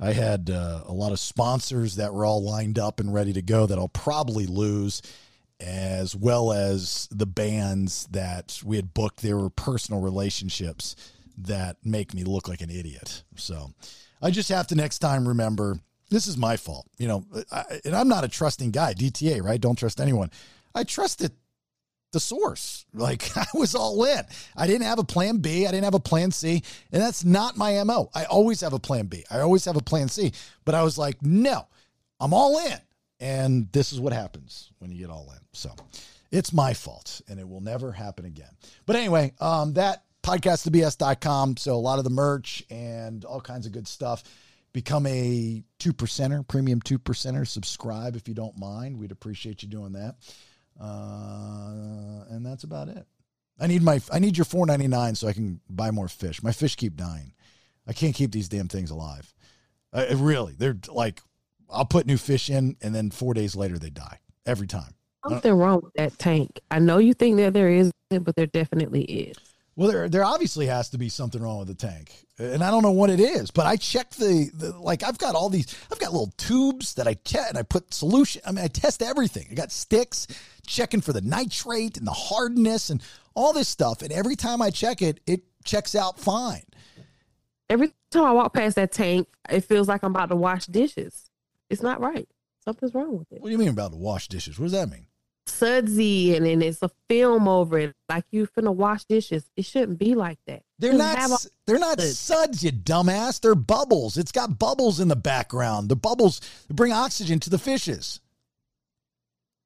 I 0.00 0.12
had 0.12 0.50
uh, 0.50 0.84
a 0.86 0.92
lot 0.92 1.12
of 1.12 1.18
sponsors 1.18 1.96
that 1.96 2.14
were 2.14 2.24
all 2.24 2.42
lined 2.42 2.78
up 2.78 3.00
and 3.00 3.12
ready 3.12 3.32
to 3.32 3.42
go 3.42 3.66
that 3.66 3.78
I'll 3.78 3.88
probably 3.88 4.46
lose, 4.46 5.02
as 5.58 6.14
well 6.14 6.52
as 6.52 7.08
the 7.10 7.26
bands 7.26 8.06
that 8.10 8.60
we 8.64 8.76
had 8.76 8.94
booked. 8.94 9.22
There 9.22 9.36
were 9.36 9.50
personal 9.50 10.00
relationships 10.00 10.94
that 11.42 11.76
make 11.84 12.14
me 12.14 12.24
look 12.24 12.48
like 12.48 12.60
an 12.60 12.70
idiot. 12.70 13.22
So 13.36 13.70
I 14.20 14.30
just 14.30 14.48
have 14.48 14.66
to 14.68 14.74
next 14.74 14.98
time 14.98 15.26
remember 15.26 15.78
this 16.10 16.26
is 16.26 16.36
my 16.36 16.56
fault. 16.56 16.86
You 16.98 17.08
know, 17.08 17.24
I, 17.52 17.80
and 17.84 17.94
I'm 17.94 18.08
not 18.08 18.24
a 18.24 18.28
trusting 18.28 18.70
guy. 18.70 18.94
DTA, 18.94 19.42
right? 19.42 19.60
Don't 19.60 19.78
trust 19.78 20.00
anyone. 20.00 20.30
I 20.74 20.84
trusted 20.84 21.32
the 22.12 22.20
source. 22.20 22.84
Like 22.94 23.36
I 23.36 23.46
was 23.54 23.76
all 23.76 24.02
in. 24.04 24.22
I 24.56 24.66
didn't 24.66 24.86
have 24.86 24.98
a 24.98 25.04
plan 25.04 25.36
B. 25.36 25.66
I 25.66 25.70
didn't 25.70 25.84
have 25.84 25.94
a 25.94 26.00
plan 26.00 26.32
C. 26.32 26.62
And 26.90 27.00
that's 27.00 27.24
not 27.24 27.56
my 27.56 27.80
MO. 27.84 28.10
I 28.12 28.24
always 28.24 28.60
have 28.62 28.72
a 28.72 28.78
plan 28.78 29.06
B. 29.06 29.24
I 29.30 29.38
always 29.40 29.64
have 29.66 29.76
a 29.76 29.82
plan 29.82 30.08
C. 30.08 30.32
But 30.64 30.74
I 30.74 30.82
was 30.82 30.98
like, 30.98 31.22
no, 31.22 31.68
I'm 32.18 32.34
all 32.34 32.58
in. 32.66 32.78
And 33.20 33.70
this 33.72 33.92
is 33.92 34.00
what 34.00 34.12
happens 34.12 34.72
when 34.78 34.90
you 34.90 34.98
get 34.98 35.10
all 35.10 35.30
in. 35.30 35.38
So 35.52 35.70
it's 36.32 36.52
my 36.52 36.74
fault 36.74 37.20
and 37.28 37.38
it 37.38 37.48
will 37.48 37.60
never 37.60 37.92
happen 37.92 38.24
again. 38.24 38.50
But 38.84 38.96
anyway, 38.96 39.32
um, 39.40 39.74
that 39.74 40.02
podcastthebs.com. 40.22 41.56
So 41.56 41.74
a 41.74 41.76
lot 41.76 41.98
of 41.98 42.04
the 42.04 42.10
merch 42.10 42.64
and 42.70 43.24
all 43.24 43.40
kinds 43.40 43.66
of 43.66 43.72
good 43.72 43.88
stuff. 43.88 44.22
Become 44.72 45.06
a 45.06 45.62
two 45.78 45.92
percenter, 45.92 46.46
premium 46.46 46.80
two 46.80 46.98
percenter. 46.98 47.46
Subscribe 47.46 48.16
if 48.16 48.28
you 48.28 48.34
don't 48.34 48.58
mind. 48.58 48.98
We'd 48.98 49.12
appreciate 49.12 49.62
you 49.62 49.68
doing 49.68 49.92
that. 49.92 50.16
Uh, 50.80 52.24
and 52.30 52.44
that's 52.44 52.64
about 52.64 52.88
it. 52.88 53.06
I 53.58 53.66
need 53.66 53.82
my 53.82 54.00
I 54.12 54.18
need 54.18 54.36
your 54.36 54.44
four 54.44 54.66
ninety 54.66 54.86
nine 54.86 55.14
so 55.14 55.26
I 55.26 55.32
can 55.32 55.60
buy 55.68 55.90
more 55.90 56.08
fish. 56.08 56.42
My 56.42 56.52
fish 56.52 56.76
keep 56.76 56.96
dying. 56.96 57.32
I 57.86 57.92
can't 57.92 58.14
keep 58.14 58.30
these 58.30 58.48
damn 58.48 58.68
things 58.68 58.90
alive. 58.90 59.32
Uh, 59.92 60.04
it 60.08 60.16
really, 60.16 60.54
they're 60.56 60.76
like 60.88 61.20
I'll 61.70 61.84
put 61.84 62.06
new 62.06 62.18
fish 62.18 62.50
in, 62.50 62.76
and 62.80 62.94
then 62.94 63.10
four 63.10 63.34
days 63.34 63.56
later 63.56 63.78
they 63.78 63.90
die 63.90 64.20
every 64.46 64.66
time. 64.66 64.94
Something 65.28 65.52
wrong 65.54 65.80
with 65.82 65.92
that 65.94 66.18
tank. 66.18 66.60
I 66.70 66.78
know 66.78 66.98
you 66.98 67.12
think 67.12 67.36
that 67.38 67.52
there 67.52 67.68
is, 67.68 67.90
but 68.10 68.36
there 68.36 68.46
definitely 68.46 69.02
is. 69.02 69.36
Well, 69.78 69.88
there 69.88 70.08
there 70.08 70.24
obviously 70.24 70.66
has 70.66 70.88
to 70.88 70.98
be 70.98 71.08
something 71.08 71.40
wrong 71.40 71.60
with 71.60 71.68
the 71.68 71.74
tank, 71.74 72.12
and 72.36 72.64
I 72.64 72.70
don't 72.72 72.82
know 72.82 72.90
what 72.90 73.10
it 73.10 73.20
is. 73.20 73.52
But 73.52 73.66
I 73.66 73.76
checked 73.76 74.18
the, 74.18 74.50
the 74.52 74.76
like 74.76 75.04
I've 75.04 75.18
got 75.18 75.36
all 75.36 75.48
these. 75.48 75.72
I've 75.92 76.00
got 76.00 76.10
little 76.10 76.34
tubes 76.36 76.94
that 76.94 77.06
I 77.06 77.14
test, 77.14 77.50
and 77.50 77.56
I 77.56 77.62
put 77.62 77.94
solution. 77.94 78.42
I 78.44 78.50
mean, 78.50 78.64
I 78.64 78.66
test 78.66 79.02
everything. 79.02 79.46
I 79.52 79.54
got 79.54 79.70
sticks 79.70 80.26
checking 80.66 81.00
for 81.00 81.12
the 81.12 81.20
nitrate 81.20 81.96
and 81.96 82.08
the 82.08 82.10
hardness 82.10 82.90
and 82.90 83.00
all 83.34 83.52
this 83.52 83.68
stuff. 83.68 84.02
And 84.02 84.10
every 84.10 84.34
time 84.34 84.60
I 84.60 84.70
check 84.70 85.00
it, 85.00 85.20
it 85.28 85.42
checks 85.64 85.94
out 85.94 86.18
fine. 86.18 86.64
Every 87.70 87.92
time 88.10 88.24
I 88.24 88.32
walk 88.32 88.54
past 88.54 88.74
that 88.74 88.90
tank, 88.90 89.28
it 89.48 89.60
feels 89.60 89.86
like 89.86 90.02
I'm 90.02 90.10
about 90.10 90.30
to 90.30 90.36
wash 90.36 90.66
dishes. 90.66 91.30
It's 91.70 91.82
not 91.82 92.00
right. 92.00 92.28
Something's 92.64 92.94
wrong 92.94 93.16
with 93.16 93.30
it. 93.30 93.40
What 93.40 93.46
do 93.46 93.52
you 93.52 93.58
mean 93.58 93.68
about 93.68 93.92
to 93.92 93.96
wash 93.96 94.26
dishes? 94.26 94.58
What 94.58 94.64
does 94.64 94.72
that 94.72 94.90
mean? 94.90 95.06
Sudsy 95.48 96.36
and 96.36 96.46
then 96.46 96.62
it's 96.62 96.82
a 96.82 96.90
film 97.08 97.48
over 97.48 97.78
it, 97.78 97.94
like 98.08 98.24
you 98.30 98.46
finna 98.46 98.74
wash 98.74 99.04
dishes. 99.04 99.44
It 99.56 99.64
shouldn't 99.64 99.98
be 99.98 100.14
like 100.14 100.38
that. 100.46 100.62
They're 100.78 100.92
not. 100.92 101.18
have 101.18 101.30
They're 101.66 101.78
not 101.78 102.00
suds, 102.00 102.62
you 102.62 102.70
dumbass. 102.70 103.40
They're 103.40 103.54
bubbles. 103.54 104.16
It's 104.16 104.32
got 104.32 104.58
bubbles 104.58 105.00
in 105.00 105.08
the 105.08 105.16
background. 105.16 105.88
The 105.88 105.96
bubbles 105.96 106.40
bring 106.68 106.92
oxygen 106.92 107.40
to 107.40 107.50
the 107.50 107.58
fishes. 107.58 108.20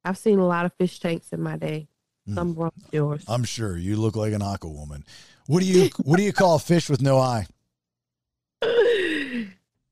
I've 0.05 0.17
seen 0.17 0.39
a 0.39 0.47
lot 0.47 0.65
of 0.65 0.73
fish 0.73 0.99
tanks 0.99 1.29
in 1.31 1.41
my 1.41 1.57
day. 1.57 1.87
Hmm. 2.25 2.35
Some 2.35 2.53
wrong 2.55 2.71
with 2.75 2.93
yours. 2.93 3.23
I'm 3.27 3.43
sure 3.43 3.77
you 3.77 3.95
look 3.97 4.15
like 4.15 4.33
an 4.33 4.41
aqua 4.41 4.69
woman. 4.69 5.03
What 5.47 5.59
do 5.61 5.65
you 5.65 5.89
What 6.03 6.17
do 6.17 6.23
you 6.23 6.33
call 6.33 6.55
a 6.55 6.59
fish 6.59 6.89
with 6.89 7.01
no 7.01 7.19
eye? 7.19 7.45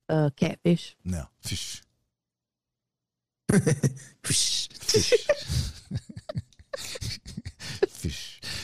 uh, 0.09 0.29
catfish. 0.35 0.95
No 1.03 1.25
fish. 1.41 1.81
Fish. 4.23 4.69
fish. 4.69 5.80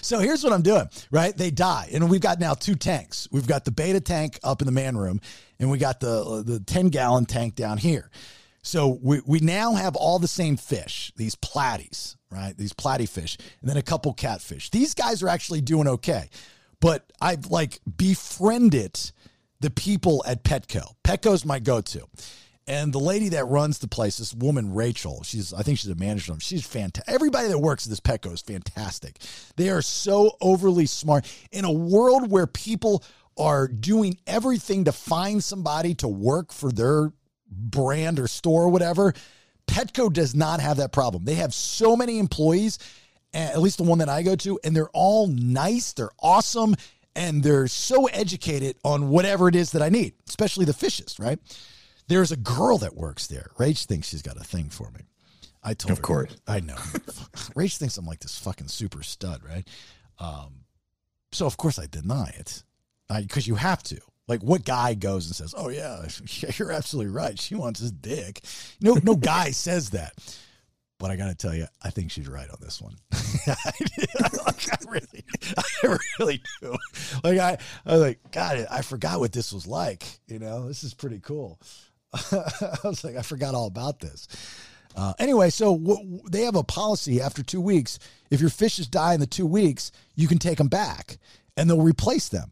So 0.02 0.20
here's 0.20 0.44
what 0.44 0.54
I'm 0.54 0.62
doing, 0.62 0.90
right? 1.12 1.36
They 1.36 1.52
die, 1.52 1.90
and 1.94 2.10
we've 2.10 2.22
got 2.22 2.40
now 2.40 2.54
two 2.54 2.76
tanks. 2.76 3.28
We've 3.32 3.48
got 3.48 3.66
the 3.66 3.72
betta 3.72 4.02
tank 4.02 4.40
up 4.44 4.62
in 4.62 4.66
the 4.66 4.72
man 4.72 4.98
room, 4.98 5.22
and 5.60 5.70
we 5.70 5.78
got 5.78 6.00
the 6.00 6.44
the 6.46 6.60
10 6.60 6.90
gallon 6.90 7.26
tank 7.26 7.56
down 7.56 7.78
here. 7.78 8.10
So 8.62 9.00
we 9.02 9.22
we 9.26 9.40
now 9.40 9.74
have 9.74 9.96
all 9.96 10.20
the 10.20 10.28
same 10.28 10.58
fish, 10.58 11.12
these 11.16 11.36
platies, 11.36 12.16
right? 12.32 12.58
These 12.58 12.74
platy 12.74 13.08
fish, 13.08 13.38
and 13.62 13.70
then 13.70 13.78
a 13.78 13.82
couple 13.82 14.14
catfish. 14.14 14.70
These 14.72 14.94
guys 14.94 15.24
are 15.24 15.30
actually 15.30 15.62
doing 15.62 15.88
okay, 15.88 16.30
but 16.80 17.12
I've 17.22 17.48
like 17.48 17.80
befriended 17.98 19.00
the 19.60 19.70
people 19.70 20.24
at 20.28 20.44
Petco. 20.44 20.94
Petco's 21.04 21.46
my 21.46 21.60
go-to. 21.60 22.08
And 22.68 22.92
the 22.92 23.00
lady 23.00 23.30
that 23.30 23.46
runs 23.46 23.80
the 23.80 23.88
place, 23.88 24.18
this 24.18 24.34
woman 24.34 24.74
Rachel, 24.74 25.24
she's 25.24 25.54
I 25.54 25.62
think 25.62 25.80
she's 25.80 25.90
a 25.90 25.96
manager. 25.96 26.36
She's 26.40 26.66
fantastic. 26.66 27.14
Everybody 27.14 27.48
that 27.48 27.60
works 27.60 27.86
at 27.86 27.90
this 27.90 28.02
Petco 28.02 28.34
is 28.34 28.42
fantastic. 28.42 29.20
They 29.56 29.70
are 29.70 29.82
so 29.82 30.32
overly 30.42 30.86
smart 30.86 31.26
in 31.52 31.64
a 31.64 31.72
world 31.72 32.30
where 32.30 32.46
people 32.46 33.04
are 33.38 33.68
doing 33.68 34.18
everything 34.28 34.84
to 34.86 34.92
find 34.92 35.44
somebody 35.44 35.94
to 35.96 36.08
work 36.08 36.52
for 36.52 36.72
their 36.72 37.14
brand 37.50 38.20
or 38.20 38.28
store 38.28 38.64
or 38.64 38.70
whatever. 38.70 39.14
Petco 39.68 40.12
does 40.12 40.36
not 40.36 40.60
have 40.60 40.78
that 40.78 40.92
problem. 40.92 41.24
They 41.24 41.36
have 41.36 41.54
so 41.54 41.96
many 41.96 42.20
employees, 42.20 42.80
at 43.34 43.62
least 43.62 43.78
the 43.78 43.84
one 43.84 44.00
that 44.00 44.10
I 44.10 44.24
go 44.24 44.36
to, 44.38 44.60
and 44.64 44.76
they're 44.76 44.90
all 44.90 45.28
nice, 45.28 45.94
they're 45.94 46.10
awesome, 46.20 46.76
and 47.16 47.44
they're 47.44 47.68
so 47.68 48.08
educated 48.08 48.78
on 48.84 49.10
whatever 49.10 49.48
it 49.48 49.56
is 49.56 49.72
that 49.72 49.82
I 49.82 49.90
need, 49.90 50.14
especially 50.28 50.66
the 50.66 50.74
fishes, 50.74 51.20
right? 51.20 51.40
There's 52.08 52.32
a 52.32 52.38
girl 52.38 52.78
that 52.80 52.96
works 52.96 53.28
there. 53.28 53.52
Rach 53.58 53.86
thinks 53.86 54.08
she's 54.08 54.22
got 54.22 54.38
a 54.38 54.44
thing 54.44 54.70
for 54.70 54.90
me. 54.92 55.02
I 55.64 55.74
told 55.74 55.92
Of 55.92 55.98
her. 55.98 56.02
Of 56.02 56.02
course. 56.02 56.38
I 56.48 56.60
know. 56.62 56.76
Rach 57.56 57.78
thinks 57.78 57.98
I'm 57.98 58.06
like 58.06 58.20
this 58.20 58.38
fucking 58.40 58.70
super 58.70 59.04
stud, 59.04 59.42
right? 59.44 59.68
Um, 60.20 60.62
so 61.32 61.46
of 61.46 61.58
course 61.58 61.78
I 61.78 61.88
deny 61.88 62.34
it, 62.38 62.64
because 63.22 63.48
you 63.48 63.56
have 63.56 63.84
to. 63.84 64.00
Like, 64.28 64.42
what 64.42 64.66
guy 64.66 64.94
goes 64.94 65.26
and 65.28 65.36
says, 65.36 65.54
"Oh 65.58 65.70
yeah, 65.70 66.06
you're 66.58 66.72
absolutely 66.72 67.12
right. 67.14 67.40
She 67.40 67.56
wants 67.56 67.80
his 67.80 67.92
dick." 67.92 68.42
No, 68.82 68.96
no 69.04 69.16
guy 69.18 69.52
says 69.52 69.92
that. 69.92 70.14
But 71.00 71.12
I 71.12 71.16
got 71.16 71.28
to 71.28 71.36
tell 71.36 71.54
you, 71.54 71.68
I 71.84 71.92
think 71.92 72.10
she's 72.12 72.28
right 72.28 72.50
on 72.50 72.58
this 72.60 72.82
one. 72.82 72.96
I 73.48 73.72
really, 74.90 75.24
I 75.58 75.98
really 76.20 76.42
do. 76.62 76.76
Like 77.24 77.38
I, 77.38 77.58
I 77.86 77.92
was 77.92 78.02
like, 78.02 78.32
God, 78.32 78.66
I 78.72 78.82
forgot 78.82 79.20
what 79.20 79.32
this 79.32 79.54
was 79.54 79.68
like. 79.68 80.04
You 80.28 80.40
know, 80.40 80.68
this 80.68 80.84
is 80.84 80.96
pretty 80.96 81.20
cool. 81.20 81.60
I 82.32 82.88
was 82.88 83.04
like, 83.04 83.16
I 83.16 83.22
forgot 83.22 83.56
all 83.56 83.68
about 83.68 84.00
this. 84.00 84.28
Uh, 84.96 85.14
anyway, 85.20 85.50
so 85.50 85.78
w- 85.78 86.20
they 86.30 86.42
have 86.42 86.56
a 86.56 86.64
policy 86.64 87.22
after 87.22 87.44
two 87.44 87.62
weeks. 87.62 88.00
If 88.32 88.42
your 88.42 88.50
fishes 88.50 88.88
die 88.88 89.14
in 89.14 89.20
the 89.20 89.28
two 89.28 89.46
weeks, 89.46 89.92
you 90.16 90.28
can 90.28 90.40
take 90.40 90.58
them 90.58 90.70
back, 90.70 91.20
and 91.56 91.70
they'll 91.70 91.82
replace 91.82 92.30
them. 92.30 92.52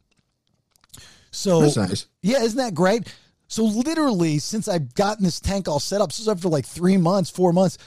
So 1.31 1.61
nice. 1.61 2.07
yeah, 2.21 2.43
isn't 2.43 2.57
that 2.57 2.75
great? 2.75 3.13
So 3.47 3.63
literally, 3.63 4.39
since 4.39 4.67
I've 4.67 4.93
gotten 4.93 5.23
this 5.23 5.39
tank 5.39 5.67
all 5.67 5.79
set 5.79 6.01
up, 6.01 6.11
since 6.11 6.27
after 6.27 6.47
like 6.47 6.65
three 6.65 6.97
months, 6.97 7.29
four 7.29 7.51
months, 7.51 7.77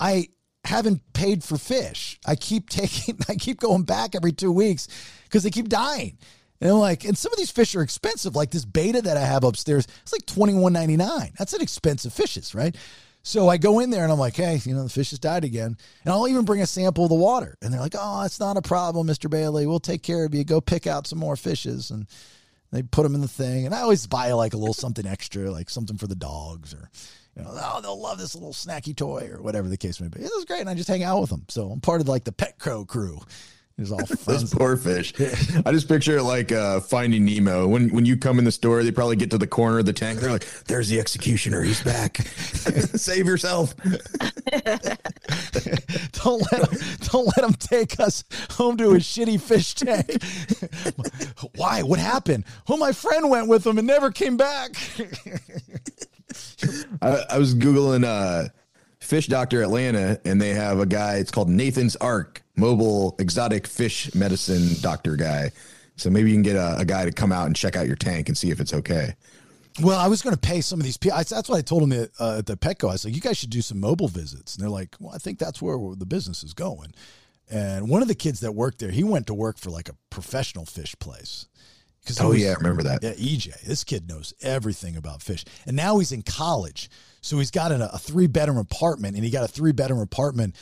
I 0.00 0.28
haven't 0.64 1.00
paid 1.12 1.44
for 1.44 1.58
fish. 1.58 2.18
I 2.26 2.36
keep 2.36 2.70
taking, 2.70 3.18
I 3.28 3.34
keep 3.34 3.60
going 3.60 3.82
back 3.82 4.14
every 4.14 4.32
two 4.32 4.52
weeks 4.52 4.88
because 5.24 5.42
they 5.42 5.50
keep 5.50 5.68
dying. 5.68 6.18
And 6.64 6.74
like, 6.78 7.04
and 7.04 7.16
some 7.16 7.30
of 7.30 7.38
these 7.38 7.50
fish 7.50 7.76
are 7.76 7.82
expensive. 7.82 8.34
Like 8.34 8.50
this 8.50 8.64
betta 8.64 9.02
that 9.02 9.18
I 9.18 9.24
have 9.24 9.44
upstairs, 9.44 9.86
it's 10.02 10.12
like 10.12 10.24
twenty 10.26 10.54
one 10.54 10.72
ninety 10.72 10.96
nine. 10.96 11.32
That's 11.38 11.52
an 11.52 11.60
expensive 11.60 12.12
fishes, 12.12 12.54
right? 12.54 12.74
So 13.22 13.48
I 13.48 13.58
go 13.58 13.80
in 13.80 13.90
there 13.90 14.02
and 14.02 14.12
I'm 14.12 14.18
like, 14.18 14.36
hey, 14.36 14.60
you 14.64 14.74
know, 14.74 14.82
the 14.82 14.90
fish 14.90 15.10
has 15.10 15.18
died 15.18 15.44
again. 15.44 15.76
And 16.04 16.12
I'll 16.12 16.28
even 16.28 16.44
bring 16.44 16.60
a 16.60 16.66
sample 16.66 17.04
of 17.04 17.10
the 17.10 17.16
water. 17.16 17.56
And 17.62 17.72
they're 17.72 17.80
like, 17.80 17.94
oh, 17.98 18.22
it's 18.24 18.38
not 18.40 18.58
a 18.58 18.62
problem, 18.62 19.06
Mr. 19.06 19.30
Bailey. 19.30 19.66
We'll 19.66 19.80
take 19.80 20.02
care 20.02 20.26
of 20.26 20.34
you. 20.34 20.44
Go 20.44 20.60
pick 20.60 20.86
out 20.86 21.06
some 21.06 21.18
more 21.18 21.36
fishes. 21.36 21.90
And 21.90 22.06
they 22.70 22.82
put 22.82 23.02
them 23.02 23.14
in 23.14 23.22
the 23.22 23.28
thing. 23.28 23.64
And 23.64 23.74
I 23.74 23.80
always 23.80 24.06
buy 24.06 24.32
like 24.32 24.52
a 24.52 24.58
little 24.58 24.74
something 24.74 25.06
extra, 25.06 25.50
like 25.50 25.70
something 25.70 25.96
for 25.96 26.06
the 26.06 26.14
dogs 26.14 26.74
or, 26.74 26.90
you 27.34 27.42
know, 27.42 27.50
oh, 27.50 27.80
they'll 27.80 28.00
love 28.00 28.18
this 28.18 28.34
little 28.34 28.52
snacky 28.52 28.94
toy 28.94 29.30
or 29.32 29.40
whatever 29.40 29.68
the 29.68 29.78
case 29.78 30.02
may 30.02 30.08
be. 30.08 30.20
It 30.20 30.30
was 30.34 30.44
great. 30.44 30.60
And 30.60 30.68
I 30.68 30.74
just 30.74 30.88
hang 30.88 31.02
out 31.02 31.20
with 31.20 31.30
them. 31.30 31.46
So 31.48 31.70
I'm 31.70 31.80
part 31.80 32.02
of 32.02 32.08
like 32.08 32.24
the 32.24 32.32
pet 32.32 32.58
crow 32.58 32.84
crew. 32.84 33.20
It 33.76 33.80
was 33.80 33.90
all 33.90 34.06
fun. 34.06 34.16
Those 34.38 34.54
poor 34.54 34.76
fish. 34.76 35.12
I 35.66 35.72
just 35.72 35.88
picture 35.88 36.18
it 36.18 36.22
like 36.22 36.52
uh, 36.52 36.78
Finding 36.78 37.24
Nemo. 37.24 37.66
When 37.66 37.88
when 37.88 38.06
you 38.06 38.16
come 38.16 38.38
in 38.38 38.44
the 38.44 38.52
store, 38.52 38.84
they 38.84 38.92
probably 38.92 39.16
get 39.16 39.32
to 39.32 39.38
the 39.38 39.48
corner 39.48 39.80
of 39.80 39.86
the 39.86 39.92
tank. 39.92 40.20
They're 40.20 40.30
like, 40.30 40.46
"There's 40.66 40.88
the 40.88 41.00
executioner. 41.00 41.60
He's 41.62 41.82
back. 41.82 42.18
Save 42.18 43.26
yourself." 43.26 43.74
don't 46.12 46.40
let 46.52 46.70
him, 46.70 46.78
don't 47.02 47.36
let 47.36 47.44
him 47.44 47.54
take 47.54 47.98
us 47.98 48.22
home 48.50 48.76
to 48.76 48.90
a 48.90 48.98
shitty 48.98 49.40
fish 49.40 49.74
tank. 49.74 50.22
Why? 51.56 51.82
What 51.82 51.98
happened? 51.98 52.44
Oh, 52.68 52.76
my 52.76 52.92
friend 52.92 53.28
went 53.28 53.48
with 53.48 53.66
him 53.66 53.78
and 53.78 53.88
never 53.88 54.12
came 54.12 54.36
back. 54.36 54.76
I, 57.02 57.24
I 57.30 57.38
was 57.38 57.56
googling 57.56 58.04
uh, 58.04 58.50
Fish 59.04 59.26
Doctor 59.26 59.62
Atlanta, 59.62 60.20
and 60.24 60.40
they 60.40 60.50
have 60.50 60.80
a 60.80 60.86
guy. 60.86 61.16
It's 61.16 61.30
called 61.30 61.48
Nathan's 61.48 61.94
Ark, 61.96 62.42
mobile 62.56 63.14
exotic 63.18 63.66
fish 63.66 64.14
medicine 64.14 64.70
doctor 64.80 65.16
guy. 65.16 65.50
So 65.96 66.10
maybe 66.10 66.30
you 66.30 66.36
can 66.36 66.42
get 66.42 66.56
a, 66.56 66.78
a 66.78 66.84
guy 66.84 67.04
to 67.04 67.12
come 67.12 67.30
out 67.30 67.46
and 67.46 67.54
check 67.54 67.76
out 67.76 67.86
your 67.86 67.96
tank 67.96 68.28
and 68.28 68.36
see 68.36 68.50
if 68.50 68.60
it's 68.60 68.72
okay. 68.72 69.14
Well, 69.80 69.98
I 69.98 70.08
was 70.08 70.22
going 70.22 70.34
to 70.34 70.40
pay 70.40 70.60
some 70.60 70.80
of 70.80 70.84
these 70.84 70.96
people. 70.96 71.18
That's 71.18 71.48
what 71.48 71.58
I 71.58 71.62
told 71.62 71.82
them 71.82 71.92
at, 71.92 72.10
uh, 72.18 72.38
at 72.38 72.46
the 72.46 72.56
Petco. 72.56 72.88
I 72.88 72.92
was 72.92 73.04
like, 73.04 73.14
you 73.14 73.20
guys 73.20 73.36
should 73.36 73.50
do 73.50 73.60
some 73.60 73.80
mobile 73.80 74.08
visits. 74.08 74.54
And 74.54 74.62
they're 74.62 74.70
like, 74.70 74.96
well, 75.00 75.14
I 75.14 75.18
think 75.18 75.38
that's 75.38 75.60
where 75.60 75.76
the 75.96 76.06
business 76.06 76.42
is 76.42 76.54
going. 76.54 76.94
And 77.50 77.88
one 77.88 78.00
of 78.00 78.08
the 78.08 78.14
kids 78.14 78.40
that 78.40 78.52
worked 78.52 78.78
there, 78.78 78.90
he 78.90 79.04
went 79.04 79.26
to 79.26 79.34
work 79.34 79.58
for 79.58 79.70
like 79.70 79.88
a 79.88 79.96
professional 80.10 80.64
fish 80.64 80.94
place. 80.98 81.46
Oh, 82.20 82.32
yeah, 82.32 82.50
I 82.50 82.54
remember 82.54 82.82
that. 82.84 83.02
Yeah, 83.02 83.12
EJ. 83.12 83.62
This 83.62 83.82
kid 83.82 84.08
knows 84.08 84.34
everything 84.42 84.96
about 84.96 85.22
fish. 85.22 85.44
And 85.66 85.74
now 85.76 85.98
he's 85.98 86.12
in 86.12 86.22
college. 86.22 86.90
So 87.24 87.38
he's 87.38 87.50
got 87.50 87.72
a, 87.72 87.94
a 87.94 87.98
three 87.98 88.26
bedroom 88.26 88.58
apartment, 88.58 89.16
and 89.16 89.24
he 89.24 89.30
got 89.30 89.44
a 89.44 89.48
three 89.48 89.72
bedroom 89.72 90.00
apartment 90.00 90.54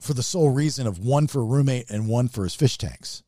for 0.00 0.14
the 0.14 0.22
sole 0.22 0.50
reason 0.50 0.86
of 0.86 1.00
one 1.00 1.26
for 1.26 1.40
a 1.40 1.44
roommate 1.44 1.90
and 1.90 2.06
one 2.08 2.28
for 2.28 2.44
his 2.44 2.54
fish 2.54 2.78
tanks. 2.78 3.24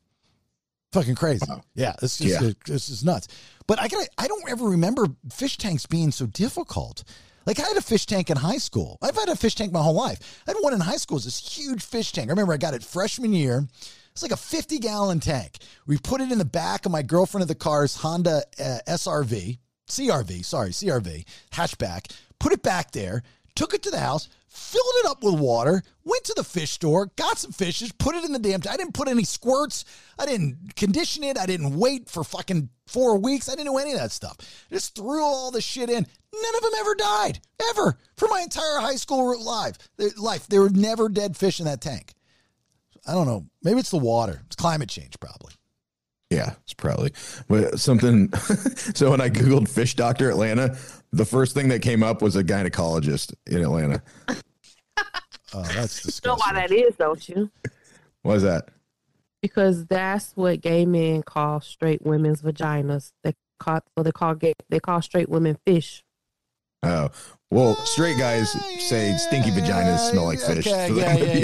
Fucking 0.93 1.17
crazy. 1.17 1.45
Wow. 1.49 1.63
Yeah, 1.75 1.95
this 2.01 2.21
is 2.21 2.41
Yeah. 2.41 2.53
this 2.67 2.89
is 2.89 3.03
nuts. 3.05 3.27
But 3.67 3.81
I 3.81 3.89
got 3.89 4.07
I 4.17 4.29
don't 4.29 4.49
ever 4.49 4.69
remember 4.69 5.07
fish 5.29 5.59
tanks 5.59 5.87
being 5.87 6.13
so 6.13 6.27
difficult. 6.27 7.03
Like 7.47 7.59
I 7.59 7.67
had 7.67 7.77
a 7.77 7.83
fish 7.83 8.07
tank 8.07 8.31
in 8.31 8.37
high 8.37 8.59
school. 8.59 8.97
I've 9.03 9.17
had 9.17 9.29
a 9.29 9.35
fish 9.35 9.57
tank 9.57 9.73
my 9.73 9.83
whole 9.83 9.95
life. 9.95 10.43
I 10.47 10.53
had 10.53 10.59
one 10.61 10.73
in 10.73 10.81
high 10.81 10.99
school. 10.99 11.17
It 11.17 11.19
was 11.19 11.25
this 11.25 11.57
huge 11.57 11.83
fish 11.83 12.13
tank. 12.13 12.29
I 12.29 12.31
remember 12.31 12.53
I 12.53 12.59
got 12.59 12.75
it 12.75 12.85
freshman 12.85 13.33
year. 13.33 13.67
It's 14.13 14.23
like 14.23 14.31
a 14.33 14.37
50 14.37 14.79
gallon 14.79 15.19
tank. 15.19 15.59
We 15.87 15.99
put 15.99 16.21
it 16.21 16.31
in 16.31 16.39
the 16.39 16.45
back 16.45 16.87
of 16.87 16.93
my 16.93 17.03
girlfriend 17.03 17.43
of 17.43 17.49
the 17.49 17.55
car's 17.57 17.97
Honda 17.97 18.43
uh, 18.61 18.79
SRV, 18.87 19.59
CRV, 19.89 20.45
sorry, 20.45 20.71
CRV, 20.71 21.25
hatchback. 21.53 22.13
Put 22.41 22.53
it 22.53 22.63
back 22.63 22.93
there, 22.93 23.23
took 23.55 23.75
it 23.75 23.83
to 23.83 23.91
the 23.91 23.99
house, 23.99 24.29
filled 24.47 24.95
it 25.05 25.07
up 25.07 25.23
with 25.23 25.39
water, 25.39 25.83
went 26.05 26.25
to 26.25 26.35
the 26.37 26.45
fish 26.45 26.71
store, 26.71 27.11
got 27.17 27.39
some 27.39 27.53
fishes, 27.53 27.93
put 27.93 28.15
it 28.15 28.25
in 28.25 28.33
the 28.33 28.39
damn. 28.39 28.61
I 28.69 28.77
didn't 28.77 28.95
put 28.95 29.09
any 29.09 29.25
squirts. 29.25 29.85
I 30.19 30.27
didn't 30.27 30.77
condition 30.77 31.25
it. 31.25 31.39
I 31.39 31.47
didn't 31.47 31.79
wait 31.79 32.09
for 32.09 32.25
fucking 32.25 32.69
four 32.87 33.19
weeks. 33.19 33.49
I 33.49 33.53
didn't 33.53 33.73
do 33.73 33.79
any 33.79 33.93
of 33.93 33.99
that 33.99 34.13
stuff. 34.13 34.37
Just 34.71 34.95
threw 34.95 35.23
all 35.23 35.51
the 35.51 35.61
shit 35.61 35.91
in. 35.91 36.07
None 36.35 36.55
of 36.57 36.63
them 36.63 36.73
ever 36.79 36.95
died, 36.95 37.41
ever, 37.71 37.99
for 38.17 38.29
my 38.29 38.41
entire 38.41 38.81
high 38.81 38.97
school 38.97 39.43
life. 39.43 39.77
Life, 40.17 40.47
there 40.49 40.61
were 40.61 40.71
never 40.71 41.09
dead 41.09 41.37
fish 41.37 41.59
in 41.59 41.67
that 41.67 41.81
tank. 41.81 42.15
I 43.07 43.13
don't 43.13 43.27
know. 43.27 43.47
Maybe 43.63 43.81
it's 43.81 43.91
the 43.91 43.99
water. 43.99 44.43
It's 44.47 44.57
climate 44.57 44.89
change, 44.89 45.19
probably. 45.19 45.53
Yeah, 46.31 46.55
it's 46.63 46.75
probably 46.75 47.13
but 47.49 47.81
something. 47.81 48.33
so 48.95 49.11
when 49.11 49.21
I 49.21 49.31
googled 49.31 49.69
fish 49.69 49.95
doctor 49.95 50.29
Atlanta, 50.29 50.77
the 51.13 51.25
first 51.25 51.55
thing 51.55 51.69
that 51.69 51.83
came 51.83 52.03
up 52.03 52.23
was 52.23 52.37
a 52.37 52.45
gynecologist 52.45 53.35
in 53.47 53.63
Atlanta. 53.63 54.03
Oh, 55.55 55.63
that's 55.63 56.21
You 56.23 56.31
know 56.31 56.37
why 56.37 56.53
that 56.53 56.71
is, 56.71 56.95
don't 56.97 57.27
you? 57.27 57.51
What 58.23 58.37
is 58.37 58.43
that? 58.43 58.69
Because 59.41 59.87
that's 59.87 60.33
what 60.35 60.61
gay 60.61 60.85
men 60.85 61.23
call 61.23 61.61
straight 61.61 62.03
women's 62.03 62.43
vaginas. 62.43 63.13
They 63.25 63.35
call 63.59 63.81
so 63.97 64.03
they 64.03 64.13
call 64.13 64.35
gay 64.35 64.53
they 64.69 64.81
call 64.81 65.01
straight 65.01 65.29
women 65.29 65.57
fish. 65.65 66.05
Oh, 66.83 67.09
well, 67.51 67.77
straight 67.77 68.19
guys 68.19 68.53
say 68.79 69.17
stinky 69.17 69.51
vaginas 69.51 70.11
smell 70.11 70.25
like 70.27 70.39
fish. 70.41 70.67
Okay, 70.67 70.89
so 70.89 70.95
yeah, 70.95 71.17
that 71.17 71.35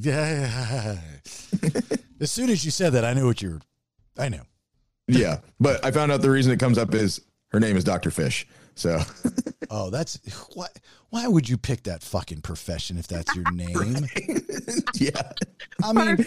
yeah, 0.00 0.98
yeah. 1.70 1.96
as 2.20 2.32
soon 2.32 2.50
as 2.50 2.64
you 2.64 2.70
said 2.70 2.94
that, 2.94 3.04
I 3.04 3.14
knew 3.14 3.26
what 3.26 3.40
you 3.40 3.50
were. 3.50 3.60
I 4.18 4.28
knew. 4.28 4.42
Yeah, 5.08 5.40
but 5.60 5.84
I 5.84 5.90
found 5.90 6.10
out 6.12 6.22
the 6.22 6.30
reason 6.30 6.50
it 6.52 6.58
comes 6.58 6.78
up 6.78 6.94
is 6.94 7.20
her 7.48 7.60
name 7.60 7.76
is 7.76 7.84
Doctor 7.84 8.10
Fish. 8.10 8.46
So 8.74 9.00
Oh, 9.70 9.90
that's 9.90 10.18
why. 10.54 10.68
Why 11.10 11.28
would 11.28 11.48
you 11.48 11.56
pick 11.58 11.84
that 11.84 12.02
fucking 12.02 12.40
profession 12.40 12.98
if 12.98 13.06
that's 13.06 13.34
your 13.36 13.50
name? 13.52 14.06
yeah. 14.94 15.32
I 15.82 15.92
mean, 15.92 16.26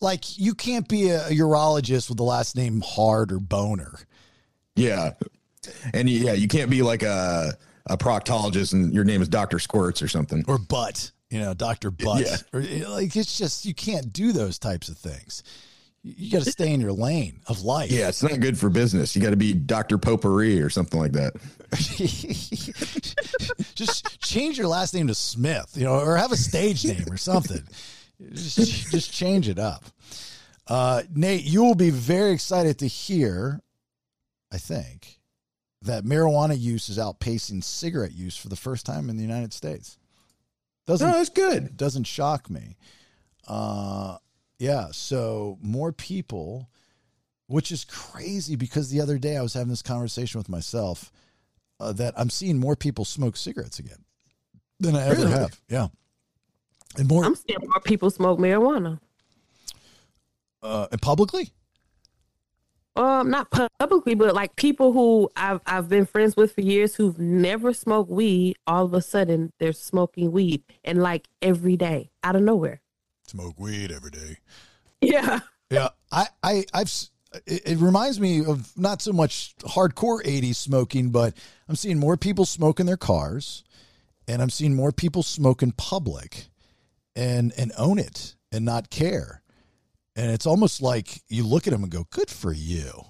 like 0.00 0.38
you 0.38 0.54
can't 0.54 0.88
be 0.88 1.10
a 1.10 1.28
urologist 1.30 2.08
with 2.08 2.16
the 2.18 2.24
last 2.24 2.56
name 2.56 2.82
Hard 2.84 3.30
or 3.30 3.38
Boner. 3.40 3.98
yeah, 4.74 5.12
and 5.92 6.08
yeah, 6.10 6.32
you 6.32 6.48
can't 6.48 6.70
be 6.70 6.82
like 6.82 7.02
a 7.02 7.56
a 7.86 7.96
proctologist 7.98 8.72
and 8.72 8.92
your 8.94 9.04
name 9.04 9.20
is 9.22 9.28
Doctor 9.28 9.58
Squirts 9.58 10.00
or 10.02 10.08
something. 10.08 10.44
or 10.48 10.56
butt, 10.58 11.10
you 11.30 11.38
know, 11.38 11.52
Doctor 11.54 11.90
Butt. 11.90 12.22
Yeah. 12.24 12.36
Or, 12.52 12.60
like 12.88 13.14
it's 13.14 13.36
just 13.38 13.66
you 13.66 13.74
can't 13.74 14.12
do 14.12 14.32
those 14.32 14.58
types 14.58 14.88
of 14.88 14.96
things. 14.96 15.42
You, 16.06 16.30
got 16.30 16.42
to 16.42 16.50
stay 16.50 16.70
in 16.70 16.82
your 16.82 16.92
lane 16.92 17.40
of 17.46 17.62
life. 17.62 17.90
Yeah, 17.90 18.08
it's 18.08 18.22
not 18.22 18.38
good 18.38 18.58
for 18.58 18.68
business. 18.68 19.16
You 19.16 19.22
got 19.22 19.30
to 19.30 19.36
be 19.36 19.54
Doctor 19.54 19.96
Potpourri 19.96 20.60
or 20.60 20.68
something 20.68 21.00
like 21.00 21.12
that. 21.12 21.32
just 23.74 24.20
change 24.20 24.58
your 24.58 24.68
last 24.68 24.92
name 24.92 25.06
to 25.06 25.14
Smith, 25.14 25.72
you 25.74 25.84
know, 25.84 25.98
or 25.98 26.18
have 26.18 26.30
a 26.30 26.36
stage 26.36 26.84
name 26.84 27.06
or 27.10 27.16
something. 27.16 27.62
Just, 28.34 28.90
just 28.90 29.12
change 29.14 29.48
it 29.48 29.58
up. 29.58 29.82
Uh, 30.66 31.02
Nate, 31.14 31.44
you 31.44 31.64
will 31.64 31.74
be 31.74 31.88
very 31.90 32.32
excited 32.32 32.78
to 32.80 32.86
hear, 32.86 33.62
I 34.52 34.58
think, 34.58 35.20
that 35.82 36.04
marijuana 36.04 36.58
use 36.58 36.90
is 36.90 36.98
outpacing 36.98 37.64
cigarette 37.64 38.12
use 38.12 38.36
for 38.36 38.48
the 38.48 38.56
first 38.56 38.84
time 38.84 39.08
in 39.08 39.16
the 39.16 39.22
United 39.22 39.54
States. 39.54 39.96
Doesn't 40.86 41.08
Oh, 41.08 41.12
that's 41.12 41.30
good. 41.30 41.78
Doesn't 41.78 42.04
shock 42.04 42.50
me. 42.50 42.76
Uh, 43.46 44.18
yeah. 44.58 44.88
So 44.92 45.58
more 45.62 45.92
people, 45.92 46.68
which 47.46 47.70
is 47.72 47.84
crazy 47.84 48.56
because 48.56 48.90
the 48.90 49.00
other 49.00 49.18
day 49.18 49.36
I 49.36 49.42
was 49.42 49.54
having 49.54 49.68
this 49.68 49.82
conversation 49.82 50.38
with 50.38 50.48
myself 50.48 51.10
uh, 51.80 51.92
that 51.92 52.14
I'm 52.16 52.30
seeing 52.30 52.58
more 52.58 52.76
people 52.76 53.04
smoke 53.04 53.36
cigarettes 53.36 53.78
again 53.78 54.04
than 54.80 54.96
I 54.96 55.06
ever 55.06 55.22
Really? 55.22 55.30
have. 55.32 55.60
Yeah. 55.68 55.88
And 56.96 57.08
more 57.08 57.24
I'm 57.24 57.34
seeing 57.34 57.58
more 57.62 57.80
people 57.84 58.10
smoke 58.10 58.38
marijuana. 58.38 59.00
uh, 60.62 60.86
and 60.92 61.00
publicly. 61.02 61.50
Um, 62.96 63.28
not 63.28 63.50
publicly, 63.80 64.14
but 64.14 64.36
like 64.36 64.54
people 64.54 64.92
who 64.92 65.28
I've 65.34 65.60
I've 65.66 65.88
been 65.88 66.06
friends 66.06 66.36
with 66.36 66.54
for 66.54 66.60
years 66.60 66.94
who've 66.94 67.18
never 67.18 67.72
smoked 67.72 68.08
weed. 68.08 68.54
All 68.68 68.84
of 68.84 68.94
a 68.94 69.02
sudden, 69.02 69.52
they're 69.58 69.72
smoking 69.72 70.30
weed, 70.30 70.62
and 70.84 71.02
like 71.02 71.26
every 71.42 71.76
day, 71.76 72.10
out 72.22 72.36
of 72.36 72.42
nowhere. 72.42 72.80
Smoke 73.26 73.58
weed 73.58 73.90
every 73.90 74.10
day. 74.10 74.38
Yeah. 75.00 75.40
Yeah, 75.70 75.88
I, 76.12 76.26
I, 76.42 76.64
I've. 76.72 76.92
It, 77.46 77.62
it 77.66 77.78
reminds 77.78 78.20
me 78.20 78.44
of 78.44 78.76
not 78.78 79.02
so 79.02 79.12
much 79.12 79.56
hardcore 79.60 80.22
'80s 80.22 80.56
smoking, 80.56 81.10
but 81.10 81.34
I'm 81.68 81.76
seeing 81.76 81.98
more 81.98 82.16
people 82.16 82.44
smoke 82.44 82.78
in 82.78 82.86
their 82.86 82.96
cars, 82.96 83.64
and 84.28 84.40
I'm 84.40 84.50
seeing 84.50 84.74
more 84.74 84.92
people 84.92 85.22
smoke 85.22 85.62
in 85.62 85.72
public, 85.72 86.46
and 87.16 87.52
and 87.58 87.72
own 87.76 87.98
it 87.98 88.36
and 88.52 88.64
not 88.64 88.90
care, 88.90 89.42
and 90.14 90.30
it's 90.30 90.46
almost 90.46 90.80
like 90.80 91.22
you 91.28 91.44
look 91.44 91.66
at 91.66 91.72
them 91.72 91.82
and 91.82 91.90
go, 91.90 92.06
"Good 92.10 92.30
for 92.30 92.52
you," 92.52 93.06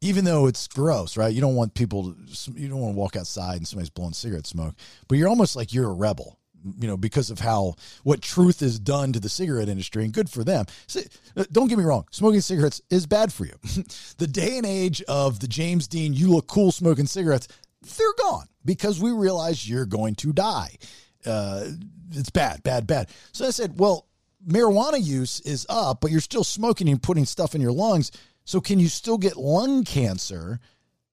even 0.00 0.24
though 0.24 0.46
it's 0.46 0.68
gross, 0.68 1.16
right? 1.16 1.34
You 1.34 1.40
don't 1.40 1.56
want 1.56 1.74
people, 1.74 2.12
to, 2.12 2.52
you 2.52 2.68
don't 2.68 2.80
want 2.80 2.94
to 2.94 2.98
walk 2.98 3.16
outside 3.16 3.56
and 3.56 3.66
somebody's 3.66 3.90
blowing 3.90 4.12
cigarette 4.12 4.46
smoke, 4.46 4.74
but 5.08 5.18
you're 5.18 5.28
almost 5.28 5.56
like 5.56 5.72
you're 5.72 5.90
a 5.90 5.94
rebel, 5.94 6.38
you 6.78 6.88
know, 6.88 6.96
because 6.96 7.30
of 7.30 7.38
how 7.38 7.74
what 8.02 8.22
truth 8.22 8.62
is 8.62 8.78
done 8.78 9.12
to 9.12 9.20
the 9.20 9.28
cigarette 9.28 9.68
industry, 9.68 10.04
and 10.04 10.12
good 10.12 10.30
for 10.30 10.44
them. 10.44 10.66
So, 10.86 11.00
uh, 11.36 11.44
don't 11.52 11.68
get 11.68 11.78
me 11.78 11.84
wrong, 11.84 12.06
smoking 12.10 12.40
cigarettes 12.40 12.80
is 12.90 13.06
bad 13.06 13.32
for 13.32 13.44
you. 13.44 13.54
the 14.18 14.26
day 14.26 14.56
and 14.56 14.66
age 14.66 15.02
of 15.02 15.40
the 15.40 15.48
James 15.48 15.86
Dean, 15.86 16.14
you 16.14 16.30
look 16.30 16.46
cool 16.46 16.72
smoking 16.72 17.06
cigarettes, 17.06 17.48
they're 17.96 18.06
gone 18.18 18.46
because 18.64 19.00
we 19.00 19.12
realize 19.12 19.68
you're 19.68 19.86
going 19.86 20.14
to 20.16 20.32
die. 20.32 20.76
Uh, 21.24 21.66
it's 22.12 22.30
bad, 22.30 22.62
bad, 22.62 22.86
bad. 22.86 23.08
So 23.32 23.46
I 23.46 23.50
said, 23.50 23.78
well, 23.78 24.06
marijuana 24.46 25.02
use 25.02 25.40
is 25.40 25.66
up, 25.68 26.00
but 26.00 26.10
you're 26.10 26.20
still 26.20 26.44
smoking 26.44 26.88
and 26.88 27.02
putting 27.02 27.24
stuff 27.24 27.54
in 27.54 27.60
your 27.60 27.72
lungs. 27.72 28.12
So 28.44 28.60
can 28.60 28.78
you 28.78 28.88
still 28.88 29.18
get 29.18 29.36
lung 29.36 29.84
cancer 29.84 30.60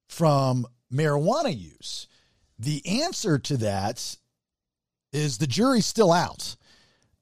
from 0.08 0.66
marijuana 0.92 1.56
use? 1.56 2.06
The 2.58 3.02
answer 3.02 3.38
to 3.38 3.56
that 3.58 4.16
is 5.14 5.38
the 5.38 5.46
jury's 5.46 5.86
still 5.86 6.12
out. 6.12 6.56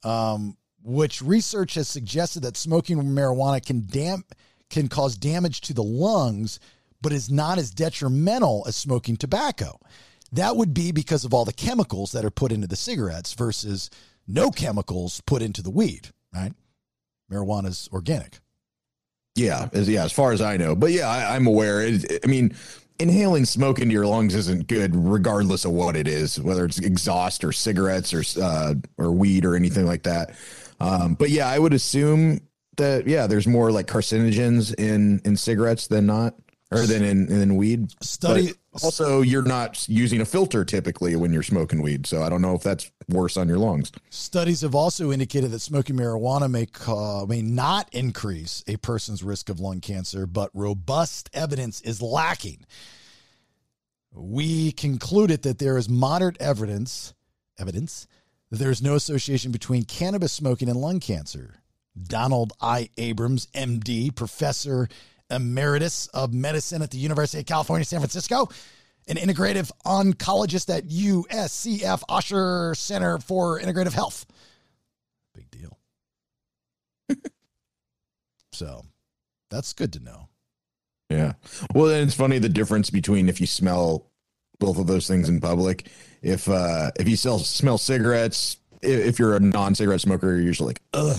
Um, 0.03 0.57
which 0.83 1.23
research 1.23 1.75
has 1.75 1.89
suggested 1.89 2.43
that 2.43 2.57
smoking 2.57 2.97
marijuana 2.97 3.65
can 3.65 3.83
dam- 3.87 4.25
can 4.69 4.89
cause 4.89 5.17
damage 5.17 5.61
to 5.61 5.75
the 5.75 5.83
lungs, 5.83 6.59
but 7.01 7.13
is 7.13 7.31
not 7.31 7.59
as 7.59 7.71
detrimental 7.71 8.65
as 8.67 8.75
smoking 8.75 9.17
tobacco. 9.17 9.79
That 10.33 10.57
would 10.57 10.75
be 10.75 10.91
because 10.91 11.25
of 11.25 11.35
all 11.35 11.45
the 11.45 11.53
chemicals 11.53 12.13
that 12.13 12.25
are 12.25 12.31
put 12.31 12.51
into 12.53 12.67
the 12.67 12.75
cigarettes 12.75 13.35
versus 13.35 13.91
no 14.27 14.51
chemicals 14.51 15.21
put 15.27 15.43
into 15.43 15.63
the 15.63 15.71
weed, 15.71 16.09
right? 16.35 16.53
Marijuana's 17.31 17.89
organic. 17.93 18.41
Yeah, 19.35 19.69
as 19.73 19.89
yeah, 19.89 20.05
as 20.05 20.13
far 20.13 20.33
as 20.33 20.41
I 20.41 20.57
know. 20.57 20.75
But 20.75 20.91
yeah, 20.91 21.09
I, 21.09 21.37
I'm 21.37 21.47
aware. 21.47 21.83
It, 21.83 22.21
I 22.25 22.27
mean, 22.27 22.55
inhaling 22.99 23.45
smoke 23.45 23.79
into 23.79 23.93
your 23.93 24.07
lungs 24.07 24.35
isn't 24.35 24.67
good, 24.67 24.95
regardless 24.95 25.65
of 25.65 25.73
what 25.73 25.97
it 25.97 26.07
is, 26.09 26.41
whether 26.41 26.65
it's 26.65 26.79
exhaust 26.79 27.45
or 27.45 27.53
cigarettes 27.53 28.13
or 28.15 28.23
uh, 28.43 28.75
or 28.99 29.11
weed 29.13 29.45
or 29.45 29.55
anything 29.57 29.87
like 29.87 30.03
that. 30.05 30.35
Um, 30.81 31.15
but 31.15 31.31
yeah, 31.31 31.49
I 31.49 31.59
would 31.59 31.73
assume 31.73 32.41
that 32.77 33.07
yeah, 33.07 33.27
there's 33.27 33.47
more 33.47 33.71
like 33.71 33.87
carcinogens 33.87 34.75
in 34.79 35.21
in 35.25 35.37
cigarettes 35.37 35.87
than 35.89 36.07
not, 36.07 36.35
or 36.71 36.81
than 36.87 37.03
in 37.05 37.31
in 37.31 37.57
weed. 37.57 37.91
Study- 38.03 38.49
But 38.49 38.57
also, 38.81 39.21
you're 39.21 39.43
not 39.43 39.87
using 39.89 40.21
a 40.21 40.25
filter 40.25 40.65
typically 40.65 41.15
when 41.15 41.33
you're 41.33 41.43
smoking 41.43 41.83
weed, 41.83 42.07
so 42.07 42.23
I 42.23 42.31
don't 42.31 42.41
know 42.41 42.55
if 42.55 42.63
that's 42.63 42.91
worse 43.09 43.37
on 43.37 43.47
your 43.47 43.59
lungs. 43.59 43.93
Studies 44.09 44.63
have 44.63 44.75
also 44.75 45.13
indicated 45.13 45.51
that 45.51 45.59
smoking 45.59 45.97
marijuana 45.97 46.51
may 46.51 46.67
ca- 46.67 47.27
may 47.27 47.43
not 47.43 47.89
increase 47.93 48.65
a 48.67 48.77
person's 48.79 49.23
risk 49.23 49.51
of 49.51 49.61
lung 49.61 49.81
cancer, 49.81 50.27
but 50.27 50.51
robust 50.55 51.29
evidence 51.35 51.83
is 51.83 52.01
lacking. 52.01 52.65
We 54.15 54.73
concluded 54.73 55.43
that 55.43 55.59
there 55.59 55.77
is 55.77 55.89
moderate 55.89 56.41
evidence 56.41 57.13
evidence 57.59 58.07
that 58.51 58.59
there 58.59 58.71
is 58.71 58.83
no 58.83 58.95
association 58.95 59.53
between 59.53 59.85
cannabis 59.85 60.33
smoking 60.33 60.69
and 60.69 60.79
lung 60.79 61.01
cancer. 61.01 61.63
Donald 62.01 62.53
I. 62.61 62.89
Abrams, 62.97 63.47
MD, 63.55 64.15
professor 64.15 64.89
emeritus 65.33 66.07
of 66.09 66.33
medicine 66.33 66.83
at 66.83 66.91
the 66.91 66.99
University 66.99 67.41
of 67.41 67.47
California, 67.47 67.85
San 67.85 68.01
Francisco, 68.01 68.49
an 69.09 69.17
integrative 69.17 69.71
oncologist 69.85 70.75
at 70.75 70.85
USCF 70.87 72.03
Osher 72.09 72.77
Center 72.77 73.19
for 73.19 73.61
Integrative 73.61 73.93
Health. 73.93 74.27
Big 75.35 75.51
deal. 75.51 75.79
so 78.53 78.83
that's 79.51 79.73
good 79.73 79.93
to 79.95 80.01
know. 80.01 80.29
Yeah. 81.11 81.33
Well, 81.75 81.87
then 81.87 82.05
it's 82.05 82.15
funny 82.15 82.39
the 82.39 82.49
difference 82.49 82.91
between 82.91 83.29
if 83.29 83.41
you 83.41 83.47
smell 83.47 84.07
both 84.59 84.79
of 84.79 84.87
those 84.87 85.07
things 85.09 85.29
in 85.29 85.41
public. 85.41 85.89
If 86.23 86.49
uh 86.49 86.91
if 86.99 87.09
you 87.09 87.17
sell 87.17 87.39
smell 87.41 87.79
cigarettes, 87.79 88.59
i- 88.83 88.87
if 88.87 89.19
you're 89.19 89.37
a 89.37 89.41
non-cigarette 89.41 90.01
smoker, 90.01 90.29
you're 90.29 90.41
usually 90.41 90.69
like, 90.69 90.83
ugh, 90.95 91.17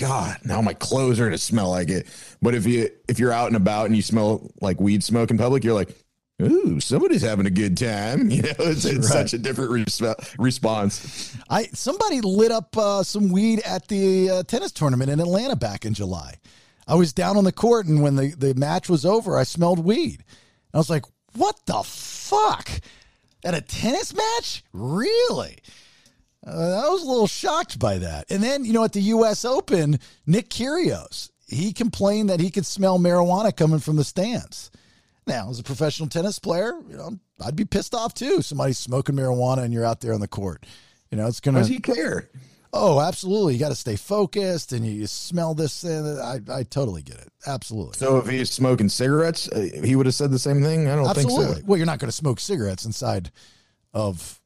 God, 0.00 0.38
now 0.44 0.60
my 0.62 0.72
clothes 0.74 1.20
are 1.20 1.26
gonna 1.26 1.36
smell 1.38 1.70
like 1.70 1.90
it. 1.90 2.06
But 2.40 2.54
if 2.54 2.66
you 2.66 2.88
if 3.06 3.18
you're 3.18 3.32
out 3.32 3.48
and 3.48 3.56
about 3.56 3.86
and 3.86 3.94
you 3.94 4.02
smell 4.02 4.50
like 4.60 4.80
weed 4.80 5.04
smoke 5.04 5.30
in 5.30 5.36
public, 5.38 5.62
you're 5.62 5.74
like, 5.74 5.94
ooh, 6.40 6.80
somebody's 6.80 7.20
having 7.22 7.44
a 7.46 7.50
good 7.50 7.76
time. 7.76 8.30
You 8.30 8.42
know, 8.42 8.48
it's, 8.60 8.84
it's 8.86 9.10
Right. 9.10 9.28
such 9.28 9.34
a 9.34 9.38
different 9.38 9.70
resp- 9.72 10.34
response. 10.38 11.36
I 11.50 11.64
somebody 11.74 12.20
lit 12.22 12.50
up 12.50 12.74
uh, 12.78 13.02
some 13.02 13.28
weed 13.30 13.60
at 13.66 13.88
the 13.88 14.30
uh, 14.30 14.42
tennis 14.44 14.72
tournament 14.72 15.10
in 15.10 15.20
Atlanta 15.20 15.54
back 15.54 15.84
in 15.84 15.92
July. 15.92 16.36
I 16.88 16.94
was 16.94 17.12
down 17.12 17.36
on 17.36 17.44
the 17.44 17.52
court, 17.52 17.86
and 17.86 18.02
when 18.02 18.16
the, 18.16 18.34
the 18.36 18.54
match 18.54 18.88
was 18.88 19.04
over, 19.04 19.36
I 19.38 19.44
smelled 19.44 19.84
weed. 19.84 20.24
I 20.74 20.78
was 20.78 20.88
like, 20.90 21.04
"What 21.36 21.60
the 21.66 21.82
fuck?" 21.84 22.68
At 23.44 23.54
a 23.54 23.60
tennis 23.60 24.14
match? 24.14 24.64
Really? 24.72 25.58
Uh, 26.46 26.84
I 26.86 26.88
was 26.88 27.02
a 27.02 27.06
little 27.06 27.26
shocked 27.26 27.78
by 27.78 27.98
that. 27.98 28.30
And 28.30 28.42
then, 28.42 28.64
you 28.64 28.72
know, 28.72 28.84
at 28.84 28.92
the 28.92 29.02
U.S. 29.02 29.44
Open, 29.44 29.98
Nick 30.26 30.48
Kyrgios, 30.48 31.30
he 31.46 31.72
complained 31.72 32.30
that 32.30 32.40
he 32.40 32.50
could 32.50 32.66
smell 32.66 32.98
marijuana 32.98 33.54
coming 33.54 33.80
from 33.80 33.96
the 33.96 34.04
stands. 34.04 34.70
Now, 35.26 35.50
as 35.50 35.58
a 35.58 35.62
professional 35.62 36.08
tennis 36.08 36.38
player, 36.38 36.72
you 36.88 36.96
know, 36.96 37.18
I'd 37.44 37.56
be 37.56 37.64
pissed 37.64 37.94
off 37.94 38.14
too. 38.14 38.42
Somebody's 38.42 38.78
smoking 38.78 39.16
marijuana 39.16 39.64
and 39.64 39.72
you're 39.72 39.84
out 39.84 40.00
there 40.00 40.14
on 40.14 40.20
the 40.20 40.28
court. 40.28 40.64
You 41.10 41.18
know, 41.18 41.26
it's 41.26 41.40
gonna. 41.40 41.58
Does 41.58 41.68
he 41.68 41.78
care? 41.78 42.30
Oh, 42.72 43.00
absolutely. 43.00 43.54
You 43.54 43.60
got 43.60 43.70
to 43.70 43.74
stay 43.74 43.96
focused, 43.96 44.72
and 44.72 44.86
you, 44.86 44.92
you 44.92 45.06
smell 45.08 45.54
this. 45.54 45.82
And 45.82 46.20
I, 46.20 46.38
I 46.52 46.62
totally 46.62 47.02
get 47.02 47.16
it. 47.16 47.28
Absolutely. 47.46 47.94
So 47.94 48.18
if 48.18 48.28
he's 48.28 48.50
smoking 48.50 48.88
cigarettes, 48.88 49.48
uh, 49.48 49.68
he 49.82 49.96
would 49.96 50.06
have 50.06 50.14
said 50.14 50.30
the 50.30 50.38
same 50.38 50.62
thing. 50.62 50.88
I 50.88 50.94
don't 50.94 51.08
Absolutely. 51.08 51.46
think 51.46 51.56
so. 51.58 51.62
Well, 51.66 51.78
you're 51.78 51.86
not 51.86 51.98
going 51.98 52.10
to 52.10 52.16
smoke 52.16 52.38
cigarettes 52.38 52.84
inside 52.84 53.32
of, 53.92 54.39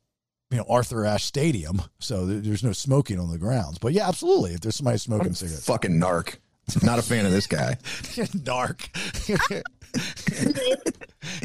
you 0.51 0.59
know, 0.59 0.65
Arthur 0.69 1.05
Ashe 1.05 1.25
Stadium, 1.25 1.83
so 1.99 2.27
there's 2.27 2.63
no 2.63 2.73
smoking 2.73 3.19
on 3.19 3.31
the 3.31 3.39
grounds. 3.39 3.79
But 3.79 3.93
yeah, 3.93 4.09
absolutely. 4.09 4.53
If 4.53 4.61
there's 4.61 4.77
somebody 4.77 4.99
smoking 4.99 5.35
cigarettes, 5.35 5.67
Fucking 5.67 5.99
narc. 5.99 6.37
Not 6.83 6.99
a 6.99 7.03
fan 7.03 7.27
of 7.27 7.33
this 7.33 7.47
guy. 7.47 7.77
dark. 8.43 8.89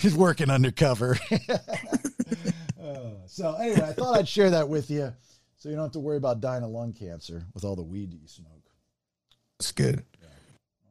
He's 0.01 0.15
working 0.15 0.49
undercover. 0.49 1.17
Oh, 2.81 3.13
so 3.25 3.53
anyway, 3.55 3.81
I 3.81 3.93
thought 3.93 4.17
I'd 4.17 4.27
share 4.27 4.49
that 4.51 4.69
with 4.69 4.89
you, 4.89 5.13
so 5.57 5.69
you 5.69 5.75
don't 5.75 5.85
have 5.85 5.91
to 5.93 5.99
worry 5.99 6.17
about 6.17 6.41
dying 6.41 6.63
of 6.63 6.69
lung 6.69 6.93
cancer 6.93 7.45
with 7.53 7.63
all 7.63 7.75
the 7.75 7.83
weed 7.83 8.11
that 8.11 8.17
you 8.17 8.27
smoke. 8.27 8.49
It's 9.59 9.71
good. 9.71 10.03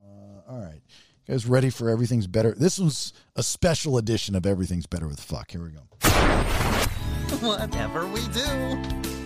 Uh, 0.02 0.50
all 0.50 0.60
right, 0.60 0.80
you 1.26 1.34
guys 1.34 1.46
ready 1.46 1.70
for 1.70 1.88
everything's 1.88 2.26
better? 2.26 2.52
This 2.52 2.78
was 2.78 3.12
a 3.36 3.42
special 3.42 3.98
edition 3.98 4.34
of 4.34 4.46
Everything's 4.46 4.86
Better 4.86 5.08
with 5.08 5.20
Fuck. 5.20 5.52
Here 5.52 5.62
we 5.62 5.70
go. 5.70 5.82
Whatever 7.40 8.06
we 8.06 8.20
do, 8.28 8.40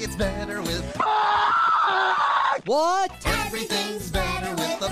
it's 0.00 0.16
better 0.16 0.60
with 0.60 0.96
What? 2.66 3.10
Everything's 3.24 4.10
better 4.10 4.50
with 4.56 4.80
the 4.80 4.88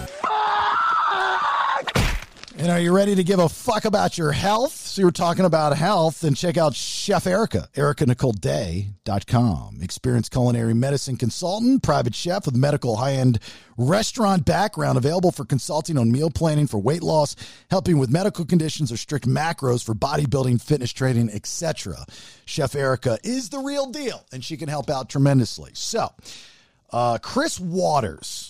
And 2.61 2.70
are 2.70 2.78
you 2.78 2.95
ready 2.95 3.15
to 3.15 3.24
give 3.24 3.39
a 3.39 3.49
fuck 3.49 3.87
about 3.87 4.19
your 4.19 4.32
health? 4.32 4.74
So 4.74 5.01
you're 5.01 5.12
talking 5.12 5.47
about 5.47 5.74
health, 5.74 6.20
then 6.20 6.35
check 6.35 6.59
out 6.59 6.74
Chef 6.74 7.27
Erica, 7.27 7.70
ericanicoleday.com. 7.74 9.78
Experienced 9.81 10.31
culinary 10.31 10.74
medicine 10.74 11.16
consultant, 11.16 11.82
private 11.82 12.15
chef 12.15 12.45
with 12.45 12.55
medical 12.55 12.97
high-end 12.97 13.39
restaurant 13.78 14.45
background 14.45 14.99
available 14.99 15.32
for 15.32 15.47
consulting 15.47 15.97
on 15.97 16.12
meal 16.12 16.28
planning 16.28 16.66
for 16.66 16.78
weight 16.78 17.03
loss, 17.03 17.35
helping 17.70 17.97
with 17.97 18.11
medical 18.11 18.45
conditions 18.45 18.93
or 18.93 18.99
strict 18.99 19.27
macros 19.27 19.82
for 19.82 19.95
bodybuilding, 19.95 20.61
fitness 20.61 20.93
training, 20.93 21.31
etc. 21.31 22.05
Chef 22.45 22.74
Erica 22.74 23.16
is 23.24 23.49
the 23.49 23.61
real 23.61 23.87
deal, 23.87 24.27
and 24.35 24.45
she 24.45 24.59
can 24.59 24.69
help 24.69 24.91
out 24.91 25.09
tremendously. 25.09 25.70
So, 25.73 26.11
uh, 26.93 27.16
Chris 27.23 27.59
Waters 27.59 28.49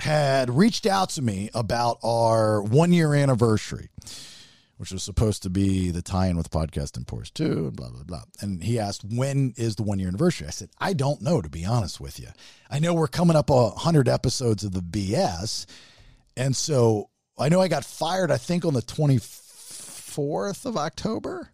had 0.00 0.50
reached 0.50 0.86
out 0.86 1.10
to 1.10 1.22
me 1.22 1.50
about 1.54 1.98
our 2.02 2.62
one 2.62 2.92
year 2.92 3.14
anniversary, 3.14 3.88
which 4.76 4.92
was 4.92 5.02
supposed 5.02 5.42
to 5.42 5.50
be 5.50 5.90
the 5.90 6.02
tie 6.02 6.28
in 6.28 6.36
with 6.36 6.50
Podcast 6.50 6.96
Imports 6.96 7.30
too, 7.30 7.66
and 7.66 7.76
blah, 7.76 7.90
blah, 7.90 8.04
blah. 8.04 8.22
And 8.40 8.62
he 8.62 8.78
asked, 8.78 9.04
when 9.04 9.54
is 9.56 9.76
the 9.76 9.82
one 9.82 9.98
year 9.98 10.08
anniversary? 10.08 10.46
I 10.46 10.50
said, 10.50 10.70
I 10.78 10.92
don't 10.92 11.22
know, 11.22 11.40
to 11.42 11.48
be 11.48 11.64
honest 11.64 12.00
with 12.00 12.20
you. 12.20 12.28
I 12.70 12.78
know 12.78 12.94
we're 12.94 13.08
coming 13.08 13.36
up 13.36 13.50
a 13.50 13.70
100 13.70 14.08
episodes 14.08 14.64
of 14.64 14.72
the 14.72 14.80
BS. 14.80 15.66
And 16.36 16.54
so 16.54 17.10
I 17.36 17.48
know 17.48 17.60
I 17.60 17.68
got 17.68 17.84
fired, 17.84 18.30
I 18.30 18.36
think, 18.36 18.64
on 18.64 18.74
the 18.74 18.82
24th 18.82 20.64
of 20.66 20.76
October 20.76 21.50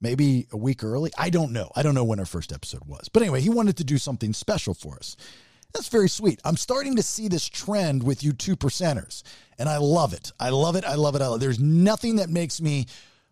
maybe 0.00 0.46
a 0.52 0.56
week 0.56 0.82
early. 0.82 1.10
I 1.18 1.30
don't 1.30 1.52
know. 1.52 1.70
I 1.76 1.82
don't 1.82 1.94
know 1.94 2.04
when 2.04 2.18
our 2.18 2.26
first 2.26 2.52
episode 2.52 2.84
was. 2.86 3.08
But 3.08 3.22
anyway, 3.22 3.40
he 3.40 3.50
wanted 3.50 3.76
to 3.78 3.84
do 3.84 3.98
something 3.98 4.32
special 4.32 4.74
for 4.74 4.96
us. 4.96 5.16
That's 5.72 5.88
very 5.88 6.08
sweet. 6.08 6.40
I'm 6.44 6.56
starting 6.56 6.96
to 6.96 7.02
see 7.02 7.28
this 7.28 7.48
trend 7.48 8.02
with 8.02 8.24
you 8.24 8.32
two 8.32 8.56
percenters, 8.56 9.22
and 9.58 9.68
I 9.68 9.76
love 9.78 10.12
it. 10.12 10.32
I 10.40 10.50
love 10.50 10.76
it. 10.76 10.84
I 10.84 10.96
love 10.96 11.14
it. 11.14 11.22
I 11.22 11.28
love 11.28 11.36
it. 11.36 11.44
There's 11.44 11.60
nothing 11.60 12.16
that 12.16 12.28
makes 12.28 12.60
me 12.60 12.86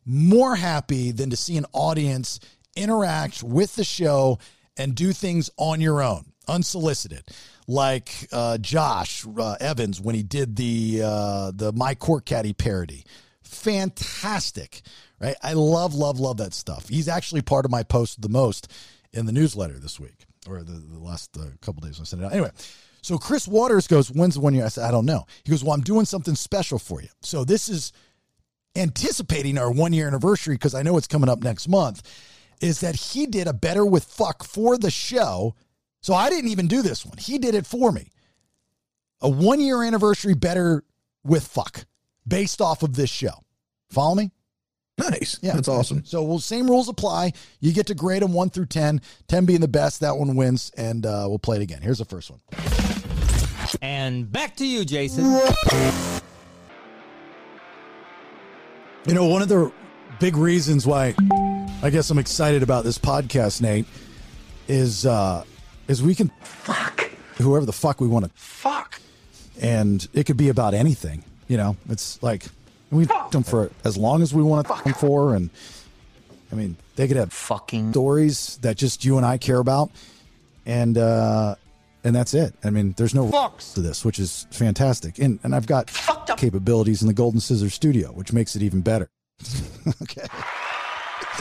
more 0.05 0.56
happy 0.56 1.10
than 1.10 1.31
to 1.31 1.36
see 1.36 1.56
an 1.56 1.66
audience 1.73 2.40
interact 2.77 3.43
with 3.43 3.74
the 3.74 3.85
show 3.85 4.39
and 4.77 4.94
do 4.94 5.12
things 5.12 5.51
on 5.56 5.81
your 5.81 6.02
own, 6.02 6.32
unsolicited. 6.47 7.24
Like 7.66 8.28
uh, 8.32 8.59
Josh 8.59 9.27
uh, 9.36 9.56
Evans 9.60 10.01
when 10.01 10.15
he 10.15 10.23
did 10.23 10.56
the 10.56 11.02
uh, 11.05 11.52
the 11.55 11.73
My 11.73 11.94
Court 11.94 12.24
Caddy 12.24 12.55
parody, 12.55 13.05
fantastic, 13.43 14.81
right? 15.20 15.36
I 15.43 15.52
love, 15.52 15.94
love, 15.94 16.19
love 16.19 16.39
that 16.39 16.55
stuff. 16.55 16.89
He's 16.89 17.09
actually 17.09 17.43
part 17.43 17.66
of 17.66 17.70
my 17.70 17.82
post 17.82 18.23
the 18.23 18.31
most 18.31 18.73
in 19.12 19.27
the 19.27 19.32
newsletter 19.32 19.78
this 19.78 20.01
week 20.01 20.28
or 20.47 20.62
the, 20.62 20.73
the 20.73 20.98
last 20.98 21.36
uh, 21.36 21.44
couple 21.60 21.81
days 21.81 21.98
when 21.98 22.02
I 22.02 22.06
sent 22.06 22.23
it 22.23 22.27
out. 22.27 22.32
Anyway, 22.32 22.51
so 23.02 23.19
Chris 23.19 23.48
Waters 23.48 23.86
goes, 23.86 24.10
When's 24.10 24.35
the 24.35 24.40
one 24.40 24.55
year? 24.55 24.65
I 24.65 24.69
said, 24.69 24.85
I 24.85 24.90
don't 24.90 25.06
know. 25.06 25.24
He 25.44 25.51
goes, 25.51 25.65
Well, 25.65 25.73
I'm 25.74 25.81
doing 25.82 26.05
something 26.05 26.35
special 26.35 26.78
for 26.78 27.02
you. 27.02 27.09
So 27.23 27.44
this 27.44 27.69
is 27.69 27.93
anticipating 28.77 29.59
our 29.59 29.70
one 29.70 29.93
year 29.93 30.06
anniversary 30.06 30.55
because 30.55 30.74
I 30.74 30.82
know 30.82 30.97
it's 30.97 31.06
coming 31.06 31.28
up 31.28 31.43
next 31.43 31.69
month. 31.69 32.02
Is 32.60 32.81
that 32.81 32.97
he 32.97 33.27
did 33.27 33.47
a 33.47 33.52
better 33.52 33.85
with 33.86 34.05
fuck 34.05 34.44
for 34.44 34.77
the 34.77 34.90
show. 34.90 35.55
So 36.01 36.15
I 36.15 36.28
didn't 36.31 36.51
even 36.51 36.66
do 36.69 36.82
this 36.82 37.05
one. 37.06 37.19
He 37.19 37.39
did 37.39 37.55
it 37.55 37.66
for 37.66 37.93
me. 37.93 38.10
a 39.20 39.28
one 39.28 39.60
year 39.60 39.82
anniversary 39.82 40.35
better 40.35 40.85
with 41.24 41.47
fuck 41.47 41.86
based 42.27 42.60
off 42.60 42.82
of 42.82 42.94
this 42.94 43.10
show. 43.10 43.44
Follow 43.90 44.15
me? 44.15 44.31
Nice. 44.99 45.39
Yeah, 45.41 45.55
That's 45.55 45.69
awesome. 45.69 46.05
So, 46.05 46.23
well, 46.25 46.39
same 46.41 46.69
rules 46.69 46.89
apply. 46.89 47.33
You 47.61 47.73
get 47.73 47.87
to 47.87 47.95
grade 47.95 48.23
them 48.23 48.33
one 48.33 48.51
through 48.51 48.66
10, 48.66 49.01
10 49.29 49.45
being 49.47 49.61
the 49.61 49.69
best. 49.69 50.01
That 50.01 50.16
one 50.16 50.35
wins, 50.35 50.73
and 50.77 51.07
uh, 51.07 51.27
we'll 51.29 51.39
play 51.39 51.57
it 51.57 51.62
again. 51.62 51.83
Here's 51.83 51.99
the 51.99 52.05
first 52.05 52.31
one. 52.31 52.41
And 53.81 54.31
back 54.31 54.57
to 54.57 54.66
you, 54.66 54.85
Jason. 54.85 55.25
You 59.07 59.15
know, 59.15 59.27
one 59.27 59.43
of 59.43 59.49
the 59.49 59.73
big 60.19 60.37
reasons 60.37 60.87
why 60.87 61.15
I 61.83 61.91
guess 61.91 62.11
I'm 62.11 62.19
excited 62.19 62.62
about 62.62 62.85
this 62.85 62.99
podcast, 62.99 63.61
Nate, 63.62 63.87
is 64.66 65.07
uh 65.07 65.45
is 65.87 66.03
we 66.03 66.15
can 66.15 66.31
fuck 66.43 67.11
whoever 67.37 67.65
the 67.65 67.73
fuck 67.73 68.01
we 68.01 68.09
want 68.09 68.25
to 68.25 68.31
fuck. 68.35 69.01
And 69.61 70.07
it 70.12 70.25
could 70.27 70.37
be 70.37 70.49
about 70.51 70.75
anything. 70.75 71.25
You 71.47 71.57
know, 71.57 71.77
it's 71.89 72.23
like 72.23 72.47
we 72.90 73.05
fucked 73.05 73.32
them 73.32 73.43
for 73.43 73.70
as 73.85 73.97
long 73.97 74.23
as 74.23 74.32
we 74.32 74.43
want 74.43 74.66
to 74.66 74.73
fuck 74.73 74.85
them 74.85 74.94
for 74.94 75.35
and 75.35 75.51
I 76.51 76.55
mean, 76.55 76.77
they 76.97 77.06
could 77.06 77.16
have 77.16 77.32
fucking 77.32 77.93
stories 77.93 78.59
that 78.62 78.77
just 78.77 79.05
you 79.05 79.19
and 79.19 79.27
I 79.27 79.39
care 79.39 79.59
about. 79.59 79.90
And 80.66 80.97
uh 80.97 81.56
and 82.05 82.15
that's 82.15 82.32
it. 82.32 82.55
I 82.65 82.70
mean, 82.70 82.94
there's 82.97 83.15
no 83.15 83.27
fucks 83.27 83.74
to 83.74 83.81
this, 83.81 84.05
which 84.05 84.19
is 84.19 84.47
fantastic. 84.51 85.19
And 85.19 85.39
and 85.43 85.55
I've 85.55 85.66
got 85.66 85.90
capabilities 86.36 87.02
in 87.02 87.09
the 87.09 87.15
Golden 87.15 87.40
Scissors 87.40 87.74
studio, 87.74 88.12
which 88.12 88.32
makes 88.32 88.56
it 88.56 88.62
even 88.62 88.81
better. 88.81 89.09
okay. 90.02 90.27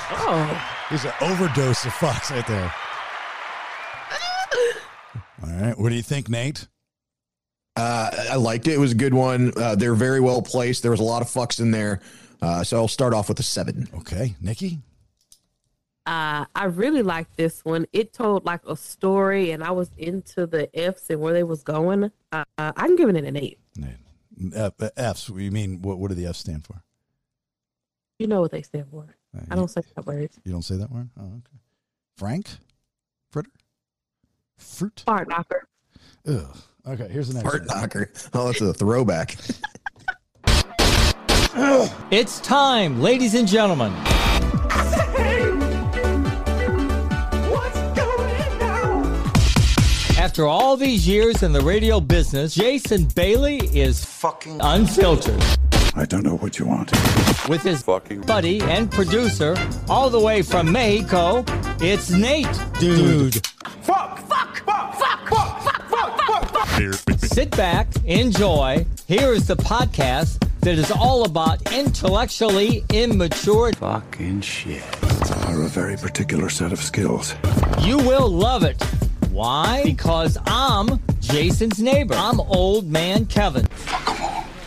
Oh. 0.09 0.73
There's 0.89 1.03
an 1.03 1.13
overdose 1.21 1.85
of 1.85 1.91
fucks 1.93 2.31
right 2.31 2.47
there. 2.47 2.73
All 5.43 5.61
right. 5.61 5.77
What 5.77 5.89
do 5.89 5.95
you 5.95 6.03
think, 6.03 6.29
Nate? 6.29 6.67
Uh, 7.77 8.09
I 8.31 8.35
liked 8.35 8.67
it. 8.67 8.73
It 8.73 8.79
was 8.79 8.91
a 8.91 8.95
good 8.95 9.13
one. 9.13 9.53
Uh, 9.55 9.75
they're 9.75 9.95
very 9.95 10.19
well 10.19 10.41
placed. 10.41 10.81
There 10.81 10.91
was 10.91 10.99
a 10.99 11.03
lot 11.03 11.21
of 11.21 11.27
fucks 11.27 11.59
in 11.59 11.71
there. 11.71 12.01
Uh, 12.41 12.63
so 12.63 12.77
I'll 12.77 12.87
start 12.87 13.13
off 13.13 13.29
with 13.29 13.39
a 13.39 13.43
seven. 13.43 13.87
Okay. 13.97 14.35
Nikki? 14.41 14.79
Uh, 16.05 16.45
I 16.55 16.65
really 16.65 17.03
liked 17.03 17.35
this 17.37 17.63
one. 17.65 17.85
It 17.93 18.13
told 18.13 18.45
like 18.45 18.61
a 18.65 18.75
story, 18.75 19.51
and 19.51 19.63
I 19.63 19.71
was 19.71 19.91
into 19.97 20.47
the 20.47 20.69
F's 20.77 21.09
and 21.09 21.19
where 21.19 21.33
they 21.33 21.43
was 21.43 21.63
going. 21.63 22.11
Uh, 22.31 22.43
I'm 22.57 22.95
giving 22.95 23.15
it 23.15 23.25
an 23.25 23.35
eight. 23.35 23.59
F, 24.55 24.73
F's. 24.95 25.29
You 25.29 25.51
mean 25.51 25.81
what? 25.81 25.99
What 25.99 26.09
do 26.09 26.15
the 26.15 26.25
F's 26.25 26.39
stand 26.39 26.65
for? 26.65 26.81
You 28.19 28.27
know 28.27 28.41
what 28.41 28.51
they 28.51 28.61
stand 28.61 28.87
for. 28.89 29.15
I 29.51 29.55
don't 29.55 29.69
say 29.69 29.81
that 29.95 30.05
word. 30.05 30.31
You 30.45 30.51
don't 30.51 30.63
say 30.63 30.77
that 30.77 30.91
word. 30.91 31.09
Oh, 31.19 31.25
okay. 31.25 31.59
Frank, 32.15 32.47
fritter, 33.29 33.51
fruit, 34.57 35.03
Fart 35.05 35.27
knocker. 35.27 35.67
Ugh. 36.27 36.57
Okay. 36.87 37.07
Here's 37.09 37.27
the 37.27 37.35
next. 37.35 37.49
Fart 37.49 37.67
one. 37.67 37.81
knocker. 37.81 38.11
Oh, 38.33 38.45
that's 38.47 38.61
a 38.61 38.73
throwback. 38.73 39.35
It's 42.11 42.39
time, 42.41 43.01
ladies 43.01 43.33
and 43.33 43.47
gentlemen. 43.47 43.91
After 50.19 50.45
all 50.45 50.77
these 50.77 51.07
years 51.07 51.41
in 51.41 51.51
the 51.53 51.61
radio 51.61 51.99
business, 51.99 52.53
Jason 52.53 53.05
Bailey 53.15 53.57
is 53.75 54.05
fucking 54.05 54.59
unfiltered. 54.61 55.41
I 55.95 56.05
don't 56.05 56.23
know 56.23 56.37
what 56.37 56.59
you 56.59 56.67
want. 56.67 56.91
With 57.49 57.63
his 57.63 57.81
fucking 57.81 58.21
buddy 58.21 58.61
and 58.61 58.91
producer, 58.91 59.55
all 59.89 60.11
the 60.11 60.19
way 60.19 60.43
from 60.43 60.71
Mexico, 60.71 61.43
it's 61.81 62.11
Nate, 62.11 62.47
dude. 62.79 63.33
Fuck! 63.33 63.56
Fuck! 66.77 66.93
Fuck! 67.09 67.19
Sit 67.19 67.51
back, 67.51 67.87
enjoy. 68.05 68.85
Here 69.07 69.33
is 69.33 69.47
the 69.47 69.55
podcast 69.55 70.39
that 70.61 70.77
is 70.77 70.91
all 70.91 71.25
about 71.25 71.73
intellectually 71.73 72.83
immature. 72.93 73.73
Fucking 73.73 74.41
shit. 74.41 74.83
Are 75.47 75.63
a 75.63 75.67
very 75.67 75.97
particular 75.97 76.49
set 76.49 76.71
of 76.71 76.79
skills. 76.79 77.35
You 77.81 77.97
will 77.97 78.29
love 78.29 78.63
it. 78.63 78.81
Why? 79.31 79.81
Because 79.83 80.37
I'm 80.45 80.99
Jason's 81.19 81.79
neighbor. 81.79 82.15
I'm 82.15 82.39
old 82.39 82.87
man 82.87 83.25
Kevin. 83.25 83.65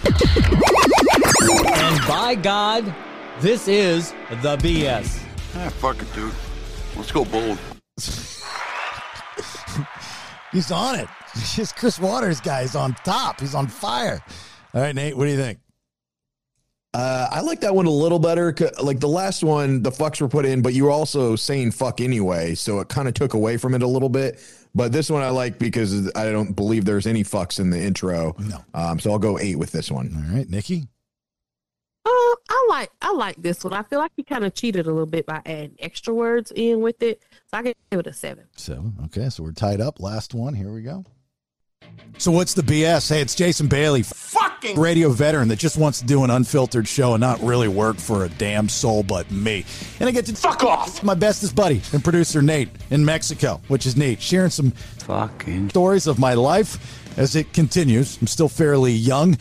And 0.04 2.00
by 2.06 2.36
God, 2.40 2.92
this 3.40 3.68
is 3.68 4.12
the 4.42 4.56
BS. 4.56 5.22
Ah, 5.56 5.68
fuck 5.68 6.00
it, 6.00 6.12
dude. 6.14 6.32
Let's 6.96 7.12
go 7.12 7.24
bold. 7.24 7.58
He's 10.52 10.72
on 10.72 10.98
it. 10.98 11.08
This 11.56 11.72
Chris 11.72 11.98
Waters 11.98 12.40
guy 12.40 12.62
is 12.62 12.74
on 12.74 12.94
top. 13.04 13.40
He's 13.40 13.54
on 13.54 13.66
fire. 13.66 14.20
All 14.74 14.80
right, 14.80 14.94
Nate. 14.94 15.16
What 15.16 15.26
do 15.26 15.30
you 15.30 15.36
think? 15.36 15.58
Uh, 16.92 17.28
I 17.30 17.40
like 17.40 17.60
that 17.60 17.74
one 17.74 17.86
a 17.86 17.90
little 17.90 18.18
better. 18.18 18.54
Like 18.82 18.98
the 18.98 19.08
last 19.08 19.44
one, 19.44 19.82
the 19.82 19.90
fucks 19.90 20.20
were 20.20 20.28
put 20.28 20.44
in, 20.44 20.60
but 20.60 20.74
you 20.74 20.84
were 20.84 20.90
also 20.90 21.36
saying 21.36 21.70
fuck 21.70 22.00
anyway, 22.00 22.56
so 22.56 22.80
it 22.80 22.88
kind 22.88 23.06
of 23.06 23.14
took 23.14 23.34
away 23.34 23.56
from 23.58 23.74
it 23.74 23.82
a 23.82 23.86
little 23.86 24.08
bit. 24.08 24.40
But 24.74 24.90
this 24.90 25.08
one 25.08 25.22
I 25.22 25.30
like 25.30 25.58
because 25.58 26.10
I 26.16 26.32
don't 26.32 26.54
believe 26.54 26.84
there's 26.84 27.06
any 27.06 27.22
fucks 27.22 27.60
in 27.60 27.70
the 27.70 27.80
intro. 27.80 28.34
No. 28.38 28.64
Um, 28.74 28.98
so 28.98 29.12
I'll 29.12 29.20
go 29.20 29.38
eight 29.38 29.56
with 29.56 29.70
this 29.70 29.90
one. 29.90 30.12
All 30.16 30.36
right, 30.36 30.48
Nikki. 30.48 30.88
Uh, 32.04 32.08
I 32.08 32.66
like 32.68 32.90
I 33.02 33.12
like 33.12 33.36
this 33.40 33.62
one. 33.62 33.72
I 33.72 33.82
feel 33.84 34.00
like 34.00 34.12
he 34.16 34.24
kind 34.24 34.44
of 34.44 34.54
cheated 34.54 34.86
a 34.86 34.90
little 34.90 35.06
bit 35.06 35.26
by 35.26 35.42
adding 35.46 35.76
extra 35.78 36.12
words 36.12 36.52
in 36.54 36.80
with 36.80 37.02
it. 37.02 37.22
So 37.46 37.58
I 37.58 37.62
can 37.62 37.74
give 37.90 38.00
it 38.00 38.06
a 38.08 38.12
seven. 38.12 38.46
Seven. 38.56 38.94
Okay, 39.06 39.28
so 39.28 39.44
we're 39.44 39.52
tied 39.52 39.80
up. 39.80 40.00
Last 40.00 40.34
one. 40.34 40.54
Here 40.54 40.72
we 40.72 40.82
go. 40.82 41.04
So 42.18 42.30
what's 42.30 42.52
the 42.54 42.62
BS? 42.62 43.08
Hey, 43.08 43.22
it's 43.22 43.34
Jason 43.34 43.66
Bailey, 43.66 44.02
fucking 44.02 44.78
radio 44.78 45.08
veteran 45.08 45.48
that 45.48 45.58
just 45.58 45.78
wants 45.78 46.00
to 46.00 46.06
do 46.06 46.22
an 46.22 46.30
unfiltered 46.30 46.86
show 46.86 47.14
and 47.14 47.20
not 47.20 47.40
really 47.40 47.68
work 47.68 47.96
for 47.96 48.24
a 48.24 48.28
damn 48.28 48.68
soul 48.68 49.02
but 49.02 49.30
me. 49.30 49.64
And 50.00 50.08
I 50.08 50.12
get 50.12 50.26
to 50.26 50.34
fuck 50.34 50.62
off 50.62 51.02
my 51.02 51.14
bestest 51.14 51.54
buddy 51.56 51.80
and 51.92 52.04
producer 52.04 52.42
Nate 52.42 52.68
in 52.90 53.04
Mexico, 53.04 53.60
which 53.68 53.86
is 53.86 53.96
neat, 53.96 54.20
sharing 54.20 54.50
some 54.50 54.70
fucking 54.70 55.70
stories 55.70 56.06
of 56.06 56.18
my 56.18 56.34
life 56.34 57.18
as 57.18 57.36
it 57.36 57.52
continues. 57.52 58.18
I'm 58.20 58.26
still 58.26 58.48
fairly 58.48 58.92
young 58.92 59.38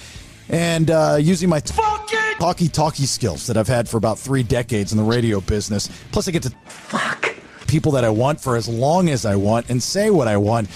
and 0.48 0.90
uh, 0.90 1.18
using 1.19 1.49
my 1.49 1.60
fucking 1.60 2.40
talkie 2.40 2.68
talkie 2.69 3.06
skills 3.06 3.48
that 3.48 3.57
I've 3.57 3.68
had 3.68 3.88
for 3.88 3.98
about 3.98 4.18
three 4.18 4.44
decades 4.44 4.91
in 4.91 4.98
the 4.98 5.03
radio 5.03 5.41
business. 5.41 5.90
Plus, 6.11 6.27
I 6.27 6.31
get 6.31 6.44
to 6.44 6.52
fuck 6.65 7.36
people 7.68 7.91
that 7.91 8.03
I 8.03 8.10
want 8.10 8.41
for 8.41 8.56
as 8.56 8.68
long 8.68 9.10
as 9.10 9.26
I 9.26 9.36
want 9.36 9.69
and 9.69 9.81
say 9.81 10.10
what 10.10 10.27
I 10.27 10.38
want 10.38 10.69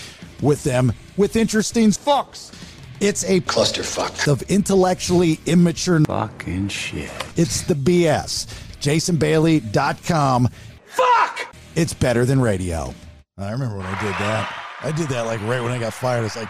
with 0.44 0.64
them 0.64 0.94
with 1.18 1.36
interesting 1.36 1.90
fucks. 1.90 2.54
It's 3.00 3.24
a 3.26 3.42
clusterfuck 3.42 4.32
of 4.32 4.42
intellectually 4.44 5.40
immature 5.46 6.00
fucking 6.02 6.70
shit. 6.70 7.12
It's 7.36 7.62
the 7.64 7.74
BS. 7.74 8.48
JasonBailey.com. 8.80 10.50
Fuck! 10.86 11.56
It's 11.76 11.94
better 11.94 12.26
than 12.26 12.40
radio. 12.40 12.94
I 13.38 13.52
remember 13.52 13.78
when 13.78 13.86
I 13.86 14.02
did 14.02 14.14
that. 14.14 14.64
I 14.82 14.92
did 14.92 15.10
that 15.10 15.26
like 15.26 15.42
right 15.42 15.62
when 15.62 15.72
I 15.72 15.80
got 15.80 15.94
fired. 15.94 16.26
It's 16.26 16.36
like 16.36 16.50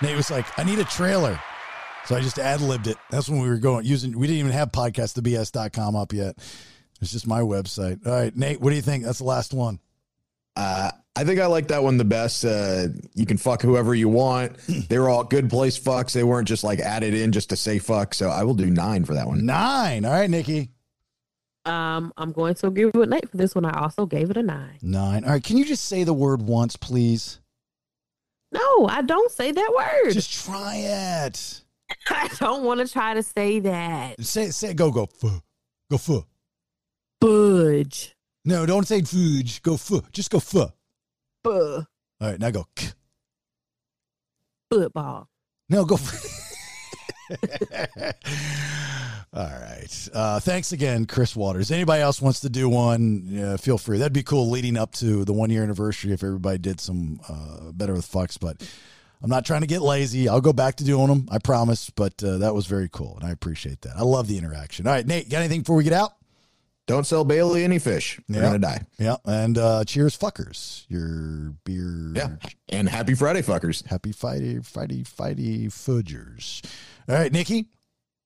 Nate 0.00 0.16
was 0.16 0.30
like, 0.30 0.46
I 0.58 0.64
need 0.64 0.78
a 0.78 0.84
trailer. 0.84 1.40
So 2.06 2.16
I 2.16 2.20
just 2.20 2.38
ad 2.38 2.60
libbed 2.60 2.86
it. 2.86 2.96
That's 3.10 3.28
when 3.28 3.40
we 3.40 3.48
were 3.48 3.58
going 3.58 3.84
using 3.84 4.18
we 4.18 4.26
didn't 4.26 4.40
even 4.40 4.52
have 4.52 4.72
podcastthebs.com 4.72 5.96
up 5.96 6.12
yet. 6.12 6.36
It's 7.00 7.12
just 7.12 7.26
my 7.26 7.40
website. 7.40 8.06
All 8.06 8.12
right, 8.12 8.34
Nate, 8.36 8.60
what 8.60 8.70
do 8.70 8.76
you 8.76 8.82
think? 8.82 9.04
That's 9.04 9.18
the 9.18 9.24
last 9.24 9.54
one. 9.54 9.80
Uh, 10.56 10.90
I 11.20 11.24
think 11.24 11.38
I 11.38 11.44
like 11.44 11.68
that 11.68 11.82
one 11.82 11.98
the 11.98 12.04
best. 12.06 12.46
Uh, 12.46 12.86
you 13.14 13.26
can 13.26 13.36
fuck 13.36 13.60
whoever 13.60 13.94
you 13.94 14.08
want. 14.08 14.56
they 14.88 14.98
were 14.98 15.10
all 15.10 15.22
good 15.22 15.50
place 15.50 15.78
fucks. 15.78 16.12
They 16.12 16.24
weren't 16.24 16.48
just 16.48 16.64
like 16.64 16.78
added 16.80 17.12
in 17.12 17.30
just 17.30 17.50
to 17.50 17.56
say 17.56 17.78
fuck. 17.78 18.14
So 18.14 18.30
I 18.30 18.42
will 18.42 18.54
do 18.54 18.70
nine 18.70 19.04
for 19.04 19.12
that 19.12 19.26
one. 19.26 19.44
Nine. 19.44 20.06
All 20.06 20.12
right, 20.12 20.30
Nikki. 20.30 20.70
Um, 21.66 22.14
I'm 22.16 22.32
going 22.32 22.54
to 22.54 22.68
agree 22.68 22.86
with 22.86 23.10
Nate 23.10 23.28
for 23.28 23.36
this 23.36 23.54
one. 23.54 23.66
I 23.66 23.82
also 23.82 24.06
gave 24.06 24.30
it 24.30 24.38
a 24.38 24.42
nine. 24.42 24.78
Nine. 24.80 25.24
All 25.24 25.32
right, 25.32 25.44
can 25.44 25.58
you 25.58 25.66
just 25.66 25.84
say 25.84 26.04
the 26.04 26.14
word 26.14 26.40
once, 26.40 26.76
please? 26.76 27.38
No, 28.50 28.86
I 28.88 29.02
don't 29.02 29.30
say 29.30 29.52
that 29.52 29.72
word. 29.76 30.14
Just 30.14 30.32
try 30.42 30.76
it. 30.76 31.60
I 32.08 32.30
don't 32.38 32.64
want 32.64 32.80
to 32.80 32.90
try 32.90 33.12
to 33.12 33.22
say 33.22 33.60
that. 33.60 34.24
Say 34.24 34.48
say 34.52 34.72
go 34.72 34.90
go 34.90 35.04
fu. 35.04 35.28
Go 35.90 35.98
fu. 35.98 36.24
Fudge. 37.20 38.16
No, 38.46 38.64
don't 38.64 38.88
say 38.88 39.02
fudge. 39.02 39.60
Go 39.60 39.76
fu. 39.76 40.00
Just 40.12 40.30
go 40.30 40.40
fu. 40.40 40.64
Buh. 41.42 41.82
All 42.20 42.28
right, 42.28 42.38
now 42.38 42.50
go. 42.50 42.66
K. 42.74 42.88
Football. 44.70 45.28
No, 45.68 45.84
go. 45.84 45.98
All 49.32 49.44
right. 49.44 50.08
Uh, 50.12 50.40
thanks 50.40 50.72
again, 50.72 51.06
Chris 51.06 51.36
Waters. 51.36 51.70
Anybody 51.70 52.02
else 52.02 52.20
wants 52.20 52.40
to 52.40 52.50
do 52.50 52.68
one? 52.68 53.22
Yeah, 53.26 53.56
feel 53.56 53.78
free. 53.78 53.98
That'd 53.98 54.12
be 54.12 54.24
cool 54.24 54.50
leading 54.50 54.76
up 54.76 54.92
to 54.94 55.24
the 55.24 55.32
one 55.32 55.50
year 55.50 55.62
anniversary 55.62 56.12
if 56.12 56.24
everybody 56.24 56.58
did 56.58 56.80
some 56.80 57.20
uh, 57.28 57.70
better 57.72 57.92
with 57.92 58.10
fucks. 58.10 58.38
But 58.40 58.68
I'm 59.22 59.30
not 59.30 59.44
trying 59.44 59.60
to 59.60 59.68
get 59.68 59.82
lazy. 59.82 60.28
I'll 60.28 60.40
go 60.40 60.52
back 60.52 60.76
to 60.76 60.84
doing 60.84 61.06
them. 61.06 61.28
I 61.30 61.38
promise. 61.38 61.90
But 61.90 62.22
uh, 62.24 62.38
that 62.38 62.54
was 62.54 62.66
very 62.66 62.88
cool, 62.88 63.16
and 63.20 63.28
I 63.28 63.30
appreciate 63.30 63.82
that. 63.82 63.92
I 63.96 64.02
love 64.02 64.26
the 64.26 64.36
interaction. 64.36 64.88
All 64.88 64.92
right, 64.92 65.06
Nate, 65.06 65.30
got 65.30 65.38
anything 65.38 65.60
before 65.60 65.76
we 65.76 65.84
get 65.84 65.92
out? 65.92 66.12
Don't 66.90 67.04
sell 67.06 67.24
Bailey 67.24 67.62
any 67.64 67.78
fish. 67.78 68.18
They're 68.28 68.42
Yeah. 68.42 68.48
gonna 68.48 68.58
die. 68.58 68.82
Yeah, 68.98 69.16
and 69.24 69.56
uh, 69.56 69.84
cheers, 69.84 70.16
fuckers. 70.18 70.84
Your 70.88 71.54
beer. 71.64 72.12
Yeah, 72.14 72.36
and 72.68 72.88
happy 72.88 73.14
Friday, 73.14 73.42
fuckers. 73.42 73.86
Happy 73.86 74.12
Friday, 74.12 74.60
Friday, 74.60 75.04
Friday, 75.04 75.66
fudgers. 75.68 76.62
All 77.08 77.14
right, 77.14 77.32
Nikki. 77.32 77.68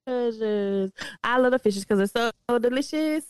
Fishes. 0.07 0.93
I 1.23 1.39
love 1.39 1.53
the 1.53 1.59
fishes 1.59 1.85
because 1.85 2.11
they're 2.13 2.31
so 2.51 2.59
delicious. 2.59 3.25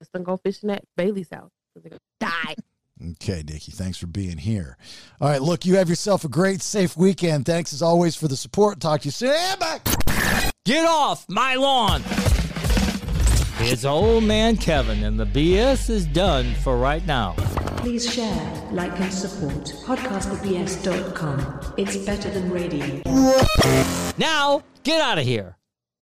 Just 0.00 0.12
don't 0.12 0.22
go 0.24 0.36
fishing 0.36 0.70
at 0.70 0.84
Bailey's 0.96 1.28
house. 1.32 1.50
They're 1.74 1.90
gonna 1.90 2.00
die. 2.20 2.54
Okay, 3.20 3.42
Nikki, 3.44 3.72
thanks 3.72 3.98
for 3.98 4.06
being 4.06 4.38
here. 4.38 4.76
All 5.20 5.28
right, 5.28 5.42
look, 5.42 5.66
you 5.66 5.74
have 5.76 5.88
yourself 5.88 6.24
a 6.24 6.28
great, 6.28 6.60
safe 6.62 6.96
weekend. 6.96 7.46
Thanks 7.46 7.72
as 7.72 7.82
always 7.82 8.14
for 8.14 8.28
the 8.28 8.36
support. 8.36 8.78
Talk 8.80 9.00
to 9.00 9.06
you 9.06 9.10
soon. 9.10 9.34
And 9.34 9.58
bye. 9.58 9.80
Get 10.64 10.86
off 10.86 11.28
my 11.28 11.56
lawn! 11.56 12.02
It's 13.64 13.84
old 13.84 14.24
man 14.24 14.56
Kevin, 14.56 15.04
and 15.04 15.18
the 15.18 15.24
BS 15.24 15.88
is 15.88 16.04
done 16.04 16.52
for 16.56 16.76
right 16.76 17.06
now. 17.06 17.34
Please 17.78 18.12
share, 18.12 18.68
like, 18.72 18.98
and 19.00 19.12
support 19.12 19.64
podcastthebs.com. 19.86 21.74
It's 21.76 21.96
better 21.98 22.28
than 22.30 22.50
radio. 22.50 23.02
Now, 24.18 24.62
get 24.82 25.00
out 25.00 25.18
of 25.18 25.24
here. 25.24 25.56